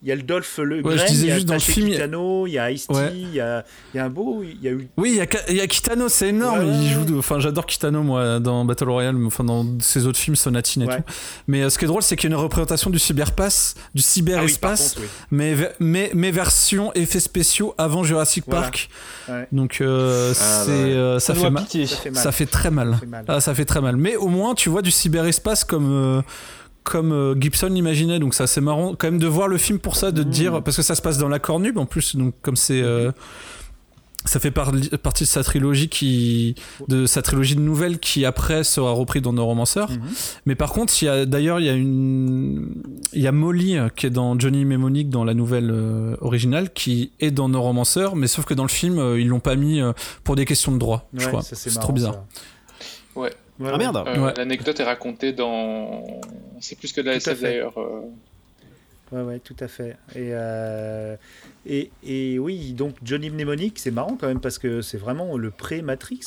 Il 0.00 0.08
y 0.08 0.12
a 0.12 0.14
le 0.14 0.22
Dolph 0.22 0.58
Le 0.62 0.80
Ouais, 0.80 0.96
je 0.96 1.06
disais 1.06 1.26
il 1.26 1.28
y 1.28 1.32
a 1.32 1.34
juste 1.34 1.48
dans 1.48 1.54
le 1.54 1.60
film, 1.60 1.88
il 1.88 1.90
y 1.90 1.94
a- 1.94 1.96
Kitano, 1.96 2.46
il 2.46 2.52
y 2.52 2.58
a 2.58 2.70
Ice-T, 2.70 2.94
Ouais. 2.94 3.10
il 3.14 3.34
y, 3.34 3.40
a, 3.40 3.64
il 3.92 3.96
y 3.96 4.00
a 4.00 4.04
un 4.04 4.08
beau. 4.08 4.44
Il 4.44 4.62
y 4.62 4.68
a 4.68 4.70
eu. 4.70 4.88
Oui, 4.96 5.10
il 5.12 5.16
y 5.16 5.20
a, 5.20 5.26
Ka- 5.26 5.40
il 5.48 5.56
y 5.56 5.60
a 5.60 5.66
Kitano, 5.66 6.08
c'est 6.08 6.28
énorme. 6.28 6.60
Ouais, 6.60 6.64
ouais, 6.66 6.78
il 6.82 6.88
joue 6.92 7.00
ouais. 7.00 7.06
de- 7.06 7.16
Enfin, 7.18 7.40
j'adore 7.40 7.66
Kitano, 7.66 8.04
moi, 8.04 8.38
dans 8.38 8.64
Battle 8.64 8.88
Royale, 8.90 9.16
mais 9.16 9.26
enfin, 9.26 9.42
dans 9.42 9.66
ses 9.80 10.06
autres 10.06 10.18
films, 10.20 10.36
Sonatine 10.36 10.82
et 10.82 10.86
Ouais. 10.86 10.96
tout. 10.98 11.02
Mais 11.48 11.62
euh, 11.62 11.68
ce 11.70 11.78
qui 11.78 11.84
est 11.84 11.88
drôle, 11.88 12.02
c'est 12.04 12.14
qu'il 12.14 12.30
y 12.30 12.32
a 12.32 12.36
une 12.36 12.40
représentation 12.40 12.90
du 12.90 13.00
cyberpass, 13.00 13.74
du 13.76 13.80
Ah 13.80 13.90
oui, 13.96 14.02
cyberespace, 14.02 14.94
oui. 15.00 15.06
mais, 15.32 15.56
mais, 15.80 16.10
mais 16.14 16.30
version 16.30 16.92
effets 16.94 17.18
spéciaux 17.18 17.74
avant 17.76 18.04
Jurassic 18.04 18.44
Voilà. 18.46 18.62
Park. 18.62 18.88
Ouais. 19.28 19.48
Donc, 19.50 19.80
euh, 19.80 20.32
c'est, 20.32 20.66
bah 20.68 20.72
ouais. 20.72 20.78
euh, 20.94 21.18
ça, 21.18 21.34
Ça 21.34 21.40
fait 21.40 21.50
mal. 21.50 21.64
Ça 21.68 21.86
fait 21.96 22.10
mal. 22.10 22.22
Ça 22.22 22.30
fait 22.32 22.46
très 22.46 22.70
mal. 22.70 22.92
Ça 22.92 22.98
fait 23.00 23.06
mal. 23.06 23.24
Ah, 23.26 23.40
ça 23.40 23.52
fait 23.54 23.64
très 23.64 23.80
mal. 23.80 23.96
Mais 23.96 24.14
au 24.14 24.28
moins, 24.28 24.54
tu 24.54 24.68
vois 24.68 24.82
du 24.82 24.92
cyberespace 24.92 25.64
comme, 25.64 25.90
euh, 25.90 26.22
comme 26.88 27.12
euh, 27.12 27.34
Gibson 27.40 27.68
l'imaginait. 27.68 28.18
Donc, 28.18 28.34
c'est 28.34 28.42
assez 28.44 28.60
marrant 28.60 28.94
quand 28.96 29.06
même 29.08 29.18
de 29.20 29.26
voir 29.26 29.48
le 29.48 29.58
film 29.58 29.78
pour 29.78 29.96
ça, 29.96 30.10
de 30.10 30.22
te 30.22 30.28
Mmh. 30.28 30.30
dire. 30.30 30.62
Parce 30.62 30.76
que 30.76 30.82
ça 30.82 30.94
se 30.94 31.02
passe 31.02 31.18
dans 31.18 31.28
la 31.28 31.38
cornube 31.38 31.78
en 31.78 31.86
plus. 31.86 32.16
Donc, 32.16 32.34
comme 32.42 32.56
c'est. 32.56 32.82
euh, 32.82 33.12
ça 34.24 34.40
fait 34.40 34.50
par- 34.50 34.72
partie 35.02 35.24
de 35.24 35.28
sa 35.28 35.42
trilogie 35.44 35.88
qui 35.88 36.54
de 36.88 37.06
sa 37.06 37.22
trilogie 37.22 37.54
de 37.54 37.60
nouvelles 37.62 37.98
qui 37.98 38.24
après 38.26 38.62
sera 38.64 38.90
repris 38.90 39.20
dans 39.22 39.32
Neuromancer. 39.32 39.84
Mhm. 39.88 40.00
Mais 40.44 40.54
par 40.54 40.72
contre, 40.72 40.92
il 41.00 41.06
y 41.06 41.08
a 41.08 41.24
d'ailleurs 41.24 41.60
il 41.60 41.66
y 41.66 41.68
a 41.68 41.72
une 41.74 42.74
il 43.14 43.22
y 43.22 43.26
a 43.28 43.32
Molly 43.32 43.78
euh, 43.78 43.88
qui 43.88 44.06
est 44.06 44.10
dans 44.10 44.38
Johnny 44.38 44.64
Mnemonic 44.66 45.08
dans 45.08 45.24
la 45.24 45.32
nouvelle 45.34 45.70
euh, 45.70 46.16
originale 46.20 46.70
qui 46.74 47.12
est 47.20 47.30
dans 47.30 47.48
Neuromancer, 47.48 48.08
mais 48.16 48.26
sauf 48.26 48.44
que 48.44 48.54
dans 48.54 48.64
le 48.64 48.68
film 48.68 48.98
euh, 48.98 49.18
ils 49.20 49.28
l'ont 49.28 49.40
pas 49.40 49.54
mis 49.56 49.80
euh, 49.80 49.92
pour 50.24 50.34
des 50.36 50.44
questions 50.44 50.72
de 50.72 50.78
droit, 50.78 51.08
je 51.14 51.26
crois. 51.28 51.42
ça, 51.42 51.54
C'est 51.56 51.70
trop 51.78 51.92
bizarre. 51.92 52.14
ça. 52.34 53.20
Ouais. 53.20 53.32
Voilà. 53.58 53.74
Ah 53.74 53.78
merde 53.78 54.04
Euh, 54.06 54.26
Ouais. 54.26 54.34
L'anecdote 54.36 54.78
est 54.80 54.84
racontée 54.84 55.32
dans. 55.32 56.04
C'est 56.60 56.78
plus 56.78 56.92
que 56.92 57.00
de 57.00 57.06
la 57.06 57.14
SF 57.16 57.40
d'ailleurs. 57.40 57.78
euh. 57.78 58.00
Ouais, 59.10 59.22
ouais, 59.22 59.38
tout 59.38 59.56
à 59.60 59.68
fait. 59.68 59.96
Et, 60.14 60.32
euh, 60.34 61.16
et, 61.64 61.90
et 62.06 62.38
oui, 62.38 62.74
donc 62.74 62.94
Johnny 63.02 63.30
Mnemonic, 63.30 63.78
c'est 63.78 63.90
marrant 63.90 64.18
quand 64.20 64.26
même 64.26 64.38
parce 64.40 64.58
que 64.58 64.82
c'est 64.82 64.98
vraiment 64.98 65.38
le 65.38 65.50
pré-Matrix. 65.50 66.20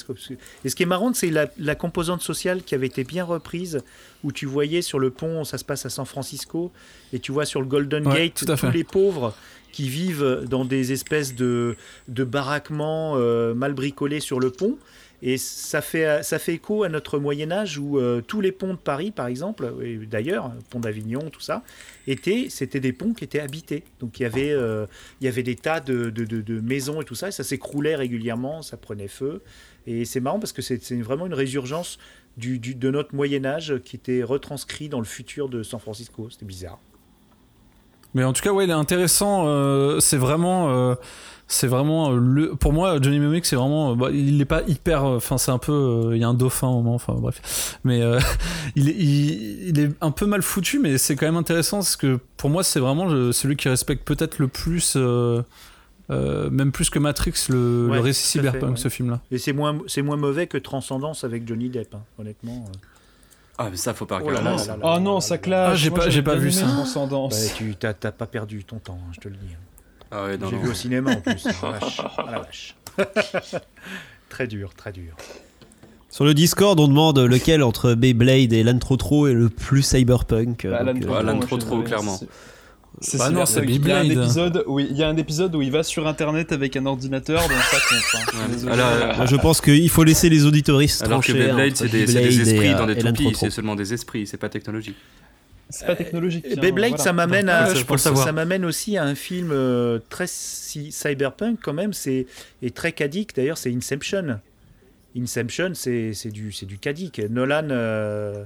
Et 0.66 0.70
ce 0.70 0.76
qui 0.76 0.82
est 0.82 0.88
marrant, 0.88 1.14
c'est 1.14 1.30
la, 1.30 1.46
la 1.60 1.76
composante 1.76 2.24
sociale 2.24 2.64
qui 2.64 2.74
avait 2.74 2.88
été 2.88 3.04
bien 3.04 3.24
reprise, 3.24 3.82
où 4.24 4.32
tu 4.32 4.48
voyais 4.48 4.82
sur 4.82 4.98
le 4.98 5.12
pont, 5.12 5.44
ça 5.44 5.60
se 5.60 5.64
passe 5.64 5.86
à 5.86 5.90
San 5.92 6.08
Francisco, 6.08 6.72
et 7.14 7.20
tu 7.20 7.32
vois 7.32 7.46
sur 7.46 7.62
le 7.62 7.68
Golden 7.68 8.08
Ouais, 8.08 8.30
Gate 8.30 8.34
tout 8.46 8.52
à 8.52 8.56
tous 8.58 8.72
les 8.72 8.84
pauvres 8.84 9.36
qui 9.72 9.88
vivent 9.88 10.46
dans 10.50 10.66
des 10.66 10.92
espèces 10.92 11.36
de, 11.36 11.76
de 12.08 12.24
baraquements 12.24 13.14
euh, 13.16 13.54
mal 13.54 13.74
bricolés 13.74 14.20
sur 14.22 14.40
le 14.40 14.50
pont. 14.50 14.76
Et 15.24 15.38
ça 15.38 15.82
fait, 15.82 16.24
ça 16.24 16.40
fait 16.40 16.56
écho 16.56 16.84
à 16.84 16.90
notre 16.90 17.20
Moyen 17.20 17.52
Âge 17.52 17.78
où 17.78 18.00
euh, 18.00 18.22
tous 18.22 18.42
les 18.42 18.52
ponts 18.52 18.74
de 18.74 18.80
Paris, 18.80 19.12
par 19.12 19.28
exemple, 19.28 19.72
et 19.84 19.98
d'ailleurs, 19.98 20.50
le 20.50 20.62
pont 20.70 20.80
d'Avignon, 20.80 21.30
tout 21.30 21.42
ça, 21.42 21.62
étaient, 22.08 22.48
c'était 22.50 22.80
des 22.80 22.92
ponts 22.92 23.14
qui 23.14 23.24
étaient 23.24 23.40
habités. 23.40 23.84
Donc 24.00 24.20
il 24.20 24.24
y 24.24 24.26
avait, 24.26 24.52
euh, 24.52 24.88
il 25.20 25.26
y 25.26 25.28
avait 25.28 25.44
des 25.44 25.56
tas 25.56 25.80
de, 25.80 26.10
de- 26.10 26.60
maisons 26.62 27.02
et 27.02 27.06
tout 27.06 27.14
ça, 27.14 27.28
et 27.28 27.32
ça 27.32 27.44
s'écroulait 27.44 27.96
régulièrement, 27.96 28.64
ça 28.64 28.78
prenait 28.78 29.08
feu. 29.08 29.44
Et 29.86 30.06
c'est 30.06 30.20
marrant 30.22 30.40
parce 30.40 30.54
que 30.54 30.64
c'est 30.64 30.80
vraiment 31.02 31.28
une 31.28 31.36
résurgence 31.36 32.00
du, 32.38 32.58
de 32.58 32.90
notre 32.90 33.14
Moyen 33.14 33.46
Âge 33.46 33.76
qui 33.86 33.96
était 33.98 34.24
retranscrit 34.24 34.90
dans 34.90 35.00
le 35.00 35.06
futur 35.06 35.50
de 35.50 35.62
San 35.62 35.80
Francisco. 35.80 36.30
C'était 36.32 36.46
bizarre. 36.46 36.80
Mais 38.14 38.24
en 38.24 38.34
tout 38.34 38.42
cas, 38.42 38.52
ouais, 38.52 38.66
il 38.66 38.70
est 38.70 38.74
intéressant. 38.74 39.46
euh, 39.48 40.00
c'est 40.00 40.18
vraiment, 40.18 40.96
c'est 41.52 41.68
vraiment 41.68 42.12
euh, 42.12 42.18
le. 42.18 42.56
Pour 42.56 42.74
moi, 42.74 42.98
Johnny 43.02 43.20
Mnemonic, 43.20 43.46
c'est 43.46 43.56
vraiment. 43.56 43.92
euh, 43.92 43.96
bah, 43.96 44.10
il 44.12 44.40
est 44.42 44.46
pas 44.46 44.62
hyper. 44.68 45.06
euh, 45.06 45.18
Enfin, 45.18 45.38
c'est 45.38 45.52
un 45.52 45.58
peu. 45.58 45.72
euh, 45.72 46.16
Il 46.16 46.22
y 46.22 46.24
a 46.24 46.28
un 46.28 46.34
dauphin 46.34 46.68
au 46.68 46.82
moment. 46.82 46.96
Enfin, 46.96 47.14
bref. 47.14 47.78
Mais 47.84 48.02
euh, 48.02 48.20
il, 48.76 48.90
est, 48.90 48.96
il, 48.98 49.68
il 49.70 49.80
est 49.80 49.90
un 50.02 50.12
peu 50.12 50.26
mal 50.26 50.42
foutu, 50.42 50.80
mais 50.80 50.98
c'est 50.98 51.16
quand 51.16 51.26
même 51.26 51.38
intéressant 51.38 51.78
parce 51.78 51.96
que 51.96 52.20
pour 52.38 52.50
moi, 52.50 52.64
c'est 52.64 52.80
vraiment 52.80 53.06
le- 53.06 53.32
celui 53.32 53.56
qui 53.58 53.70
respecte 53.70 54.06
peut-être 54.08 54.40
le 54.40 54.48
plus. 54.48 54.94
euh, 54.96 55.42
Euh, 56.10 56.50
même 56.50 56.74
plus 56.74 56.90
que 56.90 57.00
Matrix, 57.00 57.34
le, 57.48 57.88
Ouais, 57.90 57.96
le 57.96 58.02
récit 58.04 58.28
cyberpunk, 58.28 58.72
ouais. 58.72 58.76
ce 58.76 58.90
film-là. 58.90 59.22
Et 59.32 59.38
c'est 59.38 59.54
moins, 59.54 59.78
c'est 59.88 60.02
moins 60.02 60.18
mauvais 60.18 60.46
que 60.46 60.58
Transcendance 60.58 61.24
avec 61.24 61.48
Johnny 61.48 61.70
Depp, 61.70 61.96
hein, 61.96 62.02
honnêtement. 62.20 62.66
Ah, 63.58 63.70
mais 63.72 63.78
ça, 63.78 63.94
faut 63.94 64.06
pas 64.06 64.20
Oh 64.22 64.30
là 64.30 64.40
regarder. 64.40 64.50
là 64.50 64.58
ça. 64.58 64.72
là 64.76 64.78
là 64.84 64.94
Oh 64.98 65.00
non, 65.00 65.22
ça 65.22 65.38
clash. 65.38 65.70
Ah, 65.72 65.76
j'ai 65.76 65.90
pas- 65.90 66.10
j'ai 66.10 66.22
pas 66.22 66.36
vu 66.36 66.52
ça. 66.52 66.66
Transcendance. 66.66 67.34
Ouais, 67.40 67.52
tu 67.56 67.76
t'as, 67.76 67.94
t'as 67.94 68.12
pas 68.12 68.26
perdu 68.26 68.66
ton 68.66 68.80
temps, 68.80 69.00
hein, 69.02 69.12
je 69.14 69.22
te 69.22 69.30
le 69.30 69.36
dis. 69.36 69.56
Ah 70.12 70.26
ouais, 70.26 70.38
J'ai 70.50 70.58
vu 70.58 70.70
au 70.70 70.74
cinéma 70.74 71.12
en 71.12 71.22
plus. 71.22 71.46
La 71.62 71.70
vache. 71.72 72.02
Ah, 72.18 72.26
la 72.32 72.40
vache. 72.40 72.76
très 74.30 74.48
dur, 74.48 74.74
très 74.76 74.92
dur. 74.92 75.14
Sur 76.10 76.26
le 76.26 76.34
Discord, 76.34 76.78
on 76.80 76.88
demande 76.90 77.20
lequel 77.20 77.64
entre 77.64 77.94
Beyblade 77.94 78.52
et 78.52 78.64
Lantrotro 78.64 79.28
est 79.28 79.34
le 79.34 79.50
plus 79.50 79.82
cyberpunk. 79.82 80.68
Bah, 80.68 80.80
Alan 80.80 81.40
euh, 81.40 81.84
clairement. 81.84 82.20
c'est- 83.00 83.18
Bah 83.18 83.30
non, 83.30 83.46
c'est 83.46 83.64
Il 83.64 83.88
y 83.88 83.92
a 83.92 84.00
un 84.00 84.04
Beyblade. 84.04 84.26
épisode 84.26 84.64
où 84.68 84.80
il 84.82 84.88
il 84.92 84.98
y 84.98 85.04
a 85.04 85.08
un 85.08 85.16
épisode 85.16 85.56
où 85.56 85.62
il 85.62 85.72
va 85.72 85.84
sur 85.84 86.06
internet 86.08 86.52
avec 86.52 86.76
un 86.76 86.86
ordinateur, 86.86 87.42
donc 87.44 87.52
ça 87.72 87.78
compte. 87.78 88.36
hein. 88.36 88.66
Ouais. 88.66 88.72
Alors, 88.74 89.16
moi, 89.16 89.26
je 89.26 89.36
pense 89.38 89.62
qu'il 89.62 89.90
faut 89.90 90.04
laisser 90.04 90.28
les 90.30 90.46
auditoristes 90.46 91.02
alors 91.04 91.22
que 91.22 91.32
trancher 91.32 91.46
Beyblade, 91.48 91.72
entre 91.72 91.78
c'est 91.78 91.88
des, 91.88 92.06
c'est 92.08 92.14
des 92.14 92.14
Beyblade 92.28 92.48
esprits 92.48 92.68
et, 92.68 92.74
dans 92.74 92.84
euh, 92.84 92.86
des 92.88 92.92
et 92.92 92.96
toupies, 93.04 93.24
Lantrotro. 93.24 93.46
c'est 93.46 93.50
seulement 93.52 93.76
des 93.76 93.94
esprits, 93.94 94.28
c'est 94.28 94.36
pas 94.38 94.50
technologique. 94.50 94.98
C'est 95.72 95.86
pas 95.86 95.96
technologique. 95.96 96.46
Et 96.46 96.54
hein, 96.54 96.62
Beyblade, 96.62 96.90
voilà. 96.92 97.04
ça 97.04 97.14
m'amène 97.14 97.50
à, 97.50 97.68
Ouais, 97.68 97.76
ça, 97.76 97.84
faut 97.84 97.94
le 97.94 98.00
savoir. 98.00 98.26
ça 98.26 98.32
m'amène 98.32 98.66
aussi 98.66 98.98
à 98.98 99.04
un 99.04 99.16
film 99.16 99.50
euh, 99.52 100.00
très 100.10 100.28
cyberpunk 100.28 101.60
quand 101.62 101.74
même, 101.74 101.94
c'est 101.94 102.28
et 102.62 102.72
très 102.72 102.92
cadique 102.92 103.36
d'ailleurs, 103.36 103.58
c'est 103.58 103.74
Inception. 103.74 104.40
Inception, 105.18 105.72
c'est 105.74 106.14
c'est 106.14 106.30
du 106.30 106.52
c'est 106.52 106.66
du 106.66 106.78
cadique. 106.78 107.20
Nolan 107.30 107.68
euh, 107.72 108.44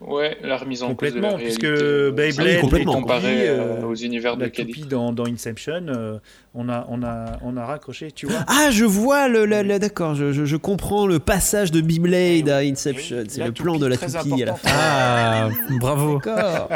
Ouais, 0.00 0.36
la 0.42 0.58
remise 0.58 0.82
en 0.82 0.94
cause 0.94 1.14
de 1.14 1.20
la 1.20 1.34
puisque 1.34 1.62
réalité. 1.62 1.82
euh, 1.84 2.10
Beyblade 2.12 2.36
Ah 2.38 2.42
oui, 2.44 2.56
est 2.58 2.60
complètement. 2.60 2.92
comparé 3.00 3.48
euh, 3.48 3.80
euh, 3.80 3.82
aux 3.86 3.94
univers 3.94 4.36
de 4.36 4.46
toupie 4.46 4.82
dans, 4.82 5.12
dans 5.12 5.24
Inception, 5.26 5.86
euh, 5.88 6.18
on 6.54 6.68
a 6.68 6.86
on 6.90 7.02
a 7.02 7.38
on 7.42 7.56
a 7.56 7.64
raccroché, 7.64 8.12
tu 8.12 8.26
vois. 8.26 8.40
Ah, 8.46 8.68
je 8.70 8.84
vois 8.84 9.28
le, 9.28 9.46
le- 9.46 9.62
le- 9.62 9.78
d'accord, 9.78 10.14
je, 10.14 10.32
je- 10.32 10.44
je 10.44 10.56
comprends 10.56 11.06
le 11.06 11.18
passage 11.18 11.70
de 11.70 11.80
Beyblade 11.80 12.48
à 12.50 12.58
Inception. 12.58 13.24
C'est 13.28 13.44
le 13.44 13.52
plan 13.52 13.78
de 13.78 13.86
la 13.86 13.96
toupie, 13.96 14.42
à 14.42 14.46
la 14.46 14.54
fin. 14.54 14.68
Ah, 14.70 15.48
bravo. 15.80 16.20
D'accord. 16.22 16.68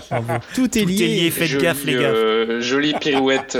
Tout 0.54 0.64
est 0.64 0.68
Tout 0.68 0.78
est 0.78 0.84
lié. 0.86 1.06
lié, 1.24 1.30
faites 1.30 1.46
Jolie, 1.48 1.62
gaffe 1.62 1.84
les 1.84 1.92
gars. 1.94 2.00
euh, 2.00 2.60
jolie 2.62 2.94
pirouette. 2.94 3.58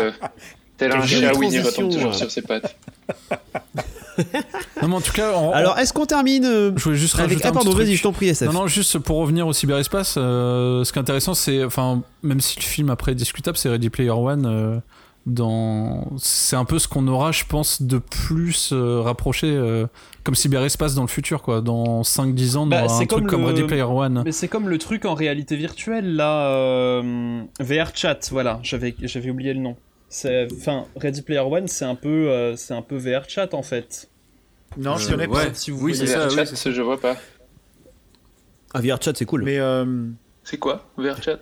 Tel 0.78 0.92
un 0.92 1.02
chat, 1.06 1.34
Winnie 1.34 1.58
retombe 1.60 1.92
toujours 1.92 2.14
sur 2.14 2.30
ses 2.30 2.40
pattes. 2.42 2.74
Non, 4.82 4.88
mais 4.88 4.94
en 4.94 5.00
tout 5.00 5.12
cas, 5.12 5.30
Alors, 5.54 5.78
est-ce 5.78 5.92
qu'on 5.92 6.06
termine 6.06 6.44
euh, 6.44 6.72
je 6.76 6.84
voulais 6.84 6.96
juste 6.96 7.14
avec... 7.14 7.26
rajouter 7.28 7.44
Ah 7.46 7.50
un 7.50 7.52
pardon, 7.52 7.70
truc. 7.70 7.84
vas-y, 7.86 7.96
je 7.96 8.02
t'en 8.02 8.12
prie, 8.12 8.28
SF. 8.28 8.48
Non, 8.52 8.60
non, 8.62 8.66
juste 8.66 8.98
pour 8.98 9.18
revenir 9.18 9.46
au 9.46 9.52
cyberespace, 9.52 10.14
euh, 10.18 10.84
ce 10.84 10.92
qui 10.92 10.98
est 10.98 11.02
intéressant, 11.02 11.34
c'est, 11.34 11.64
enfin, 11.64 12.02
même 12.22 12.40
si 12.40 12.56
le 12.58 12.62
film 12.64 12.90
après 12.90 13.12
est 13.12 13.16
discutable, 13.16 13.56
c'est 13.56 13.68
Ready 13.68 13.90
Player 13.90 14.10
One. 14.10 14.46
euh, 14.46 14.80
dans, 15.26 16.08
c'est 16.16 16.56
un 16.56 16.64
peu 16.64 16.78
ce 16.78 16.88
qu'on 16.88 17.06
aura, 17.06 17.30
je 17.30 17.44
pense, 17.46 17.82
de 17.82 17.98
plus 17.98 18.70
euh, 18.72 19.02
rapproché 19.02 19.48
euh, 19.48 19.86
comme 20.24 20.34
cyberespace 20.34 20.94
dans 20.94 21.02
le 21.02 21.08
futur, 21.08 21.42
quoi. 21.42 21.60
Dans 21.60 22.00
5-10 22.00 22.56
ans, 22.56 22.66
Bah, 22.66 22.84
un 22.84 22.96
truc 22.96 23.10
comme 23.10 23.26
comme 23.26 23.40
le- 23.42 23.48
Ready 23.48 23.64
Player 23.64 23.82
One. 23.82 24.22
Mais 24.24 24.32
c'est 24.32 24.48
comme 24.48 24.68
le 24.70 24.78
truc 24.78 25.04
en 25.04 25.12
réalité 25.14 25.56
virtuelle, 25.56 26.16
là, 26.16 26.46
euh, 26.48 27.42
VR 27.60 27.90
Chat, 27.94 28.28
voilà, 28.30 28.60
j'avais 28.62 28.94
j'avais 29.02 29.30
oublié 29.30 29.52
le 29.52 29.60
nom. 29.60 29.76
C'est, 30.12 30.48
enfin, 30.52 30.86
Ready 30.96 31.22
Player 31.22 31.38
One, 31.40 31.68
c'est 31.68 31.84
un 31.84 31.94
peu, 31.94 32.28
euh, 32.30 32.56
c'est 32.56 32.74
un 32.74 32.82
peu 32.82 32.96
VR 32.96 33.28
Chat 33.28 33.54
en 33.54 33.62
fait. 33.62 34.08
Non, 34.76 34.96
je 34.96 35.06
Euh, 35.06 35.10
connais 35.12 35.28
pas. 35.28 35.34
ouais. 35.34 35.50
Si 35.54 35.70
vous 35.70 35.82
Oui, 35.84 35.94
c'est 35.96 36.06
ça, 36.06 36.26
VRChat, 36.26 36.42
oui, 36.42 36.48
c'est 36.54 36.72
je 36.72 36.82
vois 36.82 37.00
pas. 37.00 37.16
Ah, 38.74 38.80
VRChat, 38.80 39.12
c'est 39.14 39.24
cool. 39.24 39.42
Mais 39.44 39.58
euh, 39.58 39.84
C'est 40.44 40.58
quoi, 40.58 40.90
VRChat 40.98 41.38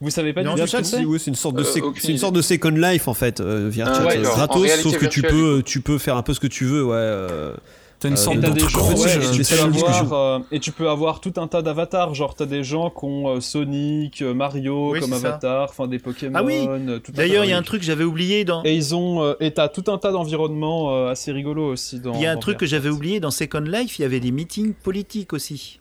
Vous 0.00 0.10
savez 0.10 0.32
pas 0.32 0.42
Non, 0.42 0.54
du 0.54 0.60
tout 0.60 0.66
je 0.66 0.70
ce 0.70 0.76
que 0.78 0.82
VRChat, 0.82 0.98
c'est? 0.98 1.04
Oui, 1.04 1.18
c'est 1.20 1.30
une 1.30 1.36
sorte 1.36 1.54
de 1.56 1.62
Euh, 1.62 1.92
c'est 2.00 2.08
une 2.10 2.18
sorte 2.18 2.34
de 2.34 2.42
Second 2.42 2.70
Life 2.70 3.06
en 3.08 3.14
fait. 3.14 3.40
euh, 3.40 3.68
VRChat, 3.70 3.92
Ah, 3.94 4.04
d'accord. 4.16 4.32
En 4.32 4.36
gratos, 4.36 4.70
sauf 4.82 4.98
que 4.98 5.06
tu 5.06 5.22
peux, 5.22 5.62
tu 5.64 5.80
peux 5.80 5.98
faire 5.98 6.16
un 6.16 6.22
peu 6.22 6.34
ce 6.34 6.40
que 6.40 6.48
tu 6.48 6.64
veux, 6.64 6.84
ouais. 6.84 6.94
euh, 6.96 7.54
T'as 8.02 8.08
une 8.08 8.14
Euh, 8.14 8.16
sorte 8.16 8.36
ouais, 8.36 8.42
je- 8.42 9.40
et, 9.40 9.44
tu 9.44 9.54
avoir, 9.54 10.12
euh, 10.12 10.38
et 10.50 10.58
tu 10.58 10.72
peux 10.72 10.88
avoir 10.88 11.20
tout 11.20 11.34
un 11.36 11.46
tas 11.46 11.62
d'avatars, 11.62 12.14
genre 12.16 12.34
t'as 12.34 12.46
des 12.46 12.64
gens 12.64 12.90
qui 12.90 13.04
ont 13.04 13.28
euh, 13.36 13.40
Sonic, 13.40 14.22
euh, 14.22 14.34
Mario 14.34 14.90
Oui, 14.90 14.98
comme 15.00 15.12
avatar, 15.12 15.68
enfin 15.70 15.86
des 15.86 16.00
Pokémon. 16.00 16.32
Ah 16.36 16.42
oui, 16.42 16.66
euh, 16.68 16.98
d'ailleurs, 17.14 17.44
il 17.44 17.50
y 17.50 17.52
a 17.52 17.56
un 17.56 17.60
de- 17.60 17.64
truc 17.66 17.80
que 17.80 17.86
j'avais 17.86 18.02
oublié 18.02 18.44
dans 18.44 18.64
Et 18.64 18.74
ils 18.74 18.92
ont, 18.96 19.22
euh, 19.22 19.34
et 19.38 19.52
t'as 19.52 19.68
tout 19.68 19.84
un 19.86 19.98
tas 19.98 20.10
d'environnements 20.10 20.92
euh, 20.96 21.10
assez 21.10 21.30
rigolos 21.30 21.68
aussi 21.70 22.00
dans. 22.00 22.14
il 22.14 22.22
y 22.22 22.26
a 22.26 22.32
un 22.32 22.36
truc 22.38 22.58
que 22.58 22.66
j'avais 22.66 22.88
oublié 22.90 23.20
dans 23.20 23.30
Second 23.30 23.60
Life, 23.60 24.00
il 24.00 24.02
y 24.02 24.04
avait 24.04 24.18
des 24.20 24.32
meetings 24.32 24.74
politiques 24.74 25.32
aussi. 25.32 25.78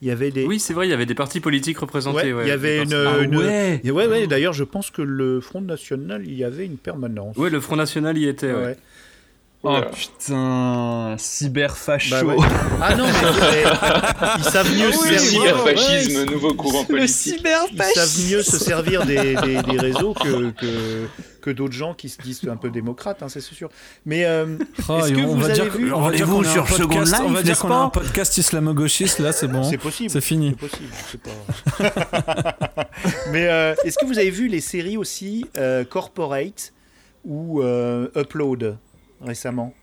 Il 0.00 0.06
y 0.06 0.10
avait 0.12 0.30
des 0.30 0.44
Oui, 0.44 0.60
c'est 0.60 0.74
vrai, 0.74 0.86
il 0.86 0.90
y 0.90 0.92
avait 0.92 1.06
des 1.06 1.14
partis 1.16 1.40
politiques 1.40 1.78
représentés. 1.78 2.32
Ouais, 2.32 2.32
ouais, 2.32 2.44
il 2.44 2.48
y 2.48 2.52
avait 2.52 2.82
une, 2.84 2.92
une- 2.94 3.36
ouais. 3.36 3.80
Et 3.82 3.90
ouais, 3.90 4.06
ouais, 4.06 4.26
d'ailleurs, 4.28 4.52
je 4.52 4.62
pense 4.62 4.90
que 4.90 5.02
le 5.02 5.40
Front 5.40 5.60
National, 5.60 6.22
il 6.24 6.34
y 6.34 6.44
avait 6.44 6.66
une 6.66 6.76
permanence. 6.76 7.36
Ouais, 7.36 7.50
le 7.50 7.60
Front 7.60 7.74
National 7.76 8.16
y 8.16 8.28
était. 8.28 8.52
ouais. 8.52 8.76
Oh 9.64 9.76
putain, 9.92 11.16
cyber 11.18 11.76
facho. 11.76 12.14
Bah 12.14 12.22
ouais. 12.22 12.36
Ah 12.80 12.94
non, 12.94 13.06
mais, 13.06 13.12
mais 13.50 13.64
ils 14.38 14.44
savent 14.44 14.72
mieux 14.72 14.92
se 14.92 15.08
Le 15.10 15.18
servir. 15.18 15.20
cyberfascisme, 15.20 16.18
ouais, 16.20 16.24
nouveau 16.26 16.54
courant 16.54 16.84
politique. 16.84 17.44
ils 17.72 17.82
savent 17.94 18.30
mieux 18.30 18.42
se 18.42 18.56
servir 18.58 19.04
des, 19.04 19.34
des- 19.34 19.60
des 19.62 19.78
réseaux 19.78 20.14
que, 20.14 20.50
que, 20.52 21.08
que 21.42 21.50
d'autres 21.50 21.72
gens 21.74 21.92
qui 21.92 22.08
se 22.08 22.22
disent 22.22 22.40
un 22.48 22.56
peu 22.56 22.70
démocrates, 22.70 23.20
hein, 23.24 23.28
c'est 23.28 23.40
sûr. 23.40 23.68
Mais 24.06 24.24
euh, 24.26 24.58
Ah, 24.88 24.98
est-ce 25.00 25.12
que 25.12 25.20
on 25.22 25.26
vous 25.34 25.38
va 25.40 25.46
avez 25.46 25.54
dire, 25.54 25.64
vu 25.72 25.92
on 25.92 26.02
va 26.02 26.12
dire 26.12 26.26
qu'on 26.26 26.34
Rendez-vous 26.34 26.44
a 26.44 26.48
un 26.48 26.52
sur 26.52 26.68
Second 26.68 26.88
podcast, 26.94 27.14
on 27.24 27.28
va 27.30 27.34
Life, 27.40 27.42
dire 27.44 27.58
qu'on 27.58 27.70
a 27.72 27.76
un 27.76 27.88
podcast 27.88 28.38
islamo-gauchiste, 28.38 29.18
là, 29.18 29.32
c'est 29.32 29.48
bon. 29.48 29.64
c'est 29.64 29.76
possible. 29.76 30.10
C'est 30.10 30.20
fini. 30.20 30.54
C'est 30.60 30.68
possible, 30.68 30.92
c'est 31.10 31.20
pas. 31.20 32.56
Mais 33.32 33.48
euh, 33.48 33.74
est-ce 33.84 33.98
que 33.98 34.06
vous 34.06 34.18
avez 34.20 34.30
vu 34.30 34.46
les 34.46 34.60
séries 34.60 34.96
aussi 34.96 35.46
euh, 35.56 35.82
Corporate 35.84 36.72
ou 37.24 37.60
euh, 37.60 38.06
Upload? 38.16 38.76
Récemment 39.20 39.74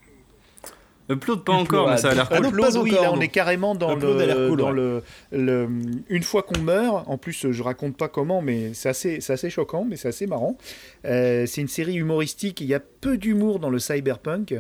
Upload 1.08 1.44
pas 1.44 1.54
encore, 1.54 1.88
mais 1.88 1.98
ça 1.98 2.10
a 2.10 2.14
l'air 2.16 2.28
Ah 2.32 2.38
cool. 2.38 2.48
Upload, 2.48 2.76
oui, 2.78 2.92
encore, 2.94 3.04
là 3.04 3.12
on 3.14 3.20
est 3.22 3.28
carrément 3.28 3.76
dans, 3.76 3.96
Upload 3.96 4.28
le, 4.28 4.50
cool, 4.50 4.58
dans 4.58 4.70
ouais. 4.70 4.74
le, 4.74 5.04
le- 5.32 5.70
une 6.10 6.24
fois 6.24 6.42
qu'on 6.42 6.60
meurt. 6.60 7.08
En 7.08 7.20
plus, 7.20 7.52
je 7.52 7.62
raconte 7.62 7.96
pas 7.96 8.08
comment, 8.08 8.42
mais 8.42 8.74
c'est 8.74 8.90
assez, 8.90 9.22
c'est 9.22 9.34
assez 9.34 9.52
choquant, 9.52 9.86
mais 9.88 9.98
c'est 9.98 10.08
assez 10.08 10.26
marrant. 10.26 10.58
Euh, 11.06 11.46
c'est 11.46 11.62
une 11.62 11.68
série 11.68 11.94
humoristique. 11.94 12.60
Il 12.60 12.66
y 12.66 12.74
a 12.74 12.80
peu 12.80 13.18
d'humour 13.20 13.60
dans 13.60 13.70
le 13.70 13.78
cyberpunk. 13.78 14.56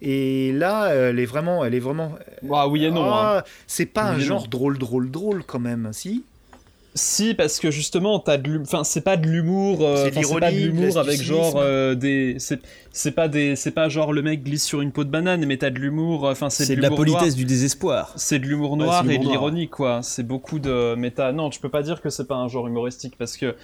Et 0.00 0.52
là, 0.52 0.88
elle 0.88 1.18
est 1.18 1.26
vraiment, 1.26 1.66
elle 1.66 1.74
est 1.74 1.80
vraiment. 1.80 2.12
Ah 2.50 2.66
oui 2.66 2.86
et 2.86 2.90
non. 2.90 3.04
hein. 3.04 3.40
Ah, 3.40 3.44
C'est 3.66 3.84
pas 3.84 4.04
un 4.04 4.16
Oui 4.16 4.22
genre 4.22 4.42
non. 4.44 4.48
drôle, 4.48 4.78
drôle, 4.78 5.10
drôle 5.10 5.44
quand 5.44 5.60
même, 5.60 5.90
si? 5.92 6.24
Si, 6.96 7.34
parce 7.34 7.58
que 7.58 7.72
justement, 7.72 8.20
t'as 8.20 8.36
de 8.36 8.60
enfin, 8.60 8.84
c'est 8.84 9.00
pas 9.00 9.16
de 9.16 9.26
l'humour, 9.26 9.78
euh, 9.82 10.08
C'est 10.12 10.38
pas 10.38 10.52
de 10.52 10.56
l'humour 10.56 10.96
avec 10.96 11.20
genre 11.20 11.54
euh, 11.56 11.96
des, 11.96 12.36
c'est, 12.38 13.10
pas 13.10 13.26
des, 13.26 13.56
c'est 13.56 13.72
pas 13.72 13.88
genre 13.88 14.12
le 14.12 14.22
mec 14.22 14.44
glisse 14.44 14.62
sur 14.64 14.80
une 14.80 14.92
peau 14.92 15.02
de 15.02 15.10
banane, 15.10 15.44
mais 15.44 15.56
t'as 15.56 15.70
de 15.70 15.80
l'humour, 15.80 16.24
euh, 16.24 16.30
enfin, 16.30 16.50
c'est, 16.50 16.68
de 16.68 16.76
de 16.76 16.80
la 16.82 16.90
noir. 16.90 16.96
politesse 16.98 17.34
du 17.34 17.44
désespoir. 17.44 18.12
C'est 18.14 18.38
de 18.38 18.46
l'humour 18.46 18.76
noir 18.76 19.04
et 19.10 19.18
de 19.18 19.24
l'ironie, 19.24 19.68
quoi. 19.68 20.02
C'est 20.04 20.22
beaucoup 20.22 20.60
de 20.60 20.94
méta. 20.94 21.32
Non, 21.32 21.50
tu 21.50 21.58
peux 21.58 21.68
pas 21.68 21.82
dire 21.82 22.00
que 22.00 22.10
c'est 22.10 22.28
pas 22.28 22.36
un 22.36 22.46
genre 22.46 22.68
humoristique 22.68 23.16
parce 23.18 23.36
que 23.36 23.56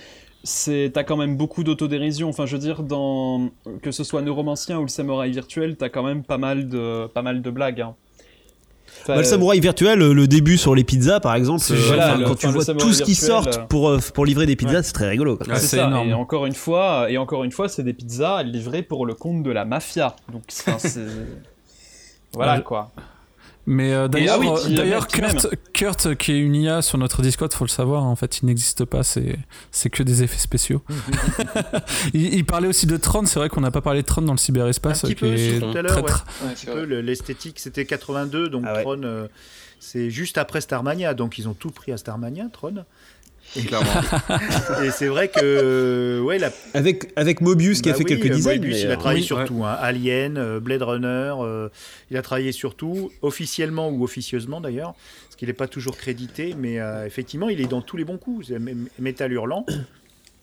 c'est 0.43 0.91
t'as 0.93 1.05
quand 1.05 1.17
même 1.17 1.37
beaucoup 1.37 1.63
d'autodérision. 1.63 2.29
Enfin, 2.31 2.47
je 2.47 2.57
veux 2.57 2.63
dire, 2.63 2.83
dans 2.83 3.51
que 3.83 3.93
ce 3.93 4.03
soit 4.03 4.23
Neuromancien 4.23 4.79
ou 4.79 4.83
le 4.83 4.89
Samouraï 4.89 5.31
virtuel, 5.31 5.77
t'as 5.77 5.89
quand 5.89 6.03
même 6.03 6.25
pas 6.25 6.39
mal 6.39 6.69
de 6.69 7.07
pas 7.07 7.23
mal 7.23 7.43
de 7.43 7.51
blagues. 7.51 7.83
hein. 7.83 7.95
Bah, 9.15 9.19
le 9.19 9.25
samouraï 9.25 9.61
virtuel, 9.61 9.99
le 9.99 10.27
début 10.27 10.57
sur 10.59 10.75
les 10.75 10.85
pizzas 10.85 11.21
par 11.21 11.35
exemple, 11.35 11.61
C'est- 11.61 11.75
euh, 11.75 11.77
voilà, 11.87 12.09
enfin, 12.09 12.19
le- 12.19 12.25
quand 12.27 12.35
tu 12.37 12.47
vois 12.49 12.65
tout 12.65 12.93
ce 12.93 13.03
qui 13.03 13.19
euh, 13.31 13.65
pour, 13.69 13.89
euh, 13.91 13.99
pour 14.15 14.25
livrer 14.27 14.47
des 14.47 14.57
pizzas, 14.57 14.79
Ouais. 14.79 14.83
c'est 14.83 14.93
très 14.93 15.09
rigolo. 15.09 15.39
Ouais, 15.49 15.57
c'est 15.57 15.79
énorme. 15.79 16.09
Et 16.09 16.15
encore 16.15 16.47
une 16.47 16.55
fois, 16.55 17.11
et 17.11 17.19
encore 17.19 17.45
une 17.45 17.53
fois, 17.53 17.69
c'est 17.69 17.83
des 17.83 17.93
pizzas 17.95 18.43
livrées 18.43 18.83
pour 18.83 19.07
le 19.07 19.15
compte 19.15 19.43
de 19.43 19.51
la 19.51 19.65
mafia. 19.65 20.17
Donc, 20.33 20.43
c'est 20.49 20.71
voilà 22.33 22.57
Ouais. 22.57 22.63
quoi. 22.63 22.93
Mais 23.67 23.93
euh, 23.93 24.09
d'ailleurs, 24.09 24.37
ah 24.39 24.41
oui, 24.41 24.49
euh, 24.49 24.77
d'ailleurs 24.77 25.07
Kurt, 25.07 25.49
Kurt, 25.73 26.07
euh, 26.07 26.15
qui 26.15 26.33
est 26.33 26.39
une 26.39 26.55
IA 26.55 26.83
sur 26.83 26.99
notre 26.99 27.23
Discord, 27.23 27.53
faut 27.53 27.65
le 27.65 27.71
savoir, 27.71 28.05
en 28.05 28.17
fait, 28.17 28.41
il 28.41 28.47
n'existe 28.47 28.85
pas, 28.85 29.03
c'est, 29.03 29.39
c'est 29.71 29.91
que 29.91 30.03
des 30.03 30.23
effets 30.23 30.39
spéciaux. 30.39 30.83
il, 32.15 32.35
il 32.35 32.45
parlait 32.47 32.69
aussi 32.69 32.87
de 32.87 32.97
Tron, 32.97 33.27
c'est 33.27 33.39
vrai 33.39 33.49
qu'on 33.49 33.61
n'a 33.61 33.71
pas 33.71 33.83
parlé 33.83 34.03
de 34.03 34.07
Tron 34.07 34.23
dans 34.23 34.33
le 34.33 34.39
cyberespace. 34.39 35.05
Un 35.05 35.09
petit 35.09 35.15
peu, 35.15 35.35
tout 35.61 35.77
à 35.77 35.83
l'heure, 35.83 36.25
ouais. 36.67 37.03
l'esthétique. 37.03 37.61
C'était 37.61 37.85
82, 37.85 38.49
donc 38.49 38.65
Ah 38.67 38.75
ouais. 38.75 38.83
Tron, 38.83 39.03
euh, 39.05 39.29
c'est 39.79 40.11
juste 40.11 40.39
après 40.39 40.61
Starmania, 40.61 41.15
donc 41.15 41.39
ils 41.39 41.49
ont 41.49 41.55
tout 41.55 41.71
pris 41.71 41.93
à 41.93 41.97
Starmania, 41.97 42.47
Tron. 42.53 42.85
Clairement. 43.67 43.91
Et 44.85 44.91
c'est 44.91 45.09
vrai 45.09 45.29
que, 45.29 46.21
ouais, 46.25 46.39
la, 46.39 46.51
Avec, 46.75 47.11
avec 47.17 47.41
Mobius 47.41 47.83
qui 47.83 47.89
a 47.89 47.93
Bah 47.93 47.99
fait 47.99 48.05
oui, 48.05 48.09
quelques 48.11 48.27
euh, 48.31 48.35
designs. 48.35 48.51
Moebius, 48.61 48.75
mais, 48.77 48.81
il 48.83 48.87
a 48.89 48.93
euh, 48.93 48.97
travaillé 48.97 49.21
oui, 49.21 49.27
sur 49.27 49.39
ouais. 49.39 49.45
tout, 49.45 49.65
hein. 49.65 49.77
Alien, 49.81 50.37
euh, 50.39 50.61
Blade 50.61 50.83
Runner, 50.83 51.35
euh, 51.41 51.69
il 52.11 52.17
a 52.17 52.23
travaillé 52.23 52.53
sur 52.53 52.75
tout, 52.77 53.11
officiellement 53.23 53.89
ou 53.91 54.05
officieusement 54.05 54.61
d'ailleurs, 54.61 54.95
parce 55.25 55.37
qu'il 55.37 55.49
n'est 55.49 55.55
pas 55.55 55.67
toujours 55.69 55.97
crédité, 55.97 56.55
mais 56.57 56.79
euh, 56.81 57.05
effectivement, 57.07 57.49
il 57.49 57.61
est 57.61 57.67
dans 57.67 57.83
tous 57.83 57.97
les 57.97 58.05
bons 58.05 58.19
coups. 58.19 58.47
C'est 58.49 58.55
M- 58.55 58.87
Metal 59.01 59.33
Hurlant, 59.33 59.67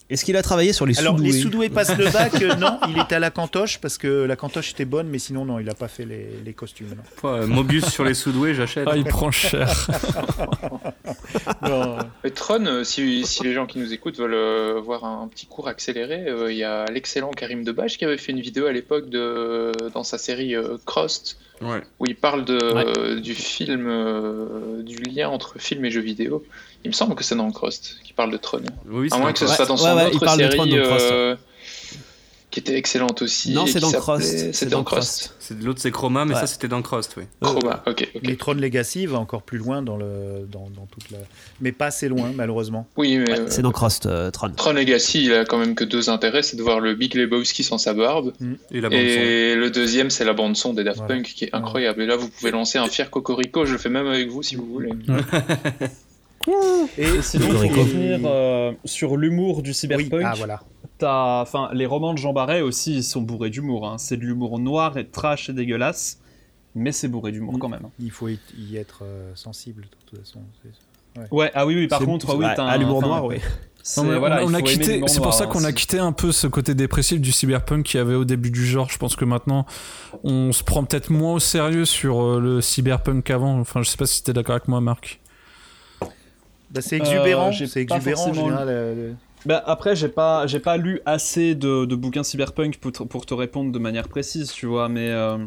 Est-ce 0.10 0.24
qu'il 0.24 0.38
a 0.38 0.42
travaillé 0.42 0.72
sur 0.72 0.86
les 0.86 0.98
Alors, 1.00 1.18
sous-doués 1.18 1.32
les 1.34 1.42
sous-doués 1.42 1.70
passent 1.70 1.98
le 1.98 2.10
bac, 2.10 2.42
euh, 2.42 2.56
non, 2.56 2.80
il 2.90 2.98
était 2.98 3.16
à 3.16 3.20
la 3.20 3.30
cantoche 3.30 3.80
parce 3.80 3.98
que 3.98 4.24
la 4.24 4.36
cantoche 4.38 4.72
était 4.72 4.86
bonne, 4.86 5.08
mais 5.10 5.20
sinon, 5.20 5.44
non, 5.44 5.60
il 5.60 5.70
a 5.70 5.74
pas 5.74 5.90
fait 5.90 6.06
les, 6.06 6.30
les 6.46 6.54
costumes. 6.54 6.96
non. 7.24 7.30
Ouais, 7.30 7.46
Mobius 7.46 7.86
sur 7.90 8.06
les 8.06 8.14
sous-doués, 8.14 8.54
j'achète. 8.54 8.88
Ah, 8.90 8.96
il 8.96 9.04
prend 9.04 9.32
cher. 9.32 9.70
Non, 11.62 11.98
Et 12.24 12.32
Tron, 12.32 12.66
euh, 12.66 12.84
si, 12.84 13.26
si 13.26 13.44
les 13.44 13.54
gens 13.54 13.66
qui 13.66 13.80
nous 13.80 13.94
écoutent 13.94 14.18
veulent 14.18 14.34
euh, 14.34 14.80
voir 14.80 15.06
un 15.06 15.28
petit 15.28 15.46
cours 15.46 15.68
accéléré, 15.68 16.26
euh, 16.28 16.52
il 16.52 16.58
y 16.58 16.64
a 16.64 16.86
l'excellent 16.86 17.32
Karim 17.32 17.64
Debache 17.64 17.98
qui 17.98 18.06
avait 18.06 18.18
fait 18.18 18.32
une 18.32 18.42
vidéo 18.42 18.66
à 18.66 18.72
l'époque 18.72 19.10
de 19.10 19.72
dans 19.94 20.04
sa 20.04 20.18
série 20.18 20.56
euh, 20.56 20.78
Crossed 20.86 21.36
Ouais. 21.60 21.82
où 22.00 22.06
il 22.06 22.16
parle 22.16 22.46
de, 22.46 23.18
du 23.20 23.34
film, 23.34 23.88
euh, 23.88 24.84
du 24.84 24.98
lien 25.02 25.28
entre 25.30 25.58
film 25.58 25.84
et 25.86 25.90
jeux 25.90 26.02
vidéo. 26.02 26.44
Il 26.88 26.92
me 26.92 26.94
semble 26.94 27.16
que 27.16 27.24
c'est 27.26 27.36
dans 27.36 27.52
Crossed 27.52 27.82
qui 28.06 28.14
parle 28.14 28.32
de 28.32 28.38
Tron. 28.38 28.62
Oui, 28.90 29.10
À 29.12 29.18
moins 29.18 29.34
que 29.34 29.40
ce 29.40 29.48
soit 29.48 29.66
dans 29.66 29.74
Ouais, 29.76 29.80
son 29.82 29.96
ouais, 29.98 30.08
il 30.10 30.16
autre 30.16 30.24
parle 30.26 30.38
de 30.40 30.44
série 30.46 30.56
Tron 30.56 30.68
euh, 30.72 31.36
qui 32.50 32.62
était 32.62 32.78
excellente 32.78 33.22
aussi. 33.22 33.52
Non, 33.52 33.66
c'est 33.68 33.82
dans 33.82 33.92
Crossed. 33.92 34.54
C'est 34.54 34.70
dans 34.70 34.86
c'est- 35.02 35.62
L'autre 35.62 35.80
c'est 35.82 35.92
Chroma, 35.92 36.24
mais 36.24 36.34
Ouais. 36.34 36.40
ça 36.40 36.48
c'était 36.48 36.70
dans 36.70 36.82
Crost, 36.82 37.16
oui. 37.18 37.24
Chroma, 37.42 37.84
ok, 37.86 38.10
ok. 38.16 38.22
Les 38.24 38.38
Tron 38.38 38.54
Legacy 38.54 39.06
va 39.06 39.20
encore 39.20 39.42
plus 39.44 39.58
loin 39.58 39.82
dans, 39.82 39.98
le, 39.98 40.48
dans, 40.50 40.70
dans 40.76 40.86
toute 40.90 41.12
la. 41.12 41.18
Mais 41.62 41.72
pas 41.74 41.88
assez 41.88 42.08
loin, 42.08 42.32
malheureusement. 42.34 42.88
Oui, 42.96 43.18
mais 43.18 43.30
Ouais, 43.32 43.40
euh, 43.42 43.46
C'est 43.50 43.62
dans 43.62 43.72
Crost, 43.74 44.06
euh, 44.06 44.32
Tron. 44.32 44.50
Tron 44.56 44.72
Legacy, 44.74 45.26
il 45.26 45.34
a 45.34 45.44
quand 45.46 45.58
même 45.58 45.76
que 45.76 45.84
deux 45.84 46.10
intérêts, 46.10 46.42
c'est 46.42 46.56
de 46.56 46.64
voir 46.64 46.80
le 46.80 46.96
Big 46.96 47.14
Lebowski 47.16 47.64
sans 47.64 47.78
sa 47.78 47.94
barbe. 47.94 48.32
Et 48.72 48.80
la 48.82 48.90
bande 48.90 48.98
Et 48.98 49.56
le 49.56 49.70
deuxième, 49.70 50.10
c'est 50.10 50.24
la 50.26 50.34
bande 50.34 50.56
son 50.56 50.74
des 50.74 50.84
Daft 50.86 51.00
Voilà. 51.00 51.16
Punk 51.16 51.26
qui 51.34 51.44
est 51.46 51.54
incroyable. 51.54 52.02
Et 52.02 52.06
là, 52.06 52.16
vous 52.16 52.30
pouvez 52.30 52.52
lancer 52.52 52.78
un 52.78 52.88
fier 52.88 53.10
cocorico. 53.12 53.66
Je 53.66 53.74
le 53.74 53.78
fais 53.78 53.90
même 53.90 54.08
avec 54.08 54.30
vous 54.30 54.42
si 54.42 54.56
vous 54.56 54.66
voulez. 54.66 54.92
Et 56.98 57.22
sinon, 57.22 57.48
pour 57.50 57.60
revenir 57.62 58.20
euh, 58.26 58.72
sur 58.86 59.18
l'humour 59.18 59.62
du 59.62 59.70
Oui, 59.72 59.76
cyberpunk, 59.76 60.24
ah 60.26 60.34
voilà. 60.38 60.62
t'as- 60.98 61.42
enfin, 61.42 61.70
les 61.74 61.86
romans 61.86 62.14
de 62.14 62.18
Jean 62.20 62.34
Barret 62.34 62.62
aussi 62.62 62.96
ils 62.98 63.04
sont 63.04 63.22
bourrés 63.22 63.50
d'humour. 63.50 63.88
hein. 63.88 63.98
C'est 63.98 64.18
de 64.18 64.22
l'humour 64.24 64.60
noir 64.60 64.98
et 64.98 65.06
trash 65.08 65.50
et 65.50 65.54
dégueulasse, 65.54 66.20
mais 66.76 66.92
c'est 66.92 67.08
bourré 67.08 67.32
d'humour 67.32 67.58
quand 67.60 67.70
même. 67.70 67.82
hein. 67.86 67.92
Il 68.00 68.12
faut 68.12 68.28
y 68.30 68.40
être 68.78 69.00
euh, 69.04 69.32
sensible, 69.36 69.84
de 69.84 69.88
toute 70.12 70.20
façon. 70.20 70.40
Ouais, 71.32 71.52
ah 71.56 71.66
oui, 71.66 71.76
oui, 71.76 71.88
par 71.88 72.00
contre, 72.02 72.36
oui, 72.36 72.46
t'as 72.56 72.66
à 72.66 72.74
un- 72.74 72.78
l'humour 72.78 73.02
noir, 73.02 73.26
oui. 73.26 73.38
c'est- 73.82 74.02
on- 74.02 74.06
on 74.06 74.54
a 74.54 74.62
quitté, 74.62 75.00
pour 75.00 75.34
ça 75.34 75.46
hein. 75.46 75.48
qu'on 75.48 75.64
a 75.64 75.72
quitté 75.72 75.98
un 75.98 76.12
peu 76.12 76.32
ce 76.32 76.46
côté 76.46 76.76
dépressif 76.76 77.20
du 77.20 77.32
cyberpunk 77.32 77.86
qu'il 77.86 77.98
y 77.98 78.02
avait 78.02 78.14
au 78.16 78.24
début 78.26 78.52
du 78.52 78.64
genre. 78.66 78.88
Je 78.92 78.98
pense 79.00 79.16
que 79.16 79.26
maintenant, 79.26 79.66
on 80.24 80.52
se 80.52 80.64
prend 80.64 80.84
peut-être 80.84 81.10
moins 81.10 81.34
au 81.34 81.40
sérieux 81.40 81.86
sur 81.86 82.22
euh, 82.22 82.40
le 82.40 82.62
cyberpunk 82.62 83.24
qu'avant. 83.24 83.60
Enfin, 83.60 83.82
je 83.82 83.90
sais 83.90 83.98
pas 83.98 84.06
si 84.06 84.24
t'es 84.24 84.32
d'accord 84.34 84.56
avec 84.56 84.68
moi, 84.68 84.80
Marc. 84.80 85.20
Bah, 86.72 86.82
c'est 86.82 86.98
exubérant, 86.98 87.48
Euh, 87.50 87.52
j'ai 87.52 87.68
c'est 87.68 87.82
exubérant 87.82 88.22
en 88.22 88.26
forcément 88.26 88.46
général. 88.48 88.68
euh, 88.70 89.12
Bah, 89.46 89.64
après, 89.66 89.96
j'ai 89.96 90.10
pas, 90.10 90.46
j'ai 90.48 90.60
pas 90.60 90.78
lu 90.78 91.00
assez 91.06 91.56
de, 91.56 91.86
de 91.86 91.96
bouquins 91.96 92.24
cyberpunk 92.24 92.78
pour 92.78 92.92
te, 92.92 93.04
pour 93.04 93.26
te 93.26 93.34
répondre 93.34 93.72
de 93.72 93.80
manière 93.80 94.08
précise, 94.10 94.52
tu 94.52 94.66
vois, 94.66 94.90
mais 94.90 95.10
euh, 95.10 95.38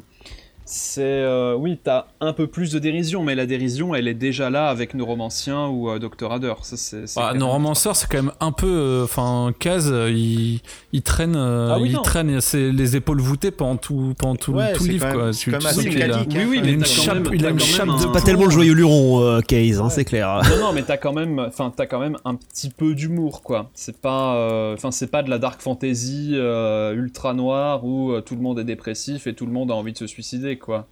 c'est. 0.73 1.03
euh, 1.03 1.55
oui, 1.57 1.79
t'as 1.83 2.07
un 2.21 2.33
peu 2.33 2.47
plus 2.47 2.71
de 2.71 2.79
dérision, 2.79 3.25
mais 3.25 3.35
la 3.35 3.45
dérision, 3.47 3.95
elle 3.95 4.07
est 4.07 4.15
déjà 4.15 4.51
là 4.51 4.69
avec 4.69 4.95
Neuromancien 4.95 5.67
ou 5.67 5.91
euh, 5.91 5.99
Dr. 5.99 6.31
Hader. 6.31 6.55
Ça, 6.63 6.77
c'est, 6.77 7.07
c'est 7.09 7.19
Ah, 7.19 7.23
quand 7.27 7.29
même- 7.33 7.39
nos 7.41 7.49
romanceurs, 7.49 7.97
c'est 7.97 8.07
quand 8.09 8.23
même 8.23 8.33
un 8.41 8.53
peu. 8.53 8.67
euh, 8.69 9.05
Enfin, 9.05 9.53
Kaz, 9.59 9.91
euh, 9.91 10.11
il, 10.11 10.61
il 10.93 11.03
traîne, 11.03 11.35
euh, 11.37 11.73
Ah 11.75 11.79
oui, 11.81 11.89
il 11.91 11.95
non. 11.97 12.03
traîne 12.03 12.41
c'est 12.41 12.71
les 12.71 12.95
épaules 12.97 13.21
voûtées 13.21 13.51
pendant 13.51 13.77
tout, 13.77 14.15
pendant 14.17 14.37
tout, 14.37 14.53
Ouais, 14.53 14.73
tout 14.73 14.85
le 14.85 14.87
c'est 14.87 14.93
livre. 14.93 15.13
quoi. 15.13 15.31
Tu- 15.33 15.51
tu 15.53 15.61
sens 15.61 15.79
qu'il 15.83 16.03
a- 16.03 16.19
Oui, 16.19 16.27
oui, 16.35 16.41
hein, 16.41 16.47
mais 16.51 16.57
il 16.59 16.69
a 16.69 16.71
une 16.71 16.83
t'as 16.83 16.87
quand 16.87 17.03
chape, 17.03 17.15
même- 17.25 17.35
il 17.35 17.47
a 17.47 17.51
une 17.51 17.59
chape 17.61 17.89
de 17.89 18.07
Pas 18.13 18.21
tellement 18.21 18.45
le 18.45 18.51
joyeux 18.51 18.75
luron, 18.75 19.41
Case, 19.49 19.81
hein, 19.81 19.89
c'est 19.91 20.05
clair. 20.05 20.41
Non, 20.51 20.67
non, 20.69 20.73
mais 20.73 20.83
t'as 20.83 20.97
quand 20.97 21.13
même, 21.13 21.39
enfin, 21.41 21.73
t'as 21.75 21.87
quand 21.87 21.99
même 21.99 22.17
un 22.25 22.37
petit 22.37 22.71
peu 22.71 22.95
d'humour, 22.95 23.43
quoi. 23.43 23.71
C'est 23.75 24.01
pas, 24.01 24.73
enfin, 24.75 24.91
c'est 24.93 25.11
pas 25.11 25.23
de 25.25 25.31
la 25.31 25.39
dark 25.39 25.61
fantasy 25.61 26.37
ultra 26.95 27.35
noire 27.35 27.85
où 27.85 28.13
tout 28.21 28.37
le 28.37 28.43
monde 28.43 28.59
est 28.59 28.65
dépressif 28.65 29.27
et 29.27 29.35
tout 29.35 29.47
le 29.47 29.53
monde 29.53 29.71
a 29.71 29.75
envie 29.75 29.93
de 29.93 29.99
se 29.99 30.07
suicider, 30.07 30.57
quoi. 30.61 30.87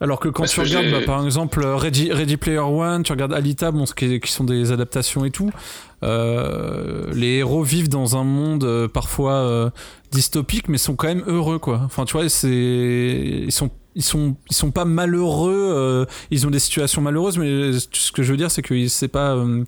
Alors 0.00 0.20
que 0.20 0.28
quand 0.28 0.44
Parce 0.44 0.52
tu 0.52 0.60
regardes, 0.60 0.90
bah, 0.90 1.00
par 1.04 1.24
exemple, 1.24 1.60
euh, 1.64 1.76
Ready, 1.76 2.12
Ready 2.12 2.36
Player 2.36 2.58
One, 2.58 3.02
tu 3.02 3.10
regardes 3.10 3.32
Alita, 3.32 3.72
bon, 3.72 3.84
ce 3.84 3.94
qui, 3.94 4.20
sont 4.26 4.44
des 4.44 4.70
adaptations 4.70 5.24
et 5.24 5.30
tout, 5.30 5.50
euh, 6.04 7.12
les 7.12 7.38
héros 7.38 7.64
vivent 7.64 7.88
dans 7.88 8.16
un 8.16 8.22
monde 8.22 8.62
euh, 8.62 8.86
parfois 8.86 9.32
euh, 9.32 9.70
dystopique, 10.12 10.68
mais 10.68 10.78
sont 10.78 10.94
quand 10.94 11.08
même 11.08 11.24
heureux, 11.26 11.58
quoi. 11.58 11.80
Enfin, 11.84 12.04
tu 12.04 12.12
vois, 12.12 12.28
c'est, 12.28 12.48
ils 12.48 13.52
sont, 13.52 13.70
ils 13.98 14.04
sont, 14.04 14.36
ils 14.48 14.54
sont 14.54 14.70
pas 14.70 14.84
malheureux. 14.86 15.72
euh, 15.76 16.06
ils 16.30 16.46
ont 16.46 16.50
des 16.50 16.60
situations 16.60 17.02
malheureuses, 17.02 17.36
mais 17.36 17.72
ce 17.92 18.12
que 18.12 18.22
je 18.22 18.30
veux 18.30 18.36
dire, 18.38 18.50
c'est 18.50 18.62
que 18.62 18.86
c'est 18.88 19.08
pas, 19.08 19.34
euh, 19.34 19.64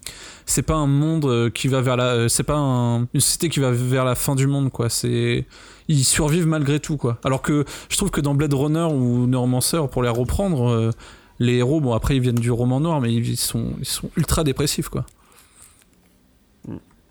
c'est 0.46 0.62
pas 0.62 0.76
un 0.76 0.86
monde 0.86 1.26
euh, 1.26 1.50
qui 1.50 1.66
va 1.68 1.80
vers 1.82 1.96
la, 1.96 2.04
euh, 2.14 2.28
c'est 2.28 2.44
pas 2.44 2.56
un- 2.56 3.00
une 3.12 3.20
société 3.20 3.48
qui 3.48 3.58
va 3.60 3.72
vers 3.72 4.04
la 4.04 4.14
fin 4.14 4.36
du 4.36 4.46
monde, 4.46 4.70
quoi. 4.70 4.88
C'est, 4.88 5.46
ils 5.88 6.04
survivent 6.04 6.46
malgré 6.46 6.78
tout, 6.78 6.96
quoi. 6.96 7.18
Alors 7.24 7.42
que 7.42 7.64
je 7.88 7.96
trouve 7.96 8.10
que 8.12 8.20
dans 8.20 8.34
Blade 8.34 8.54
Runner 8.54 8.86
ou 8.90 9.26
Neuromancer, 9.26 9.80
pour 9.90 10.02
les 10.04 10.08
reprendre, 10.08 10.68
euh, 10.70 10.90
les 11.40 11.56
héros, 11.56 11.80
bon 11.80 11.92
après 11.94 12.14
ils 12.14 12.20
viennent 12.22 12.34
du 12.36 12.50
roman 12.52 12.78
noir, 12.80 13.00
mais 13.00 13.12
ils 13.12 13.36
sont, 13.36 13.72
ils 13.80 13.84
sont 13.86 14.10
ultra 14.16 14.44
dépressifs, 14.44 14.88
quoi. 14.88 15.04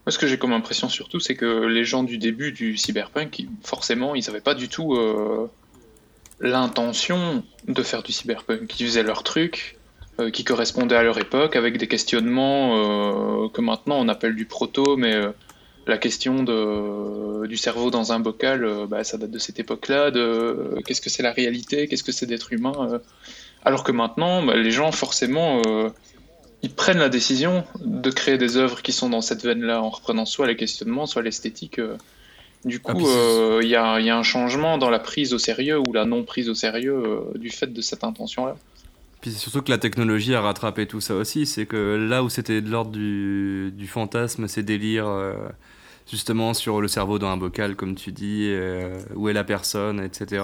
Ce 0.07 0.17
que 0.17 0.25
j'ai 0.25 0.39
comme 0.39 0.53
impression 0.53 0.89
surtout, 0.89 1.19
c'est 1.19 1.35
que 1.35 1.65
les 1.67 1.83
gens 1.83 2.03
du 2.03 2.17
début 2.17 2.51
du 2.51 2.77
cyberpunk, 2.77 3.45
forcément, 3.63 4.15
ils 4.15 4.25
n'avaient 4.25 4.39
pas 4.41 4.55
du 4.55 4.67
tout 4.69 4.95
euh, 4.95 5.47
l'intention 6.39 7.43
de 7.67 7.83
faire 7.83 8.03
du 8.03 8.11
cyberpunk. 8.11 8.79
Ils 8.79 8.85
faisaient 8.85 9.03
leur 9.03 9.23
truc 9.23 9.77
euh, 10.19 10.31
qui 10.31 10.43
correspondait 10.43 10.95
à 10.95 11.03
leur 11.03 11.17
époque, 11.17 11.55
avec 11.55 11.77
des 11.77 11.87
questionnements 11.87 13.45
euh, 13.45 13.49
que 13.49 13.61
maintenant 13.61 13.97
on 13.99 14.07
appelle 14.09 14.35
du 14.35 14.45
proto, 14.45 14.97
mais 14.97 15.13
euh, 15.13 15.31
la 15.87 15.97
question 15.97 16.43
de, 16.43 17.47
du 17.47 17.57
cerveau 17.57 17.89
dans 17.89 18.11
un 18.11 18.19
bocal, 18.19 18.85
bah, 18.87 19.03
ça 19.03 19.17
date 19.17 19.31
de 19.31 19.39
cette 19.39 19.59
époque-là, 19.59 20.11
de 20.11 20.75
qu'est-ce 20.85 21.01
que 21.01 21.09
c'est 21.09 21.23
la 21.23 21.31
réalité, 21.31 21.87
qu'est-ce 21.87 22.03
que 22.03 22.11
c'est 22.11 22.25
d'être 22.25 22.53
humain. 22.53 22.99
alors 23.63 23.83
que 23.83 23.91
maintenant, 23.91 24.43
bah, 24.43 24.55
les 24.55 24.71
gens, 24.71 24.91
forcément, 24.91 25.61
ils 26.61 26.73
prennent 26.73 26.99
la 26.99 27.09
décision 27.09 27.63
de 27.79 28.11
créer 28.11 28.37
des 28.37 28.57
œuvres 28.57 28.81
qui 28.81 28.91
sont 28.91 29.09
dans 29.09 29.21
cette 29.21 29.43
veine-là, 29.43 29.81
en 29.81 29.89
reprenant 29.89 30.25
soit 30.25 30.47
les 30.47 30.57
questionnements, 30.57 31.05
soit 31.05 31.23
l'esthétique. 31.23 31.79
Du 32.65 32.81
Ah, 32.85 32.93
coup, 32.93 33.07
euh, 33.07 33.59
il 33.63 33.69
y, 33.69 33.75
a, 33.75 33.99
il 33.99 34.05
y 34.05 34.09
a 34.09 34.17
un 34.17 34.23
changement 34.23 34.77
dans 34.77 34.89
la 34.89 34.99
prise 34.99 35.33
au 35.33 35.39
sérieux 35.39 35.79
ou 35.79 35.93
la 35.93 36.05
non 36.05 36.23
prise 36.23 36.49
au 36.49 36.55
sérieux 36.55 36.93
euh, 36.95 37.37
du 37.37 37.49
fait 37.49 37.67
de 37.71 37.81
cette 37.81 38.03
intention-là. 38.03 38.55
Puis 39.21 39.31
c'est 39.31 39.37
surtout 39.39 39.61
que 39.61 39.71
la 39.71 39.77
technologie 39.77 40.33
a 40.35 40.41
rattrapé 40.41 40.87
tout 40.87 41.01
ça 41.01 41.15
aussi. 41.15 41.45
C'est 41.45 41.65
que 41.65 41.95
là 42.09 42.23
où 42.23 42.29
c'était 42.29 42.61
de 42.61 42.69
l'ordre 42.69 42.91
du, 42.91 43.71
du 43.73 43.87
fantasme, 43.87 44.47
ces 44.47 44.63
délires, 44.63 45.07
euh, 45.07 45.33
justement 46.09 46.53
sur 46.53 46.81
le 46.81 46.87
cerveau 46.87 47.19
dans 47.19 47.27
un 47.27 47.37
bocal, 47.37 47.75
comme 47.75 47.95
tu 47.95 48.11
dis, 48.11 48.47
euh, 48.49 48.97
où 49.15 49.27
est 49.29 49.33
la 49.33 49.43
personne, 49.43 49.99
etc. 50.01 50.43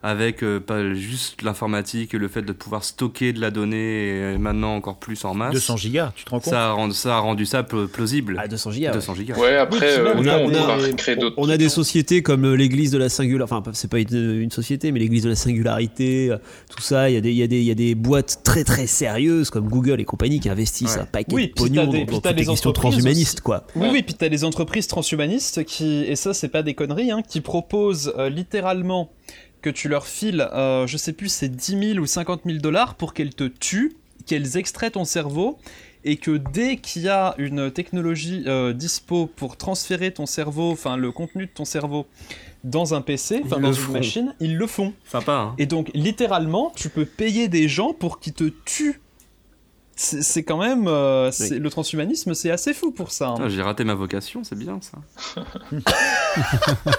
Avec 0.00 0.44
euh, 0.44 0.60
pas 0.60 0.94
juste 0.94 1.42
l'informatique 1.42 2.14
et 2.14 2.18
le 2.18 2.28
fait 2.28 2.42
de 2.42 2.52
pouvoir 2.52 2.84
stocker 2.84 3.32
de 3.32 3.40
la 3.40 3.50
donnée, 3.50 4.34
et 4.34 4.38
maintenant 4.38 4.76
encore 4.76 4.98
plus 4.98 5.24
en 5.24 5.34
masse. 5.34 5.54
200 5.54 5.76
gigas, 5.76 6.12
tu 6.14 6.24
te 6.24 6.30
rends 6.30 6.38
compte 6.38 6.48
ça 6.52 6.68
a, 6.68 6.70
rendu, 6.70 6.94
ça 6.94 7.16
a 7.16 7.18
rendu 7.18 7.46
ça 7.46 7.64
pl- 7.64 7.88
plausible. 7.88 8.36
Ah, 8.38 8.46
200 8.46 8.70
gigas. 8.70 8.88
ouais. 8.90 8.94
200 8.94 9.14
gigas. 9.16 9.36
Ouais, 9.36 9.56
après, 9.56 9.98
euh, 9.98 10.14
on 10.16 10.24
a- 10.28 10.38
on, 10.38 10.46
on 10.46 10.54
a-. 10.54 11.30
On 11.36 11.48
a 11.48 11.56
des 11.56 11.68
sociétés 11.68 12.22
comme 12.22 12.44
euh, 12.44 12.54
l'église 12.54 12.92
de 12.92 12.98
la 12.98 13.08
singularité, 13.08 13.52
enfin 13.52 13.70
c'est 13.74 13.90
pas 13.90 13.98
une, 13.98 14.40
une 14.42 14.50
société, 14.52 14.92
mais 14.92 15.00
l'église 15.00 15.24
de 15.24 15.30
la 15.30 15.34
singularité, 15.36 16.30
euh, 16.30 16.36
tout 16.70 16.80
ça, 16.82 17.10
il 17.10 17.14
y, 17.14 17.16
a 17.16 17.20
des- 17.20 17.30
il 17.32 17.36
y, 17.36 17.42
a 17.42 17.48
des- 17.48 17.58
il 17.58 17.64
y 17.66 17.70
a 17.72 17.74
des 17.74 17.96
boîtes 17.96 18.42
très 18.44 18.62
très 18.62 18.86
sérieuses 18.86 19.50
comme 19.50 19.68
Google 19.68 20.00
et 20.00 20.04
compagnie 20.04 20.38
qui 20.38 20.48
investissent 20.48 20.94
Ouais. 20.94 21.02
un 21.02 21.06
paquet 21.06 21.34
Oui, 21.34 21.48
de 21.48 21.52
pognon 21.54 21.86
des- 21.88 21.98
dans, 22.00 22.06
puis 22.06 22.14
dans 22.16 22.20
toutes 22.20 22.24
les 22.26 22.34
des 22.34 22.44
questions 22.46 22.70
entreprises 22.70 22.92
transhumanistes 22.98 23.40
quoi. 23.40 23.64
Oui, 23.74 23.88
oui, 23.90 24.02
puis 24.04 24.14
t'as 24.14 24.28
des 24.28 24.44
entreprises 24.44 24.86
transhumanistes 24.86 25.64
qui, 25.64 26.04
et 26.04 26.14
ça 26.14 26.34
c'est 26.34 26.48
pas 26.48 26.62
des 26.62 26.74
conneries, 26.74 27.10
hein, 27.10 27.22
qui 27.28 27.40
proposent 27.40 28.12
euh, 28.16 28.28
littéralement 28.28 29.10
que 29.68 29.76
tu 29.78 29.88
leur 29.88 30.06
files, 30.06 30.48
euh, 30.52 30.86
je 30.86 30.96
sais 30.96 31.12
plus, 31.12 31.28
c'est 31.28 31.48
10 31.48 31.92
000 31.94 31.98
ou 31.98 32.06
50 32.06 32.42
000 32.46 32.58
dollars 32.58 32.94
pour 32.94 33.12
qu'elles 33.12 33.34
te 33.34 33.44
tuent, 33.44 33.96
qu'elles 34.26 34.56
extraient 34.56 34.90
ton 34.90 35.04
cerveau, 35.04 35.58
et 36.04 36.16
que 36.16 36.38
dès 36.38 36.78
qu'il 36.78 37.02
y 37.02 37.08
a 37.08 37.34
une 37.36 37.70
technologie 37.70 38.44
euh, 38.46 38.72
dispo 38.72 39.26
pour 39.26 39.58
transférer 39.58 40.12
ton 40.12 40.24
cerveau, 40.24 40.70
enfin 40.70 40.96
le 40.96 41.12
contenu 41.12 41.46
de 41.46 41.50
ton 41.50 41.66
cerveau, 41.66 42.06
dans 42.64 42.94
un 42.94 43.02
PC, 43.02 43.42
enfin 43.44 43.60
dans 43.60 43.72
une 43.72 43.82
font. 43.82 43.92
machine, 43.92 44.34
ils 44.40 44.56
le 44.56 44.66
font. 44.66 44.94
Sympa, 45.04 45.32
hein 45.32 45.54
Et 45.58 45.66
donc, 45.66 45.90
littéralement, 45.92 46.72
tu 46.74 46.88
peux 46.88 47.04
payer 47.04 47.48
des 47.48 47.68
gens 47.68 47.92
pour 47.92 48.20
qu'ils 48.20 48.32
te 48.32 48.44
tuent. 48.64 49.00
C'est 50.00 50.44
quand 50.44 50.58
même. 50.58 50.84
euh, 50.86 51.28
Le 51.50 51.70
transhumanisme, 51.70 52.32
c'est 52.32 52.52
assez 52.52 52.72
fou 52.72 52.92
pour 52.92 53.10
ça. 53.10 53.34
hein. 53.36 53.48
J'ai 53.48 53.62
raté 53.62 53.82
ma 53.82 53.94
vocation, 53.94 54.44
c'est 54.44 54.56
bien 54.56 54.78
ça. 54.80 54.98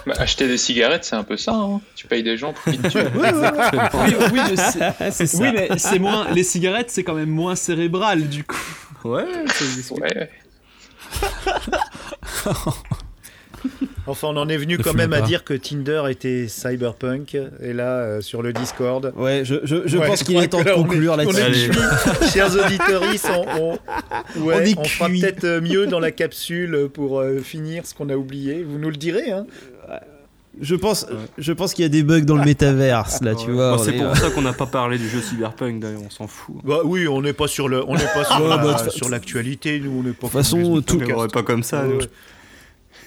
Bah, 0.06 0.14
acheter 0.18 0.48
des 0.50 0.58
cigarettes, 0.58 1.06
c'est 1.06 1.16
un 1.16 1.24
peu 1.24 1.38
ça. 1.38 1.54
hein. 1.54 1.80
Tu 1.96 2.08
payes 2.08 2.24
des 2.24 2.36
gens 2.38 2.52
pour 2.52 2.64
qu'ils 2.66 2.82
te 2.82 2.88
tuent. 2.90 2.98
oui, 3.16 4.16
oui, 4.34 4.40
mais 4.50 4.56
c'est- 4.58 5.12
C'est 5.12 5.28
ça. 5.28 5.38
oui, 5.44 5.52
mais 5.54 5.78
c'est 5.78 5.98
moins. 6.00 6.30
Les 6.32 6.44
cigarettes, 6.44 6.90
c'est 6.92 7.04
quand 7.04 7.14
même 7.16 7.30
moins 7.30 7.56
cérébral, 7.56 8.28
du 8.28 8.44
coup. 8.44 8.58
Ouais, 9.06 9.26
ça. 9.48 9.96
Ouais. 9.96 10.30
Enfin, 14.08 14.30
on 14.32 14.38
en 14.38 14.50
est 14.50 14.58
venu 14.58 14.80
quand 14.80 14.96
même 14.96 15.14
à 15.14 15.22
dire 15.22 15.44
que 15.44 15.54
Tinder 15.54 16.02
était 16.10 16.48
cyberpunk. 16.48 17.38
Et 17.62 17.74
là, 17.74 18.00
euh, 18.00 18.22
sur 18.22 18.42
le 18.42 18.54
Discord. 18.54 19.14
Ouais, 19.16 19.42
je, 19.46 19.56
je, 19.64 19.88
je 19.88 19.98
Ouais, 20.00 20.08
pense 20.08 20.24
qu'il 20.24 20.38
est 20.38 20.48
temps 20.48 20.64
de 20.64 20.72
conclure 20.72 21.20
est- 21.22 21.28
on 21.28 21.32
est 21.32 21.40
là-dessus. 21.40 21.72
Chers 22.34 22.56
auditeurs, 22.56 23.04
on, 23.04 23.78
on, 24.40 24.42
ouais, 24.44 24.74
On 24.78 24.82
on 24.82 24.84
fera 24.86 25.10
peut-être 25.10 25.44
euh, 25.44 25.62
mieux 25.62 25.86
dans 25.86 26.00
la 26.00 26.10
capsule 26.12 26.90
pour 26.92 27.20
euh, 27.20 27.38
finir 27.40 27.86
ce 27.86 27.94
qu'on 27.94 28.10
a 28.10 28.16
oublié. 28.16 28.64
Vous 28.64 28.80
nous 28.80 28.90
le 28.90 28.96
direz. 28.96 29.32
Hein. 29.32 29.46
Je 30.62 30.76
pense, 30.76 31.06
je 31.38 31.54
pense 31.54 31.74
qu'il 31.74 31.84
y 31.84 31.86
a 31.86 31.90
des 31.90 32.04
bugs 32.04 32.22
dans 32.22 32.36
le 32.36 32.44
métaverse 32.44 33.22
là, 33.22 33.36
tu 33.36 33.48
Ouais. 33.48 33.54
vois. 33.54 33.76
On 33.76 33.78
c'est 33.78 33.92
est, 33.96 33.98
pour 34.00 34.08
euh, 34.08 34.16
ça 34.16 34.30
qu'on 34.32 34.42
n'a 34.42 34.52
pas 34.54 34.66
parlé 34.66 34.98
du 34.98 35.08
jeu 35.08 35.22
Cyberpunk, 35.22 35.80
d'ailleurs, 35.80 36.02
on 36.06 36.10
s'en 36.10 36.28
fout. 36.28 36.56
Bah 36.64 36.80
oui, 36.84 37.08
on 37.08 37.22
n'est 37.22 37.34
pas 37.34 37.48
sur 37.48 37.70
le, 37.70 37.84
on 37.88 37.94
n'est 37.96 38.04
pas 38.14 38.24
sur, 38.26 38.40
bah, 38.50 38.58
de 39.06 39.12
l'actualité. 39.12 39.80
Nous, 39.80 39.92
on 40.00 40.04
n'est 40.04 40.12
pas. 40.14 40.22
toute 40.28 40.32
façon, 40.32 40.82
tout-. 40.82 41.00
On 41.16 41.28
pas 41.28 41.44
comme 41.44 41.64
ça. 41.64 41.86
Ouais. 41.86 42.00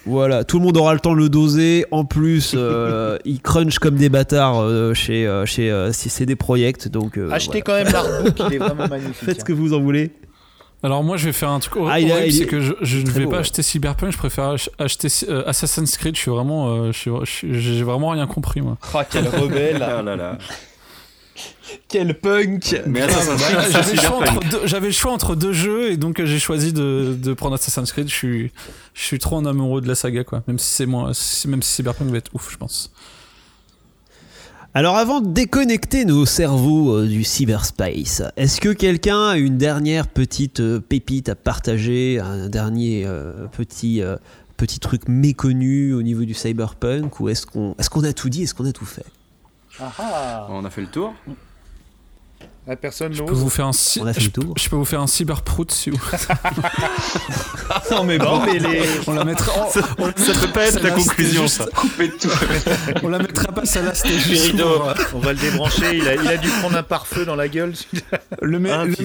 Voilà, 0.04 0.42
tout 0.44 0.58
le 0.58 0.64
monde 0.64 0.76
aura 0.76 0.94
le 0.94 1.00
temps 1.00 1.12
de 1.12 1.18
le 1.18 1.28
doser. 1.28 1.84
En 1.90 2.04
plus, 2.04 2.54
euh, 2.56 3.18
ils 3.24 3.40
crunchent 3.40 3.78
comme 3.78 3.94
des 3.96 4.08
bâtards 4.08 4.60
euh, 4.60 4.94
chez, 4.94 5.26
euh, 5.26 5.46
chez 5.46 5.70
euh, 5.70 5.92
CD 5.92 6.34
Projekt. 6.36 6.88
Donc, 6.88 7.18
euh, 7.18 7.30
Achetez 7.30 7.62
voilà. 7.64 7.84
quand 7.84 7.84
même 7.84 7.92
l'artbook, 7.92 8.46
il 8.48 8.54
est 8.54 8.58
vraiment 8.58 8.88
magnifique. 8.90 9.14
Faites 9.14 9.36
ce 9.36 9.40
hein. 9.42 9.44
que 9.46 9.52
vous 9.52 9.72
en 9.74 9.80
voulez. 9.80 10.10
Alors 10.84 11.04
moi 11.04 11.16
je 11.16 11.26
vais 11.26 11.32
faire 11.32 11.50
un 11.50 11.60
truc 11.60 11.74
Ah, 11.76 11.80
horrible, 11.92 12.10
est- 12.10 12.30
c'est 12.32 12.46
que 12.46 12.60
je, 12.60 12.72
je 12.80 12.98
ne 12.98 13.08
vais 13.08 13.22
beau, 13.22 13.30
pas 13.30 13.36
ouais. 13.36 13.40
acheter 13.42 13.62
Cyberpunk, 13.62 14.10
je 14.10 14.18
préfère 14.18 14.46
ach- 14.48 14.68
acheter 14.80 15.06
euh, 15.28 15.44
Assassin's 15.46 15.96
Creed, 15.96 16.16
je 16.16 16.20
suis 16.22 16.30
vraiment 16.32 16.74
euh, 16.74 16.90
j'ai 17.44 17.84
vraiment 17.84 18.08
rien 18.08 18.26
compris 18.26 18.62
moi. 18.62 18.78
Ah, 18.92 19.04
quel 19.08 19.28
rebelle 19.28 19.80
Ah 19.80 20.02
là 20.04 20.16
là. 20.16 20.38
Quel 21.89 22.19
punk. 22.19 22.81
Mais 22.86 23.03
Assassin's 23.03 23.43
Creed, 23.43 23.55
Voilà, 23.55 23.62
c'est 23.65 23.73
J'avais 23.73 23.93
le, 23.94 24.01
choix 24.01 24.16
entre 24.19 24.40
deux- 24.49 24.66
j'avais 24.66 24.86
le 24.86 24.93
choix 24.93 25.12
entre 25.12 25.35
deux 25.36 25.53
jeux 25.53 25.90
et 25.93 25.97
donc 25.97 26.20
euh, 26.20 26.27
j'ai 26.27 26.39
choisi 26.39 26.73
de, 26.73 27.16
de 27.20 27.32
prendre 27.35 27.55
Assassin's 27.55 27.90
Creed, 27.93 28.09
je 28.09 28.15
suis 28.15 28.53
je 28.94 29.03
suis 29.03 29.19
trop 29.19 29.36
en 29.36 29.44
amoureux 29.47 29.81
de 29.81 29.89
la 29.89 29.94
saga 29.94 30.24
quoi, 30.24 30.43
même 30.47 30.59
si 30.59 30.70
c'est 30.70 30.86
moi 30.86 31.11
si- 31.15 31.49
même 31.49 31.62
si 31.62 31.73
Cyberpunk 31.74 32.11
va 32.11 32.19
être 32.19 32.31
ouf, 32.35 32.51
je 32.51 32.57
pense. 32.57 32.90
Alors, 34.74 34.97
avant 34.97 35.20
de 35.20 35.28
déconnecter 35.28 36.07
nos 36.07 36.24
cerveaux 36.24 36.97
euh, 36.97 37.07
du 37.07 37.24
cyberspace, 37.24 38.23
est-ce 38.39 38.59
que 38.59 38.70
quelqu'un 38.70 39.28
a 39.28 39.36
une 39.36 39.59
dernière 39.59 40.07
petite 40.09 40.61
euh, 40.61 40.81
pépite 40.81 41.28
à 41.28 41.35
partager, 41.35 42.19
un 42.20 42.49
dernier 42.49 43.05
euh, 43.05 43.49
petit, 43.53 44.01
euh, 44.01 44.16
petit 44.57 44.81
truc 44.81 45.09
méconnu 45.09 45.93
au 45.93 46.01
niveau 46.03 46.24
du 46.24 46.32
cyberpunk? 46.32 47.20
Ou 47.20 47.28
est-ce 47.28 47.44
qu'on 47.44 47.73
est 47.78 47.89
qu'on 47.90 48.05
a 48.05 48.15
tout 48.15 48.31
dit? 48.31 48.44
Est-ce 48.44 48.55
qu'on 48.55 48.65
a 48.65 48.73
tout 48.73 48.86
fait? 48.86 49.05
Ah, 49.78 49.93
ah. 49.99 50.47
On 50.49 50.65
a 50.65 50.70
fait 50.70 50.81
le 50.81 50.86
tour. 50.86 51.12
La 52.64 52.76
personne 52.76 53.12
Je 53.12 53.24
peux 53.24 53.32
vous 53.32 53.51
faire 53.51 53.66
un 53.66 53.70
On 53.70 53.72
fait 54.12 54.20
je, 54.20 54.26
le 54.26 54.30
tour. 54.32 54.55
je 54.56 54.68
peux 54.68 54.76
vous 54.76 54.84
faire 54.84 55.01
un 55.01 55.09
cyberprout 55.09 55.68
si 55.72 55.90
vous 55.90 55.98
Non 57.90 58.05
mais 58.05 58.18
bon. 58.18 58.40
mais 58.47 58.59
les. 58.60 58.82
on 59.09 59.12
la 59.14 59.24
mettra 59.24 59.68
Ça, 59.68 59.80
ça 59.80 60.32
peut 60.40 60.52
pas 60.52 60.66
être 60.68 60.80
la 60.82 60.90
conclusion, 60.93 61.43
juste- 61.43 61.56
ça. 61.56 61.66
Coupé 61.74 62.06
de 62.09 62.12
tout. 62.12 62.28
on 63.02 63.09
la 63.09 63.18
mettra 63.18 63.51
pas 63.52 63.64
celle-là 63.64 63.94
c'était 63.94 64.18
juste 64.18 64.55
euh, 64.60 64.94
On 65.14 65.18
va 65.18 65.32
le 65.32 65.39
débrancher. 65.40 65.97
Il 65.97 66.06
a, 66.09 66.14
il 66.14 66.28
a 66.28 66.36
dû 66.36 66.48
prendre 66.60 66.76
un 66.76 66.82
pare-feu 66.84 67.24
dans 67.24 67.34
la 67.36 67.48
gueule. 67.48 67.72
le 68.40 68.59
mets- 68.60 68.70
Ah, 68.70 68.84
le. 68.84 68.97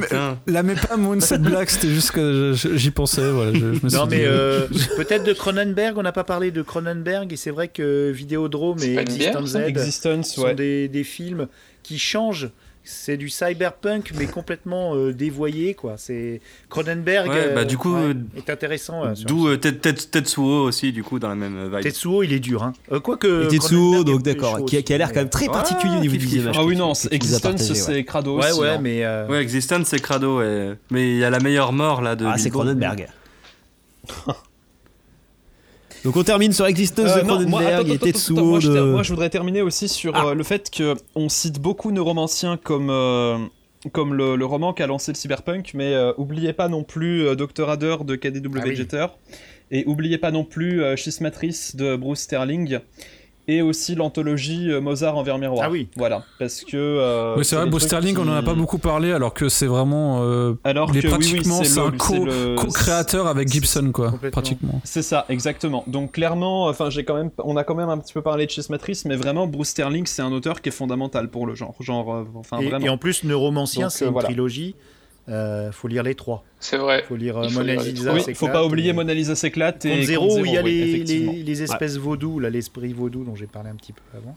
La 0.54 0.62
mets 0.64 0.76
pas 0.76 0.96
Moon 0.98 1.20
cette 1.20 1.42
blague, 1.42 1.68
c'était 1.70 1.90
juste 1.90 2.12
que 2.12 2.54
j'y 2.76 2.92
pensais. 2.92 3.28
Voilà, 3.30 3.54
je, 3.54 3.60
je 3.60 3.66
me 3.84 3.90
suis 3.90 3.98
Non, 3.98 4.06
dit, 4.06 4.18
mais 4.18 4.26
euh, 4.26 4.68
peut-être 4.98 5.24
de 5.24 5.34
Cronenberg. 5.34 5.98
On 5.98 6.04
n'a 6.04 6.12
pas 6.12 6.24
parlé 6.24 6.52
de 6.52 6.62
Cronenberg. 6.62 7.34
Et 7.34 7.38
c'est 7.38 7.52
vrai 7.52 7.68
que 7.70 8.12
Vidéodrome 8.12 8.78
C'est 8.78 8.90
et 8.90 8.98
Existence 9.00 9.50
ça 9.52 9.60
Z 9.62 9.68
Existence, 9.68 10.28
sont 10.34 10.44
ouais. 10.44 10.54
des, 10.56 10.88
des 10.88 11.04
films 11.04 11.48
qui 11.84 11.98
changent. 11.98 12.50
C'est 12.90 13.18
du 13.18 13.28
cyberpunk, 13.28 14.12
mais 14.18 14.28
complètement 14.28 14.96
euh, 14.96 15.12
dévoyé, 15.14 15.74
quoi. 15.74 15.96
C'est 15.98 16.40
Cronenberg. 16.70 17.28
Ouais, 17.30 17.54
bah, 17.54 17.66
du 17.66 17.78
coup, 17.78 17.94
ouais, 17.94 18.00
euh, 18.02 18.14
est 18.38 18.50
intéressant. 18.50 19.04
D'où 19.26 19.50
euh, 19.50 19.58
Tetsuo 19.58 20.64
aussi, 20.64 20.94
du 20.94 21.04
coup, 21.04 21.20
dans 21.20 21.28
la 21.28 21.36
même 21.36 21.58
euh, 21.58 21.68
vibe. 21.70 21.82
Tetsuo, 21.82 22.24
il 22.24 22.32
est 22.32 22.40
dur, 22.40 22.64
hein. 22.64 22.72
Euh, 22.94 23.00
Quoique. 23.02 23.48
Tetsuo, 23.50 23.60
Cronenberg 23.92 24.06
donc 24.06 24.22
d'accord, 24.24 24.66
qui, 24.66 24.78
a- 24.78 24.82
qui 24.82 24.94
a 24.94 24.98
l'air 24.98 25.10
quand 25.12 25.20
même 25.20 25.30
très 25.30 25.48
Ouais, 25.48 25.52
particulier 25.54 25.98
au 25.98 26.00
niveau 26.00 26.16
du 26.16 26.26
visage. 26.26 26.56
Ah 26.58 26.64
oui 26.64 26.78
non, 26.78 26.94
Existence 27.12 27.70
ouais. 27.70 27.76
c'est 27.76 28.04
crado 28.06 28.38
Ouais, 28.40 28.52
aussi. 28.52 28.60
ouais, 28.62 28.70
hein. 28.70 28.80
mais. 28.82 29.04
euh, 29.04 29.28
Ouais, 29.28 29.42
Existence, 29.42 29.88
c'est 29.88 30.00
crado, 30.00 30.40
ouais. 30.40 30.74
mais 30.90 31.10
il 31.12 31.18
y 31.18 31.24
a 31.26 31.30
la 31.30 31.40
meilleure 31.40 31.74
mort 31.74 32.02
là 32.02 32.16
de. 32.16 32.26
Ah, 32.26 32.38
c'est. 32.38 32.50
Cronenberg. 32.50 33.08
Donc 36.04 36.16
on 36.16 36.24
termine 36.24 36.54
sur 36.54 36.66
Existence 36.66 37.10
Euh, 37.10 37.22
de 37.22 37.28
Cronenberg 37.28 37.88
et 37.90 37.94
attends, 37.94 37.94
attends, 37.96 38.06
Tetsuo 38.06 38.36
moi, 38.46 38.60
je, 38.60 38.70
de... 38.70 38.74
ter- 38.74 38.86
moi, 38.86 39.04
je 39.04 39.10
voudrais 39.10 39.30
terminer 39.30 39.62
aussi 39.62 39.88
sur 39.88 40.16
Ah. 40.16 40.28
euh, 40.28 40.34
le 40.36 40.44
fait 40.44 40.70
que 40.70 40.96
on 41.16 41.30
cite 41.30 41.60
beaucoup 41.60 41.92
neuromanciens 41.92 42.58
comme 42.58 42.90
euh, 42.90 43.38
comme 43.94 44.14
le, 44.14 44.36
le 44.36 44.46
roman 44.46 44.74
qui 44.74 44.84
a 44.84 44.88
lancé 44.88 45.12
le 45.12 45.18
cyberpunk, 45.18 45.72
mais 45.74 45.94
euh, 45.94 46.12
oubliez 46.18 46.54
pas 46.54 46.68
non 46.68 46.84
plus 46.84 47.26
euh, 47.28 47.36
Dr. 47.36 47.70
Hader 47.70 47.98
de 48.06 48.16
KDW 48.16 48.58
Ah 48.60 48.64
oui. 48.66 48.76
Jeter 48.76 49.06
et 49.72 49.84
oubliez 49.86 50.18
pas 50.18 50.32
non 50.32 50.44
plus 50.46 50.82
euh, 50.82 50.96
Schismatrice 50.96 51.76
de 51.76 51.96
Bruce 51.96 52.20
Sterling 52.22 52.80
et 53.48 53.62
aussi 53.62 53.96
l'anthologie 53.96 54.70
euh, 54.72 54.82
Mozart 54.82 55.18
envers 55.18 55.38
miroir. 55.38 55.68
Ah 55.68 55.72
oui. 55.72 55.88
Voilà, 55.96 56.24
parce 56.40 56.64
que 56.64 56.76
euh, 56.76 57.36
oui, 57.38 57.46
c'est 57.46 57.56
vrai, 57.56 57.70
trucs 57.70 57.82
Sterling, 57.84 58.18
on 58.18 58.28
en 58.28 58.34
a 58.34 58.44
pas 58.44 58.54
beaucoup 58.54 58.78
parlé, 58.78 59.12
alors 59.14 59.34
que 59.34 59.48
c'est 59.50 59.68
vraiment. 59.68 60.20
euh, 60.24 60.54
Alors 60.64 60.90
il 60.92 60.98
est 60.98 61.02
que 61.02 61.08
oui, 61.08 61.14
oui, 61.14 61.20
pratiquement, 61.42 61.64
c'est 61.64 61.80
un 61.80 61.92
co- 61.92 62.26
co-créateur 62.58 63.28
avec 63.28 63.48
Gibson, 63.48 63.92
quoi. 63.94 64.12
Complètement. 64.12 64.32
Pratiquement. 64.42 64.82
C'est 64.84 65.02
ça, 65.02 65.26
exactement. 65.30 65.84
Donc 65.88 66.12
clairement, 66.12 66.66
enfin, 66.66 66.90
j'ai 66.90 67.06
quand 67.06 67.16
même, 67.16 67.32
on 67.44 67.56
a 67.58 67.64
quand 67.64 67.76
même 67.76 67.90
un 67.90 67.98
petit 67.98 68.14
peu 68.14 68.22
parlé 68.22 68.46
de 68.46 68.52
Schismatrice, 68.52 69.06
mais 69.06 69.16
vraiment, 69.16 69.48
Bruce 69.48 69.70
Sterling, 69.70 70.06
c'est 70.06 70.22
un 70.22 70.32
auteur 70.32 70.62
qui 70.62 70.70
est 70.70 70.74
fondamental 70.74 71.30
pour 71.30 71.46
le 71.48 71.56
genre, 71.56 71.76
genre, 71.80 72.26
enfin 72.36 72.60
et, 72.60 72.70
vraiment. 72.70 72.86
et 72.86 72.90
en 72.90 72.98
plus, 72.98 73.24
Neuromancien, 73.24 73.90
c'est 73.90 74.04
euh, 74.06 74.08
une 74.08 74.14
voilà. 74.14 74.28
trilogie. 74.28 74.76
Euh, 75.30 75.72
faut 75.74 75.88
lire 75.90 76.04
les 76.04 76.16
trois. 76.16 76.44
C'est 76.60 76.78
vrai. 76.78 77.04
Faut 77.08 77.16
lire 77.18 77.38
euh, 77.38 77.44
Il 77.46 77.52
faut 77.52 77.60
Mona 77.60 77.76
Lisa. 77.76 78.14
oui, 78.14 78.34
faut 78.34 78.48
pas 78.48 78.66
oublier 78.66 78.90
et- 78.90 78.94
Mona 78.94 79.14
Lisa 79.14 79.36
s'éclate 79.36 79.84
et 79.86 79.90
Compte 79.98 80.02
Zéro, 80.04 80.28
Compte 80.30 80.42
où 80.42 80.46
il 80.46 80.54
y 80.54 80.58
a 80.58 80.62
oui, 80.64 81.04
les, 81.06 81.20
les, 81.20 81.44
les 81.44 81.64
espèces 81.64 81.98
vaudou, 81.98 82.40
là, 82.40 82.50
l'esprit 82.50 82.94
vaudou 82.94 83.24
dont 83.26 83.36
j'ai 83.36 83.48
parlé 83.48 83.70
un 83.70 83.76
petit 83.76 83.92
peu 83.94 84.02
avant. 84.16 84.36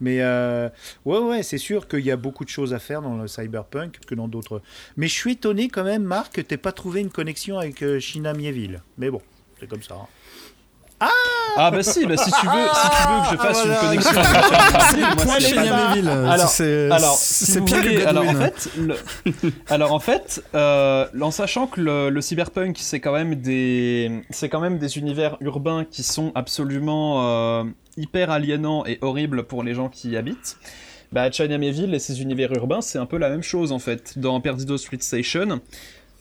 Mais 0.00 0.22
euh, 0.22 0.68
ouais, 1.04 1.18
ouais, 1.18 1.42
c'est 1.44 1.56
sûr 1.58 1.86
qu'il 1.86 2.00
y 2.00 2.10
a 2.10 2.16
beaucoup 2.16 2.44
de 2.44 2.48
choses 2.50 2.74
à 2.74 2.80
faire 2.80 3.00
dans 3.00 3.16
le 3.16 3.28
cyberpunk 3.28 4.00
que 4.06 4.16
dans 4.16 4.26
d'autres. 4.26 4.60
Mais 4.96 5.06
je 5.06 5.12
suis 5.14 5.32
étonné 5.32 5.68
quand 5.68 5.84
même, 5.84 6.02
Marc, 6.02 6.34
que 6.34 6.40
t'aies 6.40 6.56
pas 6.56 6.72
trouvé 6.72 7.00
une 7.00 7.10
connexion 7.10 7.58
avec 7.58 7.80
euh, 7.82 8.00
China 8.00 8.32
Mieville. 8.32 8.82
Mais 8.98 9.10
bon, 9.10 9.22
c'est 9.60 9.68
comme 9.68 9.82
ça. 9.84 9.94
hein. 9.94 10.06
Ah 11.56 11.70
bah 11.70 11.82
si, 11.82 12.04
bah 12.06 12.16
si 12.16 12.30
tu 12.32 12.46
veux, 12.46 12.66
si 12.74 12.90
tu 12.90 13.08
veux 13.08 13.20
que 13.22 13.30
je 13.30 13.36
fasse 13.36 13.64
voilà. 13.66 13.80
une 13.82 13.88
connexion 13.88 14.22
Martin, 14.72 15.24
moi, 15.24 15.36
c'est. 15.38 15.58
Alors- 16.32 16.48
c'est 16.48 16.90
Alors, 16.90 17.14
c'est 17.16 17.44
si 17.44 17.58
vous 17.58 17.64
pire 17.64 17.82
que 17.82 18.06
alors 18.06 18.24
en 18.28 18.34
fait, 18.34 18.68
le- 18.76 18.96
alors 19.68 19.92
en 19.92 19.98
fait, 20.00 20.42
euh, 20.54 21.06
en 21.20 21.30
sachant 21.30 21.66
que 21.68 21.80
le, 21.80 22.10
le 22.10 22.20
cyberpunk 22.20 22.76
c'est 22.80 22.98
quand 23.00 23.12
même 23.12 23.36
des, 23.36 24.22
c'est 24.30 24.48
quand 24.48 24.60
même 24.60 24.78
des 24.78 24.98
univers 24.98 25.36
urbains 25.40 25.84
qui 25.88 26.02
sont 26.02 26.32
absolument 26.34 27.22
euh, 27.60 27.64
hyper 27.96 28.30
aliénants 28.30 28.84
et 28.86 28.98
horribles 29.00 29.44
pour 29.44 29.62
les 29.62 29.74
gens 29.74 29.88
qui 29.88 30.10
y 30.10 30.16
habitent. 30.16 30.56
Bah, 31.12 31.30
Chinaméville 31.30 31.94
et 31.94 32.00
ses 32.00 32.20
univers 32.22 32.52
urbains, 32.52 32.80
c'est 32.80 32.98
un 32.98 33.06
peu 33.06 33.18
la 33.18 33.28
même 33.28 33.42
chose 33.44 33.70
en 33.70 33.78
fait. 33.78 34.18
Dans 34.18 34.40
Perdido 34.40 34.76
Street 34.76 34.98
Station, 35.00 35.60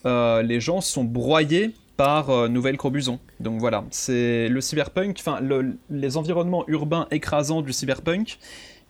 euh, 0.05 0.43
les 0.43 0.59
gens 0.59 0.81
sont 0.81 1.03
broyés 1.03 1.73
par 1.97 2.29
euh, 2.29 2.47
Nouvelle 2.47 2.77
Crobuson. 2.77 3.19
Donc 3.39 3.59
voilà, 3.59 3.83
c'est 3.91 4.47
le 4.49 4.61
cyberpunk, 4.61 5.17
enfin 5.19 5.39
le- 5.41 5.77
les 5.89 6.17
environnements 6.17 6.63
urbains 6.67 7.07
écrasants 7.11 7.61
du 7.61 7.71
cyberpunk, 7.73 8.39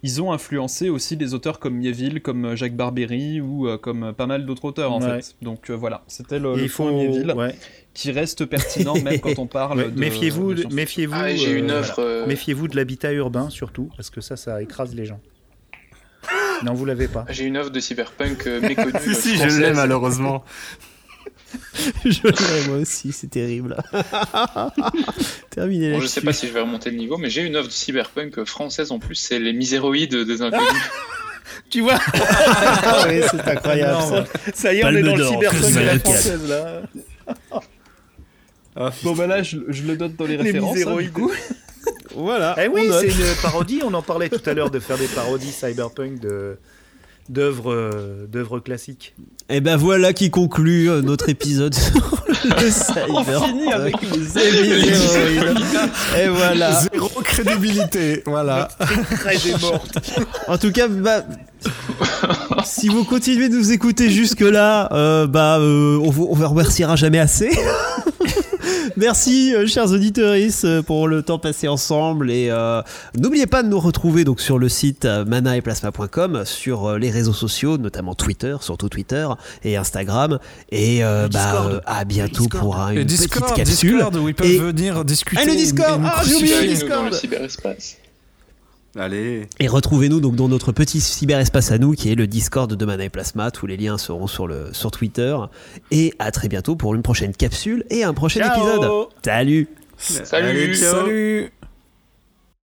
ils 0.05 0.21
ont 0.21 0.31
influencé 0.33 0.89
aussi 0.89 1.15
des 1.17 1.33
auteurs 1.33 1.59
comme 1.59 1.75
Mieville, 1.75 2.21
comme 2.21 2.45
euh, 2.45 2.55
Jacques 2.55 2.75
Barbery 2.75 3.39
ou 3.41 3.67
euh, 3.67 3.77
comme 3.77 4.13
pas 4.13 4.25
mal 4.27 4.45
d'autres 4.45 4.65
auteurs 4.65 4.91
en 4.91 5.01
Ouais. 5.01 5.21
fait. 5.21 5.35
Donc 5.41 5.69
euh, 5.69 5.73
voilà, 5.75 6.03
c'était 6.07 6.39
le, 6.39 6.55
le 6.55 6.63
il 6.63 6.69
faut. 6.69 6.83
point 6.83 6.91
Mieville 6.93 7.31
ouais. 7.35 7.55
qui 7.93 8.11
reste 8.11 8.45
pertinent 8.45 8.95
même 8.95 9.19
quand 9.19 9.37
on 9.39 9.47
parle 9.47 9.77
Ouais, 9.79 9.89
de. 9.91 9.99
Méfiez-vous, 9.99 10.53
de 10.53 10.63
de- 10.63 10.73
méfiez-vous. 10.73 11.13
Ah, 11.15 11.33
j'ai 11.35 11.51
une 11.57 11.71
euh, 11.71 11.79
œuvre. 11.79 11.99
euh, 11.99 12.27
Méfiez-vous 12.27 12.67
de 12.67 12.75
l'habitat 12.75 13.11
urbain 13.13 13.49
surtout, 13.49 13.89
parce 13.95 14.09
que 14.09 14.19
ça, 14.21 14.35
ça 14.37 14.61
écrase 14.61 14.93
les 14.95 15.05
gens. 15.05 15.19
Non, 16.63 16.73
vous 16.73 16.85
l'avez 16.85 17.09
pas. 17.09 17.25
J'ai 17.29 17.43
une 17.45 17.57
œuvre 17.57 17.69
de 17.69 17.79
cyberpunk 17.81 18.47
euh, 18.47 18.61
méconnue. 18.61 18.91
Si, 19.01 19.15
si, 19.15 19.35
je 19.37 19.59
l'ai 19.59 19.73
malheureusement. 19.73 20.43
je 22.05 22.21
l'ai 22.27 22.67
moi 22.67 22.77
aussi, 22.77 23.11
c'est 23.11 23.29
terrible. 23.29 23.75
Terminé 25.49 25.91
Bon, 25.93 25.99
je 26.01 26.07
sais 26.07 26.21
pas 26.21 26.33
si 26.33 26.47
je 26.47 26.53
vais 26.53 26.61
remonter 26.61 26.89
le 26.91 26.97
niveau, 26.97 27.17
mais 27.17 27.29
j'ai 27.29 27.41
une 27.41 27.55
œuvre 27.55 27.67
de 27.67 27.73
cyberpunk 27.73 28.43
française 28.45 28.91
en 28.91 28.99
plus, 28.99 29.15
c'est 29.15 29.39
Les 29.39 29.53
Miséroïdes 29.53 30.15
des 30.15 30.41
Inconnus. 30.41 30.67
Tu 31.69 31.81
vois 31.81 31.99
Ah 32.15 33.03
ouais, 33.07 33.21
c'est 33.29 33.47
incroyable 33.47 34.01
ça. 34.01 34.25
Ça 34.53 34.73
y 34.73 34.77
est, 34.77 34.83
on 34.83 34.87
Palme 34.87 34.97
est 34.97 35.01
dans 35.03 35.15
le 35.15 35.25
cyberpunk 35.25 35.77
à 35.77 35.81
la 35.83 35.99
française 35.99 36.49
là. 36.49 36.81
Ah, 38.75 38.91
Bon 39.03 39.13
bah 39.13 39.27
là, 39.27 39.43
je, 39.43 39.57
je 39.67 39.83
le 39.83 39.95
note 39.95 40.15
dans 40.15 40.25
les 40.25 40.37
Les 40.37 40.43
références. 40.43 40.71
hein, 40.71 40.73
miséroïdes. 40.73 41.07
du 41.07 41.13
coup. 41.13 41.31
Voilà. 42.15 42.55
Eh 42.63 42.67
oui, 42.67 42.89
c'est 42.99 43.07
une 43.07 43.35
parodie. 43.41 43.81
On 43.83 43.93
en 43.93 44.01
parlait 44.01 44.29
tout 44.29 44.41
à 44.49 44.53
l'heure 44.53 44.71
de 44.71 44.79
faire 44.79 44.97
des 44.97 45.07
parodies 45.07 45.51
cyberpunk 45.51 46.19
de 46.19 46.57
d'œuvres 47.29 47.73
euh, 47.73 48.27
d'œuvres 48.27 48.59
classiques. 48.59 49.15
Et 49.49 49.61
ben 49.61 49.77
voilà 49.77 50.13
qui 50.13 50.29
conclut 50.29 50.89
euh, 50.89 51.01
notre 51.01 51.29
épisode 51.29 51.73
sur 51.75 52.23
le 52.43 52.69
cyber. 52.69 53.07
On 53.09 53.23
finit 53.23 53.71
avec 53.71 53.95
les 54.01 54.51
les. 54.61 54.87
Et 56.19 56.27
voilà. 56.29 56.81
Zéro 56.91 57.09
crédibilité, 57.21 58.23
voilà. 58.25 58.69
Très 59.11 59.35
est 59.49 59.61
morte. 59.61 59.97
En 60.47 60.57
tout 60.57 60.71
cas, 60.71 60.87
bah, 60.87 61.23
si 62.65 62.89
vous 62.89 63.03
continuez 63.03 63.49
de 63.49 63.55
nous 63.55 63.71
écouter 63.71 64.09
jusque 64.09 64.41
là, 64.41 64.87
bah, 65.27 65.59
euh, 65.59 65.97
on 65.97 66.09
vous 66.09 66.27
on 66.29 66.35
vous 66.35 66.47
remerciera 66.47 66.95
jamais 66.95 67.19
assez. 67.19 67.51
Merci, 68.97 69.53
euh, 69.55 69.65
chers 69.67 69.91
auditeurs, 69.91 70.35
euh, 70.63 70.81
pour 70.81 71.07
le 71.07 71.21
temps 71.23 71.39
passé 71.39 71.67
ensemble. 71.67 72.31
Et 72.31 72.49
euh, 72.49 72.81
n'oubliez 73.17 73.47
pas 73.47 73.63
de 73.63 73.67
nous 73.67 73.79
retrouver 73.79 74.23
donc 74.23 74.41
sur 74.41 74.59
le 74.59 74.69
site 74.69 75.05
euh, 75.05 75.25
mana-et-plasma.com, 75.25 76.43
sur 76.45 76.85
euh, 76.89 76.97
les 76.97 77.09
réseaux 77.09 77.33
sociaux, 77.33 77.77
notamment 77.77 78.15
Twitter, 78.15 78.55
surtout 78.61 78.89
Twitter 78.89 79.27
et 79.63 79.77
Instagram. 79.77 80.39
Et 80.71 81.03
euh, 81.03 81.27
bah, 81.31 81.39
Discord. 81.43 81.71
euh, 81.73 81.79
à 81.85 82.05
bientôt 82.05 82.43
Discord. 82.43 82.63
pour 82.63 82.77
un- 82.79 82.91
Et 82.93 83.01
une 83.01 83.03
Discord, 83.03 83.43
petite 83.53 83.65
capsule. 83.65 83.91
Discord 83.93 84.15
où 84.17 84.27
ils 84.29 84.35
peuvent 84.35 84.47
Et- 84.51 84.59
venir 84.59 85.05
discuter. 85.05 85.41
Ah, 85.43 85.45
le 85.45 85.53
et- 85.53 85.55
Discord 85.57 86.01
et 86.03 86.07
Ah, 86.07 86.21
j'ai 86.25 86.35
oublié 86.35 86.61
le. 86.61 86.67
Discord. 86.67 87.03
dans 87.05 87.09
le 87.09 87.15
cyberespace. 87.15 87.97
Allez. 88.95 89.47
Et 89.59 89.67
retrouvez-nous 89.67 90.19
donc 90.19 90.35
dans 90.35 90.47
notre 90.47 90.71
petit 90.71 91.01
cyberespace 91.01 91.71
à 91.71 91.77
nous 91.77 91.93
qui 91.93 92.11
est 92.11 92.15
le 92.15 92.27
Discord 92.27 92.71
de 92.71 92.85
Mana 92.85 93.05
et 93.05 93.09
Plasma. 93.09 93.49
Tous 93.49 93.65
les 93.65 93.75
liens 93.77 93.97
seront 93.97 94.27
sur, 94.27 94.47
le, 94.47 94.69
sur 94.71 94.91
Twitter. 94.91 95.35
Et 95.91 96.13
à 96.19 96.31
très 96.31 96.47
bientôt 96.47 96.75
pour 96.75 96.93
une 96.93 97.01
prochaine 97.01 97.33
capsule 97.33 97.85
et 97.89 98.03
un 98.03 98.13
prochain 98.13 98.41
Ciao. 98.41 98.55
épisode. 98.55 99.07
Salut 99.23 99.67
Salut 99.97 100.47
Allez, 100.47 100.75
ciao. 100.75 101.05
Salut 101.05 101.51